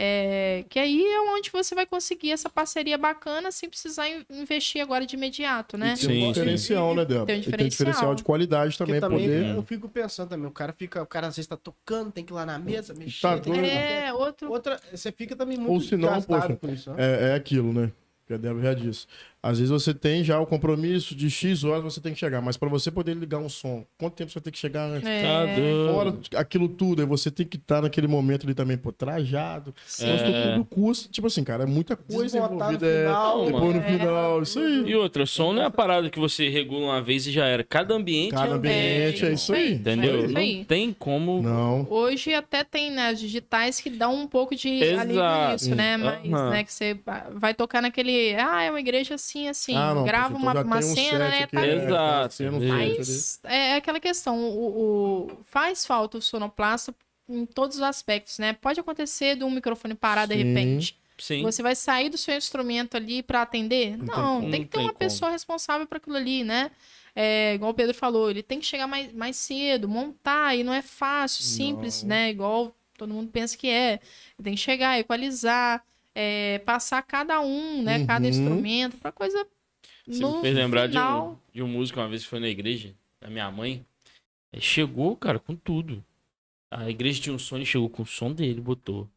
É, 0.00 0.64
que 0.68 0.78
aí 0.78 1.02
é 1.04 1.20
onde 1.32 1.50
você 1.50 1.74
vai 1.74 1.84
conseguir 1.84 2.30
essa 2.30 2.48
parceria 2.48 2.96
bacana 2.96 3.50
sem 3.50 3.68
precisar 3.68 4.08
in- 4.08 4.24
investir 4.30 4.80
agora 4.80 5.04
de 5.04 5.16
imediato, 5.16 5.76
né? 5.76 5.94
E 5.96 5.98
tem 5.98 6.08
um 6.08 6.12
Sim, 6.26 6.32
diferencial, 6.32 6.94
né, 6.94 7.04
Débora? 7.04 7.26
Tem 7.26 7.34
um 7.34 7.38
E 7.38 7.42
tem 7.42 7.50
diferencial 7.50 7.68
diferencial. 7.70 8.14
de 8.14 8.22
qualidade 8.22 8.78
também, 8.78 9.00
Porque 9.00 9.14
também 9.16 9.26
poder... 9.28 9.56
eu 9.56 9.62
fico 9.64 9.88
pensando 9.88 10.28
também, 10.28 10.46
o 10.46 10.52
cara 10.52 10.72
fica, 10.72 11.02
o 11.02 11.06
cara 11.06 11.26
às 11.26 11.34
vezes 11.34 11.48
tá 11.48 11.56
tocando, 11.56 12.12
tem 12.12 12.24
que 12.24 12.32
ir 12.32 12.34
lá 12.36 12.46
na 12.46 12.60
mesa, 12.60 12.94
mexer. 12.94 13.22
Tá 13.22 13.38
tem 13.40 13.52
que- 13.52 13.60
doido. 13.60 13.72
É, 13.74 14.12
outro. 14.12 14.48
Outra, 14.52 14.80
você 14.92 15.10
fica 15.10 15.34
também 15.34 15.58
muito 15.58 15.72
Ou 15.72 15.80
se 15.80 15.96
não, 15.96 16.22
poxa, 16.22 16.54
com 16.54 16.68
isso, 16.70 16.92
né? 16.92 16.96
É, 17.04 17.30
é 17.30 17.34
aquilo, 17.34 17.72
né? 17.72 17.90
Que 18.24 18.34
a 18.34 18.36
Débora 18.36 18.62
já 18.62 18.74
disse. 18.74 19.06
Às 19.40 19.58
vezes 19.58 19.70
você 19.70 19.94
tem 19.94 20.24
já 20.24 20.40
o 20.40 20.46
compromisso 20.46 21.14
de 21.14 21.30
X 21.30 21.62
horas 21.62 21.84
você 21.84 22.00
tem 22.00 22.12
que 22.12 22.18
chegar, 22.18 22.40
mas 22.42 22.56
para 22.56 22.68
você 22.68 22.90
poder 22.90 23.14
ligar 23.16 23.38
um 23.38 23.48
som, 23.48 23.86
quanto 23.96 24.14
tempo 24.14 24.32
você 24.32 24.40
tem 24.40 24.52
que 24.52 24.58
chegar 24.58 24.84
antes? 24.88 25.08
É, 25.08 25.22
Tá. 25.22 25.92
Fora 25.92 26.18
aquilo 26.36 26.68
tudo, 26.68 27.00
aí 27.02 27.06
você 27.06 27.30
tem 27.30 27.46
que 27.46 27.56
estar 27.56 27.80
naquele 27.82 28.08
momento 28.08 28.44
ali 28.44 28.54
também, 28.54 28.76
pô, 28.76 28.90
trajado. 28.92 29.72
sim. 29.86 30.04
É. 30.06 30.14
Então, 30.14 30.16
isso 30.28 30.50
tudo 30.50 30.64
custa, 30.64 31.08
tipo 31.10 31.26
assim, 31.28 31.44
cara, 31.44 31.62
é 31.62 31.66
muita 31.66 31.94
coisa 31.96 32.38
Desmontar 32.40 32.50
no 32.50 32.56
envolvida. 32.64 32.86
é, 32.86 33.06
final, 33.06 33.44
depois 33.46 33.74
no 33.76 33.82
final, 33.82 34.42
isso 34.42 34.58
aí. 34.58 34.84
E 34.88 34.94
outra, 34.96 35.24
som 35.26 35.52
não 35.52 35.62
é 35.62 35.66
a 35.66 35.70
parada 35.70 36.10
que 36.10 36.18
você 36.18 36.48
regula 36.48 36.86
uma 36.86 37.02
vez 37.02 37.26
e 37.26 37.30
já 37.32 37.46
era. 37.46 37.62
Cada 37.62 37.94
ambiente 37.94 38.32
Cada 38.32 38.48
é 38.48 38.50
um 38.50 38.54
ambiente, 38.54 39.24
é 39.24 39.32
isso 39.32 39.52
aí. 39.52 39.74
Entendeu? 39.74 40.26
Isso 40.26 40.36
aí. 40.36 40.56
Não 40.58 40.64
tem 40.64 40.92
como. 40.92 41.42
Não. 41.42 41.86
Hoje 41.88 42.34
até 42.34 42.64
tem, 42.64 42.90
né, 42.90 43.08
as 43.10 43.20
digitais 43.20 43.80
que 43.80 43.88
dão 43.90 44.14
um 44.16 44.26
pouco 44.26 44.54
de 44.56 44.68
alívio 44.82 45.12
Exato. 45.22 45.52
nisso, 45.52 45.74
né? 45.74 45.96
Mas, 45.96 46.32
Aham. 46.32 46.50
né, 46.50 46.64
que 46.64 46.72
você 46.72 46.98
vai 47.34 47.54
tocar 47.54 47.80
naquele, 47.80 48.34
ah, 48.34 48.62
é 48.64 48.70
uma 48.70 48.80
igreja 48.80 49.16
assim, 49.28 49.48
assim, 49.48 49.74
Ah, 49.74 49.94
não, 49.94 50.04
grava 50.04 50.36
uma, 50.36 50.52
então 50.52 50.64
uma 50.64 50.80
tem 50.80 50.90
um 50.90 50.94
cena, 50.94 51.18
né? 51.28 51.46
Tá 51.46 51.66
é. 51.66 51.74
Exato. 51.74 52.34
Mas 52.68 53.40
é 53.44 53.74
aquela 53.76 54.00
questão, 54.00 54.38
o, 54.38 55.26
o- 55.26 55.44
faz 55.44 55.84
falta 55.84 56.18
o 56.18 56.22
sonoplasta 56.22 56.94
em 57.28 57.44
todos 57.44 57.76
os 57.76 57.82
aspectos, 57.82 58.38
né? 58.38 58.54
Pode 58.54 58.80
acontecer 58.80 59.36
de 59.36 59.44
um 59.44 59.50
microfone 59.50 59.94
parar 59.94 60.26
de 60.26 60.34
Sim. 60.34 60.42
repente. 60.42 60.98
Sim. 61.18 61.42
Você 61.42 61.62
vai 61.62 61.74
sair 61.74 62.08
do 62.08 62.16
seu 62.16 62.36
instrumento 62.36 62.96
ali 62.96 63.22
pra 63.22 63.42
atender? 63.42 63.96
tem 63.98 64.06
Não, 64.06 64.40
como. 64.40 64.50
tem 64.50 64.62
que 64.62 64.68
ter 64.68 64.78
Não 64.78 64.84
uma 64.84 64.94
tem 64.94 65.08
pessoa 65.08 65.30
responsável 65.30 65.86
para 65.86 65.98
aquilo 65.98 66.16
ali, 66.16 66.44
né? 66.44 66.70
É, 67.14 67.54
igual 67.54 67.72
o 67.72 67.74
Pedro 67.74 67.92
falou, 67.94 68.30
ele 68.30 68.42
tem 68.42 68.60
que 68.60 68.66
chegar 68.66 68.86
mais, 68.86 69.12
mais 69.12 69.36
cedo, 69.36 69.88
montar, 69.88 70.54
e 70.56 70.62
não 70.62 70.72
é 70.72 70.80
fácil, 70.80 71.42
simples, 71.42 72.02
Não. 72.02 72.10
né? 72.10 72.30
Igual 72.30 72.72
todo 72.96 73.12
mundo 73.12 73.30
pensa 73.30 73.56
que 73.56 73.68
é. 73.68 73.94
Ele 74.38 74.44
tem 74.44 74.54
que 74.54 74.60
chegar, 74.60 74.98
equalizar, 74.98 75.82
é, 76.20 76.58
passar 76.58 77.00
cada 77.02 77.40
um, 77.40 77.80
né? 77.80 78.04
Cada 78.04 78.24
Uhum. 78.24 78.30
instrumento, 78.30 78.96
pra 78.96 79.12
coisa. 79.12 79.46
Você 80.04 80.20
no 80.22 80.36
me 80.36 80.40
fez 80.40 80.56
lembrar 80.56 80.86
de 80.88 80.94
final, 80.94 81.30
um, 81.30 81.36
de 81.54 81.62
um 81.62 81.68
músico 81.68 82.00
uma 82.00 82.08
vez 82.08 82.22
que 82.24 82.28
foi 82.28 82.40
na 82.40 82.48
igreja, 82.48 82.92
da 83.20 83.30
minha 83.30 83.48
mãe. 83.52 83.84
Ele 84.52 84.62
chegou, 84.62 85.16
cara, 85.16 85.38
com 85.38 85.54
tudo. 85.54 86.04
A 86.72 86.90
igreja 86.90 87.22
tinha 87.22 87.34
um 87.34 87.38
som, 87.38 87.56
ele 87.56 87.64
chegou 87.64 87.88
com 87.88 88.02
o 88.02 88.06
som 88.06 88.32
dele, 88.32 88.60
botou. 88.60 89.08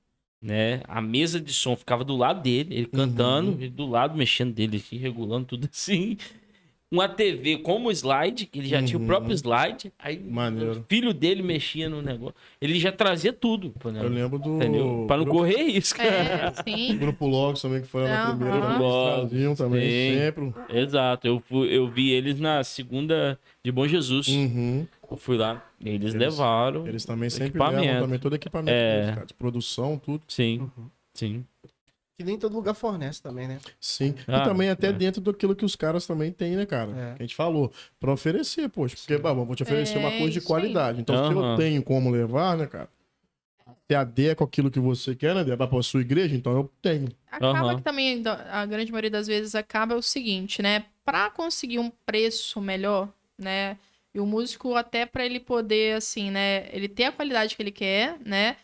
Né? 0.42 0.82
A 0.88 1.02
mesa 1.02 1.40
de 1.40 1.54
som 1.54 1.76
ficava 1.76 2.04
do 2.04 2.16
lado 2.16 2.42
dele, 2.42 2.76
ele 2.76 2.86
cantando, 2.88 3.52
Uhum. 3.52 3.58
ele 3.58 3.70
do 3.70 3.86
lado 3.88 4.18
mexendo 4.18 4.54
dele 4.54 4.78
aqui, 4.78 4.98
regulando 4.98 5.46
tudo 5.48 5.68
assim. 5.72 6.18
Uma 6.94 7.08
TV 7.08 7.58
como 7.60 7.90
slide, 7.90 8.46
que 8.46 8.60
ele 8.60 8.68
já 8.68 8.84
tinha 8.84 8.98
o 8.98 9.02
Uhum. 9.02 9.08
próprio 9.08 9.34
slide. 9.34 9.94
Aí 9.98 10.20
Maneiro. 10.20 10.82
o 10.82 10.86
filho 10.90 11.14
dele 11.14 11.42
mexia 11.42 11.88
no 11.88 12.02
negócio. 12.02 12.36
Ele 12.62 12.78
já 12.78 12.92
trazia 12.92 13.32
tudo. 13.32 13.70
pro 13.80 13.90
Eu 13.92 14.10
lembro 14.10 14.38
do. 14.38 14.58
Entendeu? 14.58 15.06
Pra 15.08 15.16
não 15.16 15.24
grupo, 15.24 15.40
correr 15.40 15.64
risco. 15.72 16.02
É, 16.02 16.52
sim. 16.68 16.98
Grupo 17.00 17.26
Logos 17.26 17.62
também, 17.62 17.82
que 17.82 17.88
foi 17.88 18.02
lá 18.04 18.10
na 18.10 18.24
Aham. 18.26 18.38
primeira. 18.38 18.66
Eles 18.68 18.80
Logos, 18.80 19.30
traziam 19.30 19.56
também, 19.56 19.82
sim. 19.90 20.18
sempre. 20.20 20.54
Exato. 20.70 21.26
Eu, 21.28 21.40
fui- 21.48 21.70
eu 21.70 21.88
vi 21.90 22.10
eles 22.12 22.38
na 22.42 22.62
segunda 22.62 23.40
de 23.64 23.72
Bom 23.72 23.88
Jesus. 23.88 24.28
Uhum. 24.28 24.86
Eu 25.10 25.16
fui 25.16 25.38
lá. 25.38 25.66
Eles, 25.80 26.14
Eles- 26.14 26.16
levaram. 26.16 26.86
Eles 26.88 27.06
também 27.06 27.30
sempre 27.30 27.52
Equipamento. 27.52 27.86
levam 27.86 28.02
também 28.02 28.20
todo 28.20 28.36
equipamento 28.36 28.70
É. 28.78 28.96
deles, 29.00 29.16
cara, 29.16 29.26
de 29.28 29.34
produção, 29.34 29.98
tudo. 29.98 30.22
Sim. 30.28 30.70
Sim. 31.14 31.46
Que 32.22 32.28
nem 32.28 32.38
todo 32.38 32.54
lugar 32.54 32.76
fornece 32.76 33.20
também, 33.20 33.48
né? 33.48 33.60
Sim. 33.80 34.14
Ah, 34.28 34.38
e 34.38 34.44
também 34.44 34.70
até 34.70 34.90
é. 34.90 34.94
dentro 34.94 35.20
daquilo 35.20 35.56
que 35.56 35.66
os 35.66 35.76
caras 35.76 36.06
também 36.06 36.32
têm, 36.32 36.56
né, 36.56 36.68
cara? 36.68 36.92
É. 36.92 37.16
Que 37.16 37.24
a 37.24 37.26
gente 37.26 37.36
falou. 37.36 37.74
Pra 38.00 38.14
oferecer, 38.14 38.70
poxa. 38.70 38.96
Porque, 38.96 39.18
bah, 39.18 39.34
bom, 39.34 39.44
vou 39.44 39.56
te 39.56 39.64
oferecer 39.64 39.96
É, 39.96 40.00
uma 40.00 40.12
coisa 40.12 40.30
de 40.30 40.38
isso 40.38 40.48
qualidade. 40.48 41.02
Então, 41.02 41.16
se 41.28 41.34
eu 41.34 41.58
tenho 41.58 41.82
como 41.82 42.12
levar, 42.12 42.56
né, 42.56 42.68
cara? 42.68 42.88
Se 43.90 43.96
adequa 43.96 44.46
aquilo 44.46 44.70
que 44.70 44.80
você 44.80 45.16
quer, 45.16 45.34
né? 45.34 45.42
Levar 45.42 45.68
pra 45.68 45.82
sua 45.82 46.02
igreja, 46.02 46.36
então 46.36 46.54
eu 46.54 46.72
tenho. 46.80 47.10
Acaba 47.32 47.58
Aham. 47.58 47.76
que 47.78 47.82
também, 47.82 48.22
a 48.52 48.66
grande 48.68 48.92
maioria 48.92 49.10
das 49.10 49.26
vezes, 49.26 49.56
acaba 49.56 49.96
o 49.96 50.02
seguinte, 50.04 50.62
né? 50.62 50.86
Pra 51.04 51.32
conseguir 51.32 51.80
um 51.80 51.90
preço 52.06 52.62
melhor, 52.62 53.10
né? 53.36 53.80
E 54.14 54.20
o 54.20 54.28
músico, 54.28 54.76
até 54.76 55.08
pra 55.08 55.26
ele 55.26 55.40
poder, 55.40 55.96
assim, 55.96 56.30
né? 56.30 56.70
Ele 56.72 56.88
ter 56.88 57.06
a 57.06 57.12
qualidade 57.12 57.56
que 57.56 57.64
ele 57.64 57.72
quer, 57.72 58.20
né? 58.24 58.58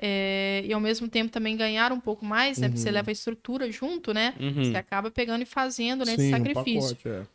É, 0.00 0.62
e 0.64 0.72
ao 0.72 0.80
mesmo 0.80 1.08
tempo 1.08 1.30
também 1.30 1.56
ganhar 1.56 1.92
um 1.92 2.00
pouco 2.00 2.24
mais, 2.24 2.60
né? 2.60 2.68
Porque 2.68 2.80
você 2.80 2.88
Uhum. 2.88 2.94
leva 2.94 3.10
a 3.10 3.12
estrutura 3.12 3.70
junto, 3.70 4.14
né? 4.14 4.34
Uhum. 4.38 4.64
Você 4.64 4.76
acaba 4.76 5.10
pegando 5.10 5.42
e 5.42 5.46
fazendo, 5.46 6.04
né? 6.04 6.14
Esse 6.14 6.24
Sim, 6.28 6.34
um 6.34 6.38
sacrifício. 6.38 6.80
pacote, 6.96 7.08
é. 7.08 7.26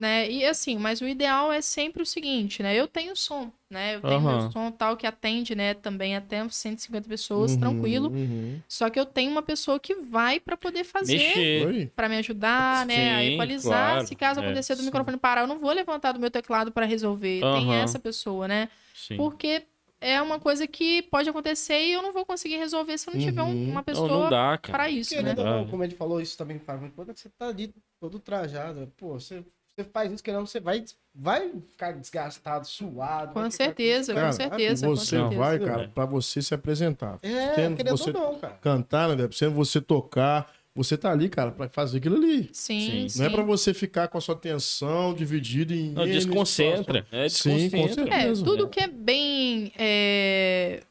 né? 0.00 0.30
E 0.30 0.44
assim, 0.46 0.78
mas 0.78 1.00
o 1.00 1.06
ideal 1.06 1.52
é 1.52 1.60
sempre 1.60 2.02
o 2.02 2.06
seguinte, 2.06 2.62
né? 2.62 2.74
Eu 2.74 2.88
tenho 2.88 3.14
som, 3.14 3.52
né? 3.68 3.94
Eu 3.96 4.00
tenho 4.00 4.20
meu 4.20 4.30
Aham. 4.30 4.50
som 4.50 4.70
tal 4.72 4.96
que 4.96 5.06
atende, 5.06 5.54
né? 5.54 5.74
Também 5.74 6.16
até 6.16 6.42
uns 6.42 6.56
150 6.56 7.08
pessoas, 7.08 7.52
Uhum, 7.52 7.58
tranquilo. 7.60 8.08
uhum. 8.12 8.60
Só 8.68 8.88
que 8.88 8.98
eu 8.98 9.04
tenho 9.04 9.30
uma 9.30 9.42
pessoa 9.42 9.78
que 9.78 9.94
vai 9.94 10.40
pra 10.40 10.56
poder 10.56 10.84
fazer, 10.84 11.90
pra 11.94 12.08
me 12.08 12.16
ajudar, 12.16 12.86
né? 12.86 13.14
A 13.14 13.20
Sim, 13.22 13.34
equalizar. 13.34 13.90
claro. 13.92 14.06
Se 14.06 14.14
caso 14.16 14.40
É, 14.40 14.44
acontecer 14.44 14.74
do 14.74 14.80
sim. 14.80 14.86
microfone 14.86 15.16
parar, 15.18 15.42
eu 15.42 15.46
não 15.46 15.58
vou 15.58 15.70
levantar 15.72 16.12
do 16.12 16.18
meu 16.20 16.30
teclado 16.30 16.72
pra 16.72 16.86
resolver. 16.86 17.40
Tem 17.52 17.74
essa 17.76 17.98
pessoa, 17.98 18.48
né? 18.48 18.68
Sim. 18.94 19.16
Porque 19.16 19.64
é 20.00 20.20
uma 20.22 20.40
coisa 20.40 20.66
que 20.66 21.02
pode 21.02 21.28
acontecer 21.28 21.78
e 21.78 21.92
eu 21.92 22.02
não 22.02 22.12
vou 22.12 22.24
conseguir 22.24 22.56
resolver 22.56 22.96
se 22.98 23.08
eu 23.08 23.14
não 23.14 23.20
tiver 23.20 23.42
um- 23.42 23.46
Uhum. 23.50 23.64
uma 23.66 23.74
Não, 23.76 23.82
pessoa 23.84 24.08
não 24.08 24.30
dá, 24.30 24.56
cara. 24.58 24.78
pra 24.78 24.90
isso, 24.90 25.14
né? 25.16 25.22
Querendo 25.22 25.38
ou 25.40 25.44
não, 25.44 25.66
como 25.68 25.84
ele 25.84 25.94
falou, 25.94 26.20
isso 26.20 26.36
também 26.38 26.58
faz 26.58 26.80
muito 26.80 26.94
quando 26.94 27.16
você 27.16 27.28
tá 27.28 27.48
ali 27.48 27.74
todo 28.00 28.18
trajado. 28.18 28.90
Pô, 28.96 29.12
você, 29.20 29.44
você 29.76 29.84
faz 29.92 30.10
isso 30.12 30.22
querendo, 30.24 30.46
você 30.46 30.58
vai, 30.60 30.84
vai 31.14 31.50
ficar 31.70 31.92
desgastado, 31.92 32.66
suado. 32.66 33.32
Com 33.34 33.40
ficar- 33.40 33.50
certeza, 33.50 34.12
com 34.14 34.20
Cara, 34.20 34.32
certeza. 34.32 34.86
e 34.86 34.88
com 34.88 34.96
você 34.96 35.06
certeza. 35.06 35.38
vai, 35.38 35.56
É. 35.56 35.58
cara, 35.58 35.88
pra 35.94 36.04
você 36.06 36.40
se 36.42 36.54
apresentar. 36.54 37.18
É, 37.22 37.54
querendo 37.74 37.96
você 37.96 38.10
ou 38.10 38.14
não, 38.14 38.38
cara. 38.38 38.54
cantar, 38.60 39.14
né? 39.16 39.28
Sendo 39.32 39.54
você 39.54 39.80
tocar, 39.80 40.50
você 40.74 40.96
tá 40.96 41.10
ali, 41.10 41.28
cara, 41.28 41.50
pra 41.50 41.68
fazer 41.68 41.98
aquilo 41.98 42.16
ali. 42.16 42.48
Sim, 42.52 42.80
Sim. 42.80 43.08
sim. 43.08 43.18
Não 43.18 43.26
é 43.26 43.30
pra 43.30 43.42
você 43.42 43.74
ficar 43.74 44.08
com 44.08 44.16
a 44.18 44.20
sua 44.20 44.34
atenção 44.34 45.12
dividida 45.14 45.74
em. 45.74 45.90
Não, 45.92 46.04
desconcentra. 46.06 47.06
É, 47.10 47.28
Sim, 47.28 47.50
com 47.50 47.56
desconcentra. 47.56 47.94
certeza. 48.04 48.16
É, 48.22 48.28
Mesmo, 48.28 48.44
tudo 48.44 48.64
é. 48.66 48.68
que 48.68 48.80
é 48.80 48.86
bem 48.88 49.72
é, 49.76 50.82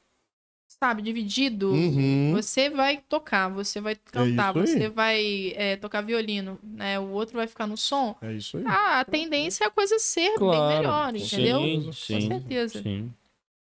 sabe, 0.68 1.02
dividido, 1.02 1.72
Uhum. 1.72 2.32
você 2.34 2.70
vai 2.70 2.98
tocar, 3.10 3.48
você 3.50 3.82
vai 3.82 3.96
cantar, 3.96 4.56
isso 4.58 4.60
aí. 4.60 4.68
você 4.82 4.90
vai 4.90 5.54
é, 5.56 5.76
tocar 5.78 6.02
violino, 6.02 6.60
né? 6.64 7.00
O 7.00 7.10
outro 7.12 7.38
vai 7.38 7.48
ficar 7.48 7.66
no 7.68 7.76
som. 7.78 8.16
É 8.22 8.34
isso 8.34 8.58
aí. 8.58 8.64
Ah, 8.68 9.00
a 9.00 9.06
tendência 9.06 9.64
é 9.64 9.68
a 9.68 9.72
coisa 9.72 9.98
ser 10.00 10.36
Claro. 10.38 10.68
bem 10.70 10.78
melhor, 10.78 11.16
entendeu? 11.16 11.60
Sim, 11.62 11.84
Com 11.86 11.92
sim, 11.94 12.28
certeza. 12.28 12.82
sim. 12.82 13.12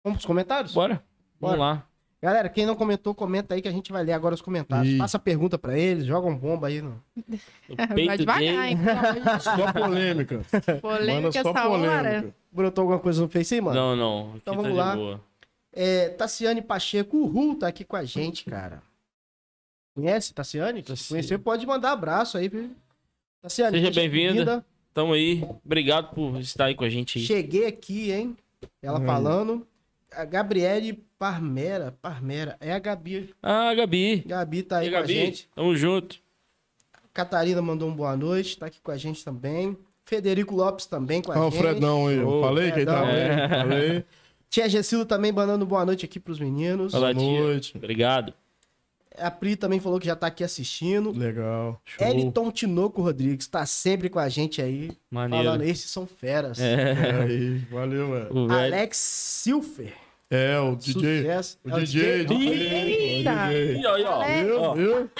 Vamos 0.04 0.18
pros 0.18 0.26
comentários? 0.26 0.72
Bora. 0.74 1.02
Vamos 1.40 1.58
lá. 1.58 1.86
Galera, 2.24 2.48
quem 2.48 2.64
não 2.64 2.74
comentou, 2.74 3.14
comenta 3.14 3.54
aí 3.54 3.60
que 3.60 3.68
a 3.68 3.70
gente 3.70 3.92
vai 3.92 4.02
ler 4.02 4.12
agora 4.14 4.34
os 4.34 4.40
comentários. 4.40 4.94
Ih. 4.94 4.96
Faça 4.96 5.18
pergunta 5.18 5.58
pra 5.58 5.78
eles, 5.78 6.06
joga 6.06 6.26
um 6.26 6.34
bomba 6.34 6.68
aí. 6.68 6.80
No... 6.80 6.98
O 7.68 7.76
Vai 8.06 8.16
devagar, 8.16 8.42
hein? 8.70 8.78
Só 9.40 9.70
polêmica. 9.74 10.36
Manda 10.50 10.80
Polêmica 10.80 11.32
só 11.42 11.50
essa 11.50 11.68
hora. 11.68 12.02
polêmica. 12.02 12.34
Brotou 12.50 12.80
alguma 12.82 12.98
coisa 12.98 13.20
no 13.20 13.28
Face 13.28 13.54
aí, 13.54 13.60
mano? 13.60 13.76
Não, 13.78 13.94
não. 13.94 14.28
Aqui 14.30 14.36
Então 14.38 14.54
tá 14.54 14.62
vamos 14.62 14.72
de 14.72 14.78
lá. 14.78 14.96
boa. 14.96 15.20
É, 15.70 16.08
Tassiane 16.08 16.62
Pacheco, 16.62 17.18
o 17.18 17.26
Ru 17.26 17.56
tá 17.56 17.68
aqui 17.68 17.84
com 17.84 17.94
a 17.96 18.04
gente, 18.06 18.46
cara. 18.46 18.82
Conhece, 19.94 20.32
Tassiane? 20.32 20.80
Se 20.80 20.86
Tassiane. 20.86 21.08
conhecer, 21.10 21.38
pode 21.40 21.66
mandar 21.66 21.92
abraço 21.92 22.38
aí, 22.38 22.48
viu? 22.48 22.70
Tassiane, 23.42 23.76
Seja 23.78 23.90
bem-vinda. 24.00 24.64
Tamo 24.94 25.12
aí. 25.12 25.44
Obrigado 25.62 26.14
por 26.14 26.40
estar 26.40 26.64
aí 26.64 26.74
com 26.74 26.84
a 26.84 26.88
gente 26.88 27.18
aí. 27.18 27.24
Cheguei 27.26 27.66
aqui, 27.66 28.12
hein? 28.12 28.34
Ela 28.80 28.98
Aí. 28.98 29.04
falando. 29.04 29.66
A 30.16 30.24
Gabriele 30.24 31.04
Parmera. 31.18 31.96
Parmera. 32.02 32.56
É 32.60 32.72
a 32.72 32.78
Gabi. 32.78 33.34
Ah, 33.42 33.72
Gabi. 33.74 34.22
Gabi 34.26 34.62
tá 34.62 34.78
aí 34.78 34.88
E 34.88 34.90
com 34.90 34.96
a 34.96 35.00
Gabi, 35.00 35.12
gente. 35.14 35.48
tamo 35.54 35.76
junto. 35.76 36.16
Catarina 37.12 37.62
mandou 37.62 37.88
um 37.88 37.94
boa 37.94 38.16
noite, 38.16 38.58
tá 38.58 38.66
aqui 38.66 38.80
com 38.82 38.90
a 38.90 38.96
gente 38.96 39.24
também. 39.24 39.76
Federico 40.04 40.54
Lopes 40.54 40.86
também 40.86 41.22
com 41.22 41.32
a 41.32 41.36
Ah, 41.36 41.46
o 41.46 41.50
gente. 41.50 41.60
Fredão 41.62 42.06
aí. 42.08 42.16
eu 42.16 42.40
falei 42.40 42.72
quem 42.72 42.84
tá 42.84 43.02
Fredão. 43.06 43.44
aí. 43.44 43.48
Falei. 43.48 44.04
Tia 44.50 44.68
Gessilo 44.68 45.04
também 45.04 45.32
mandando 45.32 45.64
boa 45.66 45.84
noite 45.84 46.04
aqui 46.04 46.20
pros 46.20 46.38
meninos. 46.38 46.92
Boa 46.92 47.14
tia. 47.14 47.40
noite. 47.40 47.76
Obrigado. 47.76 48.32
A 49.16 49.30
Pri 49.30 49.54
também 49.54 49.78
falou 49.78 50.00
que 50.00 50.06
já 50.06 50.16
tá 50.16 50.26
aqui 50.26 50.42
assistindo. 50.42 51.12
Legal. 51.12 51.80
Show. 51.84 52.06
Eliton 52.06 52.50
Tinoco 52.50 53.00
Rodrigues 53.00 53.46
tá 53.46 53.64
sempre 53.64 54.08
com 54.08 54.18
a 54.18 54.28
gente 54.28 54.60
aí. 54.60 54.90
Maneiro. 55.10 55.44
Falando, 55.44 55.62
esses 55.62 55.88
são 55.90 56.04
feras. 56.06 56.58
É. 56.60 57.22
Aí, 57.22 57.58
valeu, 57.70 58.10
velho. 58.10 58.28
O 58.36 58.48
velho. 58.48 58.74
Alex 58.74 58.96
Silfer. 58.96 59.92
É, 60.30 60.58
o 60.58 60.74
DJ. 60.76 61.18
Sucesso. 61.22 61.58
O 61.64 61.70
É 61.76 61.80
DJ. 61.80 62.24
DJ. 62.24 63.16
Eita! 63.18 63.30
O 63.32 63.48
DJ. 63.48 63.76
Ih, 63.76 63.86
ó. 63.86 64.12
Alex. 64.14 64.40
Viu? 64.46 64.60
Ó. 64.62 64.74
Viu? 64.74 65.10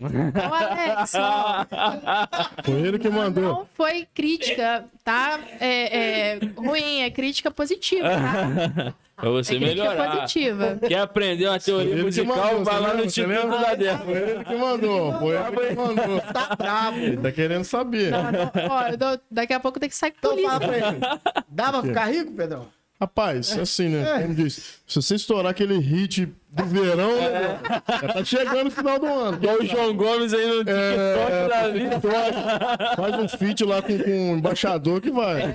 Ô, 0.00 0.54
Alex, 0.54 1.12
ó, 1.16 1.66
Foi 2.64 2.74
ele 2.82 3.00
que 3.00 3.08
mandou. 3.08 3.42
não 3.42 3.68
foi 3.74 4.06
crítica, 4.14 4.84
tá? 5.02 5.40
É, 5.58 6.34
é 6.36 6.38
ruim, 6.56 7.00
é 7.02 7.10
crítica 7.10 7.50
positiva, 7.50 8.08
tá? 8.08 8.94
pra 9.16 9.30
você 9.30 9.56
é 9.56 9.58
crítica 9.58 9.82
melhorar. 9.82 10.10
positiva. 10.20 10.78
Quer 10.86 11.00
aprender 11.00 11.48
uma 11.48 11.58
teoria 11.58 11.90
Ele 11.90 11.98
que 11.98 12.04
musical, 12.04 12.36
mandou, 12.36 12.64
vai 12.64 12.80
lá 12.80 12.94
no 12.94 13.04
Instituto 13.04 13.28
lembra? 13.34 13.58
da 13.58 13.74
Débora. 13.74 14.04
Foi 14.04 14.16
ele 14.30 14.44
que 14.44 14.54
mandou. 14.54 15.18
Foi 15.18 15.36
ele 15.36 15.66
que 15.68 15.74
mandou. 15.74 16.20
Tá 16.32 16.54
bravo. 16.56 16.98
Ele 16.98 17.16
tá 17.16 17.32
querendo 17.32 17.64
saber. 17.64 18.10
Não, 18.12 18.22
não, 18.30 18.50
ó, 18.70 18.82
eu 18.88 18.96
dou- 18.96 19.20
daqui 19.28 19.52
a 19.52 19.58
pouco 19.58 19.80
tem 19.80 19.88
que 19.88 19.96
sair 19.96 20.12
com 20.12 20.18
Então 20.18 20.30
polícia. 20.30 20.60
pra 20.60 20.76
ele. 20.78 20.98
Dá 21.48 21.72
pra 21.72 21.82
ficar 21.82 22.04
rico, 22.06 22.30
Pedrão? 22.34 22.68
Rapaz, 23.00 23.56
assim, 23.56 23.88
né? 23.88 24.22
Como 24.22 24.34
disse, 24.34 24.60
se 24.86 24.96
você 25.00 25.14
estourar 25.14 25.50
aquele 25.52 25.78
hit 25.78 26.26
do 26.50 26.64
verão, 26.64 27.14
né? 27.16 27.60
Já 28.02 28.12
tá 28.12 28.24
chegando 28.24 28.66
o 28.66 28.70
final 28.72 28.98
do 28.98 29.06
ano. 29.06 29.36
Igual 29.36 29.56
o 29.58 29.64
João 29.66 29.94
Gomes 29.94 30.34
aí 30.34 30.46
no 30.46 30.64
TikTok 30.64 31.32
É, 31.32 31.48
da 31.48 31.68
vida. 31.68 32.00
faz 32.96 33.14
um 33.18 33.28
feat 33.28 33.64
lá 33.64 33.80
com, 33.80 33.96
com 33.98 34.32
o 34.32 34.36
embaixador 34.38 35.00
que 35.00 35.10
vai. 35.12 35.54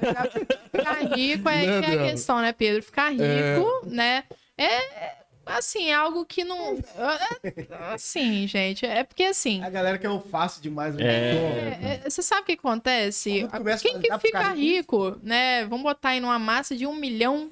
Ficar 0.71 1.15
rico 1.15 1.49
é, 1.49 1.65
Né, 1.65 1.81
que 1.81 1.91
é 1.91 1.99
a 1.99 2.11
questão, 2.11 2.39
né, 2.41 2.53
Pedro? 2.53 2.81
Ficar 2.81 3.09
rico, 3.09 3.23
É. 3.23 3.59
né? 3.87 4.23
É, 4.57 5.22
assim, 5.45 5.87
é 5.89 5.93
algo 5.93 6.25
que 6.25 6.43
não. 6.43 6.77
é- 6.77 7.93
Assim, 7.93 8.47
gente, 8.47 8.85
é 8.85 9.03
porque 9.03 9.23
assim. 9.23 9.61
A 9.63 9.69
galera 9.69 9.97
quer 9.97 10.09
o 10.09 10.19
fácil 10.19 10.61
demais. 10.61 10.95
né? 10.95 11.03
É, 11.03 12.01
é, 12.05 12.09
você 12.09 12.21
sabe 12.21 12.41
o 12.41 12.45
que 12.45 12.53
acontece? 12.53 13.47
Quem 13.81 13.99
que 13.99 14.17
fica 14.19 14.51
rico, 14.53 15.17
né? 15.21 15.65
Vamos 15.65 15.83
botar 15.83 16.09
aí 16.09 16.19
numa 16.19 16.39
massa 16.39 16.75
de 16.75 16.85
um 16.87 16.95
milhão. 16.95 17.49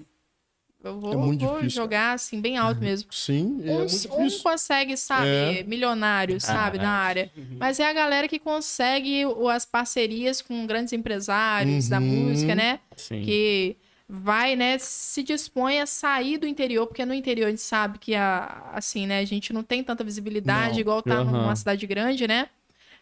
Eu 0.83 0.99
vou, 0.99 1.13
É 1.13 1.15
muito 1.15 1.45
vou 1.45 1.57
difícil, 1.57 1.83
jogar 1.83 2.13
assim, 2.13 2.41
bem 2.41 2.57
alto 2.57 2.81
mesmo. 2.81 3.13
Sim, 3.13 3.61
é 3.63 3.71
Um, 3.71 4.25
um 4.25 4.39
consegue, 4.41 4.97
sabe, 4.97 5.27
É. 5.59 5.63
milionário, 5.63 6.41
sabe, 6.41 6.79
Ah, 6.79 6.81
na 6.81 6.89
área. 6.91 7.31
Mas 7.59 7.79
é 7.79 7.85
a 7.87 7.93
galera 7.93 8.27
que 8.27 8.39
consegue 8.39 9.21
as 9.53 9.63
parcerias 9.63 10.41
com 10.41 10.65
grandes 10.65 10.91
empresários 10.91 11.87
da 11.87 11.99
Uhum. 11.99 12.05
música, 12.29 12.55
né? 12.55 12.79
Sim. 12.97 13.21
que 13.23 13.77
vai, 14.13 14.57
né, 14.57 14.77
se 14.77 15.23
dispõe 15.23 15.79
a 15.79 15.85
sair 15.85 16.37
do 16.37 16.45
interior, 16.45 16.85
porque 16.85 17.05
no 17.05 17.13
interior 17.13 17.47
a 17.47 17.49
gente 17.49 17.61
sabe 17.61 17.97
que 17.97 18.13
a, 18.13 18.69
assim, 18.73 19.07
né, 19.07 19.19
a 19.19 19.25
gente 19.25 19.53
não 19.53 19.63
tem 19.63 19.81
tanta 19.81 20.03
visibilidade 20.03 20.73
Não. 20.73 20.79
igual 20.81 21.01
tá 21.01 21.15
Aham. 21.21 21.31
numa 21.31 21.55
cidade 21.55 21.87
grande, 21.87 22.27
né? 22.27 22.49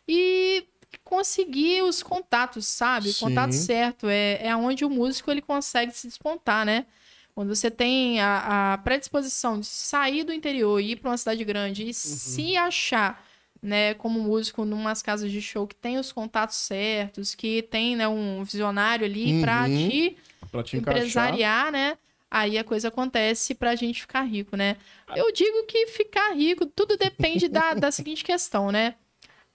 E 0.08 0.66
conseguir 1.04 1.82
os 1.82 2.04
contatos, 2.04 2.68
sabe? 2.68 3.10
O 3.10 3.14
Sim. 3.14 3.26
contato 3.26 3.52
certo 3.54 4.08
é, 4.08 4.40
é 4.48 4.56
onde 4.56 4.86
o 4.86 4.90
músico 4.90 5.32
ele 5.32 5.42
consegue 5.42 5.92
se 5.94 6.06
despontar, 6.08 6.64
né? 6.64 6.86
Quando 7.34 7.56
você 7.56 7.72
tem 7.72 8.20
a, 8.20 8.74
a 8.74 8.78
predisposição 8.78 9.60
de 9.60 9.66
sair 9.66 10.24
do 10.24 10.32
interior 10.32 10.80
e 10.80 10.92
ir 10.92 10.96
para 10.98 11.10
uma 11.10 11.18
cidade 11.18 11.44
grande 11.44 11.90
e 11.90 11.94
se 11.94 12.56
achar, 12.56 13.26
né, 13.64 13.96
como 13.96 14.20
músico 14.20 14.64
numas 14.64 15.02
casas 15.02 15.32
de 15.32 15.42
show 15.42 15.66
que 15.66 15.76
tem 15.76 15.98
os 15.98 16.12
contatos 16.12 16.58
certos, 16.58 17.34
que 17.34 17.64
tem, 17.64 17.96
né, 17.96 18.08
um 18.08 18.44
visionário 18.44 19.06
ali 19.06 19.34
para 19.42 19.68
Uhum. 19.68 19.88
te 19.90 20.18
Pra 20.52 20.64
te 20.64 20.78
encaixar. 20.78 21.02
empresariar, 21.02 21.72
né? 21.72 21.98
Aí 22.32 22.58
a 22.58 22.64
coisa 22.64 22.90
acontece 22.90 23.56
pra 23.56 23.76
gente 23.76 24.02
ficar 24.02 24.22
rico, 24.22 24.56
né? 24.56 24.78
Eu 25.16 25.32
digo 25.32 25.64
que 25.64 25.88
ficar 25.88 26.34
rico, 26.34 26.66
tudo 26.66 26.96
depende 26.96 27.48
da, 27.48 27.74
da 27.76 27.92
seguinte 27.92 28.24
questão, 28.24 28.72
né? 28.72 28.96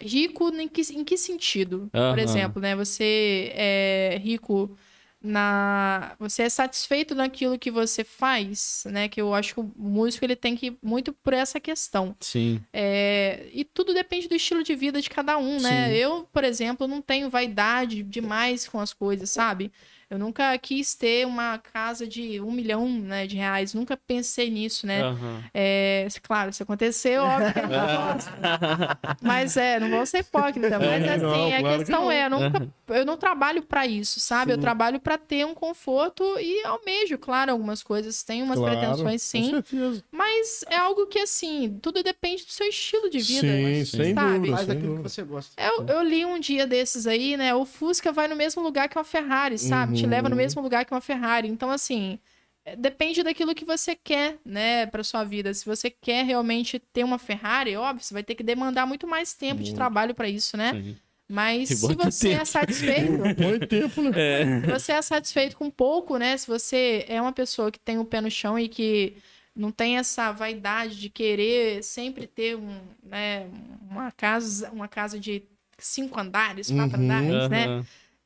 Rico 0.01 0.49
em 0.49 0.67
que, 0.67 0.83
em 0.93 1.05
que 1.05 1.17
sentido? 1.17 1.89
Aham. 1.95 2.11
Por 2.11 2.19
exemplo, 2.19 2.61
né? 2.61 2.75
Você 2.75 3.53
é 3.55 4.21
rico 4.21 4.77
na... 5.23 6.17
Você 6.19 6.43
é 6.43 6.49
satisfeito 6.49 7.15
naquilo 7.15 7.59
que 7.59 7.71
você 7.71 8.03
faz, 8.03 8.85
né? 8.91 9.09
Que 9.09 9.21
eu 9.21 9.33
acho 9.33 9.55
que 9.55 9.61
o 9.61 9.73
músico, 9.77 10.25
ele 10.25 10.35
tem 10.35 10.57
que 10.57 10.67
ir 10.67 10.79
muito 10.83 11.13
por 11.13 11.33
essa 11.33 11.61
questão. 11.61 12.17
Sim. 12.21 12.61
É, 12.73 13.47
e 13.53 13.65
tudo 13.65 13.95
depende 13.95 14.29
do 14.29 14.35
estilo 14.35 14.65
de 14.65 14.75
vida 14.75 15.01
de 15.01 15.09
cada 15.09 15.39
um, 15.39 15.61
né? 15.61 15.89
Sim. 15.89 15.95
Eu, 15.95 16.29
por 16.33 16.43
exemplo, 16.43 16.89
não 16.89 17.01
tenho 17.01 17.31
vaidade 17.31 18.03
demais 18.03 18.69
com 18.69 18.81
as 18.81 18.93
coisas, 18.93 19.31
sabe? 19.31 19.71
Eu 20.15 20.19
nunca 20.19 20.57
quis 20.59 20.95
ter 20.95 21.27
uma 21.27 21.59
casa 21.59 22.07
de 22.07 22.41
um 22.41 22.53
milhão 22.53 22.89
né, 22.89 23.27
de 23.27 23.37
reais, 23.37 23.75
nunca 23.75 23.97
pensei 23.97 24.49
nisso, 24.49 24.87
né? 24.87 25.03
Aham. 25.03 25.43
É, 25.53 26.07
claro, 26.23 26.53
se 26.53 26.63
acontecer, 26.63 27.19
óbvio 27.19 27.53
que 27.53 27.59
eu 27.59 27.69
gosto. 27.69 28.31
Mas 29.21 29.57
é, 29.57 29.81
não 29.81 29.89
vou 29.91 30.07
ser 30.07 30.19
hipócrita, 30.19 30.79
mas 30.79 31.05
É, 31.05 31.15
assim, 31.15 31.23
não, 31.23 31.47
a 31.47 31.59
claro 31.61 31.79
que 31.79 31.79
questão 31.79 32.03
não. 32.03 32.11
é, 32.11 32.27
eu, 32.27 32.31
nunca, 32.31 32.69
eu 32.89 33.05
não 33.07 33.17
trabalho 33.17 33.63
pra 33.63 33.87
isso, 33.87 34.21
sabe? 34.21 34.53
Eu 34.53 34.57
Sim. 34.57 34.61
trabalho 34.61 35.01
pra 35.01 35.17
ter 35.19 35.45
um 35.47 35.55
conforto 35.55 36.23
e 36.39 36.65
almejo, 36.65 37.17
claro, 37.19 37.51
algumas 37.53 37.83
coisas, 37.83 38.23
tenho 38.23 38.45
umas 38.45 38.59
Claro, 38.59 38.79
pretensões 38.79 39.23
sim, 39.23 39.43
Com 39.45 39.51
certeza. 39.51 40.05
mas 40.13 40.65
é 40.69 40.77
algo 40.77 41.07
que, 41.07 41.19
assim, 41.19 41.79
tudo 41.81 42.03
depende 42.03 42.45
do 42.45 42.53
seu 42.53 42.67
estilo 42.69 43.09
de 43.11 43.19
vida. 43.19 43.47
Sim, 43.49 43.85
sem 43.85 44.15
sabe? 44.15 44.35
dúvida. 44.35 44.57
Faz 44.57 44.69
aquilo 44.71 44.83
que 44.83 44.89
dúvida. 44.89 45.09
você 45.09 45.23
gosta. 45.23 45.63
Eu, 45.63 45.87
eu 45.87 46.03
li 46.03 46.25
um 46.25 46.39
dia 46.39 46.67
desses 46.67 47.07
aí, 47.07 47.37
né? 47.37 47.55
O 47.55 47.65
Fusca 47.65 48.13
vai 48.13 48.29
no 48.29 48.37
mesmo 48.37 48.63
lugar 48.63 48.89
que 48.89 48.99
uma 48.99 49.05
Ferrari, 49.05 49.59
sabe? 49.59 49.93
Te 50.05 50.07
Uhum. 50.07 50.11
leva 50.11 50.29
no 50.29 50.37
mesmo 50.37 50.61
lugar 50.61 50.85
que 50.85 50.93
uma 50.93 51.01
Ferrari. 51.01 51.49
Então, 51.49 51.71
assim, 51.71 52.19
é, 52.65 52.77
depende 52.77 53.23
daquilo 53.23 53.55
que 53.55 53.65
você 53.65 53.95
quer, 53.97 54.39
né, 54.45 54.85
pra 54.87 55.03
sua 55.03 55.25
vida. 55.25 55.53
Se 55.55 55.65
você 55.65 55.89
quer 55.91 56.25
realmente 56.25 56.79
ter 56.79 57.05
uma 57.05 57.19
Ferrari, 57.19 57.77
óbvio, 57.77 58.05
você 58.05 58.13
vai 58.15 58.23
ter 58.23 58.35
que 58.35 58.43
demandar 58.43 58.87
muito 58.87 59.07
mais 59.07 59.33
tempo 59.35 59.63
de 59.63 59.71
Muito. 59.71 59.75
trabalho 59.75 60.15
pra 60.15 60.29
isso, 60.29 60.57
né? 60.57 60.73
Sim. 60.75 60.97
Mas 61.27 61.71
se 61.71 61.95
você 61.95 62.29
é 62.29 62.33
tempo. 62.33 62.47
satisfeito, 62.47 63.13
Põe 63.37 63.61
tempo, 63.61 64.03
né? 64.03 64.11
É. 64.15 64.61
se 64.61 64.67
você 64.71 64.93
é 64.93 65.03
satisfeito 65.03 65.57
com 65.57 65.71
pouco, 65.71 66.19
né? 66.19 66.37
Se 66.37 66.47
você 66.47 67.05
é 67.09 67.19
uma 67.21 67.33
pessoa 67.33 67.73
que 67.73 67.79
tem 67.81 67.99
o 67.99 68.05
pé 68.05 68.21
no 68.21 68.31
chão 68.31 68.59
e 68.59 68.69
que 68.69 69.17
não 69.57 69.71
tem 69.73 69.97
essa 69.97 70.33
vaidade 70.33 71.01
de 71.01 71.09
querer 71.09 71.83
sempre 71.83 72.27
ter 72.27 72.57
um, 72.57 72.79
né, 73.03 73.47
uma 73.91 74.11
casa, 74.13 74.71
uma 74.71 74.87
casa 74.89 75.19
de 75.19 75.43
cinco 75.79 76.21
andares, 76.21 76.71
quatro 76.71 76.99
Uhum. 76.99 77.05
andares, 77.05 77.49
né? 77.49 77.85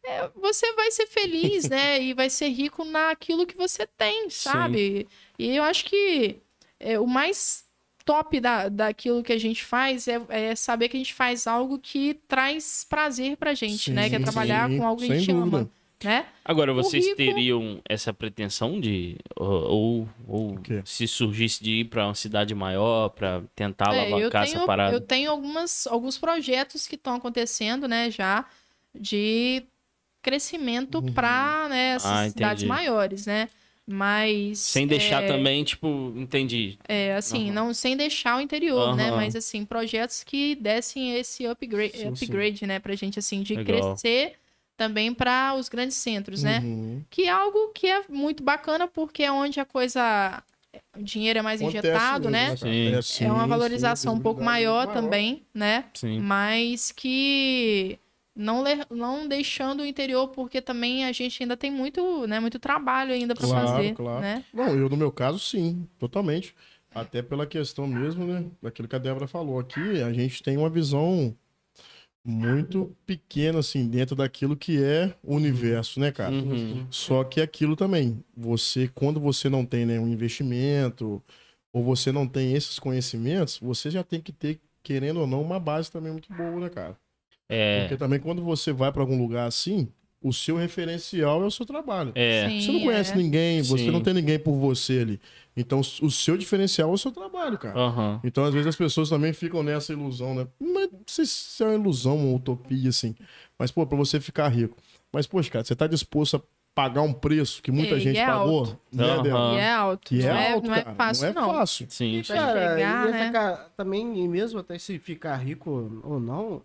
É, 0.09 0.29
você 0.37 0.73
vai 0.75 0.91
ser 0.91 1.07
feliz, 1.07 1.69
né? 1.69 2.01
E 2.03 2.15
vai 2.15 2.31
ser 2.31 2.49
rico 2.49 2.85
naquilo 2.85 3.47
que 3.47 3.57
você 3.57 3.87
tem, 3.87 4.31
sabe? 4.31 5.07
E 5.39 5.55
eu 5.57 5.63
acho 5.63 5.85
que 5.85 6.41
é, 6.81 6.99
o 6.99 7.07
mais 7.07 7.67
top 8.05 8.41
da, 8.41 8.69
daquilo 8.69 9.23
que 9.23 9.33
a 9.33 9.39
gente 9.39 9.63
faz 9.65 10.09
é, 10.09 10.21
é 10.31 10.55
saber 10.57 10.89
que 10.89 10.97
a 10.97 11.01
gente 11.01 11.13
faz 11.13 11.47
algo 11.47 11.79
que 11.79 12.15
traz 12.27 12.85
prazer 12.89 13.37
pra 13.37 13.53
gente, 13.55 13.93
né? 13.93 14.09
Que 14.09 14.17
é 14.17 14.19
Sim, 14.19 14.25
trabalhar 14.25 14.69
sim, 14.71 14.79
com 14.79 14.87
algo 14.87 15.01
que 15.03 15.13
a 15.13 15.15
gente 15.15 15.31
dúvida. 15.31 15.59
ama, 15.59 15.71
né? 16.03 16.27
Agora, 16.45 16.73
vocês 16.73 17.05
rico- 17.05 17.17
teriam 17.17 17.81
essa 17.87 18.15
pretensão 18.15 18.81
de. 18.81 19.17
Ou, 19.37 20.09
ou 20.27 20.59
se 20.85 21.07
surgisse 21.07 21.63
de 21.63 21.81
ir 21.81 21.85
pra 21.87 22.07
uma 22.07 22.15
cidade 22.15 22.55
maior 22.55 23.11
pra 23.11 23.43
tentar 23.55 23.91
É, 23.91 23.97
eu 24.11 24.31
alavancar 24.31 24.45
essa 24.45 24.55
tenho, 24.55 24.67
parada? 24.67 24.95
eu 24.95 25.01
tenho 25.01 25.31
algumas, 25.31 25.87
alguns 25.87 26.17
projetos 26.17 26.87
que 26.87 26.95
estão 26.95 27.15
acontecendo, 27.17 27.87
né, 27.87 28.11
já, 28.11 28.47
de 28.95 29.63
crescimento 30.23 31.03
para 31.15 31.69
né, 31.69 31.95
essas 31.95 32.11
Ah, 32.11 32.29
cidades 32.31 32.65
maiores, 32.65 33.27
né? 33.27 33.49
Mas. 33.87 34.59
Sem 34.59 34.87
deixar 34.87 35.23
é, 35.23 35.27
também, 35.29 35.65
tipo, 35.65 36.13
entendi. 36.15 36.79
É, 36.87 37.15
assim, 37.15 37.47
Aham. 37.47 37.55
não 37.55 37.75
sem 37.75 37.97
deixar 37.97 38.37
o 38.37 38.41
interior, 38.41 38.95
né? 38.95 39.09
Aham. 39.09 39.17
Mas, 39.17 39.35
assim, 39.35 39.65
projetos 39.65 40.23
que 40.23 40.55
dessem 40.57 41.15
esse 41.15 41.47
upgrade, 41.47 41.93
Sim, 41.97 42.15
sim. 42.15 42.25
upgrade 42.27 42.67
né? 42.67 42.79
Pra 42.79 42.95
gente, 42.95 43.19
assim, 43.19 43.43
de 43.43 43.55
Legal. 43.57 43.95
crescer 43.95 44.35
também 44.77 45.13
para 45.15 45.55
os 45.55 45.69
grandes 45.69 45.97
centros, 45.97 46.43
né? 46.43 46.61
Uhum. 46.61 47.03
Que 47.11 47.23
é 47.25 47.31
algo 47.31 47.69
que 47.69 47.87
é 47.87 48.03
muito 48.09 48.43
bacana, 48.43 48.87
porque 48.87 49.23
é 49.23 49.33
onde 49.33 49.59
a 49.59 49.65
coisa. 49.65 50.43
O 50.97 51.03
dinheiro 51.03 51.39
é 51.39 51.43
mais 51.43 51.61
Acontece 51.63 51.79
injetado, 51.79 52.31
mesmo, 52.31 52.31
né? 52.31 52.57
cara? 52.57 52.73
Sim. 52.73 52.95
É, 52.95 53.03
sim, 53.03 53.25
é 53.25 53.33
uma 53.33 53.43
sim, 53.45 53.49
valorização 53.49 54.15
um 54.15 54.21
pouco 54.21 54.45
maior, 54.45 54.87
muito 54.87 55.03
também, 55.03 55.47
né? 55.55 55.85
Sim. 55.95 56.21
Mas 56.21 56.93
que 56.93 57.99
não, 58.39 58.63
le- 58.63 58.87
não 58.91 59.27
deixando 59.29 59.81
o 59.83 59.87
interior, 59.87 60.29
porque 60.29 60.63
também 60.63 61.05
a 61.05 61.13
gente 61.13 61.43
ainda 61.43 61.57
tem 61.57 61.71
muito, 61.71 62.27
né, 62.27 62.41
muito 62.41 62.59
trabalho 62.59 63.13
ainda 63.13 63.35
para 63.35 63.47
Claro, 63.47 63.67
fazer, 63.67 63.95
claro. 63.95 64.21
né? 64.23 64.45
Não, 64.55 64.75
eu 64.79 64.89
no 64.89 64.97
meu 64.97 65.13
caso, 65.13 65.39
sim, 65.39 65.87
totalmente. 65.99 66.55
Até 66.95 67.21
pela 67.21 67.47
questão 67.47 67.87
mesmo, 67.87 68.25
né? 68.25 68.45
Daquilo 68.63 68.89
que 68.89 68.97
a 68.97 68.99
Débora 68.99 69.27
falou 69.29 69.59
aqui, 69.59 70.01
a 70.03 70.13
gente 70.13 70.43
tem 70.43 70.57
uma 70.57 70.71
visão 70.71 71.37
muito 72.25 72.95
pequena, 73.07 73.61
assim, 73.61 73.89
dentro 73.89 74.15
daquilo 74.15 74.57
que 74.57 74.83
é 74.83 75.15
o 75.23 75.35
universo, 75.35 75.99
né, 76.01 76.13
cara? 76.13 76.35
Uhum. 76.35 76.87
Só 76.91 77.25
que 77.25 77.41
aquilo 77.41 77.75
também, 77.77 78.23
você, 78.37 78.89
quando 78.89 79.19
você 79.21 79.49
não 79.49 79.65
tem 79.65 79.87
nenhum 79.87 80.07
investimento, 80.09 81.23
ou 81.73 81.83
você 81.83 82.13
não 82.13 82.27
tem 82.29 82.53
esses 82.55 82.79
conhecimentos, 82.79 83.59
você 83.59 83.91
já 83.91 84.03
tem 84.03 84.21
que 84.21 84.33
ter, 84.33 84.61
querendo 84.83 85.21
ou 85.21 85.27
não, 85.27 85.41
uma 85.41 85.59
base 85.61 85.91
também 85.91 86.13
muito 86.13 86.33
boa, 86.33 86.61
né, 86.61 86.69
cara? 86.69 86.97
É. 87.49 87.81
Porque 87.83 87.97
também 87.97 88.19
quando 88.21 88.43
você 88.43 88.73
vai 88.73 88.93
pra 88.93 89.03
algum 89.03 89.19
lugar 89.21 89.47
assim, 89.47 89.89
o 90.21 90.33
seu 90.33 90.57
referencial 90.57 91.43
é 91.43 91.47
o 91.47 91.51
seu 91.51 91.65
trabalho. 91.65 92.13
É. 92.15 92.49
Sim, 92.49 92.61
Você 92.61 92.73
não 92.73 92.81
conhece 92.81 93.13
é. 93.13 93.17
ninguém, 93.17 93.63
você 93.63 93.85
Sim. 93.85 93.91
não 93.91 94.01
tem 94.03 94.13
ninguém 94.15 94.39
por 94.39 94.53
você 94.57 94.99
ali. 95.01 95.21
Então, 95.57 95.81
o 95.81 96.11
seu 96.11 96.37
diferencial 96.37 96.91
é 96.91 96.93
o 96.93 96.99
seu 96.99 97.11
trabalho, 97.11 97.59
cara. 97.59 97.77
Aham. 97.79 98.21
Então, 98.23 98.45
às 98.45 98.53
vezes, 98.53 98.69
as 98.69 98.77
pessoas 98.77 99.09
também 99.09 99.33
ficam 99.33 99.63
nessa 99.63 99.93
ilusão, 99.93 100.35
né? 100.35 100.47
Mas 100.61 100.89
não 100.93 101.01
sei 101.07 101.25
se 101.27 101.63
é 101.63 101.67
uma 101.67 101.75
ilusão, 101.75 102.17
uma 102.17 102.37
utopia, 102.37 102.89
assim. 102.91 103.15
Mas, 103.59 103.71
pô, 103.73 103.85
pra 103.87 103.97
você 103.99 104.21
ficar 104.21 104.49
rico. 104.49 104.77
Mas, 105.13 105.27
poxa, 105.27 105.51
cara, 105.51 105.65
você 105.65 105.75
tá 105.75 105.87
disposto 105.89 106.37
a 106.37 106.43
pagar 106.75 107.03
um 107.03 107.13
preço 107.13 107.61
que 107.61 107.73
muita 107.73 107.97
E 107.97 108.01
gente 108.01 108.19
é 108.19 108.27
pagou? 108.27 108.59
alto. 108.61 108.79
Né. 108.93 109.05
Débora? 109.23 109.55
E 109.55 109.59
é 109.59 109.73
alto. 109.73 110.09
Que 110.09 110.23
é 110.23 110.29
não, 110.29 110.37
é, 110.39 110.53
alto, 110.53 110.67
não 110.69 110.75
é 110.77 110.83
cara. 110.83 110.97
fácil, 110.97 111.35
não 111.35 111.51
é 111.51 111.55
fácil. 111.57 111.87
Sim. 111.91 112.23
Pra 112.25 112.37
Cara, 112.37 112.53
chegar, 112.77 113.09
e 113.09 113.11
né? 113.11 113.21
essa 113.23 113.33
ca- 113.33 113.69
também, 113.77 114.25
e 114.25 114.29
mesmo 114.29 114.61
até 114.61 114.79
se 114.79 114.97
ficar 115.01 115.37
rico 115.39 116.01
ou 116.05 116.21
não, 116.21 116.63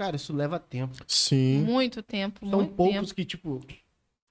cara, 0.00 0.16
isso 0.16 0.32
leva 0.34 0.58
tempo. 0.58 0.96
Sim. 1.06 1.58
Muito 1.62 2.02
tempo, 2.02 2.48
São 2.48 2.60
muito 2.60 2.72
poucos 2.74 2.94
tempo. 3.00 3.14
que, 3.14 3.24
tipo, 3.26 3.60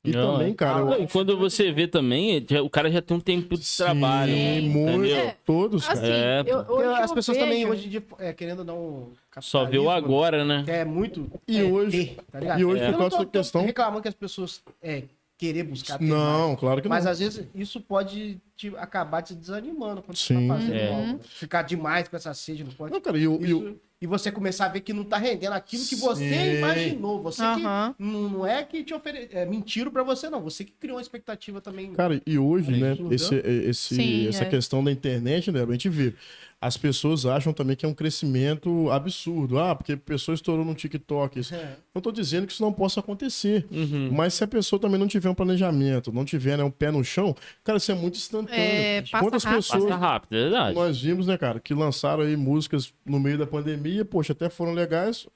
E 0.04 0.12
Não, 0.12 0.34
também, 0.38 0.52
é. 0.52 0.56
cara, 0.56 0.80
eu 0.80 1.04
E 1.04 1.08
quando 1.08 1.38
você 1.38 1.72
vê 1.74 1.86
também, 1.86 2.44
o 2.64 2.70
cara 2.70 2.90
já 2.90 3.02
tem 3.02 3.16
um 3.18 3.20
tempo 3.20 3.56
de 3.58 3.68
trabalho. 3.78 4.32
Sim, 4.34 4.62
muito. 4.70 4.92
entendeu? 5.06 5.18
É, 5.18 5.36
Todos, 5.46 5.86
cara. 5.86 6.00
Assim, 6.00 6.12
É, 6.12 6.44
eu, 6.48 6.96
as 6.96 7.10
eu 7.12 7.16
pessoas 7.16 7.38
também, 7.38 7.58
vejo- 7.60 7.70
hoje 7.72 7.86
em 7.86 7.90
dia, 7.90 8.04
é, 8.18 8.34
querendo 8.34 8.60
ou 8.60 8.66
não. 8.66 9.08
Só 9.42 9.66
vê 9.66 9.78
o 9.78 9.90
agora, 9.92 10.44
né? 10.46 10.64
É 10.68 10.86
muito. 10.86 11.30
E 11.48 11.60
é, 11.60 11.64
hoje- 11.64 12.06
ter, 12.16 12.24
tá 12.32 12.40
ligado? 12.40 12.60
e 12.62 12.66
hoje, 12.66 12.82
Eu 12.82 12.86
por 12.86 12.92
não 12.94 13.00
causa 13.00 13.18
tô- 13.18 13.24
da 13.26 13.30
questão- 13.30 13.62
tô 13.62 13.68
reclamando 13.68 14.02
que 14.02 14.08
as 14.08 14.16
pessoas 14.16 14.64
é, 14.82 15.04
querer 15.38 15.64
buscar 15.64 15.98
ter 16.00 16.06
Não, 16.06 16.48
mais. 16.50 16.60
claro 16.62 16.82
que 16.82 16.88
não. 16.88 16.96
Mas 16.96 17.06
às 17.06 17.20
vezes 17.20 17.46
isso 17.54 17.80
pode 17.82 18.40
te, 18.56 18.70
acabar 18.78 19.22
te 19.22 19.36
desanimando 19.36 20.02
quando 20.02 20.18
Sim. 20.18 20.36
você 20.42 20.48
tá 20.48 20.54
fazendo 20.56 20.74
É. 20.76 20.94
algo. 20.94 21.20
Ficar 21.26 21.62
demais 21.64 22.08
com 22.08 22.16
essa 22.16 22.34
sede 22.34 22.64
no 22.64 22.72
pode. 22.72 22.94
Não, 22.94 23.02
cara, 23.02 23.18
e 23.18 23.24
e 23.24 23.44
Isso- 23.46 23.76
e 24.02 24.08
você 24.08 24.32
começar 24.32 24.66
a 24.66 24.70
ver 24.70 24.80
que 24.80 24.94
não 24.94 25.04
tá 25.04 25.18
rendendo 25.18 25.54
aquilo 25.54 25.84
que 25.84 25.96
você 25.96 26.30
Sim. 26.30 26.58
imaginou. 26.58 27.22
Você 27.22 27.42
Aham. 27.42 27.94
que 27.98 28.04
não, 28.04 28.46
é 28.46 28.64
que 28.64 28.84
te 28.84 28.94
ofere... 28.94 29.28
é, 29.32 29.46
mentiram 29.46 29.92
pra 29.92 30.04
você, 30.04 30.30
não. 30.30 30.42
Você 30.42 30.64
que 30.64 30.72
criou 30.72 30.96
uma 30.96 31.02
expectativa 31.02 31.60
também. 31.60 31.92
Cara, 31.94 32.22
e 32.26 32.40
hoje, 32.40 32.72
né, 32.72 32.94
Isso, 33.12 33.36
esse, 33.36 33.36
esse, 33.36 33.96
Sim, 33.96 34.28
essa 34.28 34.44
é. 34.44 34.50
questão 34.50 34.82
da 34.82 34.92
internet, 34.92 35.52
né, 35.52 35.64
a 35.64 35.72
gente 35.72 35.90
vê. 35.90 36.14
As 36.62 36.76
pessoas 36.76 37.26
acham 37.26 37.54
também 37.54 37.74
que 37.74 37.86
é 37.86 37.90
um 37.90 37.94
crescimento 37.94 38.92
absurdo. 38.92 39.58
Ah, 39.58 39.74
porque 39.74 39.94
a 39.94 39.98
pessoa 39.98 40.36
estourou 40.36 40.66
no 40.66 40.76
TikTok. 40.76 41.40
Isso. 41.40 41.56
É. 41.56 41.78
Não 41.96 42.02
tô 42.02 42.12
dizendo 42.12 42.46
que 42.46 42.52
isso 42.52 42.62
não 42.62 42.74
possa 42.74 43.00
acontecer. 43.00 43.66
Uhum. 43.72 44.12
Mas 44.12 44.34
se 44.34 44.44
a 44.44 44.48
pessoa 44.48 44.78
também 44.78 45.00
não 45.00 45.08
tiver 45.08 45.30
um 45.30 45.34
planejamento, 45.34 46.12
não 46.12 46.26
tiver 46.26 46.58
né, 46.58 46.64
um 46.64 46.70
pé 46.70 46.92
no 46.92 47.02
chão, 47.02 47.34
cara, 47.64 47.78
isso 47.78 47.90
é 47.92 47.96
muito 47.96 48.16
instantâneo. 48.18 48.60
É, 48.60 49.02
passa 49.04 49.24
Quantas 49.24 49.44
rápido. 49.46 49.58
pessoas 49.58 49.84
Passa 49.86 49.96
rápido, 49.96 50.36
é 50.36 50.42
verdade. 50.42 50.76
nós 50.76 51.02
vimos, 51.02 51.28
né, 51.28 51.38
cara, 51.38 51.62
que 51.62 51.74
lançaram 51.74 52.24
aí 52.24 52.36
músicas 52.36 52.94
no 53.06 53.22
meio 53.22 53.38
da 53.38 53.48
pandemia, 53.48 54.04
poxa, 54.04 54.34
até 54.34 54.50
foram 54.50 54.74
legais. 54.74 55.28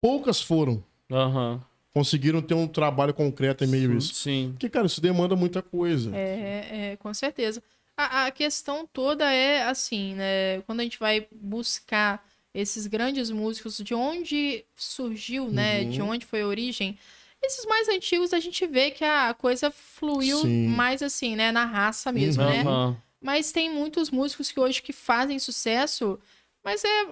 Poucas 0.00 0.40
foram. 0.40 0.82
Aham. 1.10 1.60
Conseguiram 1.92 2.42
ter 2.42 2.54
um 2.54 2.68
trabalho 2.68 3.14
concreto 3.14 3.64
em 3.64 3.66
meio 3.66 3.90
a 3.90 3.94
isso. 3.94 4.14
Sim. 4.14 4.50
Porque, 4.52 4.68
cara, 4.68 4.86
isso 4.86 5.00
demanda 5.00 5.34
muita 5.34 5.62
coisa. 5.62 6.14
É, 6.14 6.90
é, 6.92 6.96
com 6.96 7.12
certeza. 7.14 7.62
A, 7.96 8.26
a 8.26 8.30
questão 8.30 8.86
toda 8.86 9.32
é 9.32 9.62
assim, 9.62 10.14
né? 10.14 10.60
Quando 10.62 10.80
a 10.80 10.82
gente 10.82 10.98
vai 10.98 11.26
buscar 11.32 12.22
esses 12.52 12.86
grandes 12.86 13.30
músicos, 13.30 13.78
de 13.78 13.94
onde 13.94 14.64
surgiu, 14.74 15.48
né? 15.50 15.82
Uhum. 15.82 15.88
De 15.90 16.02
onde 16.02 16.26
foi 16.26 16.42
a 16.42 16.46
origem. 16.46 16.98
Esses 17.42 17.64
mais 17.66 17.88
antigos 17.88 18.32
a 18.32 18.40
gente 18.40 18.66
vê 18.66 18.90
que 18.90 19.04
a 19.04 19.32
coisa 19.34 19.70
fluiu 19.70 20.38
Sim. 20.38 20.66
mais 20.68 21.02
assim, 21.02 21.36
né? 21.36 21.52
Na 21.52 21.64
raça 21.64 22.10
mesmo, 22.12 22.42
Uhum. 22.42 22.48
né? 22.50 22.60
Aham. 22.62 22.96
Mas 23.22 23.50
tem 23.52 23.70
muitos 23.70 24.10
músicos 24.10 24.50
que 24.52 24.60
hoje 24.60 24.82
que 24.82 24.92
fazem 24.92 25.38
sucesso, 25.38 26.18
mas 26.62 26.82
é, 26.84 27.06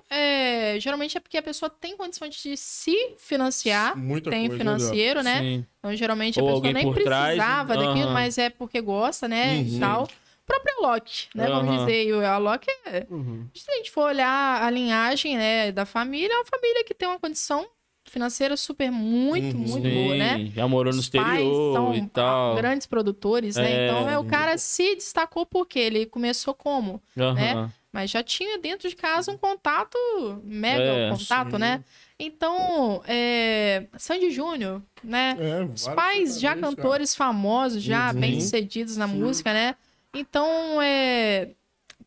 é- 0.77 0.81
geralmente 0.81 1.16
é 1.16 1.20
porque 1.20 1.36
a 1.39 1.43
pessoa 1.43 1.69
tem 1.70 1.97
condições 1.97 2.35
de 2.35 2.56
se 2.56 3.15
financiar, 3.19 3.97
Muita 3.97 4.31
tem 4.31 4.48
coisa, 4.48 4.56
financeiro, 4.56 5.23
né? 5.23 5.40
Sim. 5.40 5.66
Então, 5.78 5.94
geralmente, 5.97 6.39
a 6.39 6.43
Ou 6.43 6.48
pessoa 6.48 6.69
alguém 6.69 6.85
nem 6.85 6.94
trás, 7.05 7.36
precisava 7.36 7.77
né? 7.77 7.86
daquilo, 7.86 8.12
mas 8.12 8.39
é 8.39 8.51
porque 8.51 8.81
gosta, 8.81 9.27
né? 9.28 9.56
E 9.56 9.70
Uhum. 9.73 9.81
tal. 9.81 10.09
O 10.44 10.46
próprio 10.46 10.74
Alok, 10.84 11.28
né? 11.34 11.46
Vamos 11.48 11.68
Aham. 11.74 11.86
dizer, 11.86 12.04
e 12.06 12.12
o 12.12 12.24
Alok 12.26 12.66
é... 12.86 13.06
Uhum. 13.10 13.48
Se 13.54 13.70
a 13.70 13.76
gente 13.76 13.90
for 13.90 14.02
olhar 14.08 14.62
a 14.62 14.68
linhagem, 14.70 15.36
né, 15.38 15.72
da 15.72 15.86
família, 15.86 16.32
é 16.34 16.36
uma 16.36 16.44
família 16.44 16.84
que 16.84 16.92
tem 16.92 17.08
uma 17.08 17.18
condição 17.18 17.66
financeira 18.06 18.54
super 18.56 18.90
muito, 18.92 19.56
Uhum. 19.56 19.62
muito 19.62 19.88
Sim, 19.88 19.94
boa, 19.94 20.14
né? 20.16 20.50
Já 20.54 20.68
morou 20.68 20.92
no 20.92 21.00
Os 21.00 21.08
pais 21.08 21.32
exterior 21.40 21.72
são 21.74 21.94
e 21.94 22.06
tal. 22.08 22.56
grandes 22.56 22.86
produtores, 22.86 23.56
né? 23.56 23.72
É. 23.72 23.84
Então, 23.88 24.08
é, 24.08 24.18
o 24.18 24.24
cara 24.24 24.58
se 24.58 24.94
destacou 24.96 25.46
porque 25.46 25.78
ele 25.78 26.04
começou 26.04 26.52
como? 26.52 27.02
Né? 27.16 27.70
Mas 27.90 28.10
já 28.10 28.22
tinha 28.22 28.58
dentro 28.58 28.88
de 28.88 28.94
casa 28.96 29.30
um 29.32 29.38
contato, 29.38 29.96
mega 30.44 30.82
É, 30.82 31.08
contato, 31.10 31.52
sim. 31.52 31.58
né? 31.58 31.82
Então, 32.18 33.02
é... 33.06 33.86
Sandy 33.96 34.30
Júnior, 34.30 34.82
né? 35.02 35.36
É, 35.40 35.62
Os 35.62 35.88
pais 35.88 36.38
já 36.38 36.54
cantores 36.54 37.14
famosos, 37.14 37.82
já 37.82 38.12
Uhum. 38.12 38.20
bem-sucedidos 38.20 38.96
na 38.98 39.08
Sim. 39.08 39.14
música, 39.18 39.52
né? 39.54 39.76
Então, 40.15 40.81
é 40.81 41.51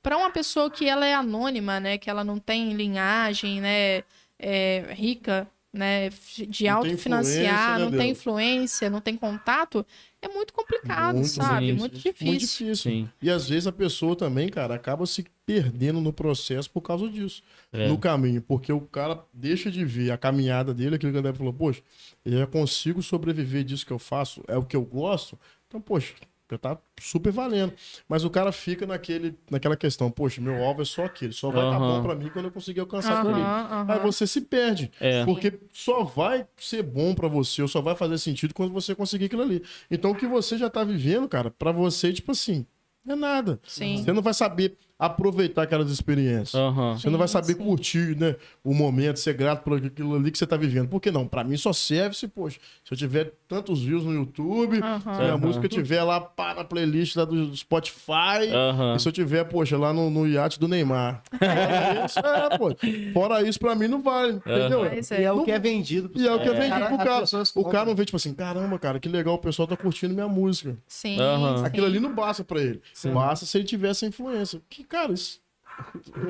para 0.02 0.18
uma 0.18 0.30
pessoa 0.32 0.70
que 0.72 0.88
ela 0.88 1.06
é 1.06 1.14
anônima, 1.14 1.80
né, 1.80 1.98
que 1.98 2.10
ela 2.10 2.24
não 2.24 2.40
tem 2.40 2.72
linhagem, 2.74 3.60
né, 3.60 4.04
é, 4.40 4.94
rica, 4.94 5.48
né, 5.74 6.10
de 6.10 6.46
Não 6.46 6.52
tem 6.52 6.70
autofinanciar, 6.70 7.44
influência, 7.44 7.78
né, 7.78 7.86
não 7.86 7.92
tem 7.92 8.12
influência, 8.12 8.90
não 8.90 9.02
tem 9.02 9.18
contato, 9.18 9.86
é 10.22 10.28
muito 10.28 10.54
complicado, 10.54 11.16
Muito 11.16 11.28
sabe? 11.30 11.68
difícil. 11.68 11.80
Muito 11.80 11.96
difícil. 12.00 12.28
Muito 12.28 12.40
difícil. 12.40 12.76
Sim. 12.76 13.10
E 13.22 13.30
às 13.30 13.48
vezes 13.50 13.68
a 13.68 13.72
pessoa 13.72 14.16
também, 14.16 14.50
cara, 14.50 14.74
acaba 14.74 15.06
se 15.06 15.26
perdendo 15.46 16.02
no 16.02 16.12
processo 16.12 16.70
por 16.72 16.82
causa 16.82 17.08
disso. 17.08 17.44
É. 17.72 17.88
No 17.88 17.98
caminho. 17.98 18.42
Porque 18.42 18.72
o 18.74 18.82
cara 18.82 19.24
deixa 19.32 19.70
de 19.70 19.86
ver 19.86 20.12
a 20.12 20.18
caminhada 20.18 20.74
dele, 20.74 20.96
aquilo 20.96 21.12
que 21.12 21.18
o 21.18 21.20
André 21.20 21.34
falou, 21.34 21.54
poxa, 21.54 21.82
eu 22.26 22.40
já 22.40 22.48
consigo 22.48 23.04
sobreviver 23.04 23.64
disso 23.64 23.86
que 23.86 23.94
eu 23.94 24.00
faço, 24.00 24.44
é 24.48 24.58
o 24.58 24.64
que 24.64 24.76
eu 24.76 24.84
gosto. 24.84 25.38
Então, 25.68 25.80
poxa, 25.80 26.16
já 26.50 26.58
tá 26.58 26.78
super 27.00 27.32
valendo. 27.32 27.74
Mas 28.08 28.24
o 28.24 28.30
cara 28.30 28.52
fica 28.52 28.86
naquele, 28.86 29.38
naquela 29.50 29.76
questão, 29.76 30.10
poxa, 30.10 30.40
meu 30.40 30.56
alvo 30.64 30.82
é 30.82 30.86
só 30.86 31.06
aquele, 31.06 31.34
só 31.34 31.52
vai 31.52 31.66
estar 31.66 31.78
tá 31.78 31.84
Aham. 31.84 31.98
bom 31.98 32.04
pra 32.04 32.16
mim 32.16 32.30
quando 32.30 32.46
eu 32.46 32.52
conseguir 32.52 32.80
alcançar 32.80 33.18
aquilo 33.18 33.34
ali. 33.34 33.42
Aham, 33.42 33.68
aham. 33.72 33.94
Aí 33.94 34.00
você 34.00 34.26
se 34.26 34.42
perde. 34.42 34.92
É. 35.00 35.26
Porque 35.26 35.60
só 35.74 36.04
vai 36.04 36.48
ser 36.58 36.84
bom 36.84 37.14
pra 37.14 37.28
você, 37.28 37.62
ou 37.62 37.68
só 37.68 37.82
vai 37.82 37.96
fazer 37.96 38.18
sentido 38.18 38.54
quando 38.54 38.72
você 38.72 38.96
conseguir 38.96 39.26
aquilo 39.26 39.42
ali. 39.42 39.62
Então 39.92 40.12
o 40.12 40.16
que 40.16 40.28
você 40.28 40.58
já 40.58 40.70
tá 40.70 40.84
vivendo, 40.84 41.28
cara, 41.28 41.52
pra 41.52 41.72
você, 41.72 42.14
tipo 42.14 42.32
assim, 42.32 42.66
é 43.08 43.16
nada. 43.16 43.60
Sim. 43.68 43.98
Você 43.98 44.14
não 44.14 44.22
vai 44.22 44.34
saber 44.34 44.78
aproveitar 45.00 45.64
aquelas 45.64 45.92
experiências. 45.92 46.56
Aham. 46.56 46.98
Você 46.98 47.10
não 47.10 47.20
vai 47.20 47.28
saber 47.28 47.54
sim. 47.54 47.60
curtir, 47.64 48.16
né, 48.18 48.36
o 48.64 48.74
momento, 48.74 49.20
ser 49.20 49.34
grato 49.34 49.64
por 49.64 49.78
aquilo 49.78 50.16
ali 50.16 50.32
que 50.32 50.38
você 50.38 50.48
tá 50.48 50.58
vivendo. 50.58 50.88
Por 50.90 51.00
que 51.00 51.12
não? 51.12 51.28
Pra 51.28 51.44
mim 51.44 51.56
só 51.56 51.72
serve 51.72 52.16
se, 52.16 52.28
poxa, 52.28 52.60
se 52.84 52.94
eu 52.94 52.98
tiver 52.98 53.32
tantos 53.48 53.84
views 53.84 54.04
no 54.04 54.14
YouTube, 54.14 54.80
Aham. 54.82 55.00
se 55.02 55.22
a 55.22 55.26
Aham. 55.26 55.38
música 55.38 55.68
tiver 55.68 56.02
lá 56.04 56.20
pá, 56.20 56.54
na 56.56 56.64
playlist 56.64 57.16
lá 57.16 57.26
do 57.26 57.56
Spotify, 57.56 58.50
e 58.96 59.00
se 59.00 59.08
eu 59.08 59.12
tiver, 59.12 59.44
poxa, 59.46 59.78
lá 59.78 59.94
no, 59.94 60.10
no 60.10 60.28
iate 60.28 60.60
do 60.60 60.68
Neymar. 60.68 61.22
Fora 61.32 62.06
isso, 62.06 62.20
é, 62.20 62.58
pô. 62.58 62.76
Fora 63.14 63.48
isso, 63.48 63.60
pra 63.60 63.76
mim 63.76 63.88
não 63.88 64.02
vale, 64.02 64.34
entendeu? 64.34 64.82
Mas 64.82 65.12
E 65.12 65.16
é. 65.16 65.24
é 65.24 65.32
o 65.32 65.44
que 65.44 65.52
é 65.52 65.60
vendido. 65.60 66.10
E 66.16 66.28
é 66.28 66.34
o 66.34 66.40
que 66.40 66.50
é 66.50 66.54
vendido 66.54 66.86
pro 66.98 67.12
As 67.12 67.32
cara. 67.32 67.44
O 67.56 67.66
cara 67.66 67.86
não 67.86 67.96
vê, 67.96 68.04
tipo 68.06 68.18
assim, 68.18 68.34
caramba, 68.34 68.80
cara, 68.80 69.00
que 69.00 69.08
legal, 69.08 69.36
o 69.36 69.40
pessoal 69.40 69.68
tá 69.68 69.78
curtindo 69.78 70.14
minha 70.14 70.28
música. 70.28 70.76
Sim. 70.88 71.20
Aham. 71.20 71.58
sim. 71.60 71.66
Aquilo 71.66 71.86
ali 71.86 72.00
não 72.00 72.14
basta 72.14 72.44
pra 72.44 72.60
ele. 72.62 72.82
Sim. 72.94 73.12
Basta 73.14 73.46
se 73.46 73.58
ele 73.58 73.66
tiver 73.66 73.90
essa 73.90 74.06
influência. 74.06 74.60
Que, 74.70 74.84
cara, 74.88 75.14
isso, 75.14 75.42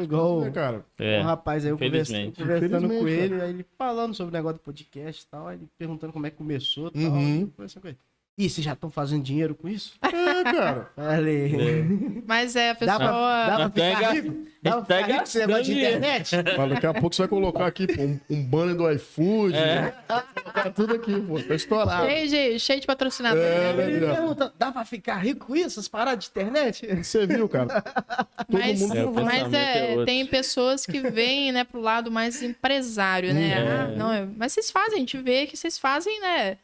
Igual 0.01 0.41
né, 0.41 0.51
cara? 0.51 0.85
É. 0.97 1.21
um 1.21 1.23
rapaz 1.23 1.63
aí, 1.63 1.71
eu 1.71 1.77
conversando, 1.77 2.17
Infelizmente. 2.17 2.41
conversando 2.41 2.87
com 2.89 3.07
ele, 3.07 3.41
aí 3.41 3.49
ele 3.49 3.65
falando 3.77 4.13
sobre 4.13 4.31
o 4.31 4.37
negócio 4.37 4.57
do 4.57 4.63
podcast 4.63 5.23
e 5.23 5.27
tal, 5.27 5.47
aí 5.47 5.57
ele 5.57 5.69
perguntando 5.77 6.11
como 6.11 6.25
é 6.25 6.29
que 6.29 6.37
começou 6.37 6.87
e 6.87 6.91
tal. 6.91 7.11
Uhum. 7.13 7.47
conversando 7.51 7.81
com 7.81 7.87
ele. 7.87 7.97
Ih, 8.39 8.47
vocês 8.49 8.63
já 8.63 8.73
estão 8.73 8.91
fazendo 8.91 9.23
dinheiro 9.23 9.55
com 9.55 9.67
isso? 9.67 9.93
É, 10.37 10.43
cara. 10.43 10.91
Falei. 10.95 11.51
Mas 12.27 12.55
é, 12.55 12.69
a 12.69 12.73
Dá 12.73 12.79
pessoa. 12.79 12.97
pra, 12.99 13.47
dá 13.49 13.55
pra 13.57 13.69
Pega- 13.71 13.97
ficar 13.97 14.11
rico? 14.13 14.47
Dá 14.61 14.71
pra 14.73 14.81
pega 14.81 15.01
ficar 15.01 15.07
rico 15.07 15.17
com 15.17 15.23
esse 15.23 15.39
negócio 15.39 15.63
de 15.63 15.71
internet? 15.79 16.31
Mas 16.57 16.69
daqui 16.69 16.85
a 16.85 16.93
pouco 16.93 17.15
você 17.15 17.21
vai 17.23 17.29
colocar 17.29 17.65
aqui 17.65 17.87
pô, 17.87 18.01
um, 18.03 18.19
um 18.29 18.43
banner 18.43 18.75
do 18.75 18.91
iFood. 18.91 19.55
É. 19.55 19.81
né? 19.81 19.93
Tá 20.07 20.69
tudo 20.75 20.93
aqui, 20.95 21.19
pô. 21.21 21.41
Tá 21.41 21.55
estourado. 21.55 22.05
Cheio 22.07 22.27
de, 22.29 22.59
cheio 22.59 22.79
de 22.81 22.85
patrocinador. 22.87 23.41
É, 23.43 23.73
né? 23.73 23.89
Ele 23.91 24.05
pergunta, 24.05 24.53
dá 24.57 24.71
pra 24.71 24.85
ficar 24.85 25.15
rico 25.17 25.47
com 25.47 25.55
isso? 25.55 25.65
Essas 25.67 25.87
paradas 25.87 26.25
de 26.25 26.29
internet? 26.29 26.85
Você 27.03 27.25
viu, 27.25 27.49
cara? 27.49 27.81
Todo 27.81 28.59
Mas, 28.59 28.79
mundo 28.79 28.95
É, 28.97 29.05
mas 29.23 29.53
é 29.53 29.93
é, 30.01 30.05
tem 30.05 30.25
pessoas 30.27 30.85
que 30.85 30.99
vêm, 30.99 31.51
né, 31.51 31.63
pro 31.63 31.81
lado 31.81 32.11
mais 32.11 32.43
empresário, 32.43 33.33
né? 33.33 33.49
É. 33.49 33.57
Ah, 33.57 33.87
não, 33.97 34.11
é- 34.13 34.27
mas 34.37 34.53
vocês 34.53 34.69
fazem, 34.69 34.95
a 34.95 34.99
gente 34.99 35.17
vê 35.17 35.47
que 35.47 35.57
vocês 35.57 35.79
fazem, 35.79 36.19
né? 36.21 36.57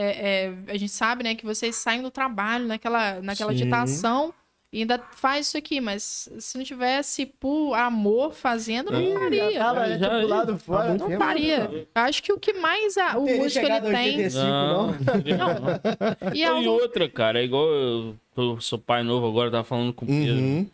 É, 0.00 0.52
é, 0.68 0.72
a 0.72 0.76
gente 0.76 0.92
sabe, 0.92 1.24
né, 1.24 1.34
que 1.34 1.44
vocês 1.44 1.74
saem 1.76 2.02
do 2.02 2.10
trabalho 2.10 2.66
naquela, 2.66 3.20
naquela 3.20 3.50
Sim. 3.52 3.56
agitação 3.62 4.32
e 4.72 4.80
ainda 4.80 4.98
faz 5.12 5.46
isso 5.46 5.56
aqui, 5.56 5.80
mas 5.80 6.28
se 6.38 6.58
não 6.58 6.64
tivesse 6.64 7.24
por 7.24 7.72
amor 7.74 8.34
fazendo, 8.34 8.90
não 8.92 9.14
faria. 9.18 9.58
Tava, 9.58 9.80
Já- 9.80 9.88
já, 9.88 9.98
já- 9.98 10.16
tipo, 10.20 10.26
lado 10.28 10.58
fora. 10.58 10.88
muito 10.90 11.08
Não 11.08 11.18
faria. 11.18 11.86
Acho 11.94 12.22
que 12.22 12.32
o 12.32 12.38
que 12.38 12.52
mais 12.52 12.96
a, 12.98 13.16
o 13.16 13.24
músico 13.26 13.64
ele 13.64 13.80
tem. 13.80 14.16
85, 14.18 14.44
não? 14.44 14.86
não. 14.88 14.94
E 16.34 16.40
E 16.40 16.44
algo 16.44 16.68
outra, 16.68 17.08
cara, 17.08 17.40
é 17.40 17.44
igual 17.44 17.66
eu, 17.66 18.14
eu 18.36 18.60
sou 18.60 18.78
pai 18.78 19.02
novo 19.02 19.26
agora, 19.26 19.50
tava 19.50 19.64
falando 19.64 19.92
com 19.94 20.04
o 20.04 20.08
Pedro. 20.08 20.34
Uhum. 20.36 20.70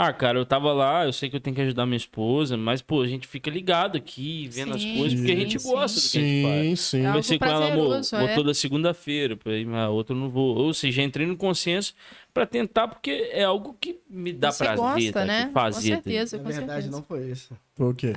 Ah, 0.00 0.12
cara, 0.12 0.38
eu 0.38 0.46
tava 0.46 0.72
lá, 0.72 1.04
eu 1.04 1.12
sei 1.12 1.28
que 1.28 1.34
eu 1.34 1.40
tenho 1.40 1.56
que 1.56 1.62
ajudar 1.62 1.84
minha 1.84 1.96
esposa, 1.96 2.56
mas, 2.56 2.80
pô, 2.80 3.02
a 3.02 3.06
gente 3.08 3.26
fica 3.26 3.50
ligado 3.50 3.98
aqui, 3.98 4.48
vendo 4.48 4.76
as 4.76 4.80
Sim, 4.80 4.96
coisas, 4.96 5.18
porque 5.18 5.32
a 5.32 5.34
gente 5.34 5.58
sim, 5.58 5.68
gosta 5.68 6.00
do 6.00 6.08
que 6.08 6.18
a 6.18 6.20
gente 6.20 6.42
faz. 6.44 6.62
Sim, 6.62 6.76
sim. 6.76 6.98
É 6.98 7.06
algo 7.06 7.12
Conversei 7.14 7.38
com 7.40 7.44
ela, 7.46 7.66
amor, 7.66 7.88
prazeroso, 7.88 8.16
vou 8.16 8.28
é. 8.28 8.34
toda 8.36 8.54
segunda-feira, 8.54 9.36
mas 9.66 9.74
a 9.74 9.88
outra 9.88 10.14
eu 10.14 10.20
não 10.20 10.28
vou. 10.28 10.56
Ou 10.56 10.72
seja, 10.72 11.02
entrei 11.02 11.26
no 11.26 11.36
consenso 11.36 11.96
pra 12.32 12.46
tentar, 12.46 12.86
porque 12.86 13.28
é 13.32 13.42
algo 13.42 13.76
que 13.80 13.98
me 14.08 14.32
dá 14.32 14.52
você 14.52 14.62
prazer, 14.66 14.78
gosta, 14.78 15.12
tá? 15.12 15.24
né? 15.24 15.50
Fazer. 15.52 15.90
com 15.90 15.96
tá? 15.96 16.02
certeza, 16.02 16.36
Na 16.36 16.42
com 16.44 16.48
verdade, 16.48 16.68
certeza. 16.82 16.90
não 16.96 17.02
foi 17.02 17.30
isso. 17.30 17.58
Foi 17.74 17.90
o 17.90 17.94
quê? 17.94 18.12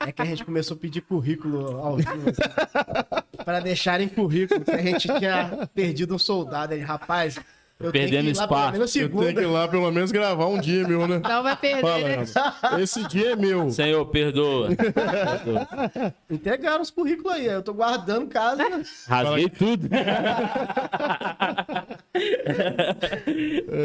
É 0.00 0.12
que 0.12 0.20
a 0.20 0.24
gente 0.26 0.44
começou 0.44 0.76
a 0.76 0.78
pedir 0.78 1.00
currículo 1.00 1.78
ao 1.78 1.96
vivo. 1.96 2.28
assim, 2.28 3.42
pra 3.42 3.60
deixarem 3.60 4.06
currículo, 4.06 4.62
que 4.62 4.70
a 4.70 4.82
gente 4.82 5.08
tinha 5.18 5.66
perdido 5.74 6.14
um 6.14 6.18
soldado 6.18 6.74
aí. 6.74 6.80
Rapaz, 6.80 7.38
eu 7.78 7.92
Perdendo 7.92 8.30
espaço. 8.30 8.98
Eu 8.98 9.10
tenho 9.10 9.34
que 9.34 9.40
ir 9.42 9.46
lá 9.46 9.68
pelo 9.68 9.90
menos 9.90 10.10
gravar 10.10 10.46
um 10.46 10.58
dia 10.58 10.88
meu, 10.88 11.06
né? 11.06 11.20
Não 11.22 11.42
vai 11.42 11.54
perder. 11.54 12.26
Falando. 12.26 12.80
Esse 12.80 13.06
dia 13.06 13.32
é 13.32 13.36
meu. 13.36 13.70
Senhor, 13.70 14.06
perdoa. 14.06 14.70
Perdoa. 14.74 16.14
Entregaram 16.30 16.80
os 16.80 16.90
currículos 16.90 17.34
aí. 17.34 17.46
Eu 17.46 17.62
tô 17.62 17.74
guardando 17.74 18.28
casa. 18.28 18.62
Rasguei 19.06 19.50
tudo. 19.50 19.88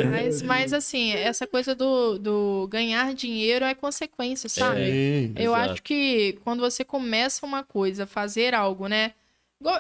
Mas, 0.10 0.42
mas 0.42 0.74
assim, 0.74 1.12
essa 1.12 1.46
coisa 1.46 1.76
do, 1.76 2.18
do 2.18 2.68
ganhar 2.70 3.14
dinheiro 3.14 3.66
é 3.66 3.74
consequência, 3.74 4.48
sabe? 4.48 4.86
Sim. 4.86 5.34
Eu 5.36 5.52
Exato. 5.54 5.72
acho 5.74 5.84
que 5.84 6.40
quando 6.46 6.62
você 6.62 6.86
começa 6.86 7.46
uma 7.46 7.62
coisa, 7.64 8.06
fazer 8.08 8.54
algo, 8.54 8.88
né? 8.88 9.12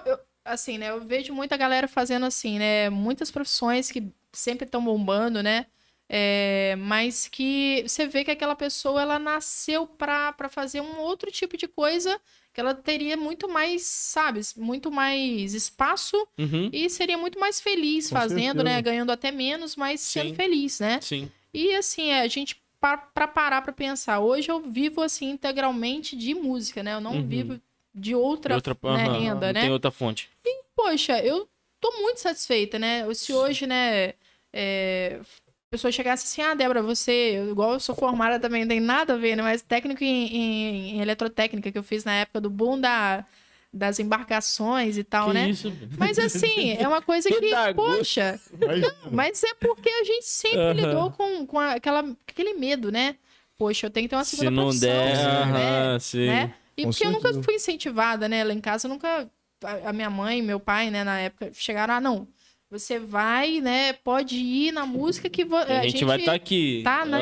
Eu- 0.05 0.19
assim, 0.43 0.77
né? 0.77 0.89
Eu 0.89 1.01
vejo 1.01 1.33
muita 1.33 1.57
galera 1.57 1.87
fazendo 1.87 2.25
assim, 2.25 2.59
né? 2.59 2.89
Muitas 2.89 3.29
profissões 3.31 3.91
que 3.91 4.03
sempre 4.33 4.65
estão 4.65 4.83
bombando, 4.83 5.41
né? 5.43 5.65
É, 6.13 6.75
mas 6.77 7.29
que 7.29 7.83
você 7.87 8.05
vê 8.05 8.25
que 8.25 8.31
aquela 8.31 8.55
pessoa 8.55 9.01
ela 9.01 9.17
nasceu 9.17 9.87
pra 9.87 10.33
pra 10.33 10.49
fazer 10.49 10.81
um 10.81 10.99
outro 10.99 11.31
tipo 11.31 11.55
de 11.55 11.69
coisa 11.69 12.19
que 12.53 12.59
ela 12.59 12.75
teria 12.75 13.15
muito 13.15 13.47
mais, 13.47 13.83
sabe, 13.83 14.41
muito 14.57 14.91
mais 14.91 15.53
espaço 15.53 16.17
Uhum. 16.37 16.69
e 16.73 16.89
seria 16.89 17.17
muito 17.17 17.39
mais 17.39 17.61
feliz 17.61 18.09
Com 18.09 18.15
fazendo, 18.17 18.61
né? 18.61 18.71
certeza. 18.73 18.81
Ganhando 18.81 19.11
até 19.13 19.31
menos, 19.31 19.77
mas 19.77 20.01
sendo 20.01 20.29
Sim. 20.29 20.35
feliz, 20.35 20.81
né? 20.81 20.99
Sim. 20.99 21.31
E 21.53 21.73
assim, 21.75 22.09
é, 22.09 22.19
a 22.21 22.27
gente, 22.27 22.61
pa- 22.77 22.97
pra 22.97 23.25
parar 23.25 23.61
pra 23.61 23.71
pensar, 23.71 24.19
hoje 24.19 24.51
eu 24.51 24.59
vivo 24.59 25.01
assim 25.01 25.29
integralmente 25.29 26.13
de 26.17 26.33
música, 26.33 26.83
né? 26.83 26.93
Eu 26.95 26.99
não 27.01 27.13
Uhum. 27.13 27.25
vivo 27.25 27.61
de 27.93 28.15
outra, 28.15 28.55
outra 28.55 28.77
né, 28.83 29.03
aham, 29.03 29.19
renda, 29.19 29.47
não 29.47 29.53
né? 29.53 29.61
Tem 29.61 29.71
outra 29.71 29.91
fonte. 29.91 30.29
Poxa, 30.75 31.19
eu 31.23 31.47
tô 31.79 31.91
muito 32.01 32.19
satisfeita, 32.19 32.79
né? 32.79 33.11
Se 33.13 33.33
hoje, 33.33 33.67
né, 33.67 34.13
é, 34.51 35.19
a 35.21 35.69
pessoa 35.69 35.91
chegasse 35.91 36.25
assim, 36.25 36.41
ah, 36.41 36.53
Débora, 36.55 36.81
você, 36.81 37.35
igual 37.49 37.73
eu 37.73 37.79
sou 37.79 37.95
formada 37.95 38.39
também, 38.39 38.61
não 38.61 38.69
tem 38.69 38.79
nada 38.79 39.13
a 39.13 39.17
ver, 39.17 39.35
né? 39.35 39.43
Mas 39.43 39.61
técnico 39.61 40.03
em, 40.03 40.27
em- 40.35 40.89
em 40.97 41.01
eletrotécnica 41.01 41.71
que 41.71 41.77
eu 41.77 41.83
fiz 41.83 42.03
na 42.03 42.13
época 42.13 42.41
do 42.41 42.49
boom 42.49 42.79
da, 42.79 43.25
das 43.71 43.99
embarcações 43.99 44.97
e 44.97 45.03
tal, 45.03 45.27
que 45.27 45.33
né? 45.33 45.49
isso? 45.49 45.71
Mas 45.97 46.17
assim, 46.17 46.71
é 46.77 46.87
uma 46.87 47.01
coisa 47.01 47.29
que, 47.29 47.55
poxa, 47.75 48.39
Mas, 48.65 48.85
mas 49.11 49.43
é 49.43 49.53
porque 49.55 49.89
a 49.89 50.03
gente 50.03 50.25
sempre 50.25 50.73
Aham. 50.73 50.73
lidou 50.73 51.11
com, 51.11 51.45
com 51.45 51.59
aquela, 51.59 51.99
aquele 52.27 52.53
medo, 52.55 52.91
né? 52.91 53.15
Poxa, 53.57 53.85
eu 53.85 53.91
tenho 53.91 54.05
que 54.05 54.09
ter 54.09 54.15
uma 54.15 54.25
segunda 54.25 54.49
Se 54.49 54.55
não 54.55 54.65
profissão, 54.65 54.89
der, 54.89 55.13
assim, 55.13 55.51
né? 55.53 55.91
aham, 55.93 55.99
sim. 55.99 56.27
né? 56.27 56.53
E 56.77 56.83
Com 56.83 56.89
porque 56.89 57.05
eu 57.05 57.11
nunca 57.11 57.33
fui 57.43 57.55
incentivada, 57.55 58.27
né? 58.29 58.43
Lá 58.43 58.53
em 58.53 58.61
casa, 58.61 58.87
nunca. 58.87 59.29
A 59.63 59.89
a 59.89 59.93
minha 59.93 60.09
mãe, 60.09 60.41
meu 60.41 60.59
pai, 60.59 60.89
né, 60.89 61.03
na 61.03 61.19
época, 61.19 61.51
chegaram, 61.53 61.93
ah, 61.95 61.99
não. 62.01 62.27
Você 62.69 62.97
vai, 62.97 63.59
né? 63.61 63.93
Pode 63.93 64.37
ir 64.37 64.71
na 64.71 64.85
música 64.85 65.29
que 65.29 65.43
vo- 65.45 65.55
A, 65.67 65.87
gente 65.87 66.05
vai 66.05 66.17
estar 66.17 66.33
aqui. 66.33 66.81
tá, 66.83 67.05
né? 67.05 67.21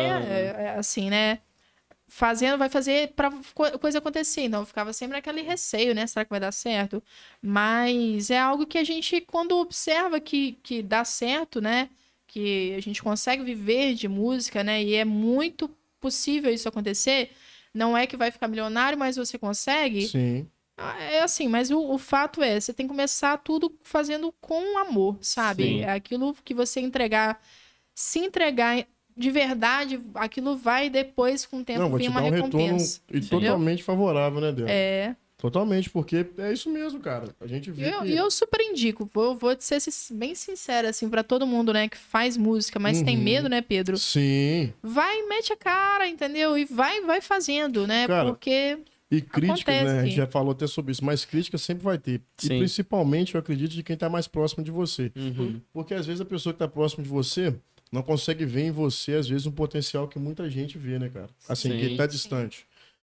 É, 0.58 0.64
é, 0.66 0.70
assim, 0.78 1.10
né? 1.10 1.40
Fazendo, 2.08 2.58
vai 2.58 2.70
fazer 2.70 3.10
pra 3.14 3.30
co- 3.54 3.78
coisa 3.80 4.00
acontecer. 4.00 4.42
Então, 4.42 4.66
ficava 4.66 4.94
sempre 4.94 5.16
naquele 5.18 5.42
receio, 5.42 5.94
né? 5.94 6.08
Será 6.08 6.24
que 6.26 6.30
vai 6.32 6.40
dar 6.40 6.52
certo? 6.52 7.04
Mas 7.42 8.30
é 8.32 8.40
algo 8.40 8.66
que 8.66 8.78
a 8.78 8.84
gente, 8.84 9.22
quando 9.22 9.58
observa 9.58 10.20
que, 10.20 10.54
que 10.64 10.82
dá 10.82 11.04
certo, 11.06 11.60
né? 11.62 11.90
Que 12.26 12.74
a 12.76 12.80
gente 12.80 13.02
consegue 13.04 13.44
viver 13.44 13.94
de 13.96 14.08
música, 14.08 14.64
né? 14.64 14.82
E 14.84 14.96
é 14.96 15.06
muito 15.06 15.70
possível 16.00 16.52
isso 16.54 16.68
acontecer. 16.70 17.32
Não 17.74 17.98
é 17.98 18.08
que 18.08 18.18
vai 18.18 18.32
ficar 18.32 18.48
milionário, 18.48 18.98
mas 18.98 19.16
você 19.16 19.38
consegue. 19.38 20.08
sim. 20.08 20.48
Ah, 20.78 20.96
É 21.02 21.22
assim, 21.22 21.48
mas 21.50 21.70
o, 21.72 21.80
o 21.92 21.98
fato 21.98 22.42
é, 22.42 22.58
você 22.60 22.74
tem 22.74 22.86
que 22.88 22.92
começar 22.94 23.38
tudo 23.40 23.78
fazendo 23.84 24.34
com 24.40 24.78
amor, 24.78 25.18
sabe? 25.22 25.64
Sim. 25.64 25.82
É 25.82 25.92
aquilo 25.92 26.34
que 26.44 26.54
você 26.54 26.80
entregar, 26.80 27.42
se 27.94 28.20
entregar 28.20 28.86
de 29.16 29.30
verdade, 29.32 30.00
aquilo 30.16 30.56
vai 30.56 30.90
depois, 30.90 31.46
com 31.46 31.58
o 31.60 31.66
tempo, 31.66 31.82
Não, 31.82 31.98
vir 31.98 32.06
te 32.06 32.10
uma 32.10 32.22
dar 32.22 32.28
um 32.28 32.32
recompensa. 32.32 33.02
e 33.12 33.18
entendeu? 33.18 33.40
totalmente 33.42 33.84
favorável, 33.84 34.40
né, 34.40 34.54
Deus? 34.54 34.70
É, 34.70 35.14
Totalmente, 35.40 35.90
porque 35.90 36.26
é 36.38 36.52
isso 36.52 36.70
mesmo, 36.70 37.00
cara. 37.00 37.34
A 37.40 37.48
gente 37.48 37.70
e 37.70 37.72
vê 37.72 37.94
eu, 37.96 38.02
que... 38.02 38.10
e 38.10 38.18
eu 38.18 38.30
super 38.30 38.60
indico, 38.60 39.10
vou, 39.14 39.38
vou 39.38 39.56
ser 39.58 39.80
bem 40.12 40.36
sincera, 40.36 40.90
assim, 40.90 41.10
pra 41.10 41.24
todo 41.24 41.48
mundo, 41.48 41.72
né, 41.72 41.88
que 41.88 41.98
faz 41.98 42.36
música, 42.36 42.78
mas 42.78 43.02
tem 43.02 43.16
Uhum. 43.18 43.24
medo, 43.24 43.50
né, 43.50 43.62
Pedro? 43.62 43.98
Sim. 43.98 44.74
Vai, 44.84 45.24
mete 45.28 45.54
a 45.54 45.56
cara, 45.56 46.10
entendeu? 46.10 46.58
E 46.58 46.66
vai, 46.66 47.00
vai 47.02 47.22
fazendo, 47.22 47.88
né? 47.88 48.06
Cara, 48.06 48.30
Porque 48.30 48.80
E 49.10 49.22
críticas, 49.22 49.66
né? 49.74 49.80
A 49.80 49.84
Acontece. 49.86 50.08
gente 50.08 50.18
já 50.18 50.28
falou 50.28 50.52
até 50.52 50.68
sobre 50.68 50.92
isso, 50.92 51.04
mas 51.06 51.24
crítica 51.24 51.58
sempre 51.58 51.84
vai 51.84 51.98
ter. 51.98 52.22
Sim. 52.38 52.56
E 52.56 52.58
principalmente, 52.60 53.34
eu 53.34 53.40
acredito, 53.40 53.72
de 53.72 53.82
quem 53.82 53.96
tá 53.96 54.10
mais 54.10 54.28
próximo 54.28 54.62
de 54.64 54.70
você. 54.72 55.10
Uhum. 55.16 55.60
Porque 55.74 55.94
às 55.94 56.06
vezes 56.06 56.20
a 56.22 56.26
pessoa 56.26 56.52
que 56.54 56.60
tá 56.60 56.68
próximo 56.68 57.02
de 57.04 57.10
você 57.10 57.56
não 57.92 58.04
consegue 58.04 58.46
ver 58.46 58.66
em 58.66 58.72
você, 58.72 59.14
às 59.14 59.28
vezes, 59.28 59.48
um 59.48 59.52
potencial 59.52 60.08
que 60.08 60.20
muita 60.20 60.48
gente 60.48 60.78
vê, 60.78 61.00
né, 61.00 61.10
cara? 61.10 61.30
Assim, 61.48 61.72
Sim. 61.72 61.78
que 61.80 61.96
tá 61.96 62.06
distante. 62.06 62.68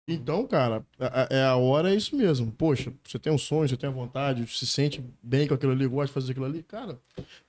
Então, 0.08 0.46
cara, 0.46 0.86
é 1.30 1.44
a 1.44 1.56
hora, 1.56 1.94
é 1.94 1.96
isso 1.96 2.16
mesmo. 2.16 2.52
Poxa, 2.52 2.92
você 3.06 3.18
tem 3.18 3.32
um 3.32 3.38
sonho, 3.38 3.70
você 3.70 3.78
tem 3.78 3.90
a 3.90 3.94
vontade, 3.94 4.46
se 4.48 4.68
sente 4.68 5.02
bem 5.22 5.48
com 5.48 5.54
aquilo 5.54 5.72
ali, 5.72 5.88
gosta 5.88 6.08
de 6.08 6.14
fazer 6.14 6.32
aquilo 6.32 6.46
ali, 6.46 6.62
cara, 6.62 7.00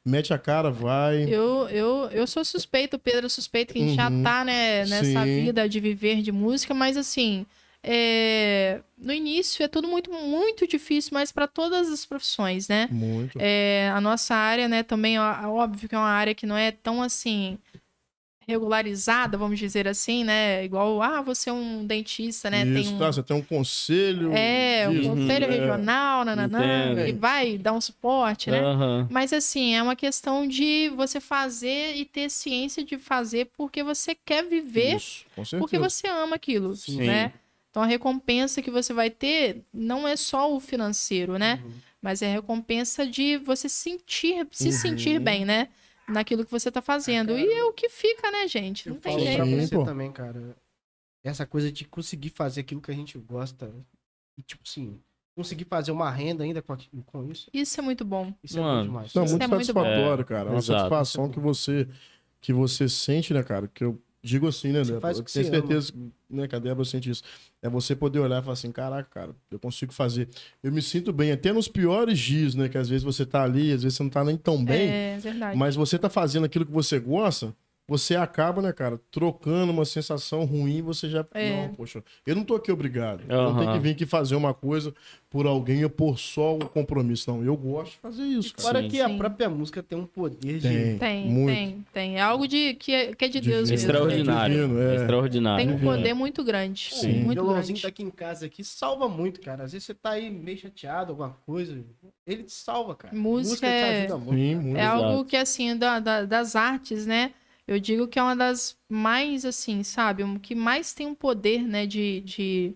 mete 0.04 0.32
a 0.32 0.38
cara, 0.38 0.70
vai. 0.70 1.24
Eu, 1.24 1.68
eu, 1.68 2.08
eu 2.12 2.26
sou 2.28 2.44
suspeito, 2.44 2.96
Pedro 2.98 3.26
é 3.26 3.28
suspeito, 3.28 3.72
que 3.74 3.82
a 3.82 3.86
gente 3.86 3.96
já 3.96 4.08
Uhum. 4.08 4.22
tá, 4.22 4.44
né, 4.44 4.86
nessa 4.86 5.04
Sim. 5.04 5.42
vida 5.42 5.68
de 5.68 5.80
viver 5.80 6.22
de 6.22 6.30
música, 6.30 6.72
mas 6.72 6.96
assim, 6.96 7.44
é, 7.82 8.80
no 8.96 9.12
início 9.12 9.62
é 9.64 9.66
tudo 9.68 9.88
muito, 9.88 10.12
muito 10.12 10.64
difícil, 10.66 11.10
mas 11.12 11.32
para 11.32 11.48
todas 11.48 11.90
as 11.90 12.06
profissões, 12.06 12.68
né? 12.68 12.88
Muito. 12.88 13.36
É, 13.40 13.90
a 13.92 14.00
nossa 14.00 14.32
área, 14.34 14.68
né, 14.68 14.84
também, 14.84 15.18
ó, 15.18 15.48
óbvio 15.50 15.88
que 15.88 15.94
é 15.94 15.98
uma 15.98 16.06
área 16.06 16.34
que 16.36 16.46
não 16.46 16.56
é 16.56 16.70
tão 16.70 17.02
assim 17.02 17.58
regularizada, 18.46 19.36
vamos 19.36 19.58
dizer 19.58 19.86
assim, 19.88 20.24
né? 20.24 20.64
Igual, 20.64 21.02
ah, 21.02 21.20
você 21.22 21.50
é 21.50 21.52
um 21.52 21.84
dentista, 21.84 22.50
né? 22.50 22.64
Isso, 22.64 22.88
tem 22.90 22.94
um, 22.94 22.98
tá, 22.98 23.06
você 23.12 23.22
tem 23.22 23.36
um 23.36 23.42
conselho. 23.42 24.32
é, 24.32 24.88
um 24.88 25.02
conselho 25.02 25.44
é. 25.46 25.48
regional, 25.48 26.24
nananã, 26.24 26.92
Entendo. 26.92 27.06
que 27.06 27.12
vai 27.12 27.58
dar 27.58 27.72
um 27.72 27.80
suporte, 27.80 28.50
né? 28.50 28.60
Aham. 28.60 29.08
Mas 29.10 29.32
assim, 29.32 29.74
é 29.74 29.82
uma 29.82 29.96
questão 29.96 30.46
de 30.46 30.90
você 30.96 31.20
fazer 31.20 31.94
e 31.96 32.04
ter 32.04 32.30
ciência 32.30 32.84
de 32.84 32.98
fazer 32.98 33.50
porque 33.56 33.82
você 33.82 34.14
quer 34.14 34.44
viver, 34.44 34.96
Isso, 34.96 35.24
porque 35.58 35.78
você 35.78 36.06
ama 36.08 36.36
aquilo, 36.36 36.74
Sim. 36.76 36.98
né? 37.06 37.32
Então 37.70 37.82
a 37.82 37.86
recompensa 37.86 38.62
que 38.62 38.70
você 38.70 38.92
vai 38.92 39.10
ter 39.10 39.62
não 39.72 40.06
é 40.06 40.14
só 40.16 40.52
o 40.54 40.60
financeiro, 40.60 41.38
né? 41.38 41.60
Uhum. 41.64 41.72
Mas 42.00 42.20
é 42.22 42.26
a 42.28 42.32
recompensa 42.34 43.06
de 43.06 43.38
você 43.38 43.68
sentir, 43.68 44.46
se 44.52 44.66
Uhum. 44.66 44.72
sentir 44.72 45.18
bem, 45.18 45.44
né? 45.44 45.68
Naquilo 46.08 46.44
que 46.44 46.50
você 46.50 46.70
tá 46.70 46.82
fazendo. 46.82 47.28
cara. 47.28 47.40
E 47.40 47.52
é 47.52 47.64
o 47.64 47.72
que 47.72 47.88
fica, 47.88 48.30
né, 48.30 48.46
gente? 48.48 48.88
Não 48.88 48.96
Eu 48.96 49.00
tem 49.00 49.18
jeito. 49.18 49.36
pra 49.36 49.46
você 49.46 49.76
pô. 49.76 49.84
também, 49.84 50.12
cara. 50.12 50.56
Essa 51.22 51.46
coisa 51.46 51.72
de 51.72 51.84
conseguir 51.86 52.28
fazer 52.30 52.60
aquilo 52.60 52.80
que 52.80 52.90
a 52.90 52.94
gente 52.94 53.16
gosta. 53.18 53.72
E, 54.36 54.42
tipo 54.42 54.62
assim, 54.66 55.00
conseguir 55.34 55.64
fazer 55.64 55.90
uma 55.92 56.10
renda 56.10 56.44
ainda 56.44 56.60
com, 56.60 56.76
com 57.06 57.30
isso. 57.30 57.48
Isso 57.52 57.80
é 57.80 57.82
muito 57.82 58.04
bom. 58.04 58.32
Isso 58.42 58.58
é 58.58 58.60
Mano, 58.60 58.80
bom 58.80 58.86
demais. 58.86 59.14
Não, 59.14 59.24
Isso 59.24 59.32
muito 59.32 59.42
é 59.44 59.46
muito 59.46 59.66
satisfatório, 59.66 60.24
bom. 60.24 60.28
cara. 60.28 60.48
É, 60.48 60.52
Uma 60.52 60.58
exato. 60.58 60.78
satisfação 60.80 61.30
que 61.30 61.40
você, 61.40 61.88
que 62.40 62.52
você 62.52 62.88
sente, 62.88 63.32
né, 63.32 63.42
cara? 63.42 63.68
Que 63.72 63.84
eu 63.84 63.98
digo 64.22 64.46
assim, 64.48 64.72
né, 64.72 64.84
Você 64.84 64.92
Débora? 64.92 65.16
Eu 65.16 65.24
que 65.24 65.32
tenho 65.32 65.46
certeza 65.46 65.92
né, 66.28 66.48
que 66.48 66.54
a 66.56 66.58
Débora 66.58 66.84
sente 66.84 67.10
isso. 67.10 67.22
É 67.64 67.68
você 67.70 67.96
poder 67.96 68.18
olhar 68.18 68.40
e 68.40 68.42
falar 68.42 68.52
assim, 68.52 68.70
caraca, 68.70 69.08
cara, 69.10 69.34
eu 69.50 69.58
consigo 69.58 69.90
fazer. 69.90 70.28
Eu 70.62 70.70
me 70.70 70.82
sinto 70.82 71.14
bem, 71.14 71.32
até 71.32 71.50
nos 71.50 71.66
piores 71.66 72.18
dias, 72.18 72.54
né? 72.54 72.68
Que 72.68 72.76
às 72.76 72.90
vezes 72.90 73.02
você 73.02 73.24
tá 73.24 73.42
ali, 73.42 73.72
às 73.72 73.82
vezes 73.82 73.96
você 73.96 74.02
não 74.02 74.10
tá 74.10 74.22
nem 74.22 74.36
tão 74.36 74.62
bem, 74.62 74.86
É 74.90 75.18
verdade. 75.18 75.56
mas 75.56 75.74
você 75.74 75.98
tá 75.98 76.10
fazendo 76.10 76.44
aquilo 76.44 76.66
que 76.66 76.72
você 76.72 76.98
gosta. 77.00 77.54
Você 77.86 78.16
acaba, 78.16 78.62
né, 78.62 78.72
cara, 78.72 78.98
trocando 79.10 79.70
uma 79.70 79.84
sensação 79.84 80.44
ruim, 80.46 80.80
você 80.80 81.06
já. 81.06 81.22
É. 81.34 81.66
Não, 81.66 81.74
poxa, 81.74 82.02
eu 82.26 82.34
não 82.34 82.42
tô 82.42 82.54
aqui 82.56 82.72
obrigado. 82.72 83.22
Eu 83.28 83.42
não 83.52 83.58
tenho 83.58 83.72
que 83.74 83.78
vir 83.78 83.90
aqui 83.90 84.06
fazer 84.06 84.34
uma 84.36 84.54
coisa 84.54 84.94
por 85.28 85.46
alguém 85.46 85.84
ou 85.84 85.90
por 85.90 86.18
só 86.18 86.54
o 86.56 86.60
compromisso. 86.66 87.30
Não, 87.30 87.44
eu 87.44 87.54
gosto 87.54 87.92
de 87.92 87.98
fazer 87.98 88.22
isso, 88.22 88.54
cara. 88.54 88.62
Fora 88.68 88.82
Sim. 88.82 88.88
que 88.88 89.00
a 89.02 89.08
Sim. 89.08 89.18
própria 89.18 89.50
música 89.50 89.82
tem 89.82 89.98
um 89.98 90.06
poder 90.06 90.60
de. 90.60 90.66
Tem, 90.66 90.98
Tem, 90.98 91.28
muito. 91.30 91.54
tem, 91.54 91.84
tem. 91.92 92.16
É 92.16 92.22
algo 92.22 92.48
de, 92.48 92.72
que, 92.72 92.90
é, 92.90 93.14
que 93.14 93.26
é 93.26 93.28
de 93.28 93.38
Divino. 93.40 93.56
Deus 93.58 93.70
mesmo. 93.70 93.86
Extraordinário. 93.86 94.54
Divino, 94.54 94.80
é. 94.80 94.96
Extraordinário. 94.96 95.66
Tem 95.66 95.74
um 95.76 95.78
poder 95.78 96.14
muito 96.14 96.42
grande. 96.42 96.88
Sim. 96.90 97.20
O 97.20 97.24
Muito 97.26 97.34
violãozinho 97.42 97.66
grande. 97.74 97.82
tá 97.82 97.88
aqui 97.88 98.02
em 98.02 98.10
casa 98.10 98.46
aqui, 98.46 98.64
salva 98.64 99.10
muito, 99.10 99.42
cara. 99.42 99.64
Às 99.64 99.72
vezes 99.72 99.84
você 99.86 99.92
tá 99.92 100.12
aí 100.12 100.30
meio 100.30 100.56
chateado, 100.56 101.12
alguma 101.12 101.36
coisa. 101.44 101.78
Ele 102.26 102.44
te 102.44 102.52
salva, 102.52 102.94
cara. 102.94 103.14
Música 103.14 103.66
te 103.66 103.70
é- 103.70 103.98
ajuda 104.04 104.16
muito. 104.16 104.38
Sim, 104.40 104.54
muito. 104.54 104.76
É 104.78 104.80
Exato. 104.84 105.04
algo 105.04 105.24
que, 105.26 105.36
assim, 105.36 105.76
da, 105.76 106.00
da- 106.00 106.24
das 106.24 106.56
artes, 106.56 107.04
né? 107.04 107.32
Eu 107.66 107.80
digo 107.80 108.06
que 108.06 108.18
é 108.18 108.22
uma 108.22 108.36
das 108.36 108.76
mais, 108.88 109.44
assim, 109.44 109.82
sabe? 109.82 110.22
Que 110.40 110.54
mais 110.54 110.92
tem 110.92 111.06
um 111.06 111.14
poder, 111.14 111.62
né? 111.62 111.86
De, 111.86 112.20
de, 112.20 112.74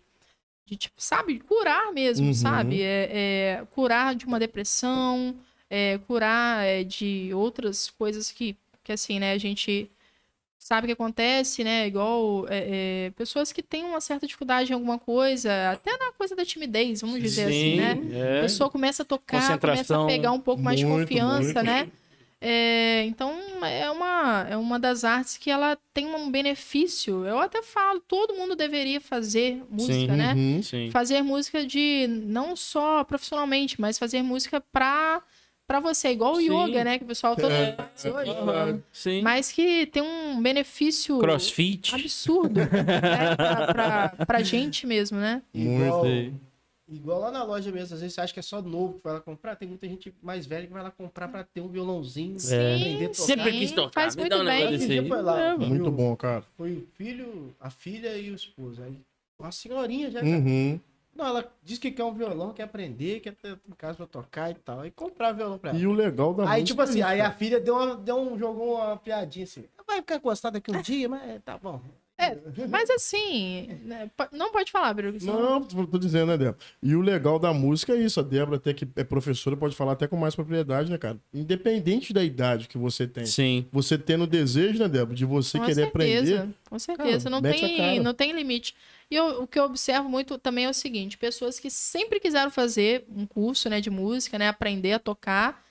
de, 0.65 0.77
tipo, 0.77 1.01
sabe? 1.01 1.41
Curar 1.41 1.93
mesmo, 1.93 2.29
Uhum. 2.29 2.35
sabe? 2.35 2.83
É, 2.83 3.09
é 3.61 3.67
curar 3.71 4.15
de 4.15 4.25
uma 4.27 4.39
depressão, 4.41 5.37
é, 5.69 5.99
curar 6.07 6.65
é, 6.65 6.85
de 6.85 7.31
outras 7.35 7.91
coisas 7.91 8.31
que, 8.31 8.57
que, 8.83 8.93
assim, 8.93 9.19
né? 9.19 9.33
A 9.33 9.39
gente 9.39 9.91
sabe 10.59 10.87
que 10.87 10.93
acontece, 10.93 11.63
né? 11.65 11.87
Igual 11.87 12.47
é, 12.49 13.07
é, 13.07 13.11
pessoas 13.11 13.53
que 13.53 13.63
têm 13.63 13.85
uma 13.85 14.01
certa 14.01 14.27
dificuldade 14.27 14.71
em 14.71 14.75
alguma 14.75 14.99
coisa, 14.99 15.71
até 15.71 15.97
na 15.97 16.13
coisa 16.13 16.35
da 16.37 16.45
timidez, 16.45 17.01
vamos 17.01 17.21
dizer 17.21 17.45
assim, 17.45 17.77
né? 17.77 17.93
A 17.93 18.39
é. 18.39 18.41
pessoa 18.43 18.69
começa 18.69 19.03
a 19.03 19.07
tocar, 19.07 19.59
começa 19.59 20.03
a 20.03 20.07
pegar 20.07 20.33
um 20.33 20.41
pouco 20.41 20.63
mais 20.63 20.79
de 20.79 20.85
Muito, 20.85 21.03
confiança, 21.09 21.63
muito. 21.63 21.63
né? 21.63 21.89
É, 22.41 23.03
então 23.07 23.37
é 23.65 23.91
uma, 23.91 24.47
é 24.49 24.57
uma 24.57 24.79
das 24.79 25.03
artes 25.03 25.37
que 25.37 25.51
ela 25.51 25.77
tem 25.93 26.07
um 26.07 26.31
benefício. 26.31 27.25
Eu 27.25 27.39
até 27.41 27.63
falo, 27.63 28.01
todo 28.01 28.35
mundo 28.35 28.55
deveria 28.55 29.01
fazer 29.01 29.63
música, 29.69 30.17
né? 30.17 30.35
Uhum. 30.35 30.63
Sim. 30.63 30.91
Fazer 30.91 31.23
música 31.23 31.67
de 31.67 32.07
não 32.09 32.55
só 32.55 33.03
profissionalmente, 33.03 33.81
mas 33.81 33.99
fazer 33.99 34.23
música 34.23 34.61
pra, 34.73 35.21
pra 35.67 35.81
você, 35.81 36.11
igual 36.11 36.35
o 36.35 36.41
Sim. 36.41 36.49
yoga, 36.51 36.85
né? 36.85 36.99
Que 36.99 37.05
o 37.05 37.09
pessoal 37.09 37.35
todo 37.35 37.51
É, 37.51 37.73
faz 37.77 38.15
hoje. 38.15 38.83
Sim. 38.93 39.23
Mas 39.23 39.51
que 39.51 39.87
tem 39.87 40.03
um 40.03 40.41
benefício 40.41 41.19
Crossfit. 41.19 41.93
absurdo 41.93 42.61
né? 42.61 43.37
pra, 43.37 43.67
pra, 43.67 44.09
pra 44.27 44.43
gente 44.45 44.87
mesmo, 44.87 45.19
né? 45.19 45.43
Igual, 45.53 46.03
Sei. 46.03 46.33
Igual 46.89 47.21
lá 47.21 47.31
na 47.31 47.43
loja 47.45 47.71
mesmo, 47.71 47.95
às 47.95 48.01
vezes 48.01 48.15
você 48.15 48.21
acha 48.21 48.33
que 48.33 48.41
é 48.41 48.43
só 48.43 48.61
novo 48.63 48.95
que 48.95 49.05
vai 49.05 49.13
lá 49.15 49.21
comprar. 49.21 49.57
Tem 49.57 49.69
muita 49.69 49.87
gente 49.89 50.15
mais 50.23 50.47
velha 50.47 50.67
que 50.67 50.73
vai 50.73 50.83
lá 50.83 50.91
comprar 50.91 51.29
pra 51.29 51.45
ter 51.45 51.61
um 51.61 51.69
violãozinho, 51.69 52.37
É. 52.51 52.75
aprender 52.77 53.05
a 53.05 53.09
tocar. 53.09 53.15
Sempre 53.23 53.53
Sim, 53.53 53.59
quis 53.59 53.73
tocar. 53.73 54.01
faz 54.03 54.17
Me 54.17 54.23
muito 54.23 54.31
dá 54.37 54.43
um 54.43 54.45
bem. 54.45 54.59
negócio 54.67 54.79
desse 54.89 55.09
foi 55.09 55.23
lá, 55.23 55.41
É, 55.41 55.57
foi 55.57 55.67
Muito 55.67 55.89
o- 55.89 55.93
bom, 55.93 56.17
cara. 56.17 56.43
Foi 56.57 56.73
o 56.73 56.87
filho, 56.95 57.55
a 57.61 57.71
filha 57.71 58.17
e 58.17 58.31
o 58.31 58.35
esposo. 58.35 58.83
Aí, 58.83 58.99
uma 59.39 59.53
senhorinha 59.53 60.11
já. 60.11 60.23
Uhum. 60.23 60.81
Não, 61.15 61.27
ela 61.27 61.53
disse 61.65 61.81
que 61.81 61.91
quer 61.91 62.05
um 62.05 62.15
violão, 62.15 62.53
quer 62.53 62.63
aprender, 62.63 63.19
quer 63.19 63.35
ter 63.35 63.59
em 63.69 63.73
casa 63.77 63.97
pra 63.97 64.07
tocar 64.07 64.51
e 64.53 64.55
tal. 64.55 64.81
Aí 64.81 64.91
comprar 64.93 65.33
violão 65.33 65.59
pra 65.59 65.71
ela. 65.71 65.79
E 65.79 65.85
o 65.87 65.93
legal 65.93 66.33
da 66.33 66.45
Aí, 66.49 66.61
música 66.61 66.67
tipo 66.67 66.81
é 66.81 66.85
assim, 66.85 66.99
isso, 67.01 67.09
aí 67.09 67.21
a 67.21 67.33
filha 67.33 67.59
deu, 67.59 67.75
uma, 67.75 67.97
deu 67.97 68.17
um, 68.17 68.39
jogou 68.39 68.77
uma 68.77 68.97
piadinha 68.97 69.45
assim. 69.45 69.65
Vai 69.85 69.97
ficar 69.97 70.17
encostado 70.17 70.57
aqui 70.57 70.71
um 70.71 70.81
dia, 70.81 71.09
mas 71.09 71.29
é, 71.29 71.39
tá 71.41 71.59
bom. 71.59 71.81
Mas 72.69 72.91
assim, 72.91 73.69
né, 73.85 74.11
não 74.33 74.51
pode 74.51 74.73
falar, 74.73 74.93
Bruno. 74.93 75.19
Não, 75.23 75.63
tô 75.63 75.99
dizendo, 75.99 76.27
né, 76.27 76.37
Débora? 76.37 76.59
E 76.83 76.95
o 76.97 77.01
legal 77.01 77.39
da 77.39 77.53
música 77.55 77.93
é 77.93 77.97
isso. 77.97 78.19
A 78.19 78.23
Débora, 78.23 78.57
até 78.57 78.75
que 78.75 78.89
é 78.97 79.05
professora, 79.05 79.57
pode 79.57 79.77
falar 79.77 79.93
até 79.93 80.07
com 80.09 80.17
mais 80.17 80.35
propriedade, 80.35 80.91
né, 80.91 80.99
cara? 80.99 81.17
Independente 81.33 82.13
da 82.13 82.25
idade 82.25 82.67
que 82.69 82.77
você 82.77 83.07
tem. 83.07 83.25
Sim. 83.25 83.67
Você 83.71 83.97
tendo 83.97 84.25
o 84.25 84.27
desejo, 84.27 84.79
né, 84.81 84.89
Débora, 84.89 85.15
de 85.15 85.25
você 85.25 85.59
Com 85.59 85.65
querer 85.65 85.75
certeza, 85.85 86.35
aprender. 86.37 86.55
com 86.69 86.79
certeza. 86.79 87.31
Cara, 87.31 87.31
não, 87.31 87.43
tem, 87.53 88.01
não 88.01 88.15
tem 88.15 88.33
limite. 88.33 88.75
E 89.11 89.15
eu- 89.15 89.43
o 89.43 89.47
que 89.47 89.59
eu 89.59 89.65
observo 89.65 90.09
muito 90.09 90.37
também 90.39 90.65
é 90.67 90.71
o 90.71 90.75
seguinte: 90.75 91.17
pessoas 91.17 91.59
que 91.61 91.71
sempre 91.71 92.19
quiseram 92.21 92.51
fazer 92.51 93.05
um 93.15 93.25
curso 93.27 93.71
né, 93.71 93.81
de 93.81 93.91
música, 93.91 94.39
né, 94.39 94.49
aprender 94.49 94.93
a 94.93 94.99
tocar, 94.99 95.65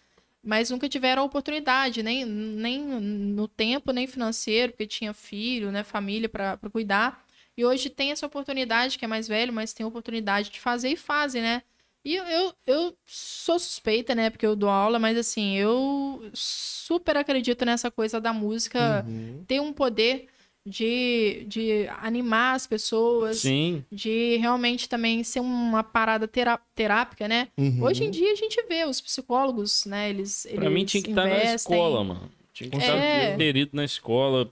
mas 0.48 0.70
nunca 0.70 0.88
tiveram 0.88 1.24
a 1.24 1.26
oportunidade, 1.26 2.02
nem, 2.02 2.24
nem 2.24 2.80
no 2.80 3.50
tempo, 3.50 3.92
nem 3.92 4.08
financeiro, 4.08 4.72
porque 4.72 4.88
tinha 4.88 5.14
filho, 5.14 5.74
né, 5.74 5.84
família 5.84 6.30
para 6.30 6.58
cuidar. 6.72 7.22
E 7.58 7.66
hoje 7.66 7.90
tem 7.90 8.12
essa 8.12 8.26
oportunidade, 8.26 8.98
que 8.98 9.04
é 9.04 9.10
mais 9.10 9.28
velho, 9.28 9.52
mas 9.52 9.74
tem 9.74 9.84
a 9.84 9.88
oportunidade 9.88 10.50
de 10.50 10.62
fazer 10.62 10.88
e 10.88 10.96
fazem, 10.96 11.42
né? 11.42 11.64
E 12.06 12.16
eu, 12.16 12.54
eu, 12.66 12.98
sou 13.06 13.60
suspeita, 13.60 14.16
né? 14.16 14.30
Porque 14.30 14.46
eu 14.46 14.56
dou 14.56 14.70
aula, 14.70 14.98
mas 14.98 15.18
assim, 15.18 15.58
eu 15.58 16.30
super 16.34 17.18
acredito 17.18 17.66
nessa 17.66 17.92
coisa 17.92 18.22
da 18.22 18.32
música 18.32 19.04
Uhum. 19.06 19.44
ter 19.46 19.60
um 19.60 19.74
poder 19.74 20.30
de, 20.70 21.46
de 21.48 21.88
animar 22.02 22.56
as 22.56 22.68
pessoas, 22.68 23.38
Sim. 23.38 23.86
de 23.90 24.36
realmente 24.38 24.90
também 24.90 25.24
ser 25.24 25.40
uma 25.40 25.82
parada 25.82 26.28
terá- 26.28 26.60
terápica, 26.76 27.28
né? 27.28 27.48
Uhum. 27.58 27.84
Hoje 27.84 28.04
em 28.04 28.12
dia 28.12 28.32
a 28.34 28.36
gente 28.36 28.62
vê 28.68 28.84
os 28.86 29.00
psicólogos, 29.00 29.86
né? 29.86 30.10
Eles, 30.10 30.46
Pra 30.54 30.66
eles 30.66 30.74
mim 30.74 30.84
tinha 30.86 31.02
que 31.02 31.10
estar 31.10 31.24
na 31.26 31.30
investem- 31.38 31.56
escola, 31.56 32.04
mano. 32.04 32.30
Tinha 32.54 32.70
que 32.70 32.78
estar 32.78 32.96
É. 32.98 33.34
inserido 33.34 33.72
na 33.74 33.86
escola 33.86 34.52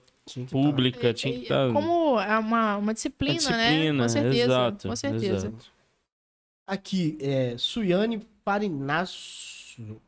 pública, 0.50 1.12
tinha 1.12 1.38
que 1.38 1.46
tá 1.46 1.54
É, 1.64 1.66
estar. 1.68 1.72
Como 1.74 2.18
é 2.20 2.38
uma, 2.38 2.76
uma 2.78 2.94
disciplina, 2.94 3.40
Uma 3.42 3.50
né? 3.56 3.68
disciplina, 3.68 4.02
Com 4.04 4.08
certeza, 4.08 4.42
exato, 4.44 4.88
com 4.88 4.96
certeza. 4.96 5.34
exato. 5.48 5.72
Aqui, 6.66 7.18
é 7.20 7.54
Suiane 7.58 8.20
Farinasso. 8.44 10.00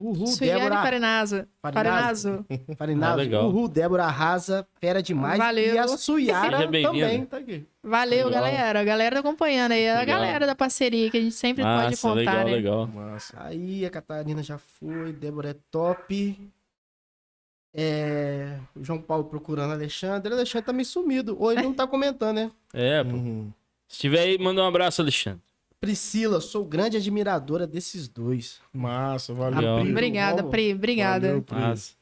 Uhul, 0.00 0.28
Suiane 0.28 0.60
Débora 0.60 0.82
Farinazo. 0.82 1.46
Farinazo. 1.60 2.44
Farinazo. 2.46 2.46
Farinazo. 2.78 3.12
Ah, 3.12 3.16
legal. 3.16 3.48
Uhul, 3.48 3.68
Débora 3.68 4.04
arrasa, 4.04 4.66
fera 4.80 5.02
demais. 5.02 5.38
Valeu. 5.38 5.74
E 5.74 5.78
a 5.78 5.88
Suiara 5.88 6.58
também 6.58 7.26
tá 7.26 7.38
aqui. 7.38 7.66
Valeu, 7.82 8.28
Legal. 8.28 8.42
galera. 8.44 8.80
A 8.80 8.84
galera 8.84 9.16
tá 9.16 9.20
acompanhando 9.20 9.72
aí. 9.72 9.88
A 9.88 9.98
Legal. 9.98 10.20
galera 10.20 10.46
da 10.46 10.54
parceria 10.54 11.10
que 11.10 11.16
a 11.16 11.20
gente 11.20 11.34
sempre 11.34 11.64
pode 11.64 11.90
Massa, 11.90 12.08
contar, 12.08 12.14
legal, 12.14 12.44
né? 12.44 12.50
legal. 12.52 12.86
Massa. 12.86 13.34
Aí 13.40 13.84
a 13.84 13.90
Catarina 13.90 14.42
já 14.42 14.56
foi, 14.58 15.12
Débora 15.12 15.50
é 15.50 15.56
top. 15.70 16.38
É, 17.74 18.58
o 18.76 18.84
João 18.84 19.00
Paulo 19.00 19.24
procurando 19.24 19.72
Alexandre. 19.72 20.32
Alexandre 20.32 20.66
tá 20.66 20.72
meio 20.72 20.86
sumido. 20.86 21.36
Ou 21.40 21.50
ele 21.50 21.62
não 21.62 21.74
tá 21.74 21.86
comentando, 21.86 22.36
né? 22.36 22.50
É, 22.72 23.02
pô. 23.02 23.10
Uhum. 23.16 23.52
Se 23.88 23.98
tiver 24.00 24.20
aí, 24.20 24.38
manda 24.38 24.62
um 24.62 24.66
abraço, 24.66 25.00
Alexandre. 25.00 25.40
Priscila, 25.80 26.40
sou 26.40 26.64
grande 26.64 26.96
admiradora 26.96 27.66
desses 27.66 28.08
dois. 28.08 28.60
Massa, 28.72 29.32
valeu. 29.32 29.80
Pri, 29.80 29.90
Obrigada. 29.92 30.42
Pri. 30.42 30.74
Obrigada. 30.74 31.28
Valeu, 31.28 31.42
Pri. 31.42 31.54
Massa. 31.54 31.92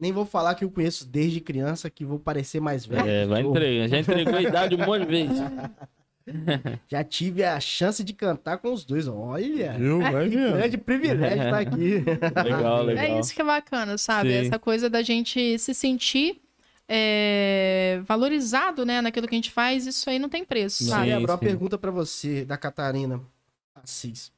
Nem 0.00 0.10
vou 0.10 0.26
falar 0.26 0.56
que 0.56 0.64
eu 0.64 0.70
conheço 0.70 1.06
desde 1.06 1.40
criança, 1.40 1.88
que 1.88 2.04
vou 2.04 2.18
parecer 2.18 2.60
mais 2.60 2.84
velho. 2.84 3.08
É, 3.08 3.24
vai 3.24 3.42
entregar. 3.42 3.88
Já 3.88 3.98
entregou 4.00 4.34
a 4.34 4.42
idade 4.42 4.74
um 4.74 4.78
monte 4.84 5.02
de 5.02 5.06
vezes. 5.06 5.38
Já 6.90 7.04
tive 7.04 7.44
a 7.44 7.58
chance 7.60 8.02
de 8.02 8.12
cantar 8.12 8.58
com 8.58 8.72
os 8.72 8.84
dois. 8.84 9.06
Olha, 9.06 9.74
Viu? 9.74 10.00
Vai 10.00 10.28
que 10.28 10.36
vendo. 10.36 10.52
grande 10.56 10.78
privilégio 10.78 11.38
estar 11.44 11.58
aqui. 11.58 12.04
Legal, 12.44 12.82
legal. 12.82 13.04
É 13.04 13.20
isso 13.20 13.32
que 13.32 13.40
é 13.40 13.44
bacana, 13.44 13.96
sabe? 13.96 14.30
Sim. 14.30 14.46
Essa 14.46 14.58
coisa 14.58 14.90
da 14.90 15.02
gente 15.02 15.56
se 15.58 15.72
sentir 15.72 16.41
é, 16.88 18.00
valorizado, 18.04 18.84
né, 18.84 19.00
naquilo 19.00 19.26
que 19.28 19.34
a 19.34 19.38
gente 19.38 19.50
faz, 19.50 19.86
isso 19.86 20.08
aí 20.10 20.18
não 20.18 20.28
tem 20.28 20.44
preço, 20.44 20.84
Sim. 20.84 20.90
sabe? 20.90 21.06
Débora, 21.06 21.32
uma 21.32 21.38
sim. 21.38 21.44
pergunta 21.44 21.78
pra 21.78 21.90
você, 21.90 22.44
da 22.44 22.56
Catarina 22.56 23.20
Assis. 23.74 24.32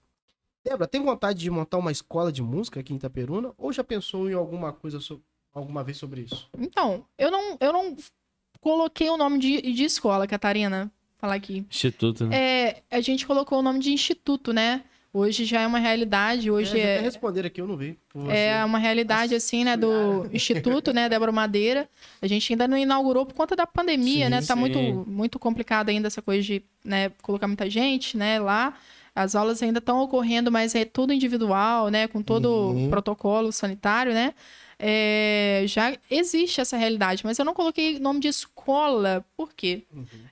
Débora, 0.64 0.86
tem 0.88 1.02
vontade 1.02 1.40
de 1.40 1.50
montar 1.50 1.78
uma 1.78 1.92
escola 1.92 2.32
de 2.32 2.42
música 2.42 2.80
aqui 2.80 2.92
em 2.92 2.96
Itaperuna? 2.96 3.52
Ou 3.58 3.72
já 3.72 3.84
pensou 3.84 4.30
em 4.30 4.34
alguma 4.34 4.72
coisa, 4.72 4.98
so- 5.00 5.20
alguma 5.52 5.84
vez 5.84 5.98
sobre 5.98 6.22
isso? 6.22 6.48
Então, 6.58 7.04
eu 7.18 7.30
não, 7.30 7.56
eu 7.60 7.72
não 7.72 7.96
coloquei 8.60 9.10
o 9.10 9.16
nome 9.16 9.38
de, 9.38 9.60
de 9.60 9.84
escola, 9.84 10.26
Catarina, 10.26 10.90
falar 11.18 11.34
aqui. 11.34 11.66
Instituto, 11.70 12.26
né? 12.26 12.36
É, 12.70 12.82
a 12.90 13.00
gente 13.00 13.26
colocou 13.26 13.58
o 13.58 13.62
nome 13.62 13.78
de 13.78 13.92
instituto, 13.92 14.52
né? 14.54 14.84
Hoje 15.16 15.44
já 15.44 15.60
é 15.60 15.66
uma 15.66 15.78
realidade, 15.78 16.50
hoje 16.50 16.76
é, 16.76 16.96
é, 16.96 17.00
responder 17.00 17.46
aqui, 17.46 17.60
eu 17.60 17.68
não 17.68 17.76
vi. 17.76 17.96
é 18.28 18.64
uma 18.64 18.78
realidade, 18.78 19.32
assim, 19.32 19.62
né, 19.62 19.76
do 19.76 20.28
Instituto, 20.32 20.92
né, 20.92 21.08
Débora 21.08 21.30
Madeira. 21.30 21.88
A 22.20 22.26
gente 22.26 22.52
ainda 22.52 22.66
não 22.66 22.76
inaugurou 22.76 23.24
por 23.24 23.32
conta 23.32 23.54
da 23.54 23.64
pandemia, 23.64 24.24
Sim, 24.24 24.30
né? 24.30 24.42
Tá 24.42 24.54
sim. 24.54 24.60
muito, 24.60 24.78
muito 25.08 25.38
complicado 25.38 25.88
ainda 25.90 26.08
essa 26.08 26.20
coisa 26.20 26.42
de, 26.42 26.60
né, 26.84 27.12
colocar 27.22 27.46
muita 27.46 27.70
gente, 27.70 28.16
né, 28.16 28.40
lá. 28.40 28.74
As 29.14 29.36
aulas 29.36 29.62
ainda 29.62 29.78
estão 29.78 30.00
ocorrendo, 30.02 30.50
mas 30.50 30.74
é 30.74 30.84
tudo 30.84 31.12
individual, 31.12 31.90
né, 31.90 32.08
com 32.08 32.20
todo 32.20 32.48
Uhum. 32.48 32.86
o 32.86 32.90
protocolo 32.90 33.52
sanitário, 33.52 34.12
né? 34.12 34.34
É, 34.78 35.64
já 35.66 35.96
existe 36.10 36.60
essa 36.60 36.76
realidade, 36.76 37.24
mas 37.24 37.38
eu 37.38 37.44
não 37.44 37.54
coloquei 37.54 37.98
nome 37.98 38.20
de 38.20 38.28
escola, 38.28 39.24
por 39.36 39.52
quê? 39.54 39.84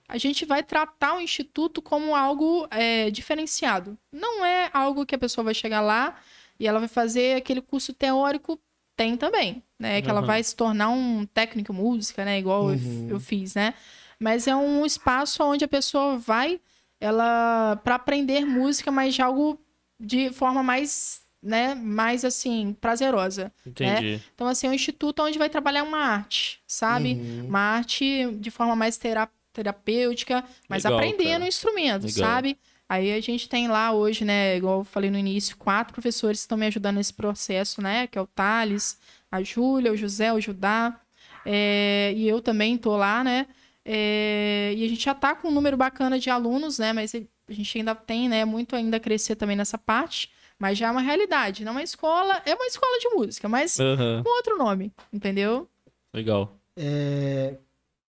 A 0.09 0.19
gente 0.19 0.45
vai 0.45 0.63
tratar 0.63 1.17
o 1.17 1.21
instituto 1.21 1.81
como 1.81 2.15
algo 2.15 2.67
é, 2.71 3.11
diferenciado. 3.11 3.97
Não 4.13 4.45
é 4.45 4.69
algo 4.73 5.07
que 5.07 5.15
a 5.15 5.19
pessoa 5.19 5.45
vai 5.45 5.55
chegar 5.55 5.81
lá 5.81 6.17
e 6.61 6.67
ela 6.67 6.79
vai 6.79 6.89
fazer 6.89 7.37
aquele 7.37 7.61
curso 7.63 7.93
teórico, 7.95 8.59
tem 8.95 9.17
também, 9.17 9.63
né? 9.79 10.03
Que 10.03 10.11
ela 10.11 10.21
Uhum. 10.21 10.27
vai 10.27 10.43
se 10.43 10.55
tornar 10.55 10.91
um 10.91 11.25
técnico 11.25 11.73
música, 11.73 12.25
né? 12.25 12.39
Igual 12.39 12.71
eu 12.71 12.77
Uhum. 12.77 13.07
eu 13.11 13.19
fiz, 13.21 13.55
né? 13.55 13.73
Mas 14.21 14.47
é 14.47 14.55
um 14.55 14.85
espaço 14.85 15.43
onde 15.43 15.65
a 15.65 15.69
pessoa 15.69 16.19
vai 16.19 16.61
ela 17.01 17.81
para 17.83 17.95
aprender 17.97 18.45
música, 18.45 18.91
mas 18.93 19.15
de 19.15 19.23
algo 19.23 19.59
de 19.99 20.31
forma 20.31 20.63
mais, 20.63 21.22
né, 21.43 21.75
mais 21.75 22.25
assim, 22.25 22.77
prazerosa. 22.81 23.53
Entendi. 23.67 24.21
Então 24.35 24.47
assim, 24.47 24.67
é 24.67 24.71
um 24.71 24.75
instituto 24.75 25.23
onde 25.23 25.39
vai 25.39 25.51
trabalhar 25.51 25.83
uma 25.83 25.99
arte, 25.99 26.61
sabe? 26.67 27.15
Uhum. 27.15 27.47
Uma 27.49 27.59
arte 27.61 28.31
de 28.39 28.51
forma 28.51 28.77
mais 28.77 28.97
tera- 28.97 29.29
terapêutica, 29.53 30.45
mas 30.69 30.85
Legal, 30.85 30.99
aprendendo 30.99 31.31
cara. 31.33 31.45
o 31.45 31.49
instrumento, 31.49 32.07
Legal. 32.07 32.13
sabe? 32.31 32.59
Aí 32.89 33.13
a 33.13 33.21
gente 33.21 33.49
tem 33.49 33.69
lá 33.69 33.91
hoje, 33.93 34.25
né, 34.25 34.57
igual 34.57 34.81
eu 34.81 34.85
falei 34.85 35.11
no 35.11 35.19
início, 35.19 35.57
quatro 35.57 35.93
professores 35.95 36.41
que 36.41 36.45
estão 36.45 36.59
me 36.59 36.67
ajudando 36.67 36.97
nesse 36.97 37.13
processo, 37.15 37.81
né? 37.81 38.07
Que 38.07 38.19
é 38.19 38.21
o 38.21 38.27
Thales, 38.27 38.99
a 39.31 39.43
Júlia, 39.43 39.93
o 39.93 39.97
José, 39.97 40.33
o 40.33 40.41
Judá. 40.41 41.01
é, 41.45 42.13
e 42.15 42.29
eu 42.29 42.41
também 42.41 42.77
tô 42.79 42.97
lá, 42.97 43.25
né? 43.25 43.47
É, 43.85 44.75
e 44.77 44.85
a 44.85 44.89
gente 44.89 45.05
já 45.05 45.15
tá 45.15 45.35
com 45.35 45.49
um 45.49 45.51
número 45.51 45.77
bacana 45.77 46.19
de 46.19 46.31
alunos, 46.31 46.79
né? 46.79 46.93
Mas 46.93 47.15
a 47.15 47.53
gente 47.53 47.79
ainda 47.79 47.95
tem, 47.95 48.29
né, 48.29 48.45
muito 48.45 48.77
ainda 48.77 48.97
a 48.99 49.01
crescer 49.01 49.35
também 49.37 49.57
nessa 49.57 49.77
parte. 49.79 50.31
Mas 50.63 50.79
já 50.79 50.87
é 50.87 50.91
uma 50.93 51.01
realidade. 51.01 51.65
Não 51.65 51.73
é 51.73 51.75
uma 51.75 51.83
escola, 51.83 52.41
é 52.47 52.55
uma 52.55 52.67
escola 52.67 52.97
de 53.01 53.09
música, 53.09 53.49
mas 53.49 53.81
Aham. 53.81 54.23
com 54.23 54.31
outro 54.31 54.57
nome, 54.57 54.93
entendeu? 55.13 55.69
Legal. 56.15 56.57
É, 56.77 57.57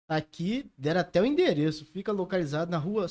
aqui 0.08 0.72
deram 0.78 1.02
até 1.02 1.22
o 1.22 1.26
endereço. 1.26 1.84
Fica 1.84 2.10
localizado 2.14 2.72
na 2.72 2.78
rua 2.78 3.10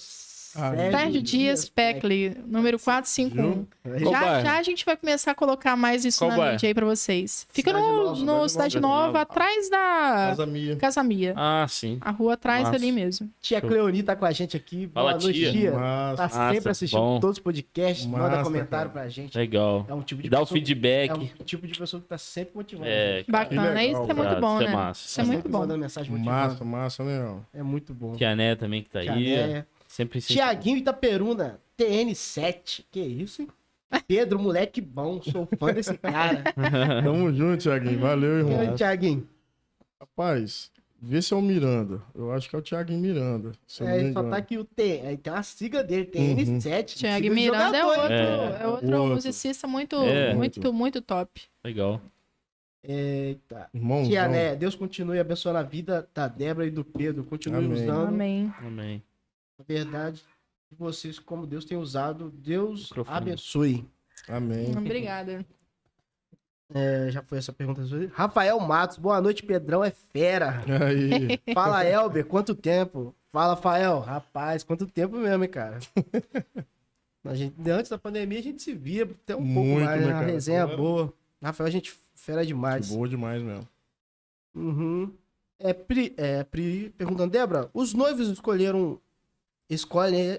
Ah, 0.59 0.71
Dias 0.75 0.91
Sérgio 0.93 1.23
Dias 1.23 1.69
Peckley, 1.69 2.37
número 2.47 2.79
451. 2.79 3.67
Qual 4.03 4.13
Já, 4.13 4.43
já 4.43 4.59
a 4.59 4.63
gente 4.63 4.85
vai 4.85 4.97
começar 4.97 5.31
a 5.31 5.35
colocar 5.35 5.77
mais 5.77 6.05
isso 6.05 6.19
Qual 6.21 6.31
na 6.31 6.37
bairro? 6.37 6.53
mídia 6.53 6.69
aí 6.69 6.75
pra 6.75 6.87
vocês. 6.87 7.47
Fica 7.53 7.71
Cidade 7.71 7.87
no, 7.87 8.05
Nova, 8.05 8.25
no 8.43 8.49
Cidade 8.49 8.81
Nova. 8.81 9.07
Nova, 9.07 9.21
atrás 9.23 9.71
da 9.71 9.77
Casa 10.31 10.47
minha. 10.47 10.77
Casa 10.77 11.03
Mia. 11.03 11.35
Ah, 11.37 11.67
sim. 11.69 11.99
A 12.01 12.11
rua 12.11 12.35
atrás 12.35 12.65
Massa. 12.65 12.77
ali 12.77 12.91
mesmo. 12.93 13.31
Tia. 13.41 13.61
Cleoni 13.61 14.03
tá 14.03 14.17
com 14.17 14.25
a 14.25 14.33
gente 14.33 14.57
aqui. 14.57 14.91
Fala, 14.93 15.13
Boa 15.13 15.23
noite, 15.23 15.39
tia. 15.39 15.53
tia. 15.53 15.73
Tá 16.17 16.29
sempre 16.29 16.55
Massa, 16.57 16.71
assistindo 16.71 16.99
bom. 17.01 17.21
todos 17.21 17.37
os 17.39 17.43
podcasts, 17.43 18.07
manda 18.07 18.29
Massa, 18.29 18.43
comentário 18.45 18.91
cara. 18.91 19.05
pra 19.05 19.09
gente. 19.09 19.37
Legal. 19.37 19.85
É 19.89 19.95
um 19.95 20.03
tipo 20.03 20.23
de 20.23 20.29
Dá 20.29 20.39
o 20.39 20.41
pessoa- 20.43 20.57
feedback. 20.57 21.11
É 21.11 21.15
um 21.15 21.27
tipo 21.45 21.67
de 21.67 21.79
pessoa 21.79 22.01
que 22.01 22.09
tá 22.09 22.19
sempre 22.19 22.53
motivando. 22.57 22.89
É, 22.89 23.25
cara. 23.25 23.45
Bacana. 23.45 23.63
legal, 23.71 23.83
isso 24.03 24.11
é 24.11 24.15
muito 24.15 24.29
cara. 24.29 24.41
bom, 24.41 24.55
Isso 24.57 24.63
é 24.63 24.67
né? 24.71 24.75
massa. 24.77 25.07
Isso 25.07 25.21
é 25.21 25.25
Tá 25.25 25.33
muito 25.33 25.49
bom. 25.49 25.59
mandando 25.59 25.81
mensagem 25.81 26.11
motivando. 26.13 26.37
Massa, 26.37 26.65
massa, 26.65 27.03
legal. 27.03 27.45
É 27.55 27.63
muito 27.63 27.95
bom. 27.95 28.13
Tia 28.15 28.35
Né 28.37 28.55
também 28.57 28.83
que 28.83 28.91
tá 28.91 29.01
Tia 29.01 29.13
aí. 29.13 29.65
Sempre. 29.97 30.21
Tiaguinho 30.21 30.77
Itaperuna, 30.77 31.59
TN7. 31.79 32.85
Que 32.91 33.01
isso, 33.01 33.43
hein? 33.43 33.49
Pedro, 34.07 34.39
moleque 34.39 34.81
bom. 34.81 35.23
Sou 35.23 35.49
fã 35.59 35.73
desse 35.73 35.97
cara. 35.97 36.45
Tamo 37.03 37.33
junto, 37.33 37.63
Thiaguinho. 37.63 37.99
Valeu, 37.99 38.47
E 38.49 38.53
aí, 38.53 38.61
irmão. 38.61 38.75
Tiaguinho? 38.77 39.27
Rapaz, 39.99 40.71
vê 41.01 41.23
se 41.23 41.33
é 41.33 41.37
o 41.37 41.41
Miranda. 41.41 42.03
Eu 42.15 42.31
acho 42.31 42.51
que 42.51 42.55
é 42.55 42.59
o 42.59 42.63
Thiaguinho 42.63 43.01
Miranda. 43.01 43.53
É, 43.81 44.13
só 44.13 44.23
tá 44.25 44.37
aqui 44.37 44.59
o 44.59 44.65
T. 44.65 45.01
Aí 45.05 45.17
tem 45.17 45.33
uma 45.33 45.43
sigla 45.43 45.83
dele, 45.83 46.05
TN7. 46.07 46.61
Tiago 46.85 46.95
sigla 46.97 47.21
de 47.21 47.31
Miranda 47.31 47.77
é 47.79 47.85
outro? 47.87 48.13
É. 48.13 48.63
é 48.63 48.67
outro 48.67 48.97
Outro. 48.99 49.15
musicista 49.15 49.67
muito, 49.67 49.97
É. 49.97 50.35
muito, 50.35 50.73
muito 50.75 51.01
top. 51.01 51.41
Legal. 51.65 52.03
Eita. 52.85 53.69
Irmãozão. 53.73 54.11
Tia 54.11 54.29
Né, 54.29 54.55
Deus 54.57 54.75
continue 54.75 55.19
abençoando 55.19 55.59
a 55.59 55.63
vida 55.63 56.07
da 56.15 56.29
Débora 56.29 56.67
e 56.67 56.71
do 56.71 56.85
Pedro. 56.85 57.25
Continue 57.25 57.65
Amém. 57.65 57.73
usando 57.83 58.09
Amém. 58.09 58.53
Amém. 58.59 59.03
A 59.59 59.63
verdade 59.63 60.23
de 60.71 60.77
vocês 60.77 61.19
como 61.19 61.47
Deus 61.47 61.65
tem 61.65 61.77
usado. 61.79 62.31
Deus 62.31 62.85
Microfone. 62.91 63.17
abençoe. 63.17 63.89
Amém. 64.29 64.77
Obrigada. 64.77 65.45
É, 66.75 67.11
já 67.11 67.23
foi 67.23 67.39
essa 67.39 67.53
pergunta. 67.53 67.83
Rafael 68.13 68.59
Matos, 68.59 68.99
boa 68.99 69.21
noite, 69.21 69.43
Pedrão 69.45 69.85
é 69.85 69.91
fera. 69.91 70.63
Aí. 70.85 71.41
Fala, 71.55 71.85
Elber, 71.85 72.27
quanto 72.27 72.55
tempo? 72.55 73.15
Fala, 73.33 73.55
Rafael. 73.55 74.01
Rapaz, 74.01 74.65
quanto 74.65 74.87
tempo 74.87 75.17
mesmo, 75.17 75.45
hein, 75.45 75.51
cara? 75.51 75.79
A 77.25 77.35
gente, 77.35 77.55
antes 77.71 77.91
da 77.91 77.99
pandemia 77.99 78.39
a 78.39 78.43
gente 78.43 78.63
se 78.63 78.75
via 78.75 79.05
até 79.05 79.35
um 79.37 79.39
pouco 79.39 79.51
Muito, 79.53 79.85
mais, 79.85 80.01
né, 80.01 80.07
né? 80.07 80.13
Uma 80.13 80.21
cara? 80.21 80.33
resenha 80.33 80.63
Agora- 80.63 80.77
boa. 80.77 81.13
Rafael, 81.43 81.69
a 81.69 81.71
gente 81.71 81.95
fera 82.15 82.45
demais. 82.45 82.89
Boa 82.89 83.09
demais 83.09 83.43
mesmo. 83.43 83.69
Uhum. 84.55 85.13
É, 85.59 85.73
Pri, 85.73 86.15
é, 86.17 86.43
Pri 86.45 86.91
perguntando, 86.97 87.31
Débora, 87.31 87.71
os 87.73 87.95
noivos 87.95 88.29
escolheram. 88.29 89.01
Escolhem. 89.69 90.39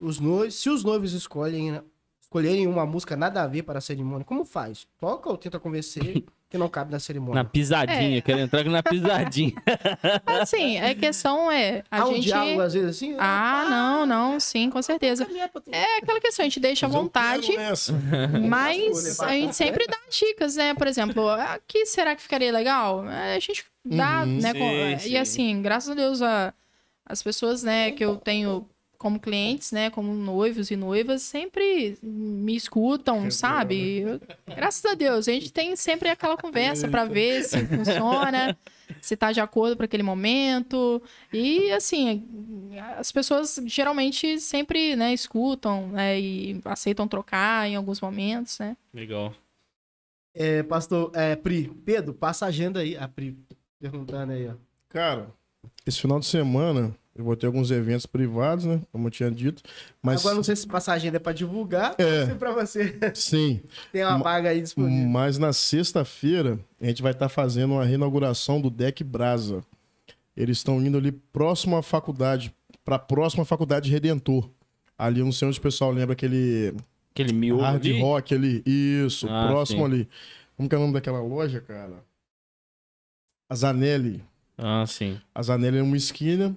Os 0.00 0.18
noivos, 0.18 0.54
se 0.54 0.70
os 0.70 0.82
noivos 0.82 1.12
escolhem, 1.12 1.80
escolherem 2.22 2.66
uma 2.66 2.86
música 2.86 3.16
nada 3.16 3.42
a 3.42 3.46
ver 3.46 3.62
para 3.64 3.78
a 3.78 3.82
cerimônia, 3.82 4.24
como 4.24 4.44
faz? 4.46 4.86
Toca 4.98 5.28
ou 5.28 5.36
tenta 5.36 5.58
convencer 5.60 6.24
que 6.48 6.56
não 6.56 6.68
cabe 6.70 6.90
na 6.90 6.96
Na 6.96 7.00
cerimônia? 7.00 7.44
pisadinha. 7.44 8.16
É. 8.18 8.20
Quero 8.22 8.38
entrar 8.40 8.64
na 8.64 8.82
pisadinha. 8.82 9.52
Assim, 10.24 10.78
a 10.78 10.94
questão 10.94 11.52
é. 11.52 11.84
A 11.90 12.00
Há 12.00 12.08
um 12.08 12.14
gente. 12.14 12.24
diálogo 12.24 12.60
às 12.62 12.72
vezes 12.72 12.88
assim? 12.96 13.14
Ah, 13.18 13.66
não, 13.68 14.06
não, 14.06 14.40
sim, 14.40 14.70
com 14.70 14.80
certeza. 14.80 15.26
É 15.70 15.98
aquela 15.98 16.18
questão, 16.18 16.44
a 16.44 16.48
gente 16.48 16.58
deixa 16.60 16.86
à 16.86 16.88
vontade, 16.88 17.52
mas 18.48 19.20
a 19.20 19.28
gente 19.32 19.54
sempre 19.54 19.86
dá 19.86 19.98
dicas, 20.10 20.56
né? 20.56 20.74
Por 20.74 20.86
exemplo, 20.86 21.28
aqui 21.28 21.84
será 21.86 22.16
que 22.16 22.22
ficaria 22.22 22.50
legal? 22.52 23.06
É, 23.08 23.34
A 23.36 23.38
gente 23.38 23.64
dá, 23.84 24.22
Uhum. 24.22 24.38
né? 24.40 24.52
Sim, 24.52 24.58
com- 24.58 24.98
sim. 24.98 25.10
E 25.10 25.16
assim, 25.18 25.62
graças 25.62 25.90
a 25.90 25.94
Deus, 25.94 26.22
a, 26.22 26.52
as 27.10 27.22
pessoas, 27.22 27.62
né, 27.62 27.90
que 27.92 28.04
eu 28.04 28.16
tenho 28.16 28.66
como 28.96 29.18
clientes, 29.18 29.72
né, 29.72 29.88
como 29.88 30.12
noivos 30.12 30.70
e 30.70 30.76
noivas, 30.76 31.22
sempre 31.22 31.96
me 32.02 32.54
escutam, 32.54 33.30
sabe? 33.30 34.00
Eu- 34.00 34.20
graças 34.54 34.84
a 34.84 34.94
Deus, 34.94 35.26
a 35.26 35.32
gente 35.32 35.50
tem 35.50 35.74
sempre 35.74 36.10
aquela 36.10 36.36
conversa 36.36 36.86
para 36.86 37.06
ver 37.06 37.42
se 37.44 37.64
funciona, 37.66 38.54
se 39.00 39.16
tá 39.16 39.32
de 39.32 39.40
acordo 39.40 39.74
para 39.74 39.86
aquele 39.86 40.02
momento. 40.02 41.02
E 41.32 41.72
assim, 41.72 42.26
as 42.98 43.10
pessoas 43.10 43.58
geralmente 43.64 44.38
sempre, 44.38 44.94
né, 44.94 45.14
escutam, 45.14 45.88
né, 45.88 46.20
e 46.20 46.60
aceitam 46.66 47.08
trocar 47.08 47.66
em 47.66 47.76
alguns 47.76 48.02
momentos, 48.02 48.58
né? 48.58 48.76
Legal. 48.92 49.32
É, 50.34 50.62
pastor, 50.62 51.10
é, 51.14 51.34
Pri, 51.36 51.68
Pedro, 51.86 52.12
passa 52.12 52.44
a 52.44 52.48
agenda 52.48 52.80
aí. 52.80 52.96
A 52.98 53.08
Pri 53.08 53.36
perguntando 53.80 54.32
aí, 54.32 54.46
ó. 54.46 54.52
Cara, 54.90 55.30
esse 55.86 55.98
final 56.00 56.20
de 56.20 56.26
semana 56.26 56.94
eu 57.14 57.24
vou 57.24 57.36
ter 57.36 57.46
alguns 57.46 57.70
eventos 57.70 58.06
privados, 58.06 58.64
né? 58.64 58.80
Como 58.92 59.06
eu 59.08 59.10
tinha 59.10 59.30
dito. 59.30 59.62
Mas 60.02 60.20
Agora 60.20 60.36
não 60.36 60.42
sei 60.42 60.56
se 60.56 60.66
passa 60.66 60.92
a 60.92 60.94
agenda 60.94 61.16
é 61.16 61.20
pra 61.20 61.32
divulgar 61.32 61.94
É. 61.98 62.04
ou 62.24 62.30
é 62.30 62.34
pra 62.34 62.52
você 62.52 62.98
sim. 63.14 63.60
ter 63.92 64.04
uma 64.04 64.18
Ma- 64.18 64.24
vaga 64.24 64.50
aí 64.50 64.60
disponível. 64.62 65.08
Mas 65.08 65.36
na 65.38 65.52
sexta-feira 65.52 66.58
a 66.80 66.86
gente 66.86 67.02
vai 67.02 67.12
estar 67.12 67.28
fazendo 67.28 67.74
uma 67.74 67.84
reinauguração 67.84 68.60
do 68.60 68.70
Deck 68.70 69.02
Brasa. 69.04 69.62
Eles 70.36 70.58
estão 70.58 70.80
indo 70.80 70.96
ali 70.96 71.12
próximo 71.12 71.76
à 71.76 71.82
faculdade, 71.82 72.54
para 72.84 72.96
a 72.96 72.98
próxima 73.00 73.44
faculdade 73.44 73.90
Redentor. 73.90 74.48
Ali, 74.96 75.20
eu 75.20 75.24
não 75.24 75.32
sei 75.32 75.48
onde 75.48 75.58
o 75.58 75.62
pessoal 75.62 75.90
lembra 75.90 76.12
aquele 76.12 76.74
Aquele 77.12 77.32
miolo 77.32 77.62
hard 77.62 77.84
ali. 77.84 78.00
rock 78.00 78.34
ali. 78.34 78.62
Isso, 78.64 79.26
Ah, 79.28 79.48
próximo 79.48 79.80
sim. 79.80 79.84
ali. 79.84 80.08
Como 80.56 80.68
que 80.68 80.74
é 80.74 80.78
o 80.78 80.80
nome 80.80 80.92
daquela 80.92 81.20
loja, 81.20 81.60
cara? 81.60 82.04
A 83.48 83.54
Zanelli. 83.54 84.22
Ah, 84.62 84.84
sim. 84.86 85.18
A 85.34 85.42
Zanelli 85.42 85.78
é 85.78 85.82
uma 85.82 85.96
esquina. 85.96 86.54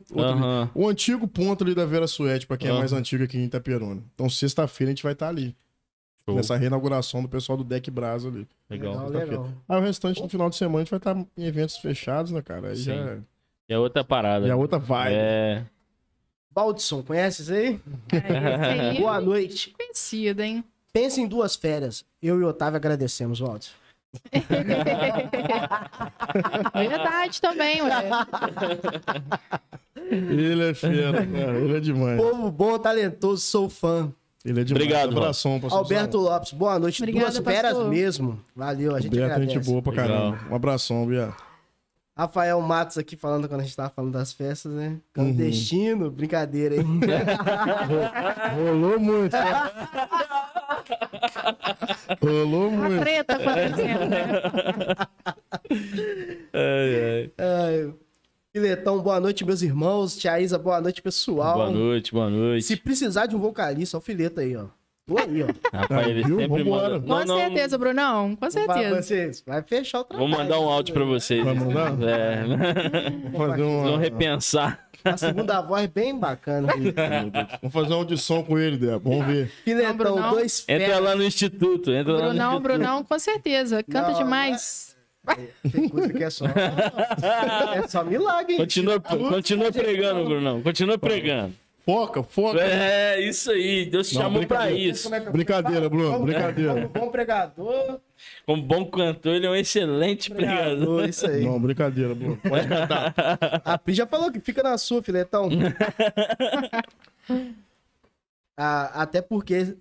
O 0.75 0.87
antigo 0.89 1.27
ponto 1.27 1.63
ali 1.63 1.73
da 1.73 1.85
Vera 1.85 2.07
Suete, 2.07 2.45
pra 2.45 2.57
quem 2.57 2.69
é 2.69 2.73
mais 2.73 2.91
antigo 2.93 3.23
aqui 3.23 3.37
em 3.37 3.45
Itaperuna. 3.45 4.01
Então, 4.13 4.29
sexta-feira 4.29 4.89
a 4.91 4.93
gente 4.93 5.03
vai 5.03 5.13
estar 5.13 5.29
ali. 5.29 5.55
Show. 6.25 6.35
Nessa 6.35 6.55
reinauguração 6.55 7.21
do 7.21 7.27
pessoal 7.27 7.57
do 7.57 7.63
Deck 7.65 7.89
Brasa 7.91 8.29
ali. 8.29 8.47
Legal. 8.69 9.09
legal. 9.09 9.49
Aí 9.67 9.77
o 9.77 9.81
restante 9.81 10.21
no 10.21 10.29
final 10.29 10.49
de 10.49 10.55
semana 10.55 10.77
a 10.77 10.81
gente 10.83 10.89
vai 10.91 10.97
estar 10.97 11.17
em 11.37 11.45
eventos 11.45 11.77
fechados, 11.77 12.31
né, 12.31 12.41
cara? 12.41 12.69
Aí 12.69 12.77
Sim. 12.77 12.83
já, 12.85 12.93
é- 12.93 13.17
E 13.69 13.73
a 13.73 13.79
outra 13.79 14.03
parada. 14.05 14.47
já 14.47 14.53
é 14.53 14.55
outra 14.55 14.79
vibe. 14.79 15.15
É. 15.15 15.65
Valdson, 16.51 17.01
conhece 17.03 17.41
isso 17.41 17.53
aí? 17.53 17.79
É, 18.11 18.91
aí 18.91 18.99
Boa 19.01 19.17
é 19.17 19.21
noite. 19.21 19.73
conhecido, 19.77 20.41
hein? 20.41 20.63
Pensa 20.93 21.19
em 21.19 21.27
duas 21.27 21.55
férias. 21.55 22.05
Eu 22.21 22.39
e 22.39 22.43
o 22.43 22.47
Otávio 22.47 22.77
agradecemos, 22.77 23.39
Valdson. 23.39 23.71
Verdade 26.73 27.41
também, 27.41 27.81
ué. 27.81 28.09
Ele 30.11 30.69
é 30.69 30.73
fera, 30.73 31.25
cara. 31.25 31.59
Ele 31.59 31.77
é 31.77 31.79
demais. 31.79 32.19
Povo 32.21 32.51
bom, 32.51 32.77
talentoso, 32.77 33.41
sou 33.41 33.69
fã. 33.69 34.11
Ele 34.45 34.61
é 34.61 34.63
demais. 34.63 34.83
Obrigado, 34.83 35.17
Abração, 35.17 35.59
pastor 35.59 35.79
Alberto 35.79 36.17
Lopes, 36.17 36.51
boa 36.51 36.77
noite. 36.77 37.01
Obrigada, 37.01 37.31
duas 37.31 37.43
feras 37.43 37.71
pastor. 37.73 37.89
mesmo. 37.89 38.39
Valeu, 38.55 38.95
a 38.95 38.99
gente 38.99 39.13
Alberto, 39.13 39.33
agradece. 39.33 39.53
gente 39.59 39.65
boa 39.65 39.81
pra 39.81 39.91
Legal. 39.91 40.07
caramba. 40.07 40.39
Um 40.51 40.55
abração, 40.55 41.05
Bia. 41.05 41.33
Rafael 42.15 42.61
Matos 42.61 42.97
aqui 42.99 43.15
falando 43.15 43.47
quando 43.47 43.61
a 43.61 43.63
gente 43.63 43.75
tava 43.75 43.89
falando 43.89 44.11
das 44.13 44.31
festas, 44.33 44.71
né? 44.71 44.97
Clandestino, 45.13 46.11
brincadeira, 46.11 46.75
hein? 46.75 46.85
Rolou 48.55 48.99
muito. 48.99 49.35
Rolou 52.21 52.67
A 52.67 52.71
muito. 52.71 52.99
treta 53.01 53.33
acontecendo, 53.35 54.05
né? 54.09 54.25
Ai, 56.53 56.95
ai. 56.95 57.31
Ai, 57.37 57.93
Filetão, 58.51 58.99
boa 59.01 59.19
noite, 59.19 59.43
meus 59.43 59.61
irmãos. 59.61 60.15
Tia 60.15 60.39
Isa, 60.39 60.59
boa 60.59 60.79
noite, 60.79 61.01
pessoal. 61.01 61.55
Boa 61.55 61.71
noite, 61.71 62.11
boa 62.11 62.29
noite. 62.29 62.63
Se 62.65 62.75
precisar 62.75 63.25
de 63.25 63.35
um 63.35 63.39
vocalista, 63.39 63.97
ó, 63.97 63.99
o 63.99 64.01
Fileta 64.01 64.41
aí, 64.41 64.55
ó. 64.55 64.65
Tô 65.07 65.17
aí, 65.17 65.43
ó. 65.43 65.47
Rapaz, 65.75 66.07
ele 66.07 66.23
Viu? 66.23 66.39
sempre 66.39 66.63
manda. 66.63 66.99
Com 66.99 67.07
Não, 67.07 67.25
não, 67.25 67.37
certeza, 67.39 67.77
Brunão. 67.77 68.35
Com 68.35 68.51
certeza. 68.51 69.01
vocês, 69.01 69.43
vai 69.45 69.61
fechar 69.63 70.01
o 70.01 70.03
trabalho. 70.03 70.29
Vou 70.29 70.37
mandar 70.39 70.59
um 70.59 70.69
áudio 70.69 70.93
pra 70.93 71.03
vocês. 71.03 71.43
Vai 71.43 71.55
mandar? 71.55 71.93
É. 72.03 72.43
Vamos 72.43 73.37
fazer 73.49 73.61
uma, 73.63 73.83
Vão 73.83 73.97
repensar. 73.97 74.87
A 75.03 75.17
segunda 75.17 75.61
voz 75.61 75.87
bem 75.87 76.17
bacana. 76.17 76.67
vamos 77.61 77.73
fazer 77.73 77.87
uma 77.89 77.95
audição 77.97 78.43
com 78.43 78.57
ele, 78.57 78.77
Débora. 78.77 78.99
Vamos 79.03 79.25
ver. 79.27 79.47
Filetão, 79.63 79.97
Brunão. 79.97 80.31
dois 80.31 80.63
Entra 80.67 80.87
ferros. 80.87 81.03
lá 81.03 81.15
no 81.15 81.23
instituto. 81.23 81.91
Entra 81.91 82.13
lá 82.13 82.19
no 82.19 82.25
Brunão, 82.29 82.51
instituto. 82.53 82.63
Brunão, 82.63 83.03
com 83.03 83.19
certeza. 83.19 83.83
Canta 83.83 84.11
Não, 84.11 84.17
demais. 84.19 84.95
Tem 85.71 85.87
coisa 85.89 86.11
que 86.13 86.23
é 86.23 86.29
só. 86.29 86.45
É 87.75 87.87
só 87.87 88.03
milagre. 88.03 88.53
hein? 88.53 88.59
Continua, 88.59 88.99
continua 88.99 89.71
pregando, 89.71 90.25
Brunão. 90.25 90.61
Continua 90.61 90.97
pregando. 90.97 91.53
Foca, 91.85 92.23
foca. 92.23 92.61
É, 92.61 93.19
isso 93.21 93.51
aí. 93.51 93.85
Deus 93.85 94.07
te 94.07 94.15
Não, 94.15 94.21
chamou 94.21 94.45
pra 94.45 94.71
isso. 94.71 95.13
É 95.13 95.19
Brincadeira, 95.19 95.89
Bruno, 95.89 96.19
brincadeira. 96.23 96.89
Bom 96.93 97.09
pregador. 97.09 97.99
Como 98.45 98.61
bom 98.61 98.85
cantor, 98.89 99.33
ele 99.35 99.45
é 99.45 99.49
um 99.49 99.55
excelente 99.55 100.29
pregador. 100.29 100.65
Pregador, 100.75 101.09
isso 101.09 101.25
aí. 101.27 101.43
Não, 101.45 101.59
brincadeira, 101.59 102.13
Bruno. 102.13 102.37
Pode 102.37 102.67
cantar. 102.67 103.13
A 103.63 103.77
Pri 103.77 103.93
já 103.93 104.05
falou 104.05 104.31
que 104.31 104.39
fica 104.39 104.61
na 104.63 104.77
sua, 104.77 105.01
filetão. 105.01 105.49
Ah, 108.57 109.01
até 109.01 109.21
porque. 109.21 109.75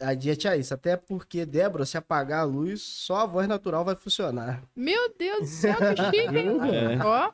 A 0.00 0.14
dia 0.14 0.34
tia 0.34 0.56
isso, 0.56 0.72
até 0.72 0.96
porque, 0.96 1.44
Débora, 1.44 1.84
se 1.84 1.98
apagar 1.98 2.40
a 2.40 2.44
luz, 2.44 2.80
só 2.80 3.16
a 3.16 3.26
voz 3.26 3.46
natural 3.46 3.84
vai 3.84 3.94
funcionar. 3.94 4.62
Meu 4.74 5.14
Deus 5.18 5.40
do 5.40 5.46
céu, 5.46 5.76
que 5.76 6.02
chique. 6.04 6.38
hein? 6.38 6.56
É. 6.72 7.04
Ó, 7.04 7.30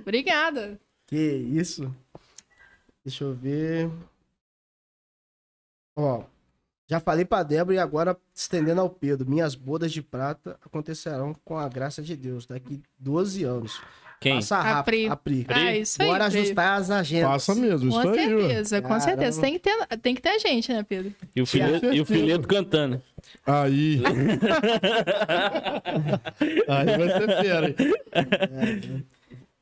obrigada. 0.00 0.78
Que 1.08 1.16
isso? 1.16 1.92
Deixa 3.04 3.24
eu 3.24 3.34
ver. 3.34 3.90
Ó, 5.96 6.22
já 6.88 6.98
falei 6.98 7.24
pra 7.24 7.42
Débora 7.42 7.76
e 7.76 7.78
agora 7.78 8.16
estendendo 8.34 8.80
ao 8.80 8.88
Pedro. 8.88 9.28
Minhas 9.28 9.54
bodas 9.54 9.92
de 9.92 10.00
prata 10.00 10.58
acontecerão 10.64 11.36
com 11.44 11.58
a 11.58 11.68
graça 11.68 12.00
de 12.02 12.16
Deus 12.16 12.46
daqui 12.46 12.80
12 12.98 13.44
anos. 13.44 13.80
Quem? 14.20 14.34
Passa 14.36 14.56
A 14.56 14.62
rápido. 14.62 14.84
Pri. 14.84 15.08
A 15.08 15.16
Pri. 15.16 15.44
Ah, 15.48 15.76
isso 15.76 16.02
aí. 16.02 16.08
Bora 16.08 16.28
Pri. 16.28 16.38
ajustar 16.40 16.80
as 16.80 16.90
agendas. 16.90 17.30
Passa 17.30 17.54
mesmo, 17.54 17.88
isso 17.88 18.02
Com 18.02 18.08
aí, 18.08 18.34
ué. 18.34 18.40
certeza, 18.40 18.82
com 18.82 18.88
Caramba. 18.88 19.04
certeza. 19.04 19.40
Tem 19.40 19.52
que, 19.52 19.58
ter, 19.60 19.86
tem 20.02 20.14
que 20.14 20.22
ter 20.22 20.38
gente, 20.40 20.72
né, 20.72 20.82
Pedro? 20.82 21.14
E 21.36 21.42
o 21.42 21.46
fileto, 21.46 21.86
e 21.92 22.00
o 22.00 22.42
cantando. 22.42 23.00
Aí. 23.46 24.02
aí 26.66 26.98
vai 26.98 27.08
ser 27.10 27.42
fera, 27.42 27.68
hein? 27.68 27.76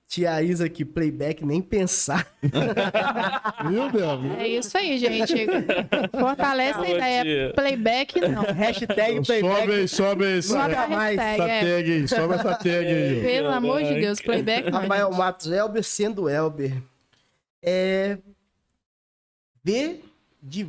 Tia 0.09 0.41
Isa 0.41 0.67
aqui, 0.67 0.85
playback, 0.85 1.45
nem 1.45 1.61
pensar. 1.61 2.27
Viu, 3.69 3.91
Débora? 3.91 4.41
É 4.41 4.49
isso 4.49 4.79
aí, 4.79 4.97
gente. 4.99 5.35
Fortalece 6.19 6.79
a 6.79 6.89
ideia. 6.91 7.23
tia. 7.23 7.53
Playback, 7.55 8.21
não. 8.21 8.43
Hashtag 8.43 9.17
Sobe 9.17 9.27
playback. 9.27 9.71
aí, 9.73 9.89
sobe 9.89 10.25
aí. 10.25 10.43
Sobe 10.43 10.63
Sobe 10.63 10.75
a 10.75 10.89
mais. 10.89 11.19
essa 11.19 11.25
Hashtag, 11.29 11.51
é. 11.51 11.61
tag 11.61 11.93
aí, 11.93 12.09
sobe 12.09 12.35
essa 12.35 12.55
tag 12.55 12.87
aí. 12.87 13.21
Pelo 13.21 13.49
amor 13.51 13.83
de 13.83 13.95
Deus, 13.95 14.21
playback 14.21 14.71
não. 14.71 14.81
Rafael 14.81 15.11
Matos, 15.13 15.51
Elber 15.51 15.83
sendo 15.83 16.29
Elber. 16.29 16.81
É. 17.61 18.17
V 19.65 20.01
de 20.41 20.63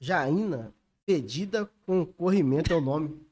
Vajaína, 0.00 0.72
pedida 1.06 1.70
com 1.86 2.04
corrimento 2.04 2.72
é 2.72 2.76
o 2.76 2.80
nome. 2.80 3.22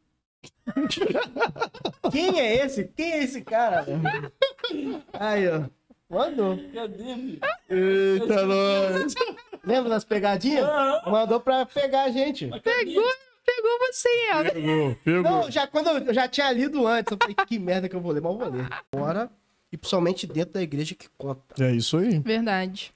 Quem 2.12 2.39
é 2.39 2.64
esse? 2.64 2.84
Quem 2.84 3.12
é 3.12 3.24
esse 3.24 3.40
cara? 3.42 3.84
Aí, 5.15 5.49
ó. 5.49 5.62
Mandou. 6.10 6.58
Eita, 7.70 8.47
nós. 8.47 9.15
Lembra 9.65 9.91
das 9.91 10.05
pegadinhas? 10.05 10.66
Mandou 11.07 11.41
pra 11.41 11.65
pegar 11.65 12.02
a 12.05 12.10
gente. 12.10 12.47
Pegou, 12.62 13.05
pegou 13.47 13.78
você, 13.91 14.08
Elber. 14.31 14.52
Pegou, 14.52 14.94
pegou. 15.05 15.23
Não, 15.23 15.50
já, 15.50 15.66
quando 15.66 15.89
eu, 15.89 15.99
eu 15.99 16.15
já 16.15 16.28
tinha 16.28 16.52
lido 16.52 16.86
antes, 16.86 17.10
eu 17.10 17.18
falei, 17.18 17.34
que 17.47 17.58
merda 17.58 17.89
que 17.89 17.97
eu 17.97 18.00
vou 18.00 18.12
ler, 18.12 18.20
mas 18.20 18.32
eu 18.32 18.39
vou 18.39 18.50
ler. 18.50 18.68
Bora. 18.94 19.31
E 19.70 19.76
principalmente 19.76 20.26
dentro 20.26 20.55
da 20.55 20.62
igreja 20.62 20.94
que 20.94 21.08
conta. 21.16 21.42
É 21.65 21.73
isso 21.73 21.97
aí, 21.97 22.18
Verdade. 22.18 22.92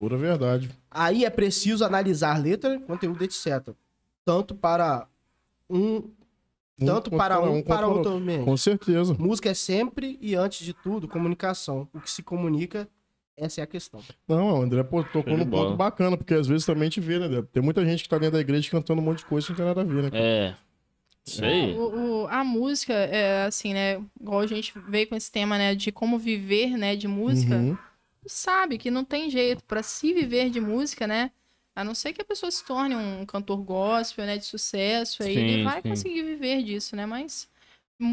pura 0.00 0.16
verdade. 0.16 0.68
Aí 0.90 1.24
é 1.24 1.30
preciso 1.30 1.84
analisar 1.84 2.42
letra, 2.42 2.80
conteúdo, 2.80 3.22
etc. 3.22 3.68
Tanto 4.24 4.52
para 4.52 5.06
um, 5.70 6.10
tanto 6.84 7.10
para 7.10 7.40
um, 7.40 7.62
para 7.62 7.86
outro 7.88 8.12
ambiente. 8.12 8.44
Com 8.44 8.56
certeza. 8.56 9.14
Música 9.18 9.50
é 9.50 9.54
sempre 9.54 10.18
e 10.20 10.34
antes 10.34 10.64
de 10.64 10.72
tudo 10.72 11.06
comunicação. 11.08 11.88
O 11.94 12.00
que 12.00 12.10
se 12.10 12.22
comunica, 12.22 12.88
essa 13.36 13.60
é 13.60 13.64
a 13.64 13.66
questão. 13.66 14.00
Não, 14.26 14.58
o 14.58 14.62
André 14.62 14.82
pô, 14.82 15.02
tocou 15.04 15.36
num 15.36 15.46
ponto 15.46 15.76
bacana, 15.76 16.16
porque 16.16 16.34
às 16.34 16.46
vezes 16.46 16.64
também 16.66 16.82
a 16.82 16.86
gente 16.86 17.00
vê, 17.00 17.18
né, 17.18 17.28
Débora? 17.28 17.48
Tem 17.52 17.62
muita 17.62 17.84
gente 17.84 18.02
que 18.02 18.08
tá 18.08 18.16
dentro 18.18 18.34
da 18.34 18.40
igreja 18.40 18.70
cantando 18.70 19.00
um 19.00 19.04
monte 19.04 19.18
de 19.18 19.26
coisa 19.26 19.46
que 19.46 19.52
não 19.52 19.56
tem 19.58 19.66
nada 19.66 19.80
a 19.80 19.84
ver, 19.84 20.02
né? 20.04 20.10
É. 20.12 20.54
Isso 21.26 21.44
aí. 21.44 21.74
O, 21.76 22.22
o- 22.22 22.26
a 22.28 22.42
música, 22.42 22.92
é 22.94 23.44
assim, 23.44 23.74
né? 23.74 24.00
Igual 24.20 24.40
a 24.40 24.46
gente 24.46 24.72
veio 24.88 25.06
com 25.08 25.14
esse 25.14 25.30
tema, 25.30 25.58
né? 25.58 25.74
De 25.74 25.92
como 25.92 26.18
viver, 26.18 26.76
né? 26.76 26.96
De 26.96 27.06
música. 27.06 27.54
Uhum. 27.56 27.76
Sabe 28.26 28.78
que 28.78 28.90
não 28.90 29.04
tem 29.04 29.30
jeito. 29.30 29.62
Pra 29.64 29.82
se 29.82 30.12
viver 30.14 30.48
de 30.50 30.60
música, 30.60 31.06
né? 31.06 31.30
A 31.78 31.84
não 31.84 31.94
ser 31.94 32.12
que 32.12 32.20
a 32.20 32.24
pessoa 32.24 32.50
se 32.50 32.64
torne 32.64 32.96
um 32.96 33.24
cantor 33.24 33.58
gospel, 33.58 34.26
né? 34.26 34.36
De 34.36 34.44
sucesso. 34.44 35.22
Aí 35.22 35.36
ele 35.36 35.58
Sim, 35.58 35.64
vai 35.64 35.80
sim. 35.80 35.88
conseguir 35.88 36.24
viver 36.24 36.64
disso, 36.64 36.96
né? 36.96 37.06
Mas 37.06 37.48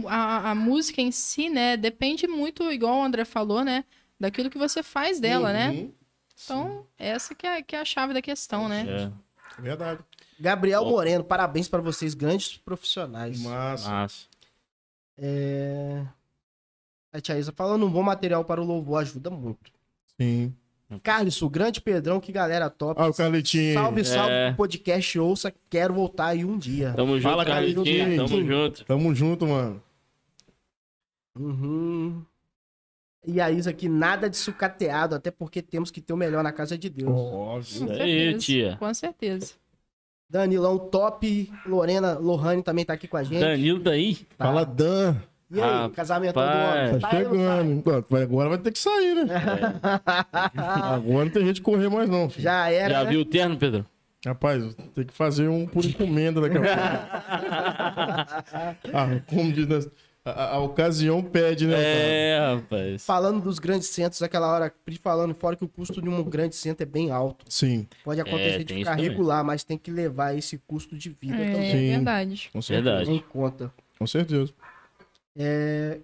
a, 0.06 0.52
a 0.52 0.56
música 0.56 1.02
em 1.02 1.12
si, 1.12 1.50
né? 1.50 1.76
Depende 1.76 2.28
muito, 2.28 2.72
igual 2.72 3.00
o 3.00 3.04
André 3.04 3.26
falou, 3.26 3.64
né? 3.64 3.84
Daquilo 4.20 4.52
que 4.52 4.58
você 4.60 4.84
faz 4.84 5.20
dela, 5.20 5.52
né? 5.52 5.72
Uhum. 5.72 5.94
Então, 6.44 6.88
essa 6.96 7.34
que 7.34 7.48
é, 7.48 7.64
que 7.64 7.76
é 7.76 7.80
a 7.80 7.86
chave 7.86 8.14
da 8.14 8.22
questão, 8.22 8.70
né? 8.70 8.86
É. 8.88 9.60
Verdade. 9.60 10.00
Gabriel 10.40 10.84
Bom. 10.84 10.92
Moreno, 10.92 11.24
parabéns 11.24 11.68
para 11.68 11.82
vocês, 11.82 12.14
grandes 12.14 12.58
profissionais. 12.58 13.42
Massa. 13.42 13.90
Massa. 13.90 14.28
É... 15.18 16.06
A 17.12 17.20
tia 17.20 17.40
Isa 17.40 17.52
falando, 17.52 17.84
um 17.88 17.92
bom 17.92 18.04
material 18.04 18.46
para 18.46 18.62
o 18.62 18.66
louvor 18.66 19.02
ajuda 19.02 19.32
muito. 19.32 19.72
Sim. 20.22 20.54
Carlos, 21.02 21.42
o 21.42 21.50
grande 21.50 21.82
Pedrão, 21.82 22.20
que 22.20 22.32
galera 22.32 22.70
top. 22.70 23.02
Ah, 23.02 23.08
o 23.08 23.14
Carletinho. 23.14 23.74
Salve, 23.74 24.06
salve, 24.06 24.32
É. 24.32 24.54
podcast 24.54 25.20
ouça, 25.20 25.54
quero 25.70 25.94
voltar 25.94 26.28
aí 26.28 26.46
um 26.46 26.58
dia. 26.58 26.94
Tamo 26.96 27.16
junto, 27.16 27.24
Fala, 27.24 27.44
Carlitinho. 27.46 27.84
Carlitinho. 27.86 28.28
Tamo 28.28 28.46
junto. 28.46 28.86
Tamo 28.86 29.16
junto, 29.16 29.48
mano. 29.48 29.84
Uhum. 31.38 32.22
E 33.28 33.42
a 33.42 33.50
Isa 33.50 33.72
aqui, 33.72 33.90
nada 33.90 34.30
de 34.30 34.38
sucateado, 34.38 35.16
até 35.16 35.32
porque 35.32 35.62
temos 35.62 35.90
que 35.90 36.00
ter 36.00 36.14
o 36.14 36.18
melhor 36.18 36.44
na 36.44 36.52
casa 36.52 36.78
de 36.78 36.90
Deus. 36.90 37.12
Com 37.12 37.56
aí, 37.56 37.64
certeza. 37.64 38.38
tia. 38.38 38.78
Com 38.78 38.94
certeza. 38.94 39.54
Danilão, 40.30 40.78
top. 40.78 41.52
Lorena, 41.66 42.18
Lohane 42.20 42.62
também 42.62 42.86
tá 42.86 42.94
aqui 42.94 43.08
com 43.08 43.18
a 43.18 43.24
gente. 43.24 43.40
Danilo 43.40 43.80
tá 43.80 43.92
aí? 43.92 44.16
Tá. 44.38 44.46
Fala, 44.46 44.64
Dan. 44.64 45.16
E 45.52 45.62
aí, 45.62 45.70
Rapaz. 45.70 45.94
casamento 45.96 46.34
do 46.34 46.40
homem? 46.40 47.00
Tá 47.00 47.08
Tá 47.08 47.10
chegando. 47.12 47.84
Vai- 48.10 48.24
Agora 48.24 48.50
vai 48.50 48.58
ter 48.58 48.72
que 48.72 48.80
sair, 48.80 49.14
né? 49.26 49.34
Agora 50.56 51.26
não 51.26 51.30
tem 51.32 51.44
jeito 51.44 51.56
de 51.58 51.62
correr 51.62 51.90
mais, 51.90 52.10
não. 52.10 52.30
filho. 52.30 52.44
Já 52.44 52.70
era, 52.70 52.94
Já 52.96 53.04
né? 53.04 53.10
viu 53.12 53.22
o 53.22 53.26
terno, 53.26 53.58
Pedro? 53.58 53.86
Rapaz, 54.26 54.76
tem 54.96 55.06
que 55.06 55.14
fazer 55.14 55.48
um 55.48 55.68
por 55.68 55.86
encomenda 55.86 56.42
daqui 56.42 56.58
a 56.58 56.62
pouco. 56.62 56.76
ah, 58.92 59.22
como 59.28 59.54
diz, 59.54 59.68
né? 59.68 59.80
a, 60.26 60.32
a- 60.32 60.56
a 60.56 60.60
ocasião 60.60 61.22
pede, 61.22 61.68
né? 61.68 61.74
cara? 61.76 61.86
É, 61.88 62.56
rapaz. 62.56 63.06
Falando 63.06 63.40
dos 63.42 63.60
grandes 63.60 63.90
centros, 63.90 64.24
aquela 64.24 64.52
hora, 64.52 64.74
Pri 64.84 64.98
falando 64.98 65.36
fora 65.36 65.56
que 65.56 65.64
o 65.64 65.68
custo 65.68 66.02
de 66.02 66.10
um 66.10 66.24
grande 66.24 66.56
centro 66.56 66.82
é 66.82 66.86
bem 66.88 67.12
alto. 67.12 67.46
Sim, 67.48 67.86
Pode 68.04 68.20
acontecer 68.20 68.62
É, 68.62 68.64
de 68.64 68.74
ficar 68.74 68.96
regular, 68.96 69.44
mas 69.44 69.64
tem 69.64 69.78
que 69.78 69.92
levar 69.92 70.36
esse 70.36 70.58
custo 70.66 70.98
de 70.98 71.10
vida 71.10 71.36
É, 71.38 71.52
também 71.54 71.72
Sim. 71.72 71.90
verdade. 71.98 72.50
com 72.52 72.62
certeza. 72.64 72.90
Verdade. 72.96 73.12
em 73.12 73.20
conta. 73.30 73.72
Com 74.00 74.08
certeza. 74.08 74.52
É... 75.38 76.00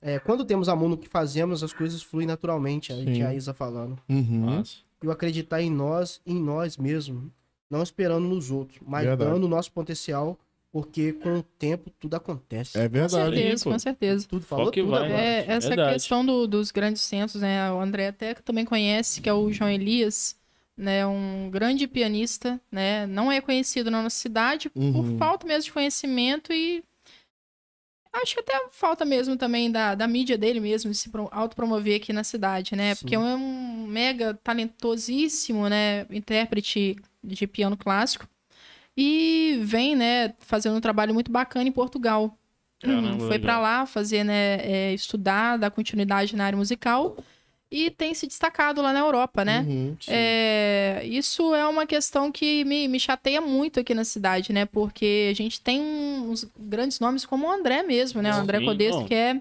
É, 0.00 0.18
quando 0.20 0.44
temos 0.44 0.68
amor 0.68 0.88
no 0.88 0.96
que 0.96 1.08
fazemos, 1.08 1.62
as 1.64 1.72
coisas 1.72 2.02
fluem 2.02 2.26
naturalmente. 2.26 2.92
A 2.92 2.96
Sim. 2.96 3.12
tia 3.14 3.34
Isa 3.34 3.52
falando. 3.52 4.00
Uhum. 4.08 4.62
E 5.02 5.06
o 5.06 5.10
acreditar 5.10 5.60
em 5.60 5.70
nós, 5.70 6.20
em 6.24 6.38
nós 6.40 6.76
mesmos, 6.76 7.24
não 7.68 7.82
esperando 7.82 8.26
nos 8.28 8.50
outros, 8.50 8.78
mas 8.86 9.04
Verdade. 9.06 9.30
dando 9.30 9.44
o 9.44 9.48
nosso 9.48 9.72
potencial, 9.72 10.38
porque 10.70 11.12
com 11.14 11.38
o 11.38 11.42
tempo 11.42 11.90
tudo 11.98 12.14
acontece. 12.14 12.78
É 12.78 12.86
Com 12.88 12.92
verdade. 12.92 13.36
certeza, 13.36 13.64
pô. 13.64 13.70
com 13.72 13.78
certeza. 13.80 14.28
Tudo 14.28 14.44
falou 14.44 14.70
que 14.70 14.80
tudo 14.80 14.90
vai. 14.92 15.10
É, 15.10 15.44
essa 15.48 15.68
Verdade. 15.68 15.94
questão 15.94 16.24
do- 16.24 16.46
dos 16.46 16.70
grandes 16.70 17.02
centros, 17.02 17.40
né? 17.42 17.72
O 17.72 17.80
André 17.80 18.08
até 18.08 18.34
também 18.34 18.64
conhece, 18.64 19.20
que 19.20 19.28
é 19.28 19.32
o 19.34 19.50
João 19.52 19.68
Elias, 19.70 20.36
né? 20.76 21.04
Um 21.06 21.50
grande 21.50 21.88
pianista, 21.88 22.60
né? 22.70 23.04
Não 23.06 23.32
é 23.32 23.40
conhecido 23.40 23.90
na 23.90 24.00
nossa 24.02 24.16
cidade 24.16 24.68
por 24.70 24.80
Uhum. 24.80 25.18
falta 25.18 25.44
mesmo 25.44 25.64
de 25.64 25.72
conhecimento 25.72 26.52
e 26.52 26.84
acho 28.12 28.34
que 28.34 28.40
até 28.40 28.68
falta 28.72 29.04
mesmo 29.04 29.36
também 29.36 29.70
da, 29.70 29.94
da 29.94 30.06
mídia 30.06 30.36
dele 30.36 30.60
mesmo 30.60 30.90
de 30.90 30.96
se 30.96 31.08
pro- 31.10 31.28
autopromover 31.30 31.96
aqui 31.96 32.12
na 32.12 32.24
cidade, 32.24 32.74
né? 32.74 32.94
Sim. 32.94 33.00
Porque 33.00 33.14
é 33.14 33.18
um 33.18 33.86
mega 33.86 34.34
talentosíssimo, 34.42 35.68
né? 35.68 36.06
Intérprete 36.10 36.96
de 37.22 37.46
piano 37.46 37.76
clássico 37.76 38.26
e 38.96 39.58
vem, 39.62 39.94
né? 39.94 40.34
Fazendo 40.40 40.76
um 40.76 40.80
trabalho 40.80 41.14
muito 41.14 41.30
bacana 41.30 41.68
em 41.68 41.72
Portugal. 41.72 42.36
Caramba, 42.80 43.26
foi 43.26 43.38
pra 43.38 43.58
lá 43.58 43.84
fazer, 43.84 44.24
né, 44.24 44.54
é, 44.62 44.94
estudar, 44.94 45.58
dar 45.58 45.70
continuidade 45.70 46.34
na 46.34 46.46
área 46.46 46.56
musical 46.56 47.14
e 47.70 47.90
tem 47.90 48.12
se 48.14 48.26
destacado 48.26 48.82
lá 48.82 48.92
na 48.92 48.98
Europa, 48.98 49.44
né? 49.44 49.64
Uhum. 49.66 49.96
É, 50.08 51.02
isso 51.04 51.54
é 51.54 51.66
uma 51.66 51.86
questão 51.86 52.32
que 52.32 52.64
me, 52.64 52.88
me 52.88 52.98
chateia 52.98 53.40
muito 53.40 53.78
aqui 53.78 53.94
na 53.94 54.04
cidade, 54.04 54.52
né? 54.52 54.66
Porque 54.66 55.28
a 55.30 55.34
gente 55.34 55.60
tem 55.60 55.80
uns 55.80 56.50
grandes 56.58 56.98
nomes 56.98 57.24
como 57.24 57.46
o 57.46 57.50
André 57.50 57.82
mesmo, 57.82 58.20
né? 58.20 58.32
O 58.32 58.38
André 58.38 58.60
Codesco, 58.64 59.00
não. 59.00 59.06
que 59.06 59.14
é 59.14 59.40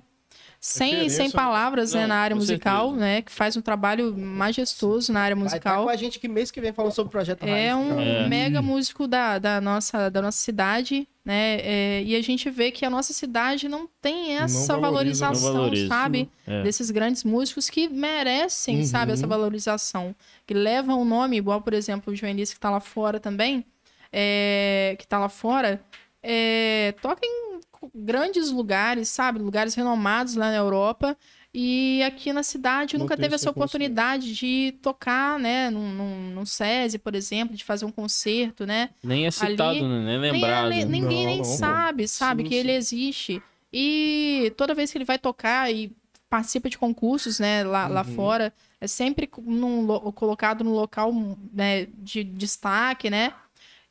sem, 0.60 1.08
sem 1.10 1.28
né? 1.28 1.34
palavras 1.34 1.94
né, 1.94 2.02
Não, 2.02 2.08
na 2.10 2.16
área 2.18 2.36
musical, 2.36 2.88
certeza. 2.90 3.06
né? 3.06 3.22
Que 3.22 3.32
faz 3.32 3.56
um 3.56 3.62
trabalho 3.62 4.16
majestoso 4.18 5.14
na 5.14 5.22
área 5.22 5.36
Vai 5.36 5.46
estar 5.46 5.56
musical. 5.58 5.84
com 5.86 5.90
a 5.90 5.96
gente 5.96 6.20
que 6.20 6.28
mês 6.28 6.52
que 6.52 6.60
vem 6.60 6.74
falando 6.74 6.92
sobre 6.92 7.08
o 7.08 7.12
projeto 7.12 7.44
É 7.44 7.72
Raiz, 7.72 7.76
um. 7.86 8.00
É. 8.00 8.28
mega 8.28 8.62
músico 8.62 9.08
da, 9.08 9.40
da, 9.40 9.62
nossa, 9.62 10.10
da 10.10 10.22
nossa 10.22 10.38
cidade, 10.38 11.08
né? 11.24 11.60
É, 11.62 12.04
e 12.04 12.16
a 12.16 12.22
gente 12.22 12.50
vê 12.50 12.72
que 12.72 12.84
a 12.86 12.90
nossa 12.90 13.14
cidade 13.14 13.70
não 13.70 13.88
tem 14.02 14.36
essa 14.38 14.74
Não 14.74 14.82
valoriza, 14.82 15.26
valorização, 15.28 15.54
valoriza. 15.54 15.88
sabe? 15.88 16.30
É. 16.46 16.62
Desses 16.64 16.92
grandes 16.92 17.24
músicos 17.24 17.70
que 17.70 17.88
merecem, 17.88 18.80
Uhum. 18.80 18.84
sabe, 18.86 19.12
essa 19.14 19.26
valorização. 19.28 20.14
Que 20.46 20.54
levam 20.54 21.02
o 21.02 21.06
nome, 21.06 21.38
igual, 21.38 21.62
por 21.62 21.74
exemplo, 21.74 22.12
o 22.12 22.16
Joenis, 22.16 22.54
que 22.54 22.60
tá 22.60 22.70
lá 22.70 22.80
fora 22.82 23.20
também, 23.20 23.64
é, 24.12 24.96
que 25.00 25.08
tá 25.08 25.20
lá 25.20 25.30
fora, 25.30 25.80
é, 26.22 26.94
toca 27.02 27.22
em 27.24 27.49
grandes 27.94 28.52
lugares, 28.52 29.10
sabe? 29.10 29.40
Lugares 29.40 29.74
renomados 29.76 30.36
lá 30.36 30.50
na 30.50 30.58
Europa. 30.58 31.18
E 31.54 32.04
aqui 32.04 32.32
na 32.32 32.44
cidade 32.44 32.96
Não 32.96 33.04
nunca 33.06 33.18
teve 33.18 33.34
essa 33.34 33.50
oportunidade 33.50 34.36
de 34.36 34.74
tocar, 34.84 35.40
né? 35.40 35.70
Num, 35.72 35.92
num, 35.92 36.30
num 36.32 36.46
SESI, 36.46 37.00
por 37.00 37.16
exemplo, 37.16 37.56
de 37.56 37.64
fazer 37.64 37.86
um 37.86 37.92
concerto, 37.92 38.66
né? 38.68 38.90
Nem 39.04 39.26
é 39.26 39.32
citado, 39.32 39.64
Ali- 39.64 39.82
né? 39.82 40.04
Nem 40.06 40.16
é 40.16 40.20
Nem- 40.20 40.32
lembrado. 40.34 40.70
nem- 40.70 40.86
ninguém 40.86 41.24
Não, 41.24 41.30
nem 41.32 41.38
não, 41.40 41.44
sabe, 41.46 42.08
sabe, 42.08 42.44
Sim, 42.44 42.50
que 42.50 42.56
sim. 42.56 42.60
ele 42.60 42.72
existe. 42.74 43.42
E 43.74 44.54
toda 44.58 44.76
vez 44.76 44.92
que 44.92 44.98
ele 44.98 45.06
vai 45.06 45.18
tocar 45.18 45.72
e 45.74 45.92
participa 46.30 46.70
de 46.70 46.78
concursos, 46.78 47.40
né, 47.40 47.64
lá, 47.64 47.88
lá 47.88 48.02
Uhum. 48.06 48.16
fora, 48.16 48.54
é 48.80 48.86
sempre 48.86 49.28
num 49.44 49.82
lo- 49.88 50.12
colocado 50.14 50.64
no 50.64 50.72
local 50.76 51.12
né, 51.52 51.88
de 51.98 52.24
destaque, 52.24 53.10
né? 53.10 53.34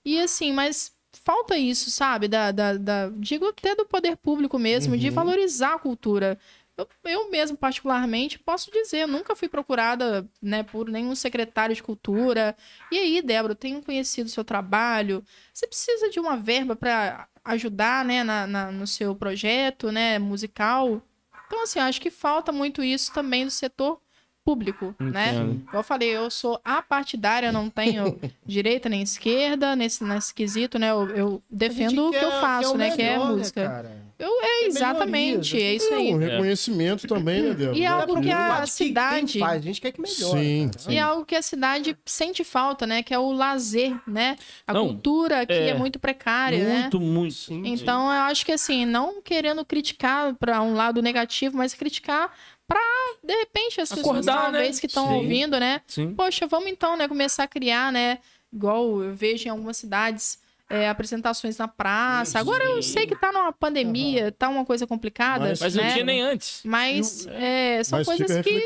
E 0.04 0.20
assim, 0.20 0.52
mas 0.52 0.92
falta 1.28 1.58
isso, 1.58 1.90
sabe? 1.90 2.26
Da, 2.26 2.50
da, 2.50 2.72
da- 2.78 3.10
digo 3.10 3.46
até 3.48 3.74
do 3.74 3.84
poder 3.84 4.16
público 4.16 4.58
mesmo, 4.58 4.96
de 4.96 5.08
Uhum. 5.08 5.14
valorizar 5.14 5.74
a 5.74 5.78
cultura. 5.78 6.38
Eu, 6.74 6.88
eu 7.04 7.30
mesmo, 7.30 7.54
particularmente, 7.54 8.38
posso 8.38 8.70
dizer, 8.70 9.06
nunca 9.06 9.36
fui 9.36 9.46
procurada 9.46 10.26
né, 10.40 10.62
por 10.62 10.88
nenhum 10.88 11.14
secretário 11.14 11.74
de 11.74 11.82
cultura. 11.82 12.56
E 12.90 12.96
aí, 12.96 13.20
Débora, 13.20 13.52
eu 13.52 13.56
tenho 13.56 13.82
conhecido 13.82 14.26
o 14.28 14.30
seu 14.30 14.42
trabalho. 14.42 15.22
Você 15.52 15.66
precisa 15.66 16.08
de 16.08 16.18
uma 16.18 16.34
verba 16.36 16.74
para 16.74 17.28
ajudar 17.44 18.06
né, 18.06 18.24
na, 18.24 18.46
na- 18.46 18.72
no 18.72 18.86
seu 18.86 19.14
projeto 19.14 19.92
né, 19.92 20.18
musical? 20.18 21.02
Então, 21.46 21.62
assim, 21.62 21.78
acho 21.78 22.00
que 22.00 22.10
falta 22.10 22.52
muito 22.52 22.82
isso 22.82 23.12
também 23.12 23.44
do 23.44 23.50
setor 23.50 24.00
público, 24.48 24.94
né? 24.98 25.30
Entendo. 25.30 25.52
Igual 25.68 25.80
eu 25.80 25.84
falei, 25.84 26.08
eu 26.08 26.30
sou 26.30 26.58
apartidária, 26.64 27.52
não 27.52 27.68
tenho 27.68 28.18
direita 28.46 28.88
nem 28.88 29.02
esquerda 29.02 29.76
nesse, 29.76 30.02
nesse 30.02 30.32
quesito, 30.32 30.78
né? 30.78 30.90
Eu, 30.90 31.08
eu 31.10 31.42
defendo 31.50 32.08
o 32.08 32.10
que 32.10 32.16
eu 32.16 32.30
faço, 32.40 32.78
né? 32.78 32.90
Que 32.96 33.02
é 33.02 33.12
melhor, 33.18 33.32
música. 33.36 33.68
cara? 33.68 34.08
Eu, 34.18 34.32
é, 34.42 34.66
exatamente, 34.66 35.56
é 35.62 35.74
isso 35.76 35.92
É 35.94 35.96
um 35.96 36.00
aí. 36.00 36.16
reconhecimento 36.18 37.06
também, 37.06 37.40
né, 37.42 37.54
Débora? 37.54 37.78
E 37.78 37.82
é 37.84 37.86
algo 37.86 38.20
que 38.20 38.30
a 38.32 38.66
cidade- 38.66 39.38
faz, 39.38 39.62
a 39.62 39.64
gente 39.64 39.80
quer 39.80 39.92
que 39.92 40.00
melhore. 40.00 40.40
Sim, 40.40 40.70
sim. 40.76 40.90
E 40.92 40.96
é 40.96 41.00
algo 41.00 41.24
que 41.24 41.36
a 41.36 41.42
cidade 41.42 41.96
sente 42.04 42.42
falta, 42.42 42.84
né? 42.84 43.00
Que 43.02 43.14
é 43.14 43.18
o 43.18 43.30
lazer, 43.30 43.94
né? 44.08 44.36
A 44.66 44.72
Não, 44.72 44.88
cultura 44.88 45.42
aqui 45.42 45.52
é, 45.52 45.68
é, 45.68 45.74
muito 45.74 46.00
precária, 46.00 46.58
né? 46.58 46.80
Muito, 46.80 46.98
muito. 46.98 47.34
Sim, 47.34 47.62
Então, 47.64 48.06
eu 48.06 48.22
acho 48.22 48.44
que 48.44 48.50
assim, 48.50 48.84
não 48.84 49.22
querendo 49.22 49.64
criticar 49.64 50.34
para 50.34 50.60
um 50.62 50.74
lado 50.74 51.00
negativo, 51.00 51.56
mas 51.56 51.72
criticar 51.74 52.32
para 52.68 52.80
de 53.24 53.34
repente 53.34 53.80
as 53.80 53.88
pessoas 53.88 54.06
Acordar, 54.06 54.52
né? 54.52 54.58
talvez 54.58 54.78
que 54.78 54.86
estão 54.86 55.08
Sim. 55.08 55.14
ouvindo, 55.14 55.58
né? 55.58 55.80
Sim. 55.86 56.14
Poxa, 56.14 56.46
vamos 56.46 56.68
então, 56.70 56.96
né, 56.96 57.08
começar 57.08 57.44
a 57.44 57.48
criar, 57.48 57.90
né? 57.90 58.18
Igual 58.52 59.02
eu 59.02 59.14
vejo 59.14 59.46
em 59.48 59.50
algumas 59.50 59.76
cidades 59.78 60.38
é, 60.70 60.88
apresentações 60.88 61.56
na 61.56 61.66
praça. 61.66 62.38
Agora 62.38 62.62
eu 62.62 62.82
sei 62.82 63.06
que 63.06 63.16
tá 63.16 63.32
numa 63.32 63.52
pandemia, 63.52 64.30
tá 64.30 64.48
uma 64.48 64.64
coisa 64.66 64.86
complicada, 64.86 65.48
Mas 65.48 65.60
Mas 65.60 65.74
né? 65.74 65.84
não 65.84 65.92
tinha 65.92 66.04
nem 66.04 66.20
antes. 66.22 66.60
Mas 66.64 67.26
é, 67.26 67.82
são 67.82 67.98
Mas 67.98 68.06
coisas 68.06 68.44
que, 68.44 68.64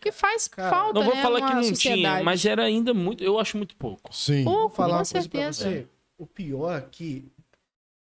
que 0.00 0.12
faz 0.12 0.46
Cara, 0.46 0.70
falta, 0.70 0.94
Não 0.94 1.04
vou 1.04 1.14
né, 1.14 1.22
falar 1.22 1.48
que 1.48 1.54
não 1.54 1.64
sociedade. 1.64 2.00
tinha, 2.02 2.22
mas 2.22 2.44
era 2.44 2.64
ainda 2.64 2.94
muito. 2.94 3.22
Eu 3.22 3.38
acho 3.38 3.56
muito 3.56 3.74
pouco. 3.76 4.14
Sim. 4.14 4.44
Pô, 4.44 4.50
Vou 4.52 4.70
falar 4.70 4.98
com 5.04 5.10
pra 5.10 5.20
certeza. 5.22 5.64
você. 5.64 5.86
O 6.16 6.26
pior 6.26 6.78
é 6.78 6.82
que 6.88 7.32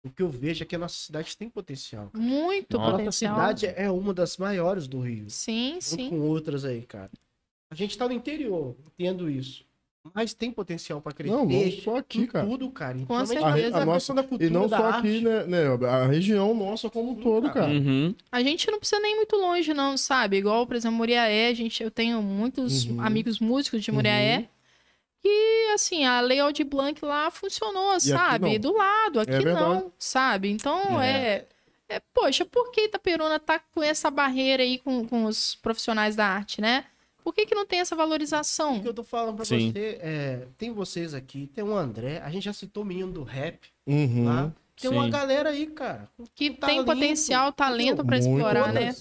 o 0.03 0.09
que 0.09 0.21
eu 0.23 0.29
vejo 0.29 0.63
é 0.63 0.65
que 0.65 0.75
a 0.75 0.79
nossa 0.79 0.95
cidade 0.95 1.35
tem 1.37 1.49
potencial. 1.49 2.09
Muito 2.13 2.77
Nossa, 2.77 2.87
A 2.87 2.91
nossa 2.91 2.97
potencial. 3.03 3.35
cidade 3.35 3.65
é 3.67 3.89
uma 3.91 4.13
das 4.13 4.37
maiores 4.37 4.87
do 4.87 4.99
Rio. 5.01 5.29
Sim, 5.29 5.73
junto 5.73 5.83
sim. 5.83 6.09
com 6.09 6.19
outras 6.21 6.63
aí, 6.65 6.81
cara. 6.83 7.11
A 7.71 7.75
gente 7.75 7.97
tá 7.97 8.07
no 8.07 8.13
interior, 8.13 8.75
entendo 8.87 9.29
isso. 9.29 9.67
Mas 10.15 10.33
tem 10.33 10.49
potencial 10.49 11.01
pra 11.01 11.11
crescer. 11.11 11.35
Não, 11.35 11.45
não 11.45 11.71
só 11.71 11.97
aqui, 11.97 12.21
em 12.21 12.25
cara. 12.25 12.47
tudo, 12.47 12.71
cara. 12.71 12.93
Com 12.99 13.05
Principalmente 13.05 13.27
certeza. 13.27 13.45
A, 13.47 13.51
re- 13.53 13.73
a 13.73 13.77
a 13.81 13.85
nossa, 13.85 14.13
da 14.13 14.23
cultura, 14.23 14.49
e 14.49 14.49
não 14.49 14.67
da 14.67 14.77
só 14.77 14.85
arte. 14.85 14.97
aqui, 15.07 15.21
né, 15.21 15.43
né, 15.45 15.65
A 15.87 16.07
região 16.07 16.53
nossa 16.55 16.89
como 16.89 17.11
um 17.11 17.15
todo, 17.15 17.51
cara. 17.51 17.69
Uhum. 17.69 18.15
A 18.31 18.41
gente 18.41 18.71
não 18.71 18.79
precisa 18.79 18.99
nem 19.01 19.17
muito 19.17 19.35
longe, 19.35 19.73
não, 19.73 19.97
sabe? 19.97 20.37
Igual, 20.37 20.65
por 20.65 20.77
exemplo, 20.77 20.97
Muriaé, 20.97 21.49
a 21.49 21.53
gente, 21.53 21.83
eu 21.83 21.91
tenho 21.91 22.23
muitos 22.23 22.85
Uhum. 22.85 23.01
amigos 23.01 23.39
músicos 23.41 23.83
de 23.83 23.91
Muriaé. 23.91 24.37
Uhum. 24.39 24.47
E, 25.23 25.73
assim, 25.73 26.05
a 26.05 26.21
Lei 26.21 26.39
Aldir 26.39 26.65
Blanc 26.65 27.03
lá 27.03 27.29
funcionou, 27.29 27.91
aqui 27.91 28.09
sabe? 28.09 28.57
Do 28.57 28.73
lado, 28.75 29.19
aqui 29.19 29.31
verdade. 29.31 29.59
não, 29.59 29.91
sabe? 29.99 30.49
Então, 30.49 31.01
é. 31.01 31.45
É. 31.89 31.95
é, 31.95 32.01
Poxa, 32.13 32.45
por 32.45 32.71
que 32.71 32.85
Itaperuna 32.85 33.37
tá 33.39 33.59
com 33.59 33.83
essa 33.83 34.09
barreira 34.09 34.63
aí 34.63 34.77
com, 34.79 35.05
com 35.05 35.25
os 35.25 35.55
profissionais 35.55 36.15
da 36.15 36.25
arte, 36.25 36.61
né? 36.61 36.85
Por 37.21 37.33
que, 37.33 37.45
que 37.45 37.53
não 37.53 37.65
tem 37.65 37.79
essa 37.81 37.95
valorização? 37.95 38.77
O 38.77 38.81
que 38.81 38.87
eu 38.87 38.93
tô 38.93 39.03
falando 39.03 39.35
pra 39.35 39.45
Sim. 39.45 39.71
você 39.71 39.99
é. 40.01 40.47
Tem 40.57 40.71
vocês 40.71 41.13
aqui, 41.13 41.47
tem 41.53 41.63
o 41.63 41.75
André, 41.75 42.21
a 42.23 42.29
gente 42.31 42.45
já 42.45 42.53
citou 42.53 42.83
o 42.83 42.85
menino 42.85 43.11
do 43.11 43.23
rap 43.23 43.67
Uhum. 43.85 44.25
lá. 44.25 44.51
Tem 44.79 44.89
uma 44.89 45.03
Sim. 45.03 45.09
galera 45.09 45.49
aí, 45.49 45.67
cara. 45.67 46.07
Que 46.33 46.51
talento, 46.51 46.77
tem 46.77 46.85
potencial, 46.85 47.51
talento 47.51 48.05
pra 48.05 48.17
Muito. 48.17 48.29
explorar, 48.29 48.71
né? 48.71 48.95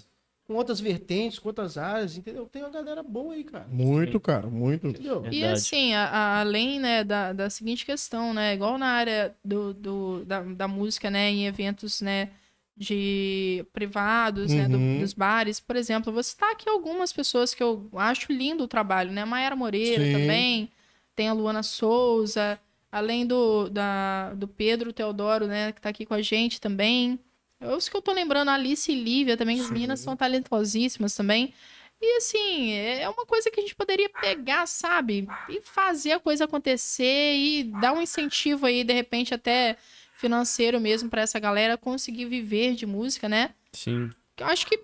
Com 0.48 0.54
outras 0.54 0.80
vertentes, 0.80 1.38
com 1.38 1.50
outras 1.50 1.76
áreas, 1.76 2.16
entendeu? 2.16 2.46
Tem 2.46 2.62
uma 2.62 2.70
galera 2.70 3.02
boa 3.02 3.34
aí, 3.34 3.44
cara. 3.44 3.66
Muito, 3.68 4.18
cara, 4.18 4.46
muito. 4.46 4.86
Entendeu? 4.88 5.22
É. 5.26 5.30
E 5.30 5.44
assim, 5.44 5.92
a- 5.92 6.06
a- 6.08 6.40
além 6.40 6.80
né, 6.80 7.04
da, 7.04 7.34
da 7.34 7.50
seguinte 7.50 7.84
questão, 7.84 8.32
né? 8.32 8.54
Igual 8.54 8.78
na 8.78 8.86
área 8.86 9.36
do, 9.44 9.74
do- 9.74 10.24
da, 10.24 10.40
da 10.40 10.66
música, 10.66 11.10
né? 11.10 11.30
Em 11.30 11.46
eventos, 11.46 12.00
né? 12.00 12.30
De 12.74 13.66
privados, 13.72 14.50
né? 14.52 14.66
do- 14.68 14.76
Uhum. 14.78 15.00
dos 15.00 15.12
bares, 15.12 15.60
por 15.60 15.76
exemplo. 15.76 16.12
Vou 16.12 16.22
citar 16.22 16.52
aqui 16.52 16.68
algumas 16.70 17.12
pessoas 17.12 17.52
que 17.52 17.62
eu 17.62 17.86
acho 17.96 18.32
lindo 18.32 18.64
o 18.64 18.68
trabalho, 18.68 19.12
né? 19.12 19.22
A 19.22 19.26
Mayara 19.26 19.54
Moreira 19.56 20.02
Sim. 20.04 20.12
também. 20.12 20.70
Tem 21.14 21.28
a 21.28 21.32
Luana 21.34 21.62
Souza. 21.62 22.58
Além 22.90 23.26
do, 23.26 23.68
da, 23.68 24.32
do 24.34 24.48
Pedro 24.48 24.94
Teodoro, 24.94 25.46
né? 25.46 25.72
Que 25.72 25.80
tá 25.80 25.90
aqui 25.90 26.06
com 26.06 26.14
a 26.14 26.22
gente 26.22 26.58
também. 26.58 27.18
Os 27.60 27.88
que 27.88 27.96
eu 27.96 28.02
tô 28.02 28.12
lembrando, 28.12 28.48
a 28.50 28.54
Alice 28.54 28.90
e 28.90 28.94
Lívia 28.94 29.36
também. 29.36 29.60
As 29.60 29.70
meninas 29.70 30.00
são 30.00 30.16
talentosíssimas 30.16 31.14
também. 31.14 31.52
E 32.00 32.16
assim, 32.18 32.70
é 32.72 33.08
uma 33.08 33.26
coisa 33.26 33.50
que 33.50 33.58
a 33.58 33.62
gente 33.62 33.74
poderia 33.74 34.08
pegar, 34.08 34.66
sabe? 34.66 35.26
E 35.48 35.60
fazer 35.60 36.12
a 36.12 36.20
coisa 36.20 36.44
acontecer 36.44 37.34
e 37.36 37.64
dar 37.64 37.92
um 37.92 38.00
incentivo 38.00 38.66
aí, 38.66 38.84
de 38.84 38.92
repente, 38.92 39.34
até 39.34 39.76
financeiro 40.14 40.80
mesmo 40.80 41.08
para 41.10 41.22
essa 41.22 41.38
galera 41.40 41.76
conseguir 41.76 42.26
viver 42.26 42.74
de 42.74 42.86
música, 42.86 43.28
né? 43.28 43.50
Sim. 43.72 44.10
Eu 44.36 44.46
acho 44.46 44.64
que 44.66 44.78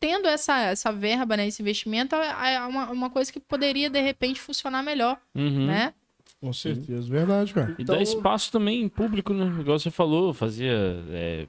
tendo 0.00 0.26
essa, 0.28 0.58
essa 0.62 0.90
verba, 0.92 1.36
né, 1.36 1.46
esse 1.46 1.62
investimento, 1.62 2.14
é 2.16 2.54
é 2.54 2.60
uma, 2.62 2.90
uma 2.90 3.10
coisa 3.10 3.32
que 3.32 3.38
poderia, 3.40 3.88
de 3.90 4.00
repente, 4.00 4.40
funcionar 4.40 4.82
melhor, 4.82 5.16
Uhum. 5.34 5.66
né? 5.66 5.94
Com 6.40 6.52
certeza, 6.52 7.08
verdade, 7.08 7.52
cara. 7.52 7.74
E 7.78 7.82
Então- 7.82 7.96
dá 7.96 8.02
espaço 8.02 8.50
também 8.52 8.80
em 8.82 8.88
público, 8.88 9.32
né? 9.34 9.44
Igual 9.60 9.76
você 9.78 9.90
falou, 9.90 10.32
fazia 10.32 10.72
é, 11.10 11.48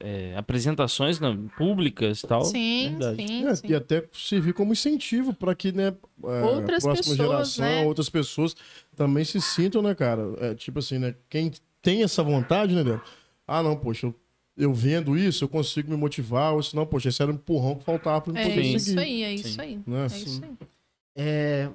é, 0.00 0.34
apresentações 0.36 1.18
na- 1.18 1.36
públicas 1.56 2.22
e 2.22 2.26
tal. 2.26 2.44
sim, 2.44 2.96
Verdade. 2.98 3.26
sim, 3.26 3.46
É, 3.46 3.54
sim. 3.54 3.66
e 3.68 3.74
até 3.74 4.04
servir 4.12 4.52
como 4.54 4.72
incentivo 4.72 5.32
para 5.34 5.54
que, 5.54 5.72
né, 5.72 5.88
é, 6.24 6.42
Outras 6.44 6.84
a 6.84 6.88
próxima 6.88 7.16
pessoas, 7.16 7.16
geração, 7.16 7.64
né? 7.64 7.84
outras 7.84 8.08
pessoas 8.08 8.56
também 8.94 9.24
se 9.24 9.40
sintam, 9.40 9.82
né, 9.82 9.94
cara? 9.94 10.22
É, 10.40 10.54
tipo 10.54 10.78
assim, 10.78 10.98
né? 10.98 11.14
Quem 11.28 11.50
tem 11.82 12.02
essa 12.02 12.22
vontade, 12.22 12.74
né, 12.74 12.82
Del? 12.84 13.00
Ah, 13.46 13.62
não, 13.62 13.76
poxa, 13.76 14.06
eu, 14.06 14.14
eu 14.56 14.72
vendo 14.74 15.16
isso, 15.18 15.44
eu 15.44 15.48
consigo 15.48 15.90
me 15.90 15.96
motivar, 15.96 16.54
ou 16.54 16.62
senão, 16.62 16.86
poxa, 16.86 17.08
esse 17.08 17.20
era 17.22 17.30
um 17.30 17.34
empurrão 17.34 17.76
que 17.76 17.84
faltava 17.84 18.20
para 18.20 18.32
me 18.32 18.38
É 18.38 18.42
poder 18.48 18.62
isso 18.62 18.86
seguir. 18.86 18.98
aí, 19.00 19.22
é 19.22 19.34
isso 19.34 19.48
Sim. 19.48 19.60
aí. 19.60 19.80
Né? 19.86 20.02
É 20.02 20.06
isso 20.16 20.44
aí. 20.44 20.68
É, 21.18 21.70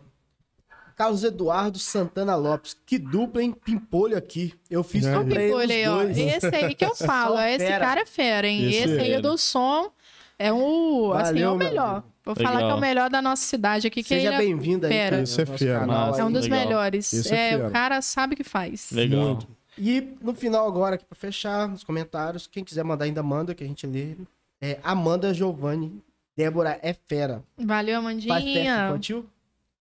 Carlos 1.02 1.24
Eduardo 1.24 1.80
Santana 1.80 2.36
Lopes. 2.36 2.76
Que 2.86 3.00
dupla, 3.00 3.42
hein? 3.42 3.56
Pimpolho 3.66 4.16
aqui. 4.16 4.54
Eu 4.70 4.84
fiz 4.84 5.06
É. 5.06 5.12
pra 5.12 5.22
ele 5.22 5.30
os 5.32 5.36
Pimpolho 5.46 5.72
aí, 5.72 5.88
ó. 5.88 5.96
dois. 6.04 6.18
Esse 6.18 6.56
aí 6.56 6.76
que 6.76 6.86
eu 6.86 6.94
falo, 6.96 7.38
Só 7.38 7.44
esse 7.48 7.66
fera. 7.66 7.86
cara 7.86 8.02
é 8.02 8.06
fera, 8.06 8.48
hein? 8.48 8.68
Esse 8.70 8.78
Esse, 8.84 8.98
é 8.98 9.02
aí 9.02 9.10
fera. 9.10 9.22
do 9.24 9.38
som 9.38 9.92
é 10.38 10.54
o, 10.54 11.12
assim, 11.14 11.22
é 11.22 11.26
Valeu, 11.26 11.54
o 11.54 11.58
melhor. 11.58 12.04
Vou 12.24 12.36
falar 12.36 12.50
que 12.52 12.56
é 12.58 12.62
Legal. 12.66 12.78
o 12.78 12.82
melhor 12.82 13.10
da 13.10 13.20
nossa 13.20 13.44
cidade 13.44 13.88
aqui, 13.88 14.04
que 14.04 14.10
Seja 14.10 14.28
ele 14.28 14.36
é, 14.36 14.38
bem-vindo 14.38 14.86
aí. 14.86 14.94
fera. 14.94 15.10
cara, 15.12 15.24
Esse 15.24 15.42
é 15.42 15.46
fera. 15.48 15.86
é 16.20 16.24
um 16.24 16.32
dos 16.32 16.44
Legal. 16.44 16.60
melhores. 16.60 17.14
Esse 17.14 17.34
é 17.34 17.48
É, 17.48 17.50
fera. 17.52 17.68
o 17.68 17.72
cara 17.72 18.02
sabe 18.04 18.34
o 18.36 18.38
que 18.38 18.44
faz. 18.44 18.92
Legal. 18.92 19.22
Muito. 19.22 19.48
E 19.78 20.08
no 20.22 20.36
final 20.36 20.68
agora, 20.68 20.96
aqui 20.96 21.06
pra 21.06 21.16
fechar, 21.18 21.68
nos 21.68 21.84
comentários, 21.84 22.46
quem 22.46 22.64
quiser 22.64 22.84
mandar 22.84 23.06
ainda 23.06 23.24
manda, 23.24 23.56
que 23.56 23.64
a 23.64 23.68
gente 23.68 23.88
lê. 23.88 24.16
É 24.62 24.78
Amanda 24.84 25.34
Giovanni. 25.34 26.00
Débora 26.38 26.80
é 26.84 26.94
fera. 26.94 27.42
Valeu, 27.58 28.02
Faz 28.04 28.16
teste 28.18 28.30
Amandinha. 28.32 28.86
infantil? 28.88 29.26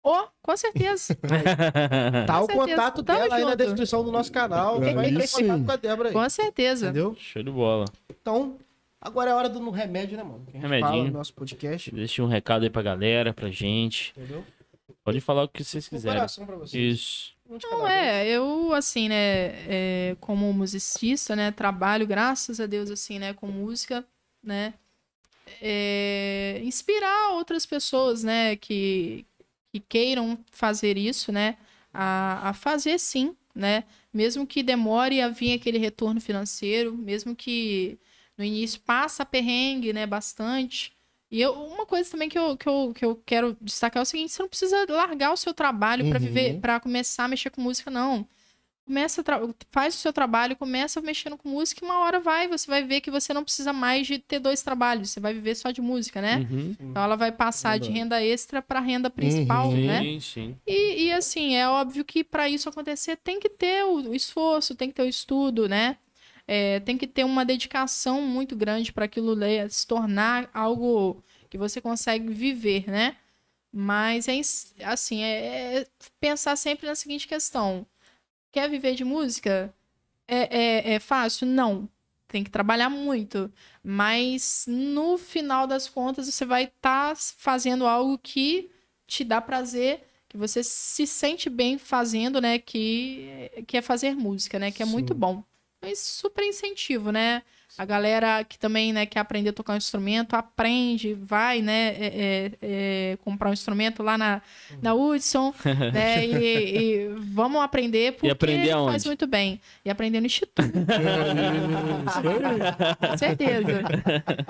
Oh, 0.04 0.24
com 0.42 0.58
certeza. 0.58 1.16
Tá 2.26 2.42
o 2.42 2.46
certeza. 2.48 2.60
contato 2.70 3.04
Tamo 3.04 3.20
dela 3.20 3.36
aí 3.36 3.46
na 3.46 3.56
descrição 3.56 4.04
do 4.04 4.12
nosso 4.12 4.32
canal. 4.32 4.82
Aí 4.82 4.94
Vai 4.96 5.12
ter 5.14 5.28
sim. 5.28 5.48
contato 5.48 5.66
com 5.66 5.72
a 5.72 5.76
Débora 5.76 6.10
aí. 6.10 6.14
com 6.14 6.30
certeza. 6.30 6.86
Entendeu? 6.88 7.16
Show 7.20 7.44
de 7.44 7.52
bola. 7.52 7.86
Então, 8.10 8.58
agora 9.00 9.32
é 9.32 9.34
hora 9.34 9.48
do 9.50 9.60
no 9.60 9.70
remédio, 9.70 10.18
né, 10.18 10.24
mano? 10.24 10.44
Que 10.46 10.52
a 10.52 10.54
gente 10.54 10.62
Remedinho. 10.64 10.90
fala 10.92 11.04
no 11.04 11.12
nosso 11.12 11.34
podcast. 11.34 11.92
Deixa 11.92 12.24
um 12.24 12.28
recado 12.28 12.64
aí 12.64 12.70
pra 12.70 12.82
galera, 12.82 13.34
pra 13.34 13.50
gente. 13.52 14.12
Entendeu? 14.18 14.44
Pode 15.04 15.20
falar 15.22 15.44
o 15.44 15.48
que 15.48 15.64
vocês 15.64 15.86
Um 15.88 15.90
quiserem. 15.90 16.18
coração 16.18 16.46
pra 16.46 16.56
vocês. 16.56 16.74
Isso. 17.00 17.34
Um 17.50 17.58
Não, 17.70 17.88
é, 17.88 18.26
eu, 18.28 18.74
assim, 18.74 19.10
né, 19.10 19.16
é, 19.68 20.16
como 20.22 20.52
musicista, 20.54 21.36
né, 21.36 21.52
trabalho, 21.52 22.08
graças 22.08 22.60
a 22.62 22.66
Deus, 22.66 22.90
assim, 22.90 23.20
né, 23.20 23.34
com 23.34 23.46
música, 23.48 24.06
né, 24.42 24.74
é, 25.62 26.62
inspirar 26.64 27.34
outras 27.34 27.66
pessoas, 27.66 28.24
né, 28.24 28.56
que, 28.56 29.26
que 29.72 29.80
queiram 29.80 30.38
fazer 30.52 30.98
isso, 30.98 31.32
né, 31.32 31.58
a, 31.94 32.50
a 32.50 32.54
fazer 32.54 33.00
sim, 33.00 33.36
né, 33.56 33.84
mesmo 34.14 34.46
que 34.48 34.64
demore 34.64 35.22
a 35.22 35.30
vir 35.30 35.54
aquele 35.54 35.78
retorno 35.78 36.20
financeiro, 36.22 36.96
mesmo 36.98 37.36
que 37.36 37.98
no 38.38 38.44
início 38.44 38.80
passa 38.82 39.26
perrengue, 39.26 39.94
né, 39.94 40.06
bastante, 40.06 40.94
e 41.30 41.40
eu, 41.42 41.54
uma 41.54 41.86
coisa 41.86 42.12
também 42.12 42.28
que 42.28 42.38
eu, 42.38 42.58
que, 42.58 42.68
eu, 42.68 42.92
que 42.94 43.06
eu 43.06 43.16
quero 43.26 43.58
destacar 43.62 44.02
é 44.02 44.04
o 44.04 44.06
seguinte: 44.06 44.34
você 44.34 44.42
não 44.42 44.50
precisa 44.50 44.86
largar 44.90 45.32
o 45.32 45.38
seu 45.38 45.54
trabalho 45.54 46.04
para 46.06 46.20
Uhum. 46.20 46.26
viver, 46.26 46.60
para 46.60 46.80
começar 46.80 47.24
a 47.24 47.28
mexer 47.30 47.50
com 47.52 47.62
música, 47.62 47.90
não. 47.90 48.28
Começa 48.92 49.24
faz 49.70 49.96
o 49.96 49.98
seu 50.00 50.12
trabalho, 50.12 50.54
começa 50.58 51.00
mexendo 51.00 51.38
com 51.38 51.48
música 51.48 51.80
e 51.82 51.88
uma 51.88 52.00
hora 52.00 52.20
vai, 52.20 52.50
você 52.50 52.70
vai 52.70 52.84
ver 52.84 53.00
que 53.00 53.10
você 53.10 53.34
não 53.34 53.42
precisa 53.42 53.72
mais 53.72 54.06
de 54.06 54.20
ter 54.20 54.38
dois 54.38 54.62
trabalhos, 54.62 55.12
você 55.12 55.20
vai 55.22 55.34
viver 55.34 55.56
só 55.56 55.72
de 55.72 55.80
música, 55.80 56.22
né? 56.22 56.46
Uhum. 56.52 56.76
Então 56.78 57.02
ela 57.02 57.16
vai 57.16 57.32
passar 57.32 57.80
de 57.80 57.90
renda 57.90 58.22
extra 58.22 58.62
para 58.62 58.82
renda 58.82 59.10
principal, 59.10 59.70
Uhum. 59.70 59.86
né? 59.86 60.02
Sim, 60.02 60.20
sim. 60.20 60.56
E, 60.68 61.06
e, 61.06 61.14
assim, 61.14 61.56
é 61.56 61.70
óbvio 61.70 62.04
que 62.04 62.22
para 62.22 62.50
isso 62.50 62.68
acontecer 62.68 63.16
tem 63.16 63.40
que 63.40 63.48
ter 63.48 63.86
o, 63.86 64.14
esforço, 64.14 64.76
tem 64.76 64.90
que 64.90 64.96
ter 64.96 65.04
o 65.04 65.08
estudo, 65.08 65.70
né? 65.70 65.96
É, 66.46 66.82
tem 66.82 66.98
que 66.98 67.08
ter 67.08 67.24
uma 67.24 67.46
dedicação 67.46 68.22
muito 68.22 68.58
grande 68.58 68.92
para 68.92 69.06
aquilo 69.06 69.38
se 69.70 69.88
tornar 69.88 70.50
algo 70.54 71.24
que 71.50 71.58
você 71.58 71.80
consegue 71.80 72.28
viver, 72.28 72.90
né? 72.92 73.16
Mas 73.72 74.28
é 74.28 74.42
assim, 74.84 75.24
é, 75.24 75.78
é 75.78 75.88
pensar 76.20 76.58
sempre 76.58 76.88
na 76.88 76.96
seguinte 76.96 77.26
questão: 77.26 77.86
quer 78.52 78.70
viver 78.70 78.96
de 78.96 79.04
música? 79.04 79.74
É, 80.28 80.92
é, 80.92 80.94
é 80.94 81.00
fácil? 81.00 81.48
Não. 81.48 81.90
Tem 82.28 82.44
que 82.44 82.50
trabalhar 82.50 82.90
muito. 82.90 83.52
Mas 83.84 84.66
no 84.68 85.18
final 85.18 85.68
das 85.68 85.90
contas, 85.90 86.28
você 86.28 86.46
vai 86.46 86.66
estar 86.66 87.16
fazendo 87.18 87.86
algo 87.86 88.18
que 88.18 88.70
te 89.08 89.24
dá 89.24 89.42
prazer 89.42 90.04
que 90.32 90.38
você 90.38 90.64
se 90.64 91.06
sente 91.06 91.50
bem 91.50 91.78
fazendo, 91.78 92.40
né? 92.40 92.58
Que, 92.58 93.52
que 93.68 93.76
é 93.76 93.82
fazer 93.82 94.16
música, 94.16 94.58
né? 94.58 94.72
Que 94.72 94.82
é 94.82 94.86
muito 94.86 95.14
Sim. 95.14 95.20
bom. 95.20 95.44
Mas 95.82 96.00
super 96.00 96.46
incentivo, 96.46 97.12
né? 97.12 97.44
A 97.78 97.86
galera 97.86 98.44
que 98.44 98.60
também 98.60 98.92
né, 98.92 99.06
quer 99.06 99.20
aprender 99.20 99.50
a 99.50 99.54
tocar 99.54 99.74
um 99.74 99.78
instrumento, 99.78 100.36
aprende, 100.36 101.14
vai, 101.14 101.62
né? 101.62 101.96
é, 101.98 102.06
é, 102.06 102.52
é, 102.62 103.18
comprar 103.24 103.50
um 103.50 103.54
instrumento 103.54 104.04
lá 104.04 104.18
na, 104.18 104.42
na 104.82 104.94
Hudson, 104.94 105.54
né? 105.94 106.26
E, 106.28 106.78
e 106.78 107.08
vamos 107.18 107.62
aprender 107.62 108.14
porque 108.14 108.30
aprender 108.30 108.70
faz 108.70 108.76
aonde? 108.76 109.08
muito 109.08 109.26
bem. 109.26 109.60
E 109.86 109.90
aprender 109.90 110.20
no 110.20 110.26
Instituto. 110.26 110.62
Com 113.10 113.18
certeza. 113.18 113.82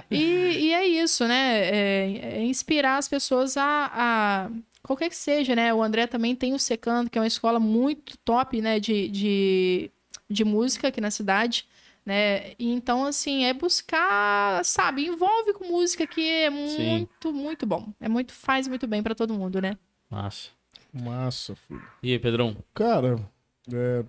E, 0.09 0.17
e 0.23 0.73
é 0.73 0.87
isso, 0.87 1.27
né? 1.27 1.69
É, 1.69 2.19
é 2.39 2.43
inspirar 2.43 2.97
as 2.97 3.07
pessoas 3.07 3.55
a, 3.57 3.91
a- 3.93 4.49
Qualquer 4.83 5.09
que 5.09 5.15
seja, 5.15 5.55
né? 5.55 5.71
O 5.71 5.83
André 5.83 6.07
também 6.07 6.35
tem 6.35 6.53
o 6.55 6.59
Secando, 6.59 7.07
que 7.09 7.17
é 7.17 7.21
uma 7.21 7.27
escola 7.27 7.59
muito 7.59 8.17
top, 8.25 8.59
né? 8.61 8.79
De, 8.79 9.07
de, 9.09 9.91
de 10.27 10.43
música 10.43 10.87
aqui 10.87 10.99
na 10.99 11.11
cidade. 11.11 11.65
Né? 12.05 12.53
E 12.57 12.71
então, 12.71 13.05
assim, 13.05 13.45
é 13.45 13.53
buscar, 13.53 14.63
sabe, 14.65 15.05
envolve 15.05 15.53
com 15.53 15.65
música 15.65 16.07
que 16.07 16.21
é 16.21 16.49
Sim. 16.49 16.89
muito, 16.89 17.33
muito 17.33 17.65
bom. 17.65 17.93
É 17.99 18.09
muito, 18.09 18.33
faz 18.33 18.67
muito 18.67 18.87
bem 18.87 19.03
pra 19.03 19.13
todo 19.13 19.33
mundo, 19.33 19.61
né? 19.61 19.77
Massa. 20.09 20.49
Massa, 20.91 21.55
filho. 21.55 21.83
E 22.01 22.11
aí, 22.11 22.19
Pedrão? 22.19 22.57
Cara, 22.73 23.17
é, 23.71 24.03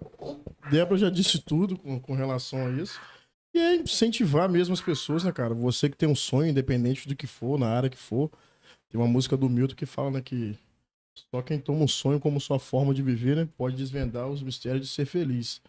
Débora 0.70 0.98
já 0.98 1.10
disse 1.10 1.38
tudo 1.38 1.78
com, 1.78 2.00
com 2.00 2.14
relação 2.14 2.66
a 2.66 2.70
isso. 2.70 3.00
E 3.54 3.58
é 3.58 3.76
incentivar 3.76 4.48
mesmo 4.48 4.72
as 4.72 4.80
pessoas, 4.80 5.24
né, 5.24 5.30
cara? 5.30 5.54
Você 5.54 5.88
que 5.88 5.96
tem 5.96 6.08
um 6.08 6.14
sonho, 6.14 6.50
independente 6.50 7.06
do 7.06 7.14
que 7.14 7.26
for, 7.26 7.58
na 7.58 7.68
área 7.68 7.90
que 7.90 7.98
for. 7.98 8.30
Tem 8.88 9.00
uma 9.00 9.06
música 9.06 9.36
do 9.36 9.48
Milton 9.48 9.74
que 9.74 9.86
fala, 9.86 10.10
né, 10.10 10.20
que 10.22 10.56
só 11.30 11.42
quem 11.42 11.58
toma 11.58 11.84
um 11.84 11.88
sonho 11.88 12.18
como 12.18 12.40
sua 12.40 12.58
forma 12.58 12.94
de 12.94 13.02
viver, 13.02 13.36
né, 13.36 13.48
pode 13.56 13.76
desvendar 13.76 14.28
os 14.28 14.42
mistérios 14.42 14.86
de 14.86 14.92
ser 14.92 15.04
feliz. 15.04 15.60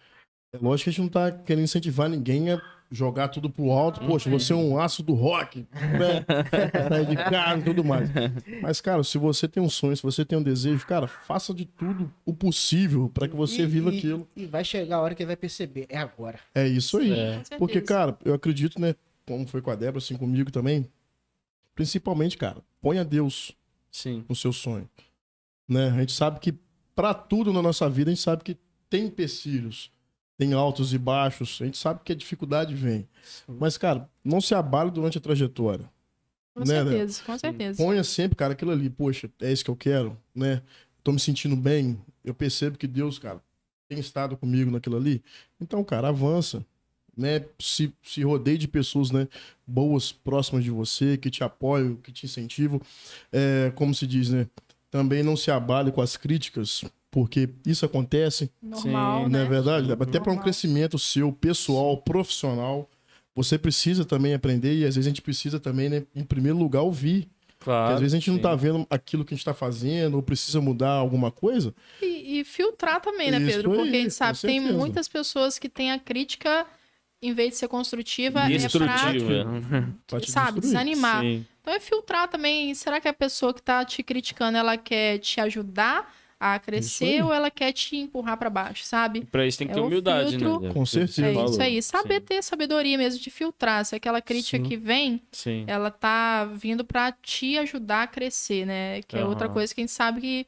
É 0.53 0.57
lógico 0.61 0.83
que 0.85 0.90
a 0.90 0.93
gente 0.93 1.01
não 1.01 1.09
tá 1.09 1.32
querendo 1.32 1.64
incentivar 1.64 2.07
ninguém 2.07 2.51
a 2.51 2.61
jogar 2.91 3.27
tudo 3.30 3.49
pro 3.49 3.72
alto. 3.72 3.99
Poxa, 4.06 4.30
você 4.30 4.53
é 4.53 4.56
um 4.56 4.80
aço 4.80 5.01
do 5.01 5.15
rock, 5.15 5.65
né? 5.73 6.23
Sair 6.90 7.06
de 7.07 7.15
casa 7.15 7.59
e 7.59 7.64
tudo 7.64 7.83
mais. 7.83 8.07
Mas, 8.61 8.80
cara, 8.80 9.03
se 9.03 9.17
você 9.17 9.48
tem 9.48 9.64
um 9.64 9.69
sonho, 9.69 9.98
se 9.98 10.03
você 10.03 10.23
tem 10.23 10.38
um 10.38 10.43
desejo, 10.43 10.85
cara, 10.85 11.07
faça 11.07 11.56
de 11.56 11.65
tudo 11.65 12.14
o 12.23 12.33
possível 12.35 13.09
para 13.11 13.27
que 13.27 13.35
você 13.35 13.64
E- 13.64 13.65
viva 13.65 13.91
e- 13.91 13.98
aquilo. 13.98 14.27
E 14.35 14.45
vai 14.45 14.64
chegar 14.64 14.98
a 14.98 15.01
hora 15.01 15.15
que 15.15 15.23
ele 15.23 15.27
vai 15.27 15.35
perceber. 15.35 15.88
É 15.90 15.98
agora. 15.98 16.40
É 16.53 16.67
isso 16.67 16.99
aí. 16.99 17.11
É. 17.11 17.41
Porque, 17.57 17.82
cara, 17.82 18.15
eu 18.23 18.35
acredito, 18.35 18.80
né, 18.80 18.93
como 19.25 19.48
foi 19.48 19.59
com 19.59 19.72
a 19.72 19.75
Débora, 19.75 19.98
assim 19.98 20.15
comigo 20.15 20.51
também, 20.51 20.88
principalmente, 21.73 22.38
cara, 22.38 22.57
ponha 22.80 23.03
Deus 23.03 23.53
Sim. 23.91 24.23
no 24.30 24.35
seu 24.35 24.53
sonho. 24.53 24.88
Né? 25.67 25.88
A 25.90 25.99
gente 26.01 26.11
sabe 26.11 26.40
que 26.40 26.53
pra 26.95 27.11
tudo 27.14 27.51
na 27.51 27.61
nossa 27.61 27.90
vida, 27.90 28.11
a 28.11 28.14
gente 28.14 28.22
sabe 28.23 28.43
que 28.43 28.56
tem 28.88 29.06
empecilhos, 29.06 29.91
tem 30.38 30.53
altos 30.53 30.94
e 30.94 30.98
baixos, 30.98 31.60
a 31.62 31.66
gente 31.66 31.78
sabe 31.78 32.02
que 32.03 32.12
a 32.12 32.16
dificuldade 32.16 32.74
vem. 32.74 33.08
Mas, 33.48 33.78
cara, 33.78 34.10
não 34.24 34.42
se 34.42 34.56
abale 34.56 34.92
durante 34.92 35.18
a 35.18 35.22
trajetória. 35.22 35.90
Com 36.53 36.62
né, 36.62 36.84
né? 36.84 36.92
certeza, 36.92 37.24
com 37.24 37.38
certeza. 37.38 37.84
Ponha 37.84 38.03
sempre, 38.03 38.36
cara, 38.36 38.53
aquilo 38.53 38.72
ali, 38.72 38.90
poxa, 38.90 39.30
é 39.42 39.52
isso 39.52 39.64
que 39.64 39.72
eu 39.72 39.76
quero, 39.76 40.18
né? 40.36 40.62
Tô 41.03 41.12
me 41.12 41.20
sentindo 41.20 41.56
bem, 41.56 42.00
eu 42.24 42.34
percebo 42.34 42.78
que 42.78 42.88
Deus, 42.88 43.20
cara, 43.20 43.42
tem 43.88 44.00
estado 44.00 44.38
comigo 44.38 44.72
naquilo 44.72 44.98
ali. 44.98 45.24
Então, 45.60 45.84
cara, 45.84 46.10
avança, 46.10 46.66
né? 47.16 47.45
Se, 47.60 47.94
se 48.02 48.24
rodeie 48.24 48.58
de 48.58 48.68
pessoas, 48.68 49.12
né, 49.12 49.28
boas, 49.66 50.12
próximas 50.12 50.64
de 50.64 50.72
você, 50.72 51.18
que 51.18 51.30
te 51.30 51.44
apoiam, 51.44 51.95
que 51.95 52.12
te 52.12 52.26
incentivam. 52.26 52.82
É, 53.32 53.72
como 53.76 53.94
se 53.94 54.06
diz, 54.06 54.30
né? 54.30 54.48
Também 54.90 55.24
não 55.24 55.36
se 55.36 55.50
abale 55.50 55.92
com 55.92 56.02
as 56.02 56.16
críticas, 56.16 56.84
porque 57.14 57.48
isso 57.64 57.85
acontece, 57.85 58.50
Normal, 58.59 59.25
Sim, 59.25 59.30
não 59.30 59.40
é 59.40 59.43
né? 59.43 59.48
verdade? 59.48 59.92
Até 59.92 60.19
para 60.19 60.32
um 60.32 60.33
Normal. 60.33 60.43
crescimento 60.43 60.98
seu, 60.98 61.32
pessoal, 61.32 61.95
profissional, 61.95 62.90
você 63.35 63.56
precisa 63.56 64.03
também 64.03 64.33
aprender 64.33 64.75
e 64.75 64.83
às 64.83 64.95
vezes 64.95 65.06
a 65.06 65.09
gente 65.11 65.22
precisa 65.22 65.59
também, 65.59 65.90
né, 65.90 66.03
em 66.16 66.24
primeiro 66.24 66.58
lugar, 66.58 66.82
ouvir. 66.82 67.30
Claro. 67.59 67.83
Porque 67.83 67.93
às 67.93 68.00
vezes 68.00 68.14
a 68.16 68.17
gente 68.17 68.32
não 68.32 68.38
sim. 68.38 68.42
tá 68.42 68.56
vendo 68.56 68.88
aquilo 68.90 69.24
que 69.24 69.35
a 69.35 69.38
gente 69.38 69.45
tá 69.45 69.53
fazendo, 69.53 70.16
ou 70.16 70.24
precisa 70.24 70.59
mudar 70.59 70.90
alguma 70.90 71.30
coisa. 71.30 71.72
E, 72.01 72.40
e 72.40 72.43
filtrar 72.43 73.00
também, 73.00 73.30
né, 73.30 73.40
Pedro? 73.40 73.72
aí, 73.72 73.77
Porque 73.77 73.95
a 73.95 74.01
gente 74.01 74.14
sabe, 74.16 74.40
tem 74.40 74.59
muitas 74.59 75.08
pessoas 75.08 75.59
que 75.59 75.69
têm 75.69 75.92
a 75.92 76.00
crítica, 76.00 76.66
em 77.22 77.32
vez 77.32 77.51
de 77.51 77.58
ser 77.58 77.67
construtiva, 77.67 78.40
é 78.40 78.58
pra, 80.08 80.19
te 80.19 80.32
sabe, 80.32 80.61
destruir. 80.61 80.61
desanimar. 80.61 81.22
Sim. 81.22 81.45
Então 81.61 81.75
é 81.75 81.80
filtrar 81.80 82.27
também. 82.27 82.74
Será 82.74 83.00
que 83.00 83.08
a 83.08 83.14
pessoa 83.14 83.53
que 83.53 83.61
tá 83.61 83.85
te 83.85 84.01
criticando, 84.01 84.58
ela 84.58 84.77
quer 84.77 85.19
te 85.19 85.40
ajudar 85.40 86.11
a 86.43 86.59
crescer 86.59 87.23
ou 87.23 87.31
ela 87.33 87.49
quer 87.49 87.72
te 87.72 87.95
empurrar 87.95 88.35
pra 88.38 88.49
baixo, 88.49 88.83
sabe? 88.83 89.23
Pra 89.31 89.47
isso 89.47 89.57
tem 89.57 89.67
que 89.67 89.72
É 89.72 89.75
ter 89.75 89.80
o 89.81 89.85
humildade, 89.85 90.38
filtro. 90.38 90.59
né? 90.59 90.73
Com 90.73 90.85
certeza. 90.85 91.25
É 91.25 91.33
isso 91.45 91.61
aí. 91.61 91.81
Saber 91.81 92.15
Sim. 92.19 92.25
ter 92.25 92.43
sabedoria 92.43 92.97
mesmo 92.97 93.19
de 93.22 93.30
filtrar. 93.30 93.85
Se 93.85 93.95
aquela 93.95 94.22
crítica 94.22 94.57
Sim. 94.57 94.63
que 94.63 94.75
vem, 94.75 95.22
Sim. 95.31 95.63
ela 95.67 95.89
tá 95.89 96.43
vindo 96.45 96.83
pra 96.83 97.13
te 97.13 97.57
ajudar 97.57 98.03
a 98.03 98.07
crescer, 98.07 98.65
né? 98.65 99.01
Que 99.03 99.17
é 99.17 99.25
outra 99.25 99.45
Aham. 99.45 99.53
coisa 99.53 99.73
que 99.73 99.80
a 99.80 99.83
gente 99.83 99.93
sabe 99.93 100.19
que, 100.19 100.47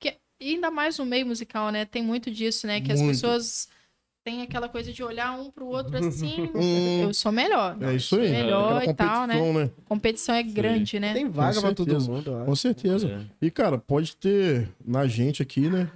que 0.00 0.16
ainda 0.40 0.70
mais 0.70 0.98
no 0.98 1.04
meio 1.04 1.26
musical, 1.26 1.70
né? 1.70 1.84
Tem 1.84 2.02
muito 2.02 2.30
disso, 2.30 2.66
né? 2.66 2.80
Que 2.80 2.90
as 2.92 3.00
Muito. 3.02 3.14
pessoas 3.14 3.68
têm 4.24 4.42
aquela 4.42 4.68
coisa 4.68 4.92
de 4.92 5.02
olhar 5.02 5.38
um 5.38 5.50
pro 5.50 5.66
outro 5.68 5.96
assim, 5.98 6.50
Hum. 6.54 7.02
eu 7.02 7.14
sou 7.14 7.30
melhor. 7.30 7.76
É 7.80 7.94
isso 7.94 8.16
aí. 8.16 8.30
Melhor 8.30 8.78
Aquela 8.78 8.90
e 8.90 8.94
tal, 8.94 9.26
né? 9.26 9.34
competição, 9.38 9.60
né? 9.62 9.70
Competição 9.86 10.34
é 10.34 10.42
grande, 10.42 10.98
né? 10.98 11.12
Tem 11.12 11.28
vaga 11.28 11.60
pra 11.60 11.74
todo 11.74 12.00
mundo. 12.00 12.42
Com 12.44 12.56
certeza. 12.56 13.08
É. 13.08 13.46
E, 13.46 13.50
cara, 13.50 13.76
pode 13.78 14.16
ter 14.16 14.68
na 14.84 15.06
gente 15.06 15.42
aqui, 15.42 15.68
né? 15.68 15.90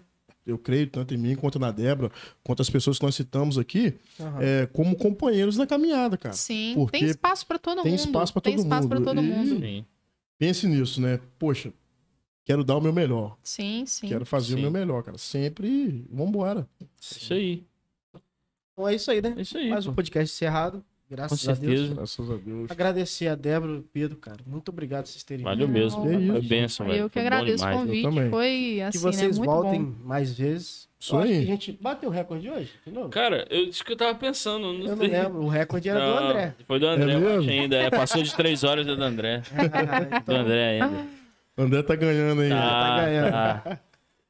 Eu 0.47 0.57
creio, 0.57 0.86
tanto 0.86 1.12
em 1.12 1.18
mim 1.18 1.34
quanto 1.36 1.58
na 1.58 1.70
Débora, 1.70 2.10
quanto 2.42 2.62
as 2.62 2.70
pessoas 2.70 2.98
que 2.98 3.05
nós 3.05 3.15
citamos 3.15 3.58
aqui, 3.58 3.94
Aham. 4.18 4.39
é, 4.40 4.66
como 4.66 4.97
companheiros 4.97 5.58
na 5.58 5.66
caminhada, 5.66 6.16
cara. 6.16 6.34
Sim, 6.34 6.73
Porque 6.74 6.98
tem 7.00 7.07
espaço 7.08 7.47
pra 7.47 7.58
todo 7.58 7.82
tem 7.82 7.92
mundo. 7.92 8.00
espaço 8.00 8.32
pra 8.32 8.40
tem 8.40 8.55
todo 8.57 8.65
espaço 8.65 8.82
mundo. 8.89 8.97
pra 8.97 9.00
todo 9.05 9.23
mundo. 9.23 9.60
Sim. 9.60 9.84
Pense 10.39 10.66
nisso, 10.66 11.02
né? 11.02 11.20
Poxa, 11.39 11.70
quero 12.47 12.65
dar 12.65 12.76
o 12.78 12.81
meu 12.81 12.94
melhor. 12.94 13.36
Sim, 13.42 13.84
sim. 13.86 14.08
Quero 14.08 14.24
fazer 14.24 14.55
Sim. 14.55 14.60
o 14.60 14.62
meu 14.62 14.70
melhor, 14.70 15.02
cara. 15.02 15.18
Sempre 15.18 16.07
vambora. 16.10 16.66
Isso 16.98 17.34
aí. 17.34 17.62
Então 18.78 18.89
é 18.89 18.94
isso 18.94 19.10
aí, 19.10 19.20
né? 19.20 19.34
É 19.36 19.40
isso 19.40 19.58
aí. 19.58 19.68
Mais 19.68 19.84
pô. 19.84 19.90
um 19.90 19.94
podcast 19.94 20.32
encerrado. 20.32 20.84
Com 21.08 21.16
Graças 21.16 21.48
a 21.48 21.52
Deus. 21.55 21.58
certeza. 21.74 21.94
Graças 21.94 22.31
a 22.31 22.36
Deus. 22.36 22.70
Agradecer 22.70 23.28
a 23.28 23.34
Débora 23.34 23.73
e 23.73 23.78
o 23.78 23.82
Pedro, 23.82 24.16
cara. 24.18 24.39
Muito 24.47 24.68
obrigado 24.68 25.05
por 25.05 25.10
vocês 25.10 25.24
terem 25.24 25.42
Valeu 25.42 25.66
vindo. 25.66 25.73
mesmo. 25.78 26.07
É 26.07 26.15
isso. 26.16 26.32
Foi 26.32 26.42
benção, 26.42 26.86
velho. 26.86 26.98
Eu 26.98 27.10
que 27.10 27.18
agradeço 27.18 27.66
o 27.66 27.70
convite. 27.73 28.31
Foi 28.31 28.81
assim, 28.82 28.98
Que 28.98 29.02
vocês 29.02 29.39
né? 29.39 29.44
Muito 29.47 29.50
voltem 29.62 29.84
bom. 29.84 29.94
mais 30.07 30.32
vezes. 30.39 30.86
Isso 31.00 31.16
aí. 31.16 31.28
que 31.47 31.50
a 31.50 31.55
gente 31.55 31.73
bateu 31.81 32.08
o 32.10 32.12
recorde 32.12 32.50
hoje? 32.50 32.70
Cara, 33.10 33.47
eu 33.50 33.66
disse 33.66 33.82
que 33.82 33.92
eu 33.92 33.97
tava 33.97 34.15
pensando. 34.16 34.73
Não 34.73 34.81
Eu 34.81 34.89
não 34.90 34.97
sei. 34.98 35.08
lembro. 35.08 35.40
O 35.42 35.48
recorde 35.48 35.89
era 35.89 35.98
do 35.98 36.07
Não, 36.07 36.28
André. 36.28 36.55
Foi 36.66 36.78
do 36.78 36.86
André, 36.86 37.12
É 37.12 37.15
eu 37.16 37.20
mesmo? 37.20 37.39
acho 37.40 37.50
ainda. 37.50 37.76
É, 37.76 37.90
passou 37.90 38.23
de 38.23 38.34
três 38.36 38.62
horas 38.62 38.86
é 38.86 38.94
do 38.94 39.02
André. 39.02 39.39
Do 39.48 40.16
então, 40.16 40.36
André 40.36 40.82
ainda. 40.82 41.07
André 41.57 41.82
tá 41.82 41.94
ganhando 41.97 42.40
aí. 42.42 42.50
Tá, 42.50 42.97
ganhando. 43.07 43.31
tá. 43.32 43.81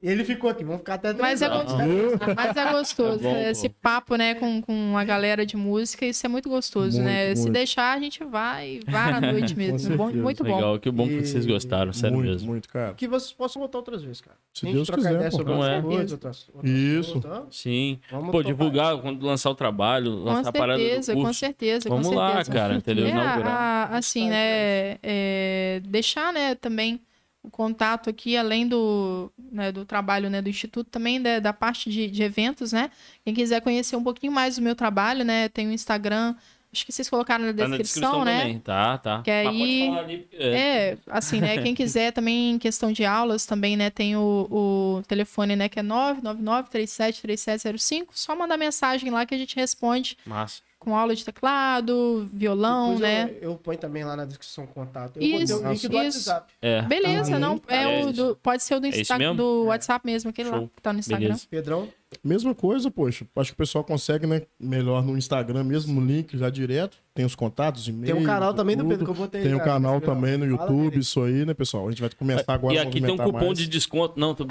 Ele 0.02 0.24
ficou 0.24 0.48
aqui. 0.48 0.62
Vamos 0.64 0.78
ficar 0.80 0.94
até 0.94 1.12
Mas 1.14 1.42
é, 1.42 1.48
três 1.48 1.60
horas. 1.72 1.72
gostoso, 1.72 2.34
mas 2.36 2.56
é 2.56 2.72
gostoso. 2.72 3.18
É 3.28 3.28
bom, 3.28 3.34
pô. 3.34 3.50
Esse 3.50 3.68
papo, 3.68 4.16
né, 4.16 4.34
com, 4.34 4.62
com 4.62 4.96
a 4.96 5.04
galera 5.04 5.44
de 5.44 5.56
música, 5.56 6.04
isso 6.06 6.24
é 6.24 6.28
muito 6.28 6.48
gostoso, 6.48 7.00
né? 7.02 7.26
Muito, 7.26 7.36
Se 7.36 7.42
muito. 7.44 7.54
deixar, 7.54 7.96
a 7.96 8.00
gente 8.00 8.22
vai, 8.24 8.80
vai 8.86 9.12
à 9.12 9.20
noite 9.20 9.54
mesmo. 9.58 9.78
certeza. 9.78 9.96
Bom- 9.96 10.10
muito 10.12 10.44
bom. 10.44 10.54
Legal, 10.56 10.78
que 10.78 10.90
bom 10.90 11.08
que 11.08 11.24
vocês 11.26 11.44
gostaram, 11.46 11.92
sério 11.92 12.16
muito, 12.16 12.30
mesmo. 12.30 12.48
muito, 12.48 12.68
cara. 12.68 12.94
Que 12.94 13.08
vocês 13.08 13.32
possam 13.32 13.60
voltar 13.60 13.78
outras 13.78 14.02
vezes, 14.02 14.20
cara. 14.20 14.36
Se 14.54 14.64
A 14.64 14.68
gente 14.68 14.76
Deus 14.76 14.86
trocar 14.88 15.02
quiser, 15.12 15.30
sobre 15.32 15.52
é? 15.54 15.82
coisas, 15.82 16.12
outras- 16.12 16.48
outras 16.54 16.70
Isso. 16.72 17.12
coisas, 17.20 17.30
tá? 17.30 17.46
Sim. 17.50 17.98
Vamos 18.10 18.30
Pô, 18.30 18.42
divulgar 18.42 18.96
quando 18.98 19.24
lançar 19.24 19.50
o 19.50 19.54
trabalho, 19.54 20.12
Com 20.18 20.24
lançar 20.24 20.50
a 20.50 20.52
parada 20.52 20.78
do 20.78 20.84
certeza, 20.84 21.14
com 21.14 21.22
curso. 21.22 21.38
certeza, 21.40 21.88
Vamos 21.88 22.08
com 22.08 22.14
lá, 22.14 22.28
certeza. 22.36 22.52
cara, 22.52 22.74
entendeu? 22.74 23.06
É, 23.06 23.12
a- 23.12 23.88
assim, 23.92 24.28
né, 24.30 24.96
é, 25.02 25.80
deixar, 25.84 26.32
né, 26.32 26.54
também 26.54 27.00
o 27.42 27.50
contato 27.50 28.10
aqui, 28.10 28.36
além 28.36 28.66
do, 28.66 29.30
né, 29.52 29.70
do 29.72 29.84
trabalho, 29.84 30.28
né, 30.28 30.42
do 30.42 30.48
Instituto, 30.48 30.90
também 30.90 31.20
da, 31.22 31.38
da 31.38 31.52
parte 31.52 31.88
de, 31.90 32.10
de 32.10 32.22
eventos, 32.22 32.72
né, 32.72 32.90
quem 33.24 33.32
quiser 33.34 33.60
conhecer 33.60 33.94
um 33.96 34.02
pouquinho 34.02 34.32
mais 34.32 34.56
do 34.56 34.62
meu 34.62 34.74
trabalho, 34.74 35.24
né, 35.24 35.48
tem 35.48 35.68
o 35.68 35.72
Instagram, 35.72 36.34
acho 36.72 36.84
que 36.84 36.92
vocês 36.92 37.08
colocaram 37.08 37.44
na 37.46 37.54
Tá 37.54 37.66
descrição, 37.66 38.24
né, 38.24 38.40
também. 38.40 38.58
Tá, 38.58 38.98
tá. 38.98 39.22
Que 39.22 39.30
Mas 39.30 39.46
aí- 39.48 39.78
pode 39.78 39.86
falar 39.88 40.00
ali, 40.02 40.28
é. 40.32 40.58
é, 40.58 40.98
assim, 41.06 41.40
né? 41.40 41.62
Quem 41.62 41.74
quiser 41.74 42.12
também 42.12 42.50
em 42.50 42.58
questão 42.58 42.92
de 42.92 43.04
aulas 43.06 43.46
também, 43.46 43.74
né? 43.76 43.88
Tem 43.88 44.16
o, 44.16 44.46
o 44.50 45.02
telefone, 45.08 45.56
né? 45.56 45.68
Que 45.68 45.80
é 45.80 45.82
999-373705. 45.82 48.08
Só 48.12 48.36
mandar 48.36 48.56
mensagem 48.56 49.10
lá 49.10 49.24
que 49.24 49.34
a 49.34 49.38
gente 49.38 49.56
responde 49.56 50.16
Massa. 50.26 50.60
Com 50.78 50.96
aula 50.96 51.14
de 51.14 51.24
teclado, 51.24 52.28
violão, 52.32 52.94
Depois 52.94 53.00
né? 53.00 53.30
Eu, 53.40 53.50
eu 53.50 53.56
ponho 53.56 53.78
também 53.78 54.04
lá 54.04 54.14
na 54.16 54.24
descrição 54.24 54.64
o 54.64 54.66
contato. 54.68 55.16
Eu 55.16 55.22
Isso, 55.42 55.58
o 55.58 55.68
link 55.68 55.88
do 55.88 56.02
isso. 56.02 56.28
WhatsApp. 56.30 56.52
É. 56.62 56.82
Beleza, 56.82 57.34
Ah, 57.36 57.38
não. 57.38 57.60
É, 57.66 57.82
é 57.82 58.04
o 58.06 58.12
do, 58.12 58.36
pode 58.36 58.62
ser 58.62 58.74
o 58.76 58.80
do, 58.80 58.86
É 58.86 58.90
Insta, 59.00 59.18
mesmo? 59.18 59.34
do 59.34 59.64
WhatsApp 59.64 60.06
mesmo, 60.06 60.30
aquele 60.30 60.48
lá 60.50 60.58
Show. 60.58 60.70
que 60.74 60.80
tá 60.82 60.92
no 60.92 60.98
Instagram. 61.00 61.26
Beleza. 61.28 61.46
Pedrão, 61.50 61.88
Mesma 62.24 62.54
coisa, 62.54 62.90
poxa. 62.90 63.26
Acho 63.36 63.50
que 63.50 63.54
o 63.54 63.58
pessoal 63.58 63.84
consegue, 63.84 64.26
né? 64.26 64.42
Melhor 64.58 65.04
no 65.04 65.16
Instagram 65.16 65.62
mesmo, 65.64 66.00
o 66.00 66.04
link 66.04 66.36
já 66.38 66.48
direto. 66.48 66.96
Tem 67.14 67.24
os 67.24 67.34
contatos, 67.34 67.84
tem 67.84 67.92
e-mails. 67.94 68.22
um 68.22 68.24
canal 68.24 68.54
também 68.54 68.76
do 68.76 68.82
tudo. 68.82 68.90
Pedro 68.90 69.04
que 69.04 69.10
eu 69.10 69.14
botei. 69.14 69.42
Tem 69.42 69.54
o 69.54 69.58
cara, 69.58 69.72
canal 69.72 70.00
também 70.00 70.38
no 70.38 70.46
YouTube, 70.46 70.98
isso 70.98 71.22
aí, 71.22 71.44
né, 71.44 71.52
pessoal? 71.52 71.86
A 71.86 71.90
gente 71.90 72.00
vai 72.00 72.08
começar 72.10 72.54
agora 72.54 72.74
E 72.74 72.78
aqui 72.78 73.00
tem 73.00 73.12
um 73.12 73.16
cupom 73.16 73.46
mais. 73.46 73.58
de 73.58 73.68
desconto. 73.68 74.18
Não, 74.18 74.34
tô... 74.34 74.46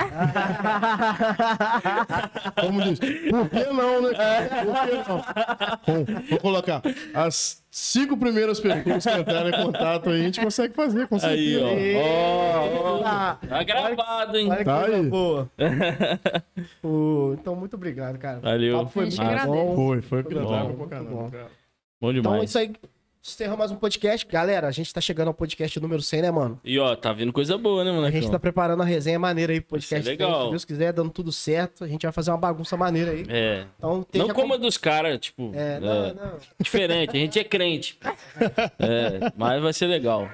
Como 2.61 2.81
diz? 2.83 2.99
Por 2.99 3.49
que 3.49 3.63
não, 3.71 4.01
né? 4.01 4.13
cara? 4.13 4.65
Por 4.65 4.75
que 4.75 4.91
não? 5.09 5.23
Bom, 6.05 6.05
vou 6.29 6.39
colocar. 6.39 6.81
As 7.13 7.63
cinco 7.79 8.17
primeiras 8.17 8.59
pessoas 8.59 8.83
que 9.05 9.19
entrarem 9.21 9.53
em 9.53 9.63
contato 9.65 10.09
aí, 10.09 10.21
a 10.21 10.23
gente 10.23 10.41
consegue 10.41 10.73
fazer, 10.73 11.07
com 11.07 11.15
Aí, 11.15 11.21
certeza. 11.53 11.99
ó. 11.99 12.01
Ó, 12.01 12.99
ó. 12.99 13.01
Ah, 13.05 13.37
Tá 13.47 13.63
gravado, 13.63 14.37
hein? 14.37 14.47
Olha 14.49 14.57
que 14.57 14.63
Tá 14.63 14.85
aí. 14.85 15.03
boa. 15.03 15.49
Pô, 16.81 17.35
então, 17.39 17.55
muito 17.55 17.75
obrigado, 17.75 18.17
cara. 18.17 18.39
Valeu. 18.39 18.75
O 18.75 18.79
papo 18.79 18.91
foi 18.91 19.03
muito 19.05 19.45
bom. 19.45 19.75
Foi, 19.75 20.01
foi 20.01 20.23
Muito 20.23 20.37
agradável 20.39 20.75
bom, 20.75 20.87
caramba, 20.87 21.09
bom. 21.11 21.29
Então, 21.99 22.13
demais. 22.13 22.43
isso 22.49 22.57
aí. 22.57 22.73
Encerramos 23.27 23.59
mais 23.59 23.71
um 23.71 23.75
podcast. 23.75 24.25
Galera, 24.25 24.67
a 24.69 24.71
gente 24.71 24.93
tá 24.93 25.01
chegando 25.01 25.27
ao 25.27 25.33
podcast 25.33 25.77
número 25.81 26.01
100, 26.01 26.21
né, 26.21 26.31
mano? 26.31 26.57
E 26.63 26.79
ó, 26.79 26.95
tá 26.95 27.11
vindo 27.11 27.33
coisa 27.33 27.57
boa, 27.57 27.83
né, 27.83 27.89
A 27.89 27.93
moleque? 27.93 28.21
gente 28.21 28.31
tá 28.31 28.39
preparando 28.39 28.81
a 28.81 28.85
resenha 28.85 29.19
maneira 29.19 29.51
aí 29.51 29.59
pro 29.59 29.71
podcast. 29.71 29.99
Isso 29.99 30.07
é 30.07 30.11
legal. 30.11 30.31
100. 30.39 30.43
Se 30.45 30.49
Deus 30.51 30.65
quiser, 30.65 30.93
dando 30.93 31.09
tudo 31.09 31.29
certo, 31.29 31.83
a 31.83 31.87
gente 31.89 32.03
vai 32.03 32.13
fazer 32.13 32.31
uma 32.31 32.37
bagunça 32.37 32.77
maneira 32.77 33.11
aí. 33.11 33.25
É. 33.27 33.65
Então, 33.77 34.05
Não 34.13 34.29
como 34.29 34.53
a 34.53 34.57
dos 34.57 34.77
caras, 34.77 35.19
tipo. 35.19 35.51
É, 35.53 35.75
é, 35.75 35.79
não, 35.81 36.13
não. 36.13 36.37
Diferente, 36.57 37.17
a 37.17 37.19
gente 37.19 37.37
é 37.37 37.43
crente. 37.43 37.99
É, 38.79 39.33
mas 39.35 39.61
vai 39.61 39.73
ser 39.73 39.87
legal. 39.87 40.29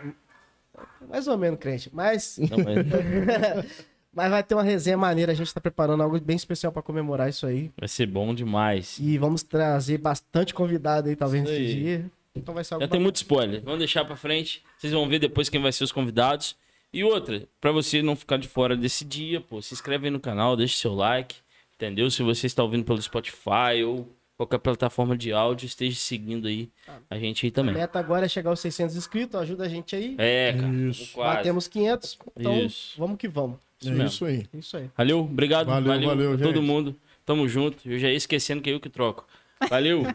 Mais 1.10 1.28
ou 1.28 1.36
menos, 1.36 1.60
crente. 1.60 1.90
Mas, 1.92 2.38
Não, 2.38 2.60
mas 2.60 3.66
mas 4.14 4.30
vai 4.30 4.44
ter 4.44 4.54
uma 4.54 4.64
resenha 4.64 4.98
maneira. 4.98 5.32
A 5.32 5.36
gente 5.36 5.52
tá 5.52 5.60
preparando 5.60 6.04
algo 6.04 6.22
bem 6.22 6.36
especial 6.36 6.72
pra 6.72 6.84
comemorar 6.84 7.28
isso 7.28 7.48
aí. 7.48 7.72
vai 7.76 7.88
ser 7.88 8.06
bom 8.06 8.36
demais. 8.36 9.00
E 9.00 9.18
vamos 9.18 9.42
trazer 9.42 9.98
bastante 9.98 10.54
convidado 10.54 11.10
aí, 11.10 11.16
talvez, 11.16 11.44
nesse 11.44 11.74
dia. 11.74 12.06
Então 12.36 12.54
vai 12.54 12.64
ser 12.64 12.80
Já 12.80 12.88
tem 12.88 13.00
muito 13.00 13.18
spoiler. 13.18 13.62
Vamos 13.64 13.80
deixar 13.80 14.04
pra 14.06 14.16
frente. 14.16 14.64
Vocês 14.78 14.92
vão 14.92 15.08
ver 15.08 15.20
depois 15.20 15.50
quem 15.50 15.62
vai 15.62 15.72
ser 15.72 15.84
os 15.84 15.92
convidados. 15.92 16.56
E 16.92 17.04
outra, 17.04 17.44
pra 17.60 17.72
você 17.72 18.02
não 18.02 18.16
ficar 18.16 18.38
de 18.38 18.48
fora 18.48 18.76
desse 18.76 19.04
dia, 19.04 19.42
pô, 19.42 19.62
se 19.62 19.74
inscreve 19.74 20.08
aí 20.08 20.12
no 20.12 20.20
canal, 20.20 20.56
deixa 20.56 20.78
seu 20.78 20.94
like, 20.94 21.36
entendeu? 21.76 22.10
Se 22.12 22.22
você 22.22 22.46
está 22.46 22.62
ouvindo 22.64 22.84
pelo 22.84 23.02
Spotify 23.02 23.84
ou 23.86 24.08
qualquer 24.38 24.60
plataforma 24.60 25.18
de 25.18 25.32
áudio, 25.34 25.66
esteja 25.66 25.96
seguindo 25.98 26.48
aí 26.48 26.70
a 27.10 27.18
gente 27.18 27.46
aí 27.46 27.50
A 27.50 27.54
também. 27.54 27.74
meta 27.74 27.98
agora 27.98 28.26
é 28.26 28.30
chegar 28.30 28.52
aos 28.52 28.60
600 28.60 28.96
inscritos, 28.96 29.40
ajuda 29.40 29.66
a 29.66 29.70
gente 29.70 29.96
aí. 29.96 30.16
É, 30.20 30.54
cara. 30.54 30.68
Isso. 30.74 31.14
Quase. 31.14 31.38
Batemos 31.38 31.68
500, 31.68 32.20
então 32.38 32.58
Isso. 32.64 32.94
vamos 32.98 33.18
que 33.18 33.28
vamos. 33.28 33.58
Isso 33.82 33.92
É 33.92 34.06
isso 34.06 34.26
aí. 34.26 34.46
Isso 34.54 34.78
aí. 34.78 34.90
Valeu, 34.96 35.20
obrigado. 35.20 35.68
Valeu, 35.68 35.88
Valeu, 35.88 36.10
valeu, 36.10 36.38
todo 36.38 36.62
mundo. 36.62 36.96
Tamo 37.26 37.48
junto. 37.48 37.90
Eu 37.90 37.98
já 37.98 38.10
ia 38.10 38.16
esquecendo 38.16 38.62
que 38.62 38.70
é 38.70 38.74
eu 38.74 38.80
que 38.80 38.90
troco. 38.90 39.26
Valeu. 39.70 40.04